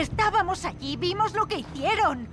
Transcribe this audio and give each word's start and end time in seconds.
Estábamos 0.00 0.64
allí, 0.64 0.96
vimos 0.96 1.34
lo 1.34 1.46
que 1.46 1.58
hicieron. 1.58 2.26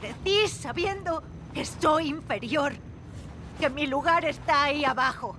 Crecí 0.00 0.46
sabiendo 0.46 1.24
que 1.52 1.64
soy 1.64 2.06
inferior, 2.06 2.72
que 3.58 3.68
mi 3.68 3.88
lugar 3.88 4.24
está 4.24 4.62
ahí 4.62 4.84
abajo. 4.84 5.34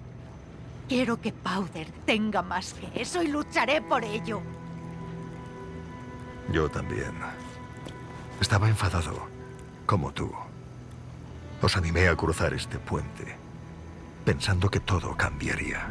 Quiero 0.89 1.21
que 1.21 1.31
Powder 1.31 1.89
tenga 2.05 2.41
más 2.41 2.73
que 2.73 3.01
eso 3.01 3.23
y 3.23 3.27
lucharé 3.27 3.81
por 3.81 4.03
ello. 4.03 4.41
Yo 6.51 6.67
también. 6.67 7.13
Estaba 8.41 8.67
enfadado, 8.67 9.25
como 9.85 10.11
tú. 10.11 10.29
Os 11.61 11.77
animé 11.77 12.09
a 12.09 12.17
cruzar 12.17 12.53
este 12.53 12.79
puente, 12.79 13.37
pensando 14.25 14.69
que 14.69 14.81
todo 14.81 15.15
cambiaría. 15.15 15.87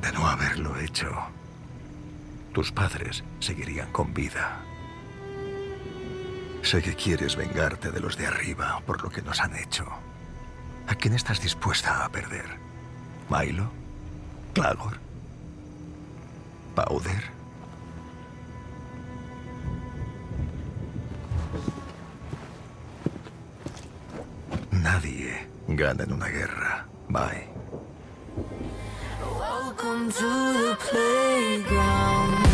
De 0.00 0.12
no 0.12 0.26
haberlo 0.26 0.78
hecho, 0.78 1.10
tus 2.52 2.72
padres 2.72 3.24
seguirían 3.38 3.90
con 3.92 4.12
vida. 4.12 4.60
Sé 6.62 6.82
que 6.82 6.94
quieres 6.94 7.36
vengarte 7.36 7.90
de 7.90 8.00
los 8.00 8.16
de 8.16 8.26
arriba 8.26 8.80
por 8.86 9.02
lo 9.02 9.10
que 9.10 9.22
nos 9.22 9.40
han 9.40 9.56
hecho. 9.56 9.86
¿A 10.86 10.94
quién 10.94 11.14
estás 11.14 11.40
dispuesta 11.40 12.04
a 12.04 12.08
perder? 12.10 12.46
¿Milo? 13.28 13.70
¿Clagor? 14.54 14.98
¿Powder? 16.74 17.40
Nadie 24.72 25.48
gana 25.68 26.04
en 26.04 26.12
una 26.12 26.26
guerra. 26.26 26.86
Bye. 27.08 27.49
Welcome 29.82 30.12
to 30.12 30.20
the 30.20 30.76
playground. 30.78 32.49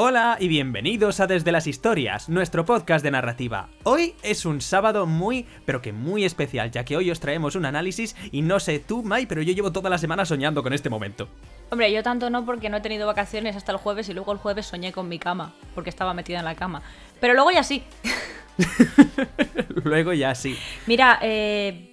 Hola 0.00 0.36
y 0.38 0.46
bienvenidos 0.46 1.18
a 1.18 1.26
Desde 1.26 1.50
las 1.50 1.66
Historias, 1.66 2.28
nuestro 2.28 2.64
podcast 2.64 3.02
de 3.02 3.10
narrativa. 3.10 3.68
Hoy 3.82 4.14
es 4.22 4.44
un 4.44 4.60
sábado 4.60 5.06
muy, 5.06 5.44
pero 5.66 5.82
que 5.82 5.92
muy 5.92 6.24
especial, 6.24 6.70
ya 6.70 6.84
que 6.84 6.96
hoy 6.96 7.10
os 7.10 7.18
traemos 7.18 7.56
un 7.56 7.66
análisis 7.66 8.14
y 8.30 8.42
no 8.42 8.60
sé 8.60 8.78
tú, 8.78 9.02
Mai, 9.02 9.26
pero 9.26 9.42
yo 9.42 9.52
llevo 9.52 9.72
toda 9.72 9.90
la 9.90 9.98
semana 9.98 10.24
soñando 10.24 10.62
con 10.62 10.72
este 10.72 10.88
momento. 10.88 11.26
Hombre, 11.70 11.92
yo 11.92 12.04
tanto 12.04 12.30
no 12.30 12.46
porque 12.46 12.70
no 12.70 12.76
he 12.76 12.80
tenido 12.80 13.08
vacaciones 13.08 13.56
hasta 13.56 13.72
el 13.72 13.78
jueves 13.78 14.08
y 14.08 14.14
luego 14.14 14.30
el 14.30 14.38
jueves 14.38 14.66
soñé 14.66 14.92
con 14.92 15.08
mi 15.08 15.18
cama, 15.18 15.52
porque 15.74 15.90
estaba 15.90 16.14
metida 16.14 16.38
en 16.38 16.44
la 16.44 16.54
cama. 16.54 16.80
Pero 17.20 17.34
luego 17.34 17.50
ya 17.50 17.64
sí. 17.64 17.82
Luego 19.82 20.12
ya 20.12 20.36
sí. 20.36 20.56
Mira, 20.86 21.18
eh, 21.22 21.90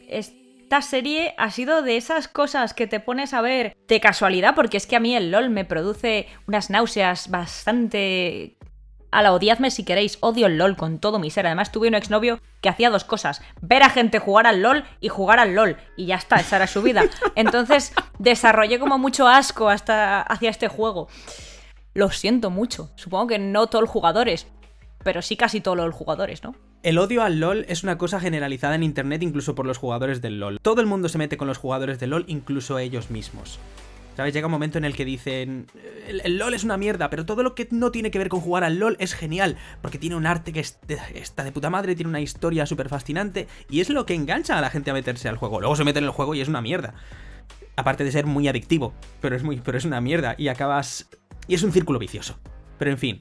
esta 0.66 0.82
serie 0.82 1.36
ha 1.38 1.52
sido 1.52 1.84
de 1.84 1.96
esas 1.96 2.28
cosas 2.28 2.74
que 2.74 2.88
te 2.88 3.00
pones 3.00 3.36
a 3.36 3.42
ver 3.42 3.78
de 3.88 4.00
casualidad, 4.00 4.56
porque 4.56 4.78
es 4.78 4.88
que 4.88 4.96
a 4.96 5.00
mí 5.00 5.16
el 5.16 5.30
LOL 5.30 5.52
me 5.52 5.64
produce 5.64 6.28
unas 6.48 6.72
náuseas 6.72 7.30
bastante... 7.30 8.58
A 9.12 9.22
la 9.22 9.32
odiadme 9.32 9.70
si 9.70 9.86
queréis, 9.86 10.18
odio 10.22 10.48
el 10.48 10.58
LOL 10.58 10.76
con 10.76 10.98
todo 10.98 11.20
mi 11.20 11.30
ser. 11.30 11.46
Además 11.46 11.72
tuve 11.72 11.88
un 11.88 11.94
exnovio 11.94 12.42
que 12.62 12.70
hacía 12.70 12.90
dos 12.90 13.04
cosas, 13.04 13.44
ver 13.62 13.84
a 13.84 13.92
gente 13.92 14.18
jugar 14.18 14.48
al 14.48 14.64
LOL 14.64 14.84
y 15.00 15.08
jugar 15.10 15.38
al 15.38 15.54
LOL. 15.54 15.78
Y 15.98 16.08
ya 16.08 16.16
está, 16.16 16.38
esa 16.38 16.56
era 16.56 16.66
su 16.66 16.82
vida. 16.82 17.04
Entonces 17.36 17.94
desarrollé 18.18 18.80
como 18.80 18.98
mucho 18.98 19.28
asco 19.28 19.70
hasta 19.70 20.24
hacia 20.24 20.50
este 20.50 20.68
juego. 20.68 21.10
Lo 21.94 22.10
siento 22.10 22.50
mucho. 22.50 22.90
Supongo 22.96 23.28
que 23.28 23.38
no 23.38 23.68
todos 23.68 23.84
los 23.84 23.92
jugadores, 23.92 24.48
pero 25.06 25.22
sí 25.22 25.38
casi 25.38 25.62
todos 25.62 25.78
los 25.78 25.94
jugadores, 25.94 26.44
¿no? 26.44 26.56
El 26.82 26.98
odio 26.98 27.22
al 27.22 27.40
LOL 27.40 27.64
es 27.70 27.84
una 27.84 27.96
cosa 27.96 28.20
generalizada 28.20 28.74
en 28.74 28.82
internet 28.82 29.22
incluso 29.22 29.54
por 29.54 29.68
los 29.68 29.78
jugadores 29.78 30.20
del 30.20 30.40
LOL. 30.40 30.60
Todo 30.60 30.82
el 30.82 30.88
mundo 30.88 31.10
se 31.10 31.20
mete 31.20 31.38
con 31.38 31.48
los 31.48 31.60
jugadores 31.60 32.00
del 32.00 32.10
LOL, 32.10 32.26
incluso 32.28 32.80
ellos 32.80 33.12
mismos. 33.12 33.60
¿Sabes? 34.18 34.34
Llega 34.34 34.48
un 34.48 34.52
momento 34.52 34.80
en 34.80 34.86
el 34.86 34.96
que 34.96 35.06
dicen, 35.06 35.68
el, 36.08 36.40
LOL 36.40 36.56
es 36.56 36.64
una 36.64 36.78
mierda, 36.78 37.12
pero 37.12 37.24
todo 37.24 37.44
lo 37.44 37.54
que 37.54 37.68
no 37.70 37.92
tiene 37.92 38.10
que 38.10 38.18
ver 38.18 38.30
con 38.30 38.40
jugar 38.40 38.64
al 38.64 38.80
LOL 38.80 38.98
es 39.00 39.14
genial, 39.14 39.58
porque 39.84 40.00
tiene 40.00 40.16
un 40.16 40.26
arte 40.26 40.52
que 40.52 40.62
está 40.62 41.44
de 41.44 41.52
puta 41.52 41.70
madre, 41.70 41.96
tiene 41.96 42.10
una 42.10 42.22
historia 42.22 42.66
súper 42.66 42.90
fascinante, 42.90 43.48
y 43.70 43.82
es 43.82 43.92
lo 43.92 44.08
que 44.08 44.16
engancha 44.16 44.58
a 44.58 44.62
la 44.62 44.72
gente 44.72 44.90
a 44.90 44.96
meterse 44.96 45.30
al 45.30 45.38
juego. 45.38 45.60
Luego 45.60 45.76
se 45.76 45.84
mete 45.84 46.00
en 46.00 46.06
el 46.06 46.12
juego 46.12 46.34
y 46.34 46.42
es 46.42 46.48
una 46.48 46.62
mierda. 46.62 46.96
Aparte 47.76 48.06
de 48.06 48.12
ser 48.12 48.26
muy 48.26 48.48
adictivo, 48.48 48.96
pero 49.22 49.36
es, 49.36 49.44
muy, 49.44 49.58
pero 49.58 49.78
es 49.78 49.86
una 49.86 50.02
mierda, 50.02 50.34
y 50.36 50.48
acabas... 50.48 51.10
Y 51.48 51.54
es 51.54 51.62
un 51.62 51.72
círculo 51.72 52.00
vicioso. 52.00 52.40
Pero 52.80 52.90
en 52.90 52.98
fin, 52.98 53.20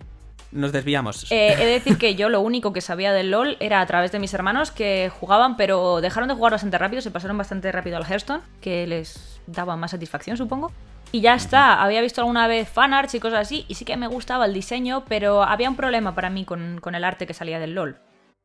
nos 0.54 0.72
desviamos. 0.72 1.30
Eh, 1.30 1.52
he 1.52 1.56
de 1.66 1.72
decir 1.72 1.98
que 1.98 2.14
yo 2.14 2.28
lo 2.30 2.40
único 2.40 2.72
que 2.72 2.80
sabía 2.80 3.12
del 3.12 3.30
LOL 3.30 3.56
era 3.60 3.80
a 3.80 3.86
través 3.86 4.12
de 4.12 4.18
mis 4.18 4.32
hermanos 4.32 4.70
que 4.70 5.10
jugaban, 5.10 5.56
pero 5.56 6.00
dejaron 6.00 6.28
de 6.28 6.34
jugar 6.34 6.52
bastante 6.52 6.78
rápido, 6.78 7.02
se 7.02 7.10
pasaron 7.10 7.36
bastante 7.36 7.70
rápido 7.72 7.96
al 7.96 8.04
Hearthstone, 8.04 8.42
que 8.60 8.86
les 8.86 9.40
daba 9.46 9.76
más 9.76 9.90
satisfacción, 9.90 10.36
supongo. 10.36 10.72
Y 11.12 11.20
ya 11.20 11.34
está, 11.34 11.82
había 11.82 12.00
visto 12.00 12.20
alguna 12.22 12.46
vez 12.48 12.68
fanarts 12.68 13.14
y 13.14 13.20
cosas 13.20 13.40
así, 13.40 13.66
y 13.68 13.74
sí 13.74 13.84
que 13.84 13.96
me 13.96 14.06
gustaba 14.08 14.46
el 14.46 14.54
diseño, 14.54 15.04
pero 15.06 15.42
había 15.44 15.68
un 15.68 15.76
problema 15.76 16.14
para 16.14 16.30
mí 16.30 16.44
con, 16.44 16.80
con 16.80 16.94
el 16.94 17.04
arte 17.04 17.26
que 17.26 17.34
salía 17.34 17.58
del 17.58 17.74
LOL. 17.74 17.98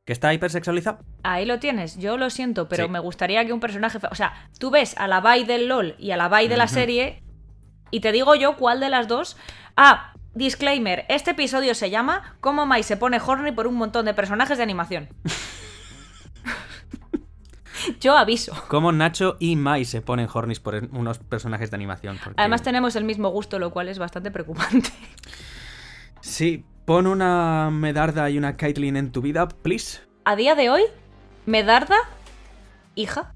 ¿Que 0.05 0.13
está 0.13 0.33
hipersexualizado? 0.33 0.99
Ahí 1.23 1.45
lo 1.45 1.59
tienes, 1.59 1.97
yo 1.97 2.17
lo 2.17 2.29
siento, 2.29 2.67
pero 2.67 2.85
Sí. 2.85 2.89
me 2.89 2.99
gustaría 2.99 3.45
que 3.45 3.53
un 3.53 3.59
personaje... 3.59 3.99
O 4.11 4.15
sea, 4.15 4.33
tú 4.59 4.71
ves 4.71 4.95
a 4.97 5.07
la 5.07 5.19
Bai 5.21 5.43
del 5.45 5.67
LOL 5.67 5.95
y 5.99 6.11
a 6.11 6.17
la 6.17 6.27
Bai 6.27 6.47
de 6.47 6.57
la 6.57 6.67
serie, 6.67 7.21
y 7.91 7.99
te 8.01 8.11
digo 8.11 8.33
yo 8.35 8.55
cuál 8.55 8.79
de 8.79 8.89
las 8.89 9.07
dos... 9.07 9.37
Ah, 9.77 10.13
disclaimer, 10.33 11.05
este 11.09 11.31
episodio 11.31 11.75
se 11.75 11.89
llama 11.89 12.35
Cómo 12.39 12.65
Mai 12.65 12.83
se 12.83 12.97
pone 12.97 13.19
horny 13.25 13.51
por 13.51 13.67
un 13.67 13.75
montón 13.75 14.05
de 14.05 14.13
personajes 14.13 14.57
de 14.57 14.63
animación. 14.63 15.09
yo 17.99 18.17
aviso. 18.17 18.53
Como 18.67 18.91
Nacho 18.91 19.37
y 19.39 19.55
Mai 19.55 19.85
se 19.85 20.01
ponen 20.01 20.27
hornies 20.31 20.59
por 20.59 20.75
unos 20.91 21.19
personajes 21.19 21.71
de 21.71 21.75
animación. 21.75 22.17
porque- 22.23 22.39
Además 22.39 22.61
tenemos 22.61 22.95
el 22.95 23.03
mismo 23.03 23.29
gusto, 23.29 23.59
lo 23.59 23.71
cual 23.71 23.89
es 23.89 23.99
bastante 23.99 24.31
preocupante. 24.31 24.89
Sí, 26.21 26.65
pon 26.85 27.07
una 27.07 27.69
Medarda 27.71 28.29
y 28.29 28.37
una 28.37 28.57
Caitlyn 28.57 28.97
en 28.97 29.11
tu 29.11 29.21
vida, 29.21 29.47
please. 29.47 30.01
A 30.25 30.35
día 30.35 30.55
de 30.55 30.69
hoy, 30.69 30.83
Medarda, 31.45 31.95
hija, 32.95 33.33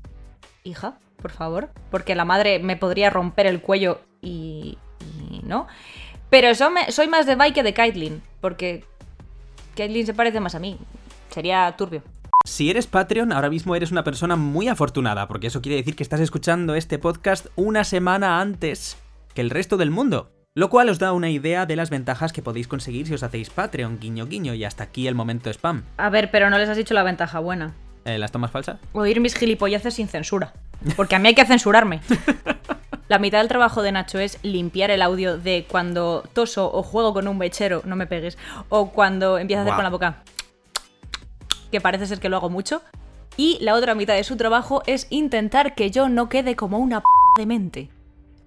hija, 0.63 0.97
por 1.21 1.31
favor, 1.31 1.69
porque 1.89 2.15
la 2.15 2.25
madre 2.25 2.59
me 2.59 2.75
podría 2.75 3.09
romper 3.09 3.47
el 3.47 3.61
cuello 3.61 4.01
y, 4.21 4.77
y 5.31 5.41
no. 5.45 5.67
Pero 6.33 6.47
eso 6.47 6.71
me- 6.71 6.91
soy 6.91 7.07
más 7.07 7.27
de 7.27 7.35
Vi 7.35 7.51
que 7.53 7.61
de 7.61 7.75
Caitlyn, 7.75 8.23
porque 8.41 8.83
Caitlyn 9.75 10.07
se 10.07 10.15
parece 10.15 10.39
más 10.39 10.55
a 10.55 10.59
mí. 10.59 10.79
Sería 11.29 11.71
turbio. 11.77 12.01
Si 12.43 12.71
eres 12.71 12.87
Patreon, 12.87 13.31
ahora 13.31 13.51
mismo 13.51 13.75
eres 13.75 13.91
una 13.91 14.03
persona 14.03 14.35
muy 14.35 14.67
afortunada, 14.67 15.27
porque 15.27 15.45
eso 15.45 15.61
quiere 15.61 15.75
decir 15.75 15.95
que 15.95 16.01
estás 16.01 16.21
escuchando 16.21 16.73
este 16.73 16.97
podcast 16.97 17.45
una 17.55 17.83
semana 17.83 18.41
antes 18.41 18.97
que 19.35 19.41
el 19.41 19.51
resto 19.51 19.77
del 19.77 19.91
mundo. 19.91 20.31
Lo 20.55 20.71
cual 20.71 20.89
os 20.89 20.97
da 20.97 21.13
una 21.13 21.29
idea 21.29 21.67
de 21.67 21.75
las 21.75 21.91
ventajas 21.91 22.33
que 22.33 22.41
podéis 22.41 22.67
conseguir 22.67 23.05
si 23.05 23.13
os 23.13 23.21
hacéis 23.21 23.51
Patreon, 23.51 23.99
guiño 23.99 24.25
guiño, 24.25 24.55
y 24.55 24.63
hasta 24.63 24.85
aquí 24.85 25.07
el 25.07 25.13
momento 25.13 25.51
spam. 25.51 25.83
A 25.97 26.09
ver, 26.09 26.31
pero 26.31 26.49
no 26.49 26.57
les 26.57 26.67
has 26.67 26.77
dicho 26.77 26.95
la 26.95 27.03
ventaja 27.03 27.37
buena. 27.37 27.75
Eh, 28.05 28.17
¿Las 28.17 28.31
tomas 28.31 28.51
falsas? 28.51 28.79
Oír 28.91 29.19
mis 29.19 29.35
gilipolleces 29.35 29.93
sin 29.93 30.07
censura. 30.07 30.53
Porque 30.95 31.15
a 31.15 31.19
mí 31.19 31.29
hay 31.29 31.35
que 31.35 31.45
censurarme. 31.45 32.01
La 33.07 33.19
mitad 33.19 33.39
del 33.39 33.47
trabajo 33.47 33.81
de 33.81 33.91
Nacho 33.91 34.17
es 34.17 34.39
limpiar 34.43 34.89
el 34.89 35.01
audio 35.01 35.37
de 35.37 35.65
cuando 35.69 36.23
toso 36.33 36.71
o 36.73 36.83
juego 36.83 37.13
con 37.13 37.27
un 37.27 37.37
mechero, 37.37 37.81
no 37.85 37.95
me 37.95 38.07
pegues, 38.07 38.37
o 38.69 38.91
cuando 38.91 39.37
empiezo 39.37 39.59
a 39.59 39.63
hacer 39.63 39.75
con 39.75 39.83
la 39.83 39.89
boca, 39.89 40.23
que 41.69 41.81
parece 41.81 42.07
ser 42.07 42.19
que 42.19 42.29
lo 42.29 42.37
hago 42.37 42.49
mucho. 42.49 42.81
Y 43.35 43.57
la 43.61 43.75
otra 43.75 43.93
mitad 43.93 44.15
de 44.15 44.23
su 44.23 44.37
trabajo 44.37 44.83
es 44.87 45.07
intentar 45.09 45.75
que 45.75 45.91
yo 45.91 46.07
no 46.07 46.29
quede 46.29 46.55
como 46.55 46.79
una 46.79 47.01
p 47.01 47.05
de 47.37 47.45
mente. 47.45 47.89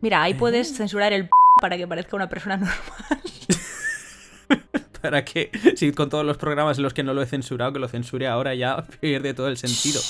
Mira, 0.01 0.23
ahí 0.23 0.35
puedes 0.35 0.77
censurar 0.77 1.13
el 1.13 1.25
p 1.25 1.31
para 1.61 1.77
que 1.77 1.87
parezca 1.87 2.17
una 2.17 2.29
persona 2.29 2.57
normal. 2.57 3.21
Para 5.07 5.25
que, 5.25 5.51
si 5.77 5.93
con 5.93 6.09
todos 6.11 6.25
los 6.25 6.37
programas 6.37 6.79
en 6.79 6.83
los 6.85 6.93
que 6.95 7.03
no 7.03 7.15
lo 7.15 7.23
he 7.23 7.27
censurado, 7.27 7.73
que 7.73 7.79
lo 7.79 7.89
censure 7.89 8.27
ahora 8.27 8.55
ya 8.55 8.85
pierde 9.01 9.35
todo 9.35 9.49
el 9.49 9.57
sentido. 9.57 10.01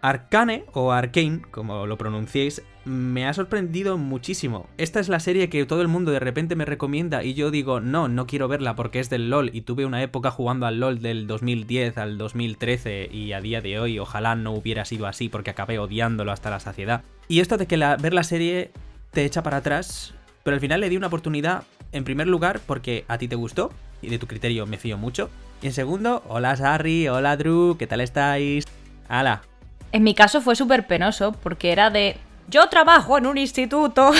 Arcane, 0.00 0.64
o 0.74 0.92
Arcane, 0.92 1.40
como 1.50 1.86
lo 1.86 1.96
pronunciéis, 1.96 2.62
me 2.84 3.26
ha 3.26 3.32
sorprendido 3.32 3.96
muchísimo. 3.96 4.68
Esta 4.76 5.00
es 5.00 5.08
la 5.08 5.18
serie 5.18 5.48
que 5.48 5.64
todo 5.64 5.80
el 5.80 5.88
mundo 5.88 6.10
de 6.12 6.20
repente 6.20 6.56
me 6.56 6.66
recomienda 6.66 7.24
y 7.24 7.32
yo 7.32 7.50
digo, 7.50 7.80
no, 7.80 8.08
no 8.08 8.26
quiero 8.26 8.46
verla 8.46 8.76
porque 8.76 9.00
es 9.00 9.08
del 9.08 9.30
LOL 9.30 9.50
y 9.54 9.62
tuve 9.62 9.86
una 9.86 10.02
época 10.02 10.30
jugando 10.30 10.66
al 10.66 10.78
LOL 10.78 11.00
del 11.00 11.26
2010 11.26 11.96
al 11.96 12.18
2013 12.18 13.08
y 13.10 13.32
a 13.32 13.40
día 13.40 13.62
de 13.62 13.78
hoy 13.78 13.98
ojalá 13.98 14.34
no 14.34 14.52
hubiera 14.52 14.84
sido 14.84 15.06
así 15.06 15.30
porque 15.30 15.50
acabé 15.50 15.78
odiándolo 15.78 16.32
hasta 16.32 16.50
la 16.50 16.60
saciedad. 16.60 17.02
Y 17.28 17.40
esto 17.40 17.56
de 17.56 17.66
que 17.66 17.78
la- 17.78 17.96
ver 17.96 18.12
la 18.12 18.24
serie 18.24 18.72
te 19.10 19.24
echa 19.24 19.42
para 19.42 19.58
atrás, 19.58 20.14
pero 20.42 20.54
al 20.54 20.60
final 20.60 20.82
le 20.82 20.90
di 20.90 20.98
una 20.98 21.06
oportunidad 21.06 21.62
en 21.92 22.04
primer 22.04 22.26
lugar 22.26 22.60
porque 22.66 23.06
a 23.08 23.16
ti 23.16 23.26
te 23.28 23.36
gustó 23.36 23.70
y 24.04 24.10
de 24.10 24.18
tu 24.18 24.26
criterio 24.26 24.66
me 24.66 24.78
fío 24.78 24.98
mucho. 24.98 25.30
Y 25.62 25.66
en 25.66 25.72
segundo, 25.72 26.22
hola 26.28 26.56
Sarri, 26.56 27.08
hola 27.08 27.36
Drew, 27.36 27.76
¿qué 27.78 27.86
tal 27.86 28.00
estáis? 28.00 28.66
¡Hala! 29.08 29.42
En 29.92 30.02
mi 30.02 30.14
caso 30.14 30.40
fue 30.40 30.56
súper 30.56 30.86
penoso 30.86 31.32
porque 31.32 31.72
era 31.72 31.90
de. 31.90 32.16
Yo 32.48 32.68
trabajo 32.68 33.16
en 33.16 33.26
un 33.26 33.38
instituto. 33.38 34.12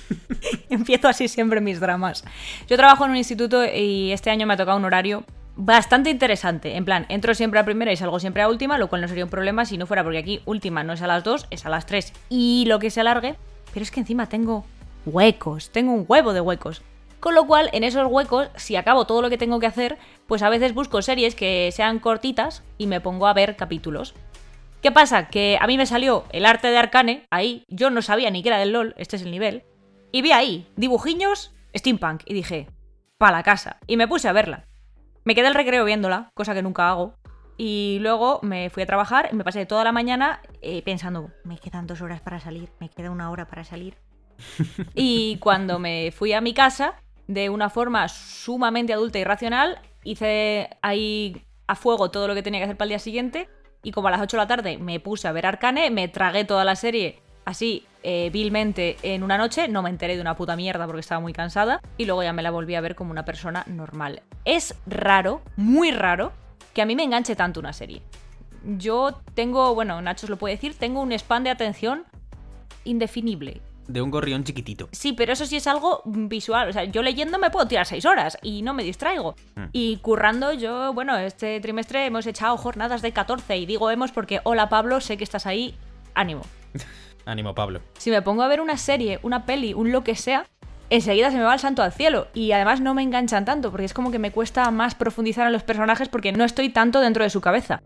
Empiezo 0.70 1.08
así 1.08 1.28
siempre 1.28 1.60
mis 1.60 1.80
dramas. 1.80 2.24
Yo 2.66 2.76
trabajo 2.76 3.04
en 3.04 3.12
un 3.12 3.16
instituto 3.16 3.64
y 3.64 4.10
este 4.10 4.30
año 4.30 4.46
me 4.46 4.54
ha 4.54 4.56
tocado 4.56 4.78
un 4.78 4.84
horario 4.84 5.24
bastante 5.54 6.10
interesante. 6.10 6.76
En 6.76 6.84
plan, 6.84 7.06
entro 7.08 7.34
siempre 7.34 7.60
a 7.60 7.64
primera 7.64 7.92
y 7.92 7.96
salgo 7.96 8.18
siempre 8.18 8.42
a 8.42 8.48
última, 8.48 8.78
lo 8.78 8.88
cual 8.88 9.02
no 9.02 9.08
sería 9.08 9.24
un 9.24 9.30
problema 9.30 9.64
si 9.64 9.78
no 9.78 9.86
fuera 9.86 10.02
porque 10.02 10.18
aquí 10.18 10.40
última 10.46 10.82
no 10.82 10.94
es 10.94 11.02
a 11.02 11.06
las 11.06 11.24
2, 11.24 11.46
es 11.50 11.66
a 11.66 11.68
las 11.68 11.86
3 11.86 12.12
y 12.30 12.64
lo 12.66 12.78
que 12.78 12.90
se 12.90 13.00
alargue. 13.00 13.36
Pero 13.72 13.84
es 13.84 13.90
que 13.90 14.00
encima 14.00 14.28
tengo 14.28 14.64
huecos, 15.06 15.70
tengo 15.70 15.92
un 15.92 16.04
huevo 16.08 16.32
de 16.32 16.40
huecos. 16.40 16.82
Con 17.22 17.36
lo 17.36 17.46
cual, 17.46 17.70
en 17.72 17.84
esos 17.84 18.08
huecos, 18.10 18.48
si 18.56 18.74
acabo 18.74 19.06
todo 19.06 19.22
lo 19.22 19.30
que 19.30 19.38
tengo 19.38 19.60
que 19.60 19.66
hacer, 19.68 19.96
pues 20.26 20.42
a 20.42 20.48
veces 20.48 20.74
busco 20.74 21.02
series 21.02 21.36
que 21.36 21.70
sean 21.70 22.00
cortitas 22.00 22.64
y 22.78 22.88
me 22.88 23.00
pongo 23.00 23.28
a 23.28 23.32
ver 23.32 23.54
capítulos. 23.54 24.16
¿Qué 24.82 24.90
pasa? 24.90 25.28
Que 25.28 25.56
a 25.60 25.68
mí 25.68 25.76
me 25.76 25.86
salió 25.86 26.24
el 26.30 26.44
arte 26.44 26.66
de 26.66 26.78
Arcane, 26.78 27.24
ahí, 27.30 27.62
yo 27.68 27.90
no 27.90 28.02
sabía 28.02 28.28
ni 28.32 28.42
que 28.42 28.48
era 28.48 28.58
del 28.58 28.72
LOL, 28.72 28.96
este 28.98 29.14
es 29.14 29.22
el 29.22 29.30
nivel, 29.30 29.62
y 30.10 30.20
vi 30.20 30.32
ahí, 30.32 30.66
dibujiños, 30.74 31.54
steampunk, 31.76 32.22
y 32.26 32.34
dije, 32.34 32.66
pa' 33.18 33.30
la 33.30 33.44
casa, 33.44 33.78
y 33.86 33.96
me 33.96 34.08
puse 34.08 34.26
a 34.26 34.32
verla. 34.32 34.66
Me 35.22 35.36
quedé 35.36 35.46
el 35.46 35.54
recreo 35.54 35.84
viéndola, 35.84 36.32
cosa 36.34 36.54
que 36.54 36.62
nunca 36.62 36.88
hago, 36.88 37.14
y 37.56 37.98
luego 38.00 38.40
me 38.42 38.68
fui 38.68 38.82
a 38.82 38.86
trabajar 38.86 39.28
y 39.30 39.36
me 39.36 39.44
pasé 39.44 39.64
toda 39.64 39.84
la 39.84 39.92
mañana 39.92 40.42
eh, 40.60 40.82
pensando, 40.82 41.30
me 41.44 41.56
quedan 41.56 41.86
dos 41.86 42.00
horas 42.00 42.20
para 42.20 42.40
salir, 42.40 42.70
me 42.80 42.88
queda 42.88 43.12
una 43.12 43.30
hora 43.30 43.46
para 43.46 43.62
salir. 43.62 43.96
y 44.96 45.36
cuando 45.36 45.78
me 45.78 46.10
fui 46.10 46.32
a 46.32 46.40
mi 46.40 46.52
casa, 46.52 46.96
de 47.34 47.50
una 47.50 47.70
forma 47.70 48.08
sumamente 48.08 48.92
adulta 48.92 49.18
y 49.18 49.24
racional, 49.24 49.80
hice 50.04 50.70
ahí 50.82 51.44
a 51.66 51.74
fuego 51.74 52.10
todo 52.10 52.28
lo 52.28 52.34
que 52.34 52.42
tenía 52.42 52.60
que 52.60 52.64
hacer 52.64 52.76
para 52.76 52.86
el 52.86 52.90
día 52.90 52.98
siguiente 52.98 53.48
y 53.82 53.92
como 53.92 54.08
a 54.08 54.10
las 54.10 54.20
8 54.20 54.36
de 54.36 54.42
la 54.42 54.46
tarde 54.46 54.78
me 54.78 55.00
puse 55.00 55.28
a 55.28 55.32
ver 55.32 55.46
Arcane, 55.46 55.90
me 55.90 56.08
tragué 56.08 56.44
toda 56.44 56.64
la 56.64 56.76
serie 56.76 57.20
así 57.44 57.86
eh, 58.02 58.30
vilmente 58.32 58.96
en 59.02 59.22
una 59.22 59.38
noche, 59.38 59.68
no 59.68 59.82
me 59.82 59.90
enteré 59.90 60.16
de 60.16 60.20
una 60.20 60.36
puta 60.36 60.56
mierda 60.56 60.86
porque 60.86 61.00
estaba 61.00 61.20
muy 61.20 61.32
cansada 61.32 61.80
y 61.96 62.04
luego 62.04 62.22
ya 62.22 62.32
me 62.32 62.42
la 62.42 62.50
volví 62.50 62.74
a 62.74 62.80
ver 62.80 62.94
como 62.94 63.10
una 63.10 63.24
persona 63.24 63.64
normal. 63.66 64.22
Es 64.44 64.74
raro, 64.86 65.42
muy 65.56 65.90
raro, 65.92 66.32
que 66.74 66.82
a 66.82 66.86
mí 66.86 66.96
me 66.96 67.04
enganche 67.04 67.36
tanto 67.36 67.60
una 67.60 67.72
serie. 67.72 68.02
Yo 68.64 69.20
tengo, 69.34 69.74
bueno, 69.74 70.00
Nacho 70.02 70.26
os 70.26 70.30
lo 70.30 70.36
puede 70.36 70.54
decir, 70.54 70.74
tengo 70.78 71.00
un 71.00 71.12
span 71.12 71.44
de 71.44 71.50
atención 71.50 72.04
indefinible. 72.84 73.60
De 73.92 74.00
un 74.00 74.10
gorrión 74.10 74.42
chiquitito. 74.42 74.88
Sí, 74.92 75.12
pero 75.12 75.34
eso 75.34 75.44
sí 75.44 75.56
es 75.56 75.66
algo 75.66 76.00
visual. 76.06 76.70
O 76.70 76.72
sea, 76.72 76.84
yo 76.84 77.02
leyendo 77.02 77.38
me 77.38 77.50
puedo 77.50 77.68
tirar 77.68 77.84
seis 77.84 78.06
horas 78.06 78.38
y 78.40 78.62
no 78.62 78.72
me 78.72 78.84
distraigo. 78.84 79.34
Mm. 79.54 79.64
Y 79.72 79.98
currando, 79.98 80.54
yo, 80.54 80.94
bueno, 80.94 81.14
este 81.18 81.60
trimestre 81.60 82.06
hemos 82.06 82.26
echado 82.26 82.56
jornadas 82.56 83.02
de 83.02 83.12
14 83.12 83.58
y 83.58 83.66
digo 83.66 83.90
hemos 83.90 84.10
porque, 84.10 84.40
hola 84.44 84.70
Pablo, 84.70 85.02
sé 85.02 85.18
que 85.18 85.24
estás 85.24 85.44
ahí, 85.46 85.76
ánimo. 86.14 86.42
Ánimo, 87.26 87.54
Pablo. 87.54 87.82
Si 87.98 88.10
me 88.10 88.22
pongo 88.22 88.42
a 88.42 88.48
ver 88.48 88.60
una 88.60 88.76
serie, 88.76 89.20
una 89.22 89.44
peli, 89.44 89.74
un 89.74 89.92
lo 89.92 90.02
que 90.02 90.16
sea, 90.16 90.46
enseguida 90.90 91.30
se 91.30 91.36
me 91.36 91.44
va 91.44 91.52
el 91.52 91.60
santo 91.60 91.82
al 91.82 91.92
cielo. 91.92 92.28
Y 92.32 92.52
además 92.52 92.80
no 92.80 92.94
me 92.94 93.02
enganchan 93.02 93.44
tanto, 93.44 93.70
porque 93.70 93.84
es 93.84 93.94
como 93.94 94.10
que 94.10 94.18
me 94.18 94.32
cuesta 94.32 94.68
más 94.70 94.94
profundizar 94.94 95.46
en 95.46 95.52
los 95.52 95.62
personajes 95.62 96.08
porque 96.08 96.32
no 96.32 96.44
estoy 96.44 96.70
tanto 96.70 97.00
dentro 97.00 97.24
de 97.24 97.30
su 97.30 97.42
cabeza. 97.42 97.82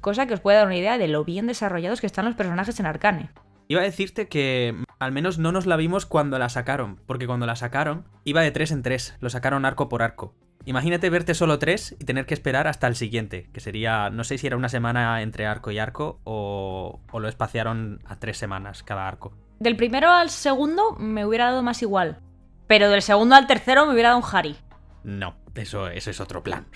Cosa 0.00 0.26
que 0.26 0.34
os 0.34 0.40
puede 0.40 0.56
dar 0.56 0.66
una 0.66 0.76
idea 0.76 0.96
de 0.96 1.06
lo 1.06 1.24
bien 1.24 1.46
desarrollados 1.46 2.00
que 2.00 2.06
están 2.06 2.24
los 2.24 2.34
personajes 2.34 2.80
en 2.80 2.86
Arcane. 2.86 3.30
Iba 3.70 3.82
a 3.82 3.84
decirte 3.84 4.26
que 4.26 4.74
al 4.98 5.12
menos 5.12 5.38
no 5.38 5.52
nos 5.52 5.64
la 5.64 5.76
vimos 5.76 6.04
cuando 6.04 6.40
la 6.40 6.48
sacaron, 6.48 6.96
porque 7.06 7.28
cuando 7.28 7.46
la 7.46 7.54
sacaron 7.54 8.04
iba 8.24 8.42
de 8.42 8.50
3 8.50 8.72
en 8.72 8.82
3, 8.82 9.18
lo 9.20 9.30
sacaron 9.30 9.64
arco 9.64 9.88
por 9.88 10.02
arco. 10.02 10.34
Imagínate 10.64 11.08
verte 11.08 11.34
solo 11.34 11.60
3 11.60 11.94
y 12.00 12.04
tener 12.04 12.26
que 12.26 12.34
esperar 12.34 12.66
hasta 12.66 12.88
el 12.88 12.96
siguiente, 12.96 13.48
que 13.52 13.60
sería, 13.60 14.10
no 14.10 14.24
sé 14.24 14.38
si 14.38 14.48
era 14.48 14.56
una 14.56 14.68
semana 14.68 15.22
entre 15.22 15.46
arco 15.46 15.70
y 15.70 15.78
arco 15.78 16.18
o, 16.24 16.98
o 17.12 17.20
lo 17.20 17.28
espaciaron 17.28 18.00
a 18.06 18.18
3 18.18 18.36
semanas 18.36 18.82
cada 18.82 19.06
arco. 19.06 19.36
Del 19.60 19.76
primero 19.76 20.10
al 20.10 20.30
segundo 20.30 20.96
me 20.98 21.24
hubiera 21.24 21.44
dado 21.44 21.62
más 21.62 21.80
igual. 21.80 22.18
Pero 22.66 22.90
del 22.90 23.02
segundo 23.02 23.36
al 23.36 23.46
tercero 23.46 23.86
me 23.86 23.92
hubiera 23.92 24.08
dado 24.08 24.20
un 24.20 24.28
Harry. 24.32 24.56
No, 25.04 25.36
eso, 25.54 25.86
eso 25.86 26.10
es 26.10 26.18
otro 26.18 26.42
plan. 26.42 26.66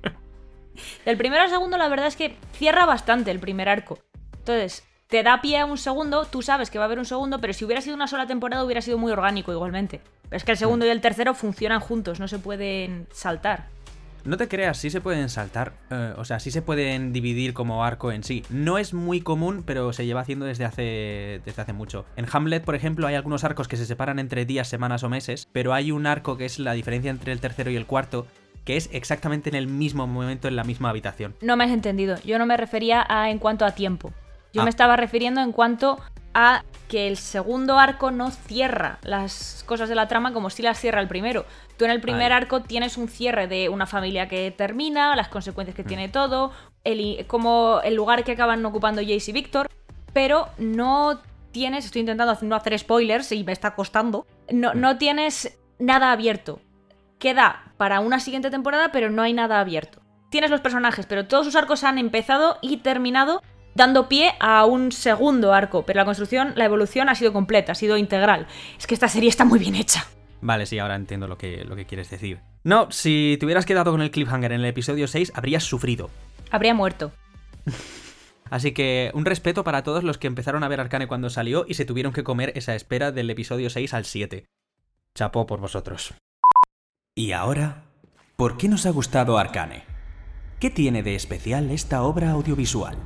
Del 1.04 1.18
primero 1.18 1.42
al 1.42 1.50
segundo, 1.50 1.76
la 1.76 1.90
verdad 1.90 2.06
es 2.06 2.16
que 2.16 2.38
cierra 2.54 2.86
bastante 2.86 3.30
el 3.30 3.40
primer 3.40 3.68
arco. 3.68 3.98
Entonces, 4.38 4.87
te 5.08 5.22
da 5.22 5.40
pie 5.40 5.58
a 5.58 5.64
un 5.64 5.78
segundo, 5.78 6.26
tú 6.26 6.42
sabes 6.42 6.70
que 6.70 6.78
va 6.78 6.84
a 6.84 6.86
haber 6.86 6.98
un 6.98 7.06
segundo, 7.06 7.40
pero 7.40 7.54
si 7.54 7.64
hubiera 7.64 7.80
sido 7.80 7.96
una 7.96 8.06
sola 8.06 8.26
temporada, 8.26 8.62
hubiera 8.62 8.82
sido 8.82 8.98
muy 8.98 9.10
orgánico 9.10 9.52
igualmente. 9.52 10.02
Pero 10.28 10.36
es 10.36 10.44
que 10.44 10.52
el 10.52 10.58
segundo 10.58 10.84
y 10.84 10.90
el 10.90 11.00
tercero 11.00 11.34
funcionan 11.34 11.80
juntos, 11.80 12.20
no 12.20 12.28
se 12.28 12.38
pueden 12.38 13.06
saltar. 13.10 13.66
No 14.24 14.36
te 14.36 14.48
creas, 14.48 14.76
sí 14.76 14.90
se 14.90 15.00
pueden 15.00 15.30
saltar, 15.30 15.72
eh, 15.90 16.12
o 16.18 16.24
sea, 16.26 16.40
sí 16.40 16.50
se 16.50 16.60
pueden 16.60 17.14
dividir 17.14 17.54
como 17.54 17.84
arco 17.84 18.12
en 18.12 18.22
sí. 18.22 18.44
No 18.50 18.76
es 18.76 18.92
muy 18.92 19.22
común, 19.22 19.62
pero 19.64 19.94
se 19.94 20.04
lleva 20.04 20.20
haciendo 20.20 20.44
desde 20.44 20.66
hace, 20.66 21.40
desde 21.46 21.62
hace 21.62 21.72
mucho. 21.72 22.04
En 22.16 22.26
Hamlet, 22.30 22.62
por 22.62 22.74
ejemplo, 22.74 23.06
hay 23.06 23.14
algunos 23.14 23.44
arcos 23.44 23.68
que 23.68 23.78
se 23.78 23.86
separan 23.86 24.18
entre 24.18 24.44
días, 24.44 24.68
semanas 24.68 25.04
o 25.04 25.08
meses, 25.08 25.48
pero 25.52 25.72
hay 25.72 25.90
un 25.90 26.06
arco 26.06 26.36
que 26.36 26.44
es 26.44 26.58
la 26.58 26.72
diferencia 26.72 27.10
entre 27.10 27.32
el 27.32 27.40
tercero 27.40 27.70
y 27.70 27.76
el 27.76 27.86
cuarto, 27.86 28.26
que 28.66 28.76
es 28.76 28.90
exactamente 28.92 29.48
en 29.48 29.54
el 29.54 29.68
mismo 29.68 30.06
momento 30.06 30.48
en 30.48 30.56
la 30.56 30.64
misma 30.64 30.90
habitación. 30.90 31.34
No 31.40 31.56
me 31.56 31.64
has 31.64 31.70
entendido. 31.70 32.16
Yo 32.26 32.38
no 32.38 32.44
me 32.44 32.58
refería 32.58 33.06
a 33.08 33.30
en 33.30 33.38
cuanto 33.38 33.64
a 33.64 33.70
tiempo. 33.70 34.12
Yo 34.52 34.62
Ah. 34.62 34.64
me 34.64 34.70
estaba 34.70 34.96
refiriendo 34.96 35.40
en 35.40 35.52
cuanto 35.52 35.98
a 36.34 36.62
que 36.88 37.08
el 37.08 37.16
segundo 37.16 37.78
arco 37.78 38.10
no 38.10 38.30
cierra 38.30 38.98
las 39.02 39.62
cosas 39.66 39.88
de 39.88 39.94
la 39.94 40.08
trama 40.08 40.32
como 40.32 40.50
si 40.50 40.62
las 40.62 40.78
cierra 40.78 41.00
el 41.00 41.08
primero. 41.08 41.44
Tú 41.76 41.84
en 41.84 41.90
el 41.90 42.00
primer 42.00 42.32
arco 42.32 42.62
tienes 42.62 42.96
un 42.96 43.08
cierre 43.08 43.46
de 43.46 43.68
una 43.68 43.86
familia 43.86 44.28
que 44.28 44.50
termina, 44.50 45.14
las 45.16 45.28
consecuencias 45.28 45.74
Mm. 45.74 45.76
que 45.76 45.84
tiene 45.84 46.08
todo, 46.08 46.52
el, 46.84 47.24
como 47.26 47.80
el 47.84 47.94
lugar 47.94 48.24
que 48.24 48.32
acaban 48.32 48.64
ocupando 48.64 49.02
Jace 49.02 49.30
y 49.30 49.32
Víctor, 49.34 49.68
pero 50.12 50.48
no 50.58 51.20
tienes, 51.52 51.84
estoy 51.86 52.00
intentando 52.00 52.36
no 52.42 52.56
hacer 52.56 52.78
spoilers 52.78 53.32
y 53.32 53.44
me 53.44 53.52
está 53.52 53.74
costando, 53.74 54.26
no, 54.50 54.72
Mm. 54.74 54.80
no 54.80 54.98
tienes 54.98 55.58
nada 55.78 56.12
abierto. 56.12 56.60
Queda 57.18 57.72
para 57.76 58.00
una 58.00 58.20
siguiente 58.20 58.50
temporada, 58.50 58.92
pero 58.92 59.10
no 59.10 59.22
hay 59.22 59.32
nada 59.32 59.60
abierto. 59.60 60.00
Tienes 60.30 60.50
los 60.50 60.60
personajes, 60.60 61.06
pero 61.06 61.26
todos 61.26 61.46
sus 61.46 61.56
arcos 61.56 61.84
han 61.84 61.98
empezado 61.98 62.58
y 62.60 62.78
terminado 62.78 63.42
dando 63.78 64.08
pie 64.08 64.34
a 64.40 64.66
un 64.66 64.92
segundo 64.92 65.54
arco, 65.54 65.86
pero 65.86 65.98
la 65.98 66.04
construcción, 66.04 66.52
la 66.56 66.66
evolución 66.66 67.08
ha 67.08 67.14
sido 67.14 67.32
completa, 67.32 67.72
ha 67.72 67.74
sido 67.74 67.96
integral. 67.96 68.46
Es 68.78 68.86
que 68.86 68.92
esta 68.92 69.08
serie 69.08 69.30
está 69.30 69.46
muy 69.46 69.58
bien 69.58 69.74
hecha. 69.74 70.06
Vale, 70.42 70.66
sí, 70.66 70.78
ahora 70.78 70.96
entiendo 70.96 71.26
lo 71.26 71.38
que, 71.38 71.64
lo 71.64 71.74
que 71.74 71.86
quieres 71.86 72.10
decir. 72.10 72.40
No, 72.64 72.90
si 72.90 73.36
te 73.40 73.46
hubieras 73.46 73.64
quedado 73.64 73.90
con 73.90 74.02
el 74.02 74.10
cliffhanger 74.10 74.52
en 74.52 74.60
el 74.60 74.66
episodio 74.66 75.08
6, 75.08 75.32
habrías 75.34 75.64
sufrido. 75.64 76.10
Habría 76.50 76.74
muerto. 76.74 77.12
Así 78.50 78.72
que 78.72 79.10
un 79.14 79.24
respeto 79.24 79.64
para 79.64 79.82
todos 79.82 80.04
los 80.04 80.18
que 80.18 80.26
empezaron 80.26 80.64
a 80.64 80.68
ver 80.68 80.80
Arcane 80.80 81.06
cuando 81.06 81.30
salió 81.30 81.64
y 81.68 81.74
se 81.74 81.84
tuvieron 81.84 82.12
que 82.12 82.24
comer 82.24 82.52
esa 82.56 82.74
espera 82.74 83.12
del 83.12 83.30
episodio 83.30 83.70
6 83.70 83.94
al 83.94 84.04
7. 84.04 84.46
Chapó 85.14 85.46
por 85.46 85.60
vosotros. 85.60 86.14
Y 87.14 87.32
ahora, 87.32 87.84
¿por 88.36 88.56
qué 88.56 88.68
nos 88.68 88.86
ha 88.86 88.90
gustado 88.90 89.38
Arcane? 89.38 89.84
¿Qué 90.60 90.70
tiene 90.70 91.02
de 91.02 91.14
especial 91.14 91.70
esta 91.70 92.02
obra 92.02 92.30
audiovisual? 92.30 92.96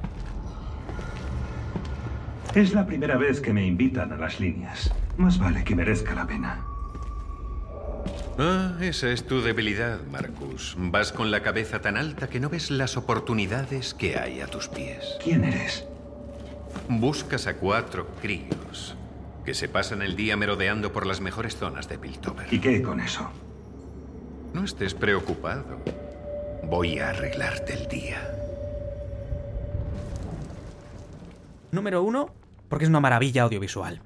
Es 2.54 2.74
la 2.74 2.84
primera 2.84 3.16
vez 3.16 3.40
que 3.40 3.52
me 3.52 3.66
invitan 3.66 4.12
a 4.12 4.16
las 4.18 4.38
líneas. 4.38 4.92
Más 5.16 5.38
vale 5.38 5.64
que 5.64 5.74
merezca 5.74 6.14
la 6.14 6.26
pena. 6.26 6.62
Ah, 8.38 8.76
esa 8.80 9.10
es 9.10 9.26
tu 9.26 9.40
debilidad, 9.40 10.00
Marcus. 10.10 10.76
Vas 10.78 11.12
con 11.12 11.30
la 11.30 11.42
cabeza 11.42 11.80
tan 11.80 11.96
alta 11.96 12.28
que 12.28 12.40
no 12.40 12.50
ves 12.50 12.70
las 12.70 12.98
oportunidades 12.98 13.94
que 13.94 14.18
hay 14.18 14.42
a 14.42 14.48
tus 14.48 14.68
pies. 14.68 15.16
¿Quién 15.22 15.44
eres? 15.44 15.86
Buscas 16.88 17.46
a 17.46 17.54
cuatro 17.56 18.06
críos 18.20 18.96
que 19.46 19.54
se 19.54 19.68
pasan 19.68 20.02
el 20.02 20.14
día 20.14 20.36
merodeando 20.36 20.92
por 20.92 21.06
las 21.06 21.22
mejores 21.22 21.56
zonas 21.56 21.88
de 21.88 21.98
Piltover. 21.98 22.52
¿Y 22.52 22.58
qué 22.58 22.82
con 22.82 23.00
eso? 23.00 23.30
No 24.52 24.64
estés 24.64 24.92
preocupado. 24.92 25.80
Voy 26.64 26.98
a 26.98 27.08
arreglarte 27.10 27.72
el 27.72 27.88
día. 27.88 28.20
Número 31.70 32.02
1, 32.02 32.41
porque 32.72 32.86
es 32.86 32.88
una 32.88 33.00
maravilla 33.00 33.42
audiovisual. 33.42 34.00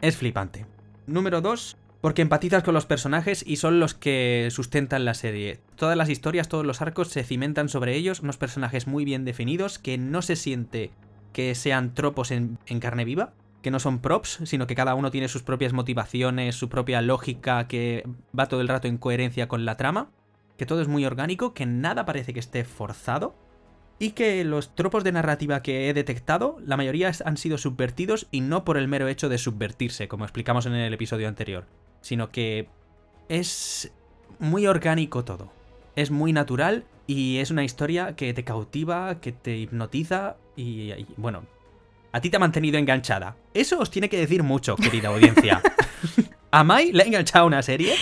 Es 0.00 0.16
flipante. 0.16 0.64
Número 1.06 1.42
2, 1.42 1.76
porque 2.00 2.22
empatizas 2.22 2.62
con 2.62 2.72
los 2.72 2.86
personajes 2.86 3.44
y 3.46 3.56
son 3.56 3.80
los 3.80 3.92
que 3.92 4.48
sustentan 4.50 5.04
la 5.04 5.12
serie. 5.12 5.60
Todas 5.76 5.94
las 5.94 6.08
historias, 6.08 6.48
todos 6.48 6.64
los 6.64 6.80
arcos 6.80 7.08
se 7.08 7.22
cimentan 7.22 7.68
sobre 7.68 7.94
ellos, 7.94 8.20
unos 8.20 8.38
personajes 8.38 8.86
muy 8.86 9.04
bien 9.04 9.26
definidos 9.26 9.78
que 9.78 9.98
no 9.98 10.22
se 10.22 10.36
siente 10.36 10.90
que 11.34 11.54
sean 11.54 11.92
tropos 11.92 12.30
en, 12.30 12.56
en 12.64 12.80
carne 12.80 13.04
viva, 13.04 13.34
que 13.60 13.70
no 13.70 13.78
son 13.78 13.98
props, 13.98 14.40
sino 14.44 14.66
que 14.66 14.74
cada 14.74 14.94
uno 14.94 15.10
tiene 15.10 15.28
sus 15.28 15.42
propias 15.42 15.74
motivaciones, 15.74 16.54
su 16.54 16.70
propia 16.70 17.02
lógica, 17.02 17.68
que 17.68 18.08
va 18.38 18.48
todo 18.48 18.62
el 18.62 18.68
rato 18.68 18.88
en 18.88 18.96
coherencia 18.96 19.48
con 19.48 19.66
la 19.66 19.76
trama, 19.76 20.08
que 20.56 20.64
todo 20.64 20.80
es 20.80 20.88
muy 20.88 21.04
orgánico, 21.04 21.52
que 21.52 21.66
nada 21.66 22.06
parece 22.06 22.32
que 22.32 22.40
esté 22.40 22.64
forzado. 22.64 23.34
Y 24.02 24.10
que 24.10 24.42
los 24.42 24.74
tropos 24.74 25.04
de 25.04 25.12
narrativa 25.12 25.62
que 25.62 25.88
he 25.88 25.94
detectado, 25.94 26.58
la 26.66 26.76
mayoría 26.76 27.12
han 27.24 27.36
sido 27.36 27.56
subvertidos 27.56 28.26
y 28.32 28.40
no 28.40 28.64
por 28.64 28.76
el 28.76 28.88
mero 28.88 29.06
hecho 29.06 29.28
de 29.28 29.38
subvertirse, 29.38 30.08
como 30.08 30.24
explicamos 30.24 30.66
en 30.66 30.74
el 30.74 30.92
episodio 30.92 31.28
anterior, 31.28 31.66
sino 32.00 32.32
que 32.32 32.66
es 33.28 33.92
muy 34.40 34.66
orgánico 34.66 35.24
todo. 35.24 35.52
es 35.94 36.10
muy 36.10 36.32
natural 36.32 36.82
y 37.06 37.38
es 37.38 37.52
una 37.52 37.62
historia 37.62 38.16
que 38.16 38.34
te 38.34 38.42
cautiva, 38.42 39.20
que 39.20 39.30
te 39.30 39.56
hipnotiza 39.56 40.34
y, 40.56 40.90
y, 40.90 41.06
bueno, 41.16 41.44
a 42.10 42.20
ti 42.20 42.28
te 42.28 42.38
ha 42.38 42.40
mantenido 42.40 42.78
enganchada. 42.78 43.36
Eso 43.54 43.78
os 43.78 43.92
tiene 43.92 44.08
que 44.08 44.18
decir 44.18 44.42
mucho, 44.42 44.74
querida 44.74 45.10
audiencia. 45.10 45.62
a 46.52 46.64
Mai 46.64 46.92
le 46.92 47.02
ha 47.02 47.06
enganchado 47.06 47.46
una 47.46 47.62
serie 47.62 47.94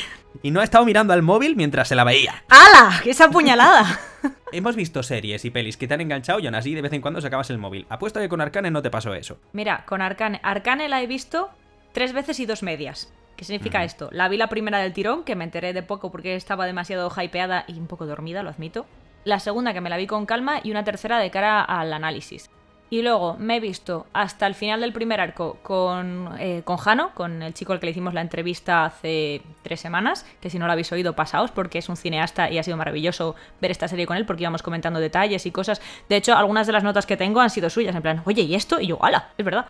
y 0.42 0.50
no 0.50 0.60
ha 0.60 0.64
estado 0.64 0.84
mirando 0.84 1.12
al 1.12 1.22
móvil 1.22 1.54
mientras 1.54 1.86
se 1.86 1.94
la 1.94 2.02
veía. 2.02 2.42
¡Hala! 2.48 3.00
¡Esa 3.04 3.30
puñalada! 3.30 4.00
Hemos 4.52 4.74
visto 4.74 5.04
series 5.04 5.44
y 5.44 5.50
pelis 5.50 5.76
que 5.76 5.86
te 5.86 5.94
han 5.94 6.00
enganchado 6.00 6.40
y 6.40 6.46
aún 6.46 6.56
así 6.56 6.74
de 6.74 6.82
vez 6.82 6.92
en 6.92 7.00
cuando 7.00 7.20
sacabas 7.20 7.48
el 7.50 7.58
móvil. 7.58 7.86
Apuesto 7.88 8.18
que 8.18 8.28
con 8.28 8.40
Arcane 8.40 8.72
no 8.72 8.82
te 8.82 8.90
pasó 8.90 9.14
eso. 9.14 9.38
Mira, 9.52 9.84
con 9.86 10.02
Arcane. 10.02 10.40
Arcane 10.42 10.88
la 10.88 11.00
he 11.00 11.06
visto 11.06 11.50
tres 11.92 12.12
veces 12.12 12.40
y 12.40 12.46
dos 12.46 12.64
medias. 12.64 13.12
¿Qué 13.36 13.44
significa 13.44 13.84
esto? 13.84 14.08
La 14.10 14.28
vi 14.28 14.36
la 14.36 14.48
primera 14.48 14.78
del 14.78 14.92
tirón, 14.92 15.22
que 15.22 15.36
me 15.36 15.44
enteré 15.44 15.72
de 15.72 15.84
poco 15.84 16.10
porque 16.10 16.34
estaba 16.34 16.66
demasiado 16.66 17.10
hypeada 17.16 17.64
y 17.68 17.78
un 17.78 17.86
poco 17.86 18.04
dormida, 18.04 18.42
lo 18.42 18.50
admito. 18.50 18.84
La 19.24 19.38
segunda 19.38 19.72
que 19.72 19.80
me 19.80 19.90
la 19.90 19.96
vi 19.96 20.08
con 20.08 20.26
calma 20.26 20.60
y 20.62 20.72
una 20.72 20.82
tercera 20.82 21.20
de 21.20 21.30
cara 21.30 21.62
al 21.62 21.92
análisis. 21.92 22.50
Y 22.92 23.02
luego 23.02 23.36
me 23.38 23.56
he 23.56 23.60
visto 23.60 24.08
hasta 24.12 24.48
el 24.48 24.56
final 24.56 24.80
del 24.80 24.92
primer 24.92 25.20
arco 25.20 25.58
con, 25.62 26.34
eh, 26.40 26.62
con 26.64 26.76
Jano, 26.76 27.12
con 27.14 27.40
el 27.40 27.54
chico 27.54 27.72
al 27.72 27.78
que 27.78 27.86
le 27.86 27.92
hicimos 27.92 28.14
la 28.14 28.20
entrevista 28.20 28.84
hace 28.84 29.42
tres 29.62 29.78
semanas, 29.78 30.26
que 30.40 30.50
si 30.50 30.58
no 30.58 30.66
lo 30.66 30.72
habéis 30.72 30.90
oído, 30.90 31.14
pasaos, 31.14 31.52
porque 31.52 31.78
es 31.78 31.88
un 31.88 31.96
cineasta 31.96 32.50
y 32.50 32.58
ha 32.58 32.64
sido 32.64 32.76
maravilloso 32.76 33.36
ver 33.60 33.70
esta 33.70 33.86
serie 33.86 34.06
con 34.06 34.16
él, 34.16 34.26
porque 34.26 34.42
íbamos 34.42 34.62
comentando 34.62 34.98
detalles 34.98 35.46
y 35.46 35.52
cosas. 35.52 35.80
De 36.08 36.16
hecho, 36.16 36.36
algunas 36.36 36.66
de 36.66 36.72
las 36.72 36.82
notas 36.82 37.06
que 37.06 37.16
tengo 37.16 37.40
han 37.40 37.50
sido 37.50 37.70
suyas, 37.70 37.94
en 37.94 38.02
plan, 38.02 38.22
oye, 38.26 38.42
¿y 38.42 38.56
esto? 38.56 38.80
Y 38.80 38.88
yo, 38.88 38.98
¡hala! 39.04 39.28
Es 39.38 39.44
verdad. 39.44 39.66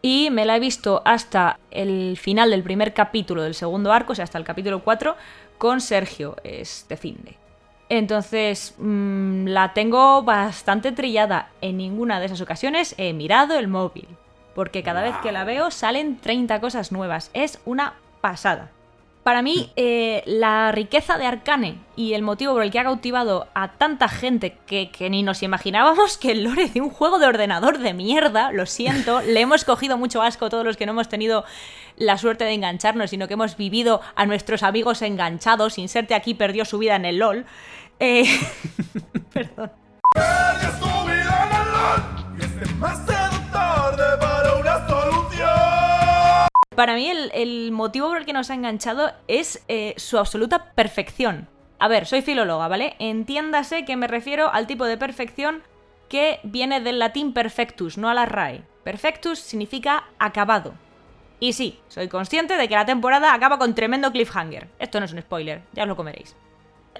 Y 0.00 0.30
me 0.30 0.46
la 0.46 0.56
he 0.56 0.60
visto 0.60 1.02
hasta 1.04 1.58
el 1.70 2.16
final 2.16 2.50
del 2.50 2.62
primer 2.62 2.94
capítulo 2.94 3.42
del 3.42 3.54
segundo 3.54 3.92
arco, 3.92 4.12
o 4.12 4.14
sea, 4.14 4.24
hasta 4.24 4.38
el 4.38 4.44
capítulo 4.44 4.82
4, 4.82 5.14
con 5.58 5.82
Sergio, 5.82 6.36
este 6.42 6.96
finde. 6.96 7.36
Entonces, 7.88 8.74
mm, 8.78 9.46
la 9.46 9.72
tengo 9.72 10.22
bastante 10.22 10.92
trillada. 10.92 11.50
En 11.60 11.76
ninguna 11.76 12.18
de 12.18 12.26
esas 12.26 12.40
ocasiones 12.40 12.94
he 12.98 13.12
mirado 13.12 13.58
el 13.58 13.68
móvil. 13.68 14.08
Porque 14.54 14.82
cada 14.82 15.02
vez 15.02 15.14
que 15.22 15.32
la 15.32 15.44
veo 15.44 15.70
salen 15.70 16.18
30 16.18 16.60
cosas 16.60 16.90
nuevas. 16.90 17.30
Es 17.34 17.60
una 17.64 17.94
pasada. 18.20 18.70
Para 19.26 19.42
mí, 19.42 19.72
eh, 19.74 20.22
la 20.24 20.70
riqueza 20.70 21.18
de 21.18 21.26
Arcane 21.26 21.80
y 21.96 22.12
el 22.12 22.22
motivo 22.22 22.52
por 22.52 22.62
el 22.62 22.70
que 22.70 22.78
ha 22.78 22.84
cautivado 22.84 23.48
a 23.54 23.72
tanta 23.72 24.06
gente 24.06 24.56
que, 24.66 24.92
que 24.92 25.10
ni 25.10 25.24
nos 25.24 25.42
imaginábamos 25.42 26.16
que 26.16 26.30
el 26.30 26.44
lore 26.44 26.68
de 26.68 26.80
un 26.80 26.90
juego 26.90 27.18
de 27.18 27.26
ordenador 27.26 27.78
de 27.80 27.92
mierda, 27.92 28.52
lo 28.52 28.66
siento, 28.66 29.20
le 29.26 29.40
hemos 29.40 29.64
cogido 29.64 29.98
mucho 29.98 30.22
asco 30.22 30.48
todos 30.48 30.64
los 30.64 30.76
que 30.76 30.86
no 30.86 30.92
hemos 30.92 31.08
tenido 31.08 31.44
la 31.96 32.18
suerte 32.18 32.44
de 32.44 32.52
engancharnos, 32.52 33.10
sino 33.10 33.26
que 33.26 33.34
hemos 33.34 33.56
vivido 33.56 34.00
a 34.14 34.26
nuestros 34.26 34.62
amigos 34.62 35.02
enganchados. 35.02 35.76
Inserte 35.78 36.14
aquí 36.14 36.34
perdió 36.34 36.64
su 36.64 36.78
vida 36.78 36.94
en 36.94 37.04
el 37.04 37.18
LOL. 37.18 37.46
Eh, 37.98 38.26
perdón. 39.32 39.72
Para 46.76 46.94
mí 46.94 47.08
el, 47.08 47.72
motivo 47.72 48.08
por 48.08 48.18
el 48.18 48.26
que 48.26 48.34
nos 48.34 48.50
ha 48.50 48.54
enganchado 48.54 49.10
es 49.28 49.64
eh, 49.66 49.94
su 49.96 50.18
absoluta 50.18 50.72
perfección. 50.74 51.48
A 51.78 51.88
ver, 51.88 52.04
soy 52.04 52.20
filóloga, 52.20 52.68
¿vale? 52.68 52.96
Entiéndase 52.98 53.86
que 53.86 53.96
me 53.96 54.06
refiero 54.06 54.52
al 54.52 54.66
tipo 54.66 54.84
de 54.84 54.98
perfección 54.98 55.62
que 56.10 56.38
viene 56.42 56.80
del 56.80 56.98
latín 56.98 57.32
perfectus, 57.32 57.96
no 57.96 58.10
a 58.10 58.14
la 58.14 58.26
RAE. 58.26 58.62
Perfectus 58.84 59.38
significa 59.38 60.04
acabado. 60.18 60.74
Y 61.40 61.54
sí, 61.54 61.80
soy 61.88 62.08
consciente 62.08 62.56
de 62.56 62.68
que 62.68 62.74
la 62.74 62.86
temporada 62.86 63.32
acaba 63.32 63.58
con 63.58 63.74
tremendo 63.74 64.12
cliffhanger. 64.12 64.68
Esto 64.78 65.00
no 65.00 65.06
es 65.06 65.12
un 65.12 65.22
spoiler, 65.22 65.62
ya 65.72 65.84
os 65.84 65.88
lo 65.88 65.96
comeréis. 65.96 66.36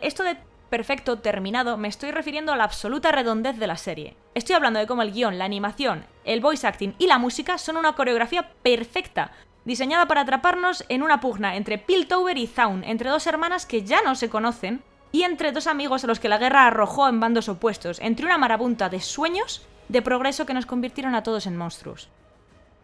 Esto 0.01 0.25
de 0.25 0.37
perfecto, 0.71 1.19
terminado, 1.19 1.77
me 1.77 1.89
estoy 1.89 2.11
refiriendo 2.11 2.53
a 2.53 2.57
la 2.57 2.65
absoluta 2.65 3.13
redondez 3.13 3.57
de 3.57 3.67
la 3.67 3.77
serie. 3.77 4.17
Estoy 4.35 4.57
hablando 4.57 4.81
de 4.81 4.87
cómo 4.87 5.03
el 5.03 5.13
guion, 5.13 5.39
la 5.39 5.45
animación, 5.45 6.05
el 6.25 6.41
voice 6.41 6.67
acting 6.67 6.95
y 6.99 7.07
la 7.07 7.19
música 7.19 7.57
son 7.59 7.77
una 7.77 7.95
coreografía 7.95 8.51
perfecta, 8.63 9.33
diseñada 9.67 10.07
para 10.07 10.23
atraparnos 10.23 10.85
en 10.89 11.03
una 11.03 11.21
pugna 11.21 11.57
entre 11.57 11.77
Piltover 11.77 12.39
y 12.39 12.47
Zaun, 12.47 12.85
entre 12.85 13.11
dos 13.11 13.27
hermanas 13.27 13.67
que 13.67 13.85
ya 13.85 14.01
no 14.01 14.15
se 14.15 14.31
conocen, 14.31 14.83
y 15.13 15.25
entre 15.25 15.53
dos 15.53 15.67
amigos 15.67 16.05
a 16.05 16.07
los 16.07 16.21
que 16.21 16.29
la 16.29 16.39
guerra 16.39 16.67
arrojó 16.67 17.09
en 17.09 17.21
bandos 17.21 17.49
opuestos, 17.49 17.99
entre 18.01 18.27
una 18.27 18.39
marabunta 18.39 18.89
de 18.89 19.01
sueños 19.01 19.67
de 19.89 20.03
progreso 20.03 20.47
que 20.47 20.55
nos 20.55 20.67
convirtieron 20.67 21.15
a 21.15 21.23
todos 21.23 21.47
en 21.47 21.57
monstruos. 21.57 22.09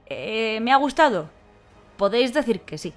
Eh, 0.06 0.58
¿Me 0.60 0.72
ha 0.72 0.76
gustado? 0.76 1.30
Podéis 1.96 2.34
decir 2.34 2.60
que 2.60 2.78
sí. 2.78 2.92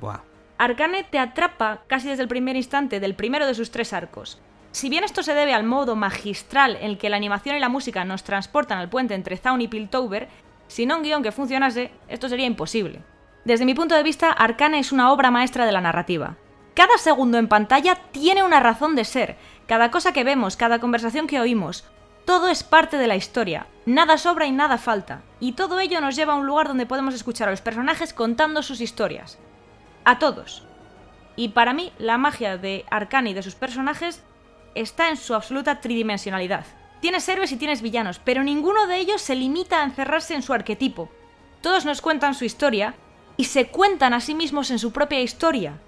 Buah. 0.00 0.20
Arcane 0.58 1.04
te 1.04 1.18
atrapa 1.18 1.82
casi 1.86 2.08
desde 2.08 2.22
el 2.22 2.28
primer 2.28 2.56
instante 2.56 3.00
del 3.00 3.14
primero 3.14 3.46
de 3.46 3.54
sus 3.54 3.70
tres 3.70 3.94
arcos. 3.94 4.38
Si 4.72 4.90
bien 4.90 5.04
esto 5.04 5.22
se 5.22 5.34
debe 5.34 5.54
al 5.54 5.64
modo 5.64 5.96
magistral 5.96 6.76
en 6.76 6.90
el 6.90 6.98
que 6.98 7.08
la 7.08 7.16
animación 7.16 7.56
y 7.56 7.60
la 7.60 7.70
música 7.70 8.04
nos 8.04 8.22
transportan 8.22 8.78
al 8.78 8.90
puente 8.90 9.14
entre 9.14 9.38
Zaun 9.38 9.62
y 9.62 9.68
Piltover, 9.68 10.28
sin 10.68 10.92
un 10.92 11.02
guion 11.02 11.22
que 11.22 11.32
funcionase, 11.32 11.90
esto 12.08 12.28
sería 12.28 12.46
imposible. 12.46 13.00
Desde 13.44 13.64
mi 13.64 13.74
punto 13.74 13.94
de 13.94 14.02
vista, 14.02 14.30
Arcane 14.30 14.78
es 14.78 14.92
una 14.92 15.12
obra 15.12 15.30
maestra 15.30 15.64
de 15.64 15.72
la 15.72 15.80
narrativa. 15.80 16.36
Cada 16.74 16.98
segundo 16.98 17.38
en 17.38 17.48
pantalla 17.48 17.94
tiene 18.12 18.42
una 18.42 18.60
razón 18.60 18.94
de 18.94 19.04
ser. 19.04 19.36
Cada 19.66 19.90
cosa 19.90 20.12
que 20.12 20.24
vemos, 20.24 20.56
cada 20.56 20.78
conversación 20.78 21.26
que 21.26 21.40
oímos, 21.40 21.84
todo 22.26 22.48
es 22.48 22.62
parte 22.62 22.98
de 22.98 23.06
la 23.06 23.16
historia. 23.16 23.66
Nada 23.86 24.18
sobra 24.18 24.46
y 24.46 24.52
nada 24.52 24.78
falta. 24.78 25.22
Y 25.40 25.52
todo 25.52 25.80
ello 25.80 26.00
nos 26.00 26.16
lleva 26.16 26.34
a 26.34 26.36
un 26.36 26.46
lugar 26.46 26.68
donde 26.68 26.86
podemos 26.86 27.14
escuchar 27.14 27.48
a 27.48 27.50
los 27.50 27.62
personajes 27.62 28.12
contando 28.12 28.62
sus 28.62 28.80
historias. 28.80 29.38
A 30.04 30.18
todos. 30.18 30.64
Y 31.34 31.48
para 31.48 31.72
mí, 31.72 31.92
la 31.98 32.18
magia 32.18 32.58
de 32.58 32.84
Arcane 32.90 33.30
y 33.30 33.34
de 33.34 33.42
sus 33.42 33.54
personajes 33.54 34.22
está 34.74 35.08
en 35.08 35.16
su 35.16 35.34
absoluta 35.34 35.80
tridimensionalidad. 35.80 36.66
Tienes 37.00 37.28
héroes 37.28 37.52
y 37.52 37.56
tienes 37.56 37.80
villanos, 37.80 38.20
pero 38.22 38.44
ninguno 38.44 38.86
de 38.86 38.98
ellos 38.98 39.22
se 39.22 39.34
limita 39.34 39.80
a 39.80 39.84
encerrarse 39.84 40.34
en 40.34 40.42
su 40.42 40.52
arquetipo. 40.52 41.10
Todos 41.62 41.86
nos 41.86 42.02
cuentan 42.02 42.34
su 42.34 42.44
historia 42.44 42.94
y 43.40 43.44
se 43.44 43.68
cuentan 43.68 44.12
a 44.12 44.20
sí 44.20 44.34
mismos 44.34 44.70
en 44.70 44.78
su 44.78 44.92
propia 44.92 45.22
historia. 45.22 45.78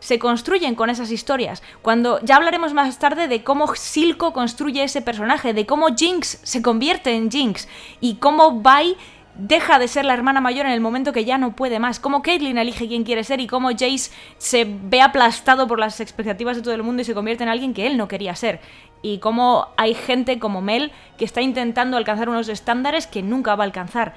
Se 0.00 0.18
construyen 0.18 0.74
con 0.74 0.88
esas 0.88 1.10
historias. 1.10 1.62
Cuando 1.82 2.20
ya 2.22 2.36
hablaremos 2.36 2.72
más 2.72 2.98
tarde 2.98 3.28
de 3.28 3.44
cómo 3.44 3.74
Silco 3.74 4.32
construye 4.32 4.82
ese 4.82 5.02
personaje, 5.02 5.52
de 5.52 5.66
cómo 5.66 5.88
Jinx 5.94 6.40
se 6.42 6.62
convierte 6.62 7.14
en 7.14 7.30
Jinx 7.30 7.68
y 8.00 8.14
cómo 8.14 8.62
Vi 8.62 8.96
deja 9.34 9.78
de 9.78 9.88
ser 9.88 10.06
la 10.06 10.14
hermana 10.14 10.40
mayor 10.40 10.64
en 10.64 10.72
el 10.72 10.80
momento 10.80 11.12
que 11.12 11.26
ya 11.26 11.36
no 11.36 11.54
puede 11.54 11.78
más, 11.78 12.00
cómo 12.00 12.22
Caitlyn 12.22 12.56
elige 12.56 12.88
quién 12.88 13.04
quiere 13.04 13.24
ser 13.24 13.42
y 13.42 13.46
cómo 13.46 13.72
Jace 13.72 14.10
se 14.38 14.66
ve 14.66 15.02
aplastado 15.02 15.66
por 15.66 15.78
las 15.78 16.00
expectativas 16.00 16.56
de 16.56 16.62
todo 16.62 16.72
el 16.72 16.82
mundo 16.82 17.02
y 17.02 17.04
se 17.04 17.12
convierte 17.12 17.42
en 17.42 17.50
alguien 17.50 17.74
que 17.74 17.86
él 17.86 17.98
no 17.98 18.08
quería 18.08 18.34
ser. 18.34 18.60
Y 19.02 19.18
cómo 19.18 19.68
hay 19.76 19.92
gente 19.92 20.38
como 20.38 20.62
Mel 20.62 20.92
que 21.18 21.26
está 21.26 21.42
intentando 21.42 21.98
alcanzar 21.98 22.30
unos 22.30 22.48
estándares 22.48 23.06
que 23.06 23.20
nunca 23.20 23.54
va 23.54 23.64
a 23.64 23.66
alcanzar. 23.66 24.14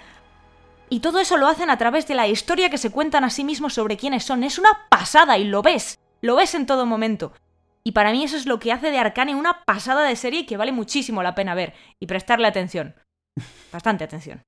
Y 0.90 1.02
todo 1.02 1.20
eso 1.20 1.38
lo 1.38 1.48
hacen 1.48 1.70
a 1.70 1.78
través 1.78 2.08
de 2.08 2.16
la 2.16 2.28
historia 2.28 2.70
que 2.70 2.78
se 2.78 2.90
cuentan 2.90 3.24
a 3.24 3.30
sí 3.30 3.44
mismos 3.44 3.74
sobre 3.74 3.98
quiénes 3.98 4.24
son. 4.24 4.44
Es 4.44 4.58
una 4.58 4.88
pasada 4.90 5.38
y 5.38 5.44
lo 5.44 5.62
ves. 5.62 6.00
Lo 6.22 6.36
ves 6.36 6.56
en 6.56 6.66
todo 6.66 6.86
momento. 6.86 7.32
Y 7.84 7.92
para 7.92 8.12
mí 8.12 8.24
eso 8.24 8.38
es 8.38 8.46
lo 8.46 8.60
que 8.60 8.72
hace 8.72 8.92
de 8.92 8.98
Arcane 8.98 9.36
una 9.36 9.64
pasada 9.66 10.04
de 10.04 10.16
serie 10.16 10.46
que 10.46 10.58
vale 10.58 10.72
muchísimo 10.72 11.24
la 11.24 11.36
pena 11.36 11.56
ver 11.56 11.74
y 12.00 12.08
prestarle 12.08 12.48
atención. 12.48 12.96
Bastante 13.72 14.04
atención. 14.04 14.42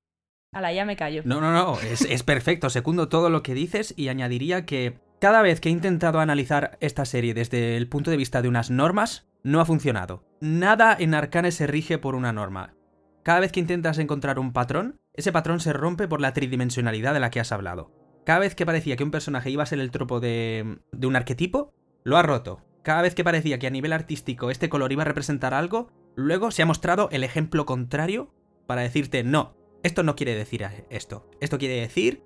Ala, 0.52 0.72
ya 0.72 0.84
me 0.84 0.96
callo. 0.96 1.22
No, 1.24 1.40
no, 1.40 1.52
no, 1.52 1.80
es, 1.80 2.02
es 2.02 2.22
perfecto, 2.22 2.68
secundo 2.68 3.08
todo 3.08 3.30
lo 3.30 3.42
que 3.42 3.54
dices 3.54 3.94
y 3.96 4.08
añadiría 4.08 4.66
que 4.66 5.00
cada 5.18 5.40
vez 5.40 5.60
que 5.60 5.70
he 5.70 5.72
intentado 5.72 6.20
analizar 6.20 6.76
esta 6.80 7.04
serie 7.06 7.32
desde 7.32 7.76
el 7.76 7.88
punto 7.88 8.10
de 8.10 8.18
vista 8.18 8.42
de 8.42 8.48
unas 8.48 8.70
normas, 8.70 9.28
no 9.44 9.60
ha 9.60 9.64
funcionado. 9.64 10.24
Nada 10.40 10.94
en 10.98 11.14
Arcane 11.14 11.52
se 11.52 11.66
rige 11.66 11.96
por 11.96 12.14
una 12.14 12.32
norma. 12.32 12.74
Cada 13.22 13.40
vez 13.40 13.52
que 13.52 13.60
intentas 13.60 13.98
encontrar 13.98 14.38
un 14.38 14.52
patrón, 14.52 15.00
ese 15.14 15.32
patrón 15.32 15.60
se 15.60 15.72
rompe 15.72 16.08
por 16.08 16.20
la 16.20 16.32
tridimensionalidad 16.32 17.14
de 17.14 17.20
la 17.20 17.30
que 17.30 17.40
has 17.40 17.52
hablado. 17.52 17.92
Cada 18.24 18.40
vez 18.40 18.54
que 18.54 18.66
parecía 18.66 18.96
que 18.96 19.04
un 19.04 19.10
personaje 19.10 19.50
iba 19.50 19.62
a 19.62 19.66
ser 19.66 19.80
el 19.80 19.90
tropo 19.90 20.20
de, 20.20 20.78
de 20.92 21.06
un 21.06 21.16
arquetipo, 21.16 21.72
lo 22.04 22.16
ha 22.16 22.22
roto. 22.22 22.60
Cada 22.82 23.02
vez 23.02 23.14
que 23.14 23.24
parecía 23.24 23.58
que 23.58 23.68
a 23.68 23.70
nivel 23.70 23.92
artístico 23.92 24.50
este 24.50 24.68
color 24.68 24.90
iba 24.92 25.02
a 25.02 25.06
representar 25.06 25.54
algo, 25.54 25.92
luego 26.16 26.50
se 26.50 26.62
ha 26.62 26.66
mostrado 26.66 27.08
el 27.12 27.22
ejemplo 27.22 27.64
contrario 27.64 28.34
para 28.66 28.82
decirte 28.82 29.22
no, 29.22 29.54
esto 29.82 30.02
no 30.02 30.16
quiere 30.16 30.34
decir 30.34 30.66
esto. 30.90 31.28
Esto 31.40 31.58
quiere 31.58 31.80
decir 31.80 32.24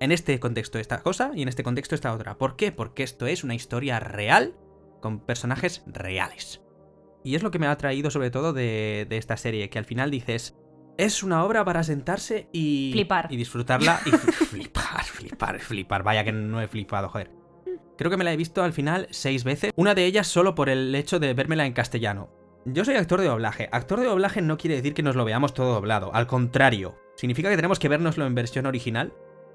en 0.00 0.12
este 0.12 0.38
contexto 0.40 0.78
esta 0.78 1.02
cosa 1.02 1.32
y 1.34 1.42
en 1.42 1.48
este 1.48 1.62
contexto 1.62 1.94
esta 1.94 2.12
otra. 2.12 2.36
¿Por 2.36 2.56
qué? 2.56 2.72
Porque 2.72 3.02
esto 3.02 3.26
es 3.26 3.44
una 3.44 3.54
historia 3.54 4.00
real 4.00 4.54
con 5.00 5.20
personajes 5.20 5.84
reales. 5.86 6.63
Y 7.24 7.34
es 7.34 7.42
lo 7.42 7.50
que 7.50 7.58
me 7.58 7.66
ha 7.66 7.72
atraído 7.72 8.10
sobre 8.10 8.30
todo 8.30 8.52
de, 8.52 9.06
de 9.08 9.16
esta 9.16 9.36
serie, 9.36 9.70
que 9.70 9.78
al 9.78 9.86
final 9.86 10.10
dices, 10.10 10.54
es 10.98 11.22
una 11.22 11.44
obra 11.44 11.64
para 11.64 11.82
sentarse 11.82 12.48
y... 12.52 12.90
Flipar. 12.92 13.26
Y 13.30 13.36
disfrutarla 13.36 14.00
y 14.06 14.10
flipar, 14.44 15.04
flipar, 15.04 15.58
flipar. 15.58 16.02
Vaya 16.02 16.22
que 16.22 16.32
no 16.32 16.60
he 16.60 16.68
flipado, 16.68 17.08
joder. 17.08 17.30
Creo 17.96 18.10
que 18.10 18.16
me 18.16 18.24
la 18.24 18.32
he 18.32 18.36
visto 18.36 18.62
al 18.62 18.72
final 18.72 19.06
seis 19.10 19.44
veces. 19.44 19.72
Una 19.76 19.94
de 19.94 20.04
ellas 20.04 20.26
solo 20.26 20.54
por 20.54 20.68
el 20.68 20.94
hecho 20.94 21.18
de 21.18 21.32
vérmela 21.34 21.66
en 21.66 21.72
castellano. 21.72 22.30
Yo 22.66 22.84
soy 22.84 22.96
actor 22.96 23.20
de 23.20 23.26
doblaje. 23.26 23.68
Actor 23.72 24.00
de 24.00 24.06
doblaje 24.06 24.40
no 24.42 24.56
quiere 24.56 24.76
decir 24.76 24.94
que 24.94 25.02
nos 25.02 25.16
lo 25.16 25.24
veamos 25.24 25.54
todo 25.54 25.74
doblado. 25.74 26.14
Al 26.14 26.26
contrario, 26.26 26.96
significa 27.16 27.50
que 27.50 27.56
tenemos 27.56 27.78
que 27.78 27.88
vernoslo 27.88 28.26
en 28.26 28.34
versión 28.34 28.66
original 28.66 29.12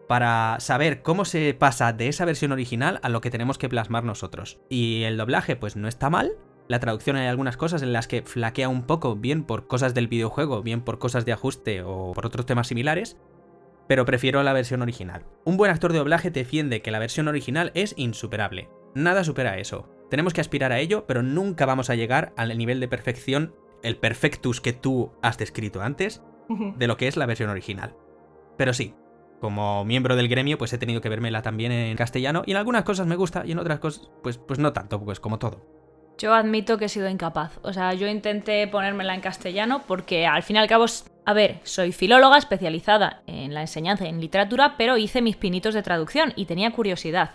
para 0.07 0.57
saber 0.59 1.01
cómo 1.01 1.25
se 1.25 1.53
pasa 1.53 1.93
de 1.93 2.07
esa 2.07 2.25
versión 2.25 2.51
original 2.51 2.99
a 3.03 3.09
lo 3.09 3.21
que 3.21 3.29
tenemos 3.29 3.57
que 3.57 3.69
plasmar 3.69 4.03
nosotros. 4.03 4.59
Y 4.69 5.03
el 5.03 5.17
doblaje, 5.17 5.55
pues 5.55 5.75
no 5.75 5.87
está 5.87 6.09
mal, 6.09 6.33
La 6.69 6.79
traducción 6.79 7.15
hay 7.15 7.25
algunas 7.25 7.57
cosas 7.57 7.81
en 7.81 7.93
las 7.93 8.07
que 8.07 8.21
flaquea 8.21 8.69
un 8.69 8.83
poco, 8.83 9.15
bien 9.15 9.43
por 9.43 9.65
cosas 9.65 9.95
del 9.95 10.07
videojuego, 10.07 10.61
bien 10.61 10.81
por 10.81 10.99
cosas 10.99 11.25
de 11.25 11.33
ajuste 11.33 11.81
o 11.81 12.11
por 12.13 12.27
otros 12.27 12.45
temas 12.45 12.67
similares, 12.67 13.17
pero 13.87 14.05
prefiero 14.05 14.43
la 14.43 14.53
versión 14.53 14.83
original. 14.83 15.25
Un 15.45 15.57
buen 15.57 15.71
actor 15.71 15.91
de 15.91 15.97
doblaje 15.97 16.29
defiende 16.29 16.83
que 16.83 16.91
la 16.91 16.99
versión 16.99 17.27
original 17.27 17.71
es 17.73 17.95
insuperable. 17.97 18.69
Nada 18.93 19.23
supera 19.23 19.57
eso. 19.57 19.89
Tenemos 20.11 20.31
que 20.31 20.41
aspirar 20.41 20.71
a 20.71 20.77
ello, 20.77 21.05
pero 21.07 21.23
nunca 21.23 21.65
vamos 21.65 21.89
a 21.89 21.95
llegar 21.95 22.33
al 22.37 22.55
nivel 22.55 22.79
de 22.79 22.87
perfección, 22.87 23.55
el 23.81 23.97
perfectus 23.97 24.61
que 24.61 24.73
tú 24.73 25.11
has 25.23 25.39
descrito 25.39 25.81
antes, 25.81 26.21
de 26.77 26.85
lo 26.85 26.97
que 26.97 27.07
es 27.07 27.17
la 27.17 27.25
versión 27.25 27.49
original. 27.49 27.95
Pero 28.57 28.73
sí, 28.73 28.93
como 29.39 29.85
miembro 29.85 30.15
del 30.15 30.27
gremio, 30.27 30.59
pues 30.59 30.71
he 30.73 30.77
tenido 30.77 31.01
que 31.01 31.09
vérmela 31.09 31.41
también 31.41 31.71
en 31.71 31.97
castellano, 31.97 32.43
y 32.45 32.51
en 32.51 32.57
algunas 32.57 32.83
cosas 32.83 33.07
me 33.07 33.15
gusta, 33.15 33.43
y 33.43 33.53
en 33.53 33.59
otras 33.59 33.79
cosas, 33.79 34.11
pues, 34.21 34.37
pues 34.37 34.59
no 34.59 34.71
tanto, 34.71 35.03
pues 35.03 35.19
como 35.19 35.39
todo. 35.39 35.78
Yo 36.19 36.33
admito 36.33 36.77
que 36.77 36.85
he 36.85 36.89
sido 36.89 37.07
incapaz. 37.07 37.57
O 37.61 37.71
sea, 37.71 37.93
yo 37.93 38.05
intenté 38.07 38.67
ponérmela 38.67 39.15
en 39.15 39.21
castellano 39.21 39.83
porque 39.87 40.27
al 40.27 40.43
fin 40.43 40.57
y 40.57 40.59
al 40.59 40.67
cabo, 40.67 40.85
a 41.25 41.33
ver, 41.33 41.59
soy 41.63 41.93
filóloga 41.93 42.37
especializada 42.37 43.23
en 43.25 43.53
la 43.53 43.61
enseñanza 43.61 44.05
y 44.05 44.09
en 44.09 44.19
literatura, 44.19 44.75
pero 44.77 44.97
hice 44.97 45.21
mis 45.21 45.37
pinitos 45.37 45.73
de 45.73 45.81
traducción 45.81 46.33
y 46.35 46.45
tenía 46.45 46.71
curiosidad. 46.71 47.31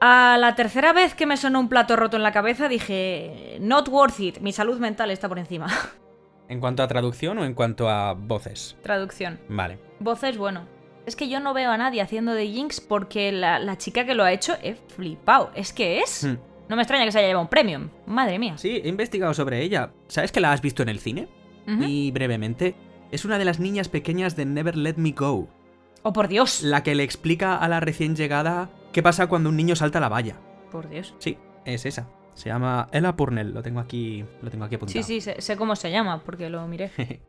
A 0.00 0.36
la 0.38 0.54
tercera 0.54 0.92
vez 0.92 1.16
que 1.16 1.26
me 1.26 1.36
sonó 1.36 1.58
un 1.58 1.68
plato 1.68 1.96
roto 1.96 2.16
en 2.16 2.22
la 2.22 2.30
cabeza 2.30 2.68
dije, 2.68 3.58
not 3.60 3.88
worth 3.88 4.20
it, 4.20 4.38
mi 4.38 4.52
salud 4.52 4.78
mental 4.78 5.10
está 5.10 5.28
por 5.28 5.40
encima. 5.40 5.66
¿En 6.48 6.60
cuanto 6.60 6.84
a 6.84 6.88
traducción 6.88 7.38
o 7.38 7.44
en 7.44 7.54
cuanto 7.54 7.90
a 7.90 8.14
voces? 8.14 8.76
Traducción. 8.82 9.40
Vale. 9.48 9.80
Voces, 9.98 10.38
bueno. 10.38 10.66
Es 11.06 11.16
que 11.16 11.28
yo 11.28 11.40
no 11.40 11.54
veo 11.54 11.70
a 11.70 11.76
nadie 11.76 12.02
haciendo 12.02 12.32
de 12.34 12.46
Jinx 12.46 12.80
porque 12.80 13.32
la, 13.32 13.58
la 13.58 13.76
chica 13.76 14.06
que 14.06 14.14
lo 14.14 14.22
ha 14.22 14.32
hecho 14.32 14.56
he 14.62 14.74
flipado. 14.74 15.50
Es 15.54 15.72
que 15.72 15.98
es. 15.98 16.24
Hmm. 16.24 16.36
No 16.68 16.76
me 16.76 16.82
extraña 16.82 17.04
que 17.04 17.12
se 17.12 17.18
haya 17.18 17.28
llevado 17.28 17.42
un 17.44 17.48
premium. 17.48 17.88
Madre 18.06 18.38
mía. 18.38 18.56
Sí, 18.58 18.80
he 18.84 18.88
investigado 18.88 19.32
sobre 19.34 19.62
ella. 19.62 19.92
¿Sabes 20.08 20.32
que 20.32 20.40
la 20.40 20.52
has 20.52 20.60
visto 20.60 20.82
en 20.82 20.88
el 20.88 20.98
cine? 21.00 21.28
Y 21.66 22.10
brevemente, 22.12 22.74
es 23.10 23.24
una 23.26 23.38
de 23.38 23.44
las 23.44 23.60
niñas 23.60 23.88
pequeñas 23.90 24.36
de 24.36 24.46
Never 24.46 24.74
Let 24.76 24.94
Me 24.96 25.12
Go, 25.12 25.48
Oh, 26.02 26.12
por 26.14 26.28
Dios. 26.28 26.62
la 26.62 26.82
que 26.82 26.94
le 26.94 27.02
explica 27.02 27.56
a 27.56 27.68
la 27.68 27.80
recién 27.80 28.16
llegada 28.16 28.70
qué 28.92 29.02
pasa 29.02 29.26
cuando 29.26 29.50
un 29.50 29.56
niño 29.56 29.76
salta 29.76 29.98
a 29.98 30.00
la 30.00 30.08
valla. 30.08 30.36
Por 30.70 30.88
Dios. 30.88 31.14
Sí, 31.18 31.36
es 31.66 31.84
esa. 31.84 32.08
Se 32.34 32.48
llama 32.48 32.88
Ella 32.92 33.16
Purnell, 33.16 33.52
lo 33.52 33.62
tengo 33.62 33.80
aquí, 33.80 34.24
lo 34.40 34.50
tengo 34.50 34.64
aquí 34.64 34.76
apuntado. 34.76 35.02
Sí, 35.02 35.02
sí, 35.02 35.20
sé, 35.20 35.40
sé 35.42 35.56
cómo 35.56 35.74
se 35.76 35.90
llama 35.90 36.22
porque 36.24 36.48
lo 36.48 36.66
miré. 36.68 36.90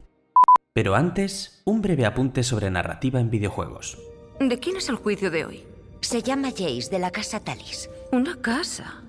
Pero 0.74 0.96
antes, 0.96 1.62
un 1.66 1.82
breve 1.82 2.06
apunte 2.06 2.44
sobre 2.44 2.70
narrativa 2.70 3.20
en 3.20 3.30
videojuegos. 3.30 3.98
¿De 4.40 4.60
quién 4.60 4.78
es 4.78 4.88
el 4.88 4.96
juicio 4.96 5.32
de 5.32 5.46
hoy? 5.46 5.64
Se 6.02 6.22
llama 6.22 6.52
Jace, 6.52 6.90
de 6.92 7.00
la 7.00 7.12
casa 7.12 7.40
Talis. 7.42 7.90
Una 8.12 8.36
casa. 8.40 9.02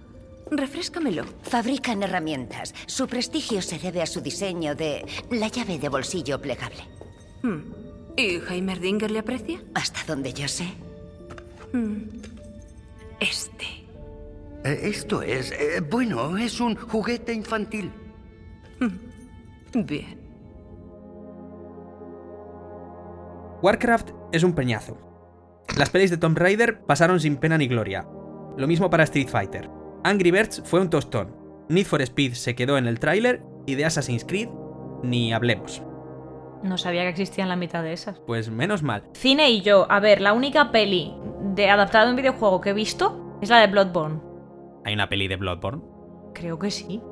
Refréscamelo. 0.51 1.25
Fabrican 1.43 2.03
herramientas. 2.03 2.75
Su 2.87 3.07
prestigio 3.07 3.63
se 3.63 3.79
debe 3.79 4.03
a 4.03 4.07
su 4.07 4.21
diseño 4.21 4.75
de 4.75 5.07
la 5.31 5.49
llave 5.49 5.79
de 5.79 5.89
bolsillo 5.89 6.41
plegable. 6.41 6.83
Hmm. 7.43 7.61
¿Y 8.17 8.41
Heimerdinger 8.49 9.11
le 9.11 9.21
aprecia? 9.21 9.63
Hasta 9.75 10.01
donde 10.07 10.33
yo 10.33 10.49
sé. 10.49 10.67
Hmm. 11.73 12.03
Este. 13.21 13.65
Eh, 14.65 14.81
Esto 14.83 15.23
es, 15.23 15.53
eh, 15.53 15.81
bueno, 15.89 16.37
es 16.37 16.61
un 16.61 16.75
juguete 16.75 17.33
infantil. 17.33 17.93
Bien. 19.73 20.19
Warcraft 23.63 24.11
es 24.33 24.43
un 24.43 24.55
peñazo. 24.55 24.99
Las 25.77 25.91
pelis 25.91 26.11
de 26.11 26.17
Tomb 26.17 26.37
Raider 26.37 26.81
pasaron 26.81 27.21
sin 27.21 27.37
pena 27.37 27.57
ni 27.57 27.69
gloria. 27.69 28.07
Lo 28.57 28.67
mismo 28.67 28.91
para 28.91 29.05
Street 29.05 29.29
Fighter. 29.29 29.80
Angry 30.03 30.31
Birds 30.31 30.63
fue 30.65 30.81
un 30.81 30.89
tostón. 30.89 31.35
Need 31.69 31.85
for 31.85 32.01
Speed 32.01 32.33
se 32.33 32.55
quedó 32.55 32.79
en 32.79 32.87
el 32.87 32.99
tráiler 32.99 33.43
y 33.67 33.75
de 33.75 33.85
Assassin's 33.85 34.25
Creed 34.25 34.49
ni 35.03 35.33
hablemos. 35.33 35.83
No 36.63 36.79
sabía 36.79 37.03
que 37.03 37.11
existían 37.11 37.49
la 37.49 37.57
mitad 37.57 37.83
de 37.83 37.93
esas. 37.93 38.19
Pues 38.21 38.51
menos 38.51 38.83
mal. 38.83 39.05
Cine 39.15 39.51
y 39.51 39.61
yo, 39.63 39.87
a 39.91 40.01
ver, 40.01 40.21
la 40.21 40.33
única 40.33 40.73
peli 40.73 41.15
de 41.55 41.71
adaptado 41.71 42.07
a 42.07 42.11
un 42.11 42.17
videojuego 42.17 42.61
que 42.61 42.71
he 42.71 42.75
visto 42.75 43.39
es 43.41 43.51
la 43.51 43.61
de 43.61 43.67
Bloodborne. 43.67 44.21
¿Hay 44.85 44.95
una 44.95 45.09
peli 45.09 45.29
de 45.29 45.37
Bloodborne? 45.37 45.83
Creo 46.35 46.59
que 46.59 46.71
sí. 46.71 47.03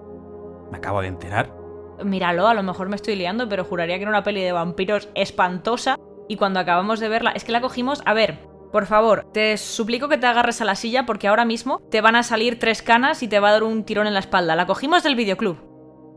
Me 0.70 0.78
acabo 0.78 1.00
de 1.00 1.08
enterar. 1.08 1.54
Míralo, 2.02 2.46
a 2.46 2.54
lo 2.54 2.62
mejor 2.62 2.88
me 2.88 2.96
estoy 2.96 3.16
liando, 3.16 3.48
pero 3.48 3.64
juraría 3.64 3.96
que 3.96 4.02
era 4.02 4.10
una 4.10 4.22
peli 4.22 4.42
de 4.42 4.52
vampiros 4.52 5.08
espantosa. 5.14 5.96
Y 6.28 6.36
cuando 6.36 6.60
acabamos 6.60 7.00
de 7.00 7.08
verla, 7.08 7.32
es 7.32 7.44
que 7.44 7.52
la 7.52 7.60
cogimos. 7.60 8.02
A 8.04 8.14
ver, 8.14 8.38
por 8.72 8.86
favor, 8.86 9.26
te 9.32 9.56
suplico 9.56 10.08
que 10.08 10.18
te 10.18 10.26
agarres 10.26 10.60
a 10.60 10.64
la 10.64 10.74
silla 10.74 11.06
porque 11.06 11.28
ahora 11.28 11.44
mismo 11.44 11.80
te 11.90 12.00
van 12.00 12.16
a 12.16 12.22
salir 12.22 12.58
tres 12.58 12.82
canas 12.82 13.22
y 13.22 13.28
te 13.28 13.40
va 13.40 13.48
a 13.48 13.52
dar 13.52 13.62
un 13.62 13.84
tirón 13.84 14.06
en 14.06 14.14
la 14.14 14.20
espalda. 14.20 14.54
La 14.56 14.66
cogimos 14.66 15.02
del 15.02 15.14
videoclub. 15.16 15.56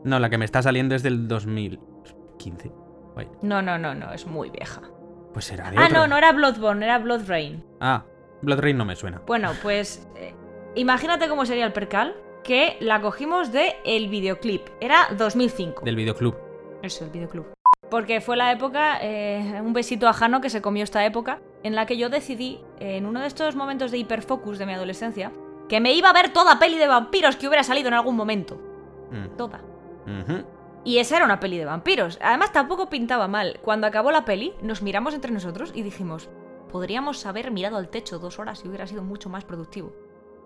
No, 0.04 0.20
la 0.20 0.30
que 0.30 0.38
me 0.38 0.46
está 0.46 0.62
saliendo 0.62 0.96
es 0.96 1.04
del 1.04 1.28
2015. 1.28 2.72
Wait, 3.16 3.30
No, 3.42 3.62
no, 3.62 3.78
no, 3.78 3.94
no, 3.94 4.12
es 4.14 4.26
muy 4.26 4.50
vieja. 4.50 4.82
pues 5.34 5.46
será 5.46 5.70
de 5.72 5.78
Ah, 5.78 5.90
no, 5.90 6.08
no 6.08 6.18
era 6.18 6.32
Bloodborne, 6.32 6.84
era 6.86 6.98
Blood 7.00 7.28
Rain. 7.28 7.64
Ah, 7.80 8.04
Blood 8.42 8.60
Rain 8.60 8.78
no 8.78 8.86
me 8.86 8.96
suena. 8.96 9.22
Bueno, 9.28 9.52
pues 9.62 10.08
eh, 10.16 10.34
imagínate 10.76 11.28
cómo 11.30 11.46
sería 11.46 11.66
el 11.66 11.74
percal 11.74 12.16
que 12.44 12.78
la 12.80 13.00
cogimos 13.02 13.52
de 13.52 13.76
el 13.86 14.10
videoclip. 14.10 14.68
Era 14.80 15.08
2005. 15.18 15.84
Del 15.86 15.96
videoclub. 15.96 16.36
Eso, 16.82 17.06
el 17.06 17.12
videoclub. 17.12 17.46
Porque 17.90 18.22
fue 18.22 18.36
la 18.38 18.52
época, 18.52 18.98
eh, 19.02 19.62
un 19.64 19.74
besito 19.74 20.08
a 20.08 20.14
Jano 20.14 20.42
que 20.42 20.50
se 20.50 20.62
comió 20.62 20.84
esta 20.84 21.06
época, 21.06 21.40
en 21.64 21.76
la 21.76 21.86
que 21.86 21.98
yo 21.98 22.10
decidí, 22.10 22.60
en 22.80 23.06
uno 23.06 23.22
de 23.22 23.28
estos 23.28 23.56
momentos 23.56 23.92
de 23.92 23.98
hiperfocus 23.98 24.58
de 24.58 24.66
mi 24.66 24.74
adolescencia, 24.74 25.32
que 25.70 25.80
me 25.80 25.94
iba 25.94 26.10
a 26.10 26.14
ver 26.14 26.34
toda 26.34 26.60
peli 26.60 26.78
de 26.78 26.88
vampiros 26.88 27.36
que 27.36 27.48
hubiera 27.48 27.64
salido 27.64 27.88
en 27.88 27.94
algún 27.94 28.16
momento. 28.16 28.60
Mm. 29.12 29.38
Toda. 29.38 29.62
Y 30.84 30.98
esa 30.98 31.18
era 31.18 31.26
una 31.26 31.40
peli 31.40 31.58
de 31.58 31.66
vampiros. 31.66 32.18
Además, 32.22 32.52
tampoco 32.52 32.90
pintaba 32.90 33.28
mal. 33.28 33.60
Cuando 33.62 33.88
acabó 33.88 34.12
la 34.12 34.26
peli, 34.26 34.54
nos 34.62 34.82
miramos 34.82 35.14
entre 35.14 35.32
nosotros 35.32 35.72
y 35.76 35.84
dijimos, 35.84 36.30
podríamos 36.72 37.26
haber 37.26 37.52
mirado 37.52 37.78
al 37.78 37.90
techo 37.90 38.18
dos 38.18 38.40
horas 38.40 38.64
y 38.66 38.68
hubiera 38.68 38.88
sido 38.88 39.04
mucho 39.04 39.30
más 39.30 39.46
productivo. 39.46 39.94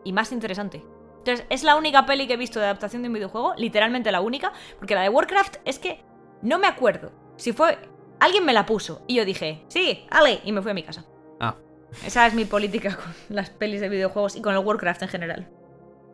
Y 0.04 0.12
más 0.12 0.32
interesante. 0.32 0.86
Entonces, 1.20 1.46
es 1.50 1.64
la 1.64 1.76
única 1.76 2.06
peli 2.06 2.28
que 2.28 2.34
he 2.34 2.38
visto 2.38 2.60
de 2.60 2.66
adaptación 2.66 3.02
de 3.02 3.08
un 3.08 3.16
videojuego, 3.16 3.54
literalmente 3.58 4.12
la 4.12 4.22
única, 4.22 4.54
porque 4.78 4.94
la 4.94 5.02
de 5.02 5.10
Warcraft 5.10 5.58
es 5.66 5.80
que 5.80 6.04
no 6.42 6.60
me 6.60 6.68
acuerdo. 6.68 7.12
Si 7.38 7.54
fue... 7.54 7.78
Alguien 8.26 8.44
me 8.44 8.54
la 8.54 8.66
puso 8.66 9.04
y 9.06 9.18
yo 9.18 9.24
dije, 9.24 9.62
sí, 9.68 10.04
Ale, 10.10 10.40
y 10.44 10.52
me 10.52 10.64
fui 10.64 10.72
a 10.72 10.74
mi 10.74 10.82
casa. 10.82 11.06
Ah, 11.40 11.58
Esa 12.04 12.26
es 12.26 12.34
mi 12.34 12.46
política 12.46 12.96
con 12.98 13.14
las 13.30 13.52
pelis 13.52 13.82
de 13.82 13.88
videojuegos 13.88 14.36
y 14.36 14.42
con 14.42 14.56
el 14.56 14.66
Warcraft 14.66 15.04
en 15.04 15.10
general. 15.10 15.48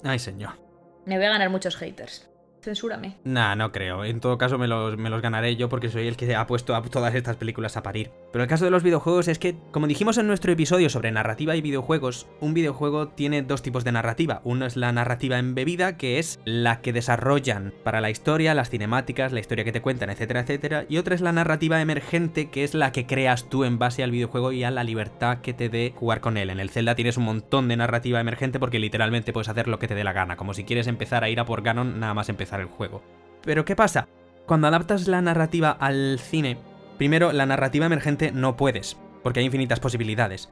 ay 0.04 0.19
señor. 0.19 0.60
Me 1.06 1.15
voy 1.15 1.28
a 1.28 1.30
ganar 1.30 1.50
muchos 1.50 1.78
haters. 1.78 2.30
Censúrame. 2.62 3.17
Nah, 3.24 3.56
no 3.56 3.71
creo. 3.71 4.04
En 4.04 4.19
todo 4.19 4.38
caso 4.38 4.58
me 4.58 4.67
los, 4.67 4.97
me 4.97 5.10
los 5.10 5.21
ganaré 5.21 5.56
yo 5.56 5.69
porque 5.69 5.88
soy 5.88 6.06
el 6.10 6.17
que 6.17 6.36
ha 6.36 6.45
puesto 6.47 6.76
a 6.76 6.82
todas 6.82 7.15
estas 7.15 7.38
películas 7.38 7.78
a 7.78 7.82
parir. 7.82 8.12
Pero 8.32 8.44
el 8.44 8.50
caso 8.50 8.63
de 8.63 8.72
los 8.72 8.84
videojuegos 8.84 9.28
es 9.28 9.39
que, 9.39 9.58
como 9.72 9.88
dijimos 9.88 10.17
en 10.17 10.28
nuestro 10.28 10.54
episodio 10.54 10.89
sobre 10.89 11.12
narrativa 11.12 11.56
y 11.56 11.62
videojuegos, 11.62 12.28
un 12.39 12.54
videojuego 12.54 13.10
tiene 13.10 13.41
dos 13.41 13.62
tipos 13.62 13.84
de 13.84 13.91
narrativa. 13.91 14.41
Uno 14.46 14.65
es 14.65 14.78
la 14.78 14.94
narrativa 14.94 15.38
embebida, 15.38 15.98
que 15.98 16.17
es 16.17 16.39
la 16.46 16.82
que 16.82 16.94
desarrollan 16.94 17.74
para 17.84 18.00
la 18.00 18.10
historia, 18.10 18.54
las 18.54 18.70
cinemáticas, 18.70 19.34
la 19.34 19.41
historia 19.41 19.65
que 19.65 19.74
te 19.74 19.82
cuentan, 19.82 20.10
etcétera, 20.10 20.41
etcétera. 20.41 20.86
Y 20.88 20.98
otra 20.98 21.13
es 21.13 21.22
la 21.22 21.34
narrativa 21.34 21.82
emergente, 21.82 22.50
que 22.50 22.63
es 22.63 22.74
la 22.74 22.94
que 22.94 23.06
creas 23.06 23.50
tú 23.50 23.65
en 23.65 23.80
base 23.80 24.02
al 24.02 24.12
videojuego 24.12 24.54
y 24.54 24.63
a 24.63 24.72
la 24.72 24.86
libertad 24.86 25.39
que 25.39 25.54
te 25.54 25.67
dé 25.67 25.94
jugar 25.94 26.22
con 26.22 26.38
él. 26.38 26.50
En 26.50 26.62
el 26.62 26.70
Zelda 26.70 26.96
tienes 26.96 27.17
un 27.17 27.26
montón 27.26 27.67
de 27.67 27.76
narrativa 27.76 28.22
emergente 28.22 28.60
porque 28.60 28.80
literalmente 28.80 29.34
puedes 29.34 29.50
hacer 29.50 29.67
lo 29.67 29.78
que 29.78 29.89
te 29.89 29.96
dé 29.96 30.06
la 30.06 30.13
gana, 30.13 30.38
como 30.38 30.54
si 30.54 30.63
quieres 30.63 30.88
empezar 30.88 31.26
a 31.26 31.30
ir 31.30 31.39
a 31.41 31.46
por 31.46 31.63
Ganon 31.63 32.00
nada 32.00 32.13
más 32.13 32.30
empezar 32.30 32.62
el 32.62 32.67
juego. 32.67 33.04
Pero 33.44 33.65
¿qué 33.65 33.76
pasa? 33.76 34.08
Cuando 34.46 34.67
adaptas 34.67 35.08
la 35.08 35.22
narrativa 35.22 35.72
al 35.72 36.20
cine, 36.20 36.58
primero 36.97 37.32
la 37.32 37.45
narrativa 37.45 37.86
emergente 37.86 38.32
no 38.32 38.58
puedes, 38.58 38.97
porque 39.23 39.39
hay 39.39 39.45
infinitas 39.45 39.80
posibilidades. 39.80 40.49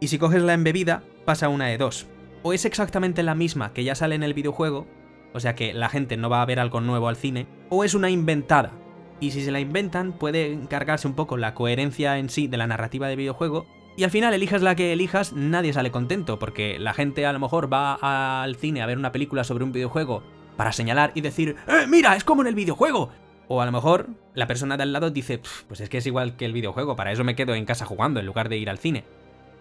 Y 0.00 0.08
si 0.08 0.18
coges 0.18 0.42
la 0.42 0.54
embebida, 0.54 1.02
pasa 1.24 1.48
una 1.48 1.66
de 1.66 1.78
dos. 1.78 2.06
O 2.42 2.52
es 2.52 2.64
exactamente 2.64 3.22
la 3.22 3.34
misma 3.34 3.72
que 3.72 3.84
ya 3.84 3.94
sale 3.94 4.14
en 4.14 4.22
el 4.22 4.34
videojuego, 4.34 4.86
o 5.34 5.40
sea 5.40 5.54
que 5.54 5.74
la 5.74 5.88
gente 5.88 6.16
no 6.16 6.30
va 6.30 6.42
a 6.42 6.46
ver 6.46 6.58
algo 6.58 6.80
nuevo 6.80 7.08
al 7.08 7.16
cine, 7.16 7.46
o 7.68 7.84
es 7.84 7.94
una 7.94 8.10
inventada. 8.10 8.72
Y 9.20 9.32
si 9.32 9.44
se 9.44 9.52
la 9.52 9.60
inventan, 9.60 10.12
puede 10.12 10.52
encargarse 10.52 11.06
un 11.06 11.14
poco 11.14 11.36
la 11.36 11.54
coherencia 11.54 12.18
en 12.18 12.30
sí 12.30 12.48
de 12.48 12.56
la 12.56 12.66
narrativa 12.66 13.06
de 13.08 13.16
videojuego. 13.16 13.66
Y 13.96 14.04
al 14.04 14.10
final, 14.10 14.32
elijas 14.32 14.62
la 14.62 14.74
que 14.74 14.94
elijas, 14.94 15.34
nadie 15.34 15.74
sale 15.74 15.90
contento, 15.90 16.38
porque 16.38 16.78
la 16.78 16.94
gente 16.94 17.26
a 17.26 17.32
lo 17.34 17.38
mejor 17.38 17.70
va 17.70 18.42
al 18.42 18.56
cine 18.56 18.80
a 18.80 18.86
ver 18.86 18.96
una 18.96 19.12
película 19.12 19.44
sobre 19.44 19.64
un 19.64 19.72
videojuego 19.72 20.22
para 20.56 20.72
señalar 20.72 21.12
y 21.14 21.20
decir, 21.20 21.56
¡Eh, 21.68 21.86
mira, 21.86 22.16
es 22.16 22.24
como 22.24 22.40
en 22.40 22.48
el 22.48 22.54
videojuego! 22.54 23.10
O 23.52 23.60
a 23.60 23.66
lo 23.66 23.72
mejor 23.72 24.06
la 24.32 24.46
persona 24.46 24.76
de 24.76 24.84
al 24.84 24.92
lado 24.92 25.10
dice, 25.10 25.38
"Pf, 25.38 25.64
pues 25.66 25.80
es 25.80 25.88
que 25.88 25.98
es 25.98 26.06
igual 26.06 26.36
que 26.36 26.44
el 26.44 26.52
videojuego, 26.52 26.94
para 26.94 27.10
eso 27.10 27.24
me 27.24 27.34
quedo 27.34 27.52
en 27.56 27.64
casa 27.64 27.84
jugando 27.84 28.20
en 28.20 28.26
lugar 28.26 28.48
de 28.48 28.56
ir 28.56 28.70
al 28.70 28.78
cine. 28.78 29.02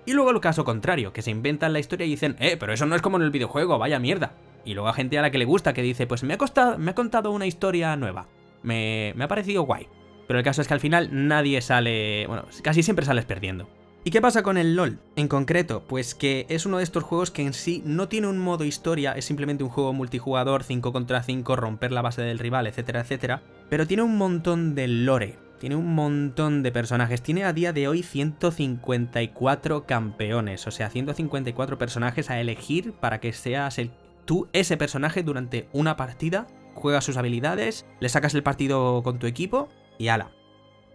Y 0.06 0.14
luego 0.14 0.30
el 0.30 0.40
caso 0.42 0.64
contrario, 0.64 1.12
que 1.12 1.24
se 1.24 1.32
inventan 1.32 1.74
la 1.74 1.80
historia 1.80 2.06
y 2.06 2.12
dicen, 2.12 2.36
eh, 2.40 2.56
pero 2.56 2.72
eso 2.72 2.86
no 2.86 2.96
es 2.96 3.02
como 3.02 3.18
en 3.18 3.24
el 3.24 3.32
videojuego, 3.32 3.80
vaya 3.80 3.98
mierda. 3.98 4.34
Y 4.64 4.76
luego 4.76 4.90
hay 4.90 4.94
gente 4.94 5.18
a 5.18 5.24
la 5.24 5.32
que 5.32 5.40
le 5.40 5.46
gusta 5.46 5.74
que 5.74 5.82
dice, 5.82 6.06
pues 6.06 6.22
me 6.22 6.36
ha, 6.36 6.38
costado, 6.38 6.78
me 6.78 6.92
ha 6.92 6.94
contado 6.94 7.32
una 7.32 7.48
historia 7.48 7.96
nueva. 7.96 8.28
Me, 8.62 9.14
me 9.16 9.24
ha 9.24 9.28
parecido 9.28 9.64
guay. 9.64 9.88
Pero 10.28 10.38
el 10.38 10.46
caso 10.46 10.62
es 10.62 10.68
que 10.68 10.76
al 10.76 10.80
final 10.80 11.10
nadie 11.12 11.60
sale, 11.60 12.28
bueno, 12.28 12.46
casi 12.62 12.84
siempre 12.84 13.06
sales 13.06 13.26
perdiendo. 13.26 13.68
¿Y 14.06 14.12
qué 14.12 14.22
pasa 14.22 14.44
con 14.44 14.58
el 14.58 14.78
LOL 14.78 14.98
en 15.18 15.28
concreto? 15.28 15.84
Pues 15.86 16.16
que 16.16 16.46
es 16.48 16.66
uno 16.66 16.78
de 16.78 16.84
estos 16.84 17.04
juegos 17.04 17.32
que 17.32 17.42
en 17.42 17.52
sí 17.54 17.84
no 17.86 18.08
tiene 18.08 18.28
un 18.28 18.40
modo 18.40 18.64
historia, 18.64 19.12
es 19.12 19.26
simplemente 19.26 19.66
un 19.66 19.70
juego 19.70 19.92
multijugador 19.92 20.64
5 20.64 20.94
contra 20.94 21.22
5, 21.22 21.56
romper 21.58 21.92
la 21.92 22.02
base 22.02 22.22
del 22.22 22.40
rival, 22.40 22.66
etcétera, 22.66 23.02
etcétera, 23.02 23.42
pero 23.70 23.86
tiene 23.88 24.04
un 24.04 24.18
montón 24.18 24.74
de 24.74 24.88
lore, 24.88 25.38
tiene 25.60 25.76
un 25.76 25.94
montón 25.94 26.64
de 26.64 26.72
personajes, 26.72 27.22
tiene 27.22 27.44
a 27.44 27.52
día 27.52 27.74
de 27.74 27.90
hoy 27.90 28.02
154 28.02 29.86
campeones, 29.86 30.66
o 30.66 30.72
sea, 30.72 30.90
154 30.90 31.78
personajes 31.78 32.30
a 32.30 32.40
elegir 32.40 32.94
para 32.94 33.20
que 33.20 33.34
seas 33.34 33.82
tú 34.24 34.48
ese 34.54 34.78
personaje 34.78 35.24
durante 35.24 35.68
una 35.74 35.98
partida, 35.98 36.48
juegas 36.74 37.04
sus 37.04 37.18
habilidades, 37.18 37.86
le 38.00 38.08
sacas 38.08 38.34
el 38.34 38.44
partido 38.44 39.04
con 39.04 39.20
tu 39.20 39.28
equipo 39.28 39.68
y 39.98 40.08
ala, 40.08 40.32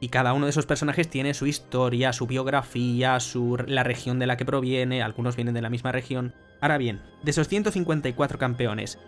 y 0.01 0.09
cada 0.09 0.33
uno 0.35 0.47
de 0.47 0.51
esos 0.51 0.67
personajes 0.67 1.09
tiene 1.09 1.35
su 1.35 1.47
historia, 1.47 2.13
su 2.13 2.27
biografía, 2.27 3.19
su, 3.21 3.57
la 3.67 3.83
región 3.85 4.19
de 4.19 4.27
la 4.27 4.37
que 4.37 4.45
proviene, 4.45 5.03
algunos 5.03 5.37
vienen 5.37 5.55
de 5.55 5.63
la 5.63 5.71
misma 5.71 5.93
región. 5.93 6.35
Ahora 6.61 6.79
bien, 6.79 7.01
de 7.23 7.31
esos 7.31 7.49
154 7.49 8.39
campeones, 8.39 8.99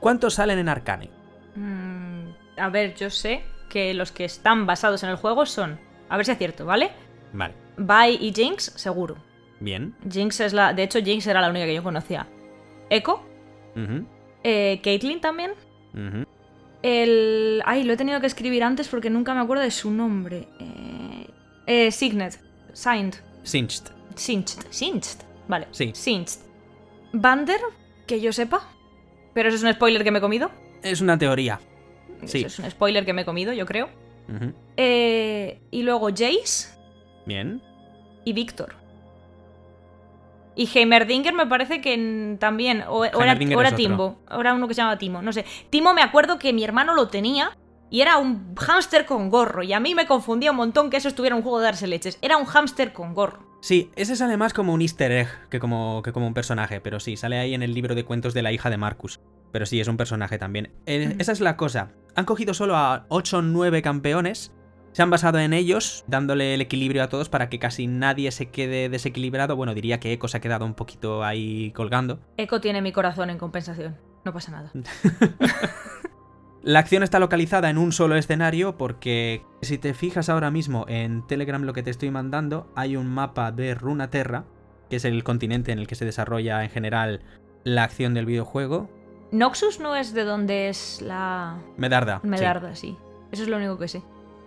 ¿cuántos 0.00 0.34
salen 0.34 0.58
en 0.58 0.68
Arcane? 0.68 1.10
Mm, 1.56 2.30
a 2.58 2.68
ver, 2.68 2.94
yo 2.94 3.10
sé 3.10 3.42
que 3.68 3.94
los 3.94 4.10
que 4.12 4.24
están 4.24 4.66
basados 4.66 5.02
en 5.02 5.10
el 5.10 5.16
juego 5.16 5.46
son. 5.46 5.78
A 6.08 6.16
ver 6.16 6.26
si 6.26 6.32
es 6.32 6.38
cierto, 6.38 6.64
¿vale? 6.66 6.90
Vale. 7.32 7.54
Vi 7.76 8.18
y 8.28 8.32
Jinx, 8.34 8.72
seguro. 8.76 9.16
Bien. 9.60 9.94
Jinx 10.10 10.40
es 10.40 10.52
la. 10.52 10.72
De 10.72 10.82
hecho, 10.82 10.98
Jinx 11.00 11.26
era 11.26 11.40
la 11.40 11.50
única 11.50 11.66
que 11.66 11.74
yo 11.74 11.82
conocía. 11.82 12.26
Echo. 12.88 13.22
Ujú, 13.76 14.04
Eh, 14.42 14.80
Caitlyn 14.82 15.20
también. 15.20 15.52
El. 16.82 17.62
Ay, 17.66 17.84
lo 17.84 17.92
he 17.92 17.96
tenido 17.96 18.20
que 18.20 18.26
escribir 18.26 18.62
antes 18.64 18.88
porque 18.88 19.10
nunca 19.10 19.34
me 19.34 19.40
acuerdo 19.40 19.62
de 19.62 19.70
su 19.70 19.90
nombre. 19.90 20.48
Eh, 20.58 21.26
eh, 21.66 21.90
Signet. 21.90 22.40
Signed. 22.72 23.14
Singed. 23.42 23.84
Singed. 24.14 24.60
Singed. 24.70 25.18
Vale. 25.48 25.66
Sí. 25.72 25.92
Singed. 25.94 26.40
Bander, 27.12 27.60
que 28.06 28.20
yo 28.20 28.32
sepa. 28.32 28.62
Pero 29.34 29.48
eso 29.48 29.56
es 29.56 29.62
un 29.62 29.72
spoiler 29.72 30.04
que 30.04 30.10
me 30.10 30.18
he 30.18 30.22
comido. 30.22 30.50
Es 30.82 31.00
una 31.00 31.18
teoría. 31.18 31.60
Sí. 32.24 32.38
Eso 32.38 32.46
es 32.46 32.58
un 32.58 32.70
spoiler 32.70 33.04
que 33.04 33.12
me 33.12 33.22
he 33.22 33.24
comido, 33.24 33.52
yo 33.52 33.66
creo. 33.66 33.88
Eh, 34.76 35.60
y 35.72 35.82
luego 35.82 36.08
Jace 36.10 36.68
Bien. 37.26 37.60
y 38.24 38.32
Víctor. 38.32 38.74
Y 40.60 40.68
Heimerdinger 40.74 41.32
me 41.32 41.46
parece 41.46 41.80
que 41.80 42.36
también. 42.38 42.82
O, 42.86 42.98
o 42.98 43.04
era, 43.04 43.32
o 43.32 43.60
era. 43.62 43.74
Timbo. 43.74 44.18
Era 44.30 44.52
uno 44.52 44.68
que 44.68 44.74
se 44.74 44.82
llama 44.82 44.98
Timo. 44.98 45.22
No 45.22 45.32
sé. 45.32 45.46
Timo 45.70 45.94
me 45.94 46.02
acuerdo 46.02 46.38
que 46.38 46.52
mi 46.52 46.62
hermano 46.62 46.94
lo 46.94 47.08
tenía. 47.08 47.56
Y 47.88 48.02
era 48.02 48.18
un 48.18 48.54
hámster 48.56 49.06
con 49.06 49.30
gorro. 49.30 49.62
Y 49.62 49.72
a 49.72 49.80
mí 49.80 49.94
me 49.94 50.06
confundía 50.06 50.50
un 50.50 50.58
montón 50.58 50.90
que 50.90 50.98
eso 50.98 51.08
estuviera 51.08 51.34
un 51.34 51.40
juego 51.40 51.60
de 51.60 51.64
darse 51.64 51.86
leches. 51.86 52.18
Era 52.20 52.36
un 52.36 52.44
hámster 52.44 52.92
con 52.92 53.14
gorro. 53.14 53.38
Sí, 53.62 53.90
ese 53.96 54.16
sale 54.16 54.36
más 54.36 54.52
como 54.52 54.74
un 54.74 54.82
easter 54.82 55.10
egg 55.10 55.28
que 55.48 55.60
como, 55.60 56.02
que 56.02 56.12
como 56.12 56.26
un 56.26 56.34
personaje, 56.34 56.82
pero 56.82 57.00
sí, 57.00 57.16
sale 57.16 57.38
ahí 57.38 57.54
en 57.54 57.62
el 57.62 57.72
libro 57.72 57.94
de 57.94 58.04
cuentos 58.04 58.34
de 58.34 58.42
la 58.42 58.52
hija 58.52 58.68
de 58.68 58.76
Marcus. 58.76 59.18
Pero 59.52 59.64
sí, 59.64 59.80
es 59.80 59.88
un 59.88 59.96
personaje 59.96 60.36
también. 60.36 60.74
Eh, 60.84 61.16
esa 61.18 61.32
es 61.32 61.40
la 61.40 61.56
cosa. 61.56 61.92
Han 62.16 62.26
cogido 62.26 62.52
solo 62.52 62.76
a 62.76 63.06
8 63.08 63.38
o 63.38 63.42
9 63.42 63.80
campeones, 63.80 64.52
se 64.92 65.02
han 65.02 65.10
basado 65.10 65.38
en 65.38 65.52
ellos, 65.52 66.04
dándole 66.08 66.54
el 66.54 66.60
equilibrio 66.60 67.02
a 67.02 67.08
todos 67.08 67.28
para 67.28 67.48
que 67.48 67.58
casi 67.58 67.86
nadie 67.86 68.30
se 68.32 68.50
quede 68.50 68.88
desequilibrado. 68.88 69.56
Bueno, 69.56 69.74
diría 69.74 70.00
que 70.00 70.12
Echo 70.12 70.28
se 70.28 70.36
ha 70.36 70.40
quedado 70.40 70.64
un 70.64 70.74
poquito 70.74 71.22
ahí 71.22 71.72
colgando. 71.72 72.18
Echo 72.36 72.60
tiene 72.60 72.82
mi 72.82 72.92
corazón 72.92 73.30
en 73.30 73.38
compensación. 73.38 73.96
No 74.24 74.32
pasa 74.32 74.50
nada. 74.52 74.72
La 76.62 76.80
acción 76.80 77.02
está 77.02 77.18
localizada 77.18 77.70
en 77.70 77.78
un 77.78 77.90
solo 77.90 78.16
escenario 78.16 78.76
porque 78.76 79.42
si 79.62 79.78
te 79.78 79.94
fijas 79.94 80.28
ahora 80.28 80.50
mismo 80.50 80.84
en 80.88 81.26
Telegram 81.26 81.62
lo 81.62 81.72
que 81.72 81.82
te 81.82 81.90
estoy 81.90 82.10
mandando, 82.10 82.70
hay 82.76 82.96
un 82.96 83.06
mapa 83.06 83.50
de 83.50 83.74
Runaterra, 83.74 84.44
que 84.90 84.96
es 84.96 85.06
el 85.06 85.24
continente 85.24 85.72
en 85.72 85.78
el 85.78 85.86
que 85.86 85.94
se 85.94 86.04
desarrolla 86.04 86.62
en 86.62 86.68
general 86.68 87.22
la 87.64 87.84
acción 87.84 88.12
del 88.12 88.26
videojuego. 88.26 88.90
Noxus 89.32 89.80
no 89.80 89.96
es 89.96 90.12
de 90.12 90.24
donde 90.24 90.68
es 90.68 91.00
la. 91.00 91.56
Medarda. 91.78 92.20
sí. 92.22 92.28
Medarda, 92.28 92.76
sí. 92.76 92.96
Eso 93.32 93.44
es 93.44 93.48
lo 93.48 93.56
único 93.56 93.78
que 93.78 93.88
sé. 93.88 94.02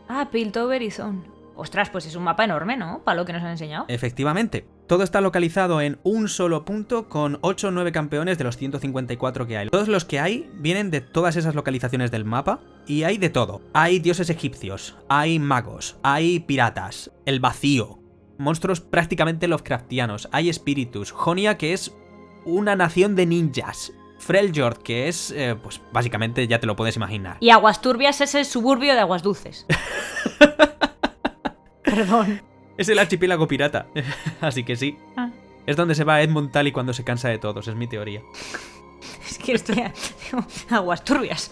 Ah, 0.07 0.29
Piltover 0.31 0.81
y 0.81 0.91
Zone. 0.91 1.23
Ostras, 1.55 1.89
pues 1.89 2.05
es 2.07 2.15
un 2.15 2.23
mapa 2.23 2.43
enorme, 2.43 2.77
¿no? 2.77 3.03
Para 3.03 3.15
lo 3.15 3.25
que 3.25 3.33
nos 3.33 3.43
han 3.43 3.51
enseñado. 3.51 3.85
Efectivamente. 3.87 4.65
Todo 4.87 5.03
está 5.03 5.21
localizado 5.21 5.81
en 5.81 5.99
un 6.03 6.27
solo 6.27 6.65
punto 6.65 7.07
con 7.07 7.37
8 7.41 7.67
o 7.69 7.71
9 7.71 7.91
campeones 7.91 8.37
de 8.37 8.43
los 8.43 8.57
154 8.57 9.47
que 9.47 9.57
hay. 9.57 9.69
Todos 9.69 9.87
los 9.87 10.03
que 10.03 10.19
hay 10.19 10.49
vienen 10.55 10.91
de 10.91 11.01
todas 11.01 11.35
esas 11.35 11.55
localizaciones 11.55 12.11
del 12.11 12.25
mapa 12.25 12.59
y 12.85 13.03
hay 13.03 13.17
de 13.17 13.29
todo. 13.29 13.61
Hay 13.73 13.99
dioses 13.99 14.29
egipcios, 14.29 14.97
hay 15.07 15.39
magos, 15.39 15.97
hay 16.03 16.41
piratas, 16.41 17.11
el 17.25 17.39
vacío, 17.39 17.99
monstruos 18.37 18.81
prácticamente 18.81 19.47
Lovecraftianos, 19.47 20.27
hay 20.31 20.49
espíritus, 20.49 21.11
Jonia 21.11 21.57
que 21.57 21.73
es 21.73 21.95
una 22.45 22.75
nación 22.75 23.15
de 23.15 23.25
ninjas, 23.25 23.93
Freljord 24.23 24.77
que 24.77 25.07
es, 25.07 25.31
eh, 25.31 25.55
pues 25.61 25.81
básicamente 25.91 26.47
ya 26.47 26.59
te 26.59 26.67
lo 26.67 26.75
puedes 26.75 26.95
imaginar. 26.95 27.37
Y 27.39 27.49
Aguas 27.49 27.81
Turbias 27.81 28.21
es 28.21 28.35
el 28.35 28.45
suburbio 28.45 28.93
de 28.93 28.99
Aguas 29.01 29.23
Dulces. 29.23 29.65
Perdón. 31.83 32.41
Es 32.77 32.89
el 32.89 32.99
archipiélago 32.99 33.47
pirata, 33.47 33.87
así 34.41 34.63
que 34.63 34.75
sí. 34.75 34.97
Ah. 35.15 35.29
Es 35.65 35.75
donde 35.75 35.95
se 35.95 36.03
va 36.03 36.21
Edmund 36.21 36.51
Tally 36.51 36.71
cuando 36.71 36.93
se 36.93 37.03
cansa 37.03 37.29
de 37.29 37.37
todos, 37.37 37.67
es 37.67 37.75
mi 37.75 37.87
teoría. 37.87 38.21
Es 39.29 39.37
que 39.37 39.53
estoy. 39.53 39.83
Aguas 40.69 41.03
Turbias. 41.03 41.51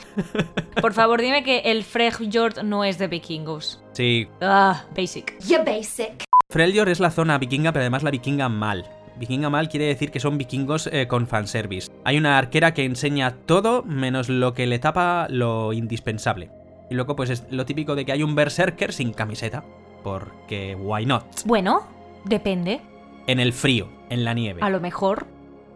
Por 0.82 0.94
favor, 0.94 1.22
dime 1.22 1.44
que 1.44 1.60
el 1.60 1.84
Freljord 1.84 2.64
no 2.64 2.84
es 2.84 2.98
de 2.98 3.08
vikingos. 3.08 3.82
Sí, 3.94 4.28
Ah, 4.42 4.84
basic. 4.96 5.38
You 5.48 5.58
basic. 5.66 6.24
Freljord 6.50 6.90
es 6.90 7.00
la 7.00 7.12
zona 7.12 7.38
vikinga, 7.38 7.72
pero 7.72 7.84
además 7.84 8.04
la 8.04 8.12
vikinga 8.12 8.50
mal. 8.50 8.90
Vikinga 9.22 9.52
mal 9.52 9.70
quiere 9.70 9.86
decir 9.86 10.10
que 10.10 10.20
son 10.20 10.40
vikingos 10.40 10.88
eh, 10.88 11.08
con 11.08 11.28
fanservice. 11.28 11.92
Hay 12.06 12.18
una 12.18 12.40
arquera 12.40 12.74
que 12.74 12.86
enseña 12.86 13.36
todo 13.46 13.84
menos 13.84 14.30
lo 14.30 14.56
que 14.56 14.66
le 14.66 14.80
tapa 14.80 15.28
lo 15.30 15.74
indispensable. 15.74 16.50
Y 16.90 16.96
luego 16.96 17.16
pues 17.16 17.30
es 17.30 17.46
lo 17.52 17.64
típico 17.68 17.94
de 17.96 18.04
que 18.04 18.14
hay 18.14 18.24
un 18.24 18.34
berserker 18.34 18.92
sin 18.92 19.14
camiseta. 19.14 19.64
Porque 20.04 20.76
why 20.76 21.06
not? 21.06 21.24
Bueno, 21.46 21.84
depende. 22.26 22.82
En 23.28 23.40
el 23.40 23.54
frío, 23.54 23.90
en 24.10 24.26
la 24.26 24.34
nieve. 24.34 24.64
A 24.64 24.72
lo 24.72 24.80
mejor 24.80 25.28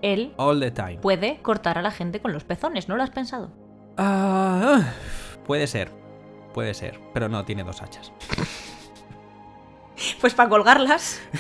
él 0.02 0.34
All 0.38 0.60
the 0.60 0.72
time. 0.72 0.98
puede 0.98 1.38
cortar 1.44 1.78
a 1.78 1.84
la 1.84 1.92
gente 1.92 2.20
con 2.22 2.34
los 2.34 2.44
pezones, 2.46 2.90
¿no 2.90 2.98
lo 2.98 3.04
has 3.04 3.12
pensado? 3.12 3.52
Ah, 3.96 4.82
puede 5.46 5.68
ser. 5.68 5.92
Puede 6.52 6.74
ser. 6.74 7.00
Pero 7.14 7.30
no, 7.30 7.46
tiene 7.46 7.64
dos 7.64 7.84
hachas. 7.84 8.12
Pues 10.20 10.34
para 10.34 10.50
colgarlas. 10.50 11.22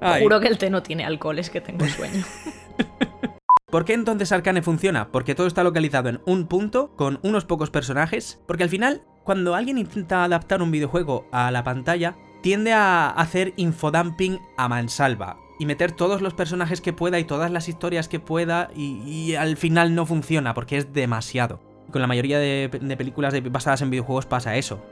Ay. 0.00 0.22
Juro 0.22 0.40
que 0.40 0.48
el 0.48 0.58
té 0.58 0.70
no 0.70 0.82
tiene 0.82 1.04
alcohol, 1.04 1.38
es 1.38 1.50
que 1.50 1.60
tengo 1.60 1.86
sueño. 1.86 2.24
¿Por 3.70 3.84
qué 3.84 3.92
entonces 3.92 4.32
Arcane 4.32 4.62
funciona? 4.62 5.08
Porque 5.12 5.34
todo 5.34 5.46
está 5.46 5.62
localizado 5.62 6.08
en 6.08 6.20
un 6.24 6.46
punto, 6.46 6.90
con 6.96 7.18
unos 7.22 7.44
pocos 7.44 7.70
personajes. 7.70 8.40
Porque 8.46 8.62
al 8.62 8.70
final, 8.70 9.02
cuando 9.24 9.54
alguien 9.54 9.76
intenta 9.76 10.24
adaptar 10.24 10.62
un 10.62 10.70
videojuego 10.70 11.26
a 11.32 11.50
la 11.50 11.64
pantalla, 11.64 12.16
tiende 12.42 12.72
a 12.72 13.10
hacer 13.10 13.52
infodumping 13.56 14.38
a 14.56 14.68
mansalva. 14.68 15.36
Y 15.58 15.66
meter 15.66 15.92
todos 15.92 16.22
los 16.22 16.32
personajes 16.32 16.80
que 16.80 16.94
pueda 16.94 17.18
y 17.18 17.24
todas 17.24 17.50
las 17.50 17.68
historias 17.68 18.08
que 18.08 18.20
pueda. 18.20 18.70
Y, 18.74 19.02
y 19.04 19.34
al 19.34 19.56
final 19.58 19.94
no 19.94 20.06
funciona 20.06 20.54
porque 20.54 20.78
es 20.78 20.92
demasiado. 20.94 21.60
Con 21.90 22.00
la 22.00 22.06
mayoría 22.06 22.38
de, 22.38 22.70
de 22.80 22.96
películas 22.96 23.34
de- 23.34 23.40
basadas 23.40 23.82
en 23.82 23.90
videojuegos 23.90 24.24
pasa 24.24 24.56
eso. 24.56 24.82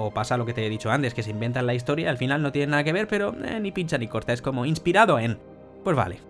O 0.00 0.12
pasa 0.12 0.36
lo 0.36 0.46
que 0.46 0.54
te 0.54 0.64
he 0.64 0.70
dicho 0.70 0.90
antes, 0.92 1.12
que 1.12 1.24
se 1.24 1.30
inventan 1.30 1.66
la 1.66 1.74
historia, 1.74 2.08
al 2.08 2.16
final 2.16 2.40
no 2.40 2.52
tiene 2.52 2.70
nada 2.70 2.84
que 2.84 2.92
ver, 2.92 3.08
pero 3.08 3.34
eh, 3.44 3.58
ni 3.60 3.72
pincha 3.72 3.98
ni 3.98 4.06
corta. 4.06 4.32
Es 4.32 4.40
como 4.40 4.64
inspirado 4.64 5.18
en. 5.18 5.38
Pues 5.82 5.96
vale. 5.96 6.20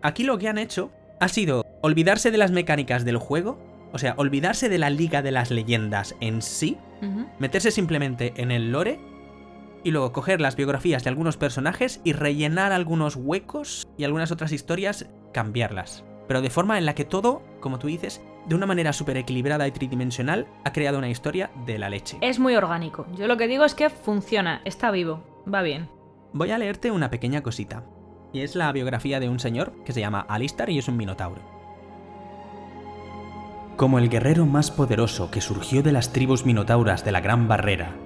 Aquí 0.00 0.22
lo 0.22 0.38
que 0.38 0.48
han 0.48 0.58
hecho 0.58 0.92
ha 1.18 1.28
sido 1.28 1.66
olvidarse 1.82 2.30
de 2.30 2.38
las 2.38 2.52
mecánicas 2.52 3.04
del 3.04 3.18
juego, 3.18 3.58
o 3.92 3.98
sea, 3.98 4.14
olvidarse 4.16 4.68
de 4.68 4.78
la 4.78 4.90
Liga 4.90 5.22
de 5.22 5.32
las 5.32 5.50
Leyendas 5.50 6.14
en 6.20 6.40
sí, 6.40 6.78
meterse 7.38 7.70
simplemente 7.70 8.32
en 8.36 8.50
el 8.50 8.72
lore 8.72 8.98
y 9.82 9.90
luego 9.90 10.12
coger 10.12 10.40
las 10.40 10.56
biografías 10.56 11.04
de 11.04 11.10
algunos 11.10 11.36
personajes 11.36 12.00
y 12.04 12.12
rellenar 12.12 12.72
algunos 12.72 13.16
huecos 13.16 13.86
y 13.98 14.04
algunas 14.04 14.30
otras 14.30 14.52
historias, 14.52 15.06
cambiarlas. 15.32 16.04
Pero 16.26 16.42
de 16.42 16.50
forma 16.50 16.78
en 16.78 16.86
la 16.86 16.94
que 16.94 17.04
todo, 17.04 17.42
como 17.60 17.78
tú 17.78 17.86
dices, 17.86 18.22
de 18.46 18.54
una 18.54 18.66
manera 18.66 18.92
súper 18.92 19.16
equilibrada 19.16 19.66
y 19.66 19.72
tridimensional, 19.72 20.46
ha 20.64 20.72
creado 20.72 20.98
una 20.98 21.10
historia 21.10 21.50
de 21.66 21.78
la 21.78 21.88
leche. 21.88 22.18
Es 22.20 22.38
muy 22.38 22.54
orgánico. 22.56 23.06
Yo 23.16 23.26
lo 23.26 23.36
que 23.36 23.48
digo 23.48 23.64
es 23.64 23.74
que 23.74 23.90
funciona, 23.90 24.60
está 24.64 24.90
vivo, 24.90 25.22
va 25.52 25.62
bien. 25.62 25.88
Voy 26.32 26.50
a 26.50 26.58
leerte 26.58 26.90
una 26.90 27.10
pequeña 27.10 27.42
cosita. 27.42 27.84
Y 28.32 28.40
es 28.40 28.56
la 28.56 28.72
biografía 28.72 29.20
de 29.20 29.28
un 29.28 29.38
señor 29.38 29.72
que 29.84 29.92
se 29.92 30.00
llama 30.00 30.26
Alistar 30.28 30.68
y 30.70 30.78
es 30.78 30.88
un 30.88 30.96
minotauro. 30.96 31.40
Como 33.76 33.98
el 33.98 34.08
guerrero 34.08 34.46
más 34.46 34.70
poderoso 34.70 35.30
que 35.30 35.40
surgió 35.40 35.82
de 35.82 35.92
las 35.92 36.12
tribus 36.12 36.44
minotauras 36.44 37.04
de 37.04 37.12
la 37.12 37.20
Gran 37.20 37.48
Barrera, 37.48 37.96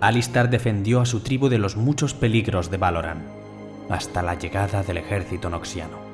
Alistar 0.00 0.50
defendió 0.50 1.00
a 1.00 1.06
su 1.06 1.20
tribu 1.20 1.48
de 1.48 1.58
los 1.58 1.76
muchos 1.76 2.12
peligros 2.12 2.70
de 2.70 2.76
Valoran, 2.76 3.22
hasta 3.88 4.22
la 4.22 4.34
llegada 4.36 4.82
del 4.82 4.96
ejército 4.96 5.48
noxiano. 5.48 6.11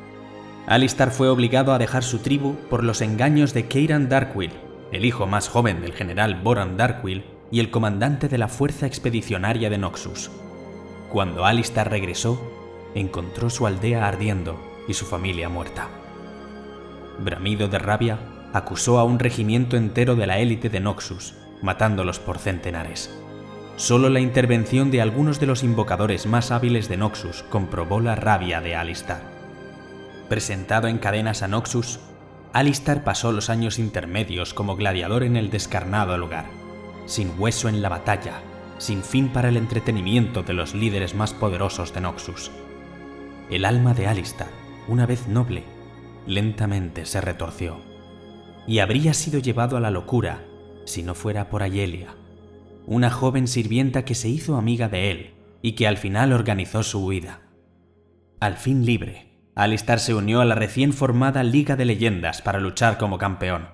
Alistar 0.68 1.10
fue 1.10 1.30
obligado 1.30 1.72
a 1.72 1.78
dejar 1.78 2.04
su 2.04 2.18
tribu 2.18 2.56
por 2.68 2.84
los 2.84 3.00
engaños 3.00 3.54
de 3.54 3.68
Keiran 3.68 4.10
Darkwill, 4.10 4.52
el 4.92 5.06
hijo 5.06 5.26
más 5.26 5.48
joven 5.48 5.80
del 5.80 5.94
general 5.94 6.42
Boran 6.42 6.76
Darkwill, 6.76 7.24
y 7.50 7.60
el 7.60 7.70
comandante 7.70 8.28
de 8.28 8.36
la 8.36 8.48
Fuerza 8.48 8.86
Expedicionaria 8.86 9.70
de 9.70 9.78
Noxus. 9.78 10.30
Cuando 11.10 11.46
Alistar 11.46 11.90
regresó, 11.90 12.38
encontró 12.94 13.48
su 13.48 13.66
aldea 13.66 14.06
ardiendo 14.06 14.60
y 14.86 14.92
su 14.92 15.06
familia 15.06 15.48
muerta. 15.48 15.88
Bramido 17.18 17.68
de 17.68 17.78
rabia, 17.78 18.18
acusó 18.52 18.98
a 18.98 19.04
un 19.04 19.18
regimiento 19.18 19.78
entero 19.78 20.16
de 20.16 20.26
la 20.26 20.38
élite 20.38 20.68
de 20.68 20.80
Noxus, 20.80 21.34
matándolos 21.62 22.18
por 22.18 22.36
centenares. 22.36 23.10
Solo 23.76 24.10
la 24.10 24.20
intervención 24.20 24.90
de 24.90 25.00
algunos 25.00 25.40
de 25.40 25.46
los 25.46 25.62
invocadores 25.62 26.26
más 26.26 26.50
hábiles 26.50 26.90
de 26.90 26.98
Noxus 26.98 27.42
comprobó 27.44 28.00
la 28.00 28.16
rabia 28.16 28.60
de 28.60 28.76
Alistar. 28.76 29.27
Presentado 30.28 30.88
en 30.88 30.98
cadenas 30.98 31.42
a 31.42 31.48
Noxus, 31.48 32.00
Alistar 32.52 33.02
pasó 33.02 33.32
los 33.32 33.48
años 33.48 33.78
intermedios 33.78 34.52
como 34.52 34.76
gladiador 34.76 35.22
en 35.22 35.36
el 35.36 35.50
descarnado 35.50 36.18
lugar, 36.18 36.46
sin 37.06 37.32
hueso 37.38 37.68
en 37.68 37.80
la 37.80 37.88
batalla, 37.88 38.42
sin 38.76 39.02
fin 39.02 39.28
para 39.30 39.48
el 39.48 39.56
entretenimiento 39.56 40.42
de 40.42 40.52
los 40.52 40.74
líderes 40.74 41.14
más 41.14 41.32
poderosos 41.32 41.94
de 41.94 42.02
Noxus. 42.02 42.50
El 43.50 43.64
alma 43.64 43.94
de 43.94 44.06
Alistar, 44.06 44.50
una 44.86 45.06
vez 45.06 45.28
noble, 45.28 45.64
lentamente 46.26 47.06
se 47.06 47.20
retorció, 47.20 47.80
y 48.66 48.80
habría 48.80 49.14
sido 49.14 49.40
llevado 49.40 49.78
a 49.78 49.80
la 49.80 49.90
locura 49.90 50.44
si 50.84 51.02
no 51.02 51.14
fuera 51.14 51.48
por 51.48 51.62
Ayelia, 51.62 52.14
una 52.86 53.10
joven 53.10 53.48
sirvienta 53.48 54.04
que 54.04 54.14
se 54.14 54.28
hizo 54.28 54.56
amiga 54.56 54.88
de 54.88 55.10
él 55.10 55.34
y 55.62 55.72
que 55.72 55.86
al 55.86 55.96
final 55.96 56.32
organizó 56.32 56.82
su 56.82 57.04
huida. 57.04 57.42
Al 58.40 58.56
fin 58.56 58.86
libre, 58.86 59.27
Alistar 59.58 59.98
se 59.98 60.14
unió 60.14 60.40
a 60.40 60.44
la 60.44 60.54
recién 60.54 60.92
formada 60.92 61.42
Liga 61.42 61.74
de 61.74 61.84
Leyendas 61.84 62.42
para 62.42 62.60
luchar 62.60 62.96
como 62.96 63.18
campeón, 63.18 63.70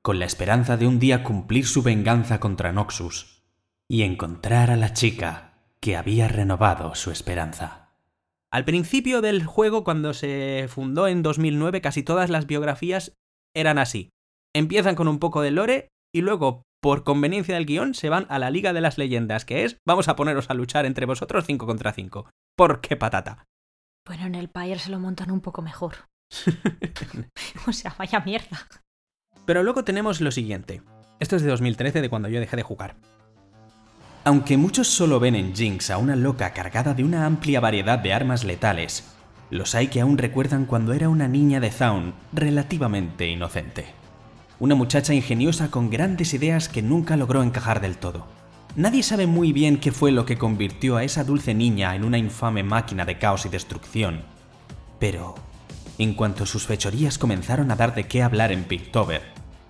con 0.00 0.18
la 0.18 0.24
esperanza 0.24 0.78
de 0.78 0.86
un 0.86 0.98
día 0.98 1.22
cumplir 1.22 1.66
su 1.66 1.82
venganza 1.82 2.40
contra 2.40 2.72
Noxus 2.72 3.44
y 3.86 4.04
encontrar 4.04 4.70
a 4.70 4.76
la 4.76 4.94
chica 4.94 5.60
que 5.80 5.98
había 5.98 6.28
renovado 6.28 6.94
su 6.94 7.10
esperanza. 7.10 7.90
Al 8.50 8.64
principio 8.64 9.20
del 9.20 9.44
juego, 9.44 9.84
cuando 9.84 10.14
se 10.14 10.64
fundó 10.70 11.06
en 11.08 11.22
2009, 11.22 11.82
casi 11.82 12.02
todas 12.02 12.30
las 12.30 12.46
biografías 12.46 13.12
eran 13.54 13.76
así. 13.76 14.08
Empiezan 14.54 14.94
con 14.94 15.08
un 15.08 15.18
poco 15.18 15.42
de 15.42 15.50
lore 15.50 15.88
y 16.10 16.22
luego, 16.22 16.62
por 16.80 17.04
conveniencia 17.04 17.56
del 17.56 17.66
guion, 17.66 17.92
se 17.92 18.08
van 18.08 18.24
a 18.30 18.38
la 18.38 18.48
Liga 18.48 18.72
de 18.72 18.80
las 18.80 18.96
Leyendas, 18.96 19.44
que 19.44 19.64
es 19.64 19.76
vamos 19.86 20.08
a 20.08 20.16
poneros 20.16 20.48
a 20.48 20.54
luchar 20.54 20.86
entre 20.86 21.04
vosotros 21.04 21.44
5 21.44 21.66
contra 21.66 21.92
5. 21.92 22.30
¿Por 22.56 22.80
qué 22.80 22.96
patata? 22.96 23.44
Bueno, 24.08 24.24
en 24.24 24.34
el 24.34 24.48
Pyre 24.48 24.78
se 24.78 24.90
lo 24.90 24.98
montan 24.98 25.30
un 25.30 25.42
poco 25.42 25.60
mejor. 25.60 25.94
o 27.66 27.72
sea, 27.72 27.94
vaya 27.98 28.20
mierda. 28.20 28.66
Pero 29.44 29.62
luego 29.62 29.84
tenemos 29.84 30.22
lo 30.22 30.30
siguiente. 30.30 30.82
Esto 31.20 31.36
es 31.36 31.42
de 31.42 31.50
2013, 31.50 32.00
de 32.00 32.08
cuando 32.08 32.28
yo 32.28 32.40
dejé 32.40 32.56
de 32.56 32.62
jugar. 32.62 32.96
Aunque 34.24 34.56
muchos 34.56 34.88
solo 34.88 35.20
ven 35.20 35.34
en 35.34 35.54
Jinx 35.54 35.90
a 35.90 35.98
una 35.98 36.16
loca 36.16 36.54
cargada 36.54 36.94
de 36.94 37.04
una 37.04 37.26
amplia 37.26 37.60
variedad 37.60 37.98
de 37.98 38.14
armas 38.14 38.44
letales, 38.44 39.04
los 39.50 39.74
hay 39.74 39.88
que 39.88 40.00
aún 40.00 40.16
recuerdan 40.16 40.64
cuando 40.64 40.94
era 40.94 41.10
una 41.10 41.28
niña 41.28 41.60
de 41.60 41.70
Zaun 41.70 42.14
relativamente 42.32 43.26
inocente. 43.26 43.86
Una 44.58 44.74
muchacha 44.74 45.12
ingeniosa 45.12 45.70
con 45.70 45.90
grandes 45.90 46.32
ideas 46.32 46.70
que 46.70 46.82
nunca 46.82 47.16
logró 47.16 47.42
encajar 47.42 47.80
del 47.80 47.98
todo. 47.98 48.26
Nadie 48.76 49.02
sabe 49.02 49.26
muy 49.26 49.52
bien 49.52 49.78
qué 49.78 49.92
fue 49.92 50.12
lo 50.12 50.24
que 50.24 50.38
convirtió 50.38 50.96
a 50.96 51.04
esa 51.04 51.24
dulce 51.24 51.54
niña 51.54 51.96
en 51.96 52.04
una 52.04 52.18
infame 52.18 52.62
máquina 52.62 53.04
de 53.04 53.18
caos 53.18 53.44
y 53.46 53.48
destrucción. 53.48 54.22
Pero, 54.98 55.34
en 55.98 56.14
cuanto 56.14 56.46
sus 56.46 56.66
fechorías 56.66 57.18
comenzaron 57.18 57.70
a 57.70 57.76
dar 57.76 57.94
de 57.94 58.06
qué 58.06 58.22
hablar 58.22 58.52
en 58.52 58.64
Piltover, 58.64 59.22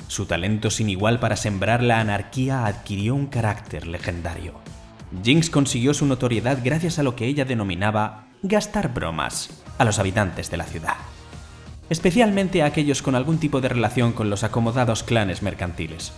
su 0.09 0.27
talento 0.27 0.71
sin 0.71 0.89
igual 0.89 1.21
para 1.21 1.37
sembrar 1.37 1.83
la 1.83 2.01
anarquía 2.01 2.67
adquirió 2.67 3.15
un 3.15 3.27
carácter 3.27 3.87
legendario. 3.87 4.55
Jinx 5.23 5.49
consiguió 5.51 5.95
su 5.95 6.07
notoriedad 6.07 6.59
gracias 6.63 6.99
a 6.99 7.03
lo 7.03 7.17
que 7.17 7.27
ella 7.27 7.45
denominaba 7.45 8.27
gastar 8.43 8.93
bromas 8.93 9.51
a 9.79 9.85
los 9.85 9.99
habitantes 9.99 10.51
de 10.51 10.57
la 10.57 10.65
ciudad, 10.65 10.97
especialmente 11.89 12.63
a 12.63 12.67
aquellos 12.67 13.03
con 13.03 13.15
algún 13.15 13.39
tipo 13.39 13.61
de 13.61 13.69
relación 13.69 14.13
con 14.13 14.31
los 14.31 14.45
acomodados 14.45 15.03
clanes 15.03 15.43
mercantiles. 15.43 16.13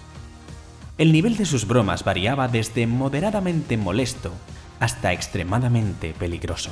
El 1.01 1.13
nivel 1.13 1.39
de 1.39 1.47
sus 1.47 1.67
bromas 1.67 2.05
variaba 2.05 2.47
desde 2.47 2.87
moderadamente 2.87 3.79
molesto 3.79 4.33
hasta 4.81 5.15
extremadamente 5.15 6.13
peligroso. 6.13 6.69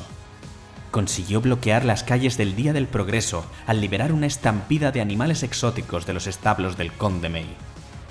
Consiguió 0.90 1.40
bloquear 1.40 1.86
las 1.86 2.04
calles 2.04 2.36
del 2.36 2.54
Día 2.54 2.74
del 2.74 2.88
Progreso 2.88 3.46
al 3.66 3.80
liberar 3.80 4.12
una 4.12 4.26
estampida 4.26 4.92
de 4.92 5.00
animales 5.00 5.42
exóticos 5.42 6.04
de 6.04 6.12
los 6.12 6.26
establos 6.26 6.76
del 6.76 6.92
Conde 6.92 7.30
May. 7.30 7.46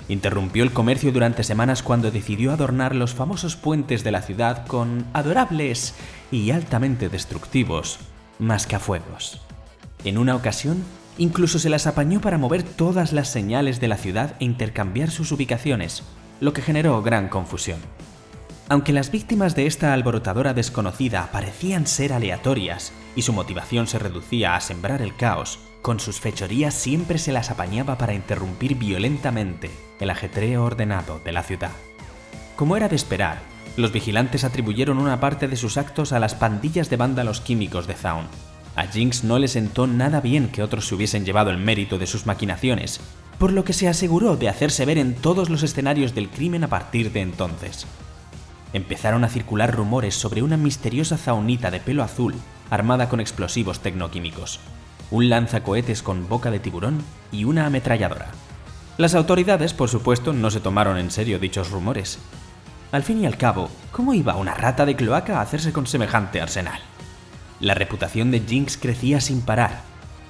Interrumpió 0.08 0.64
el 0.64 0.72
comercio 0.72 1.12
durante 1.12 1.44
semanas 1.44 1.84
cuando 1.84 2.10
decidió 2.10 2.50
adornar 2.50 2.96
los 2.96 3.14
famosos 3.14 3.54
puentes 3.54 4.02
de 4.02 4.10
la 4.10 4.22
ciudad 4.22 4.66
con 4.66 5.06
adorables 5.12 5.94
y 6.32 6.50
altamente 6.50 7.10
destructivos 7.10 8.00
mascafuegos. 8.40 9.40
En 10.02 10.18
una 10.18 10.34
ocasión, 10.34 10.82
incluso 11.18 11.58
se 11.58 11.68
las 11.68 11.86
apañó 11.86 12.20
para 12.20 12.38
mover 12.38 12.62
todas 12.62 13.12
las 13.12 13.28
señales 13.28 13.80
de 13.80 13.88
la 13.88 13.96
ciudad 13.96 14.36
e 14.40 14.44
intercambiar 14.44 15.10
sus 15.10 15.32
ubicaciones, 15.32 16.02
lo 16.40 16.52
que 16.52 16.62
generó 16.62 17.02
gran 17.02 17.28
confusión. 17.28 17.80
Aunque 18.70 18.92
las 18.92 19.10
víctimas 19.10 19.54
de 19.54 19.66
esta 19.66 19.92
alborotadora 19.94 20.54
desconocida 20.54 21.30
parecían 21.32 21.86
ser 21.86 22.12
aleatorias 22.12 22.92
y 23.16 23.22
su 23.22 23.32
motivación 23.32 23.86
se 23.86 23.98
reducía 23.98 24.54
a 24.54 24.60
sembrar 24.60 25.00
el 25.02 25.16
caos, 25.16 25.58
con 25.82 26.00
sus 26.00 26.20
fechorías 26.20 26.74
siempre 26.74 27.18
se 27.18 27.32
las 27.32 27.50
apañaba 27.50 27.96
para 27.96 28.14
interrumpir 28.14 28.74
violentamente 28.74 29.70
el 30.00 30.10
ajetreo 30.10 30.64
ordenado 30.64 31.20
de 31.24 31.32
la 31.32 31.42
ciudad. 31.42 31.72
Como 32.56 32.76
era 32.76 32.88
de 32.88 32.96
esperar, 32.96 33.38
los 33.76 33.92
vigilantes 33.92 34.44
atribuyeron 34.44 34.98
una 34.98 35.20
parte 35.20 35.48
de 35.48 35.56
sus 35.56 35.76
actos 35.76 36.12
a 36.12 36.18
las 36.18 36.34
pandillas 36.34 36.90
de 36.90 36.96
vándalos 36.96 37.40
químicos 37.40 37.86
de 37.86 37.94
Zaun. 37.94 38.26
A 38.78 38.86
Jinx 38.86 39.24
no 39.24 39.40
le 39.40 39.48
sentó 39.48 39.88
nada 39.88 40.20
bien 40.20 40.50
que 40.50 40.62
otros 40.62 40.86
se 40.86 40.94
hubiesen 40.94 41.24
llevado 41.24 41.50
el 41.50 41.58
mérito 41.58 41.98
de 41.98 42.06
sus 42.06 42.26
maquinaciones, 42.26 43.00
por 43.36 43.52
lo 43.52 43.64
que 43.64 43.72
se 43.72 43.88
aseguró 43.88 44.36
de 44.36 44.48
hacerse 44.48 44.84
ver 44.84 44.98
en 44.98 45.16
todos 45.16 45.50
los 45.50 45.64
escenarios 45.64 46.14
del 46.14 46.28
crimen 46.28 46.62
a 46.62 46.68
partir 46.68 47.10
de 47.10 47.22
entonces. 47.22 47.88
Empezaron 48.72 49.24
a 49.24 49.30
circular 49.30 49.74
rumores 49.74 50.14
sobre 50.14 50.42
una 50.42 50.56
misteriosa 50.56 51.16
zaunita 51.16 51.72
de 51.72 51.80
pelo 51.80 52.04
azul 52.04 52.36
armada 52.70 53.08
con 53.08 53.18
explosivos 53.18 53.80
tecnoquímicos, 53.80 54.60
un 55.10 55.28
lanzacohetes 55.28 56.04
con 56.04 56.28
boca 56.28 56.52
de 56.52 56.60
tiburón 56.60 57.02
y 57.32 57.46
una 57.46 57.66
ametralladora. 57.66 58.28
Las 58.96 59.16
autoridades, 59.16 59.74
por 59.74 59.88
supuesto, 59.88 60.32
no 60.32 60.52
se 60.52 60.60
tomaron 60.60 60.98
en 60.98 61.10
serio 61.10 61.40
dichos 61.40 61.72
rumores. 61.72 62.20
Al 62.92 63.02
fin 63.02 63.24
y 63.24 63.26
al 63.26 63.38
cabo, 63.38 63.70
¿cómo 63.90 64.14
iba 64.14 64.36
una 64.36 64.54
rata 64.54 64.86
de 64.86 64.94
cloaca 64.94 65.38
a 65.38 65.42
hacerse 65.42 65.72
con 65.72 65.88
semejante 65.88 66.40
arsenal? 66.40 66.80
La 67.60 67.74
reputación 67.74 68.30
de 68.30 68.40
Jinx 68.40 68.76
crecía 68.76 69.20
sin 69.20 69.40
parar, 69.40 69.82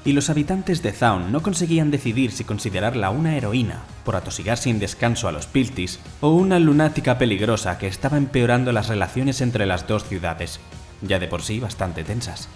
y 0.05 0.13
los 0.13 0.31
habitantes 0.31 0.83
de 0.83 0.93
Zaun 0.93 1.31
no 1.33 1.43
conseguían 1.43 1.91
decidir 1.91 2.33
si 2.33 2.45
considerarla 2.45 3.11
una 3.11 3.37
heroína 3.37 3.83
por 4.05 4.17
atosigar 4.17 4.57
sin 4.57 4.79
descanso 4.79 5.29
a 5.29 5.33
los 5.33 5.47
Piltis 5.47 6.01
o 6.23 6.31
una 6.31 6.59
lunática 6.59 7.19
peligrosa 7.19 7.79
que 7.79 7.87
estaba 7.87 8.17
empeorando 8.17 8.73
las 8.73 8.89
relaciones 8.89 9.43
entre 9.43 9.67
las 9.67 9.87
dos 9.87 10.05
ciudades, 10.05 10.61
ya 11.03 11.19
de 11.19 11.29
por 11.29 11.43
sí 11.43 11.61
bastante 11.61 12.05
tensas. 12.05 12.49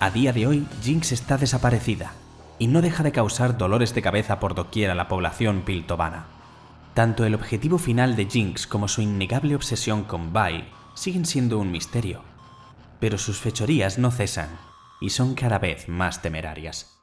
A 0.00 0.10
día 0.10 0.32
de 0.32 0.48
hoy, 0.48 0.66
Jinx 0.82 1.12
está 1.12 1.38
desaparecida 1.38 2.12
y 2.58 2.66
no 2.66 2.82
deja 2.82 3.04
de 3.04 3.12
causar 3.12 3.56
dolores 3.56 3.94
de 3.94 4.02
cabeza 4.02 4.40
por 4.40 4.56
doquier 4.56 4.90
a 4.90 4.96
la 4.96 5.06
población 5.06 5.62
piltovana. 5.62 6.26
Tanto 6.94 7.24
el 7.24 7.34
objetivo 7.34 7.78
final 7.78 8.16
de 8.16 8.26
Jinx 8.26 8.66
como 8.66 8.88
su 8.88 9.02
innegable 9.02 9.54
obsesión 9.54 10.02
con 10.02 10.32
Vi 10.32 10.64
siguen 10.94 11.26
siendo 11.26 11.58
un 11.58 11.70
misterio, 11.70 12.22
pero 13.04 13.18
sus 13.18 13.38
fechorías 13.38 13.98
no 13.98 14.10
cesan 14.10 14.48
y 14.98 15.10
son 15.10 15.34
cada 15.34 15.58
vez 15.58 15.90
más 15.90 16.22
temerarias. 16.22 16.98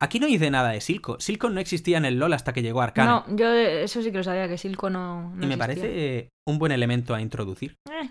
Aquí 0.00 0.18
no 0.20 0.26
dice 0.26 0.50
nada 0.50 0.70
de 0.70 0.80
Silco. 0.80 1.20
Silco 1.20 1.50
no 1.50 1.60
existía 1.60 1.98
en 1.98 2.06
el 2.06 2.18
LoL 2.18 2.32
hasta 2.32 2.54
que 2.54 2.62
llegó 2.62 2.80
Arcane. 2.80 3.10
No, 3.10 3.26
yo 3.36 3.52
eso 3.52 4.00
sí 4.00 4.10
que 4.10 4.16
lo 4.16 4.24
sabía, 4.24 4.48
que 4.48 4.56
Silco 4.56 4.88
no. 4.88 5.34
no 5.34 5.44
y 5.44 5.46
me 5.48 5.52
existía. 5.56 5.58
parece 5.66 6.28
un 6.48 6.58
buen 6.58 6.72
elemento 6.72 7.14
a 7.14 7.20
introducir 7.20 7.76
Eh, 7.90 8.08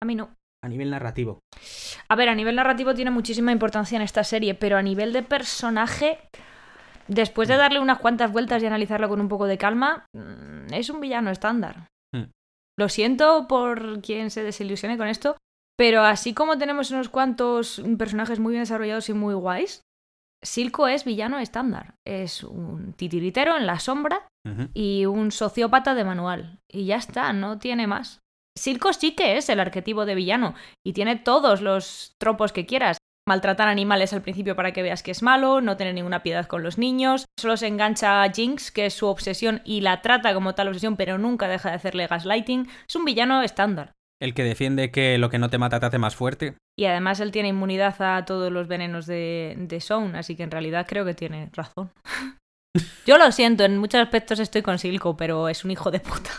a 0.00 0.06
mí 0.06 0.14
no. 0.14 0.30
a 0.64 0.68
nivel 0.68 0.88
narrativo. 0.88 1.40
A 2.08 2.14
ver, 2.14 2.28
a 2.28 2.36
nivel 2.36 2.54
narrativo 2.54 2.94
tiene 2.94 3.10
muchísima 3.10 3.50
importancia 3.50 3.96
en 3.96 4.02
esta 4.02 4.22
serie, 4.22 4.54
pero 4.54 4.76
a 4.76 4.82
nivel 4.82 5.12
de 5.12 5.24
personaje, 5.24 6.20
después 7.08 7.48
de 7.48 7.56
darle 7.56 7.80
unas 7.80 7.98
cuantas 7.98 8.30
vueltas 8.30 8.62
y 8.62 8.66
analizarlo 8.66 9.08
con 9.08 9.20
un 9.20 9.26
poco 9.26 9.46
de 9.46 9.58
calma, 9.58 10.06
mm, 10.14 10.72
es 10.74 10.90
un 10.90 11.00
villano 11.00 11.32
estándar. 11.32 11.88
Hmm. 12.14 12.30
Lo 12.78 12.88
siento 12.88 13.48
por 13.48 14.00
quien 14.00 14.30
se 14.30 14.44
desilusione 14.44 14.96
con 14.96 15.08
esto, 15.08 15.36
pero 15.76 16.02
así 16.02 16.34
como 16.34 16.58
tenemos 16.58 16.90
unos 16.90 17.08
cuantos 17.08 17.82
personajes 17.98 18.38
muy 18.38 18.52
bien 18.52 18.62
desarrollados 18.62 19.08
y 19.08 19.12
muy 19.12 19.34
guays, 19.34 19.82
Silco 20.42 20.86
es 20.86 21.04
villano 21.04 21.38
estándar. 21.38 21.94
Es 22.06 22.44
un 22.44 22.92
titiritero 22.92 23.56
en 23.56 23.66
la 23.66 23.78
sombra 23.78 24.28
y 24.74 25.06
un 25.06 25.32
sociópata 25.32 25.94
de 25.94 26.04
manual. 26.04 26.60
Y 26.70 26.84
ya 26.86 26.96
está, 26.96 27.32
no 27.32 27.58
tiene 27.58 27.86
más. 27.86 28.20
Silco 28.56 28.92
sí 28.92 29.12
que 29.12 29.36
es 29.36 29.48
el 29.48 29.60
arquetipo 29.60 30.06
de 30.06 30.14
villano 30.14 30.54
y 30.84 30.92
tiene 30.92 31.16
todos 31.16 31.62
los 31.62 32.14
tropos 32.18 32.52
que 32.52 32.64
quieras. 32.64 32.98
maltratar 33.28 33.68
animales 33.68 34.12
al 34.12 34.22
principio 34.22 34.54
para 34.54 34.72
que 34.72 34.82
veas 34.82 35.02
que 35.02 35.10
es 35.10 35.22
malo, 35.22 35.60
no 35.60 35.76
tener 35.76 35.94
ninguna 35.94 36.22
piedad 36.22 36.46
con 36.46 36.62
los 36.62 36.78
niños, 36.78 37.26
solo 37.38 37.56
se 37.56 37.66
engancha 37.66 38.22
a 38.22 38.32
Jinx, 38.32 38.70
que 38.70 38.86
es 38.86 38.94
su 38.94 39.06
obsesión, 39.06 39.62
y 39.64 39.80
la 39.80 40.00
trata 40.00 40.32
como 40.32 40.54
tal 40.54 40.68
obsesión, 40.68 40.96
pero 40.96 41.18
nunca 41.18 41.48
deja 41.48 41.70
de 41.70 41.74
hacerle 41.74 42.06
gaslighting. 42.06 42.68
Es 42.88 42.96
un 42.96 43.04
villano 43.04 43.42
estándar. 43.42 43.94
El 44.20 44.34
que 44.34 44.44
defiende 44.44 44.90
que 44.90 45.18
lo 45.18 45.28
que 45.28 45.38
no 45.38 45.50
te 45.50 45.58
mata 45.58 45.78
te 45.78 45.86
hace 45.86 45.98
más 45.98 46.16
fuerte. 46.16 46.56
Y 46.78 46.86
además 46.86 47.20
él 47.20 47.32
tiene 47.32 47.48
inmunidad 47.48 48.00
a 48.00 48.24
todos 48.24 48.50
los 48.50 48.68
venenos 48.68 49.06
de, 49.06 49.54
de 49.58 49.80
Sound, 49.80 50.16
así 50.16 50.36
que 50.36 50.42
en 50.42 50.50
realidad 50.50 50.86
creo 50.88 51.04
que 51.04 51.14
tiene 51.14 51.50
razón. 51.52 51.90
Yo 53.06 53.18
lo 53.18 53.30
siento, 53.32 53.64
en 53.64 53.78
muchos 53.78 54.00
aspectos 54.00 54.38
estoy 54.38 54.62
con 54.62 54.78
Silco, 54.78 55.16
pero 55.16 55.48
es 55.48 55.64
un 55.64 55.70
hijo 55.70 55.90
de 55.90 56.00
puta. 56.00 56.30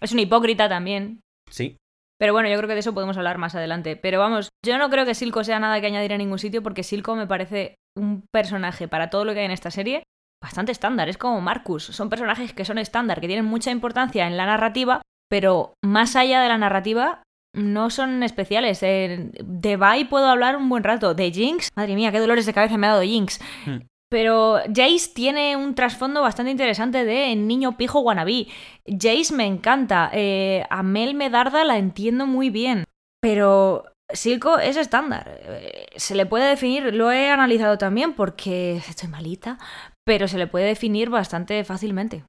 Es 0.00 0.12
un 0.12 0.18
hipócrita 0.18 0.68
también. 0.68 1.20
Sí. 1.50 1.76
Pero 2.18 2.32
bueno, 2.32 2.48
yo 2.48 2.56
creo 2.56 2.68
que 2.68 2.74
de 2.74 2.80
eso 2.80 2.94
podemos 2.94 3.16
hablar 3.16 3.38
más 3.38 3.54
adelante. 3.54 3.96
Pero 3.96 4.18
vamos, 4.18 4.48
yo 4.64 4.78
no 4.78 4.88
creo 4.88 5.04
que 5.04 5.14
Silco 5.14 5.44
sea 5.44 5.58
nada 5.58 5.80
que 5.80 5.86
añadir 5.86 6.12
a 6.12 6.18
ningún 6.18 6.38
sitio 6.38 6.62
porque 6.62 6.82
Silco 6.82 7.14
me 7.14 7.26
parece 7.26 7.76
un 7.96 8.24
personaje 8.32 8.88
para 8.88 9.10
todo 9.10 9.24
lo 9.24 9.34
que 9.34 9.40
hay 9.40 9.46
en 9.46 9.52
esta 9.52 9.70
serie 9.70 10.02
bastante 10.42 10.72
estándar. 10.72 11.08
Es 11.08 11.18
como 11.18 11.40
Marcus. 11.40 11.84
Son 11.84 12.08
personajes 12.08 12.52
que 12.52 12.64
son 12.64 12.78
estándar, 12.78 13.20
que 13.20 13.26
tienen 13.26 13.44
mucha 13.44 13.70
importancia 13.70 14.26
en 14.26 14.36
la 14.36 14.46
narrativa, 14.46 15.02
pero 15.28 15.74
más 15.84 16.16
allá 16.16 16.42
de 16.42 16.48
la 16.48 16.58
narrativa 16.58 17.22
no 17.54 17.90
son 17.90 18.22
especiales. 18.22 18.80
De 18.80 19.30
Vi 19.42 20.04
puedo 20.04 20.26
hablar 20.26 20.56
un 20.56 20.68
buen 20.68 20.84
rato. 20.84 21.14
De 21.14 21.30
Jinx, 21.30 21.70
madre 21.74 21.94
mía, 21.94 22.12
qué 22.12 22.20
dolores 22.20 22.46
de 22.46 22.52
cabeza 22.52 22.76
me 22.76 22.86
ha 22.86 22.90
dado 22.90 23.02
Jinx. 23.02 23.40
Hmm. 23.64 23.78
Pero 24.08 24.58
Jace 24.72 25.10
tiene 25.14 25.56
un 25.56 25.74
trasfondo 25.74 26.22
bastante 26.22 26.52
interesante 26.52 27.04
de 27.04 27.34
niño 27.34 27.76
pijo 27.76 28.00
wannabe. 28.00 28.46
Jace 28.86 29.34
me 29.34 29.46
encanta. 29.46 30.10
Eh, 30.12 30.64
a 30.70 30.82
Mel 30.82 31.14
Medarda 31.14 31.64
la 31.64 31.78
entiendo 31.78 32.26
muy 32.26 32.50
bien. 32.50 32.84
Pero 33.20 33.84
Silco 34.12 34.58
es 34.58 34.76
estándar. 34.76 35.40
Eh, 35.42 35.86
Se 35.96 36.14
le 36.14 36.26
puede 36.26 36.48
definir, 36.48 36.94
lo 36.94 37.10
he 37.10 37.30
analizado 37.30 37.78
también 37.78 38.12
porque 38.12 38.76
estoy 38.76 39.08
malita, 39.08 39.58
pero 40.04 40.28
se 40.28 40.38
le 40.38 40.46
puede 40.46 40.66
definir 40.66 41.10
bastante 41.10 41.64
fácilmente. 41.64 42.24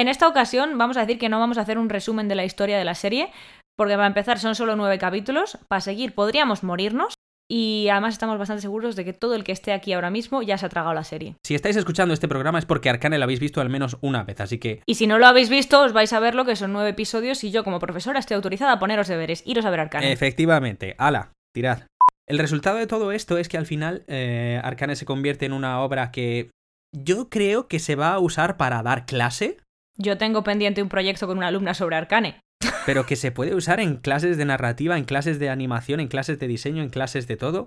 En 0.00 0.08
esta 0.08 0.26
ocasión 0.26 0.78
vamos 0.78 0.96
a 0.96 1.00
decir 1.00 1.18
que 1.18 1.28
no 1.28 1.38
vamos 1.38 1.58
a 1.58 1.60
hacer 1.60 1.76
un 1.76 1.90
resumen 1.90 2.26
de 2.26 2.34
la 2.34 2.46
historia 2.46 2.78
de 2.78 2.86
la 2.86 2.94
serie, 2.94 3.30
porque 3.76 3.96
para 3.96 4.06
empezar 4.06 4.38
son 4.38 4.54
solo 4.54 4.74
nueve 4.74 4.98
capítulos, 4.98 5.58
para 5.68 5.82
seguir 5.82 6.14
podríamos 6.14 6.62
morirnos, 6.62 7.12
y 7.50 7.86
además 7.90 8.14
estamos 8.14 8.38
bastante 8.38 8.62
seguros 8.62 8.96
de 8.96 9.04
que 9.04 9.12
todo 9.12 9.34
el 9.34 9.44
que 9.44 9.52
esté 9.52 9.74
aquí 9.74 9.92
ahora 9.92 10.08
mismo 10.08 10.40
ya 10.40 10.56
se 10.56 10.64
ha 10.64 10.70
tragado 10.70 10.94
la 10.94 11.04
serie. 11.04 11.36
Si 11.44 11.54
estáis 11.54 11.76
escuchando 11.76 12.14
este 12.14 12.28
programa 12.28 12.58
es 12.58 12.64
porque 12.64 12.88
Arcane 12.88 13.18
lo 13.18 13.24
habéis 13.24 13.40
visto 13.40 13.60
al 13.60 13.68
menos 13.68 13.98
una 14.00 14.24
vez, 14.24 14.40
así 14.40 14.56
que 14.56 14.80
Y 14.86 14.94
si 14.94 15.06
no 15.06 15.18
lo 15.18 15.26
habéis 15.26 15.50
visto, 15.50 15.82
os 15.82 15.92
vais 15.92 16.14
a 16.14 16.20
ver 16.20 16.34
lo 16.34 16.46
que 16.46 16.56
son 16.56 16.72
nueve 16.72 16.88
episodios 16.88 17.44
y 17.44 17.50
yo 17.50 17.62
como 17.62 17.78
profesora 17.78 18.20
estoy 18.20 18.36
autorizada 18.36 18.72
a 18.72 18.78
poneros 18.78 19.06
deberes, 19.06 19.42
iros 19.44 19.66
a 19.66 19.70
ver 19.70 19.80
Arcane. 19.80 20.12
efectivamente, 20.12 20.94
ala, 20.96 21.32
tirad. 21.54 21.82
El 22.26 22.38
resultado 22.38 22.78
de 22.78 22.86
todo 22.86 23.12
esto 23.12 23.36
es 23.36 23.50
que 23.50 23.58
al 23.58 23.66
final 23.66 24.04
eh, 24.06 24.62
Arcane 24.64 24.96
se 24.96 25.04
convierte 25.04 25.44
en 25.44 25.52
una 25.52 25.82
obra 25.82 26.10
que 26.10 26.48
yo 26.96 27.28
creo 27.28 27.68
que 27.68 27.80
se 27.80 27.96
va 27.96 28.14
a 28.14 28.18
usar 28.18 28.56
para 28.56 28.82
dar 28.82 29.04
clase, 29.04 29.58
Yo 30.02 30.16
tengo 30.16 30.42
pendiente 30.42 30.82
un 30.82 30.88
proyecto 30.88 31.26
con 31.26 31.36
una 31.36 31.48
alumna 31.48 31.74
sobre 31.74 31.96
Arcane. 31.96 32.40
pero 32.86 33.04
que 33.04 33.16
se 33.16 33.32
puede 33.32 33.54
usar 33.54 33.80
en 33.80 33.96
clases 33.96 34.38
de 34.38 34.46
narrativa, 34.46 34.96
en 34.96 35.04
clases 35.04 35.38
de 35.38 35.50
animación, 35.50 36.00
en 36.00 36.08
clases 36.08 36.38
de 36.38 36.48
diseño, 36.48 36.82
en 36.82 36.88
clases 36.88 37.26
de 37.26 37.36
todo. 37.36 37.66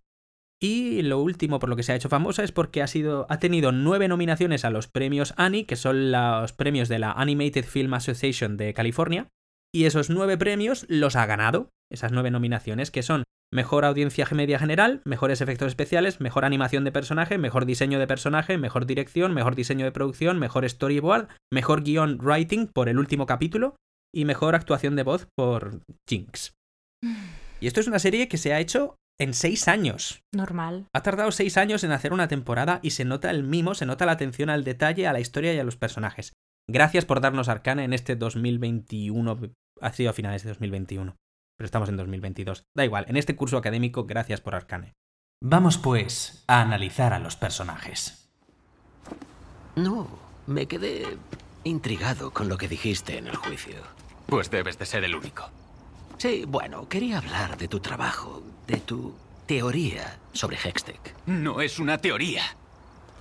Y 0.60 1.04
lo 1.04 1.20
último 1.22 1.60
por 1.60 1.70
lo 1.70 1.76
que 1.76 1.84
se 1.84 1.92
ha 1.92 1.96
hecho 1.96 2.10
famosa 2.10 2.44
es 2.44 2.52
porque 2.52 2.82
ha, 2.82 2.88
sido, 2.88 3.28
ha 3.30 3.38
tenido 3.38 3.72
nueve 3.72 4.08
nominaciones 4.08 4.66
a 4.66 4.72
los 4.72 4.88
premios 4.88 5.36
Annie, 5.38 5.66
que 5.66 5.76
son 5.76 6.12
los 6.12 6.54
premios 6.54 6.90
de 6.90 7.00
la 7.00 7.12
Animated 7.12 7.66
Film 7.66 7.94
Association 7.94 8.58
de 8.58 8.74
California. 8.74 9.28
Y 9.72 9.86
esos 9.86 10.10
nueve 10.10 10.36
premios 10.36 10.86
los 10.90 11.16
ha 11.16 11.26
ganado, 11.28 11.70
esas 11.94 12.12
nueve 12.12 12.32
nominaciones, 12.32 12.92
que 12.92 13.04
son 13.04 13.24
Mejor 13.54 13.86
Audiencia 13.86 14.28
Media 14.32 14.58
General, 14.58 15.02
Mejores 15.06 15.40
Efectos 15.40 15.68
Especiales, 15.68 16.20
Mejor 16.20 16.44
Animación 16.44 16.84
de 16.84 16.92
Personaje, 16.92 17.38
Mejor 17.38 17.66
Diseño 17.66 18.00
de 18.00 18.08
Personaje, 18.08 18.58
Mejor 18.58 18.88
Dirección, 18.88 19.34
Mejor 19.34 19.56
Diseño 19.56 19.86
de 19.86 19.92
Producción, 19.92 20.40
Mejor 20.40 20.68
Storyboard, 20.68 21.28
Mejor 21.52 21.84
Guión 21.84 22.18
Writing 22.20 22.68
por 22.68 22.90
el 22.90 22.98
último 22.98 23.28
capítulo 23.28 23.76
y 24.14 24.26
Mejor 24.26 24.56
Actuación 24.56 24.96
de 24.96 25.04
Voz 25.04 25.28
por 25.38 25.82
Jinx. 26.10 26.54
Y 27.62 27.68
esto 27.68 27.80
es 27.80 27.88
una 27.88 28.00
serie 28.00 28.28
que 28.28 28.38
se 28.38 28.54
ha 28.54 28.60
hecho 28.60 28.96
en 29.20 29.34
seis 29.36 29.68
años. 29.68 30.22
Normal. 30.34 30.88
Ha 30.94 31.04
tardado 31.04 31.32
seis 31.32 31.58
años 31.58 31.84
en 31.84 31.92
hacer 31.92 32.12
una 32.12 32.28
temporada 32.28 32.80
y 32.82 32.92
se 32.92 33.06
nota 33.06 33.30
el 33.30 33.44
mimo, 33.44 33.76
se 33.76 33.86
nota 33.86 34.06
la 34.06 34.14
atención 34.14 34.50
al 34.50 34.64
detalle, 34.64 35.08
a 35.08 35.14
la 35.14 35.20
historia 35.20 35.54
y 35.54 35.60
a 35.60 35.64
los 35.64 35.78
personajes. 35.78 36.34
Gracias 36.68 37.06
por 37.06 37.22
darnos 37.22 37.50
Arcane 37.50 37.84
en 37.84 37.94
este 37.94 38.16
2021. 38.16 39.40
Ha 39.82 39.94
sido 39.94 40.10
a 40.10 40.14
finales 40.14 40.44
de 40.44 40.50
2021. 40.50 41.16
Pero 41.64 41.68
estamos 41.68 41.88
en 41.88 41.96
2022. 41.96 42.66
Da 42.76 42.84
igual, 42.84 43.06
en 43.08 43.16
este 43.16 43.38
curso 43.38 43.56
académico, 43.56 44.04
gracias 44.04 44.42
por 44.42 44.54
Arcane. 44.54 44.98
Vamos 45.42 45.78
pues 45.78 46.44
a 46.46 46.60
analizar 46.60 47.14
a 47.14 47.20
los 47.20 47.38
personajes. 47.38 48.30
No, 49.78 50.10
me 50.46 50.68
quedé 50.68 51.18
intrigado 51.64 52.32
con 52.32 52.50
lo 52.50 52.58
que 52.58 52.68
dijiste 52.68 53.18
en 53.18 53.28
el 53.28 53.38
juicio. 53.38 53.76
Pues 54.26 54.52
debes 54.52 54.78
de 54.78 54.86
ser 54.86 55.06
el 55.06 55.16
único. 55.16 55.50
Sí, 56.18 56.44
bueno, 56.46 56.90
quería 56.90 57.20
hablar 57.20 57.56
de 57.56 57.70
tu 57.70 57.80
trabajo, 57.80 58.44
de 58.68 58.82
tu 58.82 59.16
teoría 59.46 60.20
sobre 60.34 60.58
Hextech. 60.58 61.16
No 61.28 61.62
es 61.62 61.80
una 61.80 61.98
teoría. 61.98 62.44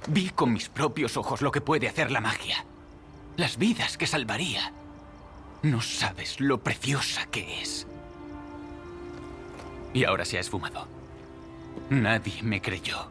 Vi 0.08 0.30
con 0.30 0.52
mis 0.52 0.68
propios 0.68 1.16
ojos 1.16 1.42
lo 1.42 1.52
que 1.52 1.60
puede 1.60 1.86
hacer 1.86 2.10
la 2.10 2.20
magia. 2.20 2.64
Las 3.36 3.56
vidas 3.56 3.96
que 3.96 4.08
salvaría. 4.08 4.72
No 5.62 5.80
sabes 5.80 6.40
lo 6.40 6.58
preciosa 6.58 7.26
que 7.26 7.62
es. 7.62 7.86
Y 9.94 10.04
ahora 10.04 10.24
se 10.24 10.38
ha 10.38 10.40
esfumado. 10.40 10.86
Nadie 11.90 12.42
me 12.42 12.60
creyó. 12.60 13.08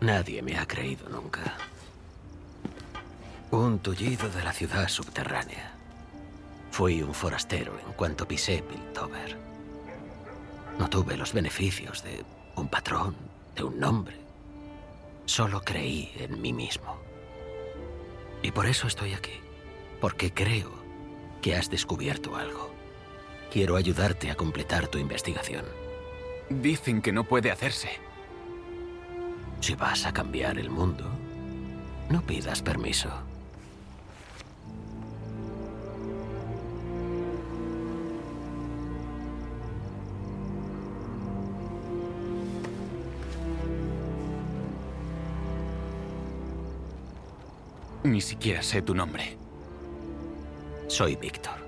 Nadie 0.00 0.42
me 0.42 0.58
ha 0.58 0.66
creído 0.66 1.08
nunca. 1.08 1.56
Un 3.50 3.78
tullido 3.80 4.28
de 4.28 4.44
la 4.44 4.52
ciudad 4.52 4.88
subterránea. 4.88 5.72
Fui 6.70 7.02
un 7.02 7.14
forastero 7.14 7.72
en 7.84 7.92
cuanto 7.94 8.28
pisé 8.28 8.62
Piltover. 8.62 9.36
No 10.78 10.88
tuve 10.88 11.16
los 11.16 11.32
beneficios 11.32 12.04
de 12.04 12.24
un 12.54 12.68
patrón, 12.68 13.16
de 13.56 13.64
un 13.64 13.80
nombre. 13.80 14.16
Solo 15.24 15.62
creí 15.62 16.12
en 16.16 16.40
mí 16.40 16.52
mismo. 16.52 16.96
Y 18.42 18.52
por 18.52 18.66
eso 18.66 18.86
estoy 18.86 19.14
aquí. 19.14 19.40
Porque 20.00 20.32
creo 20.32 20.70
que 21.42 21.56
has 21.56 21.68
descubierto 21.68 22.36
algo. 22.36 22.67
Quiero 23.50 23.76
ayudarte 23.76 24.30
a 24.30 24.34
completar 24.34 24.88
tu 24.88 24.98
investigación. 24.98 25.64
Dicen 26.50 27.00
que 27.00 27.12
no 27.12 27.24
puede 27.24 27.50
hacerse. 27.50 27.88
Si 29.60 29.74
vas 29.74 30.04
a 30.04 30.12
cambiar 30.12 30.58
el 30.58 30.68
mundo, 30.68 31.04
no 32.10 32.20
pidas 32.22 32.60
permiso. 32.60 33.10
Ni 48.04 48.20
siquiera 48.20 48.62
sé 48.62 48.82
tu 48.82 48.94
nombre. 48.94 49.36
Soy 50.86 51.16
Víctor. 51.16 51.67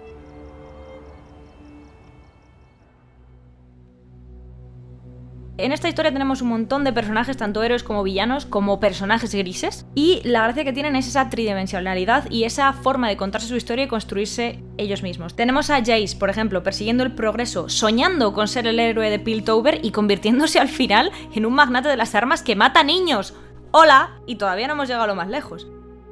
En 5.63 5.73
esta 5.73 5.91
historia 5.91 6.11
tenemos 6.11 6.41
un 6.41 6.49
montón 6.49 6.85
de 6.85 6.93
personajes, 6.95 7.37
tanto 7.37 7.63
héroes 7.63 7.83
como 7.83 8.03
villanos, 8.03 8.47
como 8.47 8.81
personajes 8.81 9.35
grises. 9.35 9.85
Y 9.95 10.23
la 10.25 10.45
gracia 10.45 10.65
que 10.65 10.73
tienen 10.73 10.97
es 10.97 11.07
esa 11.07 11.29
tridimensionalidad 11.29 12.31
y 12.31 12.45
esa 12.45 12.73
forma 12.73 13.09
de 13.09 13.19
contarse 13.19 13.47
su 13.47 13.57
historia 13.57 13.85
y 13.85 13.89
construirse 13.89 14.65
ellos 14.79 15.03
mismos. 15.03 15.37
Tenemos 15.37 15.69
a 15.69 15.81
Jace, 15.81 16.17
por 16.19 16.31
ejemplo, 16.31 16.63
persiguiendo 16.63 17.05
el 17.05 17.15
progreso, 17.15 17.69
soñando 17.69 18.33
con 18.33 18.49
ser 18.49 18.67
el 18.67 18.81
héroe 18.81 19.11
de 19.11 19.19
Piltover 19.19 19.81
y 19.83 19.91
convirtiéndose 19.91 20.59
al 20.59 20.69
final 20.69 21.13
en 21.35 21.45
un 21.45 21.53
magnate 21.53 21.91
de 21.91 21.97
las 21.99 22.15
armas 22.15 22.43
que 22.43 22.57
mata 22.57 22.83
niños. 22.83 23.35
¡Hola! 23.71 24.19
Y 24.27 24.37
todavía 24.37 24.67
no 24.67 24.73
hemos 24.73 24.89
llegado 24.89 25.05
a 25.05 25.09
lo 25.09 25.15
más 25.15 25.29
lejos. 25.29 25.67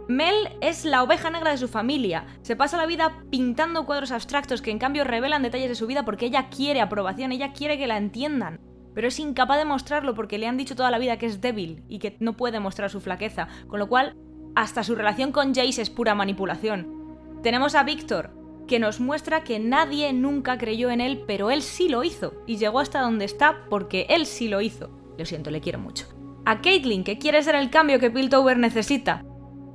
Mel 0.08 0.34
es 0.60 0.84
la 0.84 1.02
oveja 1.02 1.30
negra 1.30 1.52
de 1.52 1.58
su 1.58 1.68
familia. 1.68 2.26
Se 2.42 2.54
pasa 2.54 2.76
la 2.76 2.84
vida 2.84 3.22
pintando 3.30 3.86
cuadros 3.86 4.12
abstractos 4.12 4.60
que 4.60 4.70
en 4.70 4.78
cambio 4.78 5.04
revelan 5.04 5.42
detalles 5.42 5.70
de 5.70 5.74
su 5.74 5.86
vida 5.86 6.04
porque 6.04 6.26
ella 6.26 6.50
quiere 6.50 6.82
aprobación, 6.82 7.32
ella 7.32 7.54
quiere 7.54 7.78
que 7.78 7.86
la 7.86 7.96
entiendan. 7.96 8.67
Pero 8.98 9.06
es 9.06 9.20
incapaz 9.20 9.58
de 9.58 9.64
mostrarlo 9.64 10.16
porque 10.16 10.38
le 10.38 10.48
han 10.48 10.56
dicho 10.56 10.74
toda 10.74 10.90
la 10.90 10.98
vida 10.98 11.18
que 11.18 11.26
es 11.26 11.40
débil 11.40 11.84
y 11.88 12.00
que 12.00 12.16
no 12.18 12.36
puede 12.36 12.58
mostrar 12.58 12.90
su 12.90 13.00
flaqueza. 13.00 13.46
Con 13.68 13.78
lo 13.78 13.88
cual, 13.88 14.16
hasta 14.56 14.82
su 14.82 14.96
relación 14.96 15.30
con 15.30 15.54
Jace 15.54 15.82
es 15.82 15.88
pura 15.88 16.16
manipulación. 16.16 17.14
Tenemos 17.40 17.76
a 17.76 17.84
Víctor, 17.84 18.32
que 18.66 18.80
nos 18.80 18.98
muestra 18.98 19.44
que 19.44 19.60
nadie 19.60 20.12
nunca 20.12 20.58
creyó 20.58 20.90
en 20.90 21.00
él, 21.00 21.22
pero 21.28 21.52
él 21.52 21.62
sí 21.62 21.88
lo 21.88 22.02
hizo. 22.02 22.42
Y 22.44 22.56
llegó 22.56 22.80
hasta 22.80 23.00
donde 23.00 23.24
está 23.24 23.66
porque 23.70 24.06
él 24.08 24.26
sí 24.26 24.48
lo 24.48 24.60
hizo. 24.60 24.90
Lo 25.16 25.24
siento, 25.24 25.52
le 25.52 25.60
quiero 25.60 25.78
mucho. 25.78 26.06
A 26.44 26.60
Caitlyn, 26.60 27.04
que 27.04 27.18
quiere 27.18 27.40
ser 27.44 27.54
el 27.54 27.70
cambio 27.70 28.00
que 28.00 28.10
Piltover 28.10 28.58
necesita 28.58 29.24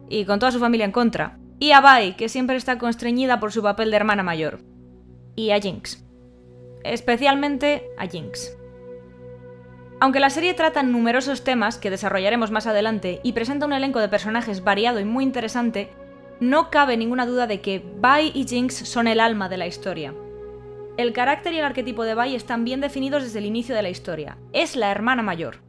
y 0.10 0.26
con 0.26 0.40
toda 0.40 0.52
su 0.52 0.60
familia 0.60 0.84
en 0.86 0.92
contra. 0.92 1.40
Y 1.60 1.72
a 1.72 1.80
Vi, 1.80 2.16
que 2.16 2.28
siempre 2.28 2.58
está 2.58 2.78
constreñida 2.78 3.40
por 3.40 3.54
su 3.54 3.64
papel 3.64 3.90
de 3.90 3.96
hermana 3.96 4.22
mayor. 4.22 4.60
Y 5.38 5.52
a 5.52 5.62
Jinx. 5.62 6.06
Especialmente 6.84 7.86
a 7.98 8.06
Jinx. 8.06 8.58
Aunque 10.04 10.20
la 10.20 10.30
serie 10.30 10.54
trata 10.54 10.84
numerosos 10.84 11.45
temas 11.45 11.78
que 11.78 11.89
desarrollaremos 11.89 12.51
más 12.51 12.68
adelante 12.68 13.22
y 13.24 13.32
presenta 13.32 13.66
un 13.66 13.72
elenco 13.72 14.01
de 14.01 14.10
personajes 14.10 14.62
variado 14.62 14.99
y 14.99 15.06
muy 15.06 15.24
interesante, 15.24 15.91
no 16.41 16.70
cabe 16.70 16.97
ninguna 16.97 17.26
duda 17.26 17.47
de 17.47 17.62
que 17.62 17.80
Vi 17.80 18.34
y 18.34 18.45
Jinx 18.45 18.86
son 18.86 19.08
el 19.08 19.22
alma 19.22 19.47
de 19.47 19.56
la 19.56 19.66
historia. 19.66 20.14
El 20.97 21.14
carácter 21.14 21.54
y 21.54 21.60
el 21.60 21.64
arquetipo 21.64 22.04
de 22.04 22.16
Vi 22.16 22.36
están 22.36 22.66
bien 22.66 22.82
definidos 22.82 23.24
desde 23.24 23.39
el 23.39 23.45
inicio 23.45 23.76
de 23.76 23.82
la 23.82 23.89
historia. 23.89 24.38
Es 24.51 24.76
la 24.76 24.91
hermana 24.91 25.24
mayor, 25.24 25.62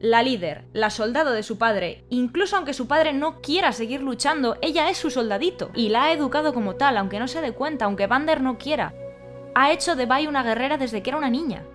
la 0.00 0.22
líder, 0.22 0.64
la 0.72 0.88
soldado 0.88 1.32
de 1.32 1.42
su 1.42 1.58
padre, 1.58 2.06
incluso 2.08 2.56
aunque 2.56 2.72
su 2.72 2.88
padre 2.88 3.12
no 3.12 3.42
quiera 3.42 3.72
seguir 3.72 4.00
luchando, 4.00 4.56
ella 4.62 4.88
es 4.88 4.96
su 4.96 5.10
soldadito 5.10 5.70
y 5.74 5.90
la 5.90 6.04
ha 6.04 6.12
educado 6.12 6.54
como 6.54 6.76
tal, 6.76 6.96
aunque 6.96 7.18
no 7.18 7.28
se 7.28 7.42
dé 7.42 7.52
cuenta, 7.52 7.84
aunque 7.84 8.06
Vander 8.06 8.40
no 8.40 8.56
quiera. 8.56 8.94
Ha 9.54 9.70
hecho 9.70 9.96
de 9.96 10.06
Vi 10.06 10.28
una 10.28 10.42
guerrera 10.42 10.78
desde 10.78 11.02
que 11.02 11.10
era 11.10 11.18
una 11.18 11.28
niña. 11.28 11.66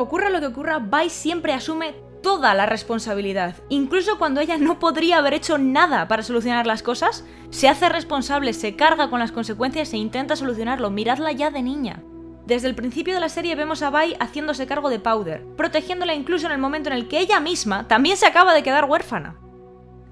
Ocurra 0.00 0.30
lo 0.30 0.38
que 0.38 0.46
ocurra, 0.46 0.78
Vi 0.78 1.10
siempre 1.10 1.52
asume 1.52 1.92
toda 2.22 2.54
la 2.54 2.66
responsabilidad. 2.66 3.56
Incluso 3.68 4.16
cuando 4.16 4.40
ella 4.40 4.56
no 4.56 4.78
podría 4.78 5.18
haber 5.18 5.34
hecho 5.34 5.58
nada 5.58 6.06
para 6.06 6.22
solucionar 6.22 6.68
las 6.68 6.84
cosas, 6.84 7.24
se 7.50 7.68
hace 7.68 7.88
responsable, 7.88 8.52
se 8.52 8.76
carga 8.76 9.10
con 9.10 9.18
las 9.18 9.32
consecuencias 9.32 9.92
e 9.92 9.96
intenta 9.96 10.36
solucionarlo. 10.36 10.90
Miradla 10.90 11.32
ya 11.32 11.50
de 11.50 11.62
niña. 11.62 12.04
Desde 12.46 12.68
el 12.68 12.76
principio 12.76 13.12
de 13.12 13.18
la 13.18 13.28
serie 13.28 13.56
vemos 13.56 13.82
a 13.82 13.90
Vi 13.90 14.14
haciéndose 14.20 14.68
cargo 14.68 14.88
de 14.88 15.00
Powder, 15.00 15.44
protegiéndola 15.56 16.14
incluso 16.14 16.46
en 16.46 16.52
el 16.52 16.58
momento 16.58 16.90
en 16.90 16.94
el 16.94 17.08
que 17.08 17.18
ella 17.18 17.40
misma 17.40 17.88
también 17.88 18.16
se 18.16 18.26
acaba 18.26 18.54
de 18.54 18.62
quedar 18.62 18.84
huérfana. 18.84 19.36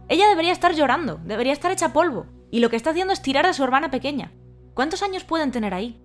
Ella 0.09 0.27
debería 0.29 0.53
estar 0.53 0.75
llorando, 0.75 1.21
debería 1.23 1.53
estar 1.53 1.71
hecha 1.71 1.93
polvo, 1.93 2.27
y 2.51 2.59
lo 2.59 2.71
que 2.71 2.77
está 2.77 2.91
haciendo 2.91 3.13
es 3.13 3.23
tirar 3.23 3.47
a 3.47 3.53
su 3.53 3.63
hermana 3.63 3.93
pequeña. 3.93 4.33
¿Cuántos 4.75 5.05
años 5.05 5.23
pueden 5.23 5.53
tener 5.53 5.75
ahí? 5.75 6.05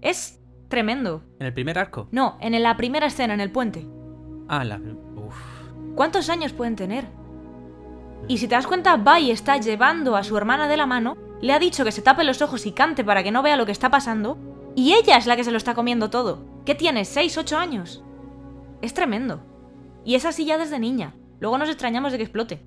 Es 0.00 0.43
tremendo. 0.74 1.22
¿En 1.38 1.46
el 1.46 1.54
primer 1.54 1.78
arco? 1.78 2.08
No, 2.10 2.36
en 2.40 2.60
la 2.60 2.76
primera 2.76 3.06
escena, 3.06 3.32
en 3.32 3.40
el 3.40 3.52
puente. 3.52 3.86
Ah, 4.48 4.64
la... 4.64 4.80
Uf. 5.14 5.36
¿Cuántos 5.94 6.28
años 6.28 6.52
pueden 6.52 6.74
tener? 6.74 7.06
Y 8.26 8.38
si 8.38 8.48
te 8.48 8.56
das 8.56 8.66
cuenta, 8.66 8.96
Vi 8.96 9.30
está 9.30 9.56
llevando 9.58 10.16
a 10.16 10.24
su 10.24 10.36
hermana 10.36 10.66
de 10.66 10.76
la 10.76 10.86
mano, 10.86 11.16
le 11.40 11.52
ha 11.52 11.60
dicho 11.60 11.84
que 11.84 11.92
se 11.92 12.02
tape 12.02 12.24
los 12.24 12.42
ojos 12.42 12.66
y 12.66 12.72
cante 12.72 13.04
para 13.04 13.22
que 13.22 13.30
no 13.30 13.40
vea 13.42 13.56
lo 13.56 13.66
que 13.66 13.70
está 13.70 13.88
pasando, 13.88 14.36
y 14.74 14.94
ella 14.94 15.16
es 15.16 15.26
la 15.26 15.36
que 15.36 15.44
se 15.44 15.52
lo 15.52 15.58
está 15.58 15.74
comiendo 15.74 16.10
todo. 16.10 16.44
¿Qué 16.64 16.74
tiene? 16.74 17.02
¿6, 17.02 17.38
8 17.38 17.56
años? 17.56 18.02
Es 18.82 18.94
tremendo. 18.94 19.42
Y 20.04 20.16
es 20.16 20.24
así 20.24 20.44
ya 20.44 20.58
desde 20.58 20.80
niña. 20.80 21.14
Luego 21.38 21.56
nos 21.56 21.68
extrañamos 21.68 22.10
de 22.10 22.18
que 22.18 22.24
explote. 22.24 22.66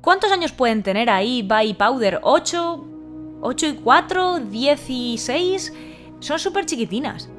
¿Cuántos 0.00 0.32
años 0.32 0.50
pueden 0.50 0.82
tener 0.82 1.08
ahí 1.08 1.42
Vi 1.42 1.68
y 1.68 1.74
Powder? 1.74 2.20
¿8? 2.20 3.40
¿8 3.42 3.68
y 3.70 3.74
4? 3.76 4.38
¿16? 4.38 5.72
Son 6.20 6.38
súper 6.38 6.66
chiquitinas. 6.66 7.30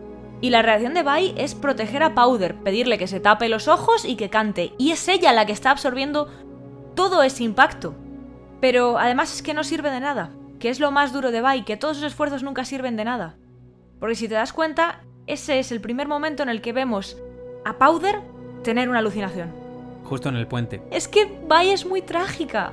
Y 0.41 0.51
la 0.51 0.61
reacción 0.61 0.93
de 0.93 1.03
Vi 1.03 1.33
es 1.37 1.53
proteger 1.53 2.01
a 2.01 2.15
Powder, 2.15 2.55
pedirle 2.55 2.97
que 2.97 3.07
se 3.07 3.19
tape 3.19 3.49
los 3.49 3.67
ojos 3.67 4.05
y 4.05 4.15
que 4.15 4.29
cante. 4.29 4.73
Y 4.77 4.91
es 4.91 5.07
ella 5.07 5.33
la 5.33 5.45
que 5.45 5.51
está 5.51 5.71
absorbiendo 5.71 6.29
todo 6.95 7.23
ese 7.23 7.43
impacto. 7.43 7.93
Pero 8.61 8.97
además 8.97 9.33
es 9.33 9.41
que 9.41 9.53
no 9.53 9.63
sirve 9.63 9.91
de 9.91 9.99
nada. 9.99 10.31
Que 10.59 10.69
es 10.69 10.79
lo 10.79 10.91
más 10.91 11.13
duro 11.13 11.31
de 11.31 11.41
Vi, 11.41 11.63
que 11.63 11.77
todos 11.77 11.97
sus 11.97 12.05
esfuerzos 12.05 12.43
nunca 12.43 12.65
sirven 12.65 12.95
de 12.95 13.05
nada. 13.05 13.37
Porque 13.99 14.15
si 14.15 14.27
te 14.27 14.35
das 14.35 14.53
cuenta, 14.53 15.01
ese 15.27 15.59
es 15.59 15.71
el 15.71 15.81
primer 15.81 16.07
momento 16.07 16.43
en 16.43 16.49
el 16.49 16.61
que 16.61 16.73
vemos 16.73 17.17
a 17.65 17.77
Powder 17.77 18.21
tener 18.63 18.89
una 18.89 18.99
alucinación. 18.99 19.51
Justo 20.05 20.29
en 20.29 20.37
el 20.37 20.47
puente. 20.47 20.81
Es 20.89 21.07
que 21.07 21.25
Vi 21.25 21.69
es 21.69 21.85
muy 21.85 22.01
trágica. 22.01 22.71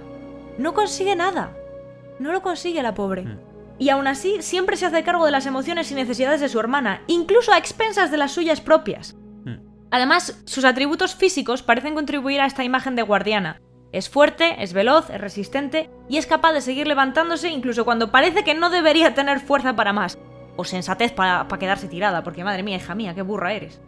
No 0.56 0.72
consigue 0.72 1.16
nada. 1.16 1.52
No 2.18 2.32
lo 2.32 2.42
consigue 2.42 2.82
la 2.82 2.94
pobre. 2.94 3.22
Mm. 3.22 3.45
Y 3.78 3.90
aún 3.90 4.06
así, 4.06 4.36
siempre 4.40 4.76
se 4.76 4.86
hace 4.86 5.02
cargo 5.02 5.26
de 5.26 5.32
las 5.32 5.46
emociones 5.46 5.90
y 5.90 5.94
necesidades 5.94 6.40
de 6.40 6.48
su 6.48 6.58
hermana, 6.58 7.02
incluso 7.06 7.52
a 7.52 7.58
expensas 7.58 8.10
de 8.10 8.16
las 8.16 8.32
suyas 8.32 8.60
propias. 8.60 9.16
Mm. 9.44 9.56
Además, 9.90 10.42
sus 10.46 10.64
atributos 10.64 11.14
físicos 11.14 11.62
parecen 11.62 11.94
contribuir 11.94 12.40
a 12.40 12.46
esta 12.46 12.64
imagen 12.64 12.96
de 12.96 13.02
guardiana. 13.02 13.60
Es 13.92 14.08
fuerte, 14.08 14.62
es 14.62 14.72
veloz, 14.72 15.10
es 15.10 15.20
resistente 15.20 15.90
y 16.08 16.16
es 16.16 16.26
capaz 16.26 16.52
de 16.52 16.60
seguir 16.60 16.86
levantándose 16.86 17.50
incluso 17.50 17.84
cuando 17.84 18.10
parece 18.10 18.44
que 18.44 18.54
no 18.54 18.70
debería 18.70 19.14
tener 19.14 19.40
fuerza 19.40 19.76
para 19.76 19.92
más. 19.92 20.18
O 20.56 20.64
sensatez 20.64 21.12
para, 21.12 21.48
para 21.48 21.60
quedarse 21.60 21.88
tirada, 21.88 22.24
porque 22.24 22.44
madre 22.44 22.62
mía, 22.62 22.76
hija 22.76 22.94
mía, 22.94 23.14
qué 23.14 23.22
burra 23.22 23.52
eres. 23.52 23.80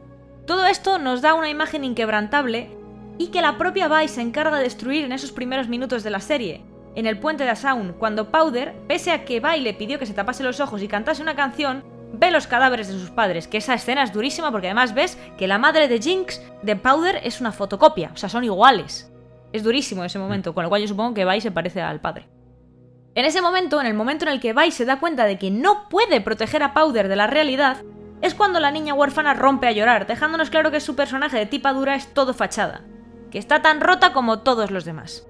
Todo 0.47 0.67
esto 0.67 0.99
nos 0.99 1.21
da 1.21 1.35
una 1.35 1.51
imagen 1.51 1.85
inquebrantable 1.85 2.71
y 3.19 3.29
que 3.29 3.43
la 3.43 3.59
propia 3.59 3.89
Vi 3.89 4.09
se 4.09 4.23
encarga 4.23 4.57
de 4.57 4.63
destruir 4.63 5.05
en 5.05 5.13
esos 5.13 5.33
primeros 5.33 5.69
minutos 5.69 6.03
de 6.03 6.11
la 6.11 6.21
serie, 6.21 6.65
en 6.99 7.07
el 7.07 7.21
puente 7.21 7.45
de 7.45 7.51
Asaun, 7.51 7.93
cuando 7.93 8.33
Powder, 8.33 8.75
pese 8.89 9.13
a 9.13 9.25
que 9.25 9.39
Vi 9.39 9.61
le 9.61 9.73
pidió 9.73 10.01
que 10.01 10.07
se 10.07 10.15
tapase 10.15 10.43
los 10.43 10.59
ojos 10.59 10.83
y 10.83 10.89
cantase 10.89 11.23
una 11.23 11.37
canción, 11.37 11.85
ve 12.13 12.33
los 12.33 12.49
cadáveres 12.49 12.89
de 12.89 12.95
sus 12.95 13.11
padres, 13.11 13.47
que 13.47 13.59
esa 13.59 13.75
escena 13.75 14.03
es 14.03 14.13
durísima 14.13 14.51
porque 14.51 14.67
además 14.67 14.95
ves 14.95 15.17
que 15.39 15.47
la 15.47 15.59
madre 15.59 15.87
de 15.87 16.01
Jinx, 16.01 16.43
de 16.63 16.75
Powder, 16.75 17.21
es 17.23 17.41
una 17.41 17.53
fotocopia, 17.53 18.11
o 18.13 18.17
sea, 18.17 18.29
son 18.29 18.43
iguales. 18.43 19.13
Es 19.53 19.63
durísimo 19.63 20.03
ese 20.03 20.19
momento, 20.19 20.55
con 20.55 20.65
lo 20.65 20.71
cual 20.71 20.83
yo 20.83 20.89
supongo 20.89 21.15
que 21.15 21.25
Vi 21.25 21.41
se 21.41 21.53
parece 21.53 21.81
al 21.81 22.01
padre. 22.01 22.27
En 23.15 23.25
ese 23.25 23.43
momento, 23.43 23.81
en 23.81 23.87
el 23.87 23.95
momento 23.95 24.25
en 24.25 24.33
el 24.33 24.41
que 24.41 24.53
Vi 24.53 24.73
se 24.73 24.85
da 24.85 24.99
cuenta 24.99 25.25
de 25.25 25.39
que 25.39 25.53
no 25.53 25.89
puede 25.89 26.21
proteger 26.21 26.65
a 26.65 26.75
Powder 26.75 27.07
de 27.07 27.15
la 27.15 27.29
realidad, 27.29 27.77
es 28.23 28.35
cuando 28.35 28.59
la 28.59 28.73
niña 28.73 28.95
huérfana 28.95 29.35
rompe 29.35 29.69
a 29.69 29.73
llorar, 29.73 30.09
dejándonos 30.09 30.51
claro 30.51 30.73
que 30.73 30.81
su 30.81 30.97
personaje 30.97 31.39
de 31.39 31.47
tipa 31.47 31.73
dura 31.73 31.95
es 31.95 32.13
todo 32.13 32.35
fachada, 32.35 32.81
que 33.31 33.39
está 33.39 33.63
tan 33.63 33.81
rota 33.81 34.13
como 34.13 34.41
todos 34.41 34.73
los 34.73 34.85
demás. 34.85 35.29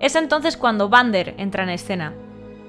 Es 0.00 0.14
entonces 0.14 0.56
cuando 0.56 0.88
Vander 0.88 1.34
entra 1.38 1.62
en 1.62 1.70
escena. 1.70 2.14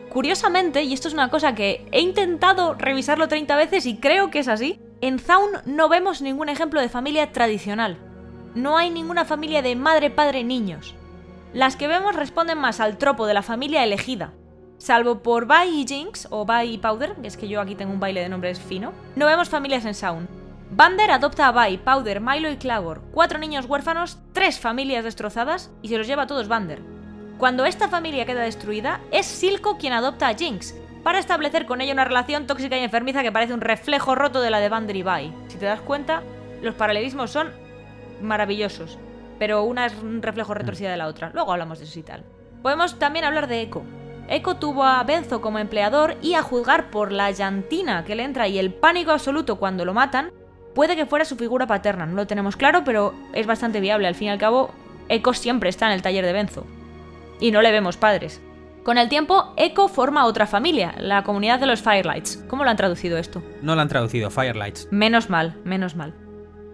Curiosamente, 0.09 0.83
y 0.83 0.93
esto 0.93 1.07
es 1.07 1.13
una 1.13 1.29
cosa 1.29 1.53
que 1.55 1.85
he 1.91 1.99
intentado 1.99 2.73
revisarlo 2.73 3.27
30 3.27 3.55
veces 3.55 3.85
y 3.85 3.97
creo 3.97 4.31
que 4.31 4.39
es 4.39 4.47
así, 4.47 4.79
en 5.01 5.19
Zaun 5.19 5.51
no 5.65 5.89
vemos 5.89 6.21
ningún 6.21 6.49
ejemplo 6.49 6.81
de 6.81 6.89
familia 6.89 7.31
tradicional. 7.31 7.97
No 8.55 8.77
hay 8.77 8.89
ninguna 8.89 9.25
familia 9.25 9.61
de 9.61 9.75
madre, 9.75 10.09
padre, 10.09 10.43
niños. 10.43 10.95
Las 11.53 11.75
que 11.75 11.87
vemos 11.87 12.15
responden 12.15 12.57
más 12.57 12.79
al 12.79 12.97
tropo 12.97 13.27
de 13.27 13.33
la 13.33 13.43
familia 13.43 13.83
elegida. 13.83 14.33
Salvo 14.77 15.21
por 15.21 15.47
Vi 15.47 15.81
y 15.81 15.87
Jinx, 15.87 16.27
o 16.31 16.45
Vi 16.45 16.73
y 16.73 16.77
Powder, 16.77 17.13
que 17.15 17.27
es 17.27 17.37
que 17.37 17.47
yo 17.47 17.61
aquí 17.61 17.75
tengo 17.75 17.93
un 17.93 17.99
baile 17.99 18.21
de 18.21 18.29
nombres 18.29 18.59
fino, 18.59 18.93
no 19.15 19.25
vemos 19.25 19.49
familias 19.49 19.85
en 19.85 19.93
Sound. 19.93 20.27
Vander 20.71 21.11
adopta 21.11 21.47
a 21.47 21.67
Vi, 21.67 21.77
Powder, 21.77 22.21
Milo 22.21 22.49
y 22.49 22.57
Clagor, 22.57 23.01
cuatro 23.11 23.39
niños 23.39 23.65
huérfanos, 23.65 24.19
tres 24.33 24.59
familias 24.59 25.03
destrozadas, 25.03 25.71
y 25.81 25.89
se 25.89 25.97
los 25.97 26.07
lleva 26.07 26.23
a 26.23 26.27
todos 26.27 26.47
Vander. 26.47 26.96
Cuando 27.37 27.65
esta 27.65 27.87
familia 27.87 28.25
queda 28.25 28.41
destruida, 28.41 28.99
es 29.11 29.27
Silco 29.27 29.77
quien 29.77 29.93
adopta 29.93 30.27
a 30.27 30.33
Jinx, 30.33 30.73
para 31.03 31.19
establecer 31.19 31.67
con 31.67 31.81
ella 31.81 31.93
una 31.93 32.03
relación 32.03 32.47
tóxica 32.47 32.77
y 32.77 32.83
enfermiza 32.83 33.21
que 33.21 33.31
parece 33.31 33.53
un 33.53 33.61
reflejo 33.61 34.15
roto 34.15 34.41
de 34.41 34.49
la 34.49 34.59
de 34.59 34.69
Vi. 34.69 35.33
Si 35.47 35.57
te 35.57 35.65
das 35.65 35.79
cuenta, 35.81 36.23
los 36.63 36.73
paralelismos 36.73 37.29
son 37.29 37.51
maravillosos, 38.23 38.97
pero 39.37 39.63
una 39.63 39.85
es 39.85 39.93
un 40.01 40.23
reflejo 40.23 40.55
retorcida 40.55 40.89
de 40.89 40.97
la 40.97 41.05
otra. 41.05 41.29
Luego 41.31 41.51
hablamos 41.51 41.77
de 41.77 41.85
eso 41.85 41.99
y 41.99 42.03
tal. 42.03 42.23
Podemos 42.63 42.97
también 42.97 43.23
hablar 43.23 43.47
de 43.47 43.61
Echo. 43.61 43.83
Echo 44.27 44.55
tuvo 44.55 44.83
a 44.83 45.03
Benzo 45.03 45.39
como 45.39 45.59
empleador 45.59 46.17
y 46.23 46.33
a 46.33 46.41
juzgar 46.41 46.89
por 46.89 47.11
la 47.11 47.29
llantina 47.29 48.03
que 48.03 48.15
le 48.15 48.23
entra 48.23 48.47
y 48.47 48.57
el 48.57 48.73
pánico 48.73 49.11
absoluto 49.11 49.57
cuando 49.57 49.85
lo 49.85 49.93
matan, 49.93 50.31
puede 50.73 50.95
que 50.95 51.05
fuera 51.05 51.23
su 51.23 51.35
figura 51.35 51.67
paterna. 51.67 52.07
No 52.07 52.15
lo 52.15 52.27
tenemos 52.27 52.57
claro, 52.57 52.83
pero 52.83 53.13
es 53.33 53.45
bastante 53.45 53.79
viable. 53.79 54.07
Al 54.07 54.15
fin 54.15 54.29
y 54.29 54.31
al 54.31 54.39
cabo, 54.39 54.71
Echo 55.07 55.33
siempre 55.33 55.69
está 55.69 55.85
en 55.85 55.93
el 55.93 56.01
taller 56.01 56.25
de 56.25 56.33
Benzo. 56.33 56.65
Y 57.39 57.51
no 57.51 57.61
le 57.61 57.71
vemos 57.71 57.97
padres. 57.97 58.41
Con 58.83 58.97
el 58.97 59.09
tiempo, 59.09 59.53
Echo 59.57 59.89
forma 59.89 60.25
otra 60.25 60.47
familia, 60.47 60.95
la 60.97 61.23
comunidad 61.23 61.59
de 61.59 61.67
los 61.67 61.81
Firelights. 61.81 62.45
¿Cómo 62.47 62.63
lo 62.63 62.69
han 62.69 62.77
traducido 62.77 63.17
esto? 63.17 63.43
No 63.61 63.75
lo 63.75 63.81
han 63.81 63.89
traducido, 63.89 64.29
Firelights. 64.31 64.87
Menos 64.91 65.29
mal, 65.29 65.59
menos 65.65 65.95
mal. 65.95 66.15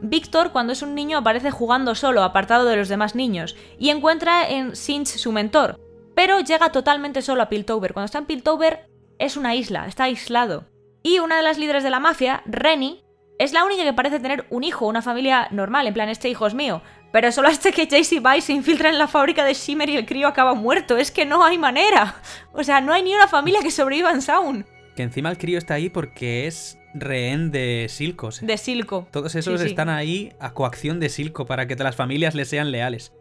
Víctor, 0.02 0.52
cuando 0.52 0.74
es 0.74 0.82
un 0.82 0.96
niño, 0.96 1.18
aparece 1.18 1.50
jugando 1.50 1.96
solo, 1.96 2.24
apartado 2.24 2.66
de 2.66 2.76
los 2.76 2.90
demás 2.90 3.16
niños, 3.16 3.56
y 3.80 3.90
encuentra 3.90 4.48
en 4.48 4.76
Sinch 4.76 5.08
su 5.08 5.32
mentor, 5.32 5.80
pero 6.14 6.40
llega 6.42 6.72
totalmente 6.72 7.22
solo 7.22 7.42
a 7.42 7.50
Piltover. 7.50 7.94
Cuando 7.94 8.06
está 8.06 8.20
en 8.20 8.26
Piltover, 8.26 8.90
es 9.18 9.38
una 9.38 9.56
isla, 9.56 9.88
está 9.88 10.04
aislado. 10.04 10.66
Y 11.04 11.20
una 11.20 11.38
de 11.38 11.44
las 11.44 11.58
líderes 11.58 11.84
de 11.84 11.90
la 11.90 12.00
mafia, 12.00 12.44
Rennie, 12.46 13.04
es 13.40 13.54
la 13.54 13.66
única 13.66 13.84
que 13.84 13.94
parece 13.94 14.20
tener 14.20 14.46
un 14.50 14.64
hijo, 14.64 14.86
una 14.86 15.02
familia 15.02 15.48
normal, 15.52 15.88
en 15.88 15.94
plan, 15.94 16.10
este 16.10 16.30
hijo 16.30 16.48
es 16.48 16.54
mío. 16.54 16.82
Pero 17.14 17.32
solo 17.32 17.48
hasta 17.48 17.72
que 17.72 17.84
y 17.84 18.20
Vi 18.20 18.42
se 18.42 18.54
infiltran 18.54 18.94
en 18.94 18.98
la 18.98 19.08
fábrica 19.08 19.46
de 19.46 19.54
Shimmer 19.54 19.88
y 19.88 19.98
el 19.98 20.06
crío 20.08 20.28
acaba 20.28 20.56
muerto. 20.56 20.98
Es 20.98 21.12
que 21.12 21.26
no 21.26 21.44
hay 21.46 21.60
manera. 21.60 22.16
O 22.54 22.64
sea, 22.64 22.82
no 22.82 22.92
hay 22.92 23.04
ni 23.04 23.14
una 23.14 23.28
familia 23.28 23.62
que 23.62 23.70
sobreviva 23.70 24.10
en 24.12 24.24
Sound. 24.24 24.66
Que 24.96 25.04
encima 25.04 25.30
el 25.30 25.38
crío 25.38 25.60
está 25.60 25.76
ahí 25.76 25.90
porque 25.90 26.48
es 26.48 26.80
rehén 26.96 27.52
de 27.52 27.86
Silcos. 27.88 28.42
De 28.42 28.58
Silco. 28.58 29.08
Todos 29.12 29.36
esos 29.36 29.60
Sí, 29.60 29.66
sí. 29.68 29.70
están 29.70 29.90
ahí 29.90 30.34
a 30.40 30.56
coacción 30.56 31.00
de 31.00 31.10
Silco 31.10 31.46
para 31.46 31.68
que 31.68 31.76
las 31.76 31.96
familias 31.96 32.34
le 32.34 32.46
sean 32.46 32.72
leales. 32.72 33.14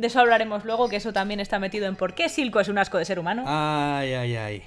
De 0.00 0.08
eso 0.08 0.18
hablaremos 0.18 0.64
luego, 0.64 0.88
que 0.88 0.96
eso 0.96 1.12
también 1.12 1.38
está 1.38 1.60
metido 1.60 1.86
en 1.86 1.94
por 1.94 2.14
qué 2.14 2.28
Silco 2.28 2.58
es 2.58 2.68
un 2.68 2.78
asco 2.78 2.98
de 2.98 3.04
ser 3.04 3.20
humano. 3.20 3.44
Ay, 3.46 4.14
ay, 4.14 4.34
ay. 4.34 4.62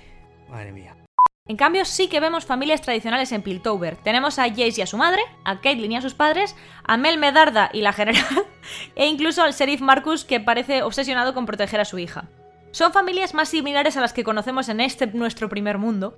Madre 0.50 0.72
mía. 0.72 0.96
En 1.48 1.58
cambio, 1.58 1.86
sí 1.86 2.08
que 2.08 2.20
vemos 2.20 2.46
familias 2.46 2.82
tradicionales 2.82 3.32
en 3.32 3.42
Piltover. 3.42 3.98
Tenemos 3.98 4.40
a 4.40 4.48
Jace 4.48 4.76
y 4.78 4.82
a 4.82 4.88
su 4.88 4.98
madre, 4.98 5.22
a 5.44 5.60
Caitlyn 5.60 5.92
y 5.92 5.96
a 5.98 6.02
sus 6.02 6.14
padres, 6.14 6.56
a 6.84 6.98
Mel 6.98 7.18
Medarda 7.18 7.70
y 7.74 7.82
la 7.82 7.94
general, 7.94 8.46
e 8.96 9.08
incluso 9.08 9.42
al 9.44 9.54
sheriff 9.54 9.82
Marcus, 9.82 10.24
que 10.24 10.40
parece 10.40 10.84
obsesionado 10.84 11.34
con 11.34 11.46
proteger 11.46 11.82
a 11.82 11.86
su 11.86 11.98
hija. 11.98 12.30
Son 12.72 12.94
familias 12.94 13.34
más 13.34 13.50
similares 13.50 13.98
a 13.98 14.02
las 14.02 14.14
que 14.14 14.24
conocemos 14.24 14.70
en 14.70 14.80
este 14.80 15.08
nuestro 15.08 15.50
primer 15.50 15.78
mundo, 15.78 16.18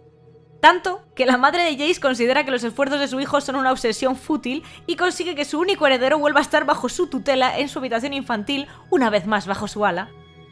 Tanto 0.63 1.01
que 1.13 1.25
la 1.25 1.35
madre 1.35 1.61
de 1.63 1.75
Jace 1.75 1.99
considera 1.99 2.45
que 2.45 2.51
los 2.51 2.63
esfuerzos 2.63 2.97
de 3.01 3.09
su 3.09 3.19
hijo 3.19 3.41
son 3.41 3.57
una 3.57 3.73
obsesión 3.73 4.15
fútil 4.15 4.63
y 4.87 4.95
consigue 4.95 5.35
que 5.35 5.43
su 5.43 5.59
único 5.59 5.85
heredero 5.85 6.17
vuelva 6.17 6.39
a 6.39 6.43
estar 6.43 6.63
bajo 6.63 6.87
su 6.87 7.07
tutela 7.07 7.59
en 7.59 7.67
su 7.67 7.79
habitación 7.79 8.13
infantil, 8.13 8.69
una 8.89 9.09
vez 9.09 9.27
más 9.27 9.45
bajo 9.45 9.67
su 9.67 9.85
ala. 9.85 10.09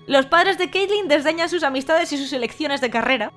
Los 0.07 0.25
padres 0.25 0.57
de 0.57 0.69
Caitlyn 0.69 1.07
desdeñan 1.07 1.47
sus 1.47 1.63
amistades 1.63 2.11
y 2.11 2.17
sus 2.17 2.33
elecciones 2.33 2.81
de 2.81 2.89
carrera, 2.89 3.31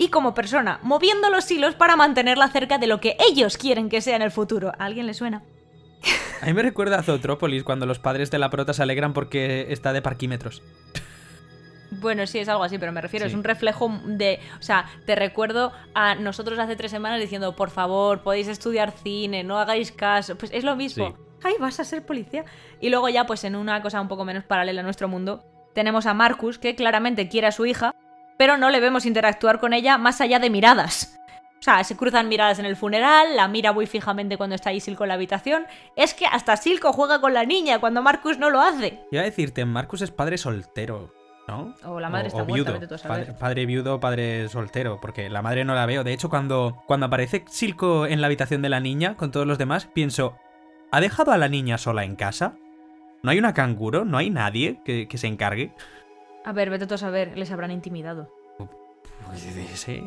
y 0.00 0.08
como 0.08 0.32
persona, 0.34 0.80
moviendo 0.82 1.28
los 1.30 1.48
hilos 1.50 1.74
para 1.74 1.94
mantenerla 1.94 2.48
cerca 2.48 2.78
de 2.78 2.86
lo 2.86 3.00
que 3.00 3.16
ellos 3.28 3.58
quieren 3.58 3.88
que 3.90 4.00
sea 4.00 4.16
en 4.16 4.22
el 4.22 4.30
futuro. 4.30 4.72
¿A 4.78 4.86
alguien 4.86 5.06
le 5.06 5.12
suena? 5.14 5.42
A 6.40 6.46
mí 6.46 6.54
me 6.54 6.62
recuerda 6.62 6.98
a 6.98 7.02
Zootrópolis 7.02 7.64
cuando 7.64 7.84
los 7.84 7.98
padres 7.98 8.30
de 8.30 8.38
la 8.38 8.48
prota 8.48 8.72
se 8.72 8.82
alegran 8.82 9.12
porque 9.12 9.66
está 9.68 9.92
de 9.92 10.00
parquímetros. 10.00 10.62
Bueno, 11.90 12.26
sí, 12.26 12.38
es 12.38 12.48
algo 12.48 12.62
así, 12.64 12.78
pero 12.78 12.92
me 12.92 13.00
refiero, 13.00 13.26
Sí. 13.26 13.30
es 13.32 13.34
un 13.36 13.44
reflejo 13.44 13.90
de. 14.06 14.38
O 14.58 14.62
sea, 14.62 14.86
te 15.06 15.16
recuerdo 15.16 15.72
a 15.92 16.14
nosotros 16.14 16.58
hace 16.58 16.76
tres 16.76 16.90
semanas 16.92 17.20
diciendo, 17.20 17.54
por 17.56 17.68
favor, 17.70 18.22
podéis 18.22 18.48
estudiar 18.48 18.92
cine, 18.92 19.42
no 19.44 19.58
hagáis 19.58 19.92
caso. 19.92 20.38
Pues 20.38 20.50
es 20.54 20.64
lo 20.64 20.76
mismo. 20.76 21.08
Sí. 21.08 21.14
Ay, 21.42 21.54
vas 21.60 21.78
a 21.80 21.84
ser 21.84 22.06
policía. 22.06 22.44
Y 22.80 22.90
luego, 22.90 23.08
ya, 23.08 23.26
pues 23.26 23.44
en 23.44 23.56
una 23.56 23.82
cosa 23.82 24.00
un 24.00 24.08
poco 24.08 24.24
menos 24.24 24.44
paralela 24.44 24.80
a 24.80 24.84
nuestro 24.84 25.08
mundo, 25.08 25.44
tenemos 25.74 26.06
a 26.06 26.14
Marcus, 26.14 26.58
que 26.58 26.74
claramente 26.74 27.28
quiere 27.28 27.48
a 27.48 27.52
su 27.52 27.66
hija, 27.66 27.94
pero 28.40 28.56
no 28.56 28.70
le 28.70 28.80
vemos 28.80 29.04
interactuar 29.04 29.60
con 29.60 29.74
ella 29.74 29.98
más 29.98 30.22
allá 30.22 30.38
de 30.38 30.48
miradas. 30.48 31.20
O 31.58 31.62
sea, 31.62 31.84
se 31.84 31.94
cruzan 31.94 32.26
miradas 32.30 32.58
en 32.58 32.64
el 32.64 32.74
funeral, 32.74 33.36
la 33.36 33.48
mira 33.48 33.74
muy 33.74 33.86
fijamente 33.86 34.38
cuando 34.38 34.56
está 34.56 34.70
ahí 34.70 34.80
Silco 34.80 35.04
en 35.04 35.08
la 35.08 35.14
habitación. 35.16 35.66
Es 35.94 36.14
que 36.14 36.24
hasta 36.24 36.56
Silco 36.56 36.90
juega 36.94 37.20
con 37.20 37.34
la 37.34 37.44
niña 37.44 37.80
cuando 37.80 38.00
Marcus 38.00 38.38
no 38.38 38.48
lo 38.48 38.62
hace. 38.62 38.98
Iba 39.10 39.20
a 39.20 39.26
decirte, 39.26 39.66
Marcus 39.66 40.00
es 40.00 40.10
padre 40.10 40.38
soltero, 40.38 41.12
¿no? 41.48 41.74
O 41.84 42.00
la 42.00 42.08
madre 42.08 42.28
está 42.28 42.44
muerta, 42.44 42.54
viudo. 42.54 42.72
vete 42.72 42.86
tú 42.86 42.94
a 42.94 42.98
saber. 42.98 43.26
Padre, 43.26 43.38
padre 43.38 43.66
viudo, 43.66 44.00
padre 44.00 44.48
soltero, 44.48 44.98
porque 45.02 45.28
la 45.28 45.42
madre 45.42 45.66
no 45.66 45.74
la 45.74 45.84
veo. 45.84 46.02
De 46.02 46.14
hecho, 46.14 46.30
cuando, 46.30 46.82
cuando 46.86 47.04
aparece 47.04 47.44
Silco 47.46 48.06
en 48.06 48.22
la 48.22 48.26
habitación 48.26 48.62
de 48.62 48.70
la 48.70 48.80
niña 48.80 49.18
con 49.18 49.32
todos 49.32 49.46
los 49.46 49.58
demás, 49.58 49.84
pienso, 49.92 50.38
¿ha 50.90 51.02
dejado 51.02 51.32
a 51.32 51.36
la 51.36 51.50
niña 51.50 51.76
sola 51.76 52.04
en 52.04 52.16
casa? 52.16 52.56
¿No 53.22 53.32
hay 53.32 53.38
una 53.38 53.52
canguro? 53.52 54.06
¿No 54.06 54.16
hay 54.16 54.30
nadie 54.30 54.80
que, 54.82 55.08
que 55.08 55.18
se 55.18 55.26
encargue? 55.26 55.74
A 56.44 56.52
ver, 56.52 56.70
vete 56.70 56.86
tú 56.86 56.94
a 56.94 56.98
saber, 56.98 57.36
les 57.36 57.50
habrán 57.50 57.70
intimidado. 57.70 58.30
Puede 59.26 59.76
ser, 59.76 60.02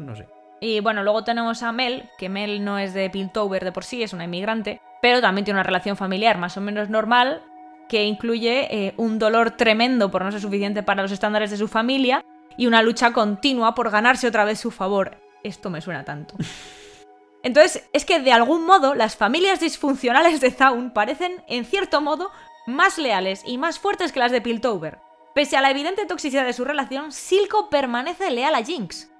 no 0.00 0.14
sé. 0.14 0.28
Y 0.60 0.80
bueno, 0.80 1.02
luego 1.02 1.24
tenemos 1.24 1.62
a 1.62 1.72
Mel, 1.72 2.08
que 2.18 2.28
Mel 2.28 2.64
no 2.64 2.78
es 2.78 2.92
de 2.92 3.08
Piltover 3.08 3.64
de 3.64 3.72
por 3.72 3.84
sí, 3.84 4.02
es 4.02 4.12
una 4.12 4.24
inmigrante, 4.24 4.80
pero 5.00 5.20
también 5.22 5.44
tiene 5.46 5.58
una 5.58 5.64
relación 5.64 5.96
familiar 5.96 6.36
más 6.36 6.56
o 6.58 6.60
menos 6.60 6.90
normal, 6.90 7.42
que 7.88 8.04
incluye 8.04 8.68
eh, 8.70 8.94
un 8.98 9.18
dolor 9.18 9.52
tremendo 9.52 10.10
por 10.10 10.22
no 10.22 10.30
ser 10.30 10.40
suficiente 10.40 10.82
para 10.82 11.02
los 11.02 11.12
estándares 11.12 11.50
de 11.50 11.56
su 11.56 11.66
familia 11.66 12.24
y 12.56 12.66
una 12.66 12.82
lucha 12.82 13.12
continua 13.12 13.74
por 13.74 13.90
ganarse 13.90 14.28
otra 14.28 14.44
vez 14.44 14.60
su 14.60 14.70
favor. 14.70 15.16
Esto 15.42 15.70
me 15.70 15.80
suena 15.80 16.04
tanto. 16.04 16.34
Entonces, 17.42 17.88
es 17.94 18.04
que 18.04 18.20
de 18.20 18.32
algún 18.32 18.66
modo 18.66 18.94
las 18.94 19.16
familias 19.16 19.60
disfuncionales 19.60 20.40
de 20.42 20.50
Zaun 20.50 20.90
parecen, 20.90 21.42
en 21.48 21.64
cierto 21.64 22.02
modo, 22.02 22.30
más 22.66 22.98
leales 22.98 23.42
y 23.46 23.56
más 23.56 23.78
fuertes 23.78 24.12
que 24.12 24.20
las 24.20 24.30
de 24.30 24.42
Piltover. 24.42 24.98
Pese 25.34 25.56
a 25.56 25.60
la 25.60 25.70
evidente 25.70 26.06
toxicidad 26.06 26.44
de 26.44 26.52
su 26.52 26.64
relación, 26.64 27.12
Silco 27.12 27.70
permanece 27.70 28.30
leal 28.30 28.54
a 28.54 28.64
Jinx. 28.64 29.10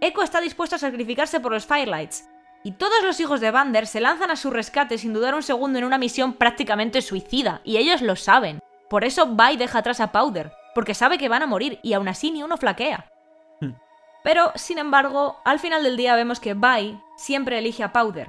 Echo 0.00 0.22
está 0.22 0.40
dispuesto 0.40 0.76
a 0.76 0.80
sacrificarse 0.80 1.38
por 1.38 1.52
los 1.52 1.66
Firelights, 1.66 2.28
y 2.64 2.72
todos 2.72 3.02
los 3.04 3.20
hijos 3.20 3.40
de 3.40 3.50
Vander 3.52 3.86
se 3.86 4.00
lanzan 4.00 4.30
a 4.30 4.36
su 4.36 4.50
rescate 4.50 4.98
sin 4.98 5.12
dudar 5.12 5.34
un 5.34 5.42
segundo 5.42 5.78
en 5.78 5.84
una 5.84 5.98
misión 5.98 6.32
prácticamente 6.32 7.00
suicida, 7.00 7.60
y 7.62 7.76
ellos 7.76 8.02
lo 8.02 8.16
saben. 8.16 8.60
Por 8.90 9.04
eso 9.04 9.26
Vi 9.36 9.56
deja 9.56 9.78
atrás 9.78 10.00
a 10.00 10.10
Powder, 10.10 10.52
porque 10.74 10.94
sabe 10.94 11.18
que 11.18 11.28
van 11.28 11.42
a 11.42 11.46
morir, 11.46 11.78
y 11.82 11.92
aún 11.92 12.08
así 12.08 12.32
ni 12.32 12.42
uno 12.42 12.56
flaquea. 12.56 13.08
Pero, 14.24 14.52
sin 14.54 14.78
embargo, 14.78 15.40
al 15.44 15.58
final 15.58 15.82
del 15.82 15.96
día 15.96 16.14
vemos 16.16 16.40
que 16.40 16.54
Vi 16.54 17.00
siempre 17.16 17.58
elige 17.58 17.84
a 17.84 17.92
Powder. 17.92 18.28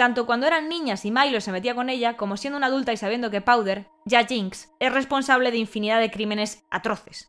Tanto 0.00 0.24
cuando 0.24 0.46
eran 0.46 0.70
niñas 0.70 1.04
y 1.04 1.10
Milo 1.10 1.42
se 1.42 1.52
metía 1.52 1.74
con 1.74 1.90
ella, 1.90 2.16
como 2.16 2.38
siendo 2.38 2.56
una 2.56 2.68
adulta 2.68 2.90
y 2.90 2.96
sabiendo 2.96 3.30
que 3.30 3.42
Powder, 3.42 3.86
ya 4.06 4.24
Jinx, 4.24 4.72
es 4.80 4.90
responsable 4.90 5.50
de 5.50 5.58
infinidad 5.58 6.00
de 6.00 6.10
crímenes 6.10 6.64
atroces. 6.70 7.28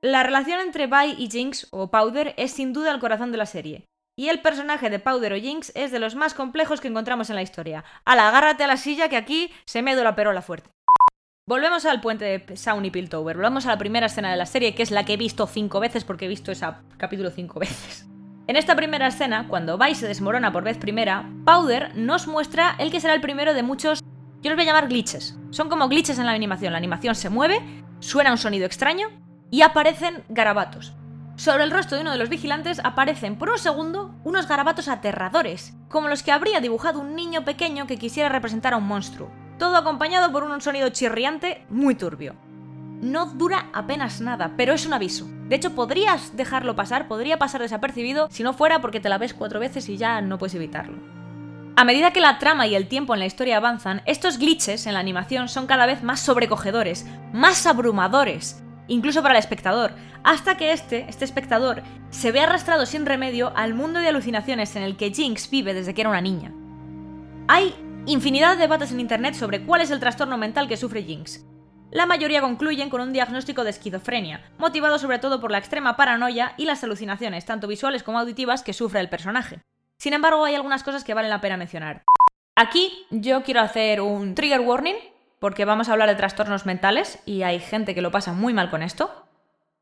La 0.00 0.24
relación 0.24 0.58
entre 0.58 0.88
Vi 0.88 1.14
y 1.16 1.30
Jinx, 1.30 1.68
o 1.70 1.92
Powder, 1.92 2.34
es 2.36 2.50
sin 2.50 2.72
duda 2.72 2.90
el 2.90 2.98
corazón 2.98 3.30
de 3.30 3.38
la 3.38 3.46
serie. 3.46 3.84
Y 4.16 4.30
el 4.30 4.40
personaje 4.40 4.90
de 4.90 4.98
Powder 4.98 5.34
o 5.34 5.36
Jinx 5.36 5.70
es 5.76 5.92
de 5.92 6.00
los 6.00 6.16
más 6.16 6.34
complejos 6.34 6.80
que 6.80 6.88
encontramos 6.88 7.30
en 7.30 7.36
la 7.36 7.42
historia. 7.42 7.84
Ala, 8.04 8.26
agárrate 8.26 8.64
a 8.64 8.66
la 8.66 8.78
silla 8.78 9.08
que 9.08 9.16
aquí 9.16 9.52
se 9.64 9.82
me 9.82 9.94
la 9.94 10.16
perola 10.16 10.42
fuerte. 10.42 10.70
Volvemos 11.46 11.86
al 11.86 12.00
puente 12.00 12.24
de 12.24 12.56
Sound 12.56 12.84
y 12.84 12.90
Piltover. 12.90 13.36
Volvemos 13.36 13.66
a 13.66 13.70
la 13.70 13.78
primera 13.78 14.06
escena 14.06 14.32
de 14.32 14.36
la 14.36 14.46
serie, 14.46 14.74
que 14.74 14.82
es 14.82 14.90
la 14.90 15.04
que 15.04 15.12
he 15.12 15.16
visto 15.16 15.46
cinco 15.46 15.78
veces 15.78 16.02
porque 16.02 16.24
he 16.24 16.28
visto 16.28 16.50
ese 16.50 16.66
capítulo 16.96 17.30
cinco 17.30 17.60
veces. 17.60 18.08
En 18.48 18.56
esta 18.56 18.74
primera 18.74 19.08
escena, 19.08 19.46
cuando 19.46 19.76
Vi 19.76 19.94
se 19.94 20.08
desmorona 20.08 20.50
por 20.50 20.64
vez 20.64 20.78
primera, 20.78 21.30
Powder 21.44 21.94
nos 21.94 22.26
muestra 22.26 22.76
el 22.78 22.90
que 22.90 22.98
será 22.98 23.12
el 23.12 23.20
primero 23.20 23.52
de 23.52 23.62
muchos, 23.62 24.02
yo 24.40 24.48
los 24.48 24.56
voy 24.56 24.62
a 24.62 24.68
llamar 24.68 24.88
glitches. 24.88 25.38
Son 25.50 25.68
como 25.68 25.86
glitches 25.86 26.18
en 26.18 26.24
la 26.24 26.32
animación. 26.32 26.72
La 26.72 26.78
animación 26.78 27.14
se 27.14 27.28
mueve, 27.28 27.60
suena 27.98 28.32
un 28.32 28.38
sonido 28.38 28.64
extraño 28.64 29.08
y 29.50 29.60
aparecen 29.60 30.24
garabatos. 30.30 30.94
Sobre 31.36 31.64
el 31.64 31.70
rostro 31.70 31.96
de 31.96 32.00
uno 32.00 32.10
de 32.10 32.16
los 32.16 32.30
vigilantes 32.30 32.80
aparecen 32.82 33.36
por 33.36 33.50
un 33.50 33.58
segundo 33.58 34.14
unos 34.24 34.48
garabatos 34.48 34.88
aterradores, 34.88 35.74
como 35.90 36.08
los 36.08 36.22
que 36.22 36.32
habría 36.32 36.60
dibujado 36.60 37.00
un 37.00 37.16
niño 37.16 37.44
pequeño 37.44 37.86
que 37.86 37.98
quisiera 37.98 38.30
representar 38.30 38.72
a 38.72 38.78
un 38.78 38.88
monstruo. 38.88 39.30
Todo 39.58 39.76
acompañado 39.76 40.32
por 40.32 40.42
un 40.42 40.58
sonido 40.62 40.88
chirriante 40.88 41.66
muy 41.68 41.96
turbio. 41.96 42.34
No 43.00 43.26
dura 43.26 43.70
apenas 43.72 44.20
nada, 44.20 44.54
pero 44.56 44.72
es 44.72 44.84
un 44.84 44.92
aviso. 44.92 45.28
De 45.48 45.56
hecho, 45.56 45.74
podrías 45.74 46.36
dejarlo 46.36 46.74
pasar, 46.74 47.06
podría 47.06 47.38
pasar 47.38 47.60
desapercibido 47.60 48.28
si 48.30 48.42
no 48.42 48.54
fuera 48.54 48.80
porque 48.80 49.00
te 49.00 49.08
la 49.08 49.18
ves 49.18 49.34
cuatro 49.34 49.60
veces 49.60 49.88
y 49.88 49.96
ya 49.96 50.20
no 50.20 50.38
puedes 50.38 50.54
evitarlo. 50.54 50.98
A 51.76 51.84
medida 51.84 52.12
que 52.12 52.20
la 52.20 52.40
trama 52.40 52.66
y 52.66 52.74
el 52.74 52.88
tiempo 52.88 53.14
en 53.14 53.20
la 53.20 53.26
historia 53.26 53.56
avanzan, 53.56 54.02
estos 54.04 54.38
glitches 54.38 54.86
en 54.86 54.94
la 54.94 55.00
animación 55.00 55.48
son 55.48 55.68
cada 55.68 55.86
vez 55.86 56.02
más 56.02 56.18
sobrecogedores, 56.18 57.06
más 57.32 57.66
abrumadores, 57.66 58.60
incluso 58.88 59.22
para 59.22 59.34
el 59.34 59.38
espectador, 59.38 59.92
hasta 60.24 60.56
que 60.56 60.72
este, 60.72 61.06
este 61.08 61.24
espectador, 61.24 61.84
se 62.10 62.32
ve 62.32 62.40
arrastrado 62.40 62.84
sin 62.84 63.06
remedio 63.06 63.52
al 63.56 63.74
mundo 63.74 64.00
de 64.00 64.08
alucinaciones 64.08 64.74
en 64.74 64.82
el 64.82 64.96
que 64.96 65.12
Jinx 65.12 65.50
vive 65.50 65.72
desde 65.72 65.94
que 65.94 66.00
era 66.00 66.10
una 66.10 66.20
niña. 66.20 66.52
Hay 67.46 67.74
infinidad 68.06 68.56
de 68.56 68.62
debates 68.62 68.90
en 68.90 68.98
internet 68.98 69.34
sobre 69.34 69.64
cuál 69.64 69.80
es 69.80 69.92
el 69.92 70.00
trastorno 70.00 70.36
mental 70.36 70.66
que 70.66 70.76
sufre 70.76 71.04
Jinx. 71.04 71.44
La 71.90 72.04
mayoría 72.04 72.42
concluyen 72.42 72.90
con 72.90 73.00
un 73.00 73.14
diagnóstico 73.14 73.64
de 73.64 73.70
esquizofrenia, 73.70 74.42
motivado 74.58 74.98
sobre 74.98 75.18
todo 75.18 75.40
por 75.40 75.50
la 75.50 75.56
extrema 75.56 75.96
paranoia 75.96 76.52
y 76.58 76.66
las 76.66 76.84
alucinaciones, 76.84 77.46
tanto 77.46 77.66
visuales 77.66 78.02
como 78.02 78.18
auditivas, 78.18 78.62
que 78.62 78.74
sufre 78.74 79.00
el 79.00 79.08
personaje. 79.08 79.62
Sin 79.96 80.12
embargo, 80.12 80.44
hay 80.44 80.54
algunas 80.54 80.82
cosas 80.82 81.02
que 81.02 81.14
valen 81.14 81.30
la 81.30 81.40
pena 81.40 81.56
mencionar. 81.56 82.04
Aquí 82.56 83.06
yo 83.10 83.42
quiero 83.42 83.62
hacer 83.62 84.02
un 84.02 84.34
trigger 84.34 84.60
warning, 84.60 84.96
porque 85.38 85.64
vamos 85.64 85.88
a 85.88 85.92
hablar 85.92 86.10
de 86.10 86.16
trastornos 86.16 86.66
mentales 86.66 87.20
y 87.24 87.42
hay 87.42 87.58
gente 87.58 87.94
que 87.94 88.02
lo 88.02 88.10
pasa 88.10 88.32
muy 88.34 88.52
mal 88.52 88.68
con 88.68 88.82
esto, 88.82 89.24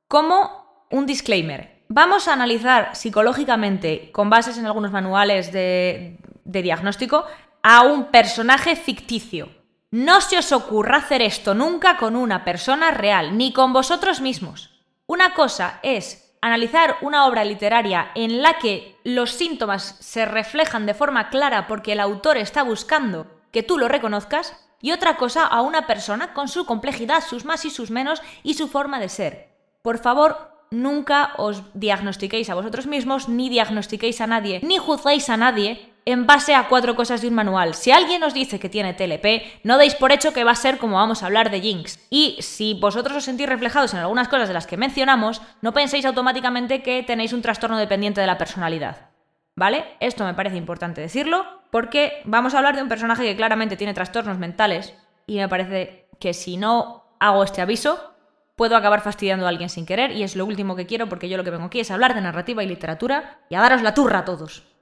como 0.06 0.86
un 0.90 1.06
disclaimer. 1.06 1.82
Vamos 1.88 2.28
a 2.28 2.34
analizar 2.34 2.94
psicológicamente, 2.94 4.12
con 4.12 4.30
bases 4.30 4.58
en 4.58 4.66
algunos 4.66 4.92
manuales 4.92 5.52
de, 5.52 6.18
de 6.44 6.62
diagnóstico, 6.62 7.24
a 7.62 7.82
un 7.82 8.12
personaje 8.12 8.76
ficticio. 8.76 9.48
No 9.96 10.20
se 10.20 10.36
os 10.36 10.52
ocurra 10.52 10.98
hacer 10.98 11.22
esto 11.22 11.54
nunca 11.54 11.96
con 11.96 12.16
una 12.16 12.44
persona 12.44 12.90
real, 12.90 13.38
ni 13.38 13.54
con 13.54 13.72
vosotros 13.72 14.20
mismos. 14.20 14.68
Una 15.06 15.32
cosa 15.32 15.80
es 15.82 16.36
analizar 16.42 16.98
una 17.00 17.26
obra 17.26 17.46
literaria 17.46 18.10
en 18.14 18.42
la 18.42 18.58
que 18.58 18.98
los 19.04 19.30
síntomas 19.30 19.96
se 20.00 20.26
reflejan 20.26 20.84
de 20.84 20.92
forma 20.92 21.30
clara 21.30 21.66
porque 21.66 21.92
el 21.92 22.00
autor 22.00 22.36
está 22.36 22.62
buscando 22.62 23.26
que 23.52 23.62
tú 23.62 23.78
lo 23.78 23.88
reconozcas, 23.88 24.54
y 24.82 24.92
otra 24.92 25.16
cosa 25.16 25.46
a 25.46 25.62
una 25.62 25.86
persona 25.86 26.34
con 26.34 26.48
su 26.48 26.66
complejidad, 26.66 27.24
sus 27.26 27.46
más 27.46 27.64
y 27.64 27.70
sus 27.70 27.90
menos 27.90 28.20
y 28.42 28.52
su 28.52 28.68
forma 28.68 29.00
de 29.00 29.08
ser. 29.08 29.48
Por 29.80 29.96
favor, 29.96 30.60
nunca 30.70 31.32
os 31.38 31.62
diagnostiquéis 31.72 32.50
a 32.50 32.54
vosotros 32.54 32.86
mismos, 32.86 33.30
ni 33.30 33.48
diagnostiquéis 33.48 34.20
a 34.20 34.26
nadie, 34.26 34.60
ni 34.62 34.76
juzguéis 34.76 35.30
a 35.30 35.38
nadie 35.38 35.95
en 36.06 36.24
base 36.24 36.54
a 36.54 36.68
cuatro 36.68 36.94
cosas 36.94 37.20
de 37.20 37.28
un 37.28 37.34
manual. 37.34 37.74
Si 37.74 37.90
alguien 37.90 38.22
os 38.22 38.32
dice 38.32 38.60
que 38.60 38.68
tiene 38.68 38.94
TLP, 38.94 39.64
no 39.64 39.76
deis 39.76 39.96
por 39.96 40.12
hecho 40.12 40.32
que 40.32 40.44
va 40.44 40.52
a 40.52 40.54
ser 40.54 40.78
como 40.78 40.96
vamos 40.96 41.22
a 41.22 41.26
hablar 41.26 41.50
de 41.50 41.60
Jinx. 41.60 41.98
Y 42.10 42.38
si 42.40 42.74
vosotros 42.74 43.16
os 43.16 43.24
sentís 43.24 43.48
reflejados 43.48 43.92
en 43.92 44.00
algunas 44.00 44.28
cosas 44.28 44.46
de 44.46 44.54
las 44.54 44.68
que 44.68 44.76
mencionamos, 44.76 45.42
no 45.62 45.74
penséis 45.74 46.06
automáticamente 46.06 46.82
que 46.82 47.02
tenéis 47.02 47.32
un 47.32 47.42
trastorno 47.42 47.76
dependiente 47.76 48.20
de 48.20 48.28
la 48.28 48.38
personalidad. 48.38 49.10
¿Vale? 49.56 49.84
Esto 50.00 50.24
me 50.24 50.34
parece 50.34 50.56
importante 50.56 51.00
decirlo 51.00 51.44
porque 51.70 52.22
vamos 52.24 52.54
a 52.54 52.58
hablar 52.58 52.76
de 52.76 52.82
un 52.82 52.88
personaje 52.88 53.24
que 53.24 53.36
claramente 53.36 53.76
tiene 53.76 53.94
trastornos 53.94 54.38
mentales 54.38 54.94
y 55.26 55.38
me 55.38 55.48
parece 55.48 56.08
que 56.20 56.34
si 56.34 56.56
no 56.56 57.04
hago 57.18 57.42
este 57.42 57.62
aviso, 57.62 58.14
puedo 58.54 58.76
acabar 58.76 59.00
fastidiando 59.00 59.46
a 59.46 59.48
alguien 59.48 59.70
sin 59.70 59.86
querer 59.86 60.12
y 60.12 60.22
es 60.22 60.36
lo 60.36 60.46
último 60.46 60.76
que 60.76 60.86
quiero 60.86 61.08
porque 61.08 61.28
yo 61.28 61.36
lo 61.36 61.42
que 61.44 61.50
vengo 61.50 61.64
aquí 61.64 61.80
es 61.80 61.90
hablar 61.90 62.14
de 62.14 62.20
narrativa 62.20 62.62
y 62.62 62.68
literatura 62.68 63.40
y 63.48 63.54
a 63.56 63.60
daros 63.60 63.82
la 63.82 63.94
turra 63.94 64.20
a 64.20 64.24
todos. 64.24 64.75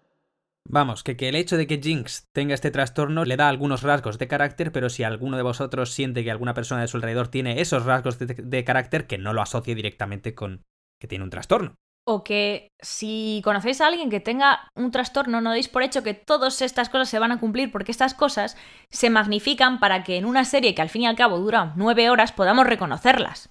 Vamos, 0.66 1.02
que, 1.04 1.16
que 1.16 1.28
el 1.28 1.36
hecho 1.36 1.56
de 1.56 1.66
que 1.66 1.80
Jinx 1.80 2.26
tenga 2.32 2.54
este 2.54 2.70
trastorno 2.70 3.24
le 3.24 3.36
da 3.36 3.48
algunos 3.48 3.82
rasgos 3.82 4.18
de 4.18 4.28
carácter, 4.28 4.72
pero 4.72 4.88
si 4.88 5.02
alguno 5.02 5.36
de 5.36 5.42
vosotros 5.42 5.90
siente 5.92 6.24
que 6.24 6.30
alguna 6.30 6.54
persona 6.54 6.80
de 6.80 6.88
su 6.88 6.96
alrededor 6.96 7.28
tiene 7.28 7.60
esos 7.60 7.84
rasgos 7.84 8.18
de, 8.18 8.26
de 8.26 8.64
carácter, 8.64 9.06
que 9.06 9.18
no 9.18 9.32
lo 9.34 9.42
asocie 9.42 9.74
directamente 9.74 10.34
con 10.34 10.62
que 11.00 11.06
tiene 11.06 11.24
un 11.24 11.30
trastorno. 11.30 11.74
o 12.06 12.22
que 12.22 12.68
si 12.82 13.40
conocéis 13.44 13.80
a 13.80 13.86
alguien 13.86 14.10
que 14.10 14.20
tenga 14.20 14.68
un 14.76 14.90
trastorno, 14.90 15.40
no 15.40 15.52
deis 15.52 15.68
por 15.68 15.82
hecho 15.82 16.02
que 16.02 16.14
todas 16.14 16.60
estas 16.60 16.88
cosas 16.88 17.08
se 17.08 17.18
van 17.18 17.32
a 17.32 17.40
cumplir, 17.40 17.72
porque 17.72 17.92
estas 17.92 18.14
cosas 18.14 18.56
se 18.90 19.10
magnifican 19.10 19.80
para 19.80 20.02
que 20.04 20.16
en 20.16 20.26
una 20.26 20.44
serie 20.44 20.74
que 20.74 20.82
al 20.82 20.90
fin 20.90 21.02
y 21.02 21.06
al 21.06 21.16
cabo 21.16 21.38
dura 21.38 21.72
nueve 21.76 22.10
horas 22.10 22.32
podamos 22.32 22.66
reconocerlas. 22.66 23.50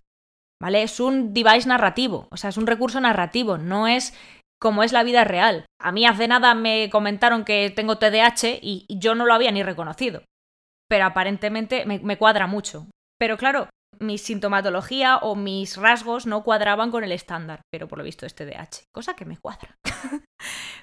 ¿Vale? 0.62 0.84
Es 0.84 1.00
un 1.00 1.34
device 1.34 1.68
narrativo, 1.68 2.28
o 2.32 2.38
sea, 2.38 2.50
es 2.50 2.58
un 2.58 2.68
recurso 2.68 3.02
narrativo, 3.02 3.58
no 3.58 3.88
es 3.88 4.14
como 4.64 4.82
es 4.82 4.94
la 4.94 5.04
vida 5.04 5.26
real. 5.26 5.66
A 5.78 5.92
mí 5.92 6.06
hace 6.06 6.26
nada 6.30 6.56
me 6.56 6.90
comentaron 6.90 7.44
que 7.44 7.70
tengo 7.70 7.98
TDAH 7.98 8.60
y 8.62 8.86
yo 8.88 9.14
no 9.14 9.26
lo 9.26 9.34
había 9.34 9.52
ni 9.52 9.62
reconocido. 9.62 10.24
Pero 10.88 11.04
aparentemente 11.04 11.86
me, 11.86 12.18
cuadra 12.18 12.48
mucho. 12.48 12.88
Pero 13.20 13.36
claro, 13.36 13.68
mi 14.00 14.18
sintomatología 14.18 15.18
o 15.18 15.36
mis 15.36 15.76
rasgos 15.76 16.26
no 16.28 16.46
cuadraban 16.46 16.92
con 16.92 17.04
el 17.04 17.12
estándar, 17.12 17.60
pero 17.74 17.90
por 17.90 17.98
lo 17.98 18.06
visto 18.06 18.26
es 18.26 18.36
TDAH, 18.36 18.86
cosa 18.94 19.18
que 19.18 19.26
me 19.26 19.38
cuadra. 19.38 19.76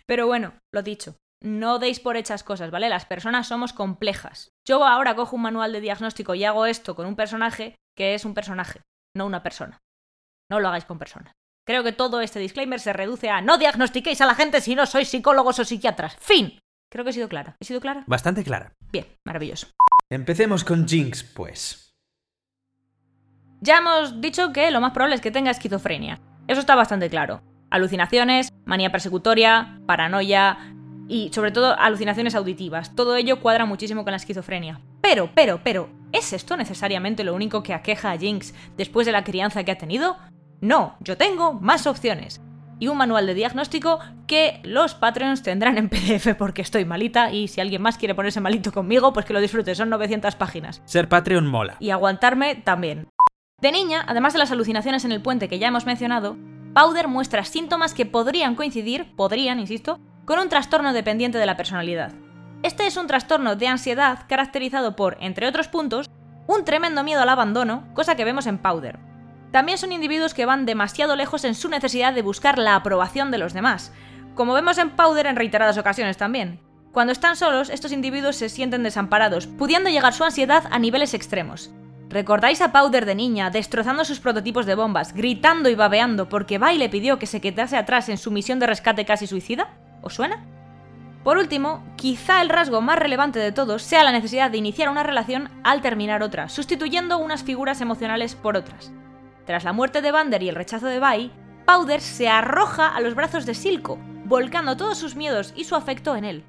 pero 0.07 0.27
bueno, 0.27 0.53
lo 0.75 0.83
dicho, 0.83 1.17
no 1.43 1.79
deis 1.79 2.01
por 2.01 2.19
hechas 2.19 2.45
cosas, 2.45 2.71
¿vale? 2.71 2.91
Las 2.91 3.07
personas 3.07 3.49
somos 3.49 3.73
complejas. 3.73 4.51
Yo 4.69 4.85
ahora 4.85 5.17
cojo 5.17 5.37
un 5.37 5.43
manual 5.43 5.73
de 5.73 5.81
diagnóstico 5.81 6.35
y 6.35 6.45
hago 6.45 6.67
esto 6.67 6.95
con 6.95 7.07
un 7.07 7.17
personaje 7.17 7.77
que 7.97 8.13
es 8.13 8.27
un 8.27 8.35
personaje, 8.35 8.83
no 9.17 9.25
una 9.25 9.43
persona. 9.43 9.79
No 10.51 10.61
lo 10.61 10.69
hagáis 10.69 10.85
con 10.85 10.99
personas. 10.99 11.33
Creo 11.71 11.85
que 11.85 11.93
todo 11.93 12.21
este 12.21 12.41
disclaimer 12.41 12.81
se 12.81 12.93
reduce 12.93 13.31
a 13.31 13.43
no 13.43 13.57
diagnostiquéis 13.57 14.21
a 14.21 14.27
la 14.27 14.35
gente 14.35 14.61
si 14.61 14.75
no 14.75 14.87
sois 14.87 15.09
psicólogos 15.09 15.61
o 15.61 15.65
psiquiatras. 15.65 16.17
Fin. 16.19 16.59
Creo 16.91 17.05
que 17.05 17.11
he 17.11 17.13
sido 17.13 17.29
clara. 17.29 17.55
¿He 17.61 17.65
sido 17.65 17.81
clara? 17.81 18.03
Bastante 18.09 18.43
clara. 18.43 18.73
Bien, 18.91 19.07
maravilloso. 19.25 19.69
Empecemos 20.11 20.65
con 20.65 20.89
Jinx, 20.89 21.23
pues. 21.23 21.95
Ya 23.61 23.79
hemos 23.79 24.21
dicho 24.21 24.53
que 24.53 24.73
lo 24.73 24.81
más 24.81 24.91
probable 24.91 25.15
es 25.15 25.21
que 25.21 25.31
tenga 25.31 25.53
esquizofrenia. 25.53 26.19
Eso 26.49 26.59
está 26.59 26.75
bastante 26.75 27.09
claro. 27.09 27.41
Alucinaciones, 27.71 28.49
manía 28.65 28.91
persecutoria, 28.91 29.79
paranoia 29.87 30.75
y 31.07 31.31
sobre 31.33 31.53
todo 31.53 31.79
alucinaciones 31.79 32.35
auditivas. 32.35 32.97
Todo 32.97 33.15
ello 33.15 33.41
cuadra 33.41 33.65
muchísimo 33.65 34.03
con 34.03 34.11
la 34.11 34.17
esquizofrenia. 34.17 34.81
Pero, 35.03 35.31
pero, 35.37 35.61
pero, 35.63 35.89
¿es 36.11 36.33
esto 36.33 36.57
necesariamente 36.57 37.23
lo 37.23 37.33
único 37.33 37.63
que 37.63 37.75
aqueja 37.75 38.11
a 38.11 38.19
Jinx 38.19 38.55
después 38.77 39.07
de 39.07 39.13
la 39.13 39.23
crianza 39.23 39.63
que 39.63 39.71
ha 39.71 39.79
tenido? 39.79 40.17
No, 40.61 40.97
yo 41.01 41.17
tengo 41.17 41.55
más 41.55 41.87
opciones. 41.87 42.43
Y 42.79 42.89
un 42.89 42.99
manual 42.99 43.27
de 43.27 43.35
diagnóstico 43.35 43.99
que 44.27 44.61
los 44.63 44.95
Patreons 44.95 45.43
tendrán 45.43 45.79
en 45.79 45.89
PDF 45.89 46.35
porque 46.39 46.63
estoy 46.63 46.85
malita 46.85 47.33
y 47.33 47.49
si 47.49 47.61
alguien 47.61 47.83
más 47.83 47.99
quiere 47.99 48.15
ponerse 48.15 48.41
malito 48.41 48.73
conmigo, 48.73 49.13
pues 49.13 49.27
que 49.27 49.33
lo 49.33 49.41
disfrute, 49.41 49.75
son 49.75 49.91
900 49.91 50.35
páginas. 50.35 50.83
Ser 50.85 51.09
Patreon 51.09 51.47
mola. 51.47 51.77
Y 51.81 51.91
aguantarme 51.91 52.57
también. 52.57 53.09
De 53.61 53.73
niña, 53.73 54.05
además 54.07 54.33
de 54.33 54.39
las 54.39 54.51
alucinaciones 54.51 55.05
en 55.05 55.13
el 55.13 55.23
puente 55.23 55.49
que 55.49 55.59
ya 55.59 55.69
hemos 55.69 55.87
mencionado, 55.87 56.37
Powder 56.75 57.09
muestra 57.09 57.45
síntomas 57.45 57.95
que 57.95 58.07
podrían 58.07 58.55
coincidir, 58.55 59.15
podrían, 59.17 59.61
insisto, 59.61 59.99
con 60.25 60.39
un 60.39 60.49
trastorno 60.49 60.93
dependiente 60.93 61.39
de 61.39 61.47
la 61.47 61.57
personalidad. 61.57 62.13
Este 62.63 62.87
es 62.87 62.97
un 62.97 63.07
trastorno 63.07 63.57
de 63.57 63.67
ansiedad 63.67 64.21
caracterizado 64.29 64.95
por, 64.95 65.17
entre 65.21 65.47
otros 65.47 65.69
puntos, 65.69 66.11
un 66.47 66.65
tremendo 66.65 67.03
miedo 67.03 67.23
al 67.23 67.29
abandono, 67.29 67.89
cosa 67.95 68.15
que 68.15 68.25
vemos 68.25 68.47
en 68.47 68.59
Powder. 68.59 69.10
También 69.51 69.79
son 69.79 69.93
individuos 69.93 70.35
que 70.35 70.47
van 70.47 70.67
demasiado 70.67 71.17
lejos 71.17 71.45
en 71.45 71.55
su 71.55 71.69
necesidad 71.69 72.13
de 72.13 72.23
buscar 72.23 72.59
la 72.59 72.77
aprobación 72.77 73.31
de 73.31 73.39
los 73.39 73.53
demás, 73.53 73.93
como 74.35 74.55
vemos 74.55 74.79
en 74.79 74.91
Powder 74.91 75.27
en 75.27 75.37
reiteradas 75.37 75.77
ocasiones 75.79 76.17
también. 76.17 76.61
Cuando 76.93 77.13
están 77.13 77.37
solos, 77.37 77.71
estos 77.71 77.93
individuos 77.93 78.37
se 78.37 78.49
sienten 78.49 78.83
desamparados, 78.83 79.47
pudiendo 79.47 79.91
llegar 79.91 80.13
su 80.13 80.25
ansiedad 80.25 80.65
a 80.71 80.79
niveles 80.79 81.15
extremos. 81.15 81.71
¿Recordáis 82.09 82.61
a 82.61 82.73
Powder 82.73 83.07
de 83.07 83.15
niña 83.15 83.51
destrozando 83.51 84.05
sus 84.05 84.19
prototipos 84.19 84.67
de 84.67 84.75
bombas, 84.75 85.15
gritando 85.15 85.69
y 85.69 85.77
babeando 85.77 86.29
porque 86.29 86.59
Bai 86.59 86.79
le 86.79 86.89
pidió 86.89 87.21
que 87.21 87.27
se 87.27 87.41
quedase 87.41 87.77
atrás 87.77 88.09
en 88.09 88.19
su 88.19 88.33
misión 88.33 88.59
de 88.59 88.67
rescate 88.67 89.05
casi 89.05 89.29
suicida? 89.29 89.69
¿Os 90.03 90.15
suena? 90.15 90.45
Por 91.23 91.37
último, 91.37 91.85
quizá 91.97 92.43
el 92.43 92.49
rasgo 92.49 92.81
más 92.81 92.99
relevante 92.99 93.39
de 93.39 93.53
todos 93.53 93.83
sea 93.83 94.03
la 94.03 94.11
necesidad 94.11 94.51
de 94.51 94.59
iniciar 94.59 94.89
una 94.89 95.03
relación 95.03 95.51
al 95.63 95.83
terminar 95.83 96.23
otra, 96.23 96.49
sustituyendo 96.49 97.19
unas 97.19 97.45
figuras 97.45 97.81
emocionales 97.81 98.35
por 98.35 98.57
otras. 98.57 98.91
Tras 99.47 99.65
la 99.65 99.73
muerte 99.73 100.03
de 100.03 100.13
Vander 100.13 100.43
y 100.43 100.49
el 100.49 100.55
rechazo 100.55 100.87
de 100.87 100.99
Bai, 100.99 101.33
Powder 101.67 102.01
se 102.01 102.29
arroja 102.29 102.95
a 102.95 103.01
los 103.01 103.15
brazos 103.15 103.47
de 103.47 103.55
Silco, 103.55 103.99
volcando 104.25 104.77
todos 104.77 104.99
sus 104.99 105.17
miedos 105.17 105.53
y 105.57 105.65
su 105.65 105.77
afecto 105.77 106.17
en 106.17 106.25
él. 106.25 106.45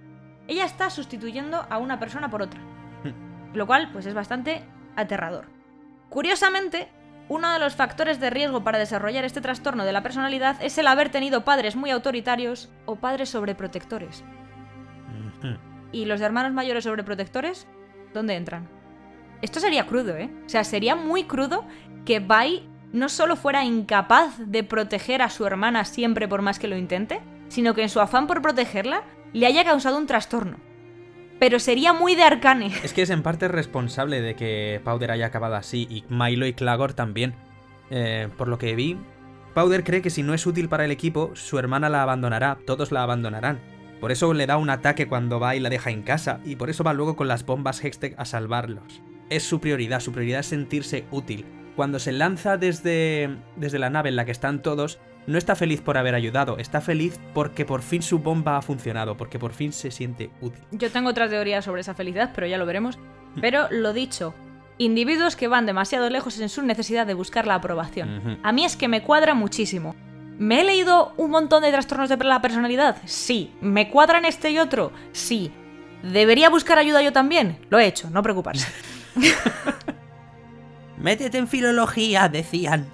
Ella 0.47 0.65
está 0.65 0.89
sustituyendo 0.89 1.65
a 1.69 1.77
una 1.77 1.99
persona 1.99 2.29
por 2.29 2.41
otra. 2.41 2.59
Lo 3.53 3.67
cual, 3.67 3.91
pues 3.91 4.05
es 4.05 4.13
bastante 4.13 4.63
aterrador. 4.95 5.47
Curiosamente, 6.09 6.89
uno 7.29 7.53
de 7.53 7.59
los 7.59 7.75
factores 7.75 8.19
de 8.19 8.29
riesgo 8.29 8.63
para 8.63 8.79
desarrollar 8.79 9.23
este 9.23 9.41
trastorno 9.41 9.85
de 9.85 9.93
la 9.93 10.03
personalidad 10.03 10.57
es 10.61 10.77
el 10.77 10.87
haber 10.87 11.09
tenido 11.09 11.45
padres 11.45 11.75
muy 11.75 11.89
autoritarios 11.89 12.69
o 12.85 12.97
padres 12.97 13.29
sobreprotectores. 13.29 14.23
¿Y 15.91 16.05
los 16.05 16.21
hermanos 16.21 16.51
mayores 16.51 16.83
sobreprotectores? 16.83 17.67
¿Dónde 18.13 18.35
entran? 18.35 18.67
Esto 19.41 19.59
sería 19.59 19.87
crudo, 19.87 20.15
¿eh? 20.17 20.29
O 20.45 20.49
sea, 20.49 20.63
sería 20.63 20.95
muy 20.95 21.23
crudo 21.23 21.65
que 22.05 22.19
Bai 22.19 22.67
no 22.93 23.09
solo 23.09 23.35
fuera 23.35 23.63
incapaz 23.63 24.37
de 24.37 24.63
proteger 24.63 25.21
a 25.21 25.29
su 25.29 25.45
hermana 25.45 25.85
siempre 25.85 26.27
por 26.27 26.41
más 26.41 26.59
que 26.59 26.67
lo 26.67 26.77
intente, 26.77 27.21
sino 27.47 27.73
que 27.73 27.83
en 27.83 27.89
su 27.89 27.99
afán 27.99 28.27
por 28.27 28.41
protegerla 28.41 29.03
le 29.33 29.45
haya 29.45 29.63
causado 29.63 29.97
un 29.97 30.07
trastorno. 30.07 30.57
Pero 31.39 31.59
sería 31.59 31.93
muy 31.93 32.15
de 32.15 32.23
Arcane. 32.23 32.71
Es 32.83 32.93
que 32.93 33.01
es 33.01 33.09
en 33.09 33.23
parte 33.23 33.47
responsable 33.47 34.21
de 34.21 34.35
que 34.35 34.81
Powder 34.83 35.11
haya 35.11 35.27
acabado 35.27 35.55
así 35.55 35.87
y 35.89 36.03
Milo 36.09 36.45
y 36.45 36.53
Clagor 36.53 36.93
también. 36.93 37.33
Eh, 37.89 38.29
por 38.37 38.47
lo 38.47 38.57
que 38.57 38.75
vi, 38.75 38.97
Powder 39.53 39.83
cree 39.83 40.01
que 40.01 40.09
si 40.09 40.23
no 40.23 40.33
es 40.33 40.45
útil 40.45 40.69
para 40.69 40.85
el 40.85 40.91
equipo, 40.91 41.31
su 41.33 41.59
hermana 41.59 41.89
la 41.89 42.03
abandonará, 42.03 42.57
todos 42.65 42.91
la 42.91 43.03
abandonarán. 43.03 43.59
Por 43.99 44.11
eso 44.11 44.33
le 44.33 44.47
da 44.47 44.57
un 44.57 44.69
ataque 44.69 45.07
cuando 45.07 45.39
va 45.39 45.55
y 45.55 45.59
la 45.59 45.69
deja 45.69 45.91
en 45.91 46.01
casa, 46.01 46.39
y 46.45 46.55
por 46.55 46.69
eso 46.69 46.83
va 46.83 46.93
luego 46.93 47.15
con 47.15 47.27
las 47.27 47.45
bombas 47.45 47.83
Hextech 47.83 48.15
a 48.17 48.25
salvarlos. 48.25 49.01
Es 49.29 49.43
su 49.43 49.59
prioridad, 49.59 49.99
su 49.99 50.11
prioridad 50.11 50.39
es 50.39 50.47
sentirse 50.47 51.05
útil. 51.11 51.45
Cuando 51.75 51.99
se 51.99 52.11
lanza 52.11 52.57
desde, 52.57 53.37
desde 53.55 53.79
la 53.79 53.89
nave 53.89 54.09
en 54.09 54.15
la 54.15 54.25
que 54.25 54.31
están 54.31 54.61
todos, 54.61 54.99
no 55.27 55.37
está 55.37 55.55
feliz 55.55 55.81
por 55.81 55.97
haber 55.97 56.15
ayudado, 56.15 56.57
está 56.57 56.81
feliz 56.81 57.19
porque 57.33 57.65
por 57.65 57.81
fin 57.81 58.01
su 58.01 58.19
bomba 58.19 58.57
ha 58.57 58.61
funcionado, 58.61 59.15
porque 59.17 59.39
por 59.39 59.53
fin 59.53 59.71
se 59.71 59.91
siente 59.91 60.31
útil. 60.41 60.63
Yo 60.71 60.91
tengo 60.91 61.09
otras 61.09 61.29
teorías 61.29 61.65
sobre 61.65 61.81
esa 61.81 61.93
felicidad, 61.93 62.31
pero 62.33 62.47
ya 62.47 62.57
lo 62.57 62.65
veremos. 62.65 62.97
Pero 63.39 63.67
lo 63.69 63.93
dicho, 63.93 64.33
individuos 64.77 65.35
que 65.35 65.47
van 65.47 65.65
demasiado 65.65 66.09
lejos 66.09 66.39
en 66.39 66.49
su 66.49 66.63
necesidad 66.63 67.07
de 67.07 67.13
buscar 67.13 67.47
la 67.47 67.55
aprobación. 67.55 68.39
A 68.43 68.51
mí 68.51 68.65
es 68.65 68.75
que 68.75 68.87
me 68.87 69.03
cuadra 69.03 69.33
muchísimo. 69.33 69.95
¿Me 70.37 70.61
he 70.61 70.63
leído 70.63 71.13
un 71.17 71.29
montón 71.29 71.61
de 71.61 71.71
trastornos 71.71 72.09
de 72.09 72.17
la 72.17 72.41
personalidad? 72.41 72.97
Sí. 73.05 73.53
¿Me 73.61 73.89
cuadran 73.89 74.25
este 74.25 74.49
y 74.49 74.57
otro? 74.57 74.91
Sí. 75.11 75.51
¿Debería 76.01 76.49
buscar 76.49 76.79
ayuda 76.79 77.03
yo 77.03 77.13
también? 77.13 77.59
Lo 77.69 77.77
he 77.77 77.85
hecho, 77.85 78.09
no 78.09 78.23
preocuparse. 78.23 78.67
Métete 81.01 81.39
en 81.39 81.47
filología, 81.47 82.29
decían. 82.29 82.85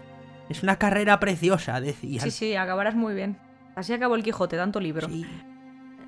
Es 0.50 0.64
una 0.64 0.78
carrera 0.78 1.20
preciosa, 1.20 1.82
decían. 1.82 2.24
Sí, 2.24 2.32
sí, 2.32 2.56
acabarás 2.56 2.96
muy 2.96 3.14
bien. 3.14 3.38
Así 3.76 3.92
acabó 3.92 4.16
el 4.16 4.24
Quijote, 4.24 4.56
tanto 4.56 4.80
libro. 4.80 5.10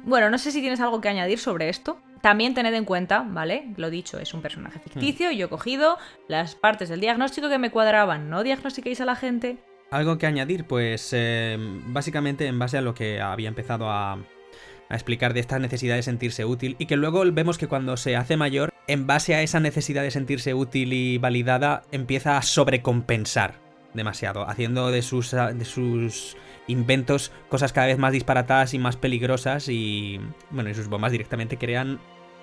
Bueno, 0.05 0.29
no 0.29 0.37
sé 0.37 0.51
si 0.51 0.61
tienes 0.61 0.79
algo 0.79 1.01
que 1.01 1.09
añadir 1.09 1.39
sobre 1.39 1.67
esto. 1.67 1.99
También 2.21 2.53
tened 2.53 2.73
en 2.73 2.85
cuenta, 2.85 3.25
¿vale? 3.27 3.73
Lo 3.75 3.89
dicho, 3.89 4.17
es 4.17 4.33
un 4.33 4.41
personaje 4.41 4.79
ficticio 4.79 5.29
y 5.31 5.37
yo 5.37 5.47
he 5.47 5.49
cogido 5.49 5.97
las 6.27 6.55
partes 6.55 6.87
del 6.87 7.01
diagnóstico 7.01 7.49
que 7.49 7.57
me 7.57 7.69
cuadraban. 7.69 8.29
No 8.29 8.43
diagnostiquéis 8.43 9.01
a 9.01 9.05
la 9.05 9.15
gente. 9.15 9.57
¿Algo 9.91 10.17
que 10.17 10.25
añadir? 10.25 10.65
Pues 10.65 11.09
eh, 11.11 11.57
básicamente 11.87 12.47
en 12.47 12.59
base 12.59 12.77
a 12.77 12.81
lo 12.81 12.93
que 12.93 13.19
había 13.19 13.49
empezado 13.49 13.89
a, 13.89 14.19
a 14.89 14.95
explicar 14.95 15.33
de 15.33 15.39
esta 15.39 15.59
necesidad 15.59 15.95
de 15.95 16.03
sentirse 16.03 16.45
útil 16.45 16.75
y 16.79 16.87
que 16.87 16.97
luego 16.97 17.23
vemos 17.31 17.57
que 17.57 17.67
cuando 17.67 17.95
se 17.95 18.15
hace 18.15 18.37
mayor, 18.37 18.73
en 18.87 19.07
base 19.07 19.35
a 19.35 19.43
esa 19.43 19.59
necesidad 19.59 20.01
de 20.01 20.11
sentirse 20.11 20.53
útil 20.53 20.93
y 20.93 21.17
validada, 21.19 21.83
empieza 21.91 22.37
a 22.37 22.41
sobrecompensar 22.41 23.61
demasiado, 23.93 24.47
haciendo 24.47 24.91
de 24.91 25.01
sus, 25.01 25.31
de 25.31 25.65
sus 25.65 26.37
inventos 26.67 27.31
cosas 27.49 27.73
cada 27.73 27.87
vez 27.87 27.97
más 27.97 28.13
disparatadas 28.13 28.73
y 28.73 28.79
más 28.79 28.97
peligrosas 28.97 29.67
y, 29.69 30.19
bueno, 30.51 30.69
y 30.69 30.75
sus 30.75 30.87
bombas 30.87 31.11
directamente 31.11 31.57
crean 31.57 31.99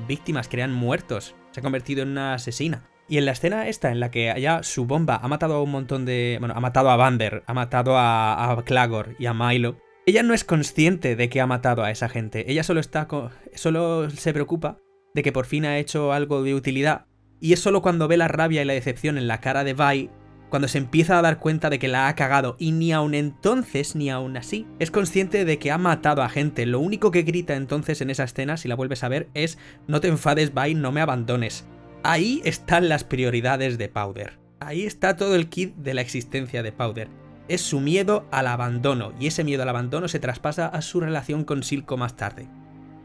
víctimas, 0.07 0.49
crean 0.49 0.72
muertos. 0.72 1.34
Se 1.53 1.61
ha 1.61 1.62
convertido 1.62 2.03
en 2.03 2.11
una 2.11 2.34
asesina. 2.34 2.84
Y 3.09 3.18
en 3.18 3.26
la 3.26 3.32
escena 3.32 3.68
esta, 3.68 3.92
en 3.92 4.01
la 4.01 4.11
que 4.11 4.34
ya 4.40 4.64
su 4.64 4.84
bomba 4.84 5.20
ha 5.22 5.28
matado 5.28 5.55
a 5.55 5.62
un 5.62 5.70
montón 5.70 6.05
de... 6.05 6.36
Bueno, 6.40 6.55
ha 6.57 6.61
matado 6.61 6.90
a 6.90 6.97
Vander, 6.97 7.44
ha 7.47 7.55
matado 7.55 7.97
a, 7.97 8.51
a 8.51 8.62
Clagor 8.64 9.14
y 9.18 9.26
a 9.26 9.34
Milo. 9.34 9.76
Ella 10.09 10.23
no 10.23 10.35
es 10.35 10.45
consciente 10.45 11.17
de 11.17 11.29
que 11.29 11.41
ha 11.41 11.49
matado 11.49 11.83
a 11.83 11.91
esa 11.91 12.09
gente. 12.09 12.49
Ella 12.49 12.63
solo 12.63 12.79
está... 12.79 13.09
Solo 13.57 14.09
se 14.09 14.33
preocupa 14.33 14.79
de 15.15 15.25
que 15.25 15.33
por 15.33 15.47
fin 15.47 15.65
ha 15.65 15.79
hecho 15.79 16.13
algo 16.13 16.45
de 16.45 16.55
utilidad. 16.55 17.07
Y 17.41 17.53
es 17.53 17.59
solo 17.59 17.83
cuando 17.83 18.07
ve 18.07 18.17
la 18.17 18.29
rabia 18.29 18.63
y 18.63 18.65
la 18.65 18.73
decepción 18.73 19.19
en 19.19 19.27
la 19.27 19.41
cara 19.41 19.65
de 19.65 19.75
Vi 19.75 20.11
cuando 20.49 20.69
se 20.69 20.79
empieza 20.79 21.19
a 21.19 21.23
dar 21.23 21.41
cuenta 21.41 21.71
de 21.71 21.81
que 21.81 21.89
la 21.89 22.07
ha 22.07 22.15
cagado 22.15 22.55
y 22.61 22.71
ni 22.71 22.93
aun 22.93 23.15
entonces 23.15 23.97
ni 23.97 24.09
aun 24.09 24.37
así 24.37 24.65
es 24.79 24.93
consciente 24.93 25.45
de 25.45 25.59
que 25.59 25.73
ha 25.73 25.79
matado 25.79 26.23
a 26.23 26.29
gente. 26.29 26.67
Lo 26.67 26.79
único 26.79 27.11
que 27.11 27.23
grita 27.23 27.57
entonces 27.57 28.01
en 28.01 28.11
esa 28.11 28.23
escena, 28.23 28.57
si 28.57 28.69
la 28.69 28.77
vuelves 28.77 29.03
a 29.03 29.09
ver, 29.09 29.29
es 29.35 29.59
no 29.89 30.01
te 30.01 30.07
enfades, 30.07 30.53
Vi, 30.55 30.75
no 30.75 30.93
me 30.93 31.01
abandones. 31.01 31.67
Ahí 32.05 32.43
están 32.45 32.89
las 32.89 33.03
prioridades 33.03 33.77
de 33.77 33.89
Powder. 33.89 34.39
Ahí 34.61 34.87
está 34.87 35.17
todo 35.17 35.35
el 35.35 35.49
kit 35.49 35.75
de 35.75 35.95
la 35.95 36.03
existencia 36.03 36.63
de 36.63 36.71
Powder. 36.71 37.09
Es 37.49 37.61
su 37.61 37.80
miedo 37.80 38.26
al 38.30 38.47
abandono, 38.47 39.12
y 39.18 39.26
ese 39.26 39.44
miedo 39.44 39.62
al 39.62 39.68
abandono 39.68 40.09
se 40.09 40.18
traspasa 40.18 40.66
a 40.66 40.82
su 40.82 41.01
relación 41.01 41.44
con 41.44 41.62
Silco 41.62 41.97
más 41.97 42.16
tarde. 42.16 42.49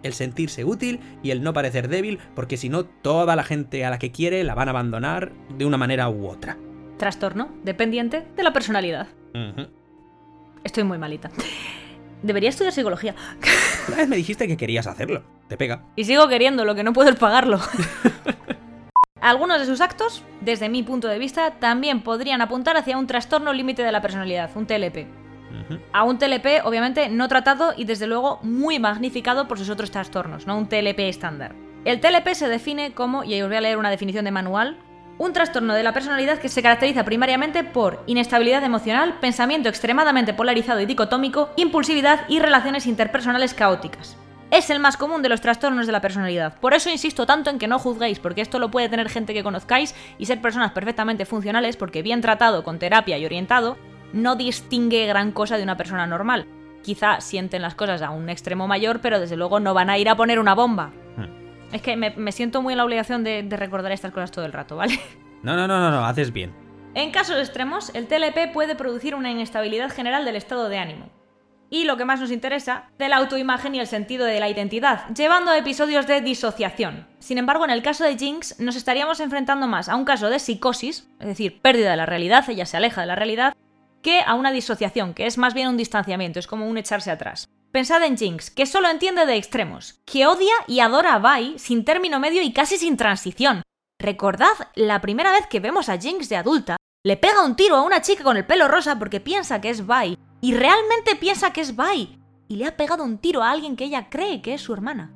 El 0.04 0.14
sentirse 0.14 0.66
útil 0.66 1.00
y 1.22 1.32
el 1.32 1.44
no 1.44 1.54
parecer 1.54 1.88
débil, 1.88 2.20
porque 2.36 2.58
si 2.58 2.70
no, 2.70 2.86
toda 2.86 3.36
la 3.36 3.44
gente 3.44 3.86
a 3.86 3.90
la 3.90 4.00
que 4.00 4.12
quiere 4.12 4.44
la 4.44 4.56
van 4.56 4.68
a 4.68 4.72
abandonar 4.72 5.32
de 5.58 5.66
una 5.66 5.78
manera 5.78 6.10
u 6.10 6.28
otra. 6.28 6.58
Trastorno 6.98 7.50
dependiente 7.64 8.26
de 8.36 8.44
la 8.44 8.54
personalidad. 8.54 9.08
Estoy 10.64 10.84
muy 10.84 10.98
malita. 10.98 11.30
Debería 12.24 12.50
estudiar 12.50 12.74
psicología. 12.74 13.16
Una 13.88 13.98
vez 13.98 14.08
me 14.08 14.16
dijiste 14.16 14.48
que 14.48 14.58
querías 14.58 14.88
hacerlo. 14.88 15.24
Te 15.48 15.58
pega. 15.58 15.84
Y 15.96 16.06
sigo 16.06 16.28
queriendo, 16.28 16.66
lo 16.66 16.76
que 16.76 16.84
no 16.84 16.94
puedo 16.94 17.10
es 17.10 17.16
pagarlo. 17.16 17.60
Algunos 19.22 19.60
de 19.60 19.68
sus 19.68 19.82
actos, 19.82 20.24
desde 20.42 20.68
mi 20.68 20.82
punto 20.82 21.08
de 21.08 21.20
vista, 21.20 21.52
también 21.52 22.02
podrían 22.02 22.42
apuntar 22.42 22.76
hacia 22.76 22.98
un 22.98 23.06
trastorno 23.06 23.54
límite 23.54 23.84
de 23.84 23.92
la 23.92 24.02
personalidad, 24.02 24.50
un 24.56 24.66
TLP. 24.66 25.08
A 25.94 26.04
un 26.04 26.18
TLP, 26.18 26.66
obviamente, 26.66 27.08
no 27.10 27.28
tratado 27.28 27.74
y 27.78 27.86
desde 27.86 28.08
luego 28.08 28.40
muy 28.42 28.80
magnificado 28.80 29.48
por 29.48 29.60
sus 29.60 29.70
otros 29.70 29.92
trastornos, 29.92 30.48
no 30.48 30.58
un 30.58 30.68
TLP 30.68 31.02
estándar. 31.02 31.54
El 31.86 32.00
TLP 32.00 32.34
se 32.34 32.48
define 32.48 32.94
como, 32.94 33.24
y 33.24 33.34
ahí 33.34 33.42
os 33.42 33.48
voy 33.48 33.58
a 33.58 33.62
leer 33.62 33.78
una 33.78 33.92
definición 33.92 34.26
de 34.26 34.32
manual, 34.32 34.78
un 35.20 35.34
trastorno 35.34 35.76
de 35.76 35.84
la 35.84 35.94
personalidad 35.94 36.40
que 36.40 36.50
se 36.50 36.64
caracteriza 36.64 37.06
primariamente 37.06 37.64
por 37.64 38.04
inestabilidad 38.08 38.64
emocional, 38.64 39.20
pensamiento 39.20 39.70
extremadamente 39.70 40.34
polarizado 40.34 40.80
y 40.80 40.88
dicotómico, 40.88 41.50
impulsividad 41.58 42.22
y 42.28 42.40
relaciones 42.40 42.88
interpersonales 42.88 43.54
caóticas. 43.54 44.18
Es 44.52 44.70
el 44.70 44.82
más 44.82 44.98
común 44.98 45.22
de 45.22 45.30
los 45.30 45.40
trastornos 45.40 45.86
de 45.86 45.94
la 45.94 46.02
personalidad. 46.02 46.60
Por 46.60 46.74
eso 46.74 46.90
insisto 46.90 47.26
tanto 47.26 47.50
en 47.50 47.58
que 47.58 47.70
no 47.70 47.80
juzguéis, 47.80 48.20
porque 48.20 48.42
esto 48.42 48.60
lo 48.60 48.70
puede 48.70 48.90
tener 48.90 49.08
gente 49.08 49.34
que 49.34 49.44
conozcáis 49.44 49.96
y 50.18 50.26
ser 50.26 50.42
personas 50.42 50.74
perfectamente 50.74 51.26
funcionales, 51.26 51.78
porque 51.78 52.02
bien 52.02 52.20
tratado, 52.20 52.66
con 52.66 52.78
terapia 52.78 53.18
y 53.18 53.26
orientado, 53.26 53.78
no 54.12 54.36
distingue 54.36 55.06
gran 55.06 55.32
cosa 55.32 55.56
de 55.56 55.64
una 55.64 55.78
persona 55.78 56.06
normal. 56.06 56.48
Quizá 56.84 57.22
sienten 57.22 57.62
las 57.62 57.76
cosas 57.76 58.02
a 58.02 58.10
un 58.10 58.28
extremo 58.28 58.68
mayor, 58.68 59.00
pero 59.00 59.22
desde 59.22 59.38
luego 59.38 59.62
no 59.62 59.74
van 59.74 59.90
a 59.90 59.98
ir 59.98 60.10
a 60.10 60.18
poner 60.18 60.38
una 60.38 60.54
bomba. 60.54 60.92
Es 61.72 61.82
que 61.82 61.96
me, 61.96 62.10
me 62.10 62.34
siento 62.34 62.62
muy 62.62 62.74
en 62.74 62.78
la 62.78 62.84
obligación 62.84 63.24
de, 63.24 63.44
de 63.44 63.56
recordar 63.56 63.94
estas 63.94 64.12
cosas 64.12 64.32
todo 64.32 64.44
el 64.44 64.52
rato, 64.52 64.76
¿vale? 64.76 65.00
No, 65.44 65.56
no, 65.56 65.66
no, 65.66 65.80
no, 65.80 65.92
no, 65.92 66.06
haces 66.06 66.34
bien. 66.34 66.54
En 66.94 67.12
casos 67.12 67.38
extremos, 67.38 67.96
el 67.96 68.08
TLP 68.08 68.52
puede 68.54 68.76
producir 68.76 69.16
una 69.16 69.32
inestabilidad 69.32 69.90
general 69.90 70.26
del 70.26 70.36
estado 70.36 70.68
de 70.68 70.78
ánimo. 70.78 71.21
Y 71.74 71.86
lo 71.86 71.96
que 71.96 72.04
más 72.04 72.20
nos 72.20 72.32
interesa, 72.32 72.90
de 73.00 73.08
la 73.08 73.16
autoimagen 73.16 73.74
y 73.74 73.80
el 73.80 73.88
sentido 73.88 74.26
de 74.26 74.42
la 74.42 74.50
identidad, 74.50 75.08
llevando 75.16 75.52
a 75.52 75.58
episodios 75.58 76.06
de 76.06 76.20
disociación. 76.20 77.08
Sin 77.20 77.38
embargo, 77.38 77.64
en 77.64 77.72
el 77.72 77.82
caso 77.82 78.04
de 78.04 78.18
Jinx, 78.18 78.60
nos 78.60 78.76
estaríamos 78.76 79.22
enfrentando 79.22 79.68
más 79.68 79.88
a 79.88 79.96
un 79.96 80.04
caso 80.04 80.30
de 80.30 80.40
psicosis, 80.40 81.08
es 81.22 81.28
decir, 81.28 81.62
pérdida 81.62 81.92
de 81.92 81.96
la 81.96 82.06
realidad, 82.06 82.44
ella 82.50 82.66
se 82.66 82.76
aleja 82.76 83.00
de 83.00 83.08
la 83.08 83.16
realidad, 83.16 83.54
que 84.02 84.20
a 84.20 84.34
una 84.34 84.52
disociación, 84.52 85.14
que 85.14 85.26
es 85.26 85.38
más 85.38 85.54
bien 85.54 85.70
un 85.70 85.78
distanciamiento, 85.78 86.40
es 86.40 86.48
como 86.48 86.68
un 86.68 86.78
echarse 86.78 87.10
atrás. 87.10 87.48
Pensad 87.72 88.04
en 88.04 88.18
Jinx, 88.18 88.52
que 88.52 88.66
solo 88.66 88.90
entiende 88.90 89.26
de 89.26 89.38
extremos, 89.38 90.02
que 90.06 90.28
odia 90.28 90.54
y 90.68 90.82
adora 90.82 91.14
a 91.14 91.38
Vi 91.38 91.58
sin 91.58 91.86
término 91.86 92.20
medio 92.20 92.42
y 92.42 92.52
casi 92.52 92.76
sin 92.76 92.98
transición. 92.98 93.62
Recordad 93.98 94.52
la 94.76 95.00
primera 95.00 95.32
vez 95.32 95.48
que 95.48 95.62
vemos 95.62 95.88
a 95.88 95.98
Jinx 95.98 96.28
de 96.28 96.36
adulta, 96.36 96.76
le 97.04 97.18
pega 97.18 97.44
un 97.44 97.56
tiro 97.56 97.76
a 97.76 97.82
una 97.84 98.02
chica 98.02 98.24
con 98.24 98.38
el 98.38 98.46
pelo 98.46 98.68
rosa 98.68 99.00
porque 99.00 99.20
piensa 99.20 99.60
que 99.62 99.70
es 99.70 99.86
Vi, 99.88 100.18
y 100.42 100.54
realmente 100.54 101.16
piensa 101.20 101.52
que 101.52 101.62
es 101.62 101.76
Vi, 101.76 102.20
y 102.48 102.56
le 102.58 102.66
ha 102.66 102.78
pegado 102.78 103.04
un 103.04 103.18
tiro 103.18 103.42
a 103.42 103.52
alguien 103.52 103.76
que 103.76 103.86
ella 103.86 104.10
cree 104.10 104.42
que 104.42 104.54
es 104.54 104.62
su 104.62 104.74
hermana. 104.74 105.12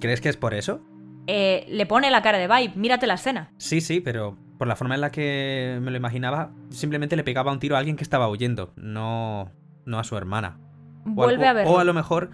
¿Crees 0.00 0.20
que 0.20 0.28
es 0.28 0.36
por 0.36 0.54
eso? 0.54 0.80
Eh, 1.26 1.66
le 1.68 1.86
pone 1.86 2.10
la 2.10 2.22
cara 2.22 2.38
de 2.38 2.46
Vi, 2.46 2.72
mírate 2.76 3.06
la 3.06 3.14
escena. 3.14 3.50
Sí, 3.58 3.80
sí, 3.80 4.00
pero 4.00 4.36
por 4.58 4.68
la 4.68 4.76
forma 4.76 4.94
en 4.94 5.00
la 5.00 5.10
que 5.10 5.78
me 5.82 5.90
lo 5.90 5.96
imaginaba, 5.96 6.52
simplemente 6.70 7.16
le 7.16 7.24
pegaba 7.24 7.52
un 7.52 7.58
tiro 7.58 7.74
a 7.76 7.78
alguien 7.80 7.96
que 7.96 8.04
estaba 8.04 8.28
huyendo, 8.28 8.72
no, 8.76 9.50
no 9.86 9.98
a 9.98 10.04
su 10.04 10.16
hermana. 10.16 10.58
Vuelve 11.04 11.46
o- 11.46 11.48
a 11.48 11.52
verlo. 11.52 11.72
o 11.72 11.78
a 11.78 11.84
lo 11.84 11.94
mejor 11.94 12.30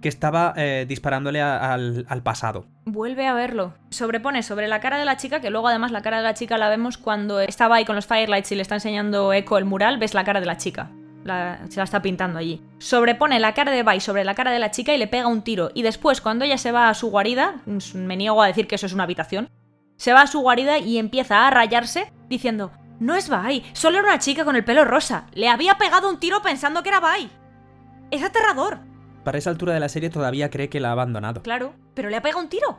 que 0.00 0.08
estaba 0.08 0.54
eh, 0.56 0.86
disparándole 0.88 1.40
al, 1.42 2.06
pasado. 2.22 2.66
Vuelve 2.84 3.26
a 3.26 3.34
verlo. 3.34 3.74
Sobrepone 3.90 4.42
sobre 4.42 4.68
la 4.68 4.80
cara 4.80 4.98
de 4.98 5.04
la 5.04 5.16
chica, 5.16 5.40
que 5.40 5.50
luego 5.50 5.68
además 5.68 5.90
la 5.90 6.02
cara 6.02 6.18
de 6.18 6.22
la 6.22 6.34
chica 6.34 6.56
la 6.58 6.68
vemos 6.68 6.98
cuando 6.98 7.40
estaba 7.40 7.76
ahí 7.76 7.84
con 7.84 7.96
los 7.96 8.06
firelights 8.06 8.52
y 8.52 8.54
le 8.54 8.62
está 8.62 8.76
enseñando 8.76 9.32
Echo 9.32 9.58
el 9.58 9.64
mural, 9.64 9.98
ves 9.98 10.14
la 10.14 10.24
cara 10.24 10.40
de 10.40 10.46
la 10.46 10.56
chica. 10.56 10.90
La- 11.24 11.58
se 11.68 11.78
la 11.78 11.84
está 11.84 12.00
pintando 12.00 12.38
allí. 12.38 12.62
Sobrepone 12.78 13.40
la 13.40 13.54
cara 13.54 13.72
de 13.72 13.82
Vi 13.82 14.00
sobre 14.00 14.24
la 14.24 14.34
cara 14.34 14.52
de 14.52 14.60
la 14.60 14.70
chica 14.70 14.94
y 14.94 14.98
le 14.98 15.08
pega 15.08 15.26
un 15.26 15.42
tiro. 15.42 15.70
Y 15.74 15.82
después, 15.82 16.20
cuando 16.20 16.44
ella 16.44 16.58
se 16.58 16.72
va 16.72 16.88
a 16.88 16.94
su 16.94 17.10
guarida, 17.10 17.56
me 17.94 18.16
niego 18.16 18.40
a 18.42 18.46
decir 18.46 18.66
que 18.68 18.76
eso 18.76 18.86
es 18.86 18.92
una 18.92 19.02
habitación, 19.04 19.48
se 19.96 20.12
va 20.12 20.22
a 20.22 20.26
su 20.28 20.40
guarida 20.40 20.78
y 20.78 20.98
empieza 20.98 21.46
a 21.46 21.50
rayarse 21.50 22.12
diciendo, 22.28 22.70
no 23.00 23.14
es 23.16 23.28
Vi, 23.28 23.64
solo 23.72 23.98
era 23.98 24.08
una 24.08 24.18
chica 24.20 24.44
con 24.44 24.54
el 24.56 24.64
pelo 24.64 24.84
rosa. 24.84 25.26
Le 25.34 25.48
había 25.48 25.76
pegado 25.76 26.08
un 26.08 26.20
tiro 26.20 26.40
pensando 26.40 26.82
que 26.82 26.88
era 26.90 27.00
Vi. 27.00 27.28
Es 28.10 28.22
aterrador, 28.22 28.78
Para 29.28 29.36
esa 29.36 29.50
altura 29.50 29.74
de 29.74 29.80
la 29.80 29.90
serie 29.90 30.08
todavía 30.08 30.48
cree 30.48 30.70
que 30.70 30.80
la 30.80 30.88
ha 30.88 30.92
abandonado. 30.92 31.42
claro, 31.42 31.74
pero 31.92 32.08
le 32.08 32.16
ha 32.16 32.22
pegado 32.22 32.40
un 32.40 32.48
tiro. 32.48 32.78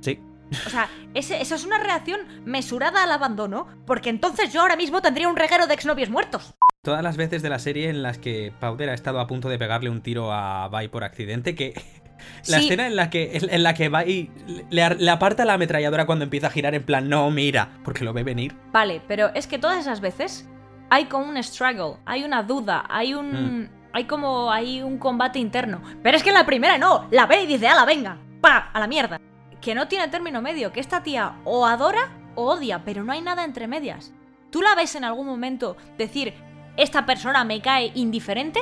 Sí. 0.00 0.18
O 0.66 0.70
sea, 0.70 0.88
ese- 1.12 1.42
esa 1.42 1.56
es 1.56 1.64
una 1.66 1.76
reacción 1.78 2.20
mesurada 2.46 3.02
al 3.02 3.12
abandono, 3.12 3.66
porque 3.86 4.08
entonces 4.08 4.50
yo 4.50 4.62
ahora 4.62 4.76
mismo 4.76 5.02
tendría 5.02 5.28
un 5.28 5.36
reguero 5.36 5.66
de 5.66 5.74
exnovios 5.74 6.08
muertos. 6.08 6.54
Todas 6.82 7.02
las 7.02 7.18
veces 7.18 7.42
de 7.42 7.50
la 7.50 7.58
serie 7.58 7.90
en 7.90 8.02
las 8.02 8.16
que 8.16 8.50
Powder 8.60 8.88
ha 8.88 8.94
estado 8.94 9.20
a 9.20 9.26
punto 9.26 9.50
de 9.50 9.58
pegarle 9.58 9.90
un 9.90 10.00
tiro 10.00 10.32
a 10.32 10.70
Vi 10.70 10.88
por 10.88 11.04
accidente, 11.04 11.54
que 11.54 11.74
la 12.48 12.58
Sí. 12.60 12.64
escena 12.64 12.86
en 12.86 12.96
la 12.96 13.10
que 13.10 13.36
en 13.42 13.62
la 13.62 13.74
que 13.74 13.90
Vi 13.90 14.30
le, 14.70 14.82
ar- 14.82 14.96
le 14.98 15.10
aparta 15.10 15.44
la 15.44 15.52
ametralladora 15.52 16.06
cuando 16.06 16.24
empieza 16.24 16.46
a 16.46 16.50
girar 16.50 16.74
en 16.74 16.84
plan, 16.84 17.10
no, 17.10 17.30
mira, 17.30 17.72
porque 17.84 18.04
lo 18.04 18.14
ve 18.14 18.22
venir. 18.22 18.56
Vale, 18.72 19.02
pero 19.06 19.34
es 19.34 19.46
que 19.46 19.58
todas 19.58 19.78
esas 19.80 20.00
veces 20.00 20.48
hay 20.88 21.06
como 21.06 21.26
un 21.28 21.42
struggle, 21.42 21.98
hay 22.06 22.24
una 22.24 22.42
duda, 22.42 22.86
hay 22.88 23.12
un... 23.12 23.68
Hay 23.94 24.06
como 24.06 24.50
hay 24.50 24.82
un 24.82 24.98
combate 24.98 25.38
interno. 25.38 25.80
Pero 26.02 26.16
es 26.16 26.24
que 26.24 26.30
en 26.30 26.34
la 26.34 26.44
primera 26.44 26.78
no, 26.78 27.06
la 27.12 27.26
ve 27.26 27.44
y 27.44 27.46
dice, 27.46 27.68
ala, 27.68 27.84
venga, 27.84 28.18
pa, 28.40 28.70
a 28.72 28.80
la 28.80 28.88
mierda. 28.88 29.20
Que 29.60 29.72
no 29.72 29.86
tiene 29.86 30.08
término 30.08 30.42
medio, 30.42 30.72
que 30.72 30.80
esta 30.80 31.04
tía 31.04 31.36
o 31.44 31.64
adora 31.64 32.10
o 32.34 32.44
odia, 32.50 32.84
pero 32.84 33.04
no 33.04 33.12
hay 33.12 33.22
nada 33.22 33.44
entre 33.44 33.68
medias. 33.68 34.12
¿Tú 34.50 34.62
la 34.62 34.74
ves 34.74 34.96
en 34.96 35.04
algún 35.04 35.26
momento 35.26 35.76
decir, 35.96 36.34
esta 36.76 37.06
persona 37.06 37.44
me 37.44 37.62
cae 37.62 37.92
indiferente? 37.94 38.60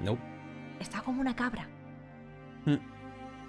No. 0.00 0.16
Está 0.78 1.00
como 1.00 1.20
una 1.20 1.34
cabra. 1.34 1.68
Mm. 2.64 2.76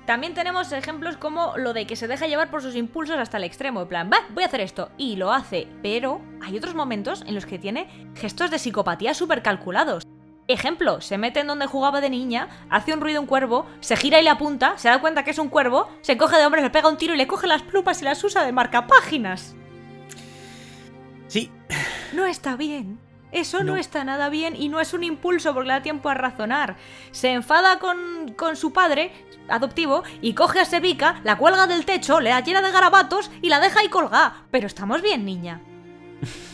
También 0.08 0.34
tenemos 0.34 0.72
ejemplos 0.72 1.18
como 1.18 1.56
lo 1.58 1.74
de 1.74 1.86
que 1.86 1.96
se 1.96 2.08
deja 2.08 2.26
llevar 2.26 2.50
por 2.50 2.64
sus 2.64 2.76
impulsos 2.76 3.18
hasta 3.20 3.38
el 3.38 3.44
extremo, 3.44 3.84
en 3.84 3.88
plan, 3.88 4.10
va, 4.12 4.18
voy 4.34 4.42
a 4.42 4.48
hacer 4.48 4.62
esto, 4.62 4.90
y 4.98 5.16
lo 5.16 5.32
hace, 5.32 5.68
pero 5.84 6.22
hay 6.42 6.58
otros 6.58 6.74
momentos 6.74 7.24
en 7.28 7.36
los 7.36 7.46
que 7.46 7.60
tiene 7.60 8.10
gestos 8.16 8.50
de 8.50 8.58
psicopatía 8.58 9.14
súper 9.14 9.44
calculados. 9.44 10.08
Ejemplo, 10.50 11.00
se 11.00 11.20
mete 11.20 11.42
en 11.42 11.48
donde 11.48 11.68
jugaba 11.68 12.02
de 12.02 12.10
niña, 12.10 12.50
hace 12.72 12.92
un 12.92 13.02
ruido 13.02 13.22
un 13.22 13.28
cuervo, 13.28 13.68
se 13.82 13.96
gira 13.96 14.20
y 14.20 14.24
le 14.24 14.32
apunta, 14.32 14.80
se 14.80 14.90
da 14.90 15.00
cuenta 15.00 15.24
que 15.24 15.30
es 15.30 15.38
un 15.38 15.48
cuervo, 15.48 15.88
se 16.02 16.18
coge 16.18 16.38
de 16.38 16.46
hombres, 16.48 16.64
le 16.64 16.72
pega 16.72 16.90
un 16.90 16.98
tiro 16.98 17.14
y 17.14 17.18
le 17.18 17.28
coge 17.28 17.46
las 17.46 17.62
plumas 17.62 18.02
y 18.02 18.06
las 18.06 18.24
usa 18.24 18.44
de 18.44 18.52
marcapáginas. 18.52 19.56
Sí. 21.28 21.52
No 22.14 22.26
está 22.26 22.56
bien. 22.56 23.00
Eso 23.32 23.60
no. 23.60 23.74
No. 23.74 23.78
está 23.78 24.04
nada 24.04 24.30
bien 24.30 24.56
y 24.56 24.70
no 24.70 24.80
es 24.80 24.96
un 24.96 25.04
impulso 25.04 25.54
porque 25.54 25.68
le 25.68 25.74
da 25.74 25.84
tiempo 25.84 26.10
a 26.10 26.16
razonar. 26.16 26.78
Se 27.12 27.32
enfada 27.32 27.78
con, 27.78 28.34
con 28.36 28.56
su 28.56 28.74
padre 28.74 29.12
adoptivo 29.50 30.02
y 30.20 30.34
coge 30.34 30.62
a 30.62 30.66
Sevica, 30.66 31.22
la 31.24 31.38
cuelga 31.38 31.68
del 31.68 31.86
techo, 31.86 32.20
le 32.22 32.32
da 32.32 32.40
llena 32.40 32.64
de 32.64 32.72
garabatos 32.72 33.30
y 33.44 33.50
la 33.50 33.60
deja 33.60 33.82
ahí 33.82 33.90
colgada. 33.90 34.46
Pero 34.50 34.66
estamos 34.66 35.04
bien, 35.04 35.26
niña. 35.26 35.62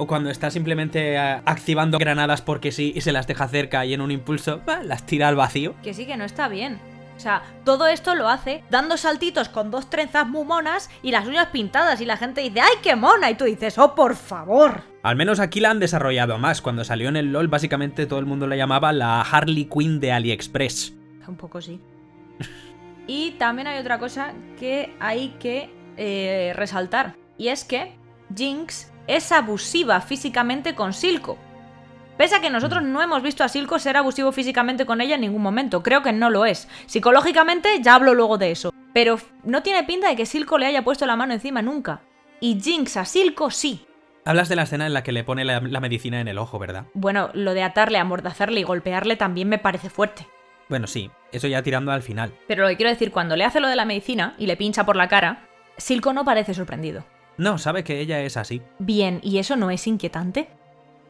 O 0.00 0.06
cuando 0.06 0.30
está 0.30 0.50
simplemente 0.50 1.16
eh, 1.16 1.42
activando 1.44 1.98
granadas 1.98 2.40
porque 2.40 2.72
sí 2.72 2.90
y 2.96 3.02
se 3.02 3.12
las 3.12 3.26
deja 3.26 3.46
cerca 3.48 3.84
y 3.84 3.92
en 3.92 4.00
un 4.00 4.10
impulso 4.10 4.62
bah, 4.64 4.82
las 4.82 5.04
tira 5.04 5.28
al 5.28 5.36
vacío. 5.36 5.74
Que 5.82 5.92
sí, 5.92 6.06
que 6.06 6.16
no 6.16 6.24
está 6.24 6.48
bien. 6.48 6.80
O 7.18 7.20
sea, 7.20 7.42
todo 7.66 7.86
esto 7.86 8.14
lo 8.14 8.30
hace 8.30 8.64
dando 8.70 8.96
saltitos 8.96 9.50
con 9.50 9.70
dos 9.70 9.90
trenzas 9.90 10.26
muy 10.26 10.46
monas 10.46 10.88
y 11.02 11.10
las 11.10 11.26
uñas 11.26 11.48
pintadas 11.48 12.00
y 12.00 12.06
la 12.06 12.16
gente 12.16 12.40
dice, 12.40 12.62
¡ay, 12.62 12.78
qué 12.82 12.96
mona! 12.96 13.30
Y 13.30 13.34
tú 13.34 13.44
dices, 13.44 13.76
¡oh, 13.76 13.94
por 13.94 14.16
favor! 14.16 14.84
Al 15.02 15.16
menos 15.16 15.38
aquí 15.38 15.60
la 15.60 15.68
han 15.68 15.80
desarrollado 15.80 16.38
más. 16.38 16.62
Cuando 16.62 16.82
salió 16.82 17.10
en 17.10 17.16
el 17.16 17.30
LOL, 17.30 17.48
básicamente 17.48 18.06
todo 18.06 18.20
el 18.20 18.24
mundo 18.24 18.46
la 18.46 18.56
llamaba 18.56 18.94
la 18.94 19.20
Harley 19.20 19.66
Quinn 19.66 20.00
de 20.00 20.12
AliExpress. 20.12 20.94
Un 21.28 21.36
poco 21.36 21.60
sí. 21.60 21.78
Y 23.06 23.32
también 23.32 23.68
hay 23.68 23.78
otra 23.78 23.98
cosa 23.98 24.32
que 24.58 24.94
hay 24.98 25.36
que 25.38 25.68
eh, 25.98 26.54
resaltar. 26.56 27.16
Y 27.36 27.48
es 27.48 27.64
que 27.64 27.92
Jinx 28.34 28.89
es 29.06 29.32
abusiva 29.32 30.00
físicamente 30.00 30.74
con 30.74 30.92
Silco. 30.92 31.38
Pese 32.16 32.36
a 32.36 32.40
que 32.40 32.50
nosotros 32.50 32.82
no 32.82 33.00
hemos 33.00 33.22
visto 33.22 33.42
a 33.42 33.48
Silco 33.48 33.78
ser 33.78 33.96
abusivo 33.96 34.30
físicamente 34.30 34.84
con 34.84 35.00
ella 35.00 35.14
en 35.14 35.22
ningún 35.22 35.40
momento. 35.40 35.82
Creo 35.82 36.02
que 36.02 36.12
no 36.12 36.28
lo 36.28 36.44
es. 36.44 36.68
Psicológicamente 36.84 37.80
ya 37.80 37.94
hablo 37.94 38.12
luego 38.12 38.36
de 38.36 38.50
eso. 38.50 38.74
Pero 38.92 39.18
no 39.42 39.62
tiene 39.62 39.84
pinta 39.84 40.08
de 40.08 40.16
que 40.16 40.26
Silco 40.26 40.58
le 40.58 40.66
haya 40.66 40.84
puesto 40.84 41.06
la 41.06 41.16
mano 41.16 41.32
encima 41.32 41.62
nunca. 41.62 42.02
Y 42.38 42.60
Jinx 42.60 42.98
a 42.98 43.04
Silco 43.06 43.50
sí. 43.50 43.86
Hablas 44.26 44.50
de 44.50 44.56
la 44.56 44.64
escena 44.64 44.86
en 44.86 44.92
la 44.92 45.02
que 45.02 45.12
le 45.12 45.24
pone 45.24 45.46
la, 45.46 45.60
la 45.60 45.80
medicina 45.80 46.20
en 46.20 46.28
el 46.28 46.36
ojo, 46.36 46.58
¿verdad? 46.58 46.84
Bueno, 46.92 47.30
lo 47.32 47.54
de 47.54 47.62
atarle, 47.62 47.96
amordazarle 47.96 48.60
y 48.60 48.64
golpearle 48.64 49.16
también 49.16 49.48
me 49.48 49.58
parece 49.58 49.88
fuerte. 49.88 50.26
Bueno, 50.68 50.86
sí, 50.86 51.10
eso 51.32 51.48
ya 51.48 51.62
tirando 51.62 51.90
al 51.90 52.02
final. 52.02 52.32
Pero 52.46 52.62
lo 52.62 52.68
que 52.68 52.76
quiero 52.76 52.90
decir, 52.90 53.12
cuando 53.12 53.34
le 53.34 53.44
hace 53.44 53.60
lo 53.60 53.68
de 53.68 53.76
la 53.76 53.86
medicina 53.86 54.34
y 54.36 54.46
le 54.46 54.58
pincha 54.58 54.84
por 54.84 54.94
la 54.94 55.08
cara, 55.08 55.48
Silco 55.78 56.12
no 56.12 56.24
parece 56.24 56.52
sorprendido. 56.52 57.04
No, 57.40 57.56
sabe 57.56 57.84
que 57.84 58.00
ella 58.00 58.20
es 58.20 58.36
así. 58.36 58.60
Bien, 58.78 59.18
¿y 59.22 59.38
eso 59.38 59.56
no 59.56 59.70
es 59.70 59.86
inquietante? 59.86 60.50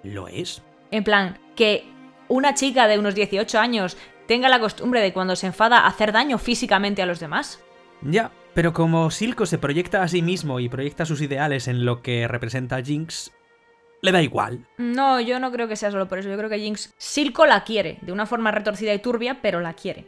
Lo 0.05 0.29
es. 0.29 0.63
En 0.93 1.03
plan, 1.03 1.41
que 1.57 1.85
una 2.29 2.55
chica 2.55 2.87
de 2.87 3.01
unos 3.01 3.17
18 3.17 3.59
años 3.59 3.97
tenga 4.29 4.49
la 4.49 4.61
costumbre 4.61 5.01
de 5.01 5.13
cuando 5.13 5.35
se 5.35 5.49
enfada 5.49 5.89
hacer 5.89 6.13
daño 6.13 6.39
físicamente 6.39 7.03
a 7.03 7.07
los 7.07 7.19
demás. 7.19 7.61
Ya, 8.03 8.31
pero 8.55 8.73
como 8.73 9.11
Silco 9.11 9.45
se 9.45 9.59
proyecta 9.59 10.05
a 10.05 10.09
sí 10.09 10.23
mismo 10.23 10.61
y 10.61 10.69
proyecta 10.69 11.05
sus 11.05 11.21
ideales 11.21 11.67
en 11.67 11.85
lo 11.85 12.01
que 12.01 12.29
representa 12.29 12.81
Jinx, 12.81 13.33
le 14.01 14.13
da 14.13 14.23
igual. 14.23 14.69
No, 14.79 15.21
yo 15.21 15.41
no 15.41 15.51
creo 15.51 15.67
que 15.67 15.75
sea 15.75 15.91
solo 15.91 16.07
por 16.07 16.21
eso. 16.21 16.29
Yo 16.29 16.39
creo 16.39 16.49
que 16.49 16.61
Jinx 16.61 16.95
Silco 16.97 17.45
la 17.45 17.65
quiere, 17.65 17.99
de 18.03 18.13
una 18.13 18.27
forma 18.27 18.53
retorcida 18.53 18.95
y 18.95 19.01
turbia, 19.01 19.43
pero 19.43 19.59
la 19.61 19.73
quiere. 19.73 20.07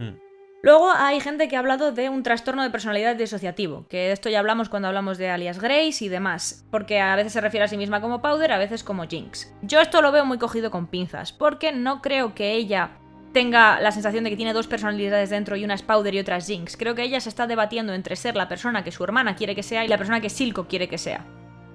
Mm. 0.00 0.29
Luego 0.62 0.90
hay 0.94 1.20
gente 1.20 1.48
que 1.48 1.56
ha 1.56 1.60
hablado 1.60 1.90
de 1.92 2.10
un 2.10 2.22
trastorno 2.22 2.62
de 2.62 2.68
personalidad 2.68 3.16
disociativo, 3.16 3.86
que 3.88 3.96
de 3.96 4.12
esto 4.12 4.28
ya 4.28 4.40
hablamos 4.40 4.68
cuando 4.68 4.88
hablamos 4.88 5.16
de 5.16 5.30
alias 5.30 5.58
Grace 5.58 6.04
y 6.04 6.08
demás, 6.08 6.66
porque 6.70 7.00
a 7.00 7.16
veces 7.16 7.32
se 7.32 7.40
refiere 7.40 7.64
a 7.64 7.68
sí 7.68 7.78
misma 7.78 8.02
como 8.02 8.20
Powder, 8.20 8.52
a 8.52 8.58
veces 8.58 8.84
como 8.84 9.08
Jinx. 9.08 9.54
Yo 9.62 9.80
esto 9.80 10.02
lo 10.02 10.12
veo 10.12 10.26
muy 10.26 10.36
cogido 10.36 10.70
con 10.70 10.86
pinzas, 10.86 11.32
porque 11.32 11.72
no 11.72 12.02
creo 12.02 12.34
que 12.34 12.52
ella 12.52 12.90
tenga 13.32 13.80
la 13.80 13.90
sensación 13.90 14.24
de 14.24 14.30
que 14.30 14.36
tiene 14.36 14.52
dos 14.52 14.66
personalidades 14.66 15.30
dentro 15.30 15.56
y 15.56 15.64
una 15.64 15.74
es 15.74 15.82
Powder 15.82 16.14
y 16.14 16.18
otra 16.18 16.36
es 16.36 16.46
Jinx. 16.46 16.76
Creo 16.76 16.94
que 16.94 17.04
ella 17.04 17.20
se 17.20 17.30
está 17.30 17.46
debatiendo 17.46 17.94
entre 17.94 18.16
ser 18.16 18.36
la 18.36 18.48
persona 18.48 18.84
que 18.84 18.92
su 18.92 19.02
hermana 19.02 19.36
quiere 19.36 19.54
que 19.54 19.62
sea 19.62 19.84
y 19.84 19.88
la 19.88 19.96
persona 19.96 20.20
que 20.20 20.28
Silco 20.28 20.66
quiere 20.68 20.88
que 20.88 20.98
sea. 20.98 21.24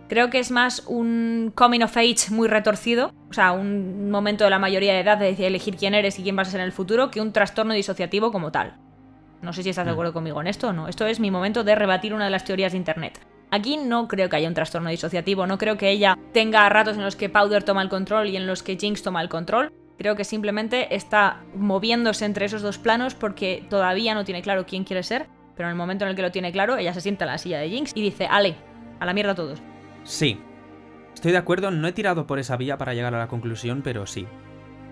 Creo 0.08 0.30
que 0.30 0.40
es 0.40 0.52
más 0.52 0.84
un 0.86 1.52
coming 1.56 1.82
of 1.82 1.98
age 1.98 2.30
muy 2.30 2.48
retorcido, 2.48 3.12
o 3.30 3.34
sea, 3.34 3.54
un 3.54 4.12
momento 4.12 4.44
de 4.44 4.52
la 4.52 4.60
mayoría 4.60 4.94
de 4.94 5.00
edad 5.00 5.18
de 5.18 5.32
elegir 5.48 5.78
quién 5.78 5.96
eres 5.96 6.20
y 6.20 6.24
quién 6.24 6.36
vas 6.36 6.50
a 6.50 6.52
ser 6.52 6.60
en 6.60 6.68
el 6.68 6.72
futuro, 6.72 7.10
que 7.10 7.22
un 7.22 7.34
trastorno 7.34 7.74
disociativo 7.74 8.32
como 8.32 8.52
tal. 8.52 8.78
No 9.42 9.52
sé 9.52 9.64
si 9.64 9.70
estás 9.70 9.86
de 9.86 9.92
acuerdo 9.92 10.14
conmigo 10.14 10.42
en 10.42 10.48
esto 10.48 10.70
o 10.70 10.74
no. 10.74 10.88
Esto 10.88 11.08
es 11.08 11.20
mi 11.20 11.32
momento 11.32 11.64
de 11.64 11.76
rebatir 11.76 12.14
una 12.14 12.26
de 12.26 12.32
las 12.32 12.44
teorías 12.44 12.72
de 12.72 12.78
Internet. 12.78 13.20
Aquí 13.52 13.78
no 13.78 14.08
creo 14.08 14.30
que 14.30 14.36
haya 14.36 14.48
un 14.48 14.54
trastorno 14.54 14.90
disociativo, 14.90 15.48
no 15.48 15.58
creo 15.58 15.78
que 15.78 15.90
ella 15.90 16.18
tenga 16.34 16.68
ratos 16.70 16.98
en 16.98 17.04
los 17.04 17.16
que 17.16 17.30
Powder 17.30 17.64
toma 17.64 17.82
el 17.82 17.90
control 17.90 18.28
y 18.28 18.38
en 18.38 18.48
los 18.48 18.64
que 18.64 18.76
Jinx 18.76 19.02
toma 19.04 19.22
el 19.22 19.30
control. 19.30 19.72
Creo 19.98 20.16
que 20.16 20.24
simplemente 20.24 20.94
está 20.96 21.42
moviéndose 21.56 22.26
entre 22.26 22.46
esos 22.46 22.62
dos 22.62 22.78
planos 22.78 23.16
porque 23.16 23.66
todavía 23.70 24.14
no 24.14 24.26
tiene 24.26 24.42
claro 24.42 24.66
quién 24.66 24.84
quiere 24.84 25.04
ser, 25.04 25.28
pero 25.56 25.70
en 25.70 25.72
el 25.72 25.78
momento 25.78 26.06
en 26.06 26.10
el 26.10 26.16
que 26.16 26.22
lo 26.22 26.32
tiene 26.32 26.52
claro, 26.52 26.78
ella 26.78 26.94
se 26.94 27.02
sienta 27.02 27.26
en 27.26 27.32
la 27.32 27.38
silla 27.38 27.60
de 27.60 27.70
Jinx 27.70 27.92
y 27.96 28.02
dice, 28.02 28.28
ale, 28.30 28.56
a 29.00 29.06
la 29.06 29.14
mierda 29.14 29.36
todos. 29.36 29.62
Sí. 30.06 30.40
Estoy 31.14 31.34
de 31.34 31.38
acuerdo, 31.38 31.72
no 31.72 31.88
he 31.88 31.92
tirado 31.92 32.28
por 32.28 32.40
esa 32.40 32.56
vía 32.56 32.78
para 32.78 32.94
llegar 32.94 33.14
a 33.14 33.20
la 33.20 33.28
conclusión, 33.28 33.82
pero 33.84 34.06
sí. 34.06 34.26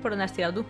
¿Por 0.01 0.11
dónde 0.11 0.25
has 0.25 0.33
tirado 0.33 0.61
tú? 0.61 0.65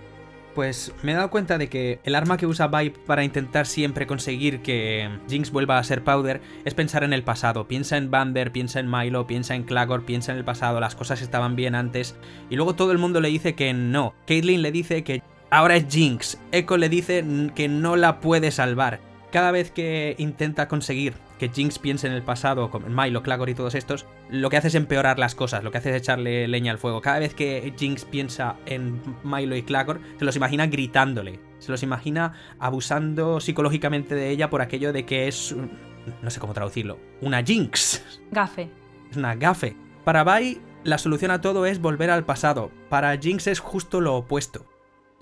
Pues 0.53 0.93
me 1.01 1.13
he 1.13 1.15
dado 1.15 1.31
cuenta 1.31 1.57
de 1.57 1.67
que 1.67 1.99
el 2.03 2.13
arma 2.13 2.37
que 2.37 2.45
usa 2.45 2.67
Vibe 2.67 2.99
para 3.07 3.23
intentar 3.23 3.65
siempre 3.65 4.05
conseguir 4.05 4.61
que 4.61 5.09
Jinx 5.27 5.49
vuelva 5.49 5.79
a 5.79 5.83
ser 5.83 6.03
Powder 6.03 6.41
es 6.63 6.75
pensar 6.75 7.03
en 7.03 7.13
el 7.13 7.23
pasado. 7.23 7.67
Piensa 7.67 7.97
en 7.97 8.11
Bander, 8.11 8.51
piensa 8.51 8.79
en 8.79 8.91
Milo, 8.91 9.25
piensa 9.25 9.55
en 9.55 9.63
Clagor, 9.63 10.05
piensa 10.05 10.31
en 10.31 10.37
el 10.37 10.45
pasado, 10.45 10.79
las 10.79 10.95
cosas 10.95 11.23
estaban 11.23 11.55
bien 11.55 11.73
antes. 11.73 12.15
Y 12.51 12.55
luego 12.55 12.75
todo 12.75 12.91
el 12.91 12.99
mundo 12.99 13.19
le 13.19 13.29
dice 13.29 13.55
que 13.55 13.73
no. 13.73 14.13
Caitlyn 14.27 14.61
le 14.61 14.71
dice 14.71 15.03
que 15.03 15.23
ahora 15.49 15.75
es 15.75 15.87
Jinx. 15.89 16.39
Echo 16.51 16.77
le 16.77 16.89
dice 16.89 17.25
que 17.55 17.67
no 17.67 17.95
la 17.95 18.19
puede 18.19 18.51
salvar. 18.51 19.12
Cada 19.33 19.49
vez 19.49 19.71
que 19.71 20.13
intenta 20.19 20.67
conseguir 20.67 21.15
que 21.39 21.49
Jinx 21.49 21.79
piense 21.79 22.05
en 22.05 22.13
el 22.13 22.21
pasado, 22.21 22.69
como 22.69 22.85
en 22.85 22.95
Milo, 22.95 23.23
Clagor 23.23 23.49
y 23.49 23.55
todos 23.55 23.73
estos, 23.73 24.05
lo 24.29 24.51
que 24.51 24.57
hace 24.57 24.67
es 24.67 24.75
empeorar 24.75 25.17
las 25.17 25.33
cosas, 25.33 25.63
lo 25.63 25.71
que 25.71 25.79
hace 25.79 25.89
es 25.89 25.95
echarle 25.95 26.47
leña 26.47 26.71
al 26.71 26.77
fuego. 26.77 27.01
Cada 27.01 27.17
vez 27.17 27.33
que 27.33 27.73
Jinx 27.75 28.05
piensa 28.05 28.57
en 28.67 29.01
Milo 29.23 29.55
y 29.55 29.63
Clagor, 29.63 30.01
se 30.19 30.25
los 30.25 30.35
imagina 30.35 30.67
gritándole, 30.67 31.39
se 31.57 31.71
los 31.71 31.81
imagina 31.81 32.33
abusando 32.59 33.39
psicológicamente 33.39 34.13
de 34.13 34.29
ella 34.29 34.51
por 34.51 34.61
aquello 34.61 34.93
de 34.93 35.03
que 35.07 35.27
es, 35.27 35.55
no 36.21 36.29
sé 36.29 36.39
cómo 36.39 36.53
traducirlo, 36.53 36.99
una 37.19 37.43
Jinx. 37.43 38.21
Gafe. 38.29 38.69
Es 39.09 39.17
una 39.17 39.33
gafe. 39.33 39.75
Para 40.03 40.23
Vi, 40.23 40.61
la 40.83 40.99
solución 40.99 41.31
a 41.31 41.41
todo 41.41 41.65
es 41.65 41.81
volver 41.81 42.11
al 42.11 42.23
pasado. 42.23 42.69
Para 42.87 43.17
Jinx 43.17 43.47
es 43.47 43.59
justo 43.59 43.99
lo 43.99 44.15
opuesto. 44.15 44.67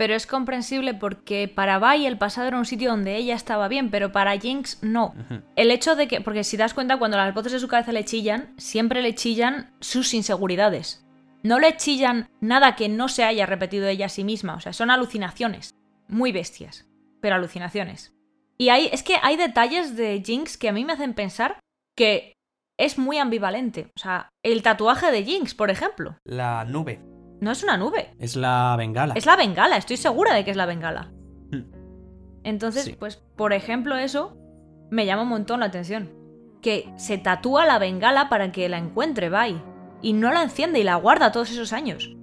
Pero 0.01 0.15
es 0.15 0.25
comprensible 0.25 0.95
porque 0.95 1.47
para 1.47 1.77
Vi 1.77 2.07
el 2.07 2.17
pasado 2.17 2.47
era 2.47 2.57
un 2.57 2.65
sitio 2.65 2.89
donde 2.89 3.17
ella 3.17 3.35
estaba 3.35 3.67
bien, 3.67 3.91
pero 3.91 4.11
para 4.11 4.35
Jinx 4.35 4.79
no. 4.81 5.13
El 5.55 5.69
hecho 5.69 5.95
de 5.95 6.07
que, 6.07 6.21
porque 6.21 6.43
si 6.43 6.57
das 6.57 6.73
cuenta, 6.73 6.97
cuando 6.97 7.17
las 7.17 7.35
voces 7.35 7.51
de 7.51 7.59
su 7.59 7.67
cabeza 7.67 7.91
le 7.91 8.03
chillan, 8.03 8.51
siempre 8.57 9.03
le 9.03 9.13
chillan 9.13 9.75
sus 9.79 10.15
inseguridades. 10.15 11.05
No 11.43 11.59
le 11.59 11.77
chillan 11.77 12.31
nada 12.39 12.75
que 12.75 12.89
no 12.89 13.09
se 13.09 13.23
haya 13.23 13.45
repetido 13.45 13.87
ella 13.87 14.07
a 14.07 14.09
sí 14.09 14.23
misma, 14.23 14.55
o 14.55 14.59
sea, 14.59 14.73
son 14.73 14.89
alucinaciones. 14.89 15.75
Muy 16.07 16.31
bestias, 16.31 16.89
pero 17.21 17.35
alucinaciones. 17.35 18.11
Y 18.57 18.69
hay, 18.69 18.89
es 18.91 19.03
que 19.03 19.17
hay 19.21 19.37
detalles 19.37 19.95
de 19.95 20.23
Jinx 20.25 20.57
que 20.57 20.69
a 20.69 20.73
mí 20.73 20.83
me 20.83 20.93
hacen 20.93 21.13
pensar 21.13 21.59
que 21.95 22.33
es 22.79 22.97
muy 22.97 23.19
ambivalente. 23.19 23.91
O 23.95 23.99
sea, 23.99 24.29
el 24.41 24.63
tatuaje 24.63 25.11
de 25.11 25.23
Jinx, 25.23 25.53
por 25.53 25.69
ejemplo. 25.69 26.17
La 26.25 26.65
nube. 26.65 27.11
No 27.41 27.51
es 27.51 27.63
una 27.63 27.75
nube. 27.75 28.13
Es 28.19 28.35
la 28.37 28.75
bengala. 28.77 29.13
Es 29.15 29.25
la 29.25 29.35
bengala, 29.35 29.75
estoy 29.75 29.97
segura 29.97 30.33
de 30.33 30.45
que 30.45 30.51
es 30.51 30.57
la 30.57 30.65
bengala. 30.67 31.11
Hmm. 31.51 31.63
Entonces, 32.43 32.85
Sí. 32.85 32.95
pues, 32.97 33.17
por 33.35 33.51
ejemplo, 33.51 33.97
eso 33.97 34.37
me 34.89 35.05
llama 35.05 35.23
un 35.23 35.29
montón 35.29 35.59
la 35.59 35.65
atención. 35.65 36.09
Que 36.61 36.93
se 36.97 37.17
tatúa 37.17 37.65
la 37.65 37.79
bengala 37.79 38.29
para 38.29 38.51
que 38.51 38.69
la 38.69 38.77
encuentre, 38.77 39.29
bye. 39.29 39.61
Y 40.03 40.13
no 40.13 40.31
la 40.31 40.43
enciende 40.43 40.79
y 40.79 40.83
la 40.83 40.95
guarda 40.95 41.31
todos 41.31 41.51
esos 41.51 41.73
años. 41.73 42.15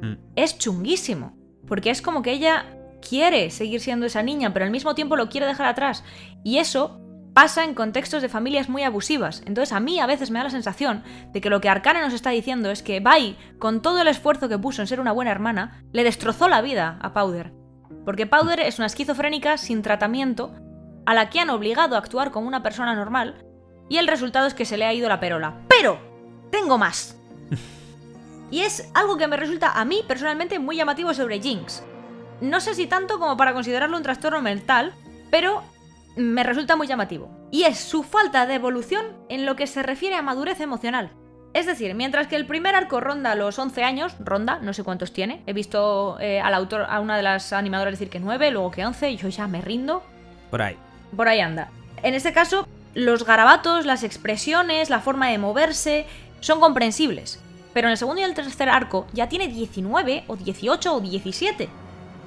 Mm. 0.00 0.14
Es 0.36 0.56
chunguísimo. 0.58 1.36
Porque 1.66 1.90
es 1.90 2.00
como 2.00 2.22
que 2.22 2.32
ella 2.32 2.66
quiere 3.06 3.50
seguir 3.50 3.80
siendo 3.80 4.06
esa 4.06 4.22
niña, 4.22 4.52
pero 4.52 4.64
al 4.64 4.70
mismo 4.70 4.94
tiempo 4.94 5.16
lo 5.16 5.28
quiere 5.28 5.46
dejar 5.46 5.66
atrás. 5.66 6.04
Y 6.44 6.58
eso 6.58 7.00
pasa 7.36 7.64
en 7.64 7.74
contextos 7.74 8.22
de 8.22 8.30
familias 8.30 8.70
muy 8.70 8.82
abusivas. 8.82 9.42
Entonces 9.44 9.74
a 9.74 9.78
mí 9.78 10.00
a 10.00 10.06
veces 10.06 10.30
me 10.30 10.38
da 10.38 10.44
la 10.44 10.50
sensación 10.50 11.04
de 11.34 11.42
que 11.42 11.50
lo 11.50 11.60
que 11.60 11.68
Arcana 11.68 12.00
nos 12.00 12.14
está 12.14 12.30
diciendo 12.30 12.70
es 12.70 12.82
que 12.82 13.00
Bai, 13.00 13.36
con 13.58 13.82
todo 13.82 14.00
el 14.00 14.08
esfuerzo 14.08 14.48
que 14.48 14.56
puso 14.56 14.80
en 14.80 14.88
ser 14.88 15.00
una 15.00 15.12
buena 15.12 15.32
hermana, 15.32 15.84
le 15.92 16.02
destrozó 16.02 16.48
la 16.48 16.62
vida 16.62 16.98
a 17.02 17.12
Powder. 17.12 17.52
Porque 18.06 18.26
Powder 18.26 18.60
es 18.60 18.78
una 18.78 18.86
esquizofrénica 18.86 19.58
sin 19.58 19.82
tratamiento, 19.82 20.54
a 21.04 21.12
la 21.12 21.28
que 21.28 21.38
han 21.38 21.50
obligado 21.50 21.94
a 21.94 21.98
actuar 21.98 22.30
como 22.30 22.48
una 22.48 22.62
persona 22.62 22.94
normal, 22.94 23.44
y 23.90 23.98
el 23.98 24.08
resultado 24.08 24.46
es 24.46 24.54
que 24.54 24.64
se 24.64 24.78
le 24.78 24.86
ha 24.86 24.94
ido 24.94 25.06
la 25.06 25.20
perola. 25.20 25.58
¡Pero! 25.68 25.98
¡Tengo 26.50 26.78
más! 26.78 27.18
Y 28.50 28.60
es 28.60 28.90
algo 28.94 29.16
que 29.18 29.26
me 29.26 29.36
resulta 29.36 29.72
a 29.72 29.84
mí 29.84 30.04
personalmente 30.06 30.60
muy 30.60 30.76
llamativo 30.76 31.12
sobre 31.12 31.40
Jinx. 31.40 31.82
No 32.40 32.60
sé 32.60 32.74
si 32.74 32.86
tanto 32.86 33.18
como 33.18 33.36
para 33.36 33.52
considerarlo 33.52 33.96
un 33.96 34.04
trastorno 34.04 34.40
mental, 34.40 34.94
pero 35.32 35.64
me 36.16 36.42
resulta 36.42 36.76
muy 36.76 36.86
llamativo. 36.86 37.30
Y 37.50 37.64
es 37.64 37.78
su 37.78 38.02
falta 38.02 38.46
de 38.46 38.54
evolución 38.54 39.16
en 39.28 39.46
lo 39.46 39.54
que 39.56 39.66
se 39.66 39.82
refiere 39.82 40.16
a 40.16 40.22
madurez 40.22 40.60
emocional. 40.60 41.12
Es 41.52 41.64
decir, 41.66 41.94
mientras 41.94 42.26
que 42.26 42.36
el 42.36 42.46
primer 42.46 42.74
arco 42.74 43.00
ronda 43.00 43.34
los 43.34 43.58
11 43.58 43.82
años, 43.82 44.14
ronda, 44.18 44.58
no 44.60 44.74
sé 44.74 44.82
cuántos 44.84 45.12
tiene, 45.12 45.42
he 45.46 45.52
visto 45.52 46.18
eh, 46.20 46.40
al 46.40 46.52
autor, 46.54 46.86
a 46.88 47.00
una 47.00 47.16
de 47.16 47.22
las 47.22 47.52
animadoras 47.52 47.92
decir 47.92 48.10
que 48.10 48.20
9, 48.20 48.50
luego 48.50 48.70
que 48.70 48.84
11, 48.84 49.10
y 49.10 49.16
yo 49.16 49.28
ya 49.28 49.46
me 49.46 49.62
rindo, 49.62 50.02
Por 50.50 50.60
ahí. 50.60 50.76
por 51.16 51.28
ahí 51.28 51.40
anda. 51.40 51.70
En 52.02 52.12
este 52.12 52.32
caso, 52.34 52.68
los 52.94 53.24
garabatos, 53.24 53.86
las 53.86 54.02
expresiones, 54.02 54.90
la 54.90 55.00
forma 55.00 55.28
de 55.28 55.38
moverse, 55.38 56.04
son 56.40 56.60
comprensibles. 56.60 57.40
Pero 57.72 57.88
en 57.88 57.92
el 57.92 57.98
segundo 57.98 58.20
y 58.20 58.24
el 58.24 58.34
tercer 58.34 58.68
arco 58.68 59.06
ya 59.12 59.28
tiene 59.28 59.48
19 59.48 60.24
o 60.26 60.36
18 60.36 60.94
o 60.94 61.00
17. 61.00 61.68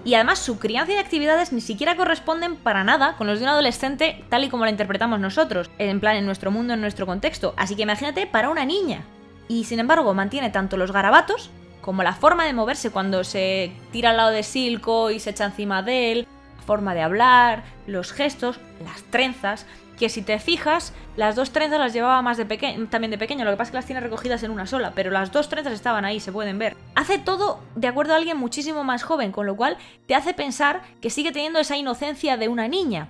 Y 0.05 0.13
además 0.13 0.39
su 0.39 0.59
crianza 0.59 0.93
y 0.93 0.97
actividades 0.97 1.51
ni 1.51 1.61
siquiera 1.61 1.95
corresponden 1.95 2.55
para 2.55 2.83
nada 2.83 3.17
con 3.17 3.27
los 3.27 3.39
de 3.39 3.45
un 3.45 3.49
adolescente 3.49 4.23
tal 4.29 4.43
y 4.43 4.49
como 4.49 4.65
la 4.65 4.71
interpretamos 4.71 5.19
nosotros, 5.19 5.69
en 5.77 5.99
plan 5.99 6.15
en 6.15 6.25
nuestro 6.25 6.51
mundo, 6.51 6.73
en 6.73 6.81
nuestro 6.81 7.05
contexto. 7.05 7.53
Así 7.57 7.75
que 7.75 7.83
imagínate 7.83 8.25
para 8.25 8.49
una 8.49 8.65
niña. 8.65 9.03
Y 9.47 9.65
sin 9.65 9.79
embargo 9.79 10.13
mantiene 10.13 10.51
tanto 10.51 10.77
los 10.77 10.91
garabatos 10.91 11.49
como 11.81 12.03
la 12.03 12.13
forma 12.13 12.45
de 12.45 12.53
moverse 12.53 12.91
cuando 12.91 13.23
se 13.23 13.71
tira 13.91 14.11
al 14.11 14.17
lado 14.17 14.29
de 14.31 14.43
Silco 14.43 15.11
y 15.11 15.19
se 15.19 15.31
echa 15.31 15.45
encima 15.45 15.81
de 15.81 16.11
él, 16.11 16.27
la 16.57 16.63
forma 16.63 16.93
de 16.93 17.01
hablar, 17.01 17.63
los 17.87 18.11
gestos, 18.11 18.59
las 18.83 19.01
trenzas, 19.03 19.65
que 19.99 20.09
si 20.09 20.21
te 20.21 20.39
fijas, 20.39 20.93
las 21.17 21.35
dos 21.35 21.51
trenzas 21.51 21.77
las 21.77 21.93
llevaba 21.93 22.21
más 22.21 22.37
de 22.37 22.45
también 22.89 23.11
de 23.11 23.17
pequeño, 23.17 23.43
lo 23.43 23.51
que 23.51 23.57
pasa 23.57 23.67
es 23.67 23.71
que 23.71 23.77
las 23.77 23.85
tiene 23.85 23.99
recogidas 23.99 24.41
en 24.43 24.51
una 24.51 24.65
sola, 24.65 24.93
pero 24.95 25.11
las 25.11 25.33
dos 25.33 25.49
trenzas 25.49 25.73
estaban 25.73 26.05
ahí, 26.05 26.21
se 26.21 26.31
pueden 26.31 26.57
ver. 26.57 26.77
Hace 26.95 27.19
todo 27.19 27.59
de 27.75 27.89
acuerdo 27.89 28.13
a 28.13 28.15
alguien 28.15 28.37
muchísimo 28.37 28.85
más 28.85 29.03
joven, 29.03 29.33
con 29.33 29.45
lo 29.45 29.57
cual 29.57 29.77
te 30.07 30.15
hace 30.15 30.33
pensar 30.33 30.81
que 31.01 31.09
sigue 31.09 31.33
teniendo 31.33 31.59
esa 31.59 31.75
inocencia 31.75 32.37
de 32.37 32.47
una 32.47 32.69
niña. 32.69 33.09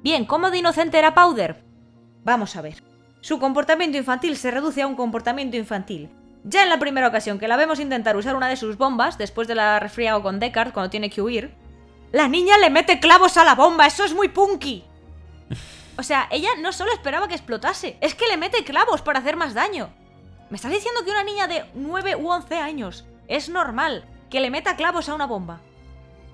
Bien, 0.00 0.24
¿cómo 0.24 0.52
de 0.52 0.58
inocente 0.58 0.96
era 0.96 1.12
Powder? 1.12 1.64
Vamos 2.24 2.54
a 2.54 2.62
ver. 2.62 2.82
Su 3.20 3.40
comportamiento 3.40 3.98
infantil 3.98 4.36
se 4.36 4.52
reduce 4.52 4.80
a 4.80 4.86
un 4.86 4.94
comportamiento 4.94 5.56
infantil. 5.56 6.08
Ya 6.44 6.62
en 6.62 6.68
la 6.68 6.78
primera 6.78 7.08
ocasión 7.08 7.40
que 7.40 7.48
la 7.48 7.56
vemos 7.56 7.80
intentar 7.80 8.16
usar 8.16 8.36
una 8.36 8.48
de 8.48 8.56
sus 8.56 8.78
bombas, 8.78 9.18
después 9.18 9.48
de 9.48 9.56
la 9.56 9.80
resfriado 9.80 10.22
con 10.22 10.38
Deckard 10.38 10.72
cuando 10.72 10.90
tiene 10.90 11.10
que 11.10 11.20
huir, 11.20 11.52
la 12.12 12.28
niña 12.28 12.56
le 12.58 12.70
mete 12.70 13.00
clavos 13.00 13.36
a 13.36 13.44
la 13.44 13.56
bomba, 13.56 13.86
eso 13.86 14.04
es 14.04 14.14
muy 14.14 14.28
punky. 14.28 14.84
O 15.98 16.04
sea, 16.04 16.28
ella 16.30 16.50
no 16.60 16.72
solo 16.72 16.92
esperaba 16.92 17.26
que 17.26 17.34
explotase, 17.34 17.98
es 18.00 18.14
que 18.14 18.28
le 18.28 18.36
mete 18.36 18.62
clavos 18.62 19.02
para 19.02 19.18
hacer 19.18 19.36
más 19.36 19.52
daño. 19.52 19.90
¿Me 20.48 20.54
estás 20.54 20.70
diciendo 20.70 21.04
que 21.04 21.10
una 21.10 21.24
niña 21.24 21.48
de 21.48 21.64
9 21.74 22.14
u 22.14 22.30
11 22.30 22.56
años 22.56 23.04
es 23.26 23.48
normal 23.48 24.04
que 24.30 24.38
le 24.38 24.50
meta 24.50 24.76
clavos 24.76 25.08
a 25.08 25.14
una 25.14 25.26
bomba? 25.26 25.60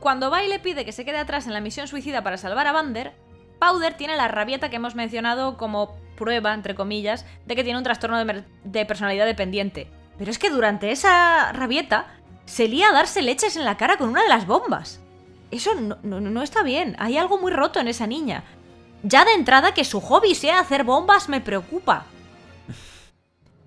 Cuando 0.00 0.28
Bai 0.28 0.48
le 0.48 0.58
pide 0.58 0.84
que 0.84 0.92
se 0.92 1.06
quede 1.06 1.16
atrás 1.16 1.46
en 1.46 1.54
la 1.54 1.62
misión 1.62 1.88
suicida 1.88 2.22
para 2.22 2.36
salvar 2.36 2.66
a 2.66 2.72
Bander, 2.72 3.14
Powder 3.58 3.94
tiene 3.94 4.16
la 4.16 4.28
rabieta 4.28 4.68
que 4.68 4.76
hemos 4.76 4.96
mencionado 4.96 5.56
como 5.56 5.96
prueba, 6.14 6.52
entre 6.52 6.74
comillas, 6.74 7.24
de 7.46 7.56
que 7.56 7.64
tiene 7.64 7.78
un 7.78 7.84
trastorno 7.84 8.22
de, 8.64 8.84
personalidad 8.84 9.24
dependiente. 9.24 9.88
Pero 10.18 10.30
es 10.30 10.38
que 10.38 10.50
durante 10.50 10.90
esa 10.90 11.52
rabieta 11.52 12.08
se 12.44 12.68
lía 12.68 12.90
a 12.90 12.92
darse 12.92 13.22
leches 13.22 13.56
en 13.56 13.64
la 13.64 13.78
cara 13.78 13.96
con 13.96 14.10
una 14.10 14.22
de 14.24 14.28
las 14.28 14.46
bombas. 14.46 15.00
Eso 15.50 15.74
no 15.74 16.42
está 16.42 16.62
bien. 16.62 16.96
Hay 16.98 17.16
algo 17.16 17.38
muy 17.38 17.50
roto 17.50 17.80
en 17.80 17.88
esa 17.88 18.06
niña. 18.06 18.44
Ya 19.06 19.26
de 19.26 19.34
entrada 19.34 19.74
que 19.74 19.84
su 19.84 20.00
hobby 20.00 20.34
sea 20.34 20.58
hacer 20.58 20.82
bombas 20.82 21.28
me 21.28 21.42
preocupa. 21.42 22.06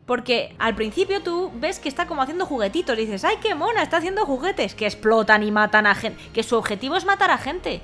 Porque 0.07 0.55
al 0.57 0.73
principio 0.73 1.21
tú 1.21 1.51
ves 1.53 1.77
que 1.77 1.89
está 1.89 2.07
como 2.07 2.23
haciendo 2.23 2.47
juguetitos 2.47 2.97
y 2.97 3.01
dices, 3.01 3.23
¡ay, 3.23 3.35
qué 3.39 3.53
mona! 3.53 3.83
Está 3.83 3.97
haciendo 3.97 4.25
juguetes 4.25 4.73
que 4.73 4.85
explotan 4.85 5.43
y 5.43 5.51
matan 5.51 5.85
a 5.85 5.93
gente. 5.93 6.19
Que 6.33 6.41
su 6.41 6.55
objetivo 6.55 6.95
es 6.95 7.05
matar 7.05 7.29
a 7.29 7.37
gente. 7.37 7.81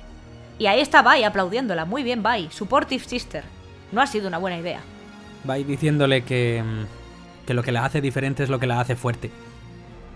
Y 0.58 0.66
ahí 0.66 0.80
está 0.80 1.02
Bai 1.02 1.22
aplaudiéndola. 1.22 1.84
Muy 1.84 2.02
bien, 2.02 2.24
Bai. 2.24 2.48
Supportive 2.50 3.04
Sister. 3.04 3.44
No 3.92 4.00
ha 4.00 4.08
sido 4.08 4.26
una 4.26 4.38
buena 4.38 4.58
idea. 4.58 4.80
Ahí 5.46 5.62
diciéndole 5.62 6.24
que, 6.24 6.60
mm, 6.60 7.46
que 7.46 7.54
lo 7.54 7.62
que 7.62 7.70
la 7.70 7.84
hace 7.84 8.00
diferente 8.00 8.42
es 8.42 8.48
lo 8.48 8.58
que 8.58 8.66
la 8.66 8.80
hace 8.80 8.96
fuerte. 8.96 9.30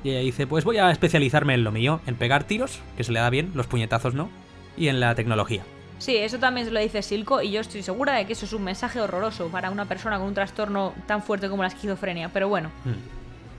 Y 0.02 0.10
ella 0.10 0.20
dice, 0.20 0.48
pues 0.48 0.64
voy 0.64 0.78
a 0.78 0.90
especializarme 0.90 1.54
en 1.54 1.62
lo 1.62 1.70
mío, 1.70 2.00
en 2.08 2.16
pegar 2.16 2.42
tiros, 2.44 2.80
que 2.96 3.04
se 3.04 3.12
le 3.12 3.20
da 3.20 3.30
bien, 3.30 3.52
los 3.54 3.68
puñetazos 3.68 4.14
no, 4.14 4.28
y 4.76 4.88
en 4.88 4.98
la 4.98 5.14
tecnología. 5.14 5.62
Sí, 5.98 6.16
eso 6.16 6.38
también 6.38 6.66
se 6.66 6.72
lo 6.72 6.80
dice 6.80 7.02
Silco 7.02 7.42
y 7.42 7.50
yo 7.50 7.60
estoy 7.60 7.82
segura 7.82 8.14
de 8.14 8.24
que 8.26 8.32
eso 8.34 8.46
es 8.46 8.52
un 8.52 8.62
mensaje 8.64 9.00
horroroso 9.00 9.48
para 9.48 9.70
una 9.70 9.84
persona 9.84 10.18
con 10.18 10.28
un 10.28 10.34
trastorno 10.34 10.94
tan 11.06 11.22
fuerte 11.22 11.48
como 11.48 11.62
la 11.62 11.68
esquizofrenia. 11.68 12.28
Pero 12.32 12.48
bueno, 12.48 12.70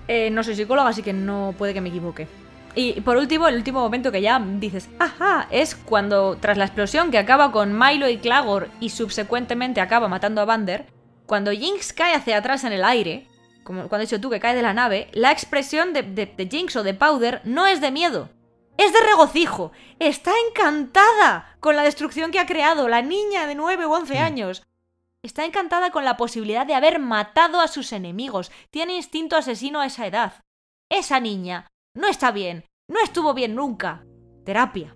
Eh, 0.07 0.31
no 0.31 0.43
soy 0.43 0.55
psicóloga, 0.55 0.89
así 0.89 1.03
que 1.03 1.13
no 1.13 1.53
puede 1.57 1.73
que 1.73 1.81
me 1.81 1.89
equivoque. 1.89 2.27
Y 2.73 3.01
por 3.01 3.17
último, 3.17 3.47
el 3.47 3.55
último 3.55 3.79
momento 3.81 4.11
que 4.11 4.21
ya 4.21 4.39
dices, 4.39 4.89
ajá, 4.97 5.47
es 5.51 5.75
cuando 5.75 6.35
tras 6.39 6.57
la 6.57 6.65
explosión 6.65 7.11
que 7.11 7.17
acaba 7.19 7.51
con 7.51 7.77
Milo 7.77 8.09
y 8.09 8.17
Clagor 8.17 8.69
y 8.79 8.89
subsecuentemente 8.89 9.81
acaba 9.81 10.07
matando 10.07 10.41
a 10.41 10.45
Vander, 10.45 10.85
cuando 11.27 11.51
Jinx 11.51 11.93
cae 11.93 12.15
hacia 12.15 12.37
atrás 12.37 12.63
en 12.63 12.73
el 12.73 12.83
aire, 12.83 13.27
como 13.63 13.81
cuando 13.87 14.03
has 14.03 14.09
dicho 14.09 14.19
tú 14.21 14.29
que 14.31 14.39
cae 14.39 14.55
de 14.55 14.63
la 14.63 14.73
nave, 14.73 15.09
la 15.13 15.31
expresión 15.31 15.93
de, 15.93 16.01
de- 16.01 16.25
de 16.35 16.47
Jinx 16.49 16.75
o 16.75 16.81
de 16.83 16.95
Powder 16.95 17.41
no 17.43 17.67
es 17.67 17.79
de 17.81 17.91
miedo, 17.91 18.29
es 18.79 18.93
de 18.93 18.99
regocijo. 19.01 19.73
Está 19.99 20.31
encantada 20.47 21.57
con 21.59 21.75
la 21.75 21.83
destrucción 21.83 22.31
que 22.31 22.39
ha 22.39 22.45
creado 22.45 22.87
la 22.87 23.01
niña 23.01 23.45
de 23.45 23.53
9 23.53 23.85
u 23.85 23.91
11 23.91 24.19
años. 24.19 24.63
Está 25.21 25.43
encantada 25.43 25.91
con 25.91 26.05
la 26.05 26.15
posibilidad 26.15 26.65
de 26.65 26.75
haber 26.75 26.99
matado 26.99 27.59
a 27.59 27.67
sus 27.67 27.91
enemigos. 27.91 28.51
Tiene 28.71 28.95
instinto 28.95 29.35
asesino 29.35 29.81
a 29.81 29.85
esa 29.85 30.07
edad. 30.07 30.33
Esa 30.89 31.19
niña 31.19 31.67
no 31.93 32.07
está 32.07 32.31
bien. 32.31 32.63
No 32.87 33.01
estuvo 33.03 33.33
bien 33.33 33.53
nunca. 33.53 34.05
Terapia. 34.45 34.95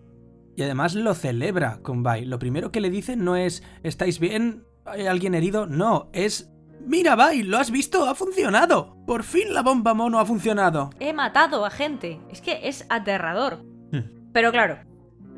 Y 0.55 0.63
además 0.63 0.95
lo 0.95 1.13
celebra 1.13 1.81
con 1.81 2.03
Bai. 2.03 2.23
Lo 2.23 2.39
primero 2.39 2.71
que 2.71 2.79
le 2.79 2.89
dice 2.89 3.17
no 3.17 3.35
es 3.35 3.63
¿estáis 3.83 4.19
bien? 4.19 4.65
¿Hay 4.85 5.07
alguien 5.07 5.35
herido? 5.35 5.65
No, 5.65 6.09
es 6.13 6.49
Mira, 6.85 7.15
Bai, 7.15 7.43
¿lo 7.43 7.57
has 7.57 7.71
visto? 7.71 8.05
Ha 8.05 8.15
funcionado. 8.15 8.97
Por 9.05 9.23
fin 9.23 9.53
la 9.53 9.61
bomba 9.61 9.93
mono 9.93 10.19
ha 10.19 10.25
funcionado. 10.25 10.89
He 10.99 11.13
matado 11.13 11.65
a 11.65 11.69
gente. 11.69 12.21
Es 12.29 12.41
que 12.41 12.67
es 12.67 12.85
aterrador. 12.89 13.72
Pero 14.33 14.51
claro, 14.51 14.79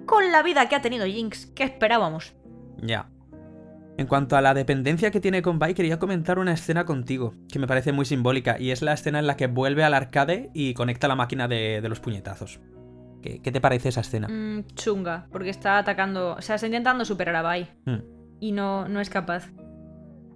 con 0.06 0.32
la 0.32 0.42
vida 0.44 0.68
que 0.70 0.76
ha 0.76 0.82
tenido 0.82 1.06
Jinx, 1.06 1.48
¿qué 1.48 1.64
esperábamos? 1.64 2.34
Ya. 2.82 3.10
En 3.98 4.08
cuanto 4.08 4.36
a 4.36 4.42
la 4.42 4.54
dependencia 4.54 5.10
que 5.10 5.22
tiene 5.22 5.42
con 5.42 5.58
Bai, 5.58 5.74
quería 5.74 6.00
comentar 6.00 6.38
una 6.38 6.52
escena 6.52 6.86
contigo, 6.86 7.34
que 7.50 7.60
me 7.60 7.68
parece 7.68 7.94
muy 7.94 8.06
simbólica, 8.06 8.60
y 8.60 8.72
es 8.72 8.82
la 8.82 8.92
escena 8.94 9.20
en 9.20 9.28
la 9.28 9.38
que 9.38 9.48
vuelve 9.48 9.84
al 9.86 9.94
arcade 9.94 10.50
y 10.54 10.74
conecta 10.74 11.08
la 11.08 11.16
máquina 11.16 11.48
de, 11.48 11.80
de 11.82 11.90
los 11.90 12.02
puñetazos. 12.02 12.60
¿Qué, 13.22 13.42
qué 13.42 13.52
te 13.52 13.62
parece 13.62 13.90
esa 13.90 14.02
escena? 14.02 14.28
Mm, 14.28 14.66
chunga, 14.76 15.28
porque 15.32 15.50
está 15.50 15.78
atacando, 15.78 16.36
o 16.36 16.42
sea, 16.42 16.56
está 16.56 16.68
intentando 16.68 17.06
superar 17.06 17.36
a 17.38 17.42
Bai 17.42 17.70
Hmm. 17.86 18.02
y 18.42 18.52
no, 18.52 18.88
no 18.90 19.00
es 19.00 19.10
capaz. 19.10 19.50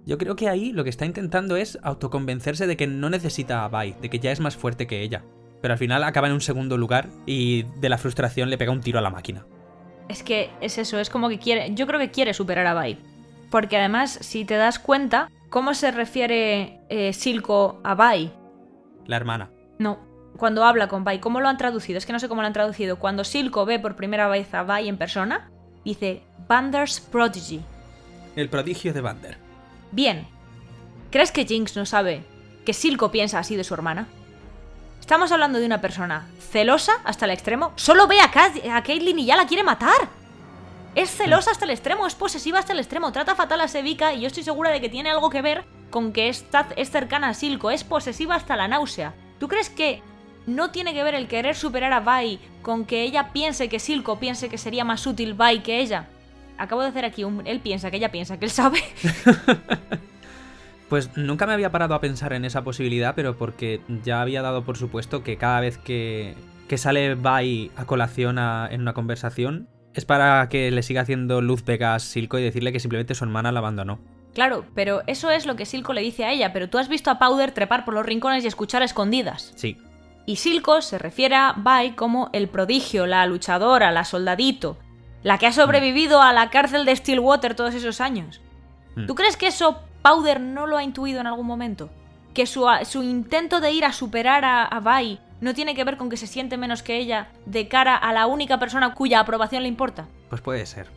Yo 0.06 0.16
creo 0.16 0.34
que 0.36 0.48
ahí 0.48 0.72
lo 0.72 0.82
que 0.82 0.90
está 0.90 1.04
intentando 1.04 1.56
es 1.56 1.78
autoconvencerse 1.82 2.66
de 2.66 2.76
que 2.76 2.86
no 2.86 3.10
necesita 3.10 3.64
a 3.64 3.68
Bai, 3.68 3.94
de 4.00 4.08
que 4.08 4.18
ya 4.18 4.32
es 4.32 4.40
más 4.40 4.56
fuerte 4.56 4.86
que 4.86 5.02
ella. 5.02 5.22
Pero 5.60 5.72
al 5.72 5.78
final 5.78 6.04
acaba 6.04 6.28
en 6.28 6.32
un 6.32 6.40
segundo 6.40 6.76
lugar 6.76 7.08
y 7.26 7.64
de 7.80 7.88
la 7.88 7.98
frustración 7.98 8.50
le 8.50 8.58
pega 8.58 8.72
un 8.72 8.80
tiro 8.80 8.98
a 8.98 9.02
la 9.02 9.10
máquina. 9.10 9.46
Es 10.08 10.22
que 10.22 10.50
es 10.60 10.78
eso, 10.78 10.98
es 10.98 11.10
como 11.10 11.28
que 11.28 11.38
quiere, 11.38 11.74
yo 11.74 11.86
creo 11.86 12.00
que 12.00 12.10
quiere 12.10 12.34
superar 12.34 12.66
a 12.66 12.74
Bai. 12.74 12.98
Porque 13.50 13.76
además, 13.76 14.18
si 14.20 14.44
te 14.44 14.54
das 14.54 14.78
cuenta, 14.78 15.30
¿cómo 15.50 15.74
se 15.74 15.90
refiere 15.90 16.80
eh, 16.88 17.12
Silco 17.12 17.80
a 17.84 17.94
Bai? 17.94 18.32
La 19.06 19.16
hermana. 19.16 19.50
No, 19.78 19.98
cuando 20.36 20.64
habla 20.64 20.88
con 20.88 21.04
Bai, 21.04 21.20
¿cómo 21.20 21.40
lo 21.40 21.48
han 21.48 21.58
traducido? 21.58 21.98
Es 21.98 22.06
que 22.06 22.12
no 22.12 22.20
sé 22.20 22.28
cómo 22.28 22.40
lo 22.40 22.46
han 22.46 22.52
traducido. 22.52 22.98
Cuando 22.98 23.24
Silco 23.24 23.66
ve 23.66 23.78
por 23.78 23.96
primera 23.96 24.28
vez 24.28 24.52
a 24.54 24.62
Bai 24.62 24.88
en 24.88 24.96
persona, 24.96 25.50
dice 25.84 26.22
Bander's 26.48 27.00
Prodigy. 27.00 27.60
El 28.36 28.48
prodigio 28.48 28.92
de 28.92 29.00
Vander. 29.00 29.36
Bien, 29.92 30.26
¿crees 31.10 31.32
que 31.32 31.44
Jinx 31.44 31.76
no 31.76 31.84
sabe 31.84 32.22
que 32.64 32.72
Silco 32.72 33.10
piensa 33.10 33.38
así 33.38 33.56
de 33.56 33.64
su 33.64 33.74
hermana? 33.74 34.06
Estamos 35.10 35.32
hablando 35.32 35.58
de 35.58 35.66
una 35.66 35.80
persona 35.80 36.28
celosa 36.52 36.92
hasta 37.02 37.24
el 37.24 37.32
extremo. 37.32 37.72
Solo 37.74 38.06
ve 38.06 38.20
a, 38.20 38.30
Kat- 38.30 38.64
a 38.70 38.80
Caitlyn 38.84 39.18
y 39.18 39.26
ya 39.26 39.34
la 39.34 39.48
quiere 39.48 39.64
matar. 39.64 40.08
Es 40.94 41.10
celosa 41.10 41.50
hasta 41.50 41.64
el 41.64 41.72
extremo, 41.72 42.06
es 42.06 42.14
posesiva 42.14 42.60
hasta 42.60 42.74
el 42.74 42.78
extremo, 42.78 43.10
trata 43.10 43.34
fatal 43.34 43.60
a 43.60 43.66
Sevika 43.66 44.12
y 44.14 44.20
yo 44.20 44.28
estoy 44.28 44.44
segura 44.44 44.70
de 44.70 44.80
que 44.80 44.88
tiene 44.88 45.10
algo 45.10 45.28
que 45.28 45.42
ver 45.42 45.64
con 45.90 46.12
que 46.12 46.28
está, 46.28 46.68
es 46.76 46.92
cercana 46.92 47.30
a 47.30 47.34
Silco, 47.34 47.72
es 47.72 47.82
posesiva 47.82 48.36
hasta 48.36 48.54
la 48.54 48.68
náusea. 48.68 49.12
¿Tú 49.40 49.48
crees 49.48 49.68
que 49.68 50.00
no 50.46 50.70
tiene 50.70 50.94
que 50.94 51.02
ver 51.02 51.16
el 51.16 51.26
querer 51.26 51.56
superar 51.56 51.92
a 51.92 51.98
Bai 51.98 52.38
con 52.62 52.84
que 52.84 53.02
ella 53.02 53.32
piense 53.32 53.68
que 53.68 53.80
Silco 53.80 54.20
piense 54.20 54.48
que 54.48 54.58
sería 54.58 54.84
más 54.84 55.04
útil 55.08 55.34
Bai 55.34 55.64
que 55.64 55.80
ella? 55.80 56.06
Acabo 56.56 56.82
de 56.82 56.88
hacer 56.90 57.04
aquí 57.04 57.24
un... 57.24 57.44
Él 57.48 57.58
piensa 57.58 57.90
que 57.90 57.96
ella 57.96 58.12
piensa 58.12 58.38
que 58.38 58.44
él 58.44 58.52
sabe. 58.52 58.80
Pues 60.90 61.16
nunca 61.16 61.46
me 61.46 61.54
había 61.54 61.70
parado 61.72 61.94
a 61.94 62.00
pensar 62.02 62.34
en 62.34 62.44
esa 62.44 62.62
posibilidad, 62.64 63.14
pero 63.14 63.36
porque 63.38 63.80
ya 64.04 64.20
había 64.20 64.42
dado 64.42 64.64
por 64.64 64.76
supuesto 64.76 65.22
que 65.22 65.36
cada 65.38 65.60
vez 65.60 65.78
que, 65.78 66.34
que 66.68 66.76
sale 66.76 67.14
Bai 67.14 67.70
a 67.76 67.86
colación 67.86 68.38
a- 68.38 68.68
en 68.70 68.82
una 68.82 68.92
conversación 68.92 69.68
es 69.94 70.04
para 70.04 70.48
que 70.48 70.70
le 70.70 70.82
siga 70.82 71.00
haciendo 71.02 71.40
luz 71.40 71.64
Vegas 71.64 72.02
Silco 72.02 72.38
y 72.38 72.42
decirle 72.42 72.72
que 72.72 72.80
simplemente 72.80 73.14
su 73.14 73.24
hermana 73.24 73.50
la 73.52 73.60
abandonó. 73.60 73.98
Claro, 74.34 74.64
pero 74.74 75.02
eso 75.08 75.30
es 75.30 75.46
lo 75.46 75.56
que 75.56 75.64
Silco 75.66 75.92
le 75.92 76.02
dice 76.02 76.24
a 76.24 76.32
ella, 76.32 76.52
pero 76.52 76.68
tú 76.68 76.78
has 76.78 76.88
visto 76.88 77.10
a 77.10 77.18
Powder 77.18 77.50
trepar 77.52 77.84
por 77.84 77.94
los 77.94 78.06
rincones 78.06 78.44
y 78.44 78.46
escuchar 78.46 78.82
a 78.82 78.84
escondidas. 78.84 79.52
Sí. 79.56 79.78
Y 80.26 80.36
Silco 80.36 80.82
se 80.82 80.98
refiere 80.98 81.34
a 81.34 81.54
Bai 81.56 81.96
como 81.96 82.30
el 82.32 82.48
prodigio, 82.48 83.06
la 83.06 83.26
luchadora, 83.26 83.90
la 83.90 84.04
soldadito, 84.04 84.78
la 85.24 85.38
que 85.38 85.46
ha 85.48 85.52
sobrevivido 85.52 86.22
a 86.22 86.32
la 86.32 86.50
cárcel 86.50 86.84
de 86.84 86.94
Stillwater 86.94 87.54
todos 87.56 87.74
esos 87.74 88.00
años. 88.00 88.40
Mm. 88.94 89.06
¿Tú 89.06 89.14
crees 89.16 89.36
que 89.36 89.48
eso 89.48 89.80
Powder 90.02 90.40
no 90.40 90.66
lo 90.66 90.76
ha 90.76 90.82
intuido 90.82 91.20
en 91.20 91.26
algún 91.26 91.46
momento? 91.46 91.90
Que 92.34 92.46
su, 92.46 92.66
su 92.84 93.02
intento 93.02 93.60
de 93.60 93.72
ir 93.72 93.84
a 93.84 93.92
superar 93.92 94.44
a, 94.44 94.64
a 94.64 94.80
Bai 94.80 95.20
no 95.40 95.54
tiene 95.54 95.74
que 95.74 95.84
ver 95.84 95.96
con 95.96 96.10
que 96.10 96.16
se 96.16 96.26
siente 96.26 96.56
menos 96.56 96.82
que 96.82 96.98
ella 96.98 97.28
de 97.46 97.68
cara 97.68 97.96
a 97.96 98.12
la 98.12 98.26
única 98.26 98.58
persona 98.58 98.94
cuya 98.94 99.20
aprobación 99.20 99.62
le 99.62 99.68
importa. 99.68 100.06
Pues 100.28 100.40
puede 100.40 100.64
ser. 100.66 100.88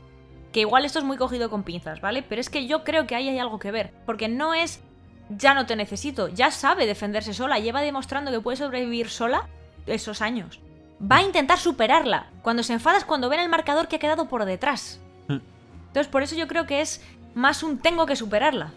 Que 0.51 0.61
igual 0.61 0.85
esto 0.85 0.99
es 0.99 1.05
muy 1.05 1.17
cogido 1.17 1.49
con 1.49 1.63
pinzas, 1.63 2.01
¿vale? 2.01 2.23
Pero 2.23 2.39
es 2.39 2.49
que 2.49 2.67
yo 2.67 2.83
creo 2.83 3.07
que 3.07 3.15
ahí 3.15 3.29
hay 3.29 3.39
algo 3.39 3.57
que 3.57 3.71
ver. 3.71 3.91
Porque 4.05 4.27
no 4.27 4.53
es 4.53 4.81
ya 5.29 5.53
no 5.53 5.65
te 5.65 5.75
necesito, 5.75 6.27
ya 6.27 6.51
sabe 6.51 6.85
defenderse 6.85 7.33
sola, 7.33 7.59
lleva 7.59 7.81
demostrando 7.81 8.31
que 8.31 8.41
puede 8.41 8.57
sobrevivir 8.57 9.09
sola 9.09 9.47
esos 9.85 10.21
años. 10.21 10.59
Va 11.01 11.17
a 11.17 11.23
intentar 11.23 11.57
superarla. 11.57 12.27
Cuando 12.41 12.63
se 12.63 12.73
enfada 12.73 12.97
es 12.97 13.05
cuando 13.05 13.29
ven 13.29 13.39
el 13.39 13.49
marcador 13.49 13.87
que 13.87 13.97
ha 13.97 13.99
quedado 13.99 14.27
por 14.27 14.45
detrás. 14.45 14.99
Mm. 15.27 15.39
Entonces 15.87 16.07
por 16.07 16.23
eso 16.23 16.35
yo 16.35 16.47
creo 16.47 16.65
que 16.65 16.81
es 16.81 17.01
más 17.35 17.63
un 17.63 17.79
tengo 17.79 18.05
que 18.05 18.15
superarla. 18.15 18.71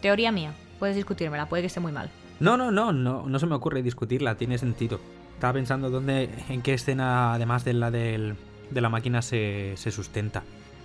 Teoría 0.00 0.32
mía. 0.32 0.52
Puedes 0.78 0.96
discutírmela, 0.96 1.48
puede 1.48 1.62
que 1.62 1.66
esté 1.66 1.80
muy 1.80 1.92
mal. 1.92 2.10
No, 2.40 2.56
no, 2.56 2.70
no, 2.70 2.92
no, 2.92 3.26
no 3.26 3.38
se 3.38 3.46
me 3.46 3.54
ocurre 3.54 3.82
discutirla, 3.82 4.36
tiene 4.36 4.56
sentido. 4.56 4.98
Estaba 5.34 5.52
pensando 5.52 5.90
dónde, 5.90 6.30
en 6.48 6.62
qué 6.62 6.74
escena, 6.74 7.34
además 7.34 7.64
de 7.64 7.74
la 7.74 7.90
del, 7.90 8.36
de 8.70 8.80
la 8.80 8.88
máquina, 8.88 9.20
se, 9.22 9.74
se 9.76 9.90
sustenta. 9.90 10.42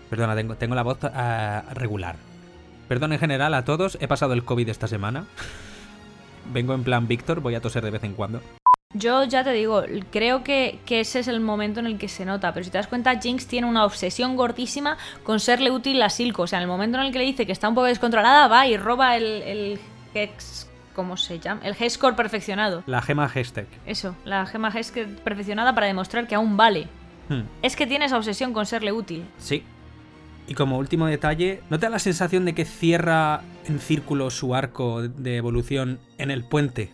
Perdona, 0.10 0.36
tengo, 0.36 0.56
tengo 0.56 0.76
la 0.76 0.84
voz 0.84 1.00
ah, 1.04 1.64
regular. 1.74 2.18
Perdón 2.88 3.14
en 3.14 3.20
general 3.20 3.54
a 3.54 3.66
todos, 3.66 3.98
he 4.02 4.08
pasado 4.08 4.34
el 4.34 4.44
COVID 4.44 4.70
esta 4.70 4.88
semana. 4.88 5.26
Vengo 6.54 6.74
en 6.74 6.84
plan 6.84 7.08
Víctor, 7.08 7.40
voy 7.40 7.56
a 7.56 7.62
toser 7.62 7.84
de 7.84 7.92
vez 7.92 8.04
en 8.04 8.14
cuando. 8.14 8.42
Yo 8.98 9.24
ya 9.26 9.44
te 9.44 9.52
digo, 9.52 9.84
creo 10.12 10.44
que, 10.44 10.80
que 10.86 11.02
ese 11.02 11.20
es 11.20 11.28
el 11.28 11.42
momento 11.42 11.82
en 11.82 11.86
el 11.86 11.98
que 11.98 12.08
se 12.08 12.24
nota, 12.26 12.54
pero 12.54 12.64
si 12.64 12.72
te 12.72 12.78
das 12.78 12.88
cuenta, 12.88 13.20
Jinx 13.20 13.46
tiene 13.46 13.68
una 13.68 13.84
obsesión 13.86 14.36
gordísima 14.38 14.98
con 15.24 15.40
serle 15.40 15.70
útil 15.70 16.02
a 16.02 16.10
Silco. 16.10 16.44
O 16.44 16.48
sea, 16.48 16.60
en 16.60 16.64
el 16.64 16.68
momento 16.70 16.98
en 16.98 17.06
el 17.06 17.12
que 17.12 17.20
le 17.20 17.26
dice 17.26 17.46
que 17.46 17.52
está 17.52 17.68
un 17.68 17.76
poco 17.76 17.88
descontrolada, 17.88 18.48
va 18.48 18.68
y 18.68 18.78
roba 18.78 19.18
el, 19.18 19.26
el 19.44 19.80
Hex. 20.14 20.70
¿Cómo 20.96 21.18
se 21.18 21.40
llama? 21.40 21.60
El 21.66 21.76
G-Score 21.76 22.16
perfeccionado. 22.16 22.82
La 22.86 23.02
gema 23.02 23.28
hashtag. 23.28 23.68
Eso, 23.86 24.16
la 24.24 24.46
gema 24.46 24.72
G-Score 24.72 25.14
perfeccionada 25.26 25.76
para 25.76 25.88
demostrar 25.88 26.26
que 26.26 26.36
aún 26.36 26.56
vale. 26.56 26.88
Hmm, 27.28 27.42
Es 27.62 27.76
que 27.76 27.86
tiene 27.86 28.06
esa 28.06 28.16
obsesión 28.18 28.54
con 28.54 28.66
serle 28.66 28.92
útil. 28.94 29.26
sí. 29.38 29.64
Y 30.48 30.54
como 30.54 30.78
último 30.78 31.08
detalle, 31.08 31.64
¿no 31.72 31.80
te 31.80 31.88
da 31.88 31.90
la 31.90 31.98
sensación 31.98 32.46
de 32.46 32.54
que 32.54 32.66
cierra 32.66 33.42
en 33.68 33.80
círculo 33.80 34.30
su 34.30 34.54
arco 34.54 35.02
de 35.02 35.38
evolución 35.38 36.00
en 36.20 36.30
el 36.30 36.44
puente? 36.44 36.94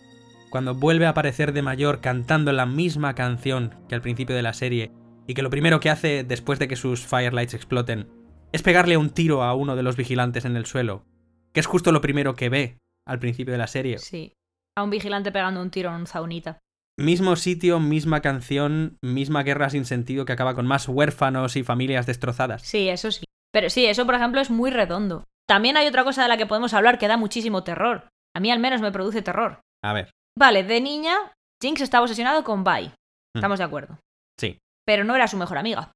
Cuando 0.52 0.74
vuelve 0.74 1.06
a 1.06 1.08
aparecer 1.08 1.54
de 1.54 1.62
mayor 1.62 2.02
cantando 2.02 2.52
la 2.52 2.66
misma 2.66 3.14
canción 3.14 3.74
que 3.88 3.94
al 3.94 4.02
principio 4.02 4.36
de 4.36 4.42
la 4.42 4.52
serie, 4.52 4.92
y 5.26 5.32
que 5.32 5.40
lo 5.40 5.48
primero 5.48 5.80
que 5.80 5.88
hace 5.88 6.24
después 6.24 6.58
de 6.58 6.68
que 6.68 6.76
sus 6.76 7.06
firelights 7.06 7.54
exploten 7.54 8.10
es 8.52 8.62
pegarle 8.62 8.98
un 8.98 9.08
tiro 9.08 9.42
a 9.44 9.54
uno 9.54 9.76
de 9.76 9.82
los 9.82 9.96
vigilantes 9.96 10.44
en 10.44 10.56
el 10.56 10.66
suelo, 10.66 11.06
que 11.54 11.60
es 11.60 11.64
justo 11.64 11.90
lo 11.90 12.02
primero 12.02 12.34
que 12.34 12.50
ve 12.50 12.76
al 13.06 13.18
principio 13.18 13.52
de 13.52 13.58
la 13.58 13.66
serie. 13.66 13.96
Sí. 13.96 14.34
A 14.76 14.82
un 14.82 14.90
vigilante 14.90 15.32
pegando 15.32 15.62
un 15.62 15.70
tiro 15.70 15.88
en 15.88 16.02
un 16.02 16.06
zaunita. 16.06 16.58
Mismo 16.98 17.36
sitio, 17.36 17.80
misma 17.80 18.20
canción, 18.20 18.98
misma 19.00 19.44
guerra 19.44 19.70
sin 19.70 19.86
sentido 19.86 20.26
que 20.26 20.34
acaba 20.34 20.54
con 20.54 20.66
más 20.66 20.86
huérfanos 20.86 21.56
y 21.56 21.62
familias 21.62 22.04
destrozadas. 22.04 22.60
Sí, 22.60 22.90
eso 22.90 23.10
sí. 23.10 23.24
Pero 23.54 23.70
sí, 23.70 23.86
eso 23.86 24.04
por 24.04 24.16
ejemplo 24.16 24.42
es 24.42 24.50
muy 24.50 24.70
redondo. 24.70 25.24
También 25.48 25.78
hay 25.78 25.88
otra 25.88 26.04
cosa 26.04 26.24
de 26.24 26.28
la 26.28 26.36
que 26.36 26.44
podemos 26.44 26.74
hablar 26.74 26.98
que 26.98 27.08
da 27.08 27.16
muchísimo 27.16 27.64
terror. 27.64 28.10
A 28.36 28.40
mí 28.40 28.50
al 28.50 28.58
menos 28.58 28.82
me 28.82 28.92
produce 28.92 29.22
terror. 29.22 29.60
A 29.82 29.94
ver, 29.94 30.10
Vale, 30.38 30.64
de 30.64 30.80
niña, 30.80 31.16
Jinx 31.62 31.80
estaba 31.80 32.04
obsesionado 32.04 32.44
con 32.44 32.64
Vi. 32.64 32.88
Mm. 32.88 33.36
Estamos 33.36 33.58
de 33.58 33.64
acuerdo. 33.64 33.98
sí. 34.38 34.58
Pero 34.84 35.04
no 35.04 35.14
era 35.14 35.28
su 35.28 35.36
mejor 35.36 35.58
amiga. 35.58 35.92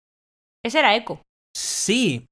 Ese 0.65 0.79
era 0.79 0.95
Echo. 0.95 1.21
Sí. 1.57 2.27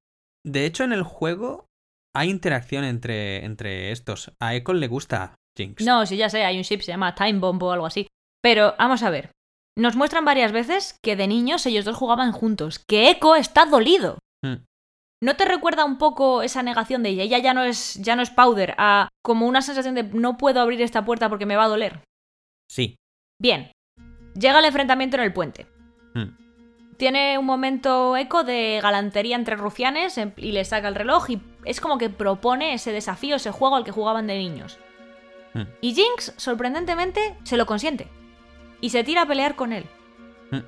De 0.47 0.67
hecho, 0.67 0.85
en 0.85 0.93
el 0.93 1.03
juego 1.03 1.67
hay 2.15 2.31
interacción 2.31 2.85
entre, 2.85 3.45
entre 3.45 3.91
estos. 3.91 4.33
A 4.41 4.55
Echo 4.55 4.73
le 4.73 4.87
gusta 4.87 5.35
Jinx. 5.59 5.85
No, 5.85 6.07
sí, 6.07 6.17
ya 6.17 6.31
sé, 6.31 6.45
hay 6.45 6.57
un 6.57 6.63
ship, 6.63 6.81
se 6.81 6.93
llama 6.93 7.15
Time 7.17 7.41
Bomb 7.41 7.63
o 7.65 7.73
algo 7.73 7.87
así. 7.87 8.07
Pero 8.41 8.75
vamos 8.79 9.03
a 9.03 9.11
ver. 9.11 9.31
Nos 9.77 9.97
muestran 9.97 10.25
varias 10.25 10.53
veces 10.53 10.97
que 11.03 11.17
de 11.17 11.27
niños 11.27 11.67
ellos 11.67 11.85
dos 11.85 11.97
jugaban 11.97 12.31
juntos. 12.31 12.79
Que 12.87 13.11
Echo 13.11 13.35
está 13.35 13.67
dolido. 13.67 14.19
Hmm. 14.45 14.63
¿No 15.25 15.37
te 15.37 15.47
recuerda 15.47 15.87
un 15.87 15.97
poco 15.97 16.43
esa 16.43 16.63
negación 16.63 17.03
de 17.03 17.09
ella? 17.09 17.23
Ella 17.23 17.39
ya 17.39 17.55
no 17.55 17.65
es, 17.65 17.95
ya 17.95 18.15
no 18.15 18.21
es 18.21 18.29
Powder, 18.29 18.75
a 18.77 19.09
como 19.23 19.47
una 19.47 19.63
sensación 19.63 19.95
de 19.95 20.03
no 20.03 20.37
puedo 20.37 20.61
abrir 20.61 20.83
esta 20.83 21.03
puerta 21.07 21.31
porque 21.31 21.47
me 21.47 21.57
va 21.57 21.65
a 21.65 21.69
doler. 21.69 22.03
Sí. 22.71 22.97
Bien. 23.41 23.73
Llega 24.39 24.59
el 24.59 24.67
enfrentamiento 24.67 25.17
en 25.17 25.23
el 25.23 25.33
puente. 25.33 25.67
Hmm. 26.13 26.37
Tiene 26.99 27.39
un 27.39 27.47
momento 27.47 28.19
eco 28.19 28.45
de 28.45 28.81
galantería 28.83 29.37
entre 29.37 29.57
rufianes 29.57 30.21
y 30.37 30.53
le 30.53 30.63
saca 30.67 30.89
el 30.89 30.95
reloj 30.95 31.31
y 31.31 31.41
es 31.65 31.81
como 31.81 31.97
que 31.97 32.11
propone 32.11 32.75
ese 32.75 32.93
desafío, 32.93 33.37
ese 33.37 33.51
juego 33.51 33.77
al 33.77 33.85
que 33.85 33.93
jugaban 33.93 34.27
de 34.27 34.37
niños. 34.37 34.79
Hmm. 35.55 35.63
Y 35.81 35.95
Jinx, 35.95 36.35
sorprendentemente, 36.37 37.35
se 37.45 37.57
lo 37.57 37.65
consiente. 37.65 38.09
Y 38.83 38.91
se 38.91 39.05
tira 39.05 39.23
a 39.23 39.27
pelear 39.27 39.57
con 39.57 39.73
él. 39.73 39.87
Hmm. 40.51 40.61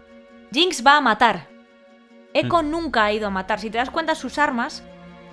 Jinx 0.51 0.83
va 0.83 0.97
a 0.97 1.03
matar. 1.03 1.56
Echo 2.41 2.63
nunca 2.63 3.05
ha 3.05 3.13
ido 3.13 3.27
a 3.27 3.31
matar. 3.31 3.59
Si 3.61 3.71
te 3.71 3.79
das 3.79 3.91
cuenta, 3.91 4.15
sus 4.15 4.39
armas 4.39 4.83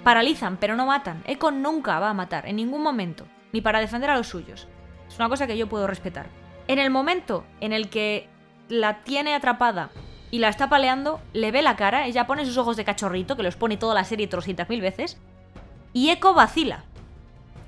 paralizan, 0.04 0.58
pero 0.58 0.76
no 0.76 0.86
matan. 0.86 1.24
Echo 1.26 1.51
nunca 1.51 1.99
va 1.99 2.10
a 2.10 2.14
matar, 2.14 2.47
en 2.47 2.56
ningún 2.58 2.82
momento. 2.84 3.26
Ni 3.51 3.62
para 3.62 3.80
defender 3.80 4.10
a 4.10 4.18
los 4.18 4.28
suyos. 4.28 4.68
Es 5.08 5.18
una 5.20 5.30
cosa 5.30 5.47
que 5.47 5.58
yo 5.58 5.68
puedo 5.68 5.88
respetar. 5.88 6.28
En 6.68 6.80
el 6.80 6.89
momento 6.89 7.45
en 7.60 7.74
el 7.74 7.89
que 7.89 8.28
la 8.70 9.01
tiene 9.01 9.36
atrapada 9.36 9.89
y 10.32 10.39
la 10.39 10.49
está 10.49 10.70
paleando, 10.70 11.22
le 11.34 11.51
ve 11.51 11.62
la 11.62 11.76
cara, 11.76 12.08
ella 12.08 12.26
pone 12.26 12.45
sus 12.45 12.58
ojos 12.58 12.78
de 12.78 12.84
cachorrito, 12.86 13.36
que 13.36 13.43
los 13.43 13.56
pone 13.56 13.78
toda 13.78 13.93
la 13.93 14.04
serie 14.04 14.28
trocientas 14.28 14.70
mil 14.70 14.82
veces, 14.82 15.18
y 15.93 16.10
Echo 16.10 16.34
vacila. 16.34 16.86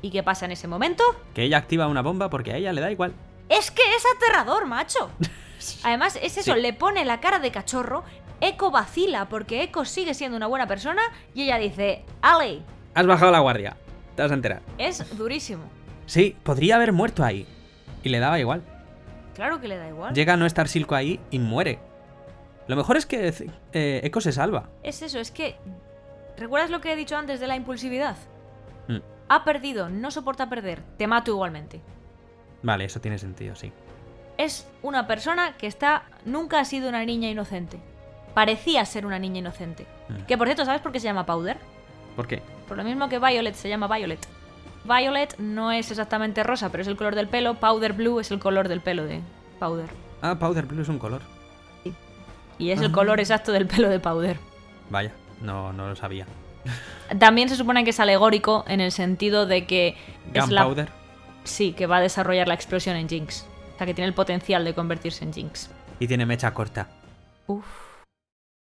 ¿Y 0.01 0.09
qué 0.09 0.23
pasa 0.23 0.45
en 0.45 0.51
ese 0.51 0.67
momento? 0.67 1.03
Que 1.33 1.43
ella 1.43 1.57
activa 1.57 1.87
una 1.87 2.01
bomba 2.01 2.29
porque 2.29 2.53
a 2.53 2.57
ella 2.57 2.73
le 2.73 2.81
da 2.81 2.91
igual. 2.91 3.13
Es 3.49 3.69
que 3.69 3.81
es 3.95 4.03
aterrador, 4.15 4.65
macho. 4.65 5.09
Además, 5.83 6.17
es 6.21 6.37
eso, 6.37 6.55
Sí. 6.55 6.59
le 6.61 6.73
pone 6.73 7.05
la 7.05 7.19
cara 7.19 7.39
de 7.39 7.51
cachorro, 7.51 8.03
Echo 8.47 8.69
vacila 8.69 9.27
porque 9.27 9.63
Echo 9.63 9.85
sigue 9.85 10.13
siendo 10.13 10.37
una 10.37 10.47
buena 10.47 10.67
persona 10.67 11.01
y 11.33 11.43
ella 11.43 11.57
dice, 11.57 12.03
Ale, 12.21 12.61
Has 12.93 13.07
bajado 13.07 13.31
la 13.31 13.39
guardia. 13.39 13.75
Te 14.15 14.21
vas 14.21 14.31
a 14.31 14.35
enterar. 14.35 14.61
es 14.77 15.17
durísimo. 15.17 15.63
Sí, 16.05 16.37
podría 16.43 16.75
haber 16.75 16.93
muerto 16.93 17.23
ahí. 17.23 17.45
Y 18.03 18.09
le 18.09 18.19
daba 18.19 18.39
igual. 18.39 18.61
Claro 19.33 19.59
que 19.59 19.67
le 19.67 19.77
da 19.77 19.89
igual. 19.89 20.13
Llega 20.13 20.33
a 20.33 20.37
no 20.37 20.45
estar 20.45 20.67
Silco 20.67 20.95
ahí 20.95 21.19
y 21.31 21.39
muere. 21.39 21.79
Lo 22.67 22.75
mejor 22.75 22.97
es 22.97 23.05
que 23.05 23.33
eh, 23.73 24.01
Echo 24.03 24.21
se 24.21 24.31
salva. 24.31 24.69
Es 24.83 25.01
eso, 25.01 25.19
es 25.19 25.31
que... 25.31 25.55
¿Recuerdas 26.37 26.69
lo 26.69 26.81
que 26.81 26.93
he 26.93 26.95
dicho 26.95 27.17
antes 27.17 27.39
de 27.39 27.47
la 27.47 27.55
impulsividad? 27.55 28.15
Mm. 28.87 28.99
Ha 29.27 29.43
perdido, 29.43 29.89
no 29.89 30.11
soporta 30.11 30.49
perder, 30.49 30.83
te 30.97 31.07
mato 31.07 31.31
igualmente. 31.31 31.81
Vale, 32.61 32.85
eso 32.85 33.01
tiene 33.01 33.17
sentido, 33.17 33.55
sí. 33.55 33.71
Es 34.37 34.67
una 34.83 35.07
persona 35.07 35.57
que 35.57 35.67
está... 35.67 36.03
Nunca 36.25 36.59
ha 36.59 36.65
sido 36.65 36.89
una 36.89 37.03
niña 37.05 37.29
inocente. 37.29 37.79
Parecía 38.35 38.85
ser 38.85 39.07
una 39.07 39.17
niña 39.17 39.39
inocente. 39.39 39.87
Mm. 40.09 40.25
Que 40.27 40.37
por 40.37 40.45
cierto, 40.47 40.63
¿sabes 40.65 40.81
por 40.81 40.91
qué 40.91 40.99
se 40.99 41.05
llama 41.07 41.25
Powder? 41.25 41.57
¿Por 42.15 42.27
qué? 42.27 42.43
Por 42.67 42.77
lo 42.77 42.83
mismo 42.83 43.09
que 43.09 43.17
Violet 43.17 43.55
se 43.55 43.67
llama 43.69 43.87
Violet. 43.87 44.19
Violet 44.83 45.35
no 45.39 45.71
es 45.71 45.89
exactamente 45.89 46.43
rosa, 46.43 46.69
pero 46.69 46.81
es 46.83 46.87
el 46.87 46.95
color 46.97 47.15
del 47.15 47.27
pelo. 47.27 47.55
Powder 47.55 47.93
Blue 47.93 48.19
es 48.19 48.29
el 48.29 48.37
color 48.39 48.67
del 48.67 48.81
pelo 48.81 49.05
de 49.05 49.21
Powder. 49.59 49.89
Ah, 50.21 50.35
Powder 50.37 50.65
Blue 50.67 50.81
es 50.83 50.89
un 50.89 50.99
color. 50.99 51.21
Y 52.57 52.69
es 52.69 52.79
el 52.79 52.87
Ah. 52.91 52.93
color 52.93 53.19
exacto 53.19 53.51
del 53.51 53.67
pelo 53.67 53.89
de 53.89 53.99
Powder. 53.99 54.37
Vaya, 54.89 55.11
no, 55.41 55.73
no 55.73 55.89
lo 55.89 55.95
sabía. 55.95 56.25
También 57.19 57.49
se 57.49 57.55
supone 57.55 57.83
que 57.83 57.89
es 57.89 57.99
alegórico 57.99 58.63
en 58.67 58.79
el 58.81 58.91
sentido 58.91 59.45
de 59.45 59.65
que 59.67 59.97
la... 60.33 60.45
Gunpowder. 60.45 60.89
Sí, 61.43 61.73
que 61.73 61.85
va 61.85 61.97
a 61.97 62.01
desarrollar 62.01 62.47
la 62.47 62.53
explosión 62.53 62.95
en 62.95 63.07
Jinx. 63.09 63.45
O 63.73 63.77
sea, 63.77 63.85
que 63.85 63.93
tiene 63.93 64.07
el 64.07 64.13
potencial 64.13 64.63
de 64.65 64.73
convertirse 64.73 65.23
en 65.25 65.33
Jinx. 65.33 65.69
Y 65.99 66.07
tiene 66.07 66.25
mecha 66.25 66.53
corta. 66.53 66.87
Uf. 67.47 67.65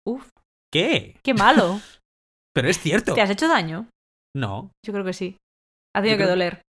Uf. 0.07 0.31
¿Qué? 0.73 1.19
¡Qué 1.23 1.35
malo! 1.35 1.81
Pero 2.55 2.69
es 2.69 2.79
cierto. 2.79 3.15
¿Te 3.15 3.21
has 3.21 3.31
hecho 3.31 3.49
daño? 3.49 3.89
No. 4.35 4.71
Yo 4.85 4.93
creo 4.93 5.05
que 5.05 5.13
sí. 5.13 5.37
Ha 5.95 6.01
tenido 6.01 6.19
Yo 6.19 6.25
que 6.25 6.31
doler. 6.31 6.63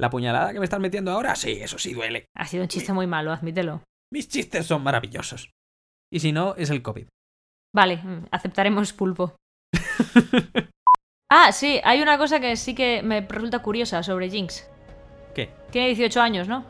¿La 0.00 0.10
puñalada 0.10 0.52
que 0.52 0.58
me 0.58 0.64
estás 0.64 0.80
metiendo 0.80 1.12
ahora? 1.12 1.36
Sí, 1.36 1.52
eso 1.52 1.78
sí 1.78 1.92
duele. 1.92 2.26
Ha 2.36 2.46
sido 2.46 2.62
un 2.62 2.68
chiste 2.68 2.92
muy 2.92 3.06
malo, 3.06 3.32
admítelo. 3.32 3.82
Mis 4.12 4.28
chistes 4.28 4.66
son 4.66 4.82
maravillosos. 4.82 5.50
Y 6.12 6.20
si 6.20 6.32
no, 6.32 6.54
es 6.56 6.70
el 6.70 6.82
COVID. 6.82 7.06
Vale, 7.74 7.96
mm, 7.96 8.26
aceptaremos 8.30 8.92
pulpo. 8.92 9.36
ah, 11.30 11.52
sí, 11.52 11.80
hay 11.84 12.00
una 12.02 12.18
cosa 12.18 12.40
que 12.40 12.56
sí 12.56 12.74
que 12.74 13.02
me 13.02 13.20
resulta 13.22 13.60
curiosa 13.60 14.02
sobre 14.02 14.30
Jinx. 14.30 14.68
¿Qué? 15.34 15.50
Tiene 15.70 15.88
18 15.88 16.20
años, 16.20 16.48
¿no? 16.48 16.64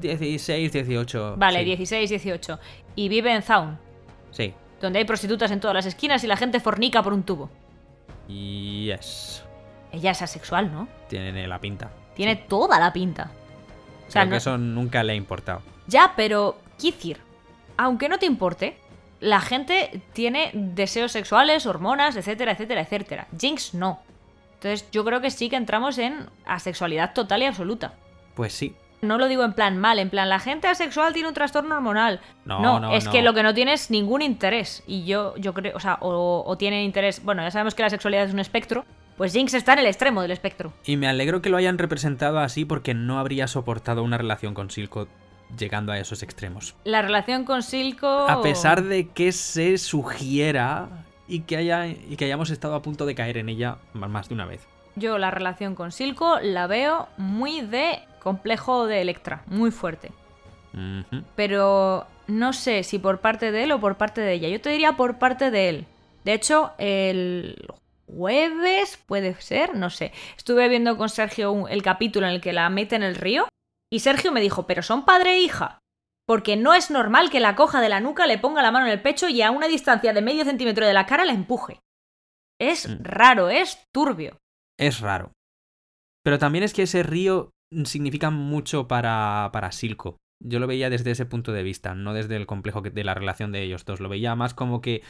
16, 0.00 0.72
18. 0.72 1.36
Vale, 1.36 1.60
sí. 1.60 1.64
16, 1.64 2.10
18. 2.10 2.58
Y 2.96 3.08
vive 3.08 3.34
en 3.34 3.42
Zaun, 3.42 3.78
Sí. 4.30 4.54
Donde 4.84 5.00
hay 5.00 5.04
prostitutas 5.04 5.50
en 5.50 5.60
todas 5.60 5.74
las 5.74 5.86
esquinas 5.86 6.22
y 6.24 6.26
la 6.26 6.36
gente 6.36 6.60
fornica 6.60 7.02
por 7.02 7.12
un 7.12 7.22
tubo. 7.22 7.50
Yes. 8.28 9.42
Ella 9.92 10.10
es 10.12 10.22
asexual, 10.22 10.72
¿no? 10.72 10.88
Tiene 11.08 11.46
la 11.46 11.60
pinta. 11.60 11.90
Tiene 12.14 12.36
toda 12.36 12.78
la 12.78 12.92
pinta. 12.92 13.30
O 14.06 14.10
sea, 14.10 14.22
Creo 14.22 14.32
que 14.32 14.36
eso 14.38 14.58
nunca 14.58 15.02
le 15.02 15.12
ha 15.12 15.16
importado. 15.16 15.62
Ya, 15.86 16.12
pero 16.16 16.58
Kithir, 16.78 17.18
aunque 17.76 18.08
no 18.08 18.18
te 18.18 18.26
importe, 18.26 18.78
la 19.20 19.40
gente 19.40 20.02
tiene 20.12 20.50
deseos 20.54 21.12
sexuales, 21.12 21.66
hormonas, 21.66 22.16
etcétera, 22.16 22.52
etcétera, 22.52 22.82
etcétera. 22.82 23.26
Jinx 23.38 23.74
no. 23.74 24.00
Entonces 24.54 24.90
yo 24.90 25.04
creo 25.04 25.20
que 25.20 25.30
sí 25.30 25.48
que 25.48 25.56
entramos 25.56 25.98
en 25.98 26.26
asexualidad 26.46 27.12
total 27.12 27.42
y 27.42 27.46
absoluta. 27.46 27.94
Pues 28.34 28.52
sí. 28.52 28.74
No 29.04 29.18
lo 29.18 29.28
digo 29.28 29.44
en 29.44 29.52
plan 29.52 29.78
mal, 29.78 29.98
en 29.98 30.10
plan 30.10 30.28
la 30.28 30.38
gente 30.40 30.68
asexual 30.68 31.12
tiene 31.12 31.28
un 31.28 31.34
trastorno 31.34 31.74
hormonal. 31.74 32.20
No, 32.44 32.80
no, 32.80 32.92
es 32.92 33.06
no. 33.06 33.12
que 33.12 33.22
lo 33.22 33.34
que 33.34 33.42
no 33.42 33.54
tiene 33.54 33.72
es 33.72 33.90
ningún 33.90 34.22
interés. 34.22 34.82
Y 34.86 35.04
yo, 35.04 35.36
yo 35.36 35.54
creo, 35.54 35.76
o 35.76 35.80
sea, 35.80 35.98
o, 36.00 36.42
o 36.46 36.56
tienen 36.56 36.84
interés. 36.84 37.22
Bueno, 37.24 37.42
ya 37.42 37.50
sabemos 37.50 37.74
que 37.74 37.82
la 37.82 37.90
sexualidad 37.90 38.24
es 38.24 38.32
un 38.32 38.40
espectro. 38.40 38.84
Pues 39.16 39.32
Jinx 39.32 39.54
está 39.54 39.74
en 39.74 39.80
el 39.80 39.86
extremo 39.86 40.22
del 40.22 40.32
espectro. 40.32 40.72
Y 40.84 40.96
me 40.96 41.06
alegro 41.06 41.40
que 41.40 41.48
lo 41.48 41.56
hayan 41.56 41.78
representado 41.78 42.40
así 42.40 42.64
porque 42.64 42.94
no 42.94 43.18
habría 43.18 43.46
soportado 43.46 44.02
una 44.02 44.18
relación 44.18 44.54
con 44.54 44.70
Silco 44.70 45.06
llegando 45.56 45.92
a 45.92 45.98
esos 45.98 46.22
extremos. 46.22 46.74
La 46.84 47.02
relación 47.02 47.44
con 47.44 47.62
Silco. 47.62 48.08
A 48.08 48.42
pesar 48.42 48.82
de 48.82 49.08
que 49.08 49.30
se 49.30 49.78
sugiera 49.78 50.88
y 51.28 51.40
que, 51.40 51.56
haya, 51.56 51.86
y 51.86 52.16
que 52.16 52.24
hayamos 52.24 52.50
estado 52.50 52.74
a 52.74 52.82
punto 52.82 53.06
de 53.06 53.14
caer 53.14 53.38
en 53.38 53.48
ella 53.48 53.76
más 53.92 54.28
de 54.28 54.34
una 54.34 54.46
vez. 54.46 54.66
Yo 54.96 55.18
la 55.18 55.30
relación 55.30 55.74
con 55.74 55.92
Silco 55.92 56.38
la 56.40 56.66
veo 56.66 57.08
muy 57.16 57.60
de 57.62 58.00
complejo 58.24 58.86
de 58.88 59.00
Electra, 59.02 59.44
muy 59.46 59.70
fuerte. 59.70 60.10
Pero 61.36 62.06
no 62.26 62.52
sé 62.52 62.82
si 62.82 62.98
por 62.98 63.20
parte 63.20 63.52
de 63.52 63.64
él 63.64 63.72
o 63.72 63.80
por 63.80 63.96
parte 63.96 64.20
de 64.20 64.32
ella. 64.32 64.48
Yo 64.48 64.60
te 64.60 64.70
diría 64.70 64.96
por 64.96 65.18
parte 65.18 65.50
de 65.52 65.68
él. 65.68 65.86
De 66.24 66.32
hecho, 66.32 66.72
el 66.78 67.64
jueves 68.06 68.98
puede 69.06 69.40
ser, 69.40 69.76
no 69.76 69.90
sé. 69.90 70.12
Estuve 70.36 70.68
viendo 70.68 70.96
con 70.96 71.08
Sergio 71.08 71.52
un- 71.52 71.68
el 71.70 71.82
capítulo 71.82 72.26
en 72.26 72.32
el 72.34 72.40
que 72.40 72.52
la 72.52 72.68
mete 72.70 72.96
en 72.96 73.02
el 73.02 73.14
río 73.14 73.46
y 73.90 74.00
Sergio 74.00 74.32
me 74.32 74.40
dijo, 74.40 74.66
pero 74.66 74.82
son 74.82 75.04
padre 75.04 75.34
e 75.34 75.40
hija. 75.40 75.78
Porque 76.26 76.56
no 76.56 76.72
es 76.74 76.90
normal 76.90 77.28
que 77.30 77.38
la 77.40 77.54
coja 77.54 77.80
de 77.82 77.90
la 77.90 78.00
nuca, 78.00 78.26
le 78.26 78.38
ponga 78.38 78.62
la 78.62 78.70
mano 78.72 78.86
en 78.86 78.92
el 78.92 79.02
pecho 79.02 79.28
y 79.28 79.42
a 79.42 79.50
una 79.50 79.68
distancia 79.68 80.12
de 80.14 80.22
medio 80.22 80.44
centímetro 80.44 80.86
de 80.86 80.94
la 80.94 81.04
cara 81.06 81.26
la 81.26 81.34
empuje. 81.34 81.80
Es 82.58 82.88
Mm. 82.88 83.02
raro, 83.02 83.50
es 83.50 83.78
turbio. 83.92 84.38
Es 84.78 85.00
raro. 85.00 85.32
Pero 86.24 86.38
también 86.38 86.64
es 86.64 86.72
que 86.72 86.84
ese 86.84 87.02
río 87.02 87.50
significa 87.84 88.30
mucho 88.30 88.88
para, 88.88 89.50
para 89.52 89.72
Silco. 89.72 90.16
Yo 90.42 90.58
lo 90.58 90.66
veía 90.66 90.90
desde 90.90 91.10
ese 91.10 91.26
punto 91.26 91.52
de 91.52 91.62
vista, 91.62 91.94
no 91.94 92.12
desde 92.12 92.36
el 92.36 92.46
complejo 92.46 92.80
de 92.82 93.04
la 93.04 93.14
relación 93.14 93.52
de 93.52 93.62
ellos 93.62 93.84
dos. 93.84 94.00
Lo 94.00 94.08
veía 94.08 94.34
más 94.34 94.52
como 94.52 94.80
que 94.80 95.02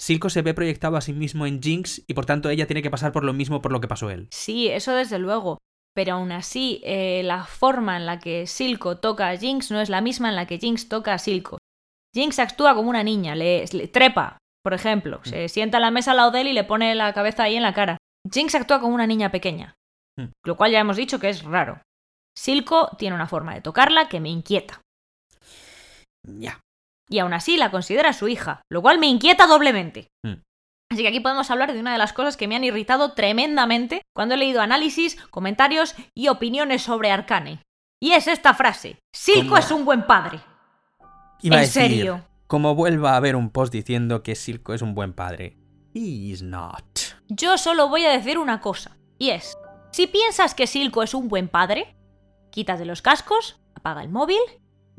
Silco 0.00 0.28
se 0.28 0.42
ve 0.42 0.54
proyectado 0.54 0.96
a 0.96 1.00
sí 1.00 1.12
mismo 1.12 1.46
en 1.46 1.62
Jinx 1.62 2.02
y 2.06 2.14
por 2.14 2.26
tanto 2.26 2.50
ella 2.50 2.66
tiene 2.66 2.82
que 2.82 2.90
pasar 2.90 3.12
por 3.12 3.24
lo 3.24 3.32
mismo 3.32 3.62
por 3.62 3.72
lo 3.72 3.80
que 3.80 3.88
pasó 3.88 4.10
él. 4.10 4.28
Sí, 4.30 4.68
eso 4.68 4.92
desde 4.94 5.18
luego. 5.18 5.58
Pero 5.94 6.14
aún 6.14 6.32
así, 6.32 6.80
eh, 6.84 7.22
la 7.22 7.44
forma 7.44 7.96
en 7.98 8.06
la 8.06 8.18
que 8.18 8.46
Silco 8.46 8.98
toca 8.98 9.28
a 9.28 9.36
Jinx 9.36 9.70
no 9.70 9.80
es 9.80 9.90
la 9.90 10.00
misma 10.00 10.30
en 10.30 10.36
la 10.36 10.46
que 10.46 10.58
Jinx 10.58 10.88
toca 10.88 11.14
a 11.14 11.18
Silco. 11.18 11.58
Jinx 12.14 12.38
actúa 12.38 12.74
como 12.74 12.90
una 12.90 13.02
niña, 13.02 13.34
le, 13.34 13.64
le 13.72 13.88
trepa, 13.88 14.38
por 14.62 14.74
ejemplo, 14.74 15.20
se 15.22 15.48
sienta 15.48 15.78
en 15.78 15.82
la 15.82 15.90
mesa 15.90 16.10
al 16.12 16.16
lado 16.18 16.30
de 16.30 16.42
él 16.42 16.48
y 16.48 16.52
le 16.54 16.64
pone 16.64 16.94
la 16.94 17.12
cabeza 17.12 17.44
ahí 17.44 17.56
en 17.56 17.62
la 17.62 17.74
cara. 17.74 17.98
Jinx 18.30 18.54
actúa 18.54 18.80
como 18.80 18.94
una 18.94 19.06
niña 19.06 19.30
pequeña, 19.30 19.74
Mm. 20.18 20.26
lo 20.44 20.56
cual 20.58 20.72
ya 20.72 20.80
hemos 20.80 20.96
dicho 20.98 21.18
que 21.18 21.30
es 21.30 21.42
raro. 21.42 21.80
Silco 22.36 22.90
tiene 22.98 23.14
una 23.14 23.26
forma 23.26 23.54
de 23.54 23.60
tocarla 23.60 24.08
que 24.08 24.20
me 24.20 24.28
inquieta. 24.28 24.80
Ya. 26.26 26.60
Y 27.08 27.18
aún 27.18 27.34
así 27.34 27.56
la 27.56 27.70
considera 27.70 28.12
su 28.12 28.28
hija, 28.28 28.62
lo 28.70 28.80
cual 28.80 28.98
me 28.98 29.06
inquieta 29.06 29.46
doblemente. 29.46 30.08
Mm. 30.24 30.40
Así 30.90 31.02
que 31.02 31.08
aquí 31.08 31.20
podemos 31.20 31.50
hablar 31.50 31.72
de 31.72 31.80
una 31.80 31.92
de 31.92 31.98
las 31.98 32.12
cosas 32.12 32.36
que 32.36 32.46
me 32.46 32.56
han 32.56 32.64
irritado 32.64 33.12
tremendamente 33.12 34.02
cuando 34.14 34.34
he 34.34 34.38
leído 34.38 34.60
análisis, 34.60 35.16
comentarios 35.30 35.94
y 36.14 36.28
opiniones 36.28 36.82
sobre 36.82 37.10
Arcane. 37.10 37.62
Y 38.00 38.12
es 38.12 38.28
esta 38.28 38.54
frase: 38.54 38.98
Silco 39.14 39.50
¿Cómo? 39.50 39.58
es 39.58 39.70
un 39.70 39.84
buen 39.84 40.06
padre. 40.06 40.40
Iba 41.40 41.56
a 41.56 41.58
¿En 41.60 41.64
decir, 41.64 41.82
serio? 41.82 42.26
Como 42.46 42.74
vuelva 42.74 43.12
a 43.12 43.16
haber 43.16 43.36
un 43.36 43.50
post 43.50 43.72
diciendo 43.72 44.22
que 44.22 44.34
Silco 44.34 44.74
es 44.74 44.82
un 44.82 44.94
buen 44.94 45.12
padre. 45.12 45.56
He's 45.94 46.42
not. 46.42 46.84
Yo 47.28 47.58
solo 47.58 47.88
voy 47.88 48.04
a 48.04 48.10
decir 48.10 48.38
una 48.38 48.60
cosa, 48.60 48.96
y 49.18 49.30
es, 49.30 49.56
si 49.92 50.06
piensas 50.06 50.54
que 50.54 50.66
Silco 50.66 51.02
es 51.02 51.14
un 51.14 51.28
buen 51.28 51.48
padre, 51.48 51.96
quítate 52.52 52.84
los 52.84 53.02
cascos, 53.02 53.60
apaga 53.74 54.02
el 54.02 54.10
móvil 54.10 54.38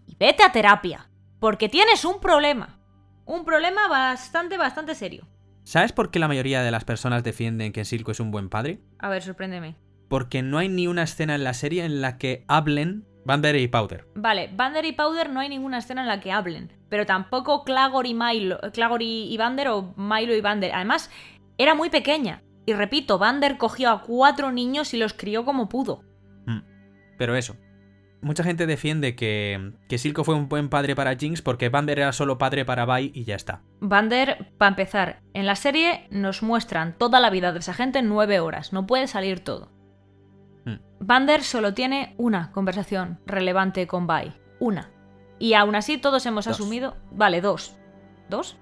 y 0.06 0.18
vete 0.18 0.44
a 0.44 0.52
terapia, 0.52 1.10
porque 1.40 1.70
tienes 1.70 2.04
un 2.04 2.20
problema. 2.20 2.80
Un 3.26 3.46
problema 3.46 3.88
bastante, 3.88 4.58
bastante 4.58 4.96
serio. 4.96 5.26
¿Sabes 5.64 5.94
por 5.94 6.12
qué 6.12 6.20
la 6.20 6.28
mayoría 6.28 6.62
de 6.62 6.72
las 6.72 6.84
personas 6.84 7.24
defienden 7.24 7.72
que 7.72 7.86
Silco 7.86 8.12
es 8.12 8.20
un 8.20 8.32
buen 8.32 8.50
padre? 8.50 8.82
A 9.00 9.08
ver, 9.08 9.24
sorpréndeme. 9.24 9.78
Porque 10.10 10.42
no 10.42 10.58
hay 10.58 10.68
ni 10.68 10.88
una 10.88 11.04
escena 11.04 11.36
en 11.36 11.46
la 11.46 11.54
serie 11.54 11.86
en 11.86 12.02
la 12.02 12.18
que 12.18 12.44
hablen 12.50 13.08
Vander 13.24 13.56
y 13.56 13.70
Powder. 13.70 14.06
Vale, 14.16 14.50
Vander 14.54 14.84
y 14.84 14.92
Powder 14.92 15.30
no 15.30 15.40
hay 15.40 15.48
ninguna 15.48 15.78
escena 15.78 16.02
en 16.02 16.10
la 16.10 16.20
que 16.20 16.34
hablen, 16.34 16.74
pero 16.90 17.06
tampoco 17.06 17.64
Clagor 17.64 18.06
y 18.06 18.14
Milo, 18.14 18.60
Clagor 18.74 19.02
y 19.02 19.34
y 19.34 19.38
Vander 19.38 19.70
o 19.70 19.94
Milo 19.96 20.36
y 20.36 20.42
Vander. 20.42 20.74
Además, 20.74 21.10
era 21.58 21.76
muy 21.76 21.90
pequeña. 21.90 22.44
Y 22.66 22.74
repito, 22.74 23.18
Vander 23.18 23.58
cogió 23.58 23.90
a 23.90 24.02
cuatro 24.02 24.52
niños 24.52 24.94
y 24.94 24.98
los 24.98 25.14
crió 25.14 25.46
como 25.46 25.70
pudo. 25.70 26.04
Pero 27.24 27.38
eso. 27.38 27.56
Mucha 28.22 28.44
gente 28.44 28.66
defiende 28.68 29.16
que, 29.16 29.72
que 29.88 29.98
Silco 29.98 30.26
fue 30.26 30.36
un 30.36 30.50
buen 30.50 30.68
padre 30.68 30.94
para 30.94 31.16
Jinx 31.16 31.42
porque 31.42 31.70
Vander 31.70 32.00
era 32.00 32.12
solo 32.12 32.38
padre 32.38 32.66
para 32.66 32.86
Vi 32.86 33.14
y 33.16 33.24
ya 33.24 33.36
está. 33.36 33.62
Vander, 33.80 34.52
para 34.58 34.68
empezar, 34.68 35.22
en 35.34 35.46
la 35.46 35.56
serie 35.56 36.06
nos 36.12 36.44
muestran 36.44 36.98
toda 36.98 37.22
la 37.22 37.30
vida 37.30 37.54
de 37.54 37.60
esa 37.60 37.74
gente 37.74 38.00
en 38.00 38.10
nueve 38.10 38.42
horas, 38.42 38.74
no 38.74 38.86
puede 38.86 39.08
salir 39.08 39.40
todo. 39.40 39.72
Hmm. 40.66 40.80
Vander 41.00 41.44
solo 41.44 41.74
tiene 41.74 42.14
una 42.18 42.52
conversación 42.52 43.22
relevante 43.26 43.88
con 43.88 44.06
Vi. 44.06 44.34
Una. 44.60 44.92
Y 45.40 45.54
aún 45.54 45.76
así 45.76 45.98
todos 45.98 46.26
hemos 46.26 46.44
Dos. 46.44 46.60
asumido... 46.60 46.98
Vale, 47.14 47.40
dos. 47.40 47.78
¿Dos? 48.30 48.58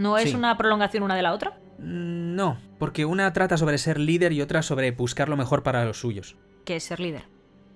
¿No 0.00 0.18
es 0.18 0.30
Sí. 0.30 0.34
una 0.34 0.56
prolongación 0.58 1.04
una 1.04 1.14
de 1.14 1.22
la 1.22 1.34
otra? 1.34 1.60
Mm, 1.78 2.34
No, 2.34 2.58
porque 2.80 3.04
una 3.04 3.32
trata 3.32 3.56
sobre 3.56 3.78
ser 3.78 4.00
líder 4.00 4.32
y 4.32 4.42
otra 4.42 4.62
sobre 4.62 4.90
buscar 4.90 5.28
lo 5.28 5.36
mejor 5.36 5.62
para 5.62 5.84
los 5.84 6.00
suyos. 6.00 6.36
Que 6.64 6.74
es 6.74 6.82
ser 6.82 6.98
líder. 6.98 7.30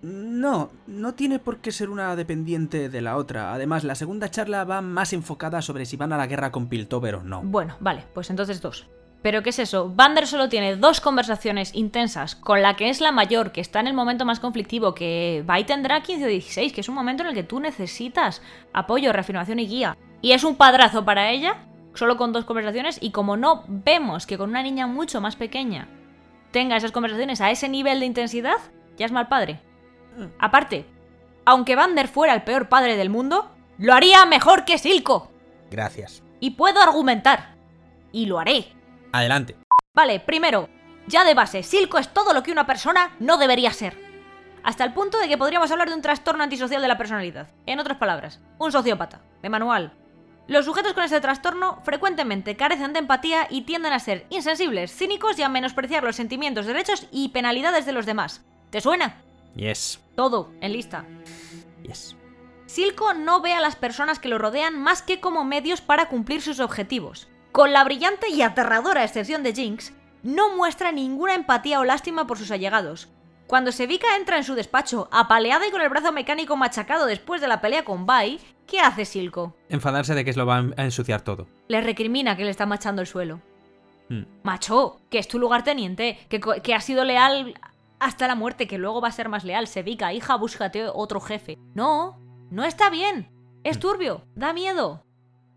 No, 0.07 0.71
no 0.87 1.15
tiene 1.15 1.41
por 1.41 1.59
qué 1.59 1.73
ser 1.73 1.91
una 1.91 2.15
dependiente 2.15 2.89
de 2.89 3.01
la 3.01 3.17
otra. 3.17 3.53
Además, 3.53 3.83
la 3.83 3.97
segunda 3.97 4.31
charla 4.31 4.63
va 4.63 4.81
más 4.81 5.13
enfocada 5.13 5.63
sobre 5.63 5.85
si 5.85 5.97
van 5.97 6.13
a 6.13 6.17
la 6.17 6.29
guerra 6.29 6.53
con 6.53 6.69
Piltover 6.69 7.17
o 7.17 7.23
no. 7.25 7.43
Bueno, 7.43 7.75
vale, 7.81 8.05
pues 8.15 8.31
entonces 8.31 8.61
dos. 8.61 8.87
Pero 9.23 9.43
¿qué 9.43 9.51
es 9.51 9.59
eso? 9.59 9.93
Vander 9.93 10.29
solo 10.29 10.49
tiene 10.49 10.77
dos 10.77 11.01
conversaciones 11.01 11.75
intensas 11.75 12.37
con 12.37 12.63
la 12.63 12.77
que 12.77 12.89
es 12.89 13.01
la 13.01 13.11
mayor, 13.11 13.51
que 13.51 13.61
está 13.61 13.81
en 13.81 13.89
el 13.89 13.95
momento 13.95 14.25
más 14.25 14.39
conflictivo, 14.39 14.95
que 14.95 15.45
Vi 15.45 15.65
tendrá 15.65 16.01
15 16.01 16.25
o 16.25 16.29
16, 16.29 16.73
que 16.73 16.83
es 16.83 16.89
un 16.89 16.95
momento 16.95 17.25
en 17.25 17.31
el 17.31 17.35
que 17.35 17.43
tú 17.43 17.59
necesitas 17.59 18.43
apoyo, 18.73 19.13
reafirmación 19.13 19.59
y 19.59 19.67
guía. 19.67 19.97
Y 20.23 20.33
es 20.33 20.45
un 20.45 20.55
padrazo 20.55 21.05
para 21.05 21.33
ella, 21.33 21.67
solo 21.95 22.17
con 22.17 22.33
dos 22.33 22.45
conversaciones, 22.45 22.99
y 23.01 23.11
como 23.11 23.37
no 23.37 23.65
vemos 23.67 24.25
que 24.25 24.39
con 24.39 24.51
una 24.51 24.63
niña 24.63 24.87
mucho 24.87 25.21
más 25.21 25.35
pequeña 25.35 25.89
tenga 26.53 26.77
esas 26.77 26.93
conversaciones 26.93 27.41
a 27.41 27.51
ese 27.51 27.69
nivel 27.69 27.99
de 27.99 28.07
intensidad, 28.07 28.59
ya 28.97 29.07
es 29.07 29.13
mal 29.13 29.27
padre. 29.27 29.66
Aparte, 30.39 30.87
aunque 31.45 31.77
Vander 31.77 32.09
fuera 32.09 32.35
el 32.35 32.43
peor 32.43 32.69
padre 32.69 32.97
del 32.97 33.11
mundo, 33.11 33.51
lo 33.79 33.95
haría 33.95 34.27
mejor 34.27 34.65
que 34.65 34.79
Silco. 34.79 35.31
Gracias. 35.71 36.23
Y 36.41 36.53
puedo 36.53 36.81
argumentar. 36.81 37.55
Y 38.13 38.27
lo 38.27 38.39
haré. 38.39 38.73
Adelante. 39.13 39.57
Vale, 39.95 40.21
primero, 40.21 40.69
ya 41.07 41.25
de 41.25 41.35
base, 41.35 41.63
Silco 41.63 41.99
es 41.99 42.13
todo 42.13 42.35
lo 42.35 42.43
que 42.43 42.53
una 42.53 42.67
persona 42.67 43.15
no 43.19 43.39
debería 43.39 43.73
ser. 43.73 43.97
Hasta 44.63 44.85
el 44.85 44.93
punto 44.93 45.19
de 45.19 45.29
que 45.29 45.39
podríamos 45.39 45.71
hablar 45.71 45.89
de 45.89 45.95
un 45.95 46.03
trastorno 46.03 46.43
antisocial 46.43 46.83
de 46.83 46.89
la 46.89 46.99
personalidad. 46.99 47.49
En 47.67 47.79
otras 47.79 47.99
palabras, 47.99 48.41
un 48.59 48.73
sociópata, 48.73 49.21
de 49.41 49.49
manual. 49.49 49.93
Los 50.49 50.65
sujetos 50.65 50.93
con 50.93 51.05
este 51.05 51.21
trastorno 51.21 51.81
frecuentemente 51.85 52.57
carecen 52.57 52.93
de 52.93 53.01
empatía 53.01 53.47
y 53.51 53.63
tienden 53.63 53.93
a 53.93 54.01
ser 54.01 54.27
insensibles, 54.31 54.93
cínicos 54.93 55.39
y 55.39 55.43
a 55.43 55.49
menospreciar 55.49 56.03
los 56.03 56.17
sentimientos, 56.17 56.67
derechos 56.67 57.07
y 57.13 57.29
penalidades 57.29 57.87
de 57.87 57.93
los 57.93 58.07
demás. 58.07 58.45
¿Te 58.71 58.81
suena? 58.81 59.23
Yes. 59.57 60.01
Todo, 60.15 60.53
en 60.61 60.73
lista. 60.73 61.05
Yes. 61.83 62.17
Silco 62.67 63.15
no 63.15 63.41
ve 63.41 63.55
a 63.55 63.61
las 63.61 63.77
personas 63.77 64.19
que 64.19 64.29
lo 64.29 64.39
rodean 64.39 64.81
más 64.81 65.03
que 65.03 65.21
como 65.21 65.45
medios 65.45 65.81
para 65.81 66.09
cumplir 66.09 66.43
sus 66.43 66.61
objetivos. 66.61 67.29
Con 67.53 67.73
la 67.73 67.85
brillante 67.85 68.29
y 68.29 68.43
aterradora 68.43 69.05
excepción 69.05 69.43
de 69.43 69.55
Jinx, 69.55 69.93
no 70.23 70.55
muestra 70.55 70.93
ninguna 70.93 71.35
empatía 71.35 71.81
o 71.81 71.85
lástima 71.85 72.27
por 72.27 72.37
sus 72.39 72.51
allegados. 72.51 73.09
Cuando 73.47 73.71
Sevika 73.71 74.17
entra 74.17 74.37
en 74.37 74.45
su 74.45 74.55
despacho, 74.55 75.09
apaleada 75.13 75.67
y 75.67 75.71
con 75.71 75.81
el 75.81 75.89
brazo 75.89 76.11
mecánico 76.13 76.57
machacado 76.57 77.07
después 77.07 77.41
de 77.41 77.47
la 77.47 77.61
pelea 77.61 77.85
con 77.85 78.05
Bai, 78.05 78.41
¿qué 78.67 78.81
hace 78.81 79.05
Silco? 79.05 79.57
Enfadarse 79.69 80.15
de 80.15 80.25
que 80.25 80.33
se 80.33 80.39
lo 80.39 80.47
va 80.47 80.59
a 80.77 80.85
ensuciar 80.85 81.23
todo. 81.23 81.47
Le 81.69 81.81
recrimina 81.81 82.37
que 82.37 82.45
le 82.45 82.51
está 82.51 82.67
machando 82.67 83.03
el 83.03 83.07
suelo. 83.07 83.41
Hmm. 84.09 84.25
Macho, 84.43 85.01
que 85.11 85.19
es 85.19 85.29
tu 85.29 85.39
lugarteniente, 85.39 86.19
que, 86.29 86.41
que 86.41 86.75
ha 86.75 86.81
sido 86.81 87.05
leal 87.05 87.55
hasta 88.01 88.29
la 88.29 88.35
muerte, 88.35 88.67
que 88.67 88.79
luego 88.79 89.01
va 89.01 89.09
a 89.09 89.13
ser 89.13 89.29
más 89.29 89.45
leal. 89.45 89.67
Sevika, 89.67 90.13
hija, 90.13 90.37
búscate 90.37 90.89
otro 90.93 91.21
jefe. 91.21 91.59
No, 91.75 92.19
no 92.51 92.65
está 92.65 92.91
bien. 92.91 93.33
Es 93.65 93.79
turbio, 93.79 94.25
da 94.35 94.53
miedo. 94.53 95.05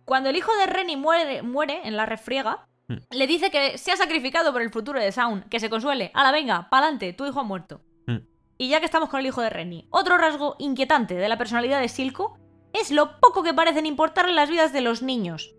Cuando 0.06 0.30
el 0.30 0.36
hijo 0.36 0.52
de 0.58 0.66
Renny 0.66 0.98
muere, 0.98 1.44
muere 1.44 1.82
en 1.88 1.96
la 1.96 2.06
refriega, 2.06 2.70
Hmm. 2.90 2.98
le 3.12 3.28
dice 3.28 3.52
que 3.52 3.78
se 3.78 3.92
ha 3.92 3.98
sacrificado 3.98 4.52
por 4.52 4.64
el 4.64 4.72
futuro 4.72 5.00
de 5.00 5.12
Sound, 5.12 5.48
que 5.48 5.60
se 5.60 5.70
consuele. 5.70 6.12
Ala, 6.16 6.32
venga, 6.32 6.70
pa'lante, 6.72 7.14
tu 7.14 7.26
hijo 7.26 7.40
ha 7.40 7.44
muerto. 7.44 7.82
Hmm. 8.08 8.26
Y 8.58 8.70
ya 8.70 8.80
que 8.80 8.86
estamos 8.88 9.10
con 9.10 9.20
el 9.20 9.28
hijo 9.28 9.42
de 9.42 9.52
Renny, 9.52 9.88
otro 9.92 10.18
rasgo 10.18 10.56
inquietante 10.58 11.14
de 11.14 11.30
la 11.30 11.38
personalidad 11.38 11.80
de 11.80 11.88
Silco 11.88 12.40
es 12.74 12.90
lo 12.92 13.20
poco 13.20 13.44
que 13.44 13.54
parecen 13.54 13.86
importarle 13.86 14.34
las 14.34 14.50
vidas 14.50 14.74
de 14.74 14.82
los 14.82 15.04
niños. 15.04 15.54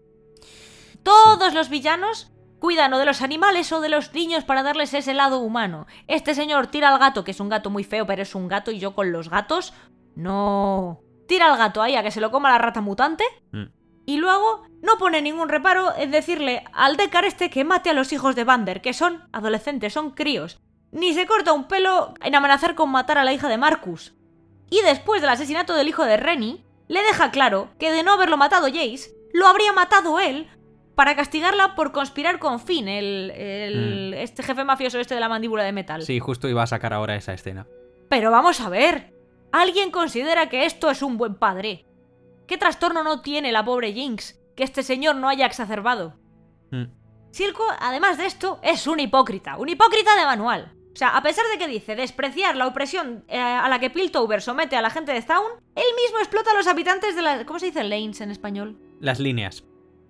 Todos 1.05 1.55
los 1.55 1.69
villanos 1.69 2.32
cuidan 2.61 2.93
o 2.93 2.99
de 2.99 3.07
los 3.07 3.23
animales 3.23 3.73
o 3.73 3.81
de 3.81 3.89
los 3.89 4.12
niños 4.12 4.45
para 4.45 4.62
darles 4.62 4.95
ese 4.95 5.15
lado 5.15 5.39
humano. 5.41 5.87
Este 6.07 6.35
señor 6.35 6.69
tira 6.69 6.91
al 6.91 6.99
gato, 6.99 7.24
que 7.24 7.32
es 7.32 7.41
un 7.41 7.49
gato 7.49 7.70
muy 7.70 7.82
feo, 7.85 8.07
pero 8.07 8.23
es 8.23 8.35
un 8.35 8.47
gato 8.49 8.70
y 8.70 8.78
yo 8.78 8.95
con 8.95 9.11
los 9.11 9.28
gatos 9.31 9.73
no. 10.15 11.01
Tira 11.27 11.51
al 11.53 11.59
gato 11.59 11.82
ahí 11.82 11.97
a 11.97 12.03
que 12.03 12.11
se 12.11 12.20
lo 12.20 12.31
coma 12.31 12.51
la 12.51 12.59
rata 12.59 12.81
mutante 12.81 13.24
Mm. 13.53 13.65
y 14.07 14.16
luego 14.16 14.62
no 14.82 14.99
pone 14.99 15.23
ningún 15.23 15.49
reparo 15.49 15.95
en 15.97 16.11
decirle 16.11 16.65
al 16.73 16.97
Decar 16.97 17.24
este 17.24 17.51
que 17.51 17.65
mate 17.65 17.91
a 17.91 17.95
los 17.95 18.12
hijos 18.12 18.35
de 18.35 18.45
Vander, 18.45 18.81
que 18.81 18.93
son 18.93 19.28
adolescentes, 19.32 19.93
son 19.93 20.11
críos. 20.11 20.61
Ni 20.93 21.15
se 21.15 21.27
corta 21.27 21.53
un 21.53 21.69
pelo 21.69 22.15
en 22.20 22.35
amenazar 22.35 22.74
con 22.74 22.91
matar 22.91 23.19
a 23.19 23.24
la 23.24 23.32
hija 23.32 23.49
de 23.49 23.59
Marcus. 23.59 24.15
Y 24.70 24.82
después 24.82 25.20
del 25.20 25.31
asesinato 25.31 25.74
del 25.74 25.89
hijo 25.89 26.05
de 26.05 26.16
Renny, 26.16 26.65
le 26.89 27.03
deja 27.03 27.31
claro 27.31 27.70
que 27.78 27.93
de 27.93 28.03
no 28.03 28.12
haberlo 28.12 28.37
matado 28.37 28.66
Jace, 28.66 29.12
lo 29.32 29.47
habría 29.47 29.73
matado 29.73 30.19
él 30.19 30.49
para 31.01 31.17
castigarla 31.17 31.75
por 31.75 31.93
conspirar 31.93 32.39
con 32.39 32.61
Finn, 32.61 32.87
el, 32.87 33.31
el- 33.31 34.13
este 34.19 34.43
jefe 34.43 34.65
mafioso 34.65 35.01
este 35.01 35.15
de 35.15 35.21
la 35.21 35.31
mandíbula 35.31 35.63
de 35.63 35.73
metal. 35.73 36.03
Sí, 36.03 36.19
justo 36.21 36.47
iba 36.47 36.63
a 36.63 36.67
sacar 36.67 36.93
ahora 36.93 37.17
esa 37.17 37.33
escena. 37.33 37.67
Pero 38.11 38.31
vamos 38.31 38.61
a 38.61 38.69
ver. 38.69 39.15
¿Alguien 39.51 39.91
considera 39.93 40.51
que 40.51 40.67
esto 40.67 40.91
es 40.91 41.01
un 41.01 41.17
buen 41.17 41.37
padre? 41.37 41.87
¿Qué 42.47 42.59
trastorno 42.59 43.03
no 43.03 43.23
tiene 43.23 43.51
la 43.51 43.65
pobre 43.65 43.95
Jinx 43.95 44.43
que 44.55 44.63
este 44.63 44.83
señor 44.83 45.17
no 45.17 45.31
haya 45.31 45.47
exacerbado? 45.47 46.19
Mm. 46.71 46.85
Silco, 47.31 47.65
además 47.81 48.19
de 48.19 48.27
esto, 48.27 48.61
es 48.63 48.87
un 48.87 49.01
hipócrita, 49.01 49.57
un 49.57 49.71
hipócrita 49.71 50.15
de 50.17 50.27
manual. 50.27 50.75
O 50.93 50.97
sea, 50.97 51.17
a 51.17 51.23
pesar 51.23 51.47
de 51.51 51.57
que 51.57 51.67
dice 51.67 51.97
despreciar 51.97 52.57
la 52.57 52.67
opresión 52.67 53.25
eh, 53.27 53.41
a 53.41 53.67
la 53.71 53.79
que 53.79 53.89
Piltover 53.89 54.43
somete 54.43 54.77
a 54.77 54.83
la 54.83 54.91
gente 54.91 55.13
de 55.15 55.23
Zaun, 55.23 55.53
él 55.75 55.85
mismo 56.05 56.19
explota 56.19 56.51
a 56.51 56.55
los 56.59 56.67
habitantes 56.67 57.17
de 57.17 57.23
la... 57.23 57.47
¿Cómo 57.47 57.59
se 57.59 57.67
dice 57.67 57.85
lanes 57.85 58.21
en 58.21 58.31
español? 58.31 58.79
Las 59.01 59.19
líneas. 59.19 59.65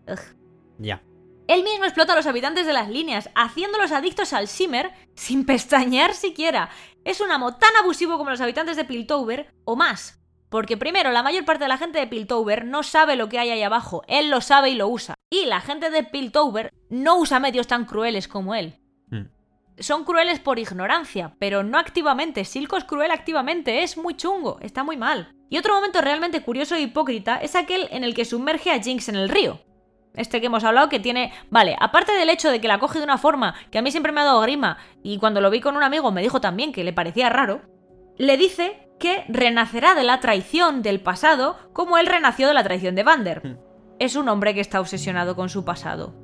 Ugh. 0.09 0.40
Ya. 0.81 1.02
Él 1.47 1.65
mismo 1.65 1.85
explota 1.85 2.12
a 2.12 2.16
los 2.16 2.27
habitantes 2.27 2.66
de 2.66 2.73
las 2.73 2.89
líneas, 2.89 3.28
haciéndolos 3.35 3.93
adictos 3.93 4.32
al 4.32 4.47
shimmer 4.47 4.93
sin 5.15 5.44
pestañear 5.44 6.15
siquiera. 6.15 6.70
Es 7.05 7.20
un 7.20 7.31
amo 7.31 7.57
tan 7.57 7.70
abusivo 7.82 8.19
como 8.19 8.31
los 8.31 8.40
habitantes 8.40 8.77
de 8.77 8.85
Piltover, 8.85 9.52
o 9.65 9.74
más. 9.74 10.20
Porque 10.48 10.77
primero, 10.77 11.11
la 11.11 11.23
mayor 11.23 11.44
parte 11.44 11.65
de 11.65 11.69
la 11.69 11.78
gente 11.78 11.98
de 11.98 12.07
Piltover 12.07 12.65
no 12.65 12.82
sabe 12.82 13.16
lo 13.16 13.28
que 13.28 13.39
hay 13.39 13.51
ahí 13.51 13.62
abajo, 13.62 14.02
él 14.07 14.31
lo 14.31 14.40
sabe 14.40 14.70
y 14.70 14.74
lo 14.74 14.89
usa. 14.89 15.15
Y 15.28 15.47
la 15.47 15.61
gente 15.61 15.90
de 15.90 16.05
Piltover 16.05 16.73
no 16.89 17.19
usa 17.19 17.40
medios 17.40 17.66
tan 17.66 17.85
crueles 17.85 18.28
como 18.28 18.55
él. 18.55 18.78
Mm. 19.09 19.27
Son 19.78 20.05
crueles 20.05 20.40
por 20.40 20.59
ignorancia, 20.59 21.35
pero 21.39 21.62
no 21.62 21.78
activamente. 21.78 22.44
Silco 22.44 22.77
es 22.77 22.85
cruel 22.85 23.11
activamente, 23.11 23.82
es 23.82 23.97
muy 23.97 24.16
chungo, 24.16 24.59
está 24.61 24.85
muy 24.85 24.97
mal. 24.97 25.35
Y 25.48 25.59
otro 25.59 25.74
momento 25.74 26.01
realmente 26.01 26.43
curioso 26.43 26.77
e 26.77 26.82
hipócrita 26.82 27.39
es 27.39 27.57
aquel 27.57 27.89
en 27.90 28.05
el 28.05 28.15
que 28.15 28.24
sumerge 28.24 28.70
a 28.70 28.81
Jinx 28.81 29.09
en 29.09 29.16
el 29.16 29.28
río. 29.28 29.61
Este 30.15 30.41
que 30.41 30.47
hemos 30.47 30.65
hablado 30.65 30.89
que 30.89 30.99
tiene... 30.99 31.32
Vale, 31.51 31.77
aparte 31.78 32.12
del 32.12 32.31
hecho 32.31 32.51
de 32.51 32.61
que 32.61 32.69
la 32.69 32.78
coge 32.78 32.99
de 32.99 33.05
una 33.05 33.19
forma 33.19 33.55
que 33.70 33.78
a 33.78 33.82
mí 33.82 33.91
siempre 33.91 34.12
me 34.12 34.20
ha 34.20 34.24
dado 34.24 34.41
grima 34.41 34.78
y 35.03 35.19
cuando 35.19 35.41
lo 35.41 35.51
vi 35.51 35.61
con 35.61 35.77
un 35.77 35.82
amigo 35.82 36.11
me 36.11 36.23
dijo 36.23 36.41
también 36.41 36.73
que 36.73 36.85
le 36.85 36.93
parecía 36.93 37.28
raro, 37.28 37.62
le 38.19 38.37
dice 38.37 38.89
que 38.99 39.24
renacerá 39.28 39.95
de 39.95 40.05
la 40.05 40.20
traición 40.20 40.82
del 40.82 41.01
pasado 41.01 41.57
como 41.73 41.97
él 41.97 42.07
renació 42.07 42.49
de 42.49 42.55
la 42.55 42.65
traición 42.65 42.95
de 42.95 43.03
Vander. 43.03 43.41
Hmm. 43.45 43.57
Es 43.99 44.16
un 44.16 44.28
hombre 44.28 44.55
que 44.55 44.61
está 44.61 44.81
obsesionado 44.81 45.37
con 45.37 45.49
su 45.49 45.65
pasado. 45.65 46.15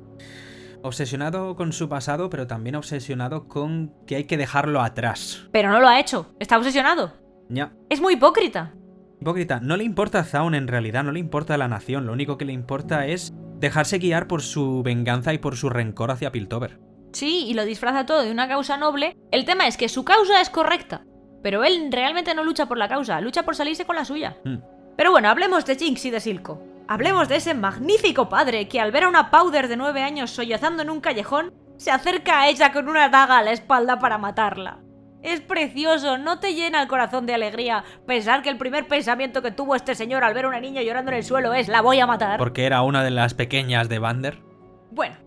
Obsesionado 0.83 1.55
con 1.55 1.73
su 1.73 1.89
pasado, 1.89 2.29
pero 2.29 2.45
también 2.45 2.75
obsesionado 2.75 3.47
con 3.47 3.93
que 4.05 4.15
hay 4.15 4.23
que 4.25 4.37
dejarlo 4.37 4.81
atrás. 4.81 5.47
Pero 5.51 5.69
no 5.69 5.79
lo 5.79 5.87
ha 5.87 5.99
hecho, 5.99 6.35
está 6.39 6.57
obsesionado. 6.57 7.13
Ya. 7.49 7.73
Es 7.89 7.99
muy 8.01 8.13
hipócrita. 8.13 8.73
Hipócrita, 9.19 9.59
no 9.59 9.77
le 9.77 9.83
importa 9.83 10.19
a 10.19 10.23
Zaun 10.23 10.53
en 10.53 10.67
realidad, 10.67 11.03
no 11.03 11.11
le 11.11 11.19
importa 11.19 11.57
la 11.57 11.67
nación, 11.67 12.05
lo 12.05 12.13
único 12.13 12.37
que 12.37 12.45
le 12.45 12.53
importa 12.53 13.07
es 13.07 13.33
dejarse 13.59 13.97
guiar 13.97 14.27
por 14.27 14.41
su 14.41 14.83
venganza 14.83 15.33
y 15.33 15.37
por 15.37 15.57
su 15.57 15.69
rencor 15.69 16.11
hacia 16.11 16.31
Piltover. 16.31 16.79
Sí, 17.13 17.45
y 17.47 17.53
lo 17.53 17.65
disfraza 17.65 18.05
todo 18.05 18.21
de 18.21 18.31
una 18.31 18.47
causa 18.47 18.77
noble. 18.77 19.15
El 19.31 19.45
tema 19.45 19.67
es 19.67 19.77
que 19.77 19.89
su 19.89 20.05
causa 20.05 20.41
es 20.41 20.49
correcta, 20.49 21.05
pero 21.41 21.63
él 21.63 21.89
realmente 21.91 22.33
no 22.35 22.43
lucha 22.43 22.67
por 22.67 22.77
la 22.77 22.87
causa, 22.87 23.19
lucha 23.21 23.43
por 23.43 23.55
salirse 23.55 23.85
con 23.85 23.95
la 23.95 24.05
suya. 24.05 24.37
Hmm. 24.43 24.57
Pero 24.95 25.11
bueno, 25.11 25.29
hablemos 25.29 25.65
de 25.65 25.75
Jinx 25.75 26.05
y 26.05 26.11
de 26.11 26.19
Silco. 26.19 26.61
Hablemos 26.87 27.27
de 27.27 27.37
ese 27.37 27.53
magnífico 27.53 28.29
padre 28.29 28.67
que 28.67 28.79
al 28.79 28.91
ver 28.91 29.03
a 29.03 29.09
una 29.09 29.29
Powder 29.29 29.67
de 29.67 29.77
9 29.77 30.01
años 30.03 30.31
sollozando 30.31 30.83
en 30.83 30.89
un 30.89 31.01
callejón, 31.01 31.53
se 31.77 31.91
acerca 31.91 32.41
a 32.41 32.49
ella 32.49 32.71
con 32.71 32.87
una 32.87 33.09
daga 33.09 33.37
a 33.37 33.43
la 33.43 33.51
espalda 33.51 33.99
para 33.99 34.17
matarla. 34.17 34.79
Es 35.27 35.41
precioso, 35.41 36.17
no 36.17 36.39
te 36.39 36.53
llena 36.53 36.81
el 36.81 36.87
corazón 36.87 37.25
de 37.25 37.33
alegría 37.33 37.83
pensar 38.05 38.41
que 38.41 38.49
el 38.49 38.57
primer 38.57 38.87
pensamiento 38.87 39.41
que 39.41 39.51
tuvo 39.51 39.75
este 39.75 39.93
señor 39.93 40.23
al 40.23 40.33
ver 40.33 40.45
a 40.45 40.47
una 40.47 40.61
niña 40.61 40.81
llorando 40.83 41.11
en 41.11 41.17
el 41.17 41.25
suelo 41.25 41.53
es 41.53 41.67
la 41.67 41.81
voy 41.81 41.99
a 41.99 42.07
matar. 42.07 42.39
Porque 42.39 42.65
era 42.65 42.81
una 42.81 43.03
de 43.03 43.11
las 43.11 43.33
pequeñas 43.33 43.89
de 43.89 43.99
Vander. 43.99 44.41
Bueno, 44.89 45.17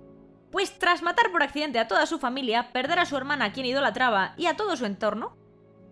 pues 0.50 0.78
tras 0.78 1.02
matar 1.02 1.30
por 1.30 1.42
accidente 1.42 1.78
a 1.78 1.86
toda 1.86 2.06
su 2.06 2.18
familia, 2.18 2.72
perder 2.72 2.98
a 2.98 3.04
su 3.04 3.14
hermana 3.14 3.44
a 3.44 3.52
quien 3.52 3.66
idolatraba 3.66 4.32
y 4.38 4.46
a 4.46 4.56
todo 4.56 4.74
su 4.74 4.86
entorno, 4.86 5.36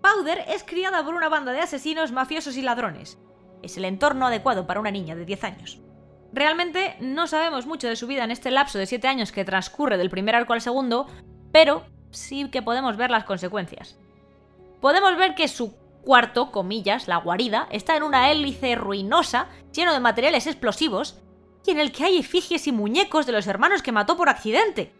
Powder 0.00 0.42
es 0.48 0.64
criada 0.64 1.04
por 1.04 1.12
una 1.12 1.28
banda 1.28 1.52
de 1.52 1.60
asesinos, 1.60 2.10
mafiosos 2.10 2.56
y 2.56 2.62
ladrones. 2.62 3.18
Es 3.62 3.76
el 3.76 3.84
entorno 3.84 4.28
adecuado 4.28 4.66
para 4.66 4.80
una 4.80 4.90
niña 4.90 5.16
de 5.16 5.26
10 5.26 5.44
años. 5.44 5.82
Realmente 6.32 6.96
no 7.00 7.26
sabemos 7.26 7.66
mucho 7.66 7.88
de 7.88 7.96
su 7.96 8.06
vida 8.06 8.24
en 8.24 8.30
este 8.30 8.50
lapso 8.50 8.78
de 8.78 8.86
7 8.86 9.06
años 9.06 9.32
que 9.32 9.44
transcurre 9.44 9.98
del 9.98 10.08
primer 10.08 10.34
arco 10.34 10.54
al 10.54 10.62
segundo, 10.62 11.08
pero 11.52 11.84
sí 12.10 12.48
que 12.50 12.62
podemos 12.62 12.96
ver 12.96 13.10
las 13.10 13.24
consecuencias. 13.24 13.98
Podemos 14.80 15.16
ver 15.16 15.34
que 15.34 15.48
su 15.48 15.74
cuarto, 16.02 16.50
comillas, 16.50 17.08
la 17.08 17.18
guarida, 17.18 17.68
está 17.70 17.96
en 17.96 18.02
una 18.02 18.30
hélice 18.30 18.74
ruinosa, 18.76 19.48
lleno 19.72 19.92
de 19.92 20.00
materiales 20.00 20.46
explosivos, 20.46 21.20
y 21.66 21.70
en 21.70 21.80
el 21.80 21.92
que 21.92 22.04
hay 22.04 22.18
efigies 22.18 22.66
y 22.66 22.72
muñecos 22.72 23.26
de 23.26 23.32
los 23.32 23.46
hermanos 23.46 23.82
que 23.82 23.92
mató 23.92 24.16
por 24.16 24.30
accidente. 24.30 24.94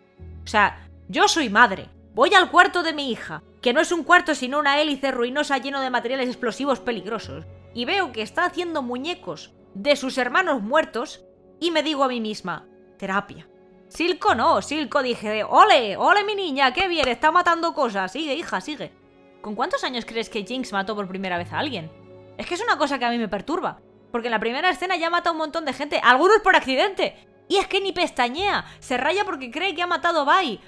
O 0.44 0.47
sea, 0.47 0.86
yo 1.09 1.26
soy 1.26 1.48
madre, 1.48 1.89
voy 2.14 2.35
al 2.35 2.51
cuarto 2.51 2.82
de 2.82 2.93
mi 2.93 3.10
hija, 3.10 3.43
que 3.62 3.72
no 3.72 3.80
es 3.80 3.90
un 3.90 4.05
cuarto 4.05 4.35
sino 4.35 4.59
una 4.59 4.80
hélice 4.80 5.10
ruinosa 5.10 5.56
lleno 5.59 5.80
de 5.80 5.89
materiales 5.89 6.28
explosivos 6.28 6.80
peligrosos, 6.80 7.47
y 7.72 7.86
veo 7.86 8.12
que 8.12 8.22
está 8.22 8.44
haciendo 8.44 8.82
muñecos 8.82 9.55
de 9.72 9.97
sus 9.97 10.18
hermanos 10.18 10.62
muertos, 10.62 11.24
y 11.59 11.70
me 11.70 11.82
digo 11.82 12.05
a 12.05 12.09
mí 12.09 12.20
misma, 12.20 12.66
terapia. 12.98 13.48
Silco 13.89 14.35
no, 14.35 14.60
Silco 14.60 15.02
dije, 15.02 15.44
ole, 15.44 15.97
ole 15.97 16.24
mi 16.24 16.35
niña, 16.35 16.73
qué 16.73 16.89
bien, 16.89 17.09
está 17.09 17.32
matando 17.32 17.73
cosas, 17.73 18.12
sigue 18.12 18.35
hija, 18.35 18.60
sigue. 18.60 18.93
¿Con 19.40 19.55
cuántos 19.55 19.82
años 19.82 20.05
crees 20.05 20.28
que 20.28 20.44
Jinx 20.44 20.73
mató 20.73 20.94
por 20.94 21.09
primera 21.09 21.39
vez 21.39 21.52
a 21.52 21.59
alguien? 21.59 21.90
Es 22.36 22.47
que 22.47 22.55
es 22.55 22.62
una 22.62 22.77
cosa 22.77 22.98
que 22.98 23.06
a 23.06 23.10
mí 23.10 23.19
me 23.19 23.28
perturba, 23.28 23.81
porque 24.12 24.28
en 24.28 24.32
la 24.32 24.40
primera 24.40 24.70
escena 24.70 24.97
ya 24.97 25.10
mata 25.10 25.31
a 25.31 25.32
un 25.32 25.39
montón 25.39 25.65
de 25.65 25.73
gente, 25.73 26.01
algunos 26.02 26.40
por 26.40 26.55
accidente, 26.55 27.16
y 27.48 27.56
es 27.56 27.66
que 27.66 27.81
ni 27.81 27.93
pestañea, 27.93 28.66
se 28.78 28.98
raya 28.98 29.24
porque 29.24 29.51
cree 29.51 29.74
que 29.74 29.82
ha 29.82 29.86
matado 29.86 30.20
a 30.20 30.24
Bai. 30.24 30.60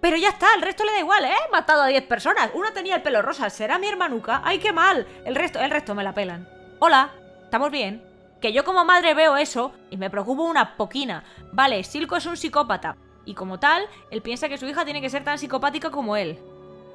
Pero 0.00 0.16
ya 0.16 0.30
está, 0.30 0.54
el 0.56 0.62
resto 0.62 0.84
le 0.84 0.92
da 0.92 0.98
igual, 0.98 1.24
¿eh? 1.24 1.36
Matado 1.52 1.82
a 1.82 1.86
10 1.86 2.06
personas. 2.06 2.50
Una 2.54 2.72
tenía 2.72 2.96
el 2.96 3.02
pelo 3.02 3.22
rosa, 3.22 3.48
será 3.50 3.78
mi 3.78 3.86
hermanuca. 3.86 4.40
¡Ay, 4.44 4.58
qué 4.58 4.72
mal! 4.72 5.06
El 5.24 5.36
resto, 5.36 5.60
el 5.60 5.70
resto 5.70 5.94
me 5.94 6.02
la 6.02 6.12
pelan. 6.12 6.48
Hola, 6.80 7.12
¿estamos 7.44 7.70
bien? 7.70 8.02
Que 8.42 8.52
yo 8.52 8.64
como 8.64 8.84
madre 8.84 9.14
veo 9.14 9.36
eso 9.36 9.70
y 9.88 9.96
me 9.96 10.10
preocupo 10.10 10.42
una 10.42 10.76
poquina. 10.76 11.22
Vale, 11.52 11.84
Silco 11.84 12.16
es 12.16 12.26
un 12.26 12.36
psicópata. 12.36 12.96
Y 13.24 13.34
como 13.34 13.60
tal, 13.60 13.84
él 14.10 14.20
piensa 14.20 14.48
que 14.48 14.58
su 14.58 14.66
hija 14.66 14.84
tiene 14.84 15.00
que 15.00 15.10
ser 15.10 15.22
tan 15.22 15.38
psicopática 15.38 15.92
como 15.92 16.16
él. 16.16 16.40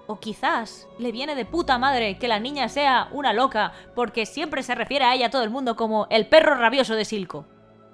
O 0.08 0.20
quizás 0.20 0.90
le 1.00 1.14
viene 1.14 1.36
de 1.36 1.46
puta 1.46 1.78
madre 1.78 2.18
que 2.18 2.28
la 2.28 2.42
niña 2.42 2.68
sea 2.68 3.08
una 3.14 3.32
loca, 3.32 3.72
porque 3.96 4.26
siempre 4.26 4.62
se 4.62 4.76
refiere 4.76 5.06
a 5.06 5.16
ella 5.16 5.30
todo 5.30 5.44
el 5.44 5.50
mundo 5.50 5.78
como 5.78 6.06
el 6.10 6.28
perro 6.28 6.54
rabioso 6.56 6.96
de 6.96 7.06
Silco. 7.06 7.46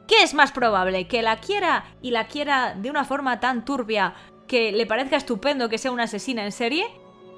¿Qué 0.07 0.23
es 0.23 0.33
más 0.33 0.51
probable? 0.51 1.07
¿Que 1.07 1.21
la 1.21 1.37
quiera 1.37 1.85
y 2.01 2.09
la 2.09 2.25
quiera 2.25 2.73
de 2.73 2.89
una 2.89 3.05
forma 3.05 3.39
tan 3.39 3.65
turbia 3.65 4.15
que 4.47 4.71
le 4.71 4.87
parezca 4.87 5.15
estupendo 5.15 5.69
que 5.69 5.77
sea 5.77 5.91
una 5.91 6.03
asesina 6.03 6.43
en 6.43 6.51
serie? 6.51 6.87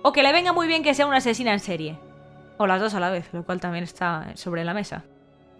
¿O 0.01 0.13
que 0.13 0.23
le 0.23 0.31
venga 0.31 0.53
muy 0.53 0.67
bien 0.67 0.81
que 0.81 0.93
sea 0.93 1.07
una 1.07 1.17
asesina 1.17 1.51
en 1.51 1.59
serie? 1.59 1.99
O 2.57 2.67
las 2.67 2.79
dos 2.79 2.93
a 2.93 3.01
la 3.01 3.09
vez, 3.09 3.27
lo 3.33 3.43
cual 3.43 3.59
también 3.59 3.83
está 3.83 4.31
sobre 4.35 4.63
la 4.63 4.73
mesa. 4.73 5.03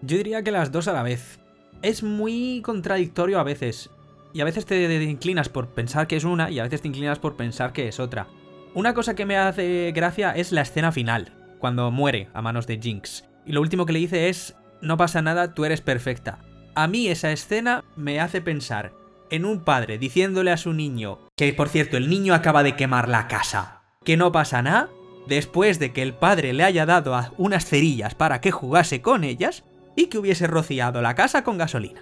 Yo 0.02 0.18
diría 0.18 0.44
que 0.44 0.52
las 0.52 0.72
dos 0.72 0.88
a 0.88 0.94
la 0.94 1.04
vez. 1.04 1.40
Es 1.82 2.04
muy 2.04 2.62
contradictorio 2.64 3.40
a 3.40 3.44
veces. 3.44 3.90
Y 4.34 4.42
a 4.42 4.46
veces 4.46 4.66
te 4.66 5.04
inclinas 5.04 5.50
por 5.50 5.70
pensar 5.70 6.08
que 6.08 6.18
es 6.18 6.24
una 6.24 6.50
y 6.50 6.60
a 6.60 6.64
veces 6.64 6.82
te 6.82 6.88
inclinas 6.88 7.20
por 7.20 7.36
pensar 7.36 7.74
que 7.74 7.88
es 7.88 8.00
otra. 8.00 8.28
Una 8.74 8.94
cosa 8.94 9.16
que 9.16 9.26
me 9.26 9.38
hace 9.38 9.94
gracia 9.96 10.32
es 10.32 10.52
la 10.52 10.62
escena 10.62 10.92
final, 10.92 11.32
cuando 11.60 11.92
muere 11.92 12.28
a 12.34 12.42
manos 12.42 12.68
de 12.68 12.78
Jinx. 12.78 13.24
Y 13.46 13.54
lo 13.54 13.62
último 13.62 13.86
que 13.86 13.94
le 13.94 14.00
dice 14.00 14.28
es, 14.28 14.56
no 14.82 14.98
pasa 14.98 15.22
nada, 15.22 15.54
tú 15.54 15.64
eres 15.64 15.80
perfecta. 15.80 16.40
A 16.76 16.88
mí 16.88 17.08
esa 17.08 17.32
escena 17.32 17.86
me 17.96 18.20
hace 18.20 18.42
pensar 18.42 18.92
en 19.30 19.46
un 19.46 19.62
padre 19.62 19.98
diciéndole 19.98 20.52
a 20.52 20.58
su 20.58 20.74
niño, 20.74 21.20
que 21.38 21.54
por 21.54 21.70
cierto 21.70 21.96
el 21.96 22.10
niño 22.10 22.34
acaba 22.34 22.64
de 22.64 22.76
quemar 22.76 23.08
la 23.08 23.28
casa, 23.28 23.84
que 24.04 24.18
no 24.18 24.34
pasa 24.34 24.62
nada, 24.62 24.90
después 25.28 25.80
de 25.80 25.94
que 25.94 26.02
el 26.02 26.14
padre 26.14 26.54
le 26.54 26.64
haya 26.64 26.86
dado 26.86 27.18
unas 27.38 27.66
cerillas 27.66 28.16
para 28.16 28.42
que 28.42 28.52
jugase 28.52 29.02
con 29.02 29.24
ellas 29.24 29.64
y 29.96 30.08
que 30.08 30.18
hubiese 30.18 30.48
rociado 30.48 31.02
la 31.02 31.16
casa 31.16 31.44
con 31.44 31.58
gasolina. 31.58 32.02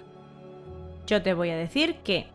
Yo 1.06 1.22
te 1.22 1.34
voy 1.34 1.50
a 1.50 1.56
decir 1.56 1.96
que 2.04 2.26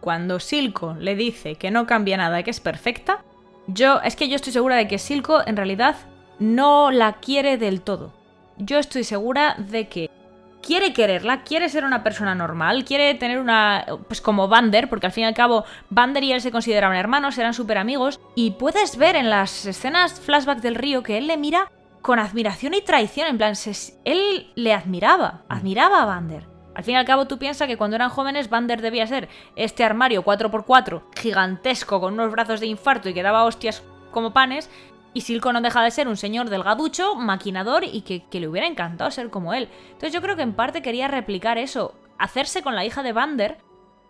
cuando 0.00 0.40
Silco 0.40 0.94
le 0.98 1.14
dice 1.14 1.56
que 1.56 1.70
no 1.70 1.86
cambia 1.86 2.16
nada 2.16 2.42
que 2.42 2.50
es 2.50 2.60
perfecta, 2.60 3.24
yo 3.66 4.00
es 4.02 4.16
que 4.16 4.28
yo 4.28 4.36
estoy 4.36 4.52
segura 4.52 4.76
de 4.76 4.88
que 4.88 4.98
Silco 4.98 5.46
en 5.46 5.56
realidad 5.56 5.96
no 6.38 6.90
la 6.90 7.14
quiere 7.14 7.58
del 7.58 7.82
todo. 7.82 8.12
Yo 8.56 8.78
estoy 8.78 9.04
segura 9.04 9.54
de 9.58 9.88
que 9.88 10.10
quiere 10.62 10.92
quererla, 10.92 11.42
quiere 11.42 11.68
ser 11.68 11.84
una 11.84 12.02
persona 12.02 12.34
normal, 12.34 12.84
quiere 12.84 13.14
tener 13.14 13.38
una. 13.38 13.86
Pues 14.08 14.20
como 14.20 14.48
Vander, 14.48 14.88
porque 14.88 15.06
al 15.06 15.12
fin 15.12 15.24
y 15.24 15.26
al 15.26 15.34
cabo 15.34 15.64
Vander 15.88 16.24
y 16.24 16.32
él 16.32 16.40
se 16.40 16.50
consideraban 16.50 16.96
hermanos, 16.96 17.38
eran 17.38 17.54
súper 17.54 17.78
amigos. 17.78 18.20
Y 18.34 18.52
puedes 18.52 18.96
ver 18.96 19.16
en 19.16 19.30
las 19.30 19.66
escenas 19.66 20.20
flashback 20.20 20.60
del 20.60 20.74
río 20.74 21.02
que 21.02 21.18
él 21.18 21.26
le 21.26 21.36
mira 21.36 21.70
con 22.02 22.18
admiración 22.18 22.74
y 22.74 22.80
traición. 22.82 23.28
En 23.28 23.38
plan, 23.38 23.56
se- 23.56 23.94
él 24.04 24.50
le 24.54 24.72
admiraba, 24.74 25.42
admiraba 25.48 26.02
a 26.02 26.06
Vander. 26.06 26.46
Al 26.74 26.84
fin 26.84 26.94
y 26.94 26.96
al 26.96 27.04
cabo, 27.04 27.26
tú 27.26 27.38
piensas 27.38 27.66
que 27.68 27.76
cuando 27.76 27.96
eran 27.96 28.10
jóvenes, 28.10 28.48
Vander 28.48 28.80
debía 28.80 29.06
ser 29.06 29.28
este 29.56 29.84
armario 29.84 30.22
4x4 30.24 31.02
gigantesco 31.20 32.00
con 32.00 32.14
unos 32.14 32.30
brazos 32.30 32.60
de 32.60 32.66
infarto 32.66 33.08
y 33.08 33.14
que 33.14 33.22
daba 33.22 33.44
hostias 33.44 33.82
como 34.12 34.32
panes. 34.32 34.70
Y 35.12 35.22
Silco 35.22 35.52
no 35.52 35.60
deja 35.60 35.82
de 35.82 35.90
ser 35.90 36.06
un 36.06 36.16
señor 36.16 36.48
delgaducho, 36.48 37.16
maquinador 37.16 37.82
y 37.84 38.02
que, 38.02 38.24
que 38.28 38.38
le 38.38 38.46
hubiera 38.48 38.68
encantado 38.68 39.10
ser 39.10 39.28
como 39.28 39.52
él. 39.52 39.68
Entonces 39.86 40.12
yo 40.12 40.22
creo 40.22 40.36
que 40.36 40.42
en 40.42 40.52
parte 40.54 40.82
quería 40.82 41.08
replicar 41.08 41.58
eso. 41.58 41.94
Hacerse 42.16 42.62
con 42.62 42.76
la 42.76 42.84
hija 42.84 43.02
de 43.02 43.12
Vander 43.12 43.58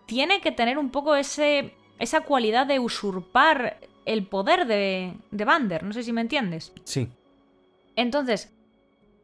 tiene 0.05 0.41
que 0.41 0.51
tener 0.51 0.77
un 0.77 0.91
poco 0.91 1.15
ese, 1.15 1.73
esa 1.97 2.21
cualidad 2.21 2.67
de 2.67 2.77
usurpar 2.79 3.77
el 4.05 4.27
poder 4.27 4.67
de, 4.67 5.15
de 5.31 5.45
Vander. 5.45 5.81
No 5.83 5.93
sé 5.93 6.03
si 6.03 6.13
me 6.13 6.21
entiendes. 6.21 6.71
Sí. 6.83 7.09
Entonces, 7.95 8.53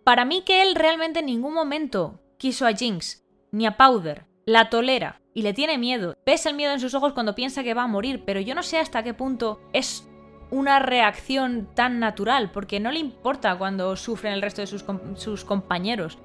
para 0.04 0.26
mí 0.26 0.44
que 0.46 0.62
él 0.62 0.76
realmente 0.76 1.20
en 1.20 1.26
ningún 1.26 1.54
momento 1.54 2.22
quiso 2.38 2.66
a 2.66 2.74
Jinx, 2.74 3.26
ni 3.52 3.66
a 3.66 3.78
Powder, 3.78 4.26
la 4.46 4.70
tolera 4.70 5.22
y 5.34 5.42
le 5.42 5.54
tiene 5.54 5.78
miedo. 5.78 6.16
Ves 6.26 6.46
el 6.46 6.56
miedo 6.56 6.74
en 6.74 6.80
sus 6.80 6.94
ojos 6.94 7.14
cuando 7.14 7.36
piensa 7.36 7.64
que 7.64 7.74
va 7.74 7.84
a 7.84 7.88
morir, 7.88 8.24
pero 8.26 8.40
yo 8.40 8.56
no 8.56 8.64
sé 8.64 8.78
hasta 8.78 9.04
qué 9.04 9.14
punto 9.14 9.60
es 9.74 10.08
una 10.50 10.80
reacción 10.80 11.68
tan 11.76 12.00
natural, 12.00 12.52
porque 12.52 12.80
no 12.80 12.92
le 12.92 13.00
importa 13.00 13.58
cuando 13.58 13.96
sufren 13.96 14.34
el 14.34 14.42
resto 14.42 14.62
de 14.62 14.68
sus, 14.68 14.86
sus 15.16 15.44
compañeros. 15.44 16.18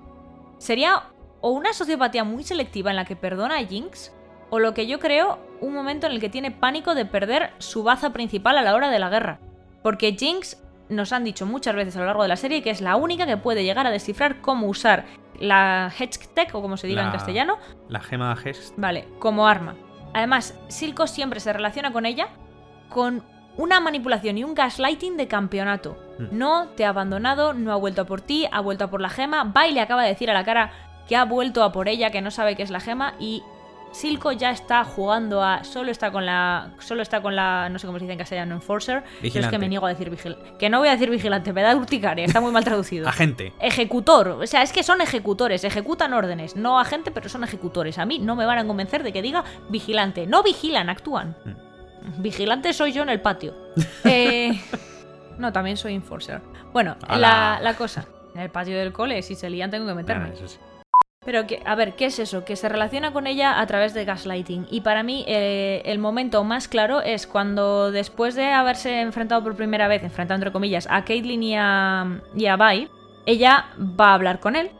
Sería 0.59 1.11
o 1.41 1.51
una 1.51 1.73
sociopatía 1.73 2.23
muy 2.25 2.45
selectiva 2.45 2.91
en 2.91 2.97
la 2.97 3.05
que 3.05 3.17
perdona 3.17 3.59
a 3.59 3.67
Jinx, 3.67 4.13
o 4.49 4.61
lo 4.61 4.75
que 4.75 4.87
yo 4.87 5.01
creo, 5.01 5.39
un 5.61 5.75
momento 5.75 6.07
en 6.07 6.13
el 6.13 6.21
que 6.21 6.29
tiene 6.29 6.51
pánico 6.51 6.95
de 6.95 7.05
perder 7.05 7.51
su 7.59 7.83
baza 7.83 8.13
principal 8.13 8.57
a 8.59 8.63
la 8.63 8.75
hora 8.75 8.91
de 8.91 8.99
la 8.99 9.09
guerra. 9.09 9.41
Porque 9.83 10.13
Jinx 10.13 10.62
nos 10.93 11.13
han 11.13 11.25
dicho 11.25 11.47
muchas 11.47 11.75
veces 11.75 11.97
a 11.97 12.01
lo 12.01 12.07
largo 12.07 12.23
de 12.23 12.29
la 12.29 12.37
serie 12.37 12.63
que 12.63 12.71
es 12.71 12.81
la 12.81 12.97
única 12.97 13.27
que 13.27 13.37
puede 13.37 13.65
llegar 13.65 13.87
a 13.87 13.91
descifrar 13.91 14.41
cómo 14.41 14.67
usar 14.69 15.05
la 15.39 15.93
Hextech, 15.99 16.55
o 16.55 16.63
como 16.63 16.77
se 16.77 16.87
diga 16.87 17.01
en 17.01 17.07
La- 17.09 17.13
castellano, 17.13 17.59
La 17.89 18.01
gema 18.01 18.37
Hex. 18.45 18.75
Vale, 18.77 19.09
como 19.19 19.47
arma. 19.49 19.75
Además, 20.15 20.59
Silco 20.69 21.07
siempre 21.07 21.41
se 21.41 21.53
relaciona 21.53 21.93
con 21.93 22.07
ella 22.07 22.29
con 22.89 23.23
una 23.57 23.81
manipulación 23.81 24.39
y 24.39 24.45
un 24.45 24.55
gaslighting 24.55 25.17
de 25.17 25.27
campeonato. 25.29 25.97
Mm. 26.19 26.39
No 26.39 26.69
te 26.69 26.85
ha 26.85 26.91
abandonado, 26.91 27.55
no 27.55 27.73
ha 27.73 27.77
vuelto 27.77 28.03
a 28.03 28.05
por 28.05 28.21
ti, 28.21 28.47
ha 28.53 28.61
vuelto 28.61 28.85
a 28.85 28.91
por 28.91 29.01
la 29.01 29.09
gema. 29.11 29.45
Va 29.45 29.67
y 29.67 29.73
le 29.73 29.81
acaba 29.81 30.03
de 30.03 30.09
decir 30.09 30.31
a 30.31 30.35
la 30.35 30.45
cara 30.45 30.71
que 31.09 31.17
ha 31.17 31.25
vuelto 31.25 31.63
a 31.65 31.73
por 31.73 31.89
ella, 31.89 32.11
que 32.11 32.21
no 32.23 32.31
sabe 32.31 32.55
qué 32.57 32.63
es 32.63 32.71
la 32.71 32.81
gema 32.81 33.15
y 33.19 33.43
Silco 33.93 34.33
ya 34.33 34.51
está 34.51 34.85
jugando 34.85 35.43
a. 35.43 35.65
Solo 35.65 35.91
está 35.91 36.11
con 36.11 36.25
la. 36.27 36.73
Solo 36.81 37.03
está 37.03 37.21
con 37.21 37.37
la. 37.37 37.69
No 37.69 37.79
sé 37.79 37.87
cómo 37.87 37.99
se 37.99 38.05
dice 38.05 38.13
en 38.15 38.19
castellano, 38.19 38.55
enforcer. 38.55 39.03
Pero 39.03 39.17
es 39.17 39.23
Vigilante. 39.23 39.51
que 39.55 39.59
me 39.59 39.69
niego 39.69 39.87
a 39.87 39.91
decir 39.91 40.09
vigilante. 40.11 40.55
Que 40.59 40.71
no 40.71 40.79
voy 40.79 40.89
a 40.89 40.93
decir 40.93 41.11
vigilante, 41.11 41.53
me 41.53 41.63
da 41.63 41.77
urticaria, 41.77 42.25
está 42.25 42.41
muy 42.41 42.53
mal 42.53 42.65
traducido. 42.65 43.09
Agente. 43.13 43.53
Ejecutor, 43.61 44.29
o 44.29 44.47
sea, 44.47 44.63
es 44.63 44.73
que 44.73 44.83
son 44.83 45.01
ejecutores, 45.03 45.65
ejecutan 45.65 46.13
órdenes, 46.15 46.57
no 46.57 46.81
agente, 46.81 47.11
pero 47.11 47.29
son 47.29 47.45
ejecutores. 47.45 47.99
A 47.99 48.07
mí 48.07 48.19
no 48.19 48.35
me 48.35 48.47
van 48.47 48.59
a 48.59 48.67
convencer 48.67 49.03
de 49.03 49.13
que 49.13 49.21
diga 49.23 49.45
vigilante. 49.69 50.27
No 50.27 50.43
vigilan, 50.43 50.89
actúan. 50.89 51.37
Mm. 51.45 52.23
Vigilante 52.23 52.73
soy 52.73 52.93
yo 52.93 53.03
en 53.03 53.11
el 53.11 53.21
patio. 53.21 53.55
Eh, 54.05 54.61
no, 55.39 55.53
también 55.53 55.77
soy 55.77 55.95
enforcer. 55.95 56.41
Bueno, 56.73 56.97
la, 57.09 57.59
la 57.63 57.75
cosa. 57.75 58.07
En 58.35 58.41
el 58.41 58.51
patio 58.51 58.77
del 58.79 58.93
cole, 58.93 59.23
si 59.23 59.35
se 59.35 59.49
lían, 59.51 59.71
tengo 59.71 59.87
que 59.87 59.95
meterme. 59.95 60.31
Ah, 60.31 60.33
eso 60.35 60.49
sí. 60.49 60.59
Pero, 61.25 61.47
que, 61.47 61.63
a 61.65 61.75
ver, 61.77 61.95
¿qué 61.95 62.07
es 62.07 62.19
eso? 62.19 62.45
Que 62.45 62.57
se 62.57 62.69
relaciona 62.69 63.13
con 63.13 63.29
ella 63.29 63.61
a 63.61 63.67
través 63.67 63.95
de 63.95 64.05
gaslighting. 64.05 64.67
Y 64.71 64.81
para 64.81 65.05
mí, 65.05 65.25
eh, 65.29 65.83
el 65.85 65.99
momento 65.99 66.43
más 66.43 66.67
claro 66.67 67.01
es 67.01 67.29
cuando, 67.29 67.93
después 67.93 68.35
de 68.35 68.47
haberse 68.51 69.01
enfrentado 69.01 69.43
por 69.43 69.55
primera 69.55 69.87
vez, 69.87 70.03
enfrentado 70.03 70.37
entre 70.37 70.51
comillas, 70.51 70.89
a 70.91 71.05
Caitlyn 71.05 71.43
y 71.43 71.57
a, 71.57 72.21
y 72.35 72.47
a 72.47 72.57
Vi, 72.57 72.89
ella 73.27 73.67
va 73.79 74.11
a 74.11 74.15
hablar 74.15 74.41
con 74.41 74.57
él, 74.57 74.71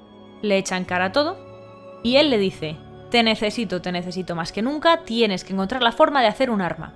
le 0.43 0.59
echa 0.59 0.77
en 0.77 0.85
cara 0.85 1.13
todo, 1.13 2.01
y 2.03 2.17
él 2.17 2.31
le 2.31 2.39
dice: 2.39 2.77
Te 3.11 3.23
necesito, 3.23 3.81
te 3.81 3.93
necesito 3.93 4.35
más 4.35 4.51
que 4.51 4.63
nunca, 4.63 5.05
tienes 5.05 5.45
que 5.45 5.53
encontrar 5.53 5.81
la 5.81 5.93
forma 5.93 6.23
de 6.23 6.27
hacer 6.27 6.51
un 6.51 6.61
arma. 6.61 6.95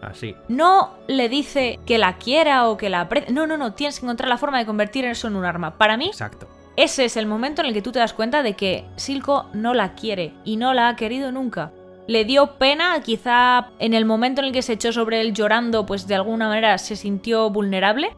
Así. 0.00 0.34
No 0.48 0.94
le 1.08 1.28
dice 1.28 1.78
que 1.84 1.98
la 1.98 2.16
quiera 2.16 2.68
o 2.68 2.76
que 2.76 2.88
la 2.88 3.02
aprecie. 3.02 3.32
No, 3.32 3.46
no, 3.46 3.58
no. 3.58 3.74
Tienes 3.74 3.98
que 3.98 4.06
encontrar 4.06 4.28
la 4.28 4.38
forma 4.38 4.58
de 4.58 4.64
convertir 4.64 5.04
eso 5.04 5.28
en 5.28 5.36
un 5.36 5.44
arma. 5.44 5.76
Para 5.76 5.96
mí, 5.96 6.06
Exacto. 6.06 6.48
Ese 6.78 7.04
es 7.04 7.16
el 7.16 7.26
momento 7.26 7.60
en 7.60 7.66
el 7.66 7.74
que 7.74 7.82
tú 7.82 7.90
te 7.90 7.98
das 7.98 8.12
cuenta 8.12 8.44
de 8.44 8.54
que 8.54 8.84
Silco 8.94 9.46
no 9.52 9.74
la 9.74 9.96
quiere 9.96 10.32
y 10.44 10.58
no 10.58 10.74
la 10.74 10.86
ha 10.86 10.94
querido 10.94 11.32
nunca. 11.32 11.72
Le 12.06 12.24
dio 12.24 12.56
pena, 12.56 13.02
quizá 13.02 13.70
en 13.80 13.94
el 13.94 14.04
momento 14.04 14.40
en 14.40 14.46
el 14.46 14.52
que 14.52 14.62
se 14.62 14.74
echó 14.74 14.92
sobre 14.92 15.20
él 15.20 15.34
llorando, 15.34 15.86
pues 15.86 16.06
de 16.06 16.14
alguna 16.14 16.46
manera 16.46 16.78
se 16.78 16.94
sintió 16.94 17.50
vulnerable, 17.50 18.14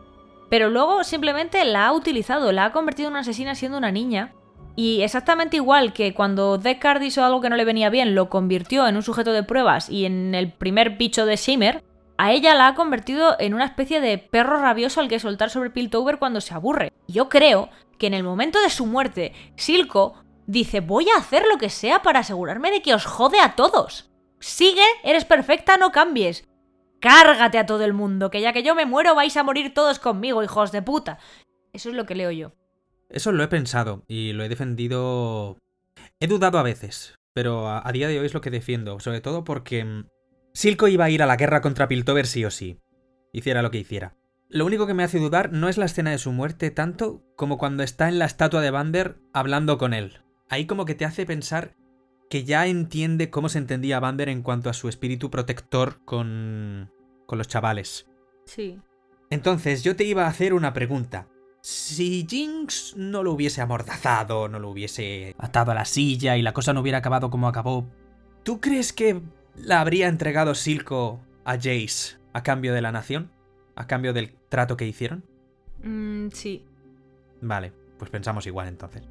pero 0.51 0.69
luego 0.69 1.05
simplemente 1.05 1.65
la 1.65 1.87
ha 1.87 1.93
utilizado, 1.95 2.53
la 2.53 2.66
ha 2.66 2.73
convertido 2.73 3.09
en 3.09 3.12
una 3.12 3.20
asesina 3.20 3.55
siendo 3.55 3.78
una 3.78 3.93
niña. 3.93 4.35
Y 4.77 5.01
exactamente 5.01 5.57
igual 5.57 5.95
que 5.95 6.12
cuando 6.12 6.59
Deckard 6.59 7.01
hizo 7.01 7.24
algo 7.24 7.41
que 7.41 7.49
no 7.49 7.57
le 7.57 7.65
venía 7.65 7.89
bien, 7.89 8.15
lo 8.15 8.28
convirtió 8.28 8.87
en 8.87 8.97
un 8.97 9.03
sujeto 9.03 9.32
de 9.32 9.43
pruebas 9.43 9.89
y 9.89 10.05
en 10.05 10.35
el 10.35 10.53
primer 10.53 10.99
bicho 10.99 11.24
de 11.24 11.37
Shimmer, 11.37 11.82
a 12.19 12.32
ella 12.32 12.55
la 12.55 12.66
ha 12.66 12.74
convertido 12.74 13.37
en 13.39 13.55
una 13.55 13.65
especie 13.65 14.03
de 14.03 14.19
perro 14.19 14.59
rabioso 14.59 15.01
al 15.01 15.09
que 15.09 15.19
soltar 15.19 15.49
sobre 15.49 15.70
Piltover 15.70 16.19
cuando 16.19 16.43
se 16.43 16.53
aburre. 16.53 16.93
Yo 17.09 17.31
creo 17.31 17.70
que 18.01 18.09
en 18.09 18.15
el 18.15 18.25
momento 18.25 18.61
de 18.61 18.71
su 18.71 18.87
muerte, 18.87 19.33
Silco 19.55 20.25
dice 20.47 20.81
voy 20.81 21.09
a 21.11 21.19
hacer 21.19 21.45
lo 21.47 21.59
que 21.59 21.69
sea 21.69 22.03
para 22.03 22.21
asegurarme 22.21 22.73
de 22.73 22.83
que 22.83 22.95
os 22.95 23.05
jode 23.05 23.39
a 23.39 23.55
todos. 23.55 24.11
Sigue, 24.41 24.83
eres 25.05 25.27
perfecta, 25.27 25.77
no 25.77 25.93
cambies. 25.93 26.49
Cárgate 26.99 27.59
a 27.59 27.67
todo 27.67 27.85
el 27.85 27.93
mundo, 27.93 28.31
que 28.31 28.41
ya 28.41 28.53
que 28.53 28.63
yo 28.63 28.75
me 28.75 28.87
muero 28.87 29.15
vais 29.15 29.37
a 29.37 29.45
morir 29.45 29.73
todos 29.75 29.99
conmigo, 29.99 30.43
hijos 30.43 30.73
de 30.73 30.83
puta. 30.83 31.19
Eso 31.73 31.91
es 31.91 31.95
lo 31.95 32.07
que 32.07 32.15
leo 32.15 32.31
yo. 32.31 32.53
Eso 33.11 33.33
lo 33.33 33.45
he 33.45 33.49
pensado 33.49 34.03
y 34.09 34.33
lo 34.33 34.45
he 34.45 34.49
defendido. 34.49 35.59
He 36.21 36.27
dudado 36.27 36.59
a 36.59 36.63
veces, 36.63 37.15
pero 37.35 37.69
a, 37.69 37.87
a 37.87 37.93
día 37.93 38.09
de 38.09 38.19
hoy 38.19 38.27
es 38.27 38.35
lo 38.35 38.41
que 38.41 38.51
defiendo, 38.51 38.99
sobre 38.99 39.21
todo 39.21 39.45
porque 39.45 39.85
mm, 39.85 40.07
Silco 40.55 40.89
iba 40.89 41.05
a 41.05 41.11
ir 41.11 41.23
a 41.23 41.27
la 41.27 41.37
guerra 41.37 41.61
contra 41.61 41.89
Piltover 41.89 42.27
sí 42.27 42.45
o 42.47 42.51
sí, 42.51 42.79
hiciera 43.33 43.63
lo 43.63 43.71
que 43.71 43.79
hiciera. 43.79 44.17
Lo 44.53 44.67
único 44.67 44.89
que 44.89 44.95
me 44.95 45.05
hace 45.05 45.21
dudar 45.21 45.53
no 45.53 45.69
es 45.69 45.79
la 45.79 45.85
escena 45.85 46.11
de 46.11 46.19
su 46.19 46.33
muerte 46.33 46.73
tanto 46.73 47.23
como 47.37 47.57
cuando 47.57 47.85
está 47.85 48.09
en 48.09 48.19
la 48.19 48.25
estatua 48.25 48.61
de 48.61 48.73
Vander 48.73 49.17
hablando 49.33 49.79
con 49.79 49.95
él. 49.95 50.23
Ahí 50.49 50.67
como 50.67 50.85
que 50.85 50.97
te 50.97 51.05
hace 51.05 51.25
pensar 51.25 51.77
que 52.29 52.43
ya 52.43 52.67
entiende 52.67 53.31
cómo 53.31 53.49
se 53.49 53.59
entendía 53.59 54.01
Vander 54.01 54.29
en 54.29 54.43
cuanto 54.43 54.69
a 54.69 54.73
su 54.73 54.89
espíritu 54.89 55.31
protector 55.31 56.05
con, 56.05 56.91
con 57.27 57.39
los 57.39 57.47
chavales. 57.47 58.09
Sí. 58.45 58.81
Entonces, 59.31 59.85
yo 59.85 59.95
te 59.95 60.03
iba 60.03 60.25
a 60.25 60.29
hacer 60.29 60.53
una 60.53 60.73
pregunta. 60.73 61.29
Si 61.61 62.27
Jinx 62.29 62.95
no 62.97 63.23
lo 63.23 63.33
hubiese 63.33 63.61
amordazado, 63.61 64.49
no 64.49 64.59
lo 64.59 64.71
hubiese 64.71 65.37
atado 65.39 65.71
a 65.71 65.75
la 65.75 65.85
silla 65.85 66.37
y 66.37 66.43
la 66.43 66.55
cosa 66.55 66.73
no 66.73 66.81
hubiera 66.81 66.99
acabado 66.99 67.31
como 67.31 67.47
acabó, 67.47 67.89
¿tú 68.43 68.61
crees 68.61 68.93
que 68.93 69.23
la 69.55 69.81
habría 69.81 70.09
entregado 70.09 70.57
Silco 70.57 71.21
a 71.45 71.55
Jace 71.55 72.19
a 72.33 72.43
cambio 72.43 72.75
de 72.75 72.83
la 72.83 72.91
nación? 72.91 73.31
¿A 73.77 73.87
cambio 73.87 74.13
del 74.13 74.40
trato 74.51 74.77
que 74.77 74.87
hicieron? 74.87 75.25
Mm, 75.83 76.29
sí. 76.33 76.67
Vale, 77.41 77.73
pues 77.99 78.11
pensamos 78.11 78.47
igual 78.47 78.69
entonces. 78.69 79.09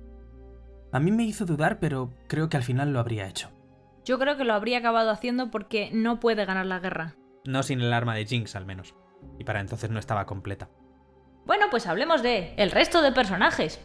A 0.91 0.99
mí 0.99 1.11
me 1.11 1.24
hizo 1.24 1.45
dudar, 1.45 1.80
pero 1.80 2.11
creo 2.28 2.49
que 2.49 2.57
al 2.57 2.64
final 2.64 2.94
lo 2.94 2.99
habría 2.99 3.28
hecho. 3.28 3.49
Yo 4.06 4.20
creo 4.20 4.38
que 4.38 4.44
lo 4.44 4.53
habría 4.53 4.80
acabado 4.80 5.10
haciendo 5.10 5.49
porque 5.49 5.90
no 5.91 6.20
puede 6.20 6.45
ganar 6.45 6.66
la 6.66 6.80
guerra. 6.80 7.16
No 7.45 7.64
sin 7.64 7.82
el 7.82 7.94
arma 7.94 8.16
de 8.16 8.26
Jinx, 8.26 8.56
al 8.56 8.66
menos. 8.66 8.95
Y 9.38 9.44
para 9.44 9.61
entonces 9.61 9.90
no 9.90 9.99
estaba 9.99 10.26
completa. 10.26 10.70
Bueno, 11.45 11.66
pues 11.72 11.88
hablemos 11.88 12.22
de 12.22 12.53
el 12.57 12.72
resto 12.72 13.02
de 13.02 13.11
personajes. 13.11 13.80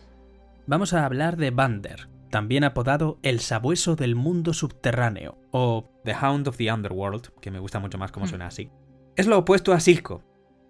Vamos 0.67 0.93
a 0.93 1.05
hablar 1.05 1.37
de 1.37 1.51
Vander, 1.51 2.09
también 2.31 2.65
apodado 2.65 3.19
el 3.23 3.41
sabueso 3.41 3.97
del 3.97 4.17
mundo 4.17 4.55
subterráneo, 4.55 5.39
o 5.51 5.91
The 6.05 6.15
Hound 6.15 6.49
of 6.49 6.57
the 6.57 6.73
Underworld, 6.73 7.29
que 7.41 7.51
me 7.51 7.59
gusta 7.59 7.79
mucho 7.79 7.99
más 7.99 8.13
como 8.13 8.27
suena 8.27 8.47
así. 8.47 8.71
Es 9.17 9.27
lo 9.27 9.39
opuesto 9.39 9.73
a 9.73 9.81
Silco. 9.81 10.23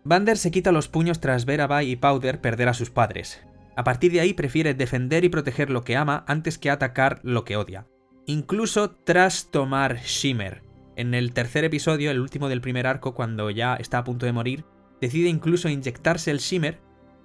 Vander 0.06 0.36
se 0.36 0.51
quita 0.51 0.70
los 0.70 0.89
puños 0.89 1.20
tras 1.20 1.47
ver 1.47 1.62
a 1.62 1.66
Vi 1.66 1.93
y 1.93 1.97
Powder 1.97 2.40
perder 2.40 2.68
a 2.68 2.74
sus 2.74 2.90
padres. 2.90 3.40
A 3.74 3.85
partir 3.85 4.12
de 4.12 4.20
ahí 4.20 4.35
prefiere 4.35 4.74
defender 4.74 5.24
y 5.24 5.31
proteger 5.31 5.70
lo 5.70 5.82
que 5.82 5.97
ama 5.97 6.24
antes 6.28 6.59
que 6.59 6.70
atacar 6.70 7.20
lo 7.22 7.44
que 7.44 7.56
odia. 7.56 7.86
Incluso 8.26 8.90
tras 8.90 9.51
tomar 9.51 10.01
Shimmer. 10.02 10.62
En 10.97 11.14
el 11.14 11.32
tercer 11.32 11.64
episodio, 11.64 12.10
el 12.10 12.20
último 12.20 12.48
del 12.48 12.60
primer 12.60 12.86
arco, 12.86 13.14
cuando 13.14 13.51
ya 13.51 13.76
está 13.76 13.98
a 13.98 14.05
punto 14.05 14.26
de 14.26 14.32
morir, 14.32 14.64
decide 15.01 15.28
incluso 15.28 15.70
inyectarse 15.70 16.31
el 16.31 16.39
Shimmer, 16.39 16.81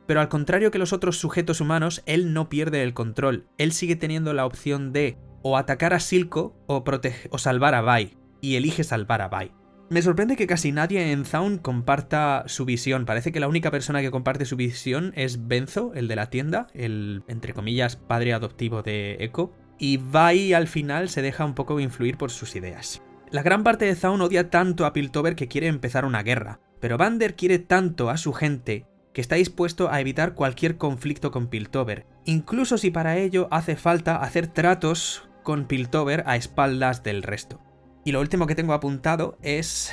pero 0.07 0.21
al 0.21 0.29
contrario 0.29 0.71
que 0.71 0.79
los 0.79 0.93
otros 0.93 1.17
sujetos 1.17 1.61
humanos, 1.61 2.01
él 2.05 2.33
no 2.33 2.49
pierde 2.49 2.81
el 2.81 2.93
control. 2.93 3.47
Él 3.57 3.73
sigue 3.73 3.95
teniendo 3.97 4.33
la 4.33 4.45
opción 4.45 4.91
de 4.93 5.17
o 5.43 5.57
atacar 5.57 5.93
a 5.93 5.99
Silco 5.99 6.55
o, 6.67 6.83
o 7.29 7.37
salvar 7.37 7.75
a 7.75 7.81
Vi, 7.81 8.17
y 8.41 8.55
elige 8.55 8.83
salvar 8.83 9.21
a 9.21 9.27
Vi. 9.27 9.51
Me 9.89 10.03
sorprende 10.03 10.35
que 10.35 10.45
casi 10.45 10.71
nadie 10.71 11.11
en 11.11 11.25
Zaun 11.25 11.57
comparta 11.57 12.43
su 12.45 12.63
visión. 12.65 13.05
Parece 13.05 13.31
que 13.31 13.39
la 13.39 13.47
única 13.47 13.71
persona 13.71 14.01
que 14.01 14.11
comparte 14.11 14.45
su 14.45 14.55
visión 14.55 15.13
es 15.15 15.47
Benzo, 15.47 15.93
el 15.95 16.07
de 16.07 16.15
la 16.15 16.29
tienda, 16.29 16.67
el, 16.75 17.23
entre 17.27 17.53
comillas, 17.53 17.95
padre 17.95 18.33
adoptivo 18.33 18.83
de 18.83 19.17
Echo. 19.19 19.51
Y 19.79 19.97
Vi 19.97 20.53
al 20.53 20.67
final 20.67 21.09
se 21.09 21.23
deja 21.23 21.43
un 21.43 21.55
poco 21.55 21.79
influir 21.79 22.17
por 22.17 22.29
sus 22.29 22.55
ideas. 22.55 23.01
La 23.31 23.41
gran 23.41 23.63
parte 23.63 23.85
de 23.85 23.95
Zaun 23.95 24.21
odia 24.21 24.51
tanto 24.51 24.85
a 24.85 24.93
Piltover 24.93 25.35
que 25.35 25.47
quiere 25.47 25.65
empezar 25.65 26.05
una 26.05 26.21
guerra. 26.21 26.59
Pero 26.79 26.97
Vander 26.97 27.35
quiere 27.35 27.57
tanto 27.57 28.11
a 28.11 28.17
su 28.17 28.31
gente 28.31 28.85
que 29.11 29.21
está 29.21 29.35
dispuesto 29.35 29.89
a 29.89 29.99
evitar 29.99 30.35
cualquier 30.35 30.77
conflicto 30.77 31.31
con 31.31 31.47
Piltover, 31.47 32.05
incluso 32.25 32.77
si 32.77 32.91
para 32.91 33.17
ello 33.17 33.47
hace 33.49 33.75
falta 33.75 34.17
hacer 34.17 34.47
tratos 34.47 35.27
con 35.41 35.65
Piltover 35.65 36.23
a 36.27 36.35
espaldas 36.35 37.01
del 37.01 37.23
resto. 37.23 37.59
Y 38.03 38.11
lo 38.11 38.19
último 38.21 38.47
que 38.47 38.55
tengo 38.55 38.73
apuntado 38.73 39.37
es... 39.41 39.91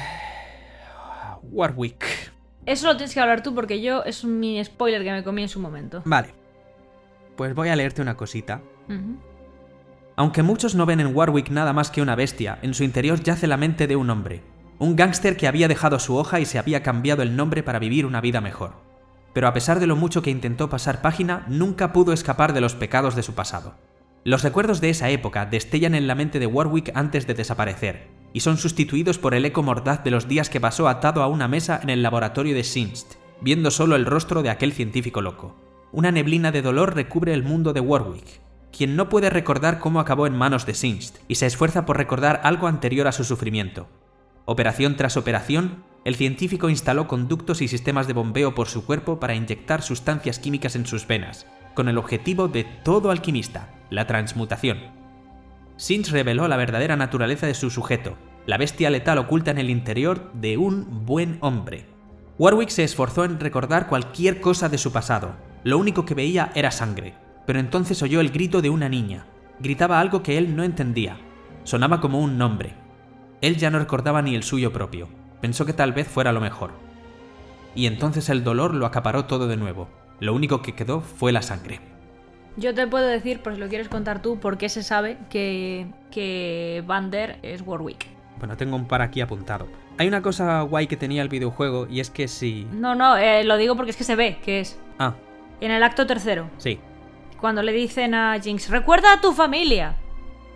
Warwick. 1.42 2.04
Eso 2.64 2.88
lo 2.88 2.96
tienes 2.96 3.14
que 3.14 3.20
hablar 3.20 3.42
tú 3.42 3.54
porque 3.54 3.80
yo 3.80 4.02
es 4.04 4.24
un 4.24 4.40
mini 4.40 4.64
spoiler 4.64 5.04
que 5.04 5.12
me 5.12 5.22
comí 5.22 5.42
en 5.42 5.48
su 5.48 5.60
momento. 5.60 6.02
Vale. 6.04 6.34
Pues 7.36 7.54
voy 7.54 7.68
a 7.68 7.76
leerte 7.76 8.02
una 8.02 8.16
cosita. 8.16 8.60
Aunque 10.16 10.42
muchos 10.42 10.74
no 10.74 10.86
ven 10.86 11.00
en 11.00 11.14
Warwick 11.14 11.50
nada 11.50 11.72
más 11.72 11.90
que 11.90 12.02
una 12.02 12.16
bestia, 12.16 12.58
en 12.62 12.74
su 12.74 12.82
interior 12.82 13.22
yace 13.22 13.46
la 13.46 13.56
mente 13.56 13.86
de 13.86 13.96
un 13.96 14.10
hombre. 14.10 14.42
Un 14.78 14.96
gángster 14.96 15.36
que 15.36 15.46
había 15.46 15.68
dejado 15.68 15.98
su 15.98 16.16
hoja 16.16 16.40
y 16.40 16.46
se 16.46 16.58
había 16.58 16.82
cambiado 16.82 17.22
el 17.22 17.36
nombre 17.36 17.62
para 17.62 17.78
vivir 17.78 18.06
una 18.06 18.20
vida 18.20 18.40
mejor. 18.40 18.74
Pero 19.32 19.48
a 19.48 19.52
pesar 19.52 19.80
de 19.80 19.86
lo 19.86 19.96
mucho 19.96 20.22
que 20.22 20.30
intentó 20.30 20.70
pasar 20.70 21.02
página, 21.02 21.44
nunca 21.48 21.92
pudo 21.92 22.12
escapar 22.12 22.52
de 22.52 22.62
los 22.62 22.74
pecados 22.74 23.14
de 23.14 23.22
su 23.22 23.34
pasado. 23.34 23.74
Los 24.26 24.42
recuerdos 24.42 24.80
de 24.80 24.90
esa 24.90 25.08
época 25.10 25.46
destellan 25.46 25.94
en 25.94 26.08
la 26.08 26.16
mente 26.16 26.40
de 26.40 26.48
Warwick 26.48 26.90
antes 26.96 27.28
de 27.28 27.34
desaparecer, 27.34 28.08
y 28.32 28.40
son 28.40 28.56
sustituidos 28.56 29.18
por 29.18 29.34
el 29.34 29.44
eco 29.44 29.62
mordaz 29.62 30.02
de 30.02 30.10
los 30.10 30.26
días 30.26 30.50
que 30.50 30.60
pasó 30.60 30.88
atado 30.88 31.22
a 31.22 31.28
una 31.28 31.46
mesa 31.46 31.78
en 31.80 31.90
el 31.90 32.02
laboratorio 32.02 32.52
de 32.52 32.64
Sinst, 32.64 33.14
viendo 33.40 33.70
solo 33.70 33.94
el 33.94 34.04
rostro 34.04 34.42
de 34.42 34.50
aquel 34.50 34.72
científico 34.72 35.22
loco. 35.22 35.54
Una 35.92 36.10
neblina 36.10 36.50
de 36.50 36.60
dolor 36.60 36.96
recubre 36.96 37.34
el 37.34 37.44
mundo 37.44 37.72
de 37.72 37.78
Warwick, 37.78 38.40
quien 38.76 38.96
no 38.96 39.08
puede 39.08 39.30
recordar 39.30 39.78
cómo 39.78 40.00
acabó 40.00 40.26
en 40.26 40.36
manos 40.36 40.66
de 40.66 40.74
Sinst, 40.74 41.18
y 41.28 41.36
se 41.36 41.46
esfuerza 41.46 41.86
por 41.86 41.96
recordar 41.96 42.40
algo 42.42 42.66
anterior 42.66 43.06
a 43.06 43.12
su 43.12 43.22
sufrimiento. 43.22 43.86
Operación 44.44 44.96
tras 44.96 45.16
operación, 45.16 45.84
el 46.04 46.16
científico 46.16 46.68
instaló 46.68 47.06
conductos 47.06 47.62
y 47.62 47.68
sistemas 47.68 48.08
de 48.08 48.14
bombeo 48.14 48.56
por 48.56 48.66
su 48.66 48.86
cuerpo 48.86 49.20
para 49.20 49.36
inyectar 49.36 49.82
sustancias 49.82 50.40
químicas 50.40 50.74
en 50.74 50.84
sus 50.84 51.06
venas, 51.06 51.46
con 51.74 51.88
el 51.88 51.96
objetivo 51.96 52.48
de 52.48 52.64
todo 52.64 53.12
alquimista, 53.12 53.75
la 53.90 54.06
transmutación. 54.06 54.78
Sinch 55.76 56.10
reveló 56.10 56.48
la 56.48 56.56
verdadera 56.56 56.96
naturaleza 56.96 57.46
de 57.46 57.54
su 57.54 57.70
sujeto, 57.70 58.16
la 58.46 58.58
bestia 58.58 58.90
letal 58.90 59.18
oculta 59.18 59.50
en 59.50 59.58
el 59.58 59.70
interior 59.70 60.32
de 60.32 60.56
un 60.56 61.04
buen 61.04 61.38
hombre. 61.40 61.86
Warwick 62.38 62.68
se 62.68 62.84
esforzó 62.84 63.24
en 63.24 63.40
recordar 63.40 63.88
cualquier 63.88 64.40
cosa 64.40 64.68
de 64.68 64.78
su 64.78 64.92
pasado, 64.92 65.36
lo 65.66 65.78
único 65.78 66.04
que 66.04 66.14
veía 66.14 66.52
era 66.54 66.70
sangre, 66.70 67.14
pero 67.44 67.58
entonces 67.58 68.00
oyó 68.00 68.20
el 68.20 68.30
grito 68.30 68.62
de 68.62 68.70
una 68.70 68.88
niña. 68.88 69.26
Gritaba 69.58 69.98
algo 69.98 70.22
que 70.22 70.38
él 70.38 70.54
no 70.54 70.62
entendía. 70.62 71.18
Sonaba 71.64 72.00
como 72.00 72.20
un 72.20 72.38
nombre. 72.38 72.74
Él 73.40 73.56
ya 73.56 73.70
no 73.70 73.80
recordaba 73.80 74.22
ni 74.22 74.36
el 74.36 74.44
suyo 74.44 74.72
propio. 74.72 75.08
Pensó 75.40 75.66
que 75.66 75.72
tal 75.72 75.92
vez 75.92 76.06
fuera 76.06 76.32
lo 76.32 76.40
mejor. 76.40 76.70
Y 77.74 77.86
entonces 77.86 78.28
el 78.28 78.44
dolor 78.44 78.74
lo 78.74 78.86
acaparó 78.86 79.24
todo 79.24 79.48
de 79.48 79.56
nuevo. 79.56 79.88
Lo 80.20 80.34
único 80.34 80.62
que 80.62 80.76
quedó 80.76 81.00
fue 81.00 81.32
la 81.32 81.42
sangre. 81.42 81.80
Yo 82.56 82.74
te 82.74 82.86
puedo 82.86 83.06
decir, 83.06 83.42
por 83.42 83.54
si 83.54 83.60
lo 83.60 83.68
quieres 83.68 83.88
contar 83.88 84.22
tú, 84.22 84.38
por 84.40 84.56
qué 84.56 84.68
se 84.68 84.82
sabe 84.82 85.18
que, 85.30 85.86
que 86.10 86.82
Vander 86.86 87.38
es 87.42 87.62
Warwick. 87.62 88.06
Bueno, 88.38 88.56
tengo 88.56 88.76
un 88.76 88.86
par 88.86 89.02
aquí 89.02 89.20
apuntado. 89.20 89.66
Hay 89.98 90.08
una 90.08 90.22
cosa 90.22 90.60
guay 90.62 90.86
que 90.86 90.96
tenía 90.96 91.22
el 91.22 91.28
videojuego 91.28 91.86
y 91.88 92.00
es 92.00 92.10
que 92.10 92.28
si... 92.28 92.66
No, 92.72 92.94
no, 92.94 93.16
eh, 93.16 93.44
lo 93.44 93.56
digo 93.56 93.76
porque 93.76 93.90
es 93.90 93.96
que 93.96 94.04
se 94.04 94.16
ve 94.16 94.38
que 94.44 94.60
es. 94.60 94.78
Ah, 94.98 95.14
En 95.60 95.70
el 95.70 95.82
acto 95.82 96.06
tercero, 96.06 96.48
sí. 96.58 96.78
cuando 97.40 97.62
le 97.62 97.72
dicen 97.72 98.14
a 98.14 98.38
Jinx, 98.40 98.68
recuerda 98.70 99.12
a 99.14 99.20
tu 99.20 99.32
familia. 99.32 99.96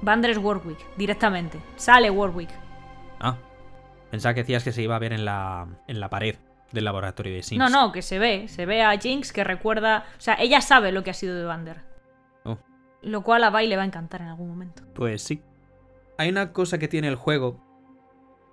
Vander 0.02 0.30
es 0.30 0.38
Warwick, 0.38 0.78
directamente. 0.96 1.58
Sale 1.76 2.10
Warwick. 2.10 2.50
Ah. 3.18 3.36
Pensaba 4.10 4.34
que 4.34 4.40
decías 4.40 4.64
que 4.64 4.72
se 4.72 4.82
iba 4.82 4.96
a 4.96 4.98
ver 4.98 5.12
en 5.12 5.24
la, 5.24 5.66
en 5.86 6.00
la 6.00 6.08
pared 6.08 6.36
del 6.72 6.84
laboratorio 6.84 7.34
de 7.34 7.42
Sims. 7.42 7.58
No, 7.58 7.68
no, 7.68 7.92
que 7.92 8.00
se 8.02 8.18
ve. 8.18 8.48
Se 8.48 8.64
ve 8.66 8.82
a 8.82 8.98
Jinx 8.98 9.32
que 9.32 9.44
recuerda. 9.44 10.04
O 10.18 10.20
sea, 10.20 10.36
ella 10.40 10.60
sabe 10.60 10.92
lo 10.92 11.02
que 11.04 11.10
ha 11.10 11.14
sido 11.14 11.36
de 11.36 11.44
Vander. 11.44 11.89
Lo 13.02 13.22
cual 13.22 13.44
a 13.44 13.50
Vi 13.50 13.66
le 13.66 13.76
va 13.76 13.82
a 13.82 13.86
encantar 13.86 14.22
en 14.22 14.28
algún 14.28 14.48
momento. 14.48 14.82
Pues 14.94 15.22
sí. 15.22 15.42
Hay 16.18 16.28
una 16.28 16.52
cosa 16.52 16.78
que 16.78 16.88
tiene 16.88 17.08
el 17.08 17.16
juego. 17.16 17.60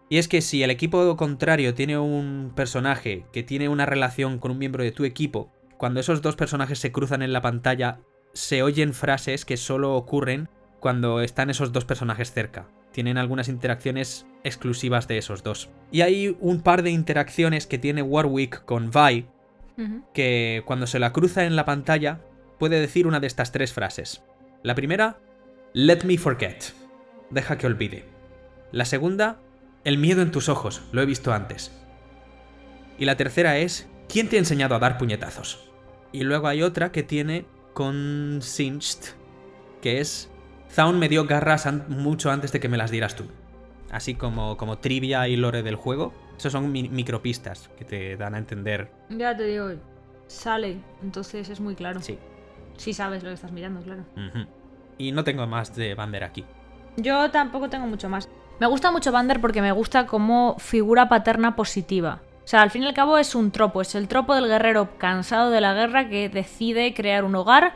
Y 0.10 0.20
es 0.20 0.28
que 0.28 0.42
si 0.42 0.64
el 0.64 0.70
equipo 0.70 1.18
contrario 1.18 1.74
tiene 1.74 1.98
un 1.98 2.54
personaje 2.56 3.26
que 3.34 3.44
tiene 3.44 3.68
una 3.68 3.86
relación 3.86 4.40
con 4.40 4.52
un 4.52 4.58
miembro 4.58 4.84
de 4.84 4.92
tu 4.92 5.04
equipo, 5.04 5.52
cuando 5.78 6.00
esos 6.00 6.22
dos 6.22 6.36
personajes 6.36 6.80
se 6.80 6.92
cruzan 6.92 7.22
en 7.22 7.34
la 7.34 7.42
pantalla, 7.42 8.00
se 8.34 8.64
oyen 8.64 8.94
frases 8.94 9.44
que 9.44 9.58
solo 9.58 9.96
ocurren 9.96 10.48
cuando 10.80 11.22
están 11.22 11.50
esos 11.50 11.74
dos 11.74 11.86
personajes 11.86 12.32
cerca. 12.32 12.68
Tienen 12.92 13.18
algunas 13.18 13.50
interacciones 13.50 14.26
exclusivas 14.44 15.08
de 15.08 15.18
esos 15.18 15.44
dos. 15.44 15.70
Y 15.92 16.02
hay 16.02 16.38
un 16.40 16.62
par 16.62 16.84
de 16.84 16.92
interacciones 16.92 17.68
que 17.68 17.78
tiene 17.78 18.02
Warwick 18.02 18.64
con 18.64 18.92
Vi 18.92 19.28
que 20.14 20.64
cuando 20.66 20.88
se 20.88 20.98
la 20.98 21.14
cruza 21.14 21.46
en 21.46 21.56
la 21.56 21.66
pantalla 21.66 22.22
puede 22.58 22.80
decir 22.80 23.06
una 23.06 23.20
de 23.20 23.28
estas 23.28 23.52
tres 23.52 23.74
frases. 23.74 24.24
La 24.64 24.76
primera, 24.76 25.18
Let 25.74 26.04
me 26.04 26.18
forget. 26.18 26.64
Deja 27.30 27.58
que 27.58 27.68
olvide. 27.68 28.06
La 28.72 28.86
segunda, 28.86 29.40
El 29.84 29.98
miedo 29.98 30.22
en 30.22 30.32
tus 30.32 30.50
ojos. 30.50 30.82
Lo 30.92 31.02
he 31.02 31.06
visto 31.06 31.34
antes. 31.34 31.72
Y 32.98 33.06
la 33.06 33.16
tercera 33.16 33.58
es, 33.58 33.88
¿quién 34.10 34.28
te 34.28 34.36
ha 34.36 34.40
enseñado 34.40 34.76
a 34.76 34.80
dar 34.80 34.98
puñetazos? 34.98 35.70
Y 36.12 36.24
luego 36.24 36.48
hay 36.48 36.64
otra 36.64 36.92
que 36.92 37.04
tiene 37.04 37.46
con 37.74 38.40
Singed, 38.42 39.14
que 39.82 40.00
es, 40.00 40.30
Zaun 40.72 40.98
me 41.00 41.08
dio 41.10 41.26
garras 41.26 41.66
an- 41.68 41.86
mucho 41.90 42.32
antes 42.32 42.52
de 42.52 42.60
que 42.60 42.70
me 42.70 42.78
las 42.78 42.92
dieras 42.92 43.16
tú. 43.16 43.26
Así 43.92 44.16
como, 44.16 44.58
como 44.58 44.80
trivia 44.80 45.28
y 45.28 45.36
lore 45.38 45.64
del 45.64 45.76
juego. 45.76 46.14
Esos 46.38 46.52
son 46.52 46.72
mi- 46.72 46.90
micropistas 46.90 47.70
que 47.78 47.86
te 47.86 48.18
dan 48.18 48.36
a 48.36 48.40
entender. 48.40 48.92
Ya 49.10 49.36
te 49.38 49.44
digo, 49.44 49.70
sale. 50.28 50.78
Entonces 51.04 51.50
es 51.50 51.60
muy 51.60 51.76
claro. 51.76 52.02
Sí. 52.02 52.18
Sí 52.78 52.94
sabes 52.94 53.24
lo 53.24 53.30
que 53.30 53.34
estás 53.36 53.52
mirando, 53.52 53.82
claro. 53.82 54.04
Y 54.98 55.12
no 55.12 55.24
tengo 55.24 55.46
más 55.48 55.76
de 55.76 55.94
Bander 55.96 56.24
aquí. 56.24 56.46
Yo 56.96 57.30
tampoco 57.30 57.70
tengo 57.70 57.86
mucho 57.88 58.10
más. 58.10 58.30
Me 58.60 58.66
gusta 58.68 58.90
mucho 58.92 59.12
Vander 59.12 59.40
porque 59.42 59.62
me 59.62 59.72
gusta 59.72 60.08
como 60.08 60.56
figura 60.58 61.10
paterna 61.10 61.56
positiva. 61.56 62.22
O 62.44 62.48
sea, 62.48 62.62
al 62.62 62.72
fin 62.72 62.84
y 62.84 62.88
al 62.88 62.94
cabo 62.94 63.18
es 63.18 63.36
un 63.36 63.52
tropo, 63.52 63.82
es 63.82 63.94
el 63.94 64.08
tropo 64.08 64.34
del 64.34 64.48
guerrero 64.48 64.98
cansado 64.98 65.52
de 65.52 65.60
la 65.62 65.74
guerra 65.74 66.08
que 66.10 66.30
decide 66.30 66.94
crear 66.94 67.24
un 67.26 67.36
hogar 67.36 67.74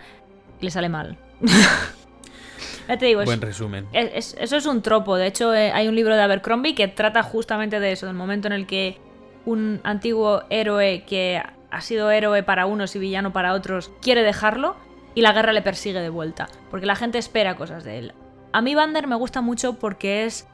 y 0.60 0.66
le 0.66 0.72
sale 0.72 0.88
mal. 0.90 1.18
ya 2.88 2.98
te 2.98 3.06
digo, 3.06 3.22
es, 3.22 3.26
Buen 3.26 3.42
resumen. 3.42 3.88
es- 3.94 4.12
es- 4.14 4.36
eso 4.40 4.56
es 4.58 4.66
un 4.66 4.82
tropo. 4.82 5.18
De 5.18 5.28
hecho, 5.28 5.54
eh, 5.54 5.72
hay 5.72 5.88
un 5.88 5.96
libro 5.96 6.16
de 6.16 6.22
Abercrombie 6.22 6.74
que 6.76 6.88
trata 6.88 7.22
justamente 7.24 7.80
de 7.80 7.92
eso, 7.92 8.06
del 8.06 8.16
momento 8.16 8.48
en 8.48 8.54
el 8.54 8.66
que 8.66 8.98
un 9.46 9.82
antiguo 9.84 10.44
héroe 10.50 11.04
que 11.06 11.42
ha 11.72 11.82
sido 11.82 12.12
héroe 12.12 12.44
para 12.44 12.66
unos 12.66 12.96
y 12.96 13.00
villano 13.00 13.34
para 13.34 13.54
otros 13.54 13.92
quiere 14.02 14.24
dejarlo 14.24 14.76
y 15.16 15.22
la 15.22 15.34
guerra 15.34 15.54
le 15.54 15.62
persigue 15.62 16.00
de 16.00 16.10
vuelta, 16.10 16.48
porque 16.70 16.86
la 16.86 16.96
gente 16.96 17.18
espera 17.18 17.56
cosas 17.56 17.84
de 17.84 17.98
él. 17.98 18.14
A 18.54 18.62
mí 18.62 18.76
Vander 18.76 19.08
me 19.08 19.16
gusta 19.16 19.42
mucho 19.42 19.80
porque 19.80 20.26
es 20.26 20.48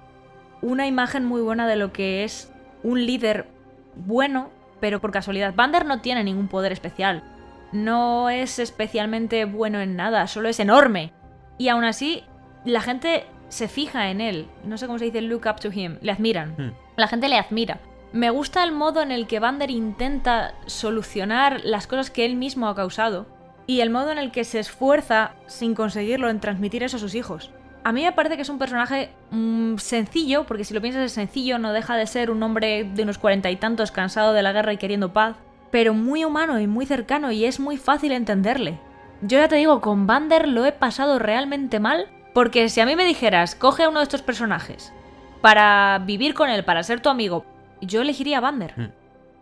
una 0.61 0.87
imagen 0.87 1.25
muy 1.25 1.41
buena 1.41 1.67
de 1.67 1.75
lo 1.75 1.93
que 1.93 2.23
es 2.23 2.51
un 2.83 3.05
líder 3.05 3.47
bueno, 3.95 4.49
pero 4.79 5.01
por 5.01 5.11
casualidad. 5.11 5.53
Vander 5.55 5.85
no 5.85 6.01
tiene 6.01 6.23
ningún 6.23 6.47
poder 6.47 6.71
especial. 6.71 7.23
No 7.71 8.29
es 8.29 8.59
especialmente 8.59 9.45
bueno 9.45 9.79
en 9.79 9.95
nada, 9.95 10.27
solo 10.27 10.49
es 10.49 10.59
enorme. 10.59 11.11
Y 11.57 11.69
aún 11.69 11.83
así, 11.83 12.23
la 12.65 12.81
gente 12.81 13.25
se 13.49 13.67
fija 13.67 14.09
en 14.09 14.21
él. 14.21 14.47
No 14.63 14.77
sé 14.77 14.87
cómo 14.87 14.99
se 14.99 15.05
dice 15.05 15.21
look 15.21 15.45
up 15.47 15.59
to 15.59 15.71
him. 15.71 15.97
Le 16.01 16.11
admiran. 16.11 16.55
Hmm. 16.57 16.73
La 16.95 17.07
gente 17.07 17.29
le 17.29 17.37
admira. 17.37 17.79
Me 18.13 18.29
gusta 18.29 18.63
el 18.63 18.71
modo 18.71 19.01
en 19.01 19.11
el 19.11 19.27
que 19.27 19.39
Vander 19.39 19.69
intenta 19.69 20.53
solucionar 20.65 21.61
las 21.63 21.87
cosas 21.87 22.09
que 22.09 22.25
él 22.25 22.35
mismo 22.35 22.67
ha 22.67 22.75
causado. 22.75 23.25
Y 23.67 23.81
el 23.81 23.89
modo 23.89 24.11
en 24.11 24.17
el 24.17 24.31
que 24.31 24.45
se 24.45 24.59
esfuerza, 24.59 25.33
sin 25.45 25.75
conseguirlo, 25.75 26.29
en 26.29 26.39
transmitir 26.39 26.83
eso 26.83 26.97
a 26.97 27.01
sus 27.01 27.15
hijos. 27.15 27.51
A 27.83 27.91
mí 27.91 28.03
me 28.03 28.11
parece 28.11 28.35
que 28.35 28.41
es 28.41 28.49
un 28.49 28.59
personaje 28.59 29.11
mm, 29.31 29.77
sencillo, 29.77 30.45
porque 30.45 30.63
si 30.63 30.73
lo 30.73 30.81
piensas 30.81 31.03
es 31.03 31.11
sencillo, 31.11 31.59
no 31.59 31.73
deja 31.73 31.95
de 31.95 32.07
ser 32.07 32.31
un 32.31 32.41
hombre 32.43 32.83
de 32.83 33.03
unos 33.03 33.17
cuarenta 33.17 33.51
y 33.51 33.57
tantos 33.57 33.91
cansado 33.91 34.33
de 34.33 34.41
la 34.41 34.53
guerra 34.53 34.73
y 34.73 34.77
queriendo 34.77 35.13
paz, 35.13 35.35
pero 35.71 35.93
muy 35.93 36.25
humano 36.25 36.59
y 36.59 36.67
muy 36.67 36.85
cercano 36.85 37.31
y 37.31 37.45
es 37.45 37.59
muy 37.59 37.77
fácil 37.77 38.11
entenderle. 38.11 38.79
Yo 39.21 39.37
ya 39.37 39.47
te 39.47 39.55
digo, 39.55 39.81
con 39.81 40.07
Vander 40.07 40.47
lo 40.47 40.65
he 40.65 40.71
pasado 40.71 41.19
realmente 41.19 41.79
mal, 41.79 42.07
porque 42.33 42.69
si 42.69 42.81
a 42.81 42.85
mí 42.85 42.95
me 42.95 43.05
dijeras, 43.05 43.55
coge 43.55 43.83
a 43.83 43.89
uno 43.89 43.99
de 43.99 44.03
estos 44.03 44.21
personajes 44.21 44.93
para 45.41 46.01
vivir 46.05 46.33
con 46.33 46.49
él, 46.49 46.63
para 46.63 46.83
ser 46.83 46.99
tu 46.99 47.09
amigo, 47.09 47.45
yo 47.81 48.01
elegiría 48.01 48.37
a 48.37 48.41
Vander. 48.41 48.73
Hmm. 48.75 48.91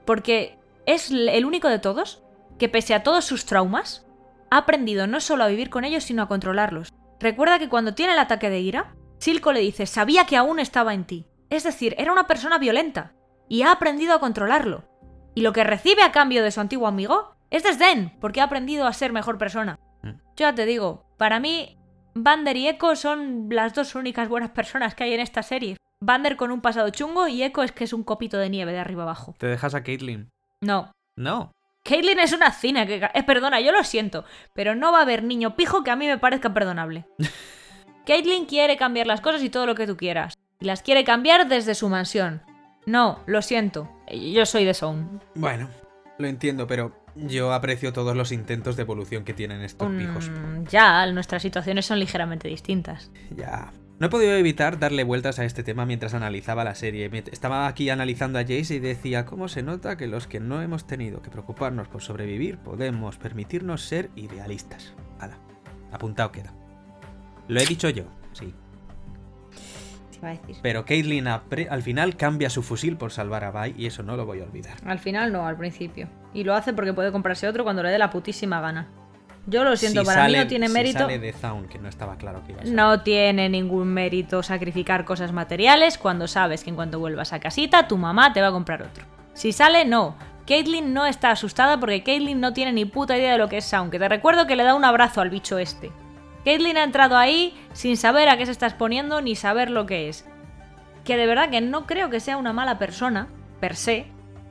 Porque 0.05 0.57
es 0.85 1.11
el 1.11 1.45
único 1.45 1.67
de 1.67 1.79
todos 1.79 2.21
que 2.57 2.69
pese 2.69 2.93
a 2.93 3.03
todos 3.03 3.25
sus 3.25 3.45
traumas, 3.45 4.04
ha 4.51 4.57
aprendido 4.57 5.07
no 5.07 5.19
solo 5.19 5.43
a 5.43 5.47
vivir 5.47 5.69
con 5.69 5.83
ellos, 5.83 6.03
sino 6.03 6.23
a 6.23 6.27
controlarlos. 6.27 6.93
Recuerda 7.19 7.59
que 7.59 7.69
cuando 7.69 7.95
tiene 7.95 8.13
el 8.13 8.19
ataque 8.19 8.49
de 8.49 8.59
ira, 8.59 8.95
Silco 9.19 9.53
le 9.53 9.61
dice, 9.61 9.85
sabía 9.85 10.25
que 10.25 10.37
aún 10.37 10.59
estaba 10.59 10.93
en 10.93 11.05
ti. 11.05 11.25
Es 11.49 11.63
decir, 11.63 11.95
era 11.97 12.11
una 12.11 12.27
persona 12.27 12.57
violenta, 12.57 13.13
y 13.47 13.63
ha 13.63 13.71
aprendido 13.71 14.13
a 14.15 14.19
controlarlo. 14.19 14.85
Y 15.33 15.41
lo 15.41 15.53
que 15.53 15.63
recibe 15.63 16.03
a 16.03 16.11
cambio 16.11 16.43
de 16.43 16.51
su 16.51 16.61
antiguo 16.61 16.87
amigo 16.87 17.35
es 17.51 17.63
desdén, 17.63 18.17
porque 18.19 18.41
ha 18.41 18.45
aprendido 18.45 18.87
a 18.87 18.93
ser 18.93 19.11
mejor 19.11 19.37
persona. 19.37 19.79
Mm. 20.01 20.09
Yo 20.09 20.15
ya 20.37 20.55
te 20.55 20.65
digo, 20.65 21.05
para 21.17 21.39
mí, 21.39 21.77
Vander 22.13 22.57
y 22.57 22.67
Echo 22.67 22.95
son 22.95 23.47
las 23.49 23.73
dos 23.73 23.95
únicas 23.95 24.29
buenas 24.29 24.51
personas 24.51 24.95
que 24.95 25.03
hay 25.03 25.13
en 25.13 25.19
esta 25.19 25.43
serie. 25.43 25.77
Vander 26.01 26.35
con 26.35 26.51
un 26.51 26.61
pasado 26.61 26.89
chungo 26.89 27.27
y 27.27 27.43
Echo 27.43 27.63
es 27.63 27.71
que 27.71 27.83
es 27.83 27.93
un 27.93 28.03
copito 28.03 28.37
de 28.37 28.49
nieve 28.49 28.71
de 28.71 28.79
arriba 28.79 29.03
abajo. 29.03 29.35
¿Te 29.37 29.47
dejas 29.47 29.75
a 29.75 29.83
Caitlyn? 29.83 30.29
No, 30.61 30.91
No. 31.17 31.51
Caitlyn 31.85 32.19
es 32.19 32.33
una 32.33 32.51
cina 32.51 32.87
que... 32.87 32.95
Eh, 33.13 33.23
perdona, 33.23 33.61
yo 33.61 33.71
lo 33.71 33.83
siento, 33.83 34.25
pero 34.53 34.73
no 34.75 34.91
va 34.91 34.99
a 34.99 35.01
haber 35.03 35.23
niño 35.23 35.55
pijo 35.55 35.83
que 35.83 35.91
a 35.91 35.95
mí 35.95 36.07
me 36.07 36.17
parezca 36.17 36.51
perdonable. 36.51 37.05
Caitlyn 38.07 38.45
quiere 38.47 38.75
cambiar 38.75 39.05
las 39.05 39.21
cosas 39.21 39.43
y 39.43 39.49
todo 39.49 39.67
lo 39.67 39.75
que 39.75 39.85
tú 39.85 39.95
quieras. 39.95 40.33
Y 40.59 40.65
las 40.65 40.81
quiere 40.81 41.03
cambiar 41.03 41.47
desde 41.47 41.75
su 41.75 41.87
mansión. 41.87 42.41
No, 42.87 43.19
lo 43.27 43.41
siento. 43.43 43.89
Yo 44.11 44.45
soy 44.47 44.65
de 44.65 44.73
Sound. 44.73 45.21
Bueno, 45.35 45.69
lo 46.17 46.27
entiendo, 46.27 46.65
pero 46.65 47.03
yo 47.15 47.53
aprecio 47.53 47.93
todos 47.93 48.15
los 48.15 48.31
intentos 48.31 48.75
de 48.75 48.81
evolución 48.81 49.23
que 49.23 49.33
tienen 49.33 49.61
estos 49.61 49.91
pijos. 49.91 50.31
Ya, 50.69 51.05
nuestras 51.11 51.41
situaciones 51.43 51.85
son 51.85 51.99
ligeramente 51.99 52.47
distintas. 52.47 53.11
Ya. 53.35 53.71
No 53.97 54.07
he 54.07 54.09
podido 54.09 54.33
evitar 54.33 54.77
darle 54.77 55.05
vueltas 55.05 55.39
a 55.39 55.45
este 55.45 55.63
tema 55.63 55.85
mientras 55.85 56.13
analizaba 56.13 56.65
la 56.65 56.75
serie. 56.75 57.09
Estaba 57.31 57.65
aquí 57.67 57.89
analizando 57.89 58.37
a 58.39 58.41
Jace 58.41 58.75
y 58.75 58.79
decía 58.79 59.25
cómo 59.25 59.47
se 59.47 59.63
nota 59.63 59.95
que 59.95 60.07
los 60.07 60.27
que 60.27 60.41
no 60.41 60.61
hemos 60.61 60.85
tenido 60.85 61.21
que 61.21 61.29
preocuparnos 61.29 61.87
por 61.87 62.01
sobrevivir 62.01 62.57
podemos 62.57 63.17
permitirnos 63.17 63.83
ser 63.83 64.09
idealistas. 64.17 64.93
Hala, 65.19 65.37
apuntado 65.93 66.31
queda. 66.33 66.53
Lo 67.47 67.59
he 67.61 67.65
dicho 67.65 67.89
yo, 67.89 68.03
sí. 68.33 68.53
A 70.21 70.29
decir. 70.29 70.55
Pero 70.63 70.85
Caitlyn 70.85 71.25
apre- 71.27 71.67
al 71.69 71.83
final 71.83 72.17
cambia 72.17 72.49
su 72.49 72.63
fusil 72.63 72.97
por 72.97 73.11
salvar 73.11 73.43
a 73.43 73.51
Vi 73.51 73.75
y 73.77 73.85
eso 73.85 74.01
no 74.01 74.17
lo 74.17 74.25
voy 74.25 74.41
a 74.41 74.43
olvidar. 74.45 74.73
Al 74.83 74.97
final 74.99 75.31
no, 75.31 75.45
al 75.45 75.55
principio. 75.55 76.09
Y 76.33 76.43
lo 76.43 76.55
hace 76.55 76.73
porque 76.73 76.93
puede 76.93 77.11
comprarse 77.11 77.47
otro 77.47 77.63
cuando 77.63 77.83
le 77.83 77.89
dé 77.89 77.99
la 77.99 78.09
putísima 78.09 78.59
gana. 78.59 78.87
Yo 79.47 79.63
lo 79.63 79.77
siento, 79.77 80.01
Si 80.01 80.05
para 80.07 80.21
sale- 80.23 80.37
mí 80.39 80.43
no 80.43 80.47
tiene 80.49 80.67
si 80.67 80.73
mérito. 80.73 80.99
sale 80.99 81.19
de 81.19 81.31
Zaun, 81.33 81.67
que 81.67 81.77
no 81.77 81.87
estaba 81.87 82.15
claro 82.17 82.41
que 82.45 82.53
iba 82.53 82.61
a 82.61 82.65
ser. 82.65 82.73
No 82.73 83.01
tiene 83.01 83.47
ningún 83.47 83.87
mérito 83.89 84.41
sacrificar 84.41 85.05
cosas 85.05 85.31
materiales 85.33 85.97
cuando 85.99 86.27
sabes 86.27 86.63
que 86.63 86.71
en 86.71 86.75
cuanto 86.75 86.97
vuelvas 86.99 87.31
a 87.33 87.39
casita 87.39 87.87
tu 87.87 87.97
mamá 87.97 88.33
te 88.33 88.41
va 88.41 88.47
a 88.47 88.51
comprar 88.51 88.81
otro. 88.81 89.05
Si 89.33 89.51
sale, 89.51 89.85
no. 89.85 90.15
Caitlyn 90.47 90.93
no 90.93 91.05
está 91.05 91.31
asustada 91.31 91.79
porque 91.79 92.03
Caitlyn 92.03 92.39
no 92.39 92.53
tiene 92.53 92.71
ni 92.71 92.85
puta 92.85 93.17
idea 93.17 93.33
de 93.33 93.37
lo 93.37 93.49
que 93.49 93.57
es 93.57 93.65
Sound. 93.65 93.91
Que 93.91 93.99
te 93.99 94.07
recuerdo 94.09 94.47
que 94.47 94.55
le 94.55 94.63
da 94.63 94.73
un 94.75 94.85
abrazo 94.85 95.21
al 95.21 95.29
bicho 95.29 95.57
este. 95.59 95.91
Caitlyn 96.43 96.77
ha 96.77 96.83
entrado 96.83 97.17
ahí 97.17 97.55
sin 97.73 97.97
saber 97.97 98.29
a 98.29 98.37
qué 98.37 98.45
se 98.45 98.51
está 98.51 98.65
exponiendo 98.67 99.21
ni 99.21 99.35
saber 99.35 99.69
lo 99.71 99.85
que 99.85 100.09
es. 100.09 100.25
Que 101.03 101.17
de 101.17 101.25
verdad 101.27 101.49
que 101.49 101.61
no 101.61 101.85
creo 101.85 102.09
que 102.09 102.19
sea 102.19 102.37
una 102.37 102.53
mala 102.53 102.77
persona, 102.79 103.27
per 103.59 103.75
se, 103.75 104.05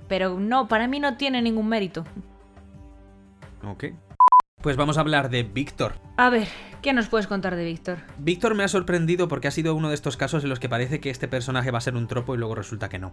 pero 0.08 0.38
no, 0.38 0.68
para 0.68 0.86
mí 0.88 1.00
no 1.00 1.16
tiene 1.16 1.42
ningún 1.42 1.68
mérito. 1.68 2.04
Ok. 3.66 3.84
Pues 4.64 4.78
vamos 4.78 4.96
a 4.96 5.02
hablar 5.02 5.28
de 5.28 5.42
Víctor. 5.42 5.92
A 6.16 6.30
ver, 6.30 6.48
¿qué 6.80 6.94
nos 6.94 7.08
puedes 7.08 7.26
contar 7.26 7.54
de 7.54 7.66
Víctor? 7.66 7.98
Víctor 8.16 8.54
me 8.54 8.64
ha 8.64 8.68
sorprendido 8.68 9.28
porque 9.28 9.46
ha 9.46 9.50
sido 9.50 9.74
uno 9.74 9.90
de 9.90 9.94
estos 9.94 10.16
casos 10.16 10.42
en 10.42 10.48
los 10.48 10.58
que 10.58 10.70
parece 10.70 11.00
que 11.00 11.10
este 11.10 11.28
personaje 11.28 11.70
va 11.70 11.76
a 11.76 11.82
ser 11.82 11.96
un 11.96 12.06
tropo 12.06 12.34
y 12.34 12.38
luego 12.38 12.54
resulta 12.54 12.88
que 12.88 12.98
no. 12.98 13.12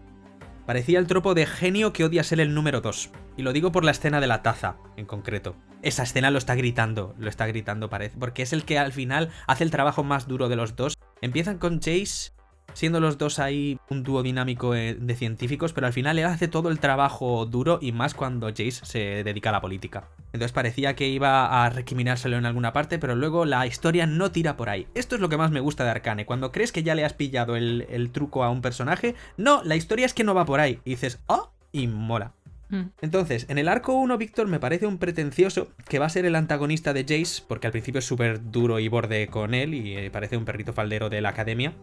Parecía 0.65 0.97
el 0.97 1.07
tropo 1.07 1.33
de 1.33 1.45
genio 1.45 1.91
que 1.91 2.05
odia 2.05 2.23
ser 2.23 2.39
el 2.39 2.53
número 2.53 2.79
2. 2.79 3.11
Y 3.35 3.41
lo 3.41 3.51
digo 3.51 3.73
por 3.73 3.83
la 3.83 3.91
escena 3.91 4.21
de 4.21 4.27
la 4.27 4.43
taza, 4.43 4.77
en 4.95 5.05
concreto. 5.05 5.57
Esa 5.81 6.03
escena 6.03 6.31
lo 6.31 6.37
está 6.37 6.55
gritando, 6.55 7.15
lo 7.17 7.27
está 7.27 7.47
gritando 7.47 7.89
parece, 7.89 8.17
porque 8.17 8.43
es 8.43 8.53
el 8.53 8.63
que 8.63 8.79
al 8.79 8.93
final 8.93 9.29
hace 9.45 9.65
el 9.65 9.71
trabajo 9.71 10.05
más 10.05 10.29
duro 10.29 10.47
de 10.47 10.55
los 10.55 10.77
dos. 10.77 10.93
Empiezan 11.19 11.57
con 11.57 11.81
Chase 11.81 12.31
siendo 12.73 12.99
los 12.99 13.17
dos 13.17 13.39
ahí 13.39 13.79
un 13.89 14.03
dúo 14.03 14.23
dinámico 14.23 14.75
eh, 14.75 14.95
de 14.99 15.15
científicos, 15.15 15.73
pero 15.73 15.87
al 15.87 15.93
final 15.93 16.19
él 16.19 16.25
hace 16.25 16.47
todo 16.47 16.69
el 16.69 16.79
trabajo 16.79 17.45
duro 17.45 17.79
y 17.81 17.91
más 17.91 18.13
cuando 18.13 18.47
Jace 18.47 18.71
se 18.83 18.99
dedica 19.23 19.49
a 19.49 19.53
la 19.53 19.61
política. 19.61 20.09
Entonces 20.33 20.51
parecía 20.51 20.95
que 20.95 21.07
iba 21.07 21.65
a 21.65 21.69
recriminárselo 21.69 22.37
en 22.37 22.45
alguna 22.45 22.73
parte, 22.73 22.99
pero 22.99 23.15
luego 23.15 23.45
la 23.45 23.65
historia 23.67 24.05
no 24.05 24.31
tira 24.31 24.57
por 24.57 24.69
ahí. 24.69 24.87
Esto 24.93 25.15
es 25.15 25.21
lo 25.21 25.29
que 25.29 25.37
más 25.37 25.51
me 25.51 25.59
gusta 25.59 25.83
de 25.83 25.91
Arcane. 25.91 26.25
Cuando 26.25 26.51
crees 26.51 26.71
que 26.71 26.83
ya 26.83 26.95
le 26.95 27.05
has 27.05 27.13
pillado 27.13 27.55
el, 27.55 27.85
el 27.89 28.11
truco 28.11 28.43
a 28.43 28.49
un 28.49 28.61
personaje, 28.61 29.15
no, 29.37 29.63
la 29.63 29.75
historia 29.75 30.05
es 30.05 30.13
que 30.13 30.23
no 30.23 30.33
va 30.33 30.45
por 30.45 30.59
ahí. 30.59 30.79
Y 30.85 30.91
dices, 30.91 31.19
oh, 31.27 31.51
y 31.71 31.87
mola. 31.87 32.33
Mm. 32.71 32.83
Entonces, 33.01 33.45
en 33.49 33.57
el 33.57 33.67
arco 33.67 33.93
1, 33.93 34.17
Víctor 34.17 34.47
me 34.47 34.59
parece 34.59 34.87
un 34.87 34.97
pretencioso 34.97 35.69
que 35.87 35.99
va 35.99 36.05
a 36.05 36.09
ser 36.09 36.25
el 36.25 36.35
antagonista 36.35 36.93
de 36.93 37.03
Jace, 37.03 37.43
porque 37.47 37.67
al 37.67 37.71
principio 37.71 37.99
es 37.99 38.05
súper 38.05 38.51
duro 38.51 38.79
y 38.79 38.87
borde 38.87 39.27
con 39.27 39.53
él 39.53 39.73
y 39.73 39.97
eh, 39.97 40.09
parece 40.09 40.37
un 40.37 40.45
perrito 40.45 40.73
faldero 40.73 41.09
de 41.09 41.21
la 41.21 41.29
academia. 41.29 41.73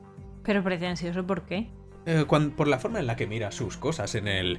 Pero 0.48 0.64
pretencioso, 0.64 1.26
¿por 1.26 1.42
qué? 1.42 1.68
Eh, 2.06 2.24
por 2.24 2.68
la 2.68 2.78
forma 2.78 3.00
en 3.00 3.06
la 3.06 3.16
que 3.16 3.26
mira 3.26 3.52
sus 3.52 3.76
cosas 3.76 4.14
en 4.14 4.26
el, 4.26 4.58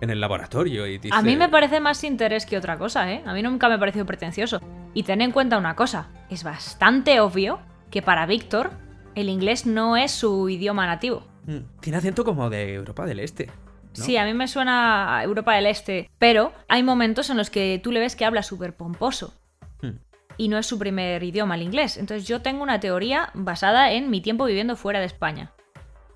en 0.00 0.10
el 0.10 0.20
laboratorio 0.20 0.84
y 0.88 0.98
dice... 0.98 1.14
A 1.14 1.22
mí 1.22 1.36
me 1.36 1.48
parece 1.48 1.78
más 1.78 2.02
interés 2.02 2.44
que 2.44 2.58
otra 2.58 2.76
cosa, 2.76 3.12
¿eh? 3.12 3.22
A 3.24 3.32
mí 3.32 3.40
nunca 3.40 3.68
me 3.68 3.76
ha 3.76 3.78
parecido 3.78 4.04
pretencioso. 4.04 4.60
Y 4.94 5.04
ten 5.04 5.20
en 5.22 5.30
cuenta 5.30 5.56
una 5.56 5.76
cosa, 5.76 6.08
es 6.28 6.42
bastante 6.42 7.20
obvio 7.20 7.60
que 7.88 8.02
para 8.02 8.26
Víctor 8.26 8.72
el 9.14 9.28
inglés 9.28 9.64
no 9.64 9.96
es 9.96 10.10
su 10.10 10.48
idioma 10.48 10.88
nativo. 10.88 11.24
Mm, 11.46 11.58
Tiene 11.80 11.98
acento 11.98 12.24
como 12.24 12.50
de 12.50 12.74
Europa 12.74 13.06
del 13.06 13.20
Este. 13.20 13.46
¿no? 13.46 14.04
Sí, 14.04 14.16
a 14.16 14.24
mí 14.24 14.34
me 14.34 14.48
suena 14.48 15.18
a 15.18 15.22
Europa 15.22 15.54
del 15.54 15.66
Este, 15.66 16.10
pero 16.18 16.52
hay 16.66 16.82
momentos 16.82 17.30
en 17.30 17.36
los 17.36 17.48
que 17.48 17.80
tú 17.80 17.92
le 17.92 18.00
ves 18.00 18.16
que 18.16 18.24
habla 18.24 18.42
súper 18.42 18.74
pomposo. 18.74 19.40
Hmm. 19.82 20.00
Y 20.38 20.48
no 20.48 20.56
es 20.56 20.66
su 20.66 20.78
primer 20.78 21.22
idioma, 21.22 21.56
el 21.56 21.62
inglés. 21.62 21.98
Entonces 21.98 22.26
yo 22.26 22.40
tengo 22.40 22.62
una 22.62 22.80
teoría 22.80 23.30
basada 23.34 23.92
en 23.92 24.08
mi 24.08 24.20
tiempo 24.22 24.44
viviendo 24.46 24.76
fuera 24.76 25.00
de 25.00 25.06
España. 25.06 25.52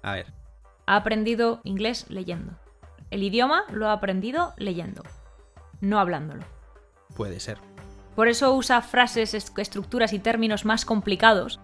A 0.03 0.13
ver. 0.15 0.33
Ha 0.87 0.97
aprendido 0.97 1.61
inglés 1.65 2.07
leyendo. 2.09 2.59
El 3.11 3.23
idioma 3.23 3.65
lo 3.71 3.89
ha 3.89 3.93
aprendido 3.93 4.55
leyendo, 4.57 5.03
no 5.83 5.99
hablándolo. 5.99 6.45
Puede 7.15 7.41
ser. 7.41 7.59
Por 8.17 8.29
eso 8.29 8.55
usa 8.55 8.81
frases, 8.81 9.35
est- 9.35 9.59
estructuras 9.59 10.13
y 10.15 10.19
términos 10.19 10.65
más 10.65 10.85
complicados, 10.85 11.61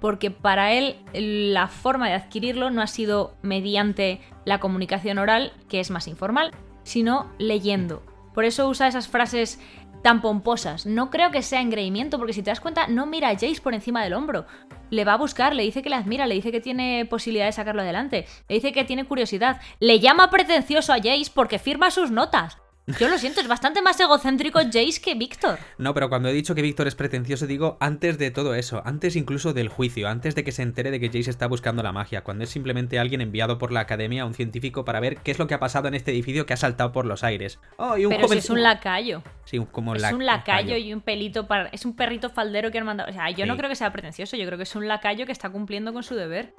porque 0.00 0.30
para 0.30 0.72
él 0.72 0.96
la 1.12 1.68
forma 1.68 2.08
de 2.08 2.14
adquirirlo 2.14 2.70
no 2.70 2.82
ha 2.82 2.86
sido 2.86 3.34
mediante 3.42 4.20
la 4.44 4.58
comunicación 4.60 5.18
oral, 5.18 5.52
que 5.68 5.80
es 5.80 5.90
más 5.90 6.06
informal, 6.08 6.52
sino 6.82 7.30
leyendo. 7.38 8.02
Por 8.34 8.44
eso 8.44 8.68
usa 8.68 8.88
esas 8.88 9.08
frases 9.08 9.58
tan 10.06 10.20
pomposas. 10.20 10.86
No 10.86 11.10
creo 11.10 11.32
que 11.32 11.42
sea 11.42 11.60
engreimiento, 11.60 12.16
porque 12.16 12.32
si 12.32 12.40
te 12.40 12.52
das 12.52 12.60
cuenta, 12.60 12.86
no 12.86 13.06
mira 13.06 13.28
a 13.28 13.32
Jace 13.32 13.60
por 13.60 13.74
encima 13.74 14.04
del 14.04 14.12
hombro. 14.12 14.46
Le 14.88 15.04
va 15.04 15.14
a 15.14 15.18
buscar, 15.18 15.52
le 15.52 15.64
dice 15.64 15.82
que 15.82 15.90
le 15.90 15.96
admira, 15.96 16.28
le 16.28 16.36
dice 16.36 16.52
que 16.52 16.60
tiene 16.60 17.06
posibilidad 17.06 17.46
de 17.46 17.50
sacarlo 17.50 17.82
adelante, 17.82 18.24
le 18.48 18.54
dice 18.54 18.70
que 18.72 18.84
tiene 18.84 19.04
curiosidad, 19.04 19.60
le 19.80 19.98
llama 19.98 20.30
pretencioso 20.30 20.92
a 20.92 20.98
Jace 20.98 21.32
porque 21.34 21.58
firma 21.58 21.90
sus 21.90 22.12
notas. 22.12 22.56
Yo 23.00 23.08
lo 23.08 23.18
siento, 23.18 23.40
es 23.40 23.48
bastante 23.48 23.82
más 23.82 23.98
egocéntrico 23.98 24.60
Jace 24.60 25.00
que 25.02 25.16
Víctor. 25.16 25.58
No, 25.76 25.92
pero 25.92 26.08
cuando 26.08 26.28
he 26.28 26.32
dicho 26.32 26.54
que 26.54 26.62
Víctor 26.62 26.86
es 26.86 26.94
pretencioso, 26.94 27.48
digo 27.48 27.76
antes 27.80 28.16
de 28.16 28.30
todo 28.30 28.54
eso, 28.54 28.80
antes 28.84 29.16
incluso 29.16 29.52
del 29.52 29.68
juicio, 29.68 30.08
antes 30.08 30.36
de 30.36 30.44
que 30.44 30.52
se 30.52 30.62
entere 30.62 30.92
de 30.92 31.00
que 31.00 31.08
Jace 31.08 31.30
está 31.30 31.48
buscando 31.48 31.82
la 31.82 31.90
magia, 31.90 32.22
cuando 32.22 32.44
es 32.44 32.50
simplemente 32.50 33.00
alguien 33.00 33.20
enviado 33.20 33.58
por 33.58 33.72
la 33.72 33.80
academia, 33.80 34.24
un 34.24 34.34
científico, 34.34 34.84
para 34.84 35.00
ver 35.00 35.16
qué 35.16 35.32
es 35.32 35.38
lo 35.40 35.48
que 35.48 35.54
ha 35.54 35.58
pasado 35.58 35.88
en 35.88 35.94
este 35.94 36.12
edificio 36.12 36.46
que 36.46 36.52
ha 36.52 36.56
saltado 36.56 36.92
por 36.92 37.06
los 37.06 37.24
aires. 37.24 37.58
Oh, 37.76 37.96
y 37.96 38.04
un 38.04 38.10
Pero 38.10 38.22
joven... 38.28 38.40
si 38.40 38.44
es 38.44 38.50
un 38.50 38.62
lacayo. 38.62 39.22
Sí, 39.46 39.58
como 39.72 39.96
Es 39.96 40.02
la- 40.02 40.14
un 40.14 40.24
lacayo 40.24 40.76
y 40.76 40.92
un 40.92 41.00
pelito 41.00 41.48
para. 41.48 41.68
Es 41.70 41.84
un 41.84 41.96
perrito 41.96 42.30
faldero 42.30 42.70
que 42.70 42.78
han 42.78 42.86
mandado. 42.86 43.10
O 43.10 43.12
sea, 43.12 43.30
yo 43.30 43.46
no 43.46 43.56
creo 43.56 43.68
que 43.68 43.74
sea 43.76 43.90
pretencioso, 43.92 44.36
yo 44.36 44.46
creo 44.46 44.58
que 44.58 44.62
es 44.64 44.76
un 44.76 44.86
lacayo 44.86 45.26
que 45.26 45.32
está 45.32 45.50
cumpliendo 45.50 45.92
con 45.92 46.04
su 46.04 46.14
deber. 46.14 46.54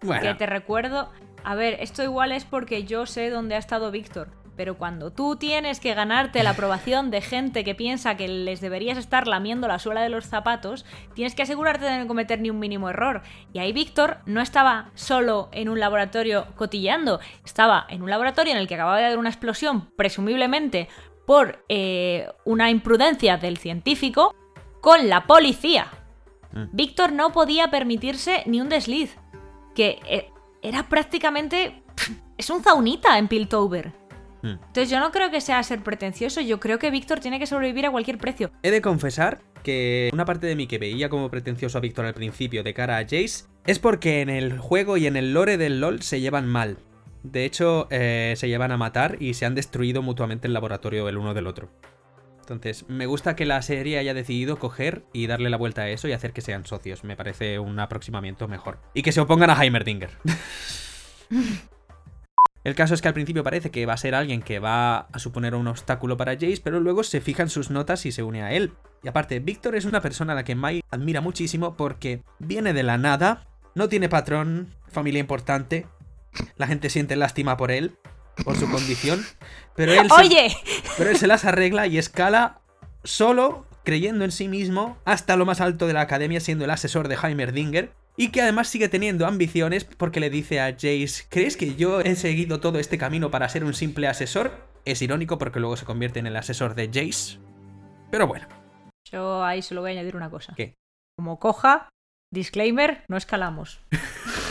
Bueno. 0.00 0.22
Que 0.22 0.34
te 0.34 0.46
recuerdo. 0.46 1.10
A 1.44 1.54
ver, 1.54 1.76
esto 1.80 2.02
igual 2.02 2.32
es 2.32 2.46
porque 2.46 2.84
yo 2.84 3.04
sé 3.04 3.28
dónde 3.28 3.56
ha 3.56 3.58
estado 3.58 3.90
Víctor. 3.90 4.30
Pero 4.56 4.76
cuando 4.76 5.10
tú 5.10 5.36
tienes 5.36 5.80
que 5.80 5.94
ganarte 5.94 6.42
la 6.42 6.50
aprobación 6.50 7.10
de 7.10 7.20
gente 7.20 7.64
que 7.64 7.74
piensa 7.74 8.16
que 8.16 8.28
les 8.28 8.60
deberías 8.60 8.98
estar 8.98 9.26
lamiendo 9.26 9.68
la 9.68 9.78
suela 9.78 10.02
de 10.02 10.08
los 10.08 10.26
zapatos, 10.26 10.84
tienes 11.14 11.34
que 11.34 11.42
asegurarte 11.42 11.84
de 11.84 11.98
no 11.98 12.06
cometer 12.06 12.40
ni 12.40 12.50
un 12.50 12.58
mínimo 12.58 12.88
error. 12.88 13.22
Y 13.52 13.58
ahí 13.58 13.72
Víctor 13.72 14.18
no 14.26 14.40
estaba 14.40 14.90
solo 14.94 15.48
en 15.52 15.68
un 15.68 15.80
laboratorio 15.80 16.46
cotilleando, 16.56 17.20
estaba 17.44 17.86
en 17.88 18.02
un 18.02 18.10
laboratorio 18.10 18.52
en 18.52 18.58
el 18.58 18.68
que 18.68 18.74
acababa 18.74 18.98
de 18.98 19.06
haber 19.06 19.18
una 19.18 19.30
explosión, 19.30 19.90
presumiblemente 19.96 20.88
por 21.26 21.64
eh, 21.68 22.28
una 22.44 22.70
imprudencia 22.70 23.36
del 23.36 23.56
científico, 23.56 24.34
con 24.80 25.08
la 25.08 25.26
policía. 25.26 25.86
Mm. 26.52 26.64
Víctor 26.72 27.12
no 27.12 27.32
podía 27.32 27.70
permitirse 27.70 28.42
ni 28.46 28.60
un 28.60 28.68
desliz. 28.68 29.16
Que 29.74 29.98
eh, 30.06 30.30
era 30.62 30.88
prácticamente. 30.88 31.82
pff, 31.96 32.10
Es 32.36 32.50
un 32.50 32.62
zaunita 32.62 33.18
en 33.18 33.28
Piltover. 33.28 34.03
Mm. 34.44 34.60
Entonces 34.66 34.90
yo 34.90 35.00
no 35.00 35.10
creo 35.10 35.30
que 35.30 35.40
sea 35.40 35.62
ser 35.62 35.82
pretencioso, 35.82 36.42
yo 36.42 36.60
creo 36.60 36.78
que 36.78 36.90
Víctor 36.90 37.20
tiene 37.20 37.38
que 37.38 37.46
sobrevivir 37.46 37.86
a 37.86 37.90
cualquier 37.90 38.18
precio. 38.18 38.52
He 38.62 38.70
de 38.70 38.82
confesar 38.82 39.40
que 39.62 40.10
una 40.12 40.26
parte 40.26 40.46
de 40.46 40.54
mí 40.54 40.66
que 40.66 40.78
veía 40.78 41.08
como 41.08 41.30
pretencioso 41.30 41.78
a 41.78 41.80
Víctor 41.80 42.04
al 42.04 42.12
principio 42.12 42.62
de 42.62 42.74
cara 42.74 42.98
a 42.98 43.02
Jace 43.02 43.46
es 43.66 43.78
porque 43.78 44.20
en 44.20 44.28
el 44.28 44.58
juego 44.58 44.98
y 44.98 45.06
en 45.06 45.16
el 45.16 45.32
lore 45.32 45.56
del 45.56 45.80
LoL 45.80 46.02
se 46.02 46.20
llevan 46.20 46.46
mal. 46.46 46.76
De 47.22 47.46
hecho, 47.46 47.88
eh, 47.90 48.34
se 48.36 48.48
llevan 48.48 48.70
a 48.70 48.76
matar 48.76 49.16
y 49.18 49.32
se 49.32 49.46
han 49.46 49.54
destruido 49.54 50.02
mutuamente 50.02 50.46
el 50.46 50.52
laboratorio 50.52 51.08
el 51.08 51.16
uno 51.16 51.32
del 51.32 51.46
otro. 51.46 51.70
Entonces, 52.40 52.84
me 52.90 53.06
gusta 53.06 53.34
que 53.34 53.46
la 53.46 53.62
serie 53.62 53.96
haya 53.96 54.12
decidido 54.12 54.58
coger 54.58 55.06
y 55.14 55.26
darle 55.26 55.48
la 55.48 55.56
vuelta 55.56 55.82
a 55.82 55.88
eso 55.88 56.06
y 56.06 56.12
hacer 56.12 56.34
que 56.34 56.42
sean 56.42 56.66
socios. 56.66 57.02
Me 57.02 57.16
parece 57.16 57.58
un 57.58 57.80
aproximamiento 57.80 58.46
mejor. 58.46 58.80
Y 58.92 59.00
que 59.00 59.12
se 59.12 59.22
opongan 59.22 59.48
a 59.48 59.64
Heimerdinger. 59.64 60.10
El 62.64 62.74
caso 62.74 62.94
es 62.94 63.02
que 63.02 63.08
al 63.08 63.14
principio 63.14 63.44
parece 63.44 63.70
que 63.70 63.84
va 63.84 63.92
a 63.92 63.98
ser 63.98 64.14
alguien 64.14 64.40
que 64.40 64.58
va 64.58 65.00
a 65.12 65.18
suponer 65.18 65.54
un 65.54 65.68
obstáculo 65.68 66.16
para 66.16 66.32
Jace, 66.32 66.62
pero 66.64 66.80
luego 66.80 67.04
se 67.04 67.20
fija 67.20 67.42
en 67.42 67.50
sus 67.50 67.70
notas 67.70 68.06
y 68.06 68.12
se 68.12 68.22
une 68.22 68.42
a 68.42 68.52
él. 68.52 68.72
Y 69.02 69.08
aparte, 69.08 69.38
Víctor 69.38 69.76
es 69.76 69.84
una 69.84 70.00
persona 70.00 70.32
a 70.32 70.36
la 70.36 70.44
que 70.44 70.54
Mai 70.54 70.82
admira 70.90 71.20
muchísimo 71.20 71.76
porque 71.76 72.22
viene 72.38 72.72
de 72.72 72.82
la 72.82 72.96
nada, 72.96 73.46
no 73.74 73.90
tiene 73.90 74.08
patrón, 74.08 74.74
familia 74.88 75.20
importante, 75.20 75.86
la 76.56 76.66
gente 76.66 76.88
siente 76.88 77.16
lástima 77.16 77.58
por 77.58 77.70
él, 77.70 77.98
por 78.44 78.56
su 78.56 78.70
condición, 78.70 79.22
pero 79.76 79.92
él 79.92 80.08
se, 80.08 80.20
¡Oye! 80.20 80.56
pero 80.96 81.10
él 81.10 81.18
se 81.18 81.26
las 81.26 81.44
arregla 81.44 81.86
y 81.86 81.98
escala 81.98 82.60
solo, 83.02 83.66
creyendo 83.84 84.24
en 84.24 84.32
sí 84.32 84.48
mismo, 84.48 84.96
hasta 85.04 85.36
lo 85.36 85.44
más 85.44 85.60
alto 85.60 85.86
de 85.86 85.92
la 85.92 86.00
academia, 86.00 86.40
siendo 86.40 86.64
el 86.64 86.70
asesor 86.70 87.08
de 87.08 87.18
Heimerdinger. 87.22 87.92
Y 88.16 88.30
que 88.30 88.42
además 88.42 88.68
sigue 88.68 88.88
teniendo 88.88 89.26
ambiciones 89.26 89.84
porque 89.84 90.20
le 90.20 90.30
dice 90.30 90.60
a 90.60 90.70
Jace, 90.72 91.24
¿crees 91.28 91.56
que 91.56 91.74
yo 91.74 92.00
he 92.00 92.14
seguido 92.14 92.60
todo 92.60 92.78
este 92.78 92.96
camino 92.96 93.30
para 93.30 93.48
ser 93.48 93.64
un 93.64 93.74
simple 93.74 94.06
asesor? 94.06 94.52
Es 94.84 95.02
irónico 95.02 95.36
porque 95.36 95.58
luego 95.58 95.76
se 95.76 95.84
convierte 95.84 96.20
en 96.20 96.28
el 96.28 96.36
asesor 96.36 96.76
de 96.76 96.86
Jace. 96.86 97.38
Pero 98.12 98.28
bueno, 98.28 98.46
Yo 99.10 99.42
ahí 99.44 99.62
solo 99.62 99.80
voy 99.80 99.90
a 99.90 99.94
añadir 99.94 100.14
una 100.14 100.30
cosa. 100.30 100.54
¿qué? 100.56 100.74
Como 101.18 101.40
coja, 101.40 101.88
disclaimer, 102.32 103.02
no 103.08 103.16
escalamos. 103.16 103.80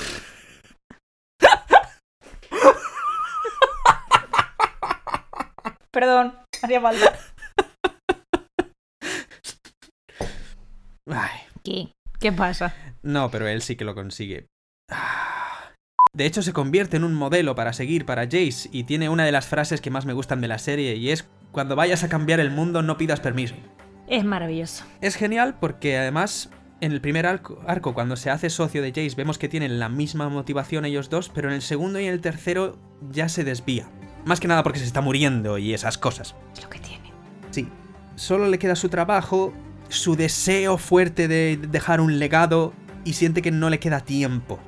Perdón, 5.92 6.36
hacía 6.62 6.82
falta. 6.82 7.18
Ay, 11.08 11.40
¿Qué? 11.64 11.94
¿Qué 12.24 12.32
pasa? 12.32 12.74
no, 13.02 13.30
pero 13.30 13.50
él 13.50 13.62
sí 13.62 13.76
que 13.76 13.84
lo 13.84 13.96
consigue. 13.96 14.48
Ah. 14.90 15.74
De 16.14 16.26
hecho, 16.26 16.42
se 16.42 16.54
convierte 16.54 16.96
en 16.96 17.04
un 17.04 17.14
modelo 17.14 17.54
para 17.54 17.74
seguir 17.74 18.06
para 18.06 18.24
Jace 18.24 18.70
y 18.72 18.86
tiene 18.86 19.10
una 19.10 19.26
de 19.26 19.34
las 19.34 19.46
frases 19.46 19.82
que 19.82 19.90
más 19.90 20.06
me 20.06 20.14
gustan 20.14 20.40
de 20.40 20.48
la 20.48 20.58
serie 20.58 20.96
y 20.96 21.10
es, 21.10 21.28
cuando 21.52 21.76
vayas 21.76 22.06
a 22.06 22.08
cambiar 22.08 22.40
el 22.40 22.50
mundo 22.50 22.82
no 22.82 22.98
pidas 22.98 23.20
permiso. 23.20 23.56
Es 24.08 24.24
maravilloso. 24.24 24.86
Es 25.02 25.18
genial 25.18 25.58
porque 25.60 25.98
además 25.98 26.50
en 26.80 26.94
el 26.94 27.02
primer 27.02 27.26
arco, 27.26 27.62
arco, 27.68 27.94
cuando 27.94 28.16
se 28.16 28.30
hace 28.30 28.50
socio 28.50 28.82
de 28.82 28.92
Jace 28.92 29.18
vemos 29.18 29.38
que 29.38 29.50
tienen 29.50 29.78
la 29.78 29.90
misma 29.90 30.30
motivación 30.30 30.86
ellos 30.86 31.10
dos, 31.10 31.28
pero 31.28 31.50
en 31.50 31.56
el 31.56 31.62
segundo 31.62 32.00
y 32.00 32.06
en 32.06 32.14
el 32.14 32.22
tercero 32.22 32.80
ya 33.12 33.28
se 33.28 33.44
desvía. 33.44 33.90
Más 34.24 34.40
que 34.40 34.48
nada 34.48 34.64
porque 34.64 34.80
se 34.80 34.86
está 34.86 35.02
muriendo 35.02 35.58
y 35.58 35.74
esas 35.74 35.98
cosas. 35.98 36.36
Es 36.54 36.64
lo 36.64 36.70
que 36.70 36.80
tiene. 36.80 37.12
Sí, 37.52 37.68
solo 38.16 38.48
le 38.48 38.60
queda 38.60 38.78
su 38.78 38.88
trabajo, 38.88 39.54
su 39.94 40.16
deseo 40.16 40.78
fuerte 40.78 41.28
de 41.28 41.58
dejar 41.58 42.02
un 42.02 42.20
legado 42.20 42.74
y 43.06 43.14
siente 43.14 43.42
que 43.42 43.52
no 43.52 43.70
le 43.70 43.80
queda 43.80 44.02
tiempo. 44.02 44.60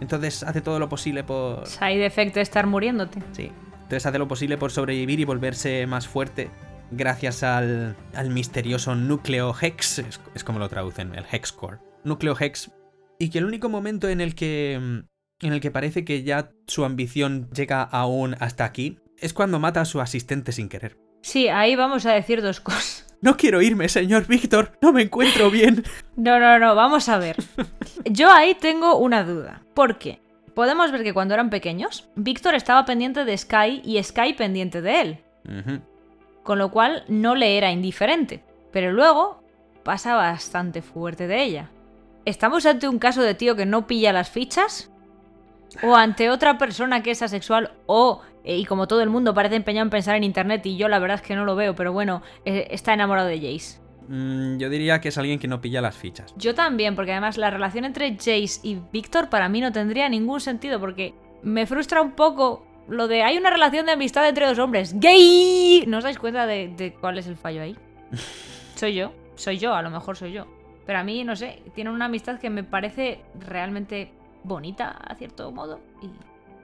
Entonces 0.00 0.42
hace 0.42 0.60
todo 0.60 0.78
lo 0.78 0.88
posible 0.88 1.24
por... 1.24 1.66
Side 1.66 2.06
effect 2.06 2.34
de 2.34 2.40
estar 2.40 2.66
muriéndote. 2.66 3.22
Sí. 3.32 3.52
Entonces 3.82 4.06
hace 4.06 4.18
lo 4.18 4.28
posible 4.28 4.56
por 4.56 4.70
sobrevivir 4.70 5.20
y 5.20 5.24
volverse 5.24 5.86
más 5.86 6.08
fuerte. 6.08 6.50
gracias 6.90 7.42
al, 7.42 7.96
al 8.14 8.30
misterioso 8.30 8.94
núcleo 8.94 9.54
Hex, 9.60 9.98
es, 10.00 10.20
es 10.34 10.44
como 10.44 10.58
lo 10.58 10.68
traducen, 10.68 11.14
el 11.14 11.24
Hex 11.30 11.52
Core. 11.52 11.78
Núcleo 12.04 12.36
Hex, 12.38 12.70
y 13.18 13.30
que 13.30 13.38
el 13.38 13.44
único 13.44 13.68
momento 13.68 14.08
en 14.08 14.20
el 14.20 14.34
que, 14.34 14.78
mm, 14.80 15.46
en 15.46 15.52
el 15.52 15.60
que 15.60 15.70
parece 15.70 16.04
que 16.04 16.22
ya 16.22 16.50
su 16.66 16.84
ambición 16.84 17.48
llega 17.50 17.82
aún 17.82 18.36
hasta 18.40 18.64
aquí 18.64 18.98
es 19.18 19.32
cuando 19.34 19.58
mata 19.58 19.82
a 19.82 19.84
su 19.84 20.00
asistente 20.00 20.52
sin 20.52 20.68
querer. 20.68 20.96
Sí, 21.22 21.48
ahí 21.48 21.76
vamos 21.76 22.06
a 22.06 22.12
decir 22.12 22.40
dos 22.40 22.60
cosas. 22.60 23.06
No 23.22 23.36
quiero 23.36 23.60
irme, 23.60 23.88
señor 23.88 24.26
Víctor, 24.26 24.72
no 24.80 24.92
me 24.92 25.02
encuentro 25.02 25.50
bien. 25.50 25.84
No, 26.16 26.38
no, 26.38 26.58
no, 26.58 26.74
vamos 26.74 27.08
a 27.08 27.16
ver. 27.16 27.36
Yo 28.04 28.30
ahí 28.30 28.54
tengo 28.54 28.98
una 28.98 29.24
duda. 29.24 29.62
¿Por 29.72 29.96
qué? 29.96 30.20
Podemos 30.52 30.92
ver 30.92 31.02
que 31.02 31.14
cuando 31.14 31.32
eran 31.32 31.48
pequeños, 31.48 32.10
Víctor 32.14 32.54
estaba 32.54 32.84
pendiente 32.84 33.24
de 33.24 33.38
Sky 33.38 33.80
y 33.82 34.02
Sky 34.02 34.34
pendiente 34.34 34.82
de 34.82 35.00
él. 35.00 35.18
Con 36.42 36.58
lo 36.58 36.70
cual 36.70 37.04
no 37.08 37.34
le 37.36 37.56
era 37.56 37.70
indiferente. 37.72 38.44
Pero 38.70 38.92
luego 38.92 39.42
pasa 39.82 40.14
bastante 40.14 40.82
fuerte 40.82 41.26
de 41.26 41.42
ella. 41.42 41.70
¿Estamos 42.26 42.66
ante 42.66 42.86
un 42.86 42.98
caso 42.98 43.22
de 43.22 43.34
tío 43.34 43.56
que 43.56 43.64
no 43.64 43.86
pilla 43.86 44.12
las 44.12 44.28
fichas? 44.28 44.90
¿O 45.82 45.94
ante 45.94 46.30
otra 46.30 46.58
persona 46.58 47.02
que 47.02 47.12
es 47.12 47.22
asexual? 47.22 47.72
¿O, 47.86 48.22
eh, 48.44 48.58
y 48.58 48.64
como 48.64 48.88
todo 48.88 49.02
el 49.02 49.10
mundo 49.10 49.34
parece 49.34 49.56
empeñado 49.56 49.84
en 49.84 49.90
pensar 49.90 50.16
en 50.16 50.24
internet 50.24 50.64
y 50.66 50.76
yo 50.76 50.88
la 50.88 50.98
verdad 50.98 51.16
es 51.16 51.22
que 51.22 51.34
no 51.34 51.44
lo 51.44 51.56
veo, 51.56 51.74
pero 51.74 51.92
bueno, 51.92 52.22
eh, 52.44 52.68
está 52.70 52.92
enamorado 52.94 53.28
de 53.28 53.36
Jace? 53.36 53.80
Mm, 54.08 54.58
yo 54.58 54.68
diría 54.68 55.00
que 55.00 55.08
es 55.08 55.18
alguien 55.18 55.38
que 55.38 55.48
no 55.48 55.60
pilla 55.60 55.80
las 55.80 55.96
fichas. 55.96 56.34
Yo 56.36 56.54
también, 56.54 56.96
porque 56.96 57.12
además 57.12 57.38
la 57.38 57.50
relación 57.50 57.84
entre 57.84 58.10
Jace 58.14 58.60
y 58.62 58.78
Víctor 58.92 59.28
para 59.28 59.48
mí 59.48 59.60
no 59.60 59.72
tendría 59.72 60.08
ningún 60.08 60.40
sentido, 60.40 60.80
porque 60.80 61.14
me 61.42 61.66
frustra 61.66 62.02
un 62.02 62.12
poco 62.12 62.66
lo 62.88 63.06
de 63.06 63.22
hay 63.22 63.38
una 63.38 63.50
relación 63.50 63.86
de 63.86 63.92
amistad 63.92 64.28
entre 64.28 64.46
dos 64.46 64.58
hombres. 64.58 64.98
¡Gay! 64.98 65.84
¿No 65.86 65.98
os 65.98 66.04
dais 66.04 66.18
cuenta 66.18 66.46
de, 66.46 66.68
de 66.76 66.92
cuál 66.92 67.18
es 67.18 67.26
el 67.28 67.36
fallo 67.36 67.62
ahí? 67.62 67.76
soy 68.74 68.94
yo, 68.94 69.12
soy 69.36 69.58
yo, 69.58 69.74
a 69.74 69.82
lo 69.82 69.90
mejor 69.90 70.16
soy 70.16 70.32
yo. 70.32 70.46
Pero 70.86 70.98
a 70.98 71.04
mí, 71.04 71.22
no 71.22 71.36
sé, 71.36 71.62
tienen 71.74 71.92
una 71.92 72.06
amistad 72.06 72.40
que 72.40 72.50
me 72.50 72.64
parece 72.64 73.20
realmente 73.38 74.10
bonita, 74.44 74.90
a 74.90 75.14
cierto 75.14 75.50
modo. 75.52 75.80
Y 76.02 76.08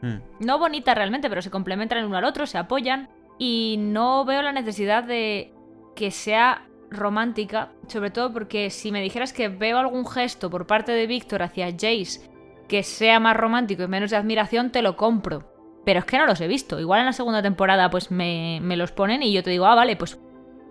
Mm. 0.03 0.21
no 0.41 0.59
bonita 0.59 0.95
realmente, 0.95 1.29
pero 1.29 1.41
se 1.41 1.51
complementan 1.51 1.99
el 1.99 2.05
uno 2.05 2.19
al 2.19 2.25
otro, 2.25 2.47
se 2.47 2.59
apoyan. 2.59 3.09
Y 3.39 3.77
no 3.79 4.25
veo 4.25 4.43
la 4.43 4.53
necesidad 4.53 5.05
de 5.05 5.53
que 5.95 6.11
sea 6.11 6.67
romántica, 6.91 7.71
sobre 7.89 8.11
todo 8.11 8.33
porque 8.33 8.71
si 8.71 8.93
me 8.93 9.03
dijeras 9.03 9.33
que 9.33 9.49
veo 9.49 9.79
algún 9.79 10.07
gesto 10.07 10.51
por 10.51 10.67
parte 10.67 10.93
de 10.93 11.07
Víctor 11.07 11.43
hacia 11.43 11.71
Jace 11.73 12.31
que 12.69 12.83
sea 12.83 13.21
más 13.21 13.37
romántico 13.37 13.83
y 13.85 13.89
menos 13.89 14.11
de 14.11 14.17
admiración, 14.17 14.71
te 14.71 14.83
lo 14.83 14.97
compro. 14.97 15.53
Pero 15.85 16.01
es 16.01 16.05
que 16.05 16.19
no 16.19 16.27
los 16.27 16.41
he 16.41 16.49
visto. 16.49 16.81
Igual 16.81 17.01
en 17.01 17.07
la 17.07 17.13
segunda 17.13 17.41
temporada 17.43 17.91
pues 17.91 18.11
me, 18.11 18.59
me 18.63 18.77
los 18.77 18.93
ponen 18.93 19.23
y 19.23 19.33
yo 19.33 19.43
te 19.43 19.51
digo, 19.51 19.67
ah, 19.67 19.75
vale, 19.75 19.97
pues 19.97 20.19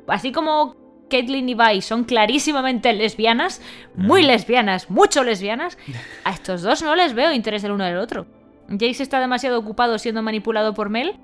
así 0.08 0.32
como 0.32 0.76
Caitlyn 1.10 1.50
y 1.50 1.56
Vi 1.56 1.82
son 1.82 2.04
clarísimamente 2.04 2.94
lesbianas, 2.94 3.62
muy 3.96 4.24
lesbianas, 4.24 4.90
mucho 4.90 5.24
lesbianas, 5.24 5.78
a 6.24 6.32
estos 6.32 6.62
dos 6.62 6.82
no 6.82 6.96
les 6.96 7.14
veo 7.14 7.32
interés 7.32 7.64
el 7.64 7.72
uno 7.72 7.84
del 7.84 7.98
otro. 7.98 8.26
Jace 8.70 9.04
está 9.04 9.20
demasiado 9.20 9.60
ocupado 9.60 9.98
siendo 10.00 10.22
manipulado 10.22 10.74
por 10.74 10.90
Mel 10.90 11.20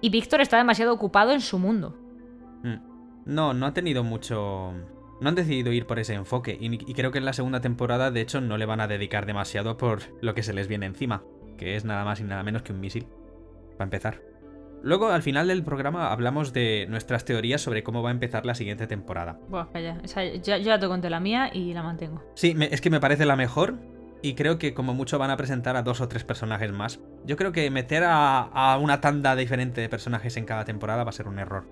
y 0.00 0.10
Víctor 0.10 0.40
está 0.40 0.56
demasiado 0.56 0.92
ocupado 0.92 1.32
en 1.32 1.40
su 1.40 1.58
mundo. 1.58 1.94
Mm. 2.62 2.76
No, 3.26 3.54
no 3.54 3.66
ha 3.66 3.74
tenido 3.74 4.04
mucho... 4.04 4.72
No 5.18 5.30
han 5.30 5.34
decidido 5.34 5.72
ir 5.72 5.86
por 5.86 5.98
ese 5.98 6.14
enfoque 6.14 6.56
y, 6.60 6.66
y 6.66 6.94
creo 6.94 7.10
que 7.10 7.18
en 7.18 7.24
la 7.24 7.32
segunda 7.32 7.60
temporada 7.60 8.10
de 8.10 8.20
hecho 8.20 8.42
no 8.42 8.58
le 8.58 8.66
van 8.66 8.80
a 8.80 8.86
dedicar 8.86 9.24
demasiado 9.24 9.78
por 9.78 10.02
lo 10.20 10.34
que 10.34 10.42
se 10.42 10.52
les 10.52 10.68
viene 10.68 10.84
encima, 10.84 11.22
que 11.56 11.74
es 11.74 11.86
nada 11.86 12.04
más 12.04 12.20
y 12.20 12.24
nada 12.24 12.42
menos 12.42 12.62
que 12.62 12.72
un 12.72 12.80
misil, 12.80 13.06
para 13.78 13.84
empezar. 13.84 14.20
Luego, 14.82 15.08
al 15.08 15.22
final 15.22 15.48
del 15.48 15.64
programa, 15.64 16.12
hablamos 16.12 16.52
de 16.52 16.86
nuestras 16.88 17.24
teorías 17.24 17.60
sobre 17.60 17.82
cómo 17.82 18.02
va 18.02 18.10
a 18.10 18.12
empezar 18.12 18.46
la 18.46 18.54
siguiente 18.54 18.86
temporada. 18.86 19.38
Buah, 19.48 19.66
calla. 19.72 19.98
Esa- 20.04 20.24
ya, 20.24 20.58
yo 20.58 20.64
ya 20.64 20.78
te 20.78 20.86
conté 20.86 21.10
la 21.10 21.18
mía 21.20 21.50
y 21.52 21.72
la 21.74 21.82
mantengo. 21.82 22.22
Sí, 22.34 22.54
me- 22.54 22.66
es 22.72 22.80
que 22.80 22.90
me 22.90 23.00
parece 23.00 23.24
la 23.26 23.34
mejor 23.36 23.74
y 24.22 24.34
creo 24.34 24.58
que 24.58 24.74
como 24.74 24.94
mucho 24.94 25.18
van 25.18 25.30
a 25.30 25.36
presentar 25.36 25.76
a 25.76 25.82
dos 25.82 26.00
o 26.00 26.08
tres 26.08 26.24
personajes 26.24 26.70
más. 26.72 27.00
Yo 27.24 27.36
creo 27.36 27.52
que 27.52 27.68
meter 27.70 28.04
a, 28.04 28.38
a 28.42 28.78
una 28.78 29.00
tanda 29.00 29.34
diferente 29.34 29.80
de 29.80 29.88
personajes 29.88 30.36
en 30.36 30.44
cada 30.44 30.64
temporada 30.64 31.02
va 31.04 31.10
a 31.10 31.12
ser 31.12 31.26
un 31.28 31.38
error. 31.38 31.64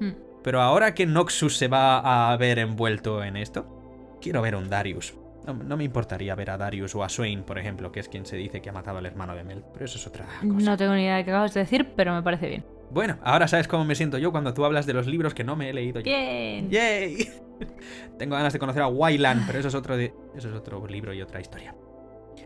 Hmm. 0.00 0.12
Pero 0.42 0.60
ahora 0.62 0.94
que 0.94 1.06
Noxus 1.06 1.56
se 1.58 1.68
va 1.68 2.32
a 2.32 2.36
ver 2.36 2.58
envuelto 2.58 3.22
en 3.22 3.36
esto, 3.36 4.18
quiero 4.20 4.40
ver 4.42 4.54
a 4.54 4.58
un 4.58 4.68
Darius. 4.70 5.14
No, 5.46 5.54
no 5.54 5.76
me 5.76 5.84
importaría 5.84 6.34
ver 6.34 6.50
a 6.50 6.56
Darius 6.56 6.94
o 6.94 7.02
a 7.02 7.08
Swain, 7.08 7.42
por 7.42 7.58
ejemplo, 7.58 7.90
que 7.90 8.00
es 8.00 8.08
quien 8.08 8.24
se 8.26 8.36
dice 8.36 8.60
que 8.62 8.70
ha 8.70 8.72
matado 8.72 8.98
al 8.98 9.06
hermano 9.06 9.34
de 9.34 9.42
Mel, 9.44 9.64
pero 9.72 9.84
eso 9.84 9.98
es 9.98 10.06
otra 10.06 10.24
cosa. 10.26 10.44
No 10.44 10.76
tengo 10.76 10.94
ni 10.94 11.02
idea 11.02 11.16
de 11.16 11.24
qué 11.24 11.30
acabas 11.30 11.52
de 11.54 11.60
decir, 11.60 11.92
pero 11.96 12.14
me 12.14 12.22
parece 12.22 12.48
bien. 12.48 12.64
Bueno, 12.90 13.18
ahora 13.22 13.48
sabes 13.48 13.66
cómo 13.68 13.84
me 13.84 13.94
siento 13.94 14.18
yo 14.18 14.30
cuando 14.32 14.52
tú 14.54 14.64
hablas 14.64 14.86
de 14.86 14.92
los 14.92 15.06
libros 15.06 15.34
que 15.34 15.44
no 15.44 15.56
me 15.56 15.70
he 15.70 15.72
leído 15.72 16.00
yo. 16.00 16.04
Bien. 16.04 16.70
¡Yay! 16.70 17.28
Tengo 18.18 18.36
ganas 18.36 18.52
de 18.52 18.58
conocer 18.58 18.82
a 18.82 18.88
Wyland, 18.88 19.46
pero 19.46 19.58
eso 19.58 19.68
es 19.68 19.74
otro 19.74 19.96
de- 19.96 20.14
eso 20.36 20.48
es 20.48 20.54
otro 20.54 20.86
libro 20.86 21.12
y 21.14 21.22
otra 21.22 21.40
historia. 21.40 21.74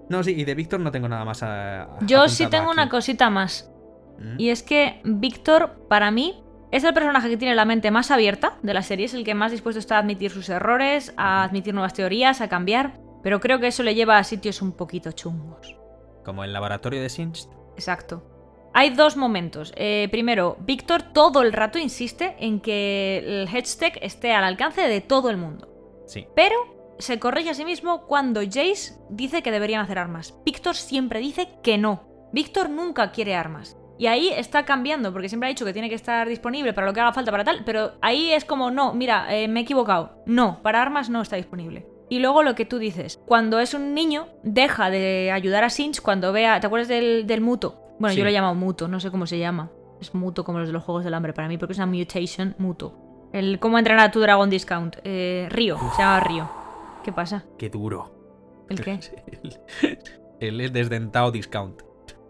No, 0.09 0.23
sí, 0.23 0.35
y 0.37 0.45
de 0.45 0.55
Víctor 0.55 0.79
no 0.81 0.91
tengo 0.93 1.09
nada 1.09 1.25
más 1.25 1.43
a. 1.43 1.83
a- 1.83 1.99
Yo 2.03 2.29
sí 2.29 2.47
tengo 2.47 2.67
aquí. 2.71 2.75
una 2.75 2.89
cosita 2.89 3.29
más. 3.29 3.71
¿Mm? 4.19 4.39
Y 4.41 4.51
es 4.51 4.63
que 4.63 5.01
Víctor, 5.05 5.87
para 5.89 6.11
mí, 6.11 6.43
es 6.71 6.85
el 6.85 6.95
personaje 6.95 7.29
que 7.29 7.37
tiene 7.37 7.55
la 7.55 7.65
mente 7.65 7.91
más 7.91 8.11
abierta 8.11 8.59
de 8.63 8.75
la 8.75 8.83
serie, 8.83 9.07
es 9.07 9.15
el 9.15 9.25
que 9.25 9.35
más 9.35 9.53
dispuesto 9.53 9.79
está 9.79 9.97
a 9.97 10.01
admitir 10.01 10.31
sus 10.31 10.49
errores, 10.49 11.13
a 11.17 11.45
admitir 11.45 11.75
nuevas 11.75 11.95
teorías, 11.95 12.41
a 12.41 12.49
cambiar, 12.49 12.99
pero 13.23 13.41
creo 13.41 13.61
que 13.61 13.69
eso 13.69 13.83
le 13.83 13.95
lleva 13.95 14.19
a 14.19 14.25
sitios 14.25 14.63
un 14.63 14.73
poquito 14.73 15.13
chungos. 15.13 15.77
Como 16.25 16.45
el 16.45 16.53
laboratorio 16.53 17.01
de 17.01 17.09
Singed. 17.09 17.49
Exacto. 17.75 18.23
Hay 18.75 18.91
dos 18.91 19.17
momentos. 19.17 19.73
Eh, 19.77 20.09
primero, 20.11 20.57
Víctor 20.61 21.03
todo 21.03 21.43
el 21.43 21.53
rato 21.53 21.79
insiste 21.79 22.37
en 22.41 22.61
que 22.61 23.19
el 23.19 23.49
Hedgetech 23.49 23.99
esté 24.03 24.33
al 24.33 24.45
alcance 24.45 24.83
de 24.83 25.01
todo 25.01 25.31
el 25.31 25.39
mundo. 25.39 26.05
Sí. 26.07 26.27
Pero 26.35 26.95
se 26.99 27.19
corrige 27.19 27.51
a 27.51 27.55
sí 27.55 27.65
mismo 27.65 28.07
cuando 28.07 28.43
Jace 28.43 28.99
dice 29.09 29.43
que 29.43 29.51
deberían 29.51 29.81
hacer 29.81 29.99
armas. 29.99 30.35
Víctor 30.45 30.77
siempre 30.77 31.21
dice 31.21 31.49
que 31.63 31.79
no. 31.79 32.29
Víctor 32.33 32.69
nunca 32.69 33.13
quiere 33.13 33.35
armas. 33.35 33.77
Y 33.99 34.07
ahí 34.07 34.29
está 34.37 34.65
cambiando, 34.65 35.13
porque 35.13 35.29
siempre 35.29 35.47
ha 35.47 35.51
dicho 35.51 35.65
que 35.65 35.73
tiene 35.73 35.89
que 35.89 35.95
estar 35.95 36.29
disponible 36.29 36.73
para 36.75 36.87
lo 36.87 36.93
que 36.93 37.01
haga 37.01 37.13
falta 37.13 37.31
para 37.31 37.45
tal, 37.45 37.63
pero 37.65 37.93
ahí 38.03 38.31
es 38.33 38.45
como, 38.45 38.71
no, 38.71 38.93
mira, 38.93 39.35
eh, 39.35 39.49
me 39.49 39.61
he 39.61 39.63
equivocado. 39.63 40.23
No, 40.27 40.61
para 40.63 40.83
armas 40.83 41.09
no 41.09 41.23
está 41.23 41.37
disponible. 41.37 41.87
Y 42.09 42.19
luego 42.21 42.43
lo 42.43 42.55
que 42.55 42.67
tú 42.67 42.79
dices, 42.79 43.19
cuando 43.27 43.59
es 43.59 43.75
un 43.75 43.95
niño, 43.95 44.29
deja 44.43 44.91
de 44.91 45.31
ayudar 45.33 45.65
a 45.65 45.71
Sinch 45.71 46.01
cuando 46.03 46.33
vea, 46.33 46.61
¿te 46.61 46.67
acuerdas 46.67 46.89
del, 46.89 47.27
del 47.27 47.41
muto? 47.41 47.81
Bueno, 47.99 48.13
Sí. 48.13 48.19
yo 48.19 48.25
lo 48.25 48.31
he 48.31 48.33
llamado 48.35 48.55
muto, 48.55 48.87
no 48.87 49.01
sé 49.01 49.11
cómo 49.11 49.27
se 49.27 49.39
llama. 49.39 49.71
Es 50.01 50.15
muto 50.15 50.45
como 50.45 50.59
los 50.59 50.69
de 50.69 50.75
los 50.75 50.85
Juegos 50.85 51.03
del 51.05 51.15
Hambre 51.15 51.33
para 51.33 51.49
mí, 51.49 51.57
porque 51.57 51.73
es 51.73 51.79
una 51.79 51.87
mutation 51.87 52.55
muto. 52.59 53.29
El 53.33 53.59
cómo 53.59 53.79
entrenar 53.79 54.07
a 54.07 54.11
tu 54.13 54.21
Dragon 54.21 54.49
Discount. 54.51 54.97
Eh, 55.05 55.49
Río, 55.51 55.79
se 55.97 56.03
llama 56.03 56.21
Río. 56.21 56.51
¿Qué 57.03 57.13
pasa? 57.13 57.45
Qué 57.59 57.71
duro. 57.71 58.13
¿El 58.69 58.81
qué? 58.83 59.01
El, 60.41 60.61
el 60.61 60.73
desdentado 60.73 61.31
discount. 61.33 61.81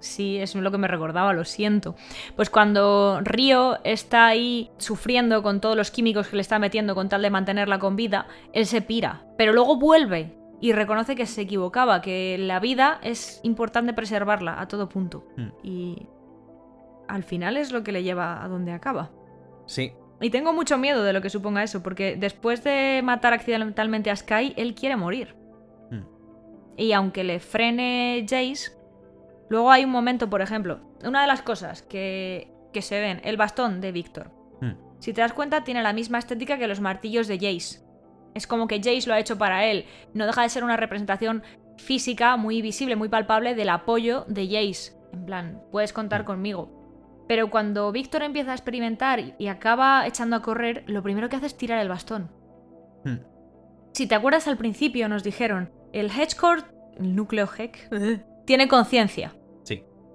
Sí, 0.06 0.38
es 0.38 0.54
lo 0.54 0.70
que 0.70 0.78
me 0.78 0.88
recordaba, 0.88 1.32
lo 1.32 1.44
siento. 1.44 1.96
Pues 2.36 2.48
cuando 2.48 3.20
Río 3.22 3.78
está 3.84 4.26
ahí 4.26 4.70
sufriendo 4.78 5.42
con 5.42 5.60
todos 5.60 5.76
los 5.76 5.90
químicos 5.90 6.28
que 6.28 6.36
le 6.36 6.42
está 6.42 6.58
metiendo 6.58 6.94
con 6.94 7.08
tal 7.08 7.22
de 7.22 7.30
mantenerla 7.30 7.78
con 7.78 7.96
vida, 7.96 8.26
él 8.52 8.66
se 8.66 8.80
pira. 8.82 9.26
Pero 9.36 9.52
luego 9.52 9.76
vuelve 9.76 10.32
y 10.60 10.72
reconoce 10.72 11.16
que 11.16 11.26
se 11.26 11.42
equivocaba, 11.42 12.00
que 12.00 12.36
la 12.38 12.60
vida 12.60 12.98
es 13.02 13.40
importante 13.42 13.92
preservarla 13.92 14.60
a 14.60 14.68
todo 14.68 14.88
punto. 14.88 15.26
Mm. 15.36 15.48
Y 15.62 16.08
al 17.08 17.22
final 17.22 17.56
es 17.56 17.72
lo 17.72 17.82
que 17.82 17.92
le 17.92 18.02
lleva 18.02 18.42
a 18.42 18.48
donde 18.48 18.72
acaba. 18.72 19.10
Sí. 19.66 19.92
Y 20.20 20.30
tengo 20.30 20.52
mucho 20.52 20.78
miedo 20.78 21.02
de 21.02 21.12
lo 21.12 21.20
que 21.20 21.28
suponga 21.28 21.62
eso, 21.62 21.82
porque 21.82 22.16
después 22.16 22.64
de 22.64 23.02
matar 23.04 23.34
accidentalmente 23.34 24.10
a 24.10 24.16
Sky, 24.16 24.54
él 24.56 24.74
quiere 24.74 24.96
morir. 24.96 25.34
Mm. 25.90 26.04
Y 26.78 26.92
aunque 26.92 27.22
le 27.22 27.38
frene 27.38 28.24
Jace, 28.28 28.75
luego 29.48 29.70
hay 29.70 29.84
un 29.84 29.90
momento, 29.90 30.30
por 30.30 30.42
ejemplo, 30.42 30.80
una 31.04 31.22
de 31.22 31.26
las 31.26 31.42
cosas 31.42 31.82
que, 31.82 32.52
que 32.72 32.82
se 32.82 33.00
ven, 33.00 33.20
el 33.24 33.36
bastón 33.36 33.80
de 33.80 33.92
Víctor. 33.92 34.30
Mm. 34.60 34.72
Si 34.98 35.12
te 35.12 35.20
das 35.20 35.32
cuenta, 35.32 35.64
tiene 35.64 35.82
la 35.82 35.92
misma 35.92 36.18
estética 36.18 36.58
que 36.58 36.66
los 36.66 36.80
martillos 36.80 37.28
de 37.28 37.36
Jace. 37.36 37.84
Es 38.34 38.46
como 38.46 38.66
que 38.66 38.78
Jace 38.78 39.06
lo 39.06 39.14
ha 39.14 39.18
hecho 39.18 39.38
para 39.38 39.64
él. 39.64 39.86
No 40.12 40.26
deja 40.26 40.42
de 40.42 40.48
ser 40.48 40.64
una 40.64 40.76
representación 40.76 41.42
física 41.78 42.36
muy 42.36 42.62
visible, 42.62 42.96
muy 42.96 43.08
palpable 43.08 43.54
del 43.54 43.70
apoyo 43.70 44.24
de 44.28 44.46
Jace. 44.46 44.92
En 45.12 45.24
plan, 45.24 45.62
puedes 45.72 45.92
contar 45.92 46.24
conmigo. 46.24 47.24
Pero 47.28 47.50
cuando 47.50 47.90
Víctor 47.92 48.22
empieza 48.22 48.52
a 48.52 48.54
experimentar 48.54 49.34
y 49.38 49.48
acaba 49.48 50.06
echando 50.06 50.36
a 50.36 50.42
correr, 50.42 50.84
lo 50.86 51.02
primero 51.02 51.28
que 51.28 51.36
hace 51.36 51.46
es 51.46 51.56
tirar 51.56 51.80
el 51.80 51.88
bastón. 51.88 52.30
Hmm. 53.04 53.18
Si 53.92 54.06
te 54.06 54.14
acuerdas 54.14 54.46
al 54.46 54.58
principio 54.58 55.08
nos 55.08 55.24
dijeron, 55.24 55.70
el 55.92 56.10
Hedgecore, 56.10 56.62
el 56.98 57.16
núcleo 57.16 57.48
Heck, 57.56 57.88
tiene 58.44 58.68
conciencia. 58.68 59.34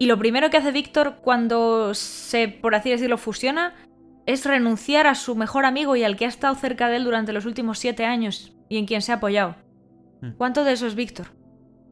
Y 0.02 0.08
lo 0.08 0.18
primero 0.18 0.50
que 0.50 0.58
hace 0.58 0.72
Víctor 0.72 1.18
cuando 1.22 1.94
se, 1.94 2.48
por 2.48 2.74
así 2.74 2.90
decirlo, 2.90 3.20
fusiona 3.20 3.76
es 4.26 4.48
renunciar 4.48 5.06
a 5.06 5.14
su 5.14 5.36
mejor 5.36 5.64
amigo 5.64 5.96
y 5.96 6.04
al 6.04 6.18
que 6.18 6.26
ha 6.26 6.28
estado 6.28 6.56
cerca 6.56 6.90
de 6.90 6.96
él 6.96 7.04
durante 7.04 7.34
los 7.34 7.46
últimos 7.46 7.78
siete 7.78 8.04
años 8.04 8.52
y 8.68 8.80
en 8.80 8.88
quien 8.88 9.04
se 9.04 9.12
ha 9.12 9.18
apoyado. 9.18 9.58
Hmm. 10.20 10.32
¿Cuánto 10.40 10.64
de 10.64 10.74
eso 10.74 10.88
es 10.88 10.96
Víctor? 10.96 11.28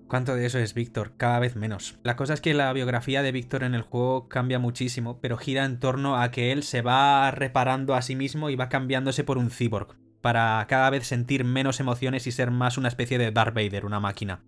¿Cuánto 0.07 0.34
de 0.34 0.48
eso 0.48 0.57
es 0.57 0.73
Víctor? 0.73 1.14
Cada 1.18 1.38
vez 1.38 1.56
menos. 1.56 1.99
La 2.02 2.15
cosa 2.15 2.34
es 2.34 2.41
que 2.41 2.56
la 2.56 2.73
biografía 2.73 3.22
de 3.22 3.31
Víctor 3.31 3.61
en 3.61 3.76
el 3.76 3.84
juego 3.84 4.27
cambia 4.27 4.57
muchísimo, 4.57 5.19
pero 5.22 5.38
gira 5.38 5.64
en 5.64 5.80
torno 5.80 6.19
a 6.19 6.31
que 6.31 6.52
él 6.52 6.64
se 6.64 6.81
va 6.81 7.30
reparando 7.30 7.94
a 7.94 8.02
sí 8.02 8.15
mismo 8.15 8.49
y 8.49 8.56
va 8.56 8.69
cambiándose 8.69 9.23
por 9.23 9.38
un 9.38 9.52
cyborg, 9.52 9.99
para 10.19 10.65
cada 10.68 10.90
vez 10.90 11.06
sentir 11.06 11.44
menos 11.44 11.80
emociones 11.80 12.26
y 12.26 12.31
ser 12.31 12.49
más 12.49 12.80
una 12.80 12.88
especie 12.88 13.19
de 13.19 13.30
Darth 13.30 13.53
Vader, 13.53 13.86
una 13.86 13.99
máquina. 13.99 14.41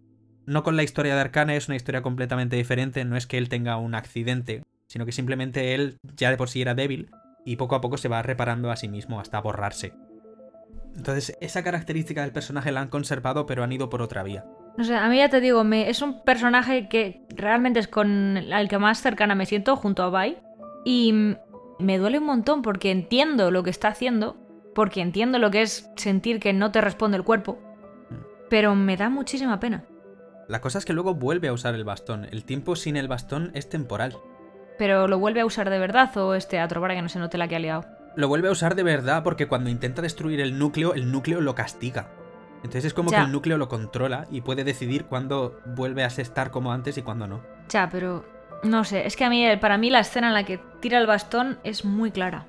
No 0.46 0.64
con 0.64 0.76
la 0.76 0.84
historia 0.84 1.16
de 1.16 1.22
Arcane, 1.22 1.56
es 1.56 1.68
una 1.68 1.76
historia 1.76 2.02
completamente 2.02 2.56
diferente, 2.56 3.06
no 3.06 3.16
es 3.16 3.28
que 3.28 3.38
él 3.38 3.50
tenga 3.50 3.78
un 3.78 3.96
accidente, 3.96 4.64
sino 4.88 5.06
que 5.06 5.12
simplemente 5.12 5.76
él 5.76 5.98
ya 6.16 6.30
de 6.30 6.38
por 6.38 6.50
sí 6.50 6.62
era 6.62 6.74
débil 6.74 7.10
y 7.46 7.56
poco 7.56 7.76
a 7.76 7.82
poco 7.82 7.98
se 7.98 8.08
va 8.08 8.22
reparando 8.22 8.72
a 8.72 8.76
sí 8.76 8.88
mismo 8.88 9.20
hasta 9.20 9.40
borrarse. 9.40 9.94
Entonces, 10.96 11.38
esa 11.40 11.64
característica 11.64 12.22
del 12.22 12.32
personaje 12.32 12.72
la 12.72 12.82
han 12.82 12.90
conservado, 12.90 13.46
pero 13.46 13.64
han 13.64 13.72
ido 13.72 13.90
por 13.90 14.02
otra 14.02 14.24
vía. 14.24 14.46
No 14.78 14.84
sé, 14.84 14.96
a 14.96 15.08
mí 15.08 15.18
ya 15.18 15.30
te 15.30 15.42
digo, 15.42 15.64
me, 15.64 15.90
es 15.90 16.02
un 16.02 16.24
personaje 16.24 16.90
que 16.90 17.26
realmente 17.30 17.80
es 17.80 17.88
con 17.88 18.38
el 18.38 18.70
que 18.70 18.78
más 18.78 19.02
cercana 19.02 19.36
me 19.36 19.46
siento 19.46 19.76
junto 19.76 20.04
a 20.04 20.10
Bai. 20.10 20.38
Y 20.86 21.14
mm, 21.14 21.36
me 21.80 21.98
duele 21.98 22.20
un 22.20 22.26
montón 22.26 22.62
porque 22.62 22.92
entiendo 22.92 23.52
lo 23.52 23.64
que 23.64 23.70
está 23.70 23.90
haciendo, 23.90 24.38
porque 24.76 25.02
entiendo 25.02 25.40
lo 25.40 25.52
que 25.52 25.62
es 25.62 25.90
sentir 25.96 26.40
que 26.40 26.54
no 26.54 26.72
te 26.72 26.82
responde 26.82 27.18
el 27.18 27.24
cuerpo, 27.24 27.60
pero 28.50 28.76
me 28.76 28.98
da 28.98 29.10
muchísima 29.10 29.60
pena. 29.60 29.86
La 30.48 30.62
cosa 30.62 30.78
es 30.80 30.86
que 30.86 30.94
luego 30.94 31.14
vuelve 31.16 31.48
a 31.48 31.54
usar 31.54 31.76
el 31.76 31.84
bastón. 31.84 32.26
El 32.26 32.44
tiempo 32.44 32.76
sin 32.76 32.98
el 32.98 33.08
bastón 33.08 33.52
es 33.54 33.70
temporal. 33.70 34.18
Pero 34.78 35.08
lo 35.08 35.20
vuelve 35.20 35.42
a 35.42 35.46
usar 35.46 35.70
de 35.70 35.80
verdad 35.80 36.16
o 36.18 36.34
es 36.34 36.48
teatro 36.48 36.82
para 36.82 36.96
que 36.96 37.02
no 37.02 37.10
se 37.10 37.20
note 37.20 37.38
la 37.38 37.48
que 37.48 37.56
ha 37.56 37.60
liado. 37.60 37.86
Lo 38.16 38.28
vuelve 38.28 38.48
a 38.50 38.52
usar 38.52 38.76
de 38.76 38.84
verdad 38.84 39.24
porque 39.24 39.48
cuando 39.48 39.70
intenta 39.70 40.02
destruir 40.02 40.42
el 40.42 40.58
núcleo, 40.60 40.94
el 40.94 41.12
núcleo 41.12 41.40
lo 41.40 41.56
castiga. 41.56 42.10
Entonces 42.58 42.86
es 42.86 42.94
como 42.94 43.10
Ya. 43.12 43.20
que 43.20 43.24
el 43.26 43.32
núcleo 43.32 43.58
lo 43.58 43.70
controla 43.70 44.28
y 44.30 44.42
puede 44.42 44.64
decidir 44.64 45.06
cuándo 45.06 45.60
vuelve 45.66 46.04
a 46.04 46.08
estar 46.08 46.52
como 46.52 46.72
antes 46.74 46.98
y 46.98 47.02
cuándo 47.02 47.28
no. 47.28 47.42
Ya, 47.70 47.90
pero 47.90 48.26
no 48.64 48.84
sé, 48.84 49.08
es 49.08 49.16
que 49.16 49.24
a 49.24 49.30
mí, 49.30 49.46
para 49.62 49.78
mí 49.78 49.90
la 49.90 50.00
escena 50.02 50.28
en 50.28 50.34
la 50.34 50.44
que 50.44 50.60
tira 50.80 50.98
el 51.00 51.08
bastón 51.08 51.60
es 51.64 51.86
muy 51.86 52.12
clara. 52.12 52.46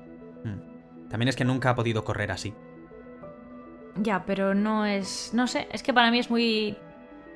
También 1.09 1.29
es 1.29 1.35
que 1.35 1.45
nunca 1.45 1.69
ha 1.69 1.75
podido 1.75 2.03
correr 2.03 2.31
así. 2.31 2.53
Ya, 3.95 4.25
pero 4.25 4.55
no 4.55 4.85
es. 4.85 5.31
No 5.33 5.45
sé, 5.47 5.67
es 5.71 5.83
que 5.83 5.93
para 5.93 6.09
mí 6.09 6.17
es 6.19 6.29
muy. 6.31 6.75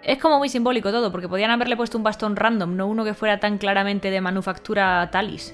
Es 0.08 0.20
como 0.20 0.38
muy 0.38 0.48
simbólico 0.48 0.90
todo, 0.90 1.12
porque 1.12 1.28
podían 1.28 1.52
haberle 1.52 1.76
puesto 1.76 1.98
un 1.98 2.04
bastón 2.06 2.38
random, 2.38 2.78
no 2.78 2.88
uno 2.88 3.04
que 3.04 3.14
fuera 3.14 3.42
tan 3.42 3.58
claramente 3.58 4.10
de 4.10 4.22
manufactura 4.22 5.10
Talis. 5.12 5.54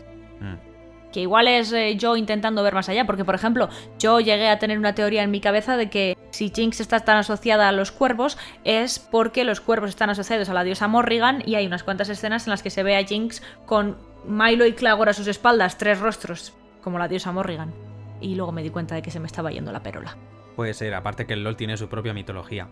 Que 1.12 1.22
igual 1.22 1.48
es 1.48 1.74
eh, 1.74 1.96
yo 1.96 2.16
intentando 2.16 2.62
ver 2.62 2.76
más 2.76 2.88
allá, 2.88 3.06
porque 3.06 3.26
por 3.26 3.34
ejemplo, 3.34 3.70
yo 3.98 4.20
llegué 4.20 4.50
a 4.50 4.60
tener 4.60 4.78
una 4.78 4.94
teoría 4.94 5.24
en 5.24 5.32
mi 5.32 5.42
cabeza 5.42 5.76
de 5.76 5.90
que 5.90 6.16
si 6.30 6.52
Jinx 6.54 6.82
está 6.82 7.00
tan 7.00 7.18
asociada 7.18 7.68
a 7.68 7.72
los 7.72 7.92
cuervos 7.92 8.38
es 8.64 9.00
porque 9.00 9.44
los 9.44 9.60
cuervos 9.60 9.90
están 9.90 10.12
asociados 10.12 10.50
a 10.50 10.54
la 10.54 10.64
diosa 10.64 10.88
Morrigan 10.88 11.42
y 11.48 11.56
hay 11.56 11.66
unas 11.66 11.84
cuantas 11.84 12.10
escenas 12.10 12.46
en 12.46 12.52
las 12.52 12.62
que 12.62 12.70
se 12.70 12.84
ve 12.84 12.96
a 12.96 13.04
Jinx 13.04 13.42
con 13.66 13.98
Milo 14.24 14.68
y 14.68 14.74
Clagor 14.74 15.10
a 15.10 15.14
sus 15.14 15.26
espaldas, 15.26 15.80
tres 15.80 16.00
rostros, 16.00 16.54
como 16.84 17.00
la 17.00 17.08
diosa 17.08 17.32
Morrigan. 17.32 17.74
Y 18.22 18.36
luego 18.36 18.52
me 18.52 18.62
di 18.62 18.70
cuenta 18.70 18.94
de 18.94 19.02
que 19.02 19.10
se 19.10 19.20
me 19.20 19.26
estaba 19.26 19.50
yendo 19.50 19.72
la 19.72 19.82
perola. 19.82 20.16
Puede 20.56 20.76
ser, 20.76 20.94
aparte 20.94 21.26
que 21.26 21.34
el 21.34 21.44
LOL 21.44 21.56
tiene 21.56 21.76
su 21.76 21.90
propia 21.90 22.14
mitología. 22.14 22.68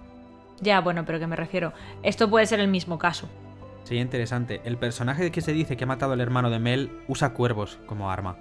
Ya, 0.61 0.79
bueno, 0.79 1.05
pero 1.05 1.19
que 1.19 1.27
me 1.27 1.35
refiero. 1.35 1.73
Esto 2.03 2.29
puede 2.29 2.45
ser 2.45 2.59
el 2.59 2.67
mismo 2.67 2.97
caso. 2.97 3.27
Sería 3.83 4.01
interesante. 4.01 4.61
El 4.63 4.77
personaje 4.77 5.31
que 5.31 5.41
se 5.41 5.53
dice 5.53 5.75
que 5.75 5.83
ha 5.83 5.87
matado 5.87 6.13
al 6.13 6.21
hermano 6.21 6.49
de 6.49 6.59
Mel 6.59 6.91
usa 7.07 7.33
cuervos 7.33 7.79
como 7.87 8.11
arma. 8.11 8.37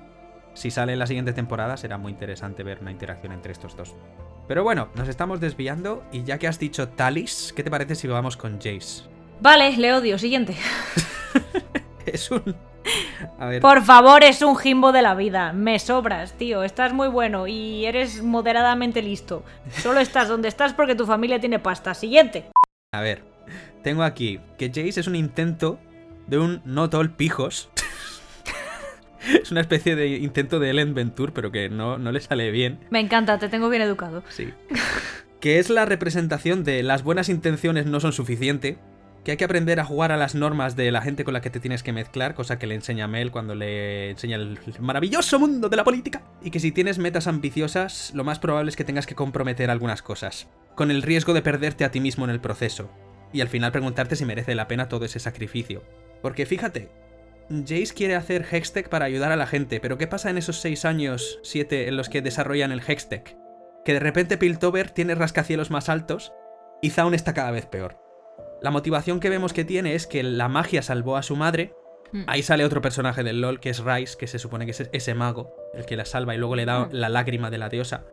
Si 0.55 0.71
sale 0.71 0.93
en 0.93 0.99
la 0.99 1.07
siguiente 1.07 1.33
temporada 1.33 1.77
será 1.77 1.97
muy 1.97 2.13
interesante 2.13 2.63
ver 2.63 2.79
una 2.81 2.91
interacción 2.91 3.33
entre 3.33 3.53
estos 3.53 3.77
dos. 3.77 3.95
Pero 4.47 4.65
bueno, 4.65 4.89
nos 4.97 5.09
estamos 5.09 5.41
desviando 5.41 6.03
y 6.13 6.25
ya 6.25 6.39
que 6.39 6.49
has 6.49 6.59
dicho 6.59 6.89
Talis, 6.89 7.53
¿qué 7.55 7.63
te 7.63 7.71
parece 7.71 7.95
si 7.95 8.09
vamos 8.09 8.37
con 8.37 8.57
Jace? 8.57 9.05
Vale, 9.41 9.77
le 9.77 9.95
odio. 9.95 10.19
Siguiente. 10.19 10.57
Es 12.07 12.31
un... 12.31 12.57
A 13.39 13.47
ver... 13.47 13.61
Por 13.61 13.83
favor, 13.83 14.23
es 14.25 14.43
un 14.43 14.57
jimbo 14.57 14.93
de 14.93 15.03
la 15.03 15.15
vida. 15.15 15.53
Me 15.53 15.79
sobras, 15.79 16.35
tío. 16.35 16.63
Estás 16.63 16.93
muy 16.93 17.09
bueno 17.09 17.47
y 17.47 17.85
eres 17.87 18.23
moderadamente 18.23 19.03
listo. 19.03 19.45
Solo 19.71 20.01
estás 20.01 20.29
donde 20.29 20.49
estás 20.49 20.75
porque 20.75 20.95
tu 20.95 21.07
familia 21.07 21.41
tiene 21.41 21.59
pasta. 21.59 21.95
Siguiente. 21.95 22.45
A 22.93 23.01
ver, 23.01 23.23
tengo 23.83 24.03
aquí 24.03 24.41
que 24.59 24.69
Jace 24.69 25.01
es 25.01 25.07
un 25.07 25.17
intento 25.17 25.79
de 26.27 26.39
un 26.39 26.63
not 26.65 26.95
all 26.95 27.11
pijos. 27.11 27.71
es 29.43 29.51
una 29.51 29.61
especie 29.61 29.97
de 29.97 30.09
intento 30.09 30.59
de 30.59 30.71
Ellen 30.71 30.95
Venture, 30.95 31.33
pero 31.33 31.51
que 31.51 31.69
no, 31.69 31.99
no 31.99 32.13
le 32.13 32.21
sale 32.21 32.51
bien. 32.51 32.81
Me 32.91 33.01
encanta, 33.01 33.39
te 33.39 33.49
tengo 33.49 33.69
bien 33.69 33.83
educado. 33.83 34.23
Sí. 34.29 34.53
que 35.41 35.59
es 35.59 35.71
la 35.71 35.87
representación 35.87 36.65
de 36.65 36.83
las 36.83 37.03
buenas 37.03 37.29
intenciones 37.29 37.87
no 37.87 38.01
son 38.01 38.13
suficiente, 38.13 38.79
que 39.25 39.33
hay 39.33 39.37
que 39.37 39.45
aprender 39.45 39.81
a 39.81 39.85
jugar 39.85 40.13
a 40.13 40.17
las 40.17 40.35
normas 40.35 40.77
de 40.77 40.91
la 40.91 41.03
gente 41.03 41.25
con 41.25 41.35
la 41.35 41.41
que 41.41 41.51
te 41.51 41.61
tienes 41.61 41.83
que 41.83 41.93
mezclar, 41.93 42.35
cosa 42.35 42.59
que 42.59 42.67
le 42.67 42.75
enseña 42.75 43.09
Mel 43.09 43.31
cuando 43.31 43.55
le 43.55 44.11
enseña 44.11 44.37
el 44.37 44.59
maravilloso 44.81 45.39
mundo 45.39 45.69
de 45.69 45.77
la 45.77 45.85
política, 45.85 46.23
y 46.43 46.51
que 46.51 46.61
si 46.61 46.73
tienes 46.73 46.99
metas 46.99 47.27
ambiciosas, 47.27 48.13
lo 48.15 48.25
más 48.25 48.39
probable 48.39 48.71
es 48.71 48.77
que 48.77 48.85
tengas 48.85 49.07
que 49.07 49.15
comprometer 49.15 49.71
algunas 49.71 50.03
cosas, 50.03 50.49
con 50.75 50.91
el 50.91 51.03
riesgo 51.03 51.35
de 51.35 51.43
perderte 51.43 51.85
a 51.85 51.91
ti 51.91 52.01
mismo 52.01 52.25
en 52.25 52.31
el 52.31 52.41
proceso, 52.41 52.91
y 53.33 53.41
al 53.41 53.49
final 53.49 53.73
preguntarte 53.73 54.17
si 54.17 54.25
merece 54.25 54.55
la 54.55 54.69
pena 54.69 54.89
todo 54.89 55.05
ese 55.05 55.19
sacrificio. 55.19 55.85
Porque 56.23 56.47
fíjate, 56.47 56.91
Jace 57.51 57.95
quiere 57.95 58.15
hacer 58.15 58.47
Hextech 58.51 58.89
para 58.89 59.05
ayudar 59.05 59.33
a 59.33 59.37
la 59.37 59.47
gente, 59.47 59.81
pero 59.81 59.99
¿qué 59.99 60.07
pasa 60.07 60.31
en 60.31 60.39
esos 60.39 60.61
6 60.61 60.85
años, 60.85 61.41
7 61.43 61.89
en 61.89 61.97
los 61.97 62.09
que 62.09 62.23
desarrollan 62.23 62.73
el 62.73 62.81
Hextech? 62.81 63.37
Que 63.85 63.95
de 63.95 64.01
repente 64.01 64.39
Piltover 64.39 64.91
tiene 64.91 65.15
rascacielos 65.15 65.71
más 65.71 65.89
altos 65.89 66.33
y 66.83 66.91
Zaun 66.91 67.15
está 67.15 67.35
cada 67.35 67.51
vez 67.51 67.67
peor. 67.67 68.10
La 68.63 68.71
motivación 68.71 69.21
que 69.21 69.31
vemos 69.31 69.53
que 69.53 69.65
tiene 69.65 69.95
es 69.95 70.07
que 70.07 70.23
la 70.23 70.49
magia 70.49 70.83
salvó 70.83 71.17
a 71.17 71.23
su 71.23 71.37
madre. 71.37 71.75
Mm. 72.13 72.25
Ahí 72.27 72.43
sale 72.43 72.65
otro 72.65 72.81
personaje 72.83 73.23
del 73.23 73.41
LOL 73.41 73.61
que 73.61 73.71
es 73.71 73.83
Rice, 73.85 74.17
que 74.19 74.27
se 74.27 74.39
supone 74.39 74.65
que 74.67 74.73
es 74.73 74.89
ese 74.93 75.15
mago, 75.15 75.55
el 75.75 75.87
que 75.87 75.97
la 75.97 76.05
salva 76.05 76.35
y 76.35 76.39
luego 76.39 76.57
le 76.57 76.67
da 76.67 76.87
Mm. 76.87 76.89
la 76.93 77.09
lágrima 77.09 77.51
de 77.51 77.59
la 77.59 77.69
diosa. 77.69 78.05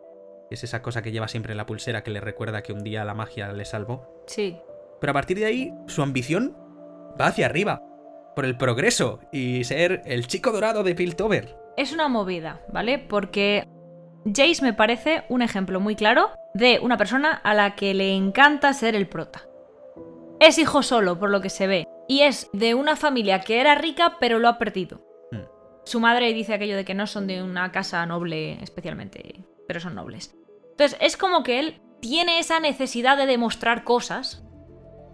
que 0.48 0.54
Es 0.54 0.64
esa 0.64 0.80
cosa 0.80 1.02
que 1.02 1.12
lleva 1.12 1.28
siempre 1.28 1.52
en 1.52 1.58
la 1.58 1.66
pulsera 1.66 2.02
que 2.02 2.10
le 2.10 2.20
recuerda 2.22 2.62
que 2.62 2.72
un 2.72 2.82
día 2.82 3.04
la 3.04 3.12
magia 3.12 3.52
le 3.52 3.66
salvó. 3.66 4.22
Sí. 4.26 4.56
Pero 4.98 5.10
a 5.10 5.12
partir 5.14 5.38
de 5.38 5.44
ahí, 5.44 5.74
su 5.88 6.02
ambición 6.02 6.56
va 7.20 7.26
hacia 7.26 7.44
arriba. 7.44 7.82
Por 8.34 8.46
el 8.46 8.56
progreso 8.56 9.20
y 9.30 9.64
ser 9.64 10.00
el 10.06 10.26
chico 10.26 10.50
dorado 10.52 10.84
de 10.84 10.94
Piltover. 10.94 11.54
Es 11.76 11.92
una 11.92 12.08
movida, 12.08 12.62
¿vale? 12.72 12.98
Porque 12.98 13.66
Jace 14.24 14.62
me 14.62 14.72
parece 14.72 15.24
un 15.28 15.42
ejemplo 15.42 15.80
muy 15.80 15.96
claro 15.96 16.30
de 16.54 16.78
una 16.82 16.96
persona 16.96 17.32
a 17.32 17.52
la 17.52 17.74
que 17.74 17.92
le 17.92 18.14
encanta 18.14 18.72
ser 18.72 18.94
el 18.96 19.06
prota. 19.06 19.42
Es 20.40 20.58
hijo 20.58 20.82
solo, 20.82 21.18
por 21.18 21.30
lo 21.30 21.40
que 21.40 21.50
se 21.50 21.66
ve, 21.66 21.88
y 22.06 22.20
es 22.20 22.48
de 22.52 22.74
una 22.74 22.94
familia 22.94 23.40
que 23.40 23.60
era 23.60 23.74
rica 23.74 24.18
pero 24.20 24.38
lo 24.38 24.48
ha 24.48 24.58
perdido. 24.58 25.00
Hmm. 25.32 25.42
Su 25.84 25.98
madre 25.98 26.32
dice 26.32 26.54
aquello 26.54 26.76
de 26.76 26.84
que 26.84 26.94
no 26.94 27.08
son 27.08 27.26
de 27.26 27.42
una 27.42 27.72
casa 27.72 28.06
noble 28.06 28.62
especialmente, 28.62 29.44
pero 29.66 29.80
son 29.80 29.96
nobles. 29.96 30.36
Entonces 30.70 30.96
es 31.00 31.16
como 31.16 31.42
que 31.42 31.58
él 31.58 31.80
tiene 32.00 32.38
esa 32.38 32.60
necesidad 32.60 33.16
de 33.16 33.26
demostrar 33.26 33.82
cosas, 33.82 34.44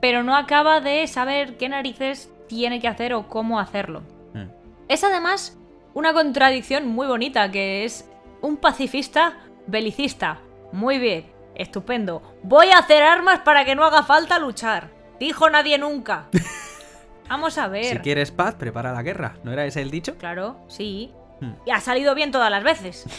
pero 0.03 0.23
no 0.23 0.37
acaba 0.37 0.83
de 0.83 1.07
saber 1.07 1.57
qué 1.57 1.71
narices 1.71 2.31
tiene 2.47 2.79
que 2.81 2.89
hacer 2.89 3.15
o 3.15 3.29
cómo 3.29 3.59
hacerlo. 3.59 4.03
Hmm. 4.35 4.51
Es 4.89 5.05
además 5.05 5.59
una 5.95 6.13
contradicción 6.13 6.87
muy 6.87 7.07
bonita, 7.07 7.51
que 7.51 7.85
es 7.85 8.11
un 8.43 8.59
pacifista 8.59 9.39
belicista. 9.67 10.41
Muy 10.71 10.99
bien, 10.99 11.33
estupendo. 11.55 12.21
Voy 12.43 12.69
a 12.69 12.79
hacer 12.79 13.03
armas 13.03 13.41
para 13.41 13.65
que 13.65 13.75
no 13.75 13.85
haga 13.85 14.03
falta 14.03 14.39
luchar. 14.39 14.94
Dijo 15.19 15.49
nadie 15.51 15.79
nunca. 15.79 16.29
Vamos 17.29 17.57
a 17.59 17.69
ver. 17.69 17.85
Si 17.85 17.99
quieres 17.99 18.31
paz, 18.31 18.55
prepara 18.55 18.93
la 18.93 19.03
guerra. 19.03 19.37
¿No 19.45 19.53
era 19.53 19.65
ese 19.65 19.81
el 19.83 19.91
dicho? 19.91 20.17
Claro, 20.17 20.61
sí. 20.69 21.13
Hmm. 21.41 21.53
Y 21.67 21.71
ha 21.71 21.81
salido 21.81 22.15
bien 22.15 22.31
todas 22.31 22.51
las 22.51 22.65
veces. 22.65 23.07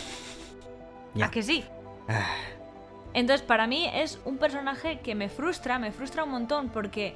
Ya. 1.16 1.28
¿A 1.28 1.32
que 1.32 1.44
sí? 1.44 1.64
Ah, 2.10 2.26
Entonces, 3.14 3.42
para 3.42 3.68
mí 3.68 3.90
es 3.94 4.20
un 4.26 4.38
personaje 4.38 5.00
que 5.00 5.16
me 5.16 5.30
frustra, 5.30 5.80
me 5.80 5.94
frustra 5.94 6.26
un 6.26 6.32
montón, 6.32 6.68
porque 6.68 7.16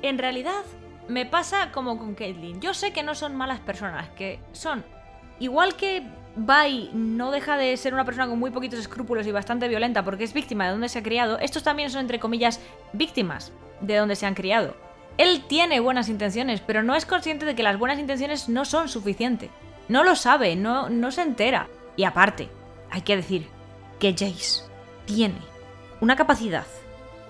en 0.00 0.16
realidad 0.16 0.62
me 1.08 1.26
pasa 1.26 1.72
como 1.72 1.98
con 1.98 2.14
Caitlyn. 2.14 2.60
Yo 2.60 2.72
sé 2.72 2.92
que 2.92 3.02
no 3.02 3.16
son 3.16 3.34
malas 3.34 3.58
personas, 3.58 4.08
que 4.10 4.38
son. 4.52 4.84
Igual 5.40 5.74
que 5.74 6.06
Bai 6.36 6.90
no 6.94 7.32
deja 7.32 7.56
de 7.56 7.76
ser 7.76 7.94
una 7.94 8.04
persona 8.04 8.28
con 8.28 8.38
muy 8.38 8.52
poquitos 8.52 8.78
escrúpulos 8.78 9.26
y 9.26 9.32
bastante 9.32 9.66
violenta 9.66 10.04
porque 10.04 10.22
es 10.22 10.32
víctima 10.32 10.66
de 10.66 10.70
donde 10.70 10.88
se 10.88 11.00
ha 11.00 11.02
criado, 11.02 11.40
estos 11.40 11.64
también 11.64 11.90
son, 11.90 12.02
entre 12.02 12.20
comillas, 12.20 12.60
víctimas 12.92 13.52
de 13.82 13.96
donde 13.96 14.16
se 14.16 14.26
han 14.26 14.34
criado. 14.34 14.74
Él 15.18 15.44
tiene 15.46 15.80
buenas 15.80 16.08
intenciones, 16.08 16.60
pero 16.60 16.82
no 16.82 16.94
es 16.94 17.04
consciente 17.04 17.44
de 17.44 17.54
que 17.54 17.62
las 17.62 17.78
buenas 17.78 17.98
intenciones 17.98 18.48
no 18.48 18.64
son 18.64 18.88
suficientes. 18.88 19.50
No 19.88 20.04
lo 20.04 20.16
sabe, 20.16 20.56
no, 20.56 20.88
no 20.88 21.10
se 21.10 21.22
entera. 21.22 21.68
Y 21.96 22.04
aparte, 22.04 22.48
hay 22.90 23.02
que 23.02 23.16
decir 23.16 23.48
que 23.98 24.12
Jace 24.12 24.64
tiene 25.04 25.38
una 26.00 26.16
capacidad 26.16 26.66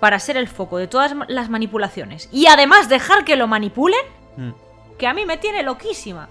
para 0.01 0.19
ser 0.19 0.37
el 0.37 0.49
foco 0.49 0.79
de 0.79 0.87
todas 0.87 1.15
las 1.29 1.49
manipulaciones 1.49 2.29
y 2.33 2.47
además 2.47 2.89
dejar 2.89 3.25
que 3.25 3.37
lo 3.37 3.47
manipulen 3.47 4.01
mm. 4.37 4.51
que 4.99 5.07
a 5.07 5.15
mí 5.15 5.25
me 5.25 5.37
tiene 5.37 5.63
loquísima. 5.63 6.29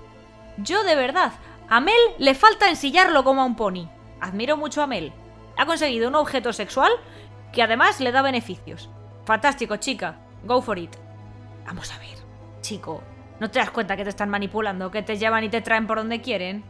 Yo 0.57 0.83
de 0.83 0.95
verdad, 0.95 1.33
a 1.69 1.79
Mel 1.79 1.95
le 2.17 2.35
falta 2.35 2.69
ensillarlo 2.69 3.23
como 3.23 3.41
a 3.41 3.45
un 3.45 3.55
pony. 3.55 3.87
Admiro 4.19 4.57
mucho 4.57 4.81
a 4.81 4.87
Mel. 4.87 5.13
Ha 5.57 5.65
conseguido 5.65 6.09
un 6.09 6.15
objeto 6.15 6.51
sexual 6.53 6.91
que 7.53 7.63
además 7.63 7.99
le 7.99 8.11
da 8.11 8.21
beneficios. 8.21 8.89
Fantástico, 9.25 9.75
chica. 9.77 10.17
Go 10.43 10.61
for 10.61 10.77
it. 10.77 10.95
Vamos 11.65 11.91
a 11.93 11.99
ver, 11.99 12.17
chico, 12.61 13.03
¿no 13.39 13.49
te 13.49 13.59
das 13.59 13.71
cuenta 13.71 13.95
que 13.95 14.03
te 14.03 14.09
están 14.09 14.29
manipulando, 14.29 14.91
que 14.91 15.03
te 15.03 15.17
llevan 15.17 15.43
y 15.43 15.49
te 15.49 15.61
traen 15.61 15.87
por 15.87 15.97
donde 15.97 16.21
quieren? 16.21 16.63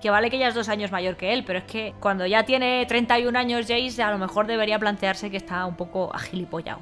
Que 0.00 0.10
vale 0.10 0.30
que 0.30 0.38
ya 0.38 0.48
es 0.48 0.54
dos 0.54 0.68
años 0.68 0.92
mayor 0.92 1.16
que 1.16 1.32
él, 1.32 1.44
pero 1.44 1.58
es 1.58 1.64
que 1.64 1.94
cuando 2.00 2.26
ya 2.26 2.44
tiene 2.44 2.84
31 2.86 3.38
años 3.38 3.66
Jace, 3.66 4.02
a 4.02 4.10
lo 4.10 4.18
mejor 4.18 4.46
debería 4.46 4.78
plantearse 4.78 5.30
que 5.30 5.36
está 5.36 5.66
un 5.66 5.76
poco 5.76 6.14
agilipollado. 6.14 6.80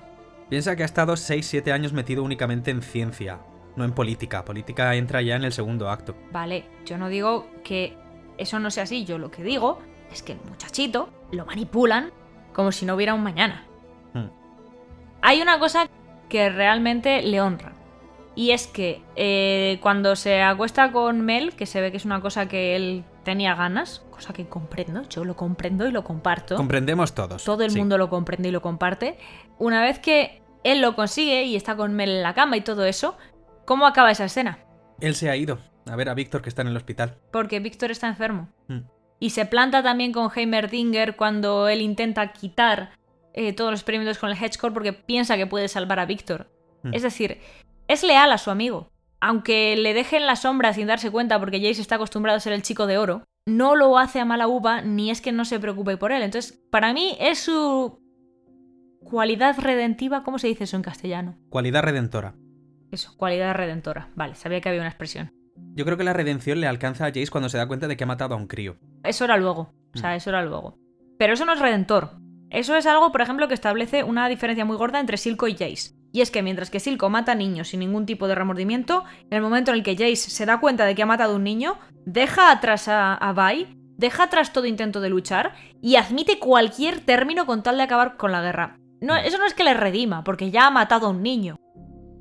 Piensa 0.48 0.76
que 0.76 0.82
ha 0.82 0.86
estado 0.86 1.14
6-7 1.14 1.72
años 1.72 1.92
metido 1.92 2.22
únicamente 2.22 2.70
en 2.70 2.80
ciencia, 2.80 3.40
no 3.76 3.84
en 3.84 3.92
política. 3.92 4.44
Política 4.44 4.94
entra 4.94 5.20
ya 5.20 5.36
en 5.36 5.44
el 5.44 5.52
segundo 5.52 5.90
acto. 5.90 6.14
Vale, 6.32 6.64
yo 6.84 6.96
no 6.96 7.08
digo 7.08 7.48
que 7.64 7.96
eso 8.38 8.58
no 8.58 8.70
sea 8.70 8.84
así, 8.84 9.04
yo 9.04 9.18
lo 9.18 9.30
que 9.30 9.42
digo 9.42 9.80
es 10.12 10.22
que 10.22 10.32
el 10.32 10.40
muchachito 10.48 11.10
lo 11.32 11.44
manipulan 11.44 12.12
como 12.52 12.72
si 12.72 12.86
no 12.86 12.94
hubiera 12.94 13.14
un 13.14 13.22
mañana. 13.22 13.67
Hay 15.22 15.42
una 15.42 15.58
cosa 15.58 15.88
que 16.28 16.50
realmente 16.50 17.22
le 17.22 17.40
honra. 17.40 17.72
Y 18.34 18.52
es 18.52 18.68
que 18.68 19.02
eh, 19.16 19.78
cuando 19.82 20.14
se 20.14 20.42
acuesta 20.42 20.92
con 20.92 21.22
Mel, 21.22 21.54
que 21.54 21.66
se 21.66 21.80
ve 21.80 21.90
que 21.90 21.96
es 21.96 22.04
una 22.04 22.20
cosa 22.20 22.46
que 22.48 22.76
él 22.76 23.04
tenía 23.24 23.56
ganas, 23.56 24.04
cosa 24.10 24.32
que 24.32 24.46
comprendo, 24.46 25.02
yo 25.08 25.24
lo 25.24 25.34
comprendo 25.34 25.88
y 25.88 25.90
lo 25.90 26.04
comparto. 26.04 26.54
Comprendemos 26.54 27.14
todos. 27.14 27.42
Todo 27.42 27.64
el 27.64 27.72
sí. 27.72 27.78
mundo 27.78 27.98
lo 27.98 28.08
comprende 28.08 28.50
y 28.50 28.52
lo 28.52 28.62
comparte. 28.62 29.18
Una 29.58 29.82
vez 29.82 29.98
que 29.98 30.40
él 30.62 30.80
lo 30.80 30.94
consigue 30.94 31.44
y 31.44 31.56
está 31.56 31.74
con 31.74 31.94
Mel 31.94 32.10
en 32.10 32.22
la 32.22 32.34
cama 32.34 32.56
y 32.56 32.60
todo 32.60 32.84
eso, 32.84 33.16
¿cómo 33.64 33.88
acaba 33.88 34.12
esa 34.12 34.26
escena? 34.26 34.60
Él 35.00 35.16
se 35.16 35.30
ha 35.30 35.36
ido 35.36 35.58
a 35.86 35.96
ver 35.96 36.08
a 36.08 36.14
Víctor 36.14 36.40
que 36.40 36.48
está 36.48 36.62
en 36.62 36.68
el 36.68 36.76
hospital. 36.76 37.16
Porque 37.32 37.58
Víctor 37.58 37.90
está 37.90 38.06
enfermo. 38.06 38.48
Hmm. 38.68 38.82
Y 39.20 39.30
se 39.30 39.46
planta 39.46 39.82
también 39.82 40.12
con 40.12 40.30
Heimerdinger 40.32 41.16
cuando 41.16 41.68
él 41.68 41.80
intenta 41.80 42.32
quitar 42.32 42.90
eh, 43.34 43.52
todos 43.52 43.70
los 43.70 43.80
experimentos 43.80 44.18
con 44.18 44.30
el 44.30 44.36
Hedgecore 44.36 44.74
porque 44.74 44.92
piensa 44.92 45.36
que 45.36 45.46
puede 45.46 45.68
salvar 45.68 46.00
a 46.00 46.06
Víctor. 46.06 46.50
Hmm. 46.82 46.94
Es 46.94 47.02
decir, 47.02 47.38
es 47.88 48.02
leal 48.02 48.32
a 48.32 48.38
su 48.38 48.50
amigo. 48.50 48.90
Aunque 49.20 49.76
le 49.76 49.94
deje 49.94 50.16
en 50.16 50.26
la 50.26 50.36
sombra 50.36 50.72
sin 50.72 50.86
darse 50.86 51.10
cuenta 51.10 51.40
porque 51.40 51.60
Jace 51.60 51.80
está 51.80 51.96
acostumbrado 51.96 52.36
a 52.36 52.40
ser 52.40 52.52
el 52.52 52.62
chico 52.62 52.86
de 52.86 52.98
oro, 52.98 53.24
no 53.46 53.74
lo 53.74 53.98
hace 53.98 54.20
a 54.20 54.24
mala 54.24 54.46
uva 54.46 54.82
ni 54.82 55.10
es 55.10 55.20
que 55.20 55.32
no 55.32 55.44
se 55.44 55.58
preocupe 55.58 55.96
por 55.96 56.12
él. 56.12 56.22
Entonces, 56.22 56.62
para 56.70 56.92
mí 56.92 57.16
es 57.18 57.40
su 57.40 58.00
cualidad 59.00 59.58
redentiva. 59.58 60.22
¿Cómo 60.22 60.38
se 60.38 60.46
dice 60.46 60.64
eso 60.64 60.76
en 60.76 60.82
castellano? 60.82 61.36
Cualidad 61.48 61.82
redentora. 61.82 62.34
Eso, 62.92 63.16
cualidad 63.16 63.54
redentora. 63.54 64.10
Vale, 64.14 64.34
sabía 64.34 64.60
que 64.60 64.68
había 64.68 64.80
una 64.80 64.90
expresión. 64.90 65.32
Yo 65.74 65.84
creo 65.84 65.96
que 65.96 66.04
la 66.04 66.12
redención 66.12 66.60
le 66.60 66.66
alcanza 66.66 67.06
a 67.06 67.08
Jace 67.08 67.28
cuando 67.30 67.48
se 67.48 67.58
da 67.58 67.66
cuenta 67.66 67.88
de 67.88 67.96
que 67.96 68.04
ha 68.04 68.06
matado 68.06 68.34
a 68.34 68.38
un 68.38 68.46
crío. 68.46 68.76
Eso 69.02 69.24
era 69.24 69.36
luego. 69.36 69.72
O 69.94 69.98
sea, 69.98 70.14
eso 70.14 70.30
era 70.30 70.44
luego. 70.44 70.78
Pero 71.18 71.34
eso 71.34 71.44
no 71.44 71.52
es 71.52 71.60
redentor. 71.60 72.12
Eso 72.50 72.76
es 72.76 72.86
algo, 72.86 73.12
por 73.12 73.20
ejemplo, 73.20 73.48
que 73.48 73.54
establece 73.54 74.04
una 74.04 74.28
diferencia 74.28 74.64
muy 74.64 74.76
gorda 74.76 75.00
entre 75.00 75.16
Silco 75.16 75.48
y 75.48 75.52
Jace. 75.52 75.94
Y 76.12 76.22
es 76.22 76.30
que 76.30 76.42
mientras 76.42 76.70
que 76.70 76.80
Silco 76.80 77.10
mata 77.10 77.34
niños 77.34 77.68
sin 77.68 77.80
ningún 77.80 78.06
tipo 78.06 78.28
de 78.28 78.34
remordimiento, 78.34 79.04
en 79.30 79.36
el 79.36 79.42
momento 79.42 79.70
en 79.70 79.78
el 79.78 79.82
que 79.82 79.96
Jace 79.96 80.16
se 80.16 80.46
da 80.46 80.60
cuenta 80.60 80.86
de 80.86 80.94
que 80.94 81.02
ha 81.02 81.06
matado 81.06 81.34
a 81.34 81.36
un 81.36 81.44
niño, 81.44 81.78
deja 82.06 82.50
atrás 82.50 82.88
a, 82.88 83.14
a 83.14 83.32
Vi, 83.32 83.66
deja 83.96 84.24
atrás 84.24 84.52
todo 84.52 84.66
intento 84.66 85.00
de 85.00 85.10
luchar 85.10 85.52
y 85.82 85.96
admite 85.96 86.38
cualquier 86.38 87.00
término 87.00 87.44
con 87.44 87.62
tal 87.62 87.76
de 87.76 87.82
acabar 87.82 88.16
con 88.16 88.32
la 88.32 88.40
guerra. 88.40 88.78
No, 89.00 89.14
eso 89.16 89.38
no 89.38 89.44
es 89.44 89.54
que 89.54 89.64
le 89.64 89.74
redima, 89.74 90.24
porque 90.24 90.50
ya 90.50 90.66
ha 90.66 90.70
matado 90.70 91.06
a 91.06 91.10
un 91.10 91.22
niño. 91.22 91.56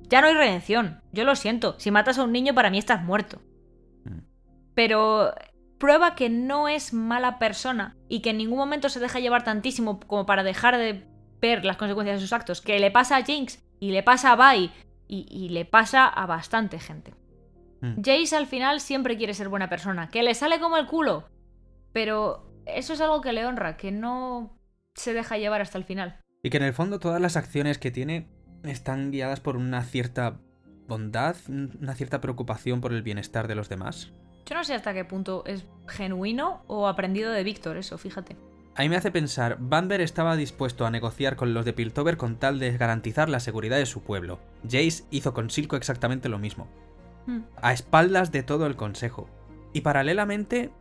Ya 0.09 0.21
no 0.21 0.27
hay 0.27 0.33
redención. 0.33 1.01
Yo 1.11 1.23
lo 1.23 1.35
siento. 1.35 1.75
Si 1.79 1.91
matas 1.91 2.17
a 2.17 2.23
un 2.23 2.31
niño, 2.31 2.53
para 2.53 2.69
mí 2.69 2.77
estás 2.77 3.03
muerto. 3.03 3.41
Pero 4.73 5.33
prueba 5.79 6.15
que 6.15 6.29
no 6.29 6.67
es 6.67 6.93
mala 6.93 7.39
persona 7.39 7.96
y 8.09 8.21
que 8.21 8.31
en 8.31 8.37
ningún 8.37 8.57
momento 8.57 8.89
se 8.89 8.99
deja 8.99 9.19
llevar 9.19 9.43
tantísimo 9.43 9.99
como 9.99 10.25
para 10.25 10.43
dejar 10.43 10.77
de 10.77 11.03
ver 11.41 11.65
las 11.65 11.77
consecuencias 11.77 12.17
de 12.17 12.21
sus 12.21 12.33
actos. 12.33 12.61
Que 12.61 12.79
le 12.79 12.91
pasa 12.91 13.17
a 13.17 13.23
Jinx 13.23 13.63
y 13.79 13.91
le 13.91 14.03
pasa 14.03 14.33
a 14.33 14.55
y, 14.55 14.71
y 15.07 15.49
le 15.49 15.65
pasa 15.65 16.07
a 16.07 16.25
bastante 16.25 16.79
gente. 16.79 17.13
Mm. 17.81 18.01
Jace 18.03 18.35
al 18.35 18.47
final 18.47 18.79
siempre 18.79 19.17
quiere 19.17 19.33
ser 19.33 19.49
buena 19.49 19.69
persona. 19.69 20.09
Que 20.09 20.23
le 20.23 20.33
sale 20.33 20.59
como 20.59 20.77
el 20.77 20.87
culo. 20.87 21.27
Pero 21.93 22.47
eso 22.65 22.93
es 22.93 23.01
algo 23.01 23.21
que 23.21 23.33
le 23.33 23.45
honra, 23.45 23.77
que 23.77 23.91
no 23.91 24.57
se 24.95 25.13
deja 25.13 25.37
llevar 25.37 25.61
hasta 25.61 25.77
el 25.77 25.83
final. 25.83 26.19
Y 26.43 26.49
que 26.49 26.57
en 26.57 26.63
el 26.63 26.73
fondo 26.73 26.99
todas 26.99 27.21
las 27.21 27.37
acciones 27.37 27.77
que 27.77 27.91
tiene 27.91 28.27
están 28.63 29.11
guiadas 29.11 29.39
por 29.39 29.57
una 29.57 29.83
cierta 29.83 30.39
bondad, 30.87 31.35
una 31.47 31.95
cierta 31.95 32.21
preocupación 32.21 32.81
por 32.81 32.93
el 32.93 33.03
bienestar 33.03 33.47
de 33.47 33.55
los 33.55 33.69
demás. 33.69 34.11
Yo 34.47 34.55
no 34.55 34.63
sé 34.63 34.73
hasta 34.73 34.93
qué 34.93 35.03
punto 35.03 35.43
es 35.45 35.65
genuino 35.87 36.63
o 36.67 36.87
aprendido 36.87 37.31
de 37.31 37.43
Víctor, 37.43 37.77
eso, 37.77 37.97
fíjate. 37.97 38.37
A 38.75 38.83
mí 38.83 38.89
me 38.89 38.95
hace 38.95 39.11
pensar, 39.11 39.57
Banber 39.59 40.01
estaba 40.01 40.35
dispuesto 40.35 40.85
a 40.85 40.91
negociar 40.91 41.35
con 41.35 41.53
los 41.53 41.65
de 41.65 41.73
Piltover 41.73 42.15
con 42.15 42.37
tal 42.37 42.59
de 42.59 42.77
garantizar 42.77 43.27
la 43.27 43.39
seguridad 43.39 43.77
de 43.77 43.87
su 43.87 44.03
pueblo. 44.03 44.39
Jace 44.63 45.03
hizo 45.09 45.33
con 45.33 45.49
Silco 45.49 45.75
exactamente 45.75 46.29
lo 46.29 46.39
mismo, 46.39 46.67
Hmm. 47.25 47.41
a 47.61 47.73
espaldas 47.73 48.31
de 48.31 48.43
todo 48.43 48.67
el 48.67 48.77
consejo. 48.77 49.29
Y 49.73 49.81
paralelamente, 49.81 50.71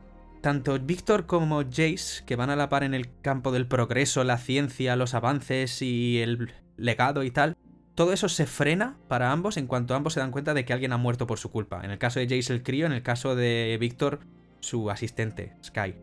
tanto 0.42 0.78
Víctor 0.78 1.26
como 1.26 1.62
Jace, 1.64 2.24
que 2.24 2.36
van 2.36 2.50
a 2.50 2.56
la 2.56 2.68
par 2.68 2.84
en 2.84 2.94
el 2.94 3.08
campo 3.20 3.50
del 3.50 3.66
progreso, 3.66 4.22
la 4.22 4.38
ciencia, 4.38 4.94
los 4.94 5.14
avances 5.14 5.82
y 5.82 6.20
el 6.20 6.52
legado 6.76 7.24
y 7.24 7.32
tal, 7.32 7.56
todo 7.96 8.12
eso 8.12 8.28
se 8.28 8.46
frena 8.46 8.96
para 9.08 9.32
ambos 9.32 9.56
en 9.56 9.66
cuanto 9.66 9.94
ambos 9.94 10.12
se 10.12 10.20
dan 10.20 10.30
cuenta 10.30 10.54
de 10.54 10.64
que 10.64 10.72
alguien 10.72 10.92
ha 10.92 10.98
muerto 10.98 11.26
por 11.26 11.38
su 11.38 11.50
culpa. 11.50 11.80
En 11.82 11.90
el 11.90 11.98
caso 11.98 12.20
de 12.20 12.28
Jace 12.28 12.52
el 12.52 12.62
crío, 12.62 12.86
en 12.86 12.92
el 12.92 13.02
caso 13.02 13.34
de 13.34 13.76
Víctor, 13.80 14.20
su 14.60 14.90
asistente, 14.90 15.54
Sky. 15.64 15.94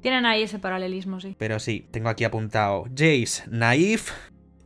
Tienen 0.00 0.26
ahí 0.26 0.42
ese 0.42 0.58
paralelismo, 0.58 1.20
sí. 1.20 1.34
Pero 1.38 1.58
sí, 1.58 1.88
tengo 1.90 2.10
aquí 2.10 2.24
apuntado 2.24 2.84
Jace, 2.94 3.44
naif, 3.48 4.12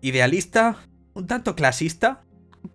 idealista, 0.02 0.76
un 1.14 1.26
tanto 1.26 1.54
clasista. 1.54 2.24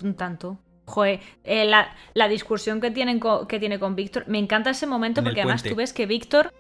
Un 0.02 0.16
tanto. 0.16 0.58
Joder, 0.86 1.20
eh, 1.44 1.66
la, 1.66 1.94
la 2.14 2.30
discusión 2.30 2.80
que, 2.80 2.92
tienen 2.92 3.20
que 3.48 3.60
tiene 3.60 3.78
con 3.78 3.96
Víctor. 3.96 4.24
Me 4.28 4.40
encanta 4.40 4.70
ese 4.70 4.88
momento 4.88 5.20
En 5.20 5.26
porque 5.26 5.42
además 5.42 5.64
tú 5.64 5.76
ves 5.76 5.92
que 5.92 6.06
Víctor. 6.06 6.54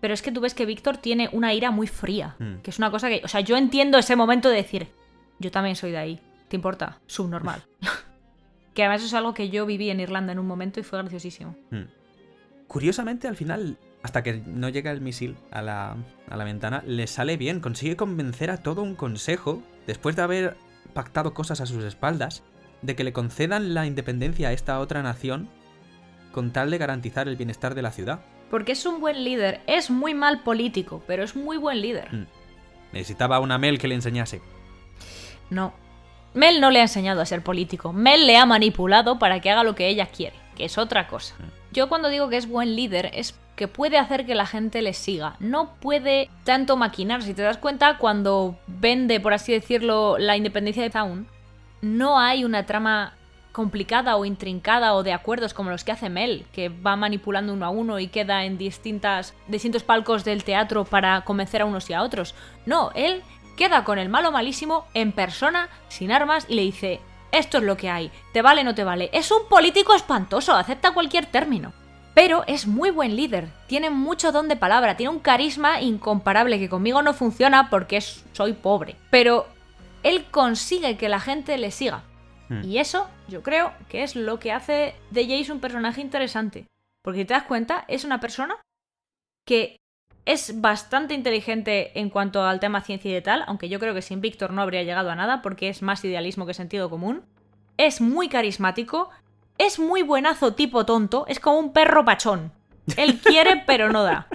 Pero 0.00 0.14
es 0.14 0.22
que 0.22 0.32
tú 0.32 0.40
ves 0.40 0.54
que 0.54 0.66
Víctor 0.66 0.96
tiene 0.96 1.28
una 1.32 1.52
ira 1.52 1.70
muy 1.70 1.86
fría. 1.86 2.36
Hmm. 2.38 2.56
Que 2.62 2.70
es 2.70 2.78
una 2.78 2.90
cosa 2.92 3.08
que. 3.08 3.22
O 3.24 3.28
sea, 3.28 3.40
yo 3.40 3.56
entiendo 3.56 3.98
ese 3.98 4.14
momento 4.14 4.48
de 4.48 4.56
decir. 4.56 4.88
Yo 5.40 5.50
también 5.50 5.74
soy 5.74 5.90
de 5.90 5.98
ahí. 5.98 6.20
¿Te 6.52 6.56
importa? 6.56 7.00
Subnormal. 7.06 7.64
que 8.74 8.82
además 8.82 9.00
eso 9.00 9.06
es 9.06 9.14
algo 9.14 9.32
que 9.32 9.48
yo 9.48 9.64
viví 9.64 9.88
en 9.88 10.00
Irlanda 10.00 10.32
en 10.32 10.38
un 10.38 10.46
momento 10.46 10.80
y 10.80 10.82
fue 10.82 10.98
graciosísimo. 10.98 11.56
Hmm. 11.70 11.84
Curiosamente, 12.66 13.26
al 13.26 13.36
final, 13.36 13.78
hasta 14.02 14.22
que 14.22 14.34
no 14.34 14.68
llega 14.68 14.90
el 14.90 15.00
misil 15.00 15.38
a 15.50 15.62
la, 15.62 15.96
a 16.28 16.36
la 16.36 16.44
ventana, 16.44 16.82
le 16.86 17.06
sale 17.06 17.38
bien. 17.38 17.60
Consigue 17.60 17.96
convencer 17.96 18.50
a 18.50 18.58
todo 18.58 18.82
un 18.82 18.96
consejo, 18.96 19.62
después 19.86 20.14
de 20.14 20.20
haber 20.20 20.56
pactado 20.92 21.32
cosas 21.32 21.62
a 21.62 21.66
sus 21.66 21.84
espaldas, 21.84 22.42
de 22.82 22.96
que 22.96 23.04
le 23.04 23.14
concedan 23.14 23.72
la 23.72 23.86
independencia 23.86 24.48
a 24.48 24.52
esta 24.52 24.78
otra 24.78 25.02
nación 25.02 25.48
con 26.32 26.52
tal 26.52 26.70
de 26.70 26.76
garantizar 26.76 27.28
el 27.28 27.36
bienestar 27.36 27.74
de 27.74 27.80
la 27.80 27.92
ciudad. 27.92 28.20
Porque 28.50 28.72
es 28.72 28.84
un 28.84 29.00
buen 29.00 29.24
líder. 29.24 29.62
Es 29.66 29.88
muy 29.90 30.12
mal 30.12 30.42
político, 30.42 31.02
pero 31.06 31.24
es 31.24 31.34
muy 31.34 31.56
buen 31.56 31.80
líder. 31.80 32.14
Hmm. 32.14 32.26
Necesitaba 32.92 33.40
una 33.40 33.56
Mel 33.56 33.78
que 33.78 33.88
le 33.88 33.94
enseñase. 33.94 34.42
No. 35.48 35.80
Mel 36.34 36.60
no 36.60 36.70
le 36.70 36.80
ha 36.80 36.82
enseñado 36.82 37.20
a 37.20 37.26
ser 37.26 37.42
político. 37.42 37.92
Mel 37.92 38.26
le 38.26 38.36
ha 38.36 38.46
manipulado 38.46 39.18
para 39.18 39.40
que 39.40 39.50
haga 39.50 39.64
lo 39.64 39.74
que 39.74 39.88
ella 39.88 40.06
quiere, 40.06 40.36
que 40.56 40.64
es 40.64 40.78
otra 40.78 41.06
cosa. 41.06 41.34
Yo 41.72 41.88
cuando 41.88 42.08
digo 42.08 42.28
que 42.28 42.36
es 42.36 42.48
buen 42.48 42.76
líder 42.76 43.10
es 43.14 43.34
que 43.56 43.68
puede 43.68 43.98
hacer 43.98 44.24
que 44.26 44.34
la 44.34 44.46
gente 44.46 44.82
le 44.82 44.94
siga. 44.94 45.36
No 45.40 45.74
puede 45.74 46.30
tanto 46.44 46.76
maquinar. 46.76 47.22
Si 47.22 47.34
te 47.34 47.42
das 47.42 47.58
cuenta, 47.58 47.98
cuando 47.98 48.56
vende, 48.66 49.20
por 49.20 49.34
así 49.34 49.52
decirlo, 49.52 50.16
la 50.18 50.36
independencia 50.36 50.82
de 50.82 50.90
Town, 50.90 51.26
no 51.82 52.18
hay 52.18 52.44
una 52.44 52.64
trama 52.64 53.14
complicada 53.52 54.16
o 54.16 54.24
intrincada 54.24 54.94
o 54.94 55.02
de 55.02 55.12
acuerdos 55.12 55.52
como 55.52 55.70
los 55.70 55.84
que 55.84 55.92
hace 55.92 56.08
Mel, 56.08 56.46
que 56.52 56.70
va 56.70 56.96
manipulando 56.96 57.52
uno 57.52 57.66
a 57.66 57.70
uno 57.70 57.98
y 57.98 58.08
queda 58.08 58.44
en 58.44 58.56
distintas, 58.56 59.34
distintos 59.46 59.82
palcos 59.82 60.24
del 60.24 60.42
teatro 60.42 60.84
para 60.84 61.20
convencer 61.22 61.60
a 61.60 61.66
unos 61.66 61.88
y 61.90 61.92
a 61.92 62.02
otros. 62.02 62.34
No, 62.64 62.90
él 62.94 63.22
queda 63.56 63.84
con 63.84 63.98
el 63.98 64.08
malo 64.08 64.32
malísimo 64.32 64.86
en 64.94 65.12
persona, 65.12 65.68
sin 65.88 66.12
armas, 66.12 66.46
y 66.48 66.54
le 66.54 66.62
dice, 66.62 67.00
esto 67.32 67.58
es 67.58 67.64
lo 67.64 67.76
que 67.76 67.90
hay, 67.90 68.10
te 68.32 68.42
vale 68.42 68.60
o 68.60 68.64
no 68.64 68.74
te 68.74 68.84
vale. 68.84 69.10
Es 69.12 69.30
un 69.30 69.48
político 69.48 69.94
espantoso, 69.94 70.54
acepta 70.54 70.92
cualquier 70.92 71.26
término. 71.26 71.72
Pero 72.14 72.44
es 72.46 72.66
muy 72.66 72.90
buen 72.90 73.16
líder, 73.16 73.48
tiene 73.68 73.88
mucho 73.88 74.32
don 74.32 74.46
de 74.48 74.56
palabra, 74.56 74.98
tiene 74.98 75.08
un 75.10 75.18
carisma 75.20 75.80
incomparable 75.80 76.58
que 76.58 76.68
conmigo 76.68 77.00
no 77.00 77.14
funciona 77.14 77.70
porque 77.70 77.96
es- 77.96 78.22
soy 78.32 78.52
pobre. 78.52 78.96
Pero 79.10 79.46
él 80.02 80.26
consigue 80.30 80.98
que 80.98 81.08
la 81.08 81.20
gente 81.20 81.56
le 81.56 81.70
siga. 81.70 82.02
Hmm. 82.50 82.60
Y 82.64 82.78
eso 82.78 83.08
yo 83.28 83.42
creo 83.42 83.72
que 83.88 84.02
es 84.02 84.14
lo 84.14 84.38
que 84.38 84.52
hace 84.52 84.94
de 85.10 85.22
Jace 85.26 85.52
un 85.52 85.60
personaje 85.60 86.02
interesante. 86.02 86.66
Porque 87.02 87.20
si 87.20 87.24
te 87.24 87.32
das 87.32 87.44
cuenta, 87.44 87.86
es 87.88 88.04
una 88.04 88.20
persona 88.20 88.56
que 89.46 89.76
es 90.24 90.60
bastante 90.60 91.14
inteligente 91.14 91.98
en 91.98 92.10
cuanto 92.10 92.42
al 92.42 92.60
tema 92.60 92.82
ciencia 92.82 93.10
y 93.10 93.14
de 93.14 93.22
tal, 93.22 93.44
aunque 93.46 93.68
yo 93.68 93.80
creo 93.80 93.94
que 93.94 94.02
sin 94.02 94.20
Víctor 94.20 94.52
no 94.52 94.62
habría 94.62 94.82
llegado 94.82 95.10
a 95.10 95.16
nada 95.16 95.42
porque 95.42 95.68
es 95.68 95.82
más 95.82 96.04
idealismo 96.04 96.46
que 96.46 96.54
sentido 96.54 96.88
común. 96.88 97.22
Es 97.76 98.00
muy 98.00 98.28
carismático, 98.28 99.10
es 99.58 99.78
muy 99.78 100.02
buenazo 100.02 100.54
tipo 100.54 100.86
tonto, 100.86 101.24
es 101.26 101.40
como 101.40 101.58
un 101.58 101.72
perro 101.72 102.04
pachón. 102.04 102.52
Él 102.96 103.18
quiere 103.20 103.62
pero 103.66 103.90
no 103.90 104.02
da. 104.04 104.28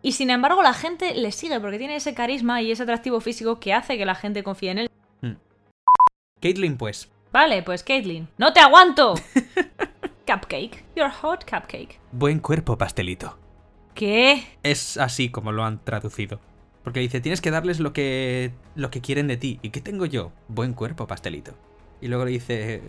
Y 0.00 0.12
sin 0.12 0.30
embargo 0.30 0.62
la 0.62 0.72
gente 0.72 1.14
le 1.14 1.32
sigue 1.32 1.60
porque 1.60 1.78
tiene 1.78 1.96
ese 1.96 2.14
carisma 2.14 2.62
y 2.62 2.70
ese 2.70 2.84
atractivo 2.84 3.20
físico 3.20 3.60
que 3.60 3.74
hace 3.74 3.98
que 3.98 4.06
la 4.06 4.14
gente 4.14 4.42
confíe 4.42 4.70
en 4.70 4.78
él. 4.78 4.90
Caitlyn, 6.40 6.76
pues. 6.76 7.10
Vale, 7.32 7.62
pues 7.62 7.82
Caitlyn. 7.82 8.28
¡No 8.38 8.52
te 8.52 8.60
aguanto! 8.60 9.14
cupcake. 10.26 10.84
You're 10.94 11.10
hot 11.10 11.44
cupcake. 11.44 11.98
Buen 12.12 12.38
cuerpo, 12.40 12.78
pastelito. 12.78 13.38
¿Qué? 13.96 14.46
Es 14.62 14.98
así 14.98 15.30
como 15.30 15.52
lo 15.52 15.64
han 15.64 15.82
traducido. 15.82 16.38
Porque 16.84 17.00
dice, 17.00 17.22
tienes 17.22 17.40
que 17.40 17.50
darles 17.50 17.80
lo 17.80 17.94
que, 17.94 18.52
lo 18.74 18.90
que 18.90 19.00
quieren 19.00 19.26
de 19.26 19.38
ti. 19.38 19.58
¿Y 19.62 19.70
qué 19.70 19.80
tengo 19.80 20.04
yo? 20.04 20.32
Buen 20.48 20.74
cuerpo, 20.74 21.06
pastelito. 21.06 21.54
Y 22.02 22.08
luego 22.08 22.26
le 22.26 22.32
dice, 22.32 22.82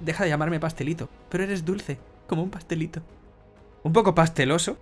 deja 0.00 0.24
de 0.24 0.30
llamarme 0.30 0.60
pastelito, 0.60 1.08
pero 1.30 1.44
eres 1.44 1.64
dulce, 1.64 1.98
como 2.28 2.42
un 2.42 2.50
pastelito. 2.50 3.00
Un 3.82 3.94
poco 3.94 4.14
pasteloso. 4.14 4.76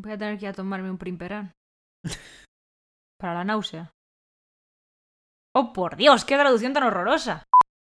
Voy 0.00 0.12
a 0.12 0.18
tener 0.18 0.38
que 0.38 0.46
ir 0.46 0.50
a 0.50 0.54
tomarme 0.54 0.90
un 0.90 0.96
primperán. 0.96 1.52
Para 3.20 3.34
la 3.34 3.44
náusea. 3.44 3.92
¡Oh, 5.54 5.74
por 5.74 5.96
Dios! 5.96 6.24
¡Qué 6.24 6.36
traducción 6.36 6.72
tan 6.72 6.84
horrorosa! 6.84 7.44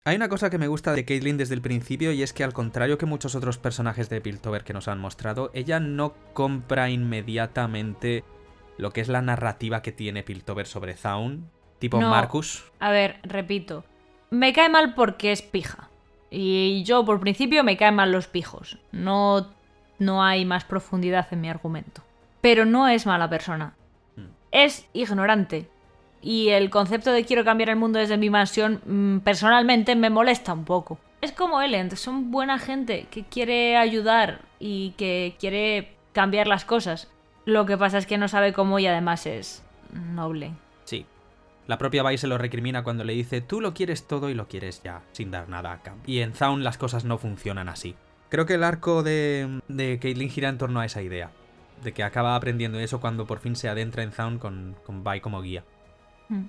Hay 0.05 0.17
una 0.17 0.27
cosa 0.27 0.49
que 0.49 0.57
me 0.57 0.67
gusta 0.67 0.91
de 0.91 1.05
Caitlyn 1.05 1.37
desde 1.37 1.55
el 1.55 1.61
principio 1.61 2.11
y 2.11 2.23
es 2.23 2.33
que 2.33 2.43
al 2.43 2.51
contrario 2.51 2.97
que 2.97 3.05
muchos 3.05 3.35
otros 3.35 3.57
personajes 3.57 4.09
de 4.09 4.19
Piltover 4.19 4.65
que 4.65 4.73
nos 4.73 4.89
han 4.89 4.99
mostrado, 4.99 5.49
ella 5.53 5.79
no 5.79 6.13
compra 6.33 6.89
inmediatamente 6.89 8.25
lo 8.77 8.91
que 8.91 8.99
es 8.99 9.07
la 9.07 9.21
narrativa 9.21 9.81
que 9.81 9.93
tiene 9.93 10.21
Piltover 10.21 10.67
sobre 10.67 10.95
Zaun, 10.95 11.49
tipo 11.79 12.01
No. 12.01 12.09
Marcus. 12.09 12.69
A 12.81 12.91
ver, 12.91 13.17
repito. 13.23 13.85
Me 14.29 14.51
cae 14.51 14.67
mal 14.67 14.93
porque 14.93 15.31
es 15.31 15.41
pija. 15.41 15.89
Y 16.29 16.83
yo, 16.83 17.05
por 17.05 17.21
principio, 17.21 17.63
me 17.63 17.77
caen 17.77 17.95
mal 17.95 18.11
los 18.11 18.27
pijos. 18.27 18.79
No, 18.91 19.51
no 19.99 20.21
hay 20.21 20.43
más 20.43 20.65
profundidad 20.65 21.27
en 21.31 21.39
mi 21.39 21.49
argumento. 21.49 22.03
Pero 22.41 22.65
no 22.65 22.89
es 22.89 23.05
mala 23.05 23.29
persona. 23.29 23.75
Es 24.51 24.85
ignorante. 24.91 25.69
Y 26.23 26.49
el 26.49 26.69
concepto 26.69 27.11
de 27.11 27.25
quiero 27.25 27.43
cambiar 27.43 27.69
el 27.69 27.75
mundo 27.75 27.99
desde 27.99 28.17
mi 28.17 28.29
mansión, 28.29 28.81
mm, 28.85 29.19
personalmente, 29.19 29.95
me 29.95 30.09
molesta 30.09 30.53
un 30.53 30.63
poco. 30.63 30.97
Es 31.21 31.33
como 31.33 31.61
Elend, 31.61 31.95
son 31.95 32.31
buena 32.31 32.59
gente 32.59 33.07
que 33.11 33.23
quiere 33.23 33.77
ayudar 33.77 34.41
y 34.59 34.91
que 34.91 35.35
quiere 35.39 35.93
cambiar 36.13 36.47
las 36.47 36.65
cosas. 36.65 37.09
Lo 37.45 37.65
que 37.65 37.77
pasa 37.77 37.97
es 37.97 38.05
que 38.05 38.17
no 38.17 38.27
sabe 38.27 38.53
cómo 38.53 38.79
y 38.79 38.87
además 38.87 39.25
es 39.25 39.63
noble. 39.93 40.51
Sí. 40.85 41.05
La 41.67 41.77
propia 41.77 42.03
Vi 42.03 42.17
se 42.17 42.27
lo 42.27 42.37
recrimina 42.37 42.83
cuando 42.83 43.03
le 43.03 43.13
dice, 43.13 43.41
tú 43.41 43.61
lo 43.61 43.73
quieres 43.73 44.07
todo 44.07 44.29
y 44.29 44.33
lo 44.33 44.47
quieres 44.47 44.81
ya, 44.83 45.01
sin 45.11 45.31
dar 45.31 45.49
nada 45.49 45.71
a 45.71 45.81
cambio. 45.81 46.03
Y 46.07 46.19
en 46.19 46.33
Zaun 46.33 46.63
las 46.63 46.77
cosas 46.77 47.05
no 47.05 47.17
funcionan 47.17 47.69
así. 47.69 47.95
Creo 48.29 48.45
que 48.45 48.55
el 48.55 48.63
arco 48.63 49.03
de, 49.03 49.61
de 49.67 49.99
Caitlyn 49.99 50.29
gira 50.29 50.49
en 50.49 50.57
torno 50.57 50.79
a 50.79 50.85
esa 50.85 51.01
idea. 51.01 51.31
De 51.83 51.91
que 51.93 52.03
acaba 52.03 52.35
aprendiendo 52.35 52.79
eso 52.79 52.99
cuando 52.99 53.25
por 53.25 53.39
fin 53.39 53.55
se 53.55 53.69
adentra 53.69 54.03
en 54.03 54.11
Zaun 54.11 54.39
con, 54.39 54.75
con 54.85 55.03
como 55.21 55.41
guía. 55.41 55.63
Mm. 56.29 56.43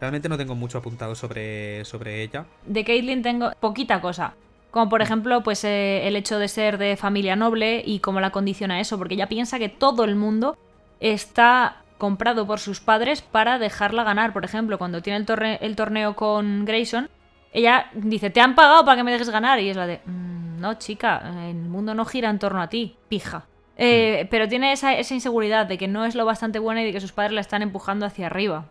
Realmente 0.00 0.28
no 0.28 0.36
tengo 0.36 0.54
mucho 0.54 0.78
apuntado 0.78 1.14
sobre, 1.14 1.84
sobre 1.84 2.22
ella. 2.22 2.44
De 2.66 2.84
Caitlyn 2.84 3.22
tengo 3.22 3.50
poquita 3.60 4.00
cosa. 4.00 4.34
Como 4.70 4.90
por 4.90 5.00
ejemplo, 5.00 5.42
pues 5.42 5.64
eh, 5.64 6.06
el 6.06 6.16
hecho 6.16 6.38
de 6.38 6.48
ser 6.48 6.76
de 6.76 6.96
familia 6.96 7.34
noble 7.34 7.82
y 7.84 8.00
cómo 8.00 8.20
la 8.20 8.30
condiciona 8.30 8.78
eso, 8.80 8.98
porque 8.98 9.14
ella 9.14 9.26
piensa 9.28 9.58
que 9.58 9.70
todo 9.70 10.04
el 10.04 10.14
mundo 10.16 10.58
está 11.00 11.78
comprado 11.96 12.46
por 12.46 12.60
sus 12.60 12.80
padres 12.80 13.22
para 13.22 13.58
dejarla 13.58 14.04
ganar. 14.04 14.34
Por 14.34 14.44
ejemplo, 14.44 14.76
cuando 14.76 15.00
tiene 15.00 15.24
el 15.60 15.76
torneo 15.76 16.14
con 16.14 16.66
Grayson, 16.66 17.08
ella 17.54 17.86
dice, 17.94 18.28
te 18.28 18.42
han 18.42 18.54
pagado 18.54 18.84
para 18.84 18.98
que 18.98 19.04
me 19.04 19.12
dejes 19.12 19.30
ganar. 19.30 19.60
Y 19.60 19.70
es 19.70 19.76
la 19.78 19.86
de, 19.86 20.00
"Mm, 20.04 20.60
no, 20.60 20.74
chica, 20.74 21.22
el 21.48 21.54
mundo 21.56 21.94
no 21.94 22.04
gira 22.04 22.28
en 22.28 22.38
torno 22.38 22.60
a 22.60 22.68
ti, 22.68 22.96
pija. 23.08 23.46
Eh, 23.78 24.26
Pero 24.30 24.46
tiene 24.48 24.72
esa, 24.72 24.94
esa 24.94 25.14
inseguridad 25.14 25.64
de 25.66 25.78
que 25.78 25.88
no 25.88 26.04
es 26.04 26.14
lo 26.14 26.26
bastante 26.26 26.58
buena 26.58 26.82
y 26.82 26.84
de 26.86 26.92
que 26.92 27.00
sus 27.00 27.12
padres 27.12 27.32
la 27.32 27.40
están 27.40 27.62
empujando 27.62 28.04
hacia 28.04 28.26
arriba. 28.26 28.66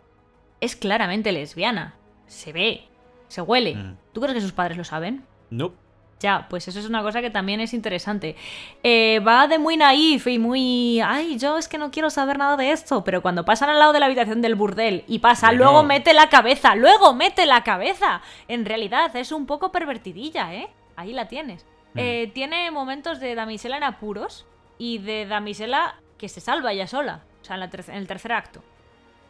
Es 0.60 0.76
claramente 0.76 1.32
lesbiana. 1.32 1.94
Se 2.26 2.52
ve, 2.52 2.84
se 3.28 3.40
huele. 3.42 3.74
Mm. 3.74 3.96
¿Tú 4.12 4.20
crees 4.20 4.34
que 4.34 4.40
sus 4.40 4.52
padres 4.52 4.76
lo 4.76 4.84
saben? 4.84 5.24
No. 5.50 5.72
Ya, 6.18 6.46
pues 6.48 6.66
eso 6.66 6.78
es 6.80 6.86
una 6.88 7.02
cosa 7.02 7.20
que 7.20 7.28
también 7.28 7.60
es 7.60 7.74
interesante. 7.74 8.36
Eh, 8.82 9.20
va 9.20 9.46
de 9.48 9.58
muy 9.58 9.76
naif 9.76 10.26
y 10.28 10.38
muy... 10.38 10.98
Ay, 11.04 11.38
yo 11.38 11.58
es 11.58 11.68
que 11.68 11.76
no 11.76 11.90
quiero 11.90 12.08
saber 12.08 12.38
nada 12.38 12.56
de 12.56 12.72
esto. 12.72 13.04
Pero 13.04 13.20
cuando 13.20 13.44
pasan 13.44 13.68
al 13.68 13.78
lado 13.78 13.92
de 13.92 14.00
la 14.00 14.06
habitación 14.06 14.40
del 14.40 14.54
burdel 14.54 15.04
y 15.06 15.18
pasa, 15.18 15.48
Bueno. 15.48 15.64
luego 15.64 15.82
mete 15.82 16.14
la 16.14 16.30
cabeza, 16.30 16.74
luego 16.74 17.12
mete 17.12 17.44
la 17.44 17.62
cabeza. 17.64 18.22
En 18.48 18.64
realidad 18.64 19.14
es 19.14 19.30
un 19.30 19.44
poco 19.44 19.70
pervertidilla, 19.72 20.54
¿eh? 20.54 20.70
Ahí 20.96 21.12
la 21.12 21.28
tienes. 21.28 21.66
Mm. 21.92 21.98
Eh, 21.98 22.30
tiene 22.34 22.70
momentos 22.70 23.20
de 23.20 23.34
damisela 23.34 23.76
en 23.76 23.84
apuros 23.84 24.46
y 24.78 24.96
de 24.98 25.26
damisela 25.26 25.96
que 26.16 26.30
se 26.30 26.40
salva 26.40 26.72
ella 26.72 26.86
sola. 26.86 27.24
O 27.42 27.44
sea, 27.44 27.54
en, 27.56 27.60
la 27.60 27.68
ter- 27.68 27.84
en 27.88 27.96
el 27.96 28.06
tercer 28.06 28.32
acto 28.32 28.62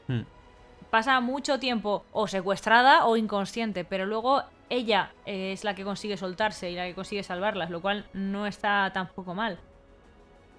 Hmm. 0.06 0.20
Pasa 0.90 1.20
mucho 1.20 1.58
tiempo 1.58 2.04
o 2.12 2.26
secuestrada 2.28 3.06
o 3.06 3.16
inconsciente, 3.16 3.84
pero 3.84 4.06
luego 4.06 4.42
ella 4.70 5.12
eh, 5.26 5.52
es 5.52 5.64
la 5.64 5.74
que 5.74 5.84
consigue 5.84 6.16
soltarse 6.16 6.70
y 6.70 6.74
la 6.74 6.86
que 6.86 6.94
consigue 6.94 7.22
salvarlas, 7.22 7.70
lo 7.70 7.80
cual 7.80 8.06
no 8.12 8.46
está 8.46 8.90
tampoco 8.92 9.34
mal. 9.34 9.58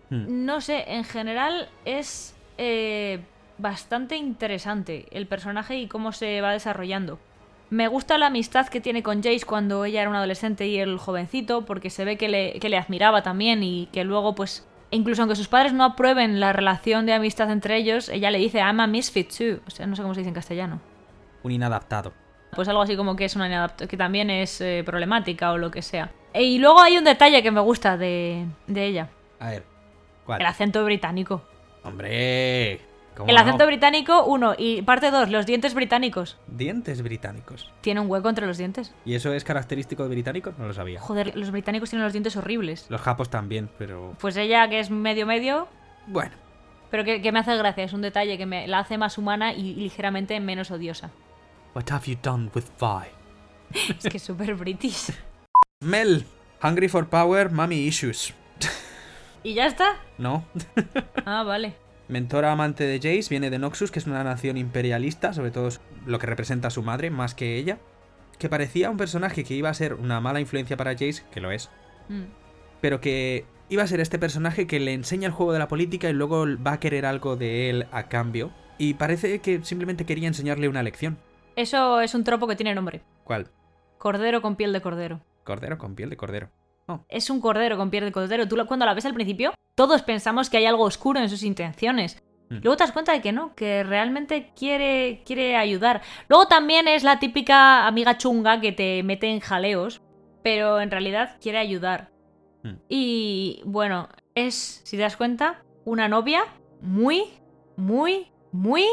Hmm. 0.09 0.45
No 0.45 0.61
sé, 0.61 0.85
en 0.87 1.03
general 1.03 1.69
es 1.85 2.35
eh, 2.57 3.19
bastante 3.57 4.15
interesante 4.15 5.07
el 5.11 5.27
personaje 5.27 5.77
y 5.77 5.87
cómo 5.87 6.11
se 6.11 6.41
va 6.41 6.53
desarrollando. 6.53 7.19
Me 7.69 7.89
gusta 7.89 8.17
la 8.17 8.27
amistad 8.27 8.67
que 8.67 8.79
tiene 8.79 9.03
con 9.03 9.21
Jace 9.21 9.45
cuando 9.45 9.83
ella 9.83 10.01
era 10.01 10.09
una 10.09 10.19
adolescente 10.19 10.67
y 10.67 10.77
él 10.79 10.97
jovencito, 10.97 11.65
porque 11.65 11.89
se 11.89 12.05
ve 12.05 12.17
que 12.17 12.29
le, 12.29 12.59
que 12.59 12.69
le 12.69 12.77
admiraba 12.77 13.23
también 13.23 13.61
y 13.61 13.87
que 13.91 14.05
luego, 14.05 14.35
pues, 14.35 14.65
incluso 14.91 15.22
aunque 15.22 15.35
sus 15.35 15.47
padres 15.47 15.73
no 15.73 15.84
aprueben 15.84 16.39
la 16.39 16.53
relación 16.53 17.05
de 17.05 17.14
amistad 17.14 17.49
entre 17.51 17.77
ellos, 17.77 18.09
ella 18.09 18.31
le 18.31 18.38
dice, 18.39 18.59
I'm 18.59 18.80
a 18.80 18.88
misfit 18.88 19.30
too. 19.35 19.59
O 19.68 19.69
sea, 19.72 19.85
no 19.88 19.95
sé 19.95 20.01
cómo 20.01 20.14
se 20.14 20.22
dice 20.22 20.30
en 20.30 20.35
castellano. 20.35 20.80
Un 21.43 21.51
inadaptado. 21.51 22.14
Pues 22.55 22.68
algo 22.69 22.81
así 22.81 22.95
como 22.95 23.15
que 23.15 23.26
es 23.26 23.35
una 23.35 23.47
inadapt- 23.49 23.88
que 23.88 23.97
también 23.97 24.30
es 24.30 24.61
eh, 24.61 24.84
problemática 24.85 25.51
o 25.51 25.57
lo 25.57 25.69
que 25.69 25.81
sea. 25.81 26.11
E- 26.34 26.43
Y 26.43 26.59
luego 26.59 26.80
hay 26.81 26.97
un 26.97 27.03
detalle 27.03 27.43
que 27.43 27.51
me 27.51 27.59
gusta 27.61 27.97
de, 27.97 28.45
de 28.68 28.85
ella. 28.85 29.09
A 29.39 29.49
ver. 29.49 29.64
¿Cuál? 30.26 30.41
El 30.41 30.47
acento 30.47 30.84
británico. 30.84 31.41
Hombre. 31.84 32.80
¿Cómo 33.18 33.30
El 33.30 33.35
no? 33.35 33.41
acento 33.41 33.65
británico, 33.65 34.23
uno. 34.26 34.53
Y 34.57 34.81
parte 34.84 35.11
dos, 35.11 35.30
los 35.30 35.45
dientes 35.45 35.73
británicos. 35.73 36.38
Dientes 36.48 37.02
británicos. 37.02 37.72
Tiene 37.81 37.99
un 37.99 38.10
hueco 38.10 38.30
entre 38.30 38.48
los 38.48 38.57
dientes. 38.57 38.94
¿Y 39.03 39.15
eso 39.15 39.34
es 39.34 39.44
característico 39.44 40.03
de 40.03 40.10
británicos? 40.10 40.57
No 40.57 40.68
lo 40.68 40.73
sabía. 40.73 41.02
Joder, 41.02 41.35
los 41.35 41.52
británicos 41.52 41.89
tienen 41.89 42.03
los 42.06 42.14
dientes 42.14 42.35
horribles. 42.38 42.85
Los 42.89 43.02
japos 43.02 43.30
también, 43.30 43.69
pero... 43.77 44.14
Pues 44.19 44.38
ella, 44.38 44.69
que 44.69 44.80
es 44.80 44.89
medio 44.89 45.26
medio, 45.26 45.68
Bueno. 46.07 46.31
pero 46.91 47.03
que, 47.03 47.22
que 47.22 47.31
me 47.31 47.39
hace 47.39 47.57
gracia, 47.57 47.84
es 47.84 47.94
un 47.94 48.02
detalle 48.02 48.38
que 48.38 48.45
me 48.45 48.68
la 48.68 48.80
hace 48.80 48.98
más 48.98 49.18
humana 49.18 49.53
y 49.53 49.73
ligeramente 49.76 50.39
menos 50.39 50.72
odiosa. 50.72 51.10
What 51.76 51.89
have 51.91 52.06
you 52.06 52.18
done 52.22 52.49
with 52.56 52.65
Vi? 52.80 53.07
Es 53.99 54.07
que 54.10 54.18
es 54.18 54.23
súper 54.23 54.56
british. 54.56 55.11
Mel. 55.81 56.26
Hungry 56.64 56.88
for 56.88 57.07
power, 57.07 57.52
mommy 57.52 57.76
issues. 57.85 58.34
¿Y 59.44 59.53
ya 59.53 59.68
está? 59.68 59.98
¿No? 60.18 60.44
Ah, 61.26 61.44
vale. 61.44 61.76
Mentora 62.07 62.51
amante 62.53 62.85
de 62.85 62.97
Jace, 62.97 63.29
viene 63.29 63.49
de 63.49 63.59
Noxus, 63.59 63.91
que 63.91 63.99
es 63.99 64.07
una 64.07 64.23
nación 64.23 64.57
imperialista, 64.57 65.34
sobre 65.34 65.51
todo 65.51 65.69
lo 66.05 66.19
que 66.19 66.27
representa 66.27 66.69
a 66.69 66.71
su 66.71 66.81
madre, 66.84 67.09
más 67.09 67.35
que 67.35 67.57
ella. 67.57 67.79
Que 68.39 68.49
parecía 68.49 68.89
un 68.89 68.97
personaje 68.97 69.43
que 69.43 69.55
iba 69.55 69.69
a 69.69 69.73
ser 69.73 69.93
una 69.95 70.21
mala 70.21 70.39
influencia 70.39 70.77
para 70.77 70.91
Jace, 70.93 71.23
que 71.31 71.41
lo 71.41 71.51
es, 71.51 71.69
Mm. 72.09 72.23
pero 72.79 73.01
que 73.01 73.45
iba 73.69 73.84
a 73.84 73.88
ser 73.88 73.99
este 73.99 74.17
personaje 74.19 74.65
que 74.67 74.79
le 74.79 74.93
enseña 74.93 75.27
el 75.27 75.34
juego 75.34 75.51
de 75.51 75.59
la 75.59 75.67
política 75.67 76.09
y 76.09 76.13
luego 76.13 76.45
va 76.65 76.73
a 76.73 76.79
querer 76.79 77.05
algo 77.05 77.35
de 77.35 77.69
él 77.69 77.88
a 77.91 78.07
cambio. 78.07 78.51
Y 78.77 78.93
parece 78.93 79.39
que 79.39 79.61
simplemente 79.63 80.05
quería 80.05 80.27
enseñarle 80.29 80.69
una 80.69 80.84
lección. 80.84 81.17
Eso 81.57 81.99
es 81.99 82.13
un 82.15 82.23
tropo 82.23 82.47
que 82.47 82.55
tiene 82.55 82.73
nombre. 82.75 83.01
¿Cuál? 83.25 83.49
Cordero 83.97 84.41
con 84.41 84.55
piel 84.55 84.71
de 84.71 84.79
cordero. 84.81 85.21
Cordero 85.43 85.77
con 85.77 85.95
piel 85.95 86.09
de 86.11 86.15
cordero. 86.17 86.49
Es 87.09 87.30
un 87.30 87.41
cordero 87.41 87.77
con 87.77 87.89
piel 87.89 88.05
de 88.05 88.11
cordero. 88.11 88.47
Tú 88.47 88.55
lo- 88.55 88.65
cuando 88.68 88.85
la 88.85 88.93
ves 88.93 89.05
al 89.05 89.14
principio, 89.14 89.53
todos 89.76 90.01
pensamos 90.03 90.49
que 90.49 90.57
hay 90.57 90.65
algo 90.65 90.84
oscuro 90.84 91.19
en 91.19 91.30
sus 91.30 91.43
intenciones. 91.43 92.23
Mm. 92.49 92.59
Luego 92.64 92.77
te 92.77 92.84
das 92.84 92.91
cuenta 92.93 93.11
de 93.11 93.22
que 93.22 93.31
no, 93.34 93.53
que 93.55 93.84
realmente 93.84 94.51
quiere, 94.55 95.22
quiere 95.26 95.57
ayudar. 95.57 96.01
Luego 96.30 96.47
también 96.47 96.88
es 96.88 97.03
la 97.03 97.19
típica 97.19 97.85
amiga 97.88 98.18
chunga 98.18 98.61
que 98.61 98.72
te 98.72 99.03
mete 99.03 99.27
en 99.27 99.41
jaleos, 99.41 100.01
pero 100.43 100.80
en 100.80 100.89
realidad 100.91 101.38
quiere 101.41 101.57
ayudar. 101.57 102.09
Mm. 102.64 102.73
Y 102.88 103.61
bueno, 103.65 104.07
es, 104.34 104.81
si 104.85 104.95
te 104.95 105.03
das 105.03 105.18
cuenta, 105.18 105.64
una 105.84 106.07
novia 106.07 106.43
muy, 106.81 107.23
muy, 107.76 108.27
muy 108.51 108.85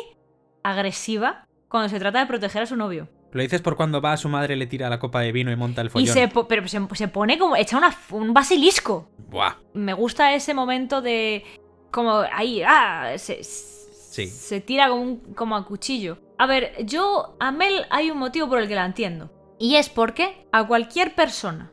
agresiva 0.62 1.46
cuando 1.68 1.88
se 1.88 1.98
trata 1.98 2.20
de 2.20 2.26
proteger 2.26 2.62
a 2.62 2.66
su 2.66 2.76
novio. 2.76 3.08
Lo 3.34 3.42
dices 3.42 3.60
por 3.60 3.76
cuando 3.76 4.00
va 4.00 4.12
a 4.12 4.16
su 4.16 4.28
madre, 4.28 4.56
le 4.56 4.66
tira 4.66 4.88
la 4.88 4.98
copa 4.98 5.20
de 5.20 5.32
vino 5.32 5.50
y 5.50 5.56
monta 5.56 5.80
el 5.82 5.88
Y 5.88 5.90
follón. 5.90 6.08
se, 6.14 6.28
po- 6.28 6.48
pero 6.48 6.66
se, 6.68 6.80
se 6.94 7.08
pone 7.08 7.36
como, 7.38 7.56
echa 7.56 7.76
una, 7.76 7.94
un 8.12 8.32
basilisco. 8.32 9.10
Buah. 9.28 9.56
Me 9.74 9.92
gusta 9.92 10.34
ese 10.34 10.54
momento 10.54 11.02
de 11.02 11.44
como 11.90 12.22
ahí, 12.32 12.62
ah, 12.66 13.12
se, 13.16 13.42
Sí. 13.44 14.28
se 14.28 14.60
tira 14.60 14.88
como, 14.88 15.02
un- 15.02 15.34
como 15.34 15.56
a 15.56 15.66
cuchillo. 15.66 16.18
A 16.38 16.46
ver, 16.46 16.74
yo 16.86 17.36
a 17.40 17.50
Mel 17.52 17.84
hay 17.90 18.10
un 18.10 18.18
motivo 18.18 18.48
por 18.48 18.60
el 18.60 18.68
que 18.68 18.74
la 18.76 18.86
entiendo. 18.86 19.30
Y 19.58 19.76
es 19.76 19.88
porque 19.88 20.46
a 20.52 20.66
cualquier 20.66 21.14
persona 21.14 21.72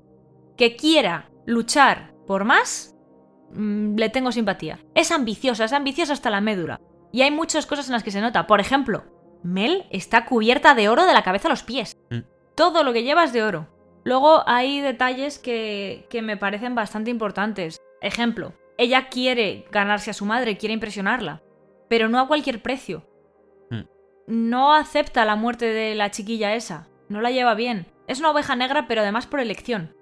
que 0.57 0.75
quiera 0.75 1.29
luchar 1.45 2.13
por 2.27 2.43
más, 2.45 2.95
mm, 3.53 3.95
le 3.97 4.09
tengo 4.09 4.31
simpatía. 4.31 4.79
Es 4.95 5.11
ambiciosa, 5.11 5.65
es 5.65 5.73
ambiciosa 5.73 6.13
hasta 6.13 6.29
la 6.31 6.41
médula. 6.41 6.79
Y 7.11 7.21
hay 7.21 7.29
muchas 7.31 7.65
cosas 7.67 7.88
en 7.88 7.93
las 7.93 8.03
que 8.03 8.11
se 8.11 8.21
nota. 8.21 8.47
Por 8.47 8.59
ejemplo, 8.59 9.03
Mel 9.43 9.85
está 9.89 10.26
cubierta 10.26 10.76
de 10.76 10.89
oro 10.89 11.05
de 11.05 11.13
la 11.13 11.23
cabeza 11.23 11.47
a 11.47 11.51
los 11.51 11.63
pies. 11.63 11.97
Mm. 12.09 12.19
todo 12.55 12.84
lo 12.84 12.93
que 12.93 13.03
lleva 13.03 13.23
es 13.23 13.34
de 13.34 13.43
oro. 13.43 13.68
Luego 14.03 14.43
hay 14.47 14.81
detalles 14.81 15.39
que, 15.39 16.05
que 16.09 16.22
me 16.22 16.38
parecen 16.38 16.76
bastante 16.76 17.11
importantes. 17.11 17.77
Ejemplo, 18.01 18.53
ella 18.77 19.09
quiere 19.09 19.65
ganarse 19.72 20.09
a 20.09 20.13
su 20.13 20.26
madre, 20.26 20.57
quiere 20.57 20.73
impresionarla, 20.73 21.43
pero 21.88 22.09
no 22.09 22.19
a 22.19 22.27
cualquier 22.27 22.61
precio. 22.61 23.05
Hmm. 23.69 23.84
No 24.27 24.73
acepta 24.73 25.26
la 25.26 25.35
muerte 25.35 25.68
de 25.68 25.93
la 25.93 26.09
chiquilla 26.09 26.55
esa, 26.55 26.88
no 27.07 27.22
la 27.22 27.31
lleva 27.31 27.53
bien. 27.53 27.85
Es 28.07 28.19
una 28.19 28.31
oveja 28.31 28.55
negra, 28.55 28.88
pero 28.88 29.01
además 29.01 29.27
por 29.27 29.39
elección. 29.39 29.95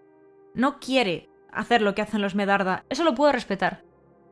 No 0.53 0.79
quiere 0.79 1.29
hacer 1.51 1.81
lo 1.81 1.93
que 1.93 2.01
hacen 2.01 2.21
los 2.21 2.35
Medarda, 2.35 2.85
eso 2.89 3.03
lo 3.03 3.15
puedo 3.15 3.31
respetar. 3.31 3.83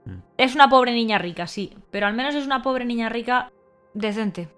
Hmm. 0.05 0.19
Es 0.37 0.55
una 0.55 0.69
pobre 0.69 0.93
niña 0.93 1.17
rica, 1.17 1.45
sí, 1.47 1.75
pero 1.91 2.07
al 2.07 2.13
menos 2.13 2.33
es 2.33 2.45
una 2.45 2.61
pobre 2.61 2.85
niña 2.85 3.09
rica 3.09 3.51
decente. 3.93 4.49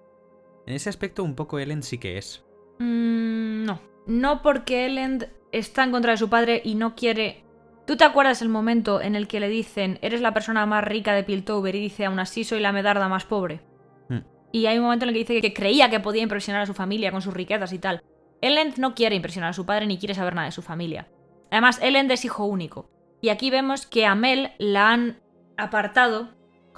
En 0.66 0.74
ese 0.74 0.88
aspecto 0.88 1.24
un 1.24 1.34
poco 1.34 1.58
Ellen 1.58 1.82
sí 1.82 1.98
que 1.98 2.18
es. 2.18 2.44
Mm, 2.78 3.64
no. 3.64 3.80
No 4.06 4.42
porque 4.42 4.86
Elend 4.86 5.28
está 5.52 5.84
en 5.84 5.92
contra 5.92 6.12
de 6.12 6.18
su 6.18 6.28
padre 6.28 6.60
y 6.64 6.74
no 6.74 6.94
quiere... 6.94 7.44
¿Tú 7.86 7.96
te 7.96 8.04
acuerdas 8.04 8.40
el 8.42 8.48
momento 8.48 9.00
en 9.00 9.16
el 9.16 9.26
que 9.26 9.40
le 9.40 9.48
dicen 9.48 9.98
eres 10.00 10.20
la 10.20 10.32
persona 10.32 10.64
más 10.66 10.84
rica 10.84 11.12
de 11.12 11.24
Piltover 11.24 11.74
y 11.74 11.80
dice 11.80 12.04
aún 12.04 12.20
así 12.20 12.44
soy 12.44 12.60
la 12.60 12.72
medarda 12.72 13.08
más 13.08 13.24
pobre? 13.24 13.60
Hmm. 14.08 14.20
Y 14.52 14.66
hay 14.66 14.78
un 14.78 14.84
momento 14.84 15.04
en 15.04 15.10
el 15.10 15.14
que 15.14 15.20
dice 15.20 15.40
que 15.40 15.54
creía 15.54 15.90
que 15.90 16.00
podía 16.00 16.22
impresionar 16.22 16.62
a 16.62 16.66
su 16.66 16.74
familia 16.74 17.10
con 17.10 17.22
sus 17.22 17.34
riquezas 17.34 17.72
y 17.72 17.78
tal. 17.78 18.02
Elend 18.40 18.78
no 18.78 18.94
quiere 18.94 19.16
impresionar 19.16 19.50
a 19.50 19.54
su 19.54 19.66
padre 19.66 19.86
ni 19.86 19.98
quiere 19.98 20.14
saber 20.14 20.34
nada 20.34 20.46
de 20.46 20.52
su 20.52 20.62
familia. 20.62 21.08
Además, 21.50 21.80
Elend 21.82 22.10
es 22.10 22.24
hijo 22.24 22.44
único. 22.44 22.88
Y 23.20 23.28
aquí 23.28 23.50
vemos 23.50 23.86
que 23.86 24.06
a 24.06 24.14
Mel 24.14 24.52
la 24.58 24.92
han 24.92 25.20
apartado 25.56 26.30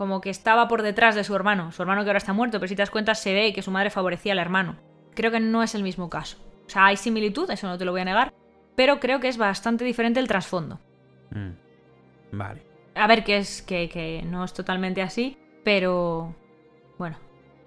como 0.03 0.21
que 0.21 0.31
estaba 0.31 0.67
por 0.67 0.83
detrás 0.83 1.15
de 1.15 1.23
su 1.23 1.33
hermano. 1.37 1.71
Su 1.71 1.83
hermano 1.83 2.03
que 2.03 2.11
ahora 2.11 2.19
está 2.19 2.33
muerto, 2.33 2.59
pero 2.59 2.69
si 2.69 2.75
te 2.75 2.83
das 2.83 2.91
cuenta 2.91 3.15
se 3.15 3.33
ve 3.33 3.53
que 3.53 3.63
su 3.63 3.71
madre 3.71 3.89
favorecía 3.89 4.33
al 4.33 4.41
hermano. 4.41 4.77
Creo 5.15 5.31
que 5.31 5.39
no 5.39 5.63
es 5.63 5.77
el 5.77 5.85
mismo 5.85 6.11
caso. 6.11 6.39
O 6.67 6.69
sea, 6.69 6.87
hay 6.87 6.97
similitud, 6.97 7.49
eso 7.53 7.69
no 7.69 7.79
te 7.79 7.85
lo 7.85 7.93
voy 7.93 8.01
a 8.01 8.05
negar, 8.05 8.35
pero 8.75 8.99
creo 8.99 9.21
que 9.21 9.29
es 9.29 9.39
bastante 9.39 9.85
diferente 9.85 10.19
el 10.19 10.27
trasfondo. 10.27 10.81
Mm. 11.31 11.51
Vale. 12.33 12.63
A 12.97 13.07
ver, 13.07 13.23
que 13.23 13.37
es 13.37 13.63
que, 13.63 13.89
que 13.89 14.23
no 14.27 14.43
es 14.43 14.53
totalmente 14.53 15.03
así, 15.03 15.39
pero 15.63 16.35
bueno. 16.99 17.17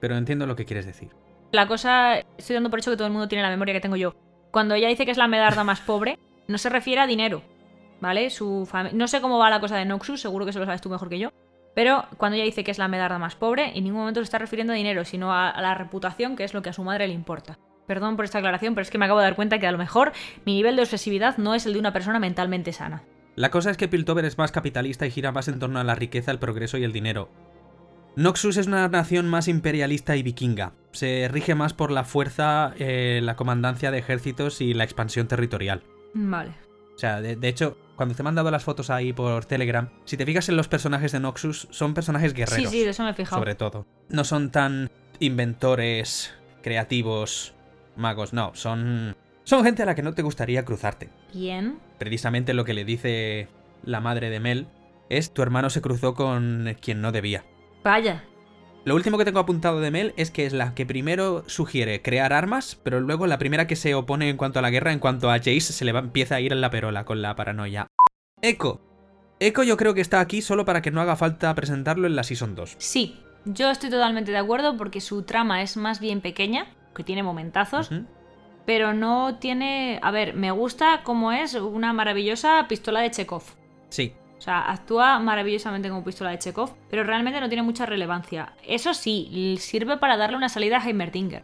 Pero 0.02 0.18
entiendo 0.18 0.45
lo 0.45 0.57
que 0.57 0.66
quieres 0.66 0.86
decir. 0.86 1.10
La 1.53 1.68
cosa, 1.68 2.20
estoy 2.38 2.56
dando 2.56 2.70
por 2.70 2.80
hecho 2.80 2.91
que 2.91 2.98
todo 2.98 3.07
el 3.07 3.14
mundo 3.14 3.30
tiene 3.30 3.44
la 3.44 3.49
memoria 3.49 3.74
que 3.74 3.80
tengo 3.80 3.95
yo. 3.95 4.14
Cuando 4.52 4.76
ella 4.76 4.90
dice 4.90 5.06
que 5.06 5.12
es 5.12 5.18
la 5.18 5.30
medarda 5.30 5.64
más 5.64 5.80
pobre, 5.80 6.20
no 6.49 6.57
se 6.57 6.70
refiere 6.70 6.99
a 6.99 7.07
dinero, 7.07 7.41
¿vale? 8.02 8.30
Su 8.30 8.68
fami- 8.70 8.91
no 8.91 9.07
sé 9.07 9.22
cómo 9.22 9.38
va 9.40 9.49
la 9.49 9.60
cosa 9.62 9.78
de 9.78 9.86
Noxus, 9.86 10.20
seguro 10.22 10.45
que 10.45 10.49
eso 10.52 10.60
lo 10.60 10.66
sabes 10.66 10.82
tú 10.82 10.90
mejor 10.90 11.10
que 11.10 11.20
yo. 11.20 11.30
Pero 11.76 12.06
cuando 12.18 12.38
ella 12.38 12.45
dice 12.45 12.64
que 12.64 12.72
es 12.72 12.80
la 12.80 12.88
medarda 12.88 13.19
más 13.19 13.35
pobre, 13.35 13.77
en 13.77 13.84
ningún 13.84 13.99
momento 13.99 14.22
se 14.22 14.23
está 14.23 14.39
refiriendo 14.39 14.73
a 14.73 14.76
dinero, 14.76 15.06
sino 15.06 15.31
a, 15.31 15.49
a 15.49 15.61
la 15.61 15.76
reputación, 15.76 16.35
que 16.35 16.43
es 16.43 16.53
lo 16.53 16.64
que 16.64 16.69
a 16.69 16.73
su 16.73 16.84
madre 16.84 17.07
le 17.07 17.14
importa. 17.14 17.60
Perdón 17.85 18.15
por 18.15 18.26
esta 18.26 18.39
aclaración, 18.39 18.73
pero 18.73 18.84
es 18.84 18.89
que 18.89 18.97
me 18.97 19.06
acabo 19.06 19.19
de 19.19 19.26
dar 19.26 19.35
cuenta 19.35 19.60
que 19.60 19.68
a 19.68 19.72
lo 19.72 19.77
mejor 19.77 20.14
mi 20.45 20.56
nivel 20.56 20.76
de 20.76 20.81
obsesividad 20.81 21.38
no 21.38 21.53
es 21.53 21.68
el 21.68 21.73
de 21.73 21.80
una 21.80 21.93
persona 21.93 22.19
mentalmente 22.19 22.73
sana. 22.73 23.03
La 23.35 23.52
cosa 23.52 23.69
es 23.69 23.77
que 23.77 23.89
Piltover 23.89 24.23
es 24.26 24.38
más 24.38 24.52
capitalista 24.52 25.06
y 25.06 25.11
gira 25.11 25.34
más 25.34 25.49
en 25.49 25.60
torno 25.60 25.80
a 25.80 25.84
la 25.84 25.93
riqueza, 25.93 26.31
el 26.31 26.39
progreso 26.39 26.77
y 26.77 26.85
el 26.85 26.93
dinero. 26.93 27.30
Noxus 28.15 28.56
es 28.56 28.68
una 28.68 28.88
nación 28.88 29.27
más 29.27 29.49
imperialista 29.49 30.15
y 30.15 30.23
vikinga. 30.23 30.72
Se 30.93 31.27
rige 31.30 31.53
más 31.53 31.73
por 31.73 31.91
la 31.91 32.06
fuerza, 32.06 32.73
eh, 32.80 33.19
la 33.22 33.35
comandancia 33.35 33.91
de 33.91 33.97
ejércitos 33.97 34.61
y 34.61 34.73
la 34.73 34.85
expansión 34.85 35.27
territorial. 35.27 35.84
Vale. 36.14 36.53
O 36.96 37.00
sea, 37.00 37.22
de, 37.22 37.36
de 37.36 37.48
hecho, 37.48 37.78
cuando 37.96 38.16
te 38.16 38.22
he 38.22 38.24
mandado 38.24 38.52
las 38.52 38.64
fotos 38.64 38.90
ahí 38.90 39.14
por 39.14 39.46
Telegram, 39.46 39.90
si 40.06 40.18
te 40.18 40.26
fijas 40.26 40.50
en 40.50 40.58
los 40.58 40.68
personajes 40.68 41.12
de 41.12 41.20
Noxus, 41.20 41.68
son 41.72 41.94
personajes 41.94 42.34
guerreros. 42.34 42.70
Sí, 42.72 42.78
sí, 42.78 42.84
de 42.84 42.92
eso 42.92 43.04
me 43.04 43.12
he 43.12 43.14
fijado. 43.14 43.42
Sobre 43.42 43.56
todo. 43.56 43.86
No 44.10 44.24
son 44.24 44.52
tan 44.52 44.90
inventores, 45.20 46.34
creativos, 46.62 47.54
magos, 47.96 48.34
no. 48.34 48.52
Son. 48.56 49.16
Son 49.44 49.64
gente 49.64 49.84
a 49.84 49.86
la 49.86 49.96
que 49.96 50.02
no 50.02 50.14
te 50.14 50.24
gustaría 50.24 50.66
cruzarte. 50.66 51.10
Bien. 51.34 51.78
Precisamente 52.00 52.54
lo 52.54 52.66
que 52.66 52.74
le 52.74 52.84
dice 52.84 53.48
la 53.84 54.02
madre 54.02 54.30
de 54.30 54.40
Mel 54.40 54.68
es 55.10 55.32
tu 55.32 55.42
hermano 55.44 55.70
se 55.70 55.82
cruzó 55.82 56.16
con 56.16 56.76
quien 56.82 57.02
no 57.02 57.12
debía. 57.12 57.46
Vaya. 57.84 58.24
Lo 58.86 58.94
último 58.94 59.18
que 59.18 59.26
tengo 59.26 59.40
apuntado 59.40 59.82
de 59.82 59.90
Mel 59.90 60.14
es 60.16 60.30
que 60.30 60.45
es 60.45 60.53
la 60.53 60.76
que 60.76 60.86
primero 60.86 61.44
sugiere 61.48 62.03
crear 62.03 62.34
armas, 62.34 62.80
pero 62.84 62.99
luego 62.99 63.26
la 63.26 63.40
primera 63.40 63.66
que 63.66 63.76
se 63.76 63.95
opone 63.95 64.30
en 64.30 64.38
cuanto 64.38 64.60
a 64.60 64.62
la 64.62 64.70
guerra, 64.70 64.94
en 64.94 64.99
cuanto 64.99 65.32
a 65.32 65.40
Jace, 65.40 65.60
se 65.60 65.86
le 65.86 65.91
va, 65.91 66.02
empieza 66.02 66.36
a 66.36 66.40
ir 66.40 66.53
en 66.53 66.62
la 66.62 66.70
perola 66.70 67.03
con 67.03 67.24
la 67.24 67.36
paranoia. 67.36 67.88
Echo. 68.44 68.80
Echo 69.40 69.64
yo 69.64 69.76
creo 69.76 69.95
que 69.95 70.02
está 70.02 70.20
aquí 70.20 70.44
solo 70.44 70.66
para 70.66 70.84
que 70.84 70.91
no 70.91 71.02
haga 71.02 71.16
falta 71.16 71.56
presentarlo 71.56 72.06
en 72.06 72.16
la 72.16 72.24
Season 72.24 72.53
2. 72.53 72.76
Sí, 72.78 73.20
yo 73.45 73.72
estoy 73.72 73.90
totalmente 73.90 74.32
de 74.32 74.38
acuerdo 74.38 74.78
porque 74.78 75.02
su 75.02 75.24
trama 75.24 75.64
es 75.64 75.78
más 75.78 75.99
bien 75.99 76.22
pequeña, 76.22 76.68
que 76.95 77.03
tiene 77.03 77.24
momentazos, 77.24 77.90
pero 78.68 78.94
no 78.94 79.40
tiene... 79.40 79.99
A 80.03 80.12
ver, 80.12 80.36
me 80.36 80.52
gusta 80.52 81.02
como 81.03 81.32
es 81.32 81.56
una 81.56 81.91
maravillosa 81.91 82.64
pistola 82.70 83.02
de 83.02 83.10
Chekhov. 83.10 83.44
Sí. 83.90 84.14
O 84.38 84.41
sea, 84.41 84.72
actúa 84.72 85.18
maravillosamente 85.20 85.90
como 85.90 86.03
pistola 86.03 86.32
de 86.32 86.40
Chekhov, 86.40 86.76
pero 86.90 87.03
realmente 87.03 87.40
no 87.40 87.48
tiene 87.48 87.64
mucha 87.64 87.86
relevancia. 87.86 88.53
Eso 88.68 88.94
sí, 88.94 89.57
sirve 89.60 89.98
para 89.98 90.18
darle 90.18 90.38
una 90.38 90.49
salida 90.49 90.78
a 90.78 90.86
Heimerdinger. 90.86 91.44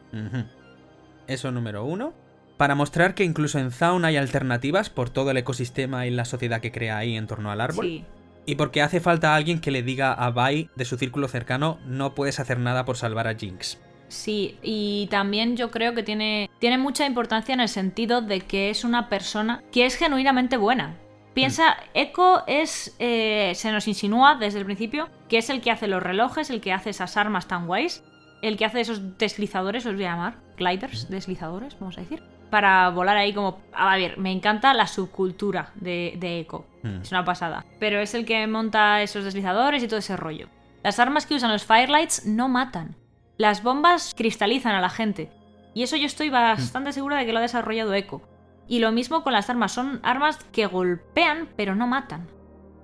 Eso 1.28 1.52
número 1.52 1.86
uno. 1.86 2.14
Para 2.58 2.76
mostrar 2.76 3.16
que 3.16 3.24
incluso 3.24 3.58
en 3.58 3.72
Zaun 3.72 4.06
hay 4.06 4.18
alternativas 4.18 4.90
por 4.90 5.10
todo 5.10 5.32
el 5.32 5.38
ecosistema 5.38 6.06
y 6.06 6.12
la 6.12 6.26
sociedad 6.26 6.62
que 6.62 6.72
crea 6.72 6.98
ahí 6.98 7.16
en 7.16 7.26
torno 7.26 7.50
al 7.50 7.62
árbol. 7.62 7.86
Sí. 7.86 8.06
Y 8.46 8.56
porque 8.56 8.82
hace 8.82 9.00
falta 9.00 9.36
alguien 9.36 9.62
que 9.62 9.72
le 9.72 9.84
diga 9.84 10.14
a 10.14 10.30
Bai 10.32 10.70
de 10.76 10.86
su 10.86 10.98
círculo 10.98 11.28
cercano, 11.28 11.80
no 11.86 12.14
puedes 12.14 12.40
hacer 12.40 12.60
nada 12.60 12.86
por 12.86 12.98
salvar 12.98 13.28
a 13.28 13.36
Jinx. 13.36 13.80
Sí, 14.10 14.58
y 14.62 15.08
también 15.10 15.56
yo 15.56 15.72
creo 15.72 15.96
que 15.96 16.04
tiene, 16.04 16.50
tiene 16.60 16.78
mucha 16.78 17.06
importancia 17.06 17.54
en 17.54 17.62
el 17.62 17.70
sentido 17.70 18.22
de 18.22 18.42
que 18.42 18.70
es 18.70 18.84
una 18.84 19.10
persona 19.10 19.64
que 19.72 19.86
es 19.86 19.96
genuinamente 19.96 20.58
buena. 20.58 20.98
Piensa, 21.34 21.78
Echo 21.94 22.46
es. 22.48 22.96
eh, 23.00 23.54
se 23.56 23.72
nos 23.72 23.88
insinúa 23.88 24.36
desde 24.36 24.60
el 24.60 24.66
principio 24.66 25.10
que 25.30 25.38
es 25.38 25.50
el 25.50 25.62
que 25.62 25.72
hace 25.72 25.88
los 25.88 26.04
relojes, 26.04 26.50
el 26.50 26.60
que 26.62 26.74
hace 26.74 26.90
esas 26.90 27.16
armas 27.16 27.48
tan 27.48 27.68
guays, 27.68 28.04
el 28.42 28.58
que 28.58 28.66
hace 28.66 28.82
esos 28.82 29.18
deslizadores, 29.18 29.86
os 29.86 29.96
voy 29.96 30.04
a 30.04 30.12
llamar, 30.12 30.36
gliders, 30.58 31.10
deslizadores, 31.10 31.80
vamos 31.80 31.98
a 31.98 32.02
decir, 32.02 32.22
para 32.50 32.90
volar 32.90 33.16
ahí 33.16 33.34
como. 33.34 33.62
A 33.72 33.96
ver, 33.96 34.18
me 34.18 34.32
encanta 34.32 34.74
la 34.74 34.88
subcultura 34.88 35.72
de, 35.76 36.16
de 36.18 36.40
Echo. 36.42 36.66
Mm. 36.84 37.02
Es 37.02 37.12
una 37.12 37.24
pasada. 37.24 37.66
Pero 37.80 38.00
es 38.00 38.14
el 38.14 38.26
que 38.26 38.46
monta 38.48 39.02
esos 39.02 39.24
deslizadores 39.24 39.82
y 39.84 39.88
todo 39.88 40.00
ese 40.00 40.18
rollo. 40.18 40.50
Las 40.84 41.00
armas 41.00 41.26
que 41.26 41.36
usan 41.36 41.52
los 41.52 41.64
Firelights 41.64 42.26
no 42.26 42.50
matan. 42.50 42.96
Las 43.38 43.64
bombas 43.64 44.14
cristalizan 44.18 44.76
a 44.76 44.82
la 44.82 44.90
gente. 44.90 45.32
Y 45.74 45.84
eso 45.84 45.96
yo 45.96 46.08
estoy 46.08 46.30
bastante 46.30 46.92
segura 46.92 47.18
de 47.18 47.26
que 47.26 47.32
lo 47.32 47.40
ha 47.40 47.44
desarrollado 47.44 47.94
Echo. 47.94 48.22
Y 48.68 48.80
lo 48.80 48.92
mismo 48.92 49.24
con 49.24 49.34
las 49.34 49.50
armas. 49.50 49.74
Son 49.74 50.00
armas 50.04 50.38
que 50.52 50.66
golpean, 50.66 51.50
pero 51.56 51.76
no 51.76 51.88
matan. 51.88 52.28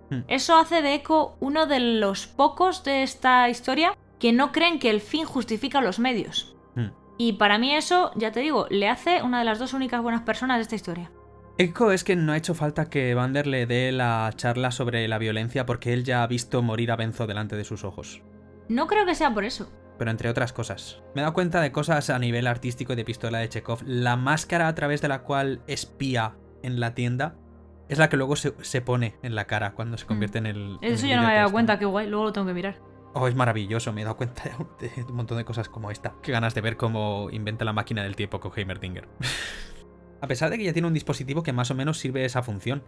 Hmm. 0.10 0.22
Eso 0.28 0.58
hace 0.58 0.82
de 0.82 0.96
Echo 0.96 1.36
uno 1.40 1.66
de 1.66 1.80
los 1.80 2.28
pocos 2.28 2.84
de 2.84 3.04
esta 3.04 3.50
historia 3.50 3.96
que 4.20 4.34
no 4.34 4.52
creen 4.52 4.80
que 4.80 4.90
el 4.90 5.02
fin 5.02 5.26
justifica 5.26 5.82
los 5.82 6.00
medios. 6.00 6.56
Hmm. 6.76 6.90
Y 7.18 7.34
para 7.34 7.58
mí 7.58 7.74
eso, 7.76 8.12
ya 8.16 8.32
te 8.32 8.42
digo, 8.42 8.68
le 8.70 8.90
hace 8.90 9.22
una 9.24 9.40
de 9.40 9.46
las 9.46 9.60
dos 9.60 9.74
únicas 9.74 10.02
buenas 10.02 10.22
personas 10.22 10.58
de 10.58 10.64
esta 10.64 10.76
historia. 10.76 11.12
Echo 11.60 11.92
es 11.92 12.04
que 12.04 12.16
no 12.16 12.34
ha 12.34 12.38
hecho 12.38 12.54
falta 12.54 12.90
que 12.90 13.16
Vander 13.16 13.48
le 13.48 13.66
dé 13.66 13.92
la 13.92 14.32
charla 14.36 14.70
sobre 14.70 15.08
la 15.08 15.18
violencia 15.18 15.66
porque 15.66 15.92
él 15.94 16.04
ya 16.04 16.22
ha 16.22 16.28
visto 16.28 16.62
morir 16.62 16.92
a 16.92 16.96
Benzo 16.96 17.26
delante 17.26 17.56
de 17.56 17.64
sus 17.64 17.84
ojos. 17.84 18.22
No 18.70 18.86
creo 18.86 19.06
que 19.08 19.16
sea 19.16 19.34
por 19.34 19.44
eso. 19.44 19.72
Pero 19.98 20.12
entre 20.12 20.30
otras 20.30 20.54
cosas. 20.54 21.02
Me 21.16 21.22
he 21.22 21.24
dado 21.24 21.34
cuenta 21.34 21.62
de 21.62 21.72
cosas 21.72 22.10
a 22.10 22.20
nivel 22.20 22.48
artístico 22.48 22.94
y 22.94 22.96
de 22.96 23.06
pistola 23.06 23.40
de 23.40 23.50
Chekhov. 23.50 23.82
La 23.86 24.16
máscara 24.16 24.68
a 24.68 24.76
través 24.76 25.02
de 25.02 25.08
la 25.08 25.24
cual 25.24 25.62
espía 25.68 26.36
en 26.64 26.80
la 26.80 26.94
tienda 26.94 27.36
es 27.90 27.98
la 27.98 28.10
que 28.10 28.18
luego 28.18 28.36
se, 28.36 28.54
se 28.62 28.82
pone 28.82 29.16
en 29.24 29.36
la 29.36 29.46
cara 29.46 29.74
cuando 29.74 29.98
se 29.98 30.06
convierte 30.06 30.38
en 30.38 30.46
el. 30.46 30.58
en 30.58 30.92
Mm. 30.92 30.94
Eso 30.94 31.06
el 31.06 31.12
yo 31.12 31.16
no 31.16 31.22
me 31.24 31.28
había 31.30 31.40
dado 31.40 31.52
cuenta, 31.52 31.80
qué 31.80 31.86
guay, 31.86 32.08
luego 32.08 32.26
lo 32.26 32.34
tengo 32.34 32.48
que 32.48 32.54
mirar. 32.54 32.80
Oh, 33.14 33.28
es 33.28 33.36
maravilloso, 33.36 33.94
me 33.94 34.02
he 34.02 34.04
dado 34.04 34.18
cuenta 34.18 34.44
de, 34.80 34.90
de 34.90 35.04
un 35.04 35.16
montón 35.16 35.38
de 35.38 35.46
cosas 35.46 35.70
como 35.70 35.90
esta. 35.90 36.14
Qué 36.22 36.32
ganas 36.32 36.54
de 36.54 36.62
ver 36.62 36.78
cómo 36.78 37.30
inventa 37.32 37.66
la 37.66 37.74
máquina 37.74 38.04
del 38.04 38.16
tiempo 38.16 38.40
con 38.40 38.52
Heimerdinger. 38.56 39.08
a 40.22 40.28
pesar 40.28 40.50
de 40.50 40.58
que 40.58 40.66
ya 40.66 40.74
tiene 40.74 40.88
un 40.88 40.94
dispositivo 40.94 41.44
que 41.44 41.54
más 41.54 41.72
o 41.72 41.76
menos 41.76 41.98
sirve 41.98 42.26
esa 42.26 42.44
función. 42.44 42.84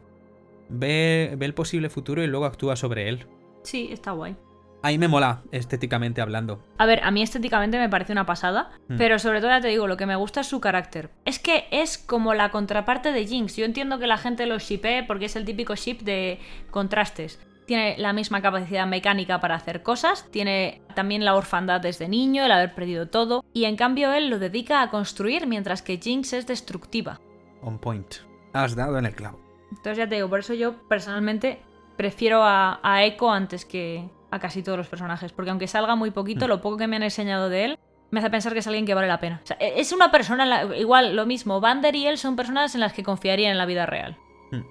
Ve, 0.70 1.34
ve 1.38 1.46
el 1.48 1.56
posible 1.56 1.90
futuro 1.90 2.24
y 2.24 2.28
luego 2.28 2.46
actúa 2.46 2.76
sobre 2.76 3.10
él. 3.10 3.26
Sí, 3.64 3.90
está 3.92 4.12
guay. 4.12 4.38
Ahí 4.82 4.98
me 4.98 5.10
mola, 5.10 5.44
estéticamente 5.52 6.22
hablando. 6.22 6.64
A 6.78 6.86
ver, 6.86 7.04
a 7.04 7.12
mí 7.12 7.22
estéticamente 7.22 7.78
me 7.78 7.90
parece 7.90 8.14
una 8.14 8.26
pasada, 8.26 8.72
Mm. 8.88 8.98
pero 8.98 9.20
sobre 9.20 9.40
todo 9.42 9.50
ya 9.50 9.60
te 9.60 9.68
digo, 9.68 9.88
lo 9.88 9.98
que 9.98 10.06
me 10.06 10.16
gusta 10.16 10.40
es 10.42 10.48
su 10.48 10.62
carácter. 10.62 11.10
Es 11.26 11.38
que 11.40 11.68
es 11.72 11.98
como 11.98 12.34
la 12.34 12.50
contraparte 12.50 13.12
de 13.12 13.26
Jinx. 13.28 13.58
Yo 13.58 13.66
entiendo 13.66 14.00
que 14.00 14.08
la 14.08 14.18
gente 14.18 14.46
lo 14.46 14.58
shipee 14.58 15.04
porque 15.04 15.26
es 15.26 15.36
el 15.36 15.44
típico 15.46 15.76
ship 15.76 16.00
de 16.02 16.40
contrastes. 16.72 17.40
Tiene 17.66 17.98
la 17.98 18.14
misma 18.14 18.42
capacidad 18.42 18.88
mecánica 18.88 19.40
para 19.42 19.56
hacer 19.56 19.84
cosas, 19.84 20.26
tiene 20.32 20.82
también 20.96 21.24
la 21.26 21.36
orfandad 21.36 21.82
desde 21.82 22.08
niño, 22.08 22.44
el 22.46 22.52
haber 22.52 22.74
perdido 22.74 23.10
todo, 23.10 23.44
y 23.54 23.66
en 23.66 23.76
cambio 23.76 24.12
él 24.14 24.30
lo 24.30 24.40
dedica 24.40 24.82
a 24.82 24.90
construir 24.90 25.46
mientras 25.46 25.82
que 25.84 25.98
Jinx 25.98 26.34
es 26.34 26.48
destructiva. 26.48 27.20
On 27.62 27.78
point. 27.78 28.16
Has 28.54 28.76
dado 28.76 28.98
en 28.98 29.06
el 29.06 29.14
clavo. 29.14 29.40
Entonces 29.70 29.98
ya 29.98 30.08
te 30.10 30.16
digo, 30.16 30.30
por 30.30 30.40
eso 30.40 30.56
yo 30.56 30.82
personalmente 30.88 31.62
prefiero 31.96 32.42
a, 32.44 32.80
a 32.82 33.04
Echo 33.04 33.30
antes 33.30 33.66
que 33.66 34.10
a 34.32 34.40
casi 34.40 34.62
todos 34.64 34.78
los 34.78 34.88
personajes, 34.88 35.32
porque 35.34 35.50
aunque 35.52 35.68
salga 35.68 35.96
muy 35.96 36.12
poquito, 36.12 36.48
lo 36.48 36.62
poco 36.62 36.78
que 36.78 36.88
me 36.88 36.96
han 36.96 37.04
enseñado 37.04 37.50
de 37.50 37.66
él 37.66 37.80
me 38.12 38.20
hace 38.22 38.30
pensar 38.32 38.54
que 38.54 38.60
es 38.60 38.66
alguien 38.68 38.88
que 38.88 38.96
vale 38.96 39.08
la 39.08 39.20
pena. 39.20 39.40
O 39.44 39.46
sea, 39.46 39.56
e- 39.60 39.80
es 39.80 39.92
una 39.92 40.10
persona, 40.12 40.44
la- 40.46 40.76
igual 40.76 41.16
lo 41.16 41.28
mismo, 41.28 41.62
Vander 41.62 41.96
y 41.96 42.08
él 42.08 42.18
son 42.18 42.36
personas 42.36 42.74
en 42.74 42.82
las 42.82 42.92
que 42.94 43.04
confiaría 43.04 43.52
en 43.52 43.58
la 43.60 43.68
vida 43.68 43.86
real. 43.86 44.18
Hmm. 44.52 44.62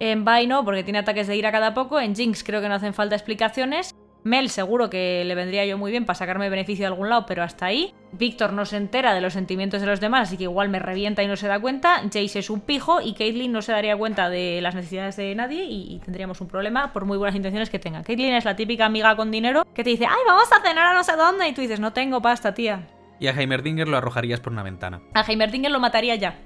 En 0.00 0.24
Vi 0.24 0.46
no, 0.48 0.64
porque 0.64 0.82
tiene 0.82 0.98
ataques 0.98 1.28
de 1.28 1.36
ira 1.36 1.52
cada 1.52 1.72
poco. 1.72 2.00
En 2.00 2.16
Jinx 2.16 2.42
creo 2.42 2.60
que 2.60 2.68
no 2.68 2.74
hacen 2.74 2.92
falta 2.94 3.14
explicaciones. 3.14 3.94
Mel 4.22 4.50
seguro 4.50 4.90
que 4.90 5.24
le 5.24 5.34
vendría 5.34 5.64
yo 5.64 5.78
muy 5.78 5.90
bien 5.90 6.04
para 6.04 6.18
sacarme 6.18 6.50
beneficio 6.50 6.82
de 6.82 6.88
algún 6.88 7.08
lado, 7.08 7.24
pero 7.26 7.42
hasta 7.42 7.66
ahí. 7.66 7.94
Víctor 8.12 8.52
no 8.52 8.66
se 8.66 8.76
entera 8.76 9.14
de 9.14 9.20
los 9.20 9.32
sentimientos 9.32 9.80
de 9.80 9.86
los 9.86 10.00
demás, 10.00 10.28
así 10.28 10.36
que 10.36 10.44
igual 10.44 10.68
me 10.68 10.78
revienta 10.78 11.22
y 11.22 11.26
no 11.26 11.36
se 11.36 11.46
da 11.46 11.60
cuenta. 11.60 12.02
Jace 12.04 12.40
es 12.40 12.50
un 12.50 12.60
pijo 12.60 13.00
y 13.00 13.14
Caitlyn 13.14 13.52
no 13.52 13.62
se 13.62 13.72
daría 13.72 13.96
cuenta 13.96 14.28
de 14.28 14.60
las 14.60 14.74
necesidades 14.74 15.16
de 15.16 15.34
nadie 15.34 15.64
y, 15.64 15.94
y 15.94 15.98
tendríamos 16.00 16.40
un 16.40 16.48
problema 16.48 16.92
por 16.92 17.04
muy 17.04 17.16
buenas 17.18 17.36
intenciones 17.36 17.70
que 17.70 17.78
tenga. 17.78 18.02
Caitlyn 18.02 18.34
es 18.34 18.44
la 18.44 18.56
típica 18.56 18.86
amiga 18.86 19.16
con 19.16 19.30
dinero 19.30 19.66
que 19.74 19.84
te 19.84 19.90
dice, 19.90 20.06
ay, 20.06 20.22
vamos 20.26 20.50
a 20.52 20.60
cenar 20.60 20.88
a 20.88 20.94
no 20.94 21.04
sé 21.04 21.16
dónde, 21.16 21.48
y 21.48 21.52
tú 21.52 21.60
dices, 21.60 21.80
no 21.80 21.92
tengo 21.92 22.20
pasta, 22.20 22.52
tía. 22.52 22.88
Y 23.20 23.28
a 23.28 23.32
Heimerdinger 23.32 23.86
lo 23.86 23.96
arrojarías 23.96 24.40
por 24.40 24.52
una 24.52 24.62
ventana. 24.62 25.00
A 25.14 25.22
Heimerdinger 25.22 25.70
lo 25.70 25.80
mataría 25.80 26.16
ya. 26.16 26.38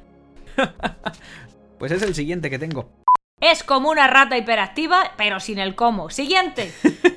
Pues 1.79 1.91
es 1.91 2.03
el 2.03 2.15
siguiente 2.15 2.51
que 2.51 2.59
tengo. 2.59 2.89
Es 3.41 3.63
como 3.63 3.91
una 3.91 4.07
rata 4.07 4.39
hiperactiva, 4.39 5.13
pero 5.17 5.41
sin 5.41 5.59
el 5.59 5.75
cómo. 5.75 6.09
Siguiente. 6.09 6.73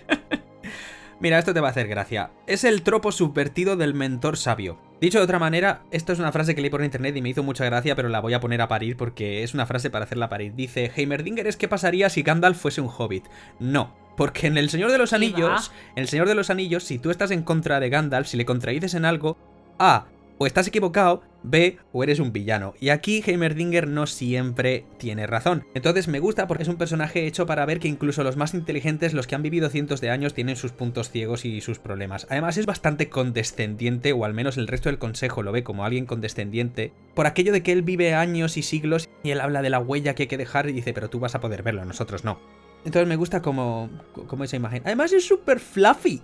Mira, 1.20 1.40
esto 1.40 1.54
te 1.54 1.60
va 1.62 1.70
a 1.70 1.72
hacer 1.72 1.88
gracia. 1.88 2.30
Es 2.46 2.64
el 2.64 2.84
tropo 2.84 3.12
subvertido 3.12 3.76
del 3.76 3.96
mentor 3.96 4.38
sabio. 4.38 4.78
Dicho 5.02 5.18
de 5.18 5.24
otra 5.24 5.40
manera, 5.40 5.82
esto 5.90 6.14
es 6.14 6.20
una 6.20 6.32
frase 6.32 6.54
que 6.54 6.62
leí 6.62 6.70
por 6.70 6.84
internet 6.84 7.16
y 7.16 7.22
me 7.24 7.30
hizo 7.30 7.42
mucha 7.42 7.66
gracia, 7.66 7.96
pero 7.96 8.08
la 8.10 8.20
voy 8.20 8.34
a 8.36 8.40
poner 8.40 8.62
a 8.62 8.68
parir 8.68 8.98
porque 8.98 9.42
es 9.42 9.56
una 9.56 9.66
frase 9.66 9.90
para 9.90 10.06
hacerla 10.06 10.30
parir. 10.30 10.54
Dice, 10.54 10.92
Heimerdinger 10.96 11.48
es 11.48 11.58
qué 11.58 11.68
pasaría 11.68 12.10
si 12.10 12.22
Gandalf 12.22 12.60
fuese 12.60 12.82
un 12.82 12.92
hobbit. 12.96 13.26
No, 13.60 13.96
porque 14.16 14.46
en 14.46 14.58
El 14.58 14.70
Señor 14.70 14.92
de 14.92 15.00
los. 15.00 15.14
Anillos, 15.14 15.72
en 15.96 16.04
El 16.04 16.08
Señor 16.08 16.28
de 16.28 16.36
los 16.36 16.52
Anillos, 16.52 16.84
si 16.84 17.00
tú 17.00 17.10
estás 17.10 17.32
en 17.32 17.42
contra 17.42 17.80
de 17.80 17.90
Gandalf, 17.90 18.28
si 18.28 18.38
le 18.38 18.46
contradices 18.46 18.94
en 18.94 19.06
algo, 19.06 19.38
A, 19.80 20.06
o 20.38 20.46
estás 20.46 20.68
equivocado, 20.68 21.22
B, 21.44 21.78
o 21.92 22.04
eres 22.04 22.20
un 22.20 22.34
villano. 22.34 22.74
Y 22.80 22.90
aquí 22.90 23.24
Heimerdinger 23.26 23.88
no 23.88 24.08
siempre 24.08 24.86
tiene 24.98 25.28
razón. 25.28 25.66
Entonces 25.74 26.08
me 26.08 26.20
gusta 26.20 26.48
porque 26.48 26.64
es 26.64 26.70
un 26.70 26.78
personaje 26.78 27.26
hecho 27.26 27.46
para 27.46 27.66
ver 27.66 27.80
que 27.80 27.88
incluso 27.88 28.24
los 28.24 28.38
más 28.38 28.54
inteligentes, 28.54 29.14
los 29.14 29.28
que 29.28 29.36
han 29.36 29.44
vivido 29.44 29.70
cientos 29.70 30.02
de 30.02 30.10
años, 30.10 30.34
tienen 30.34 30.56
sus 30.56 30.72
puntos 30.72 31.10
ciegos 31.10 31.46
y 31.46 31.62
sus 31.62 31.80
problemas. 31.80 32.28
Además 32.30 32.58
es 32.58 32.66
bastante 32.66 33.10
condescendiente, 33.10 34.14
o 34.14 34.26
al 34.26 34.34
menos 34.34 34.58
el 34.58 34.68
resto 34.68 34.90
del 34.90 35.00
consejo 35.00 35.44
lo 35.44 35.52
ve 35.52 35.64
como 35.64 35.86
alguien 35.86 36.06
condescendiente, 36.06 36.92
por 37.14 37.28
aquello 37.28 37.52
de 37.52 37.64
que 37.64 37.72
él 37.72 37.82
vive 37.82 38.14
años 38.14 38.58
y 38.58 38.64
siglos 38.64 39.10
y 39.24 39.32
él 39.32 39.42
habla 39.42 39.62
de 39.62 39.70
la 39.70 39.80
huella 39.80 40.16
que 40.16 40.24
hay 40.24 40.28
que 40.28 40.38
dejar 40.38 40.70
y 40.70 40.74
dice, 40.74 40.94
pero 40.94 41.10
tú 41.10 41.20
vas 41.20 41.36
a 41.36 41.42
poder 41.42 41.64
verlo, 41.64 41.86
nosotros 41.86 42.24
no. 42.24 42.40
Entonces 42.86 43.08
me 43.08 43.16
gusta 43.16 43.42
como, 43.42 43.90
como 44.28 44.44
esa 44.44 44.56
imagen. 44.56 44.82
Además 44.86 45.12
es 45.12 45.28
súper 45.28 45.60
fluffy. 45.60 46.22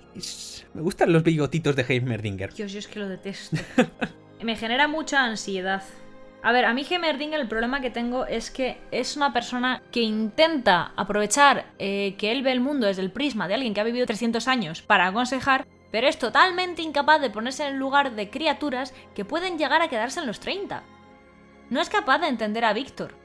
Me 0.73 0.81
gustan 0.81 1.11
los 1.11 1.23
bigotitos 1.23 1.75
de 1.75 1.85
Heimerdinger. 1.87 2.53
Dios, 2.53 2.71
yo 2.71 2.79
es 2.79 2.87
que 2.87 2.99
lo 2.99 3.09
detesto. 3.09 3.57
Me 4.41 4.55
genera 4.55 4.87
mucha 4.87 5.23
ansiedad. 5.23 5.83
A 6.41 6.51
ver, 6.51 6.65
a 6.65 6.73
mí 6.73 6.85
Heimerdinger 6.89 7.39
el 7.39 7.47
problema 7.47 7.79
que 7.79 7.89
tengo 7.89 8.25
es 8.25 8.51
que 8.51 8.77
es 8.91 9.15
una 9.15 9.31
persona 9.31 9.81
que 9.91 10.01
intenta 10.01 10.91
aprovechar 10.97 11.67
eh, 11.79 12.15
que 12.17 12.31
él 12.33 12.43
ve 12.43 12.51
el 12.51 12.59
mundo 12.59 12.85
desde 12.85 13.01
el 13.01 13.11
prisma 13.11 13.47
de 13.47 13.53
alguien 13.53 13.73
que 13.73 13.79
ha 13.79 13.85
vivido 13.85 14.05
300 14.05 14.49
años 14.49 14.81
para 14.81 15.07
aconsejar, 15.07 15.65
pero 15.89 16.07
es 16.07 16.19
totalmente 16.19 16.81
incapaz 16.81 17.21
de 17.21 17.29
ponerse 17.29 17.65
en 17.65 17.73
el 17.73 17.79
lugar 17.79 18.15
de 18.15 18.29
criaturas 18.29 18.93
que 19.15 19.23
pueden 19.23 19.57
llegar 19.57 19.81
a 19.81 19.87
quedarse 19.87 20.19
en 20.19 20.27
los 20.27 20.41
30. 20.41 20.83
No 21.69 21.79
es 21.79 21.89
capaz 21.89 22.19
de 22.19 22.27
entender 22.27 22.65
a 22.65 22.73
Víctor. 22.73 23.22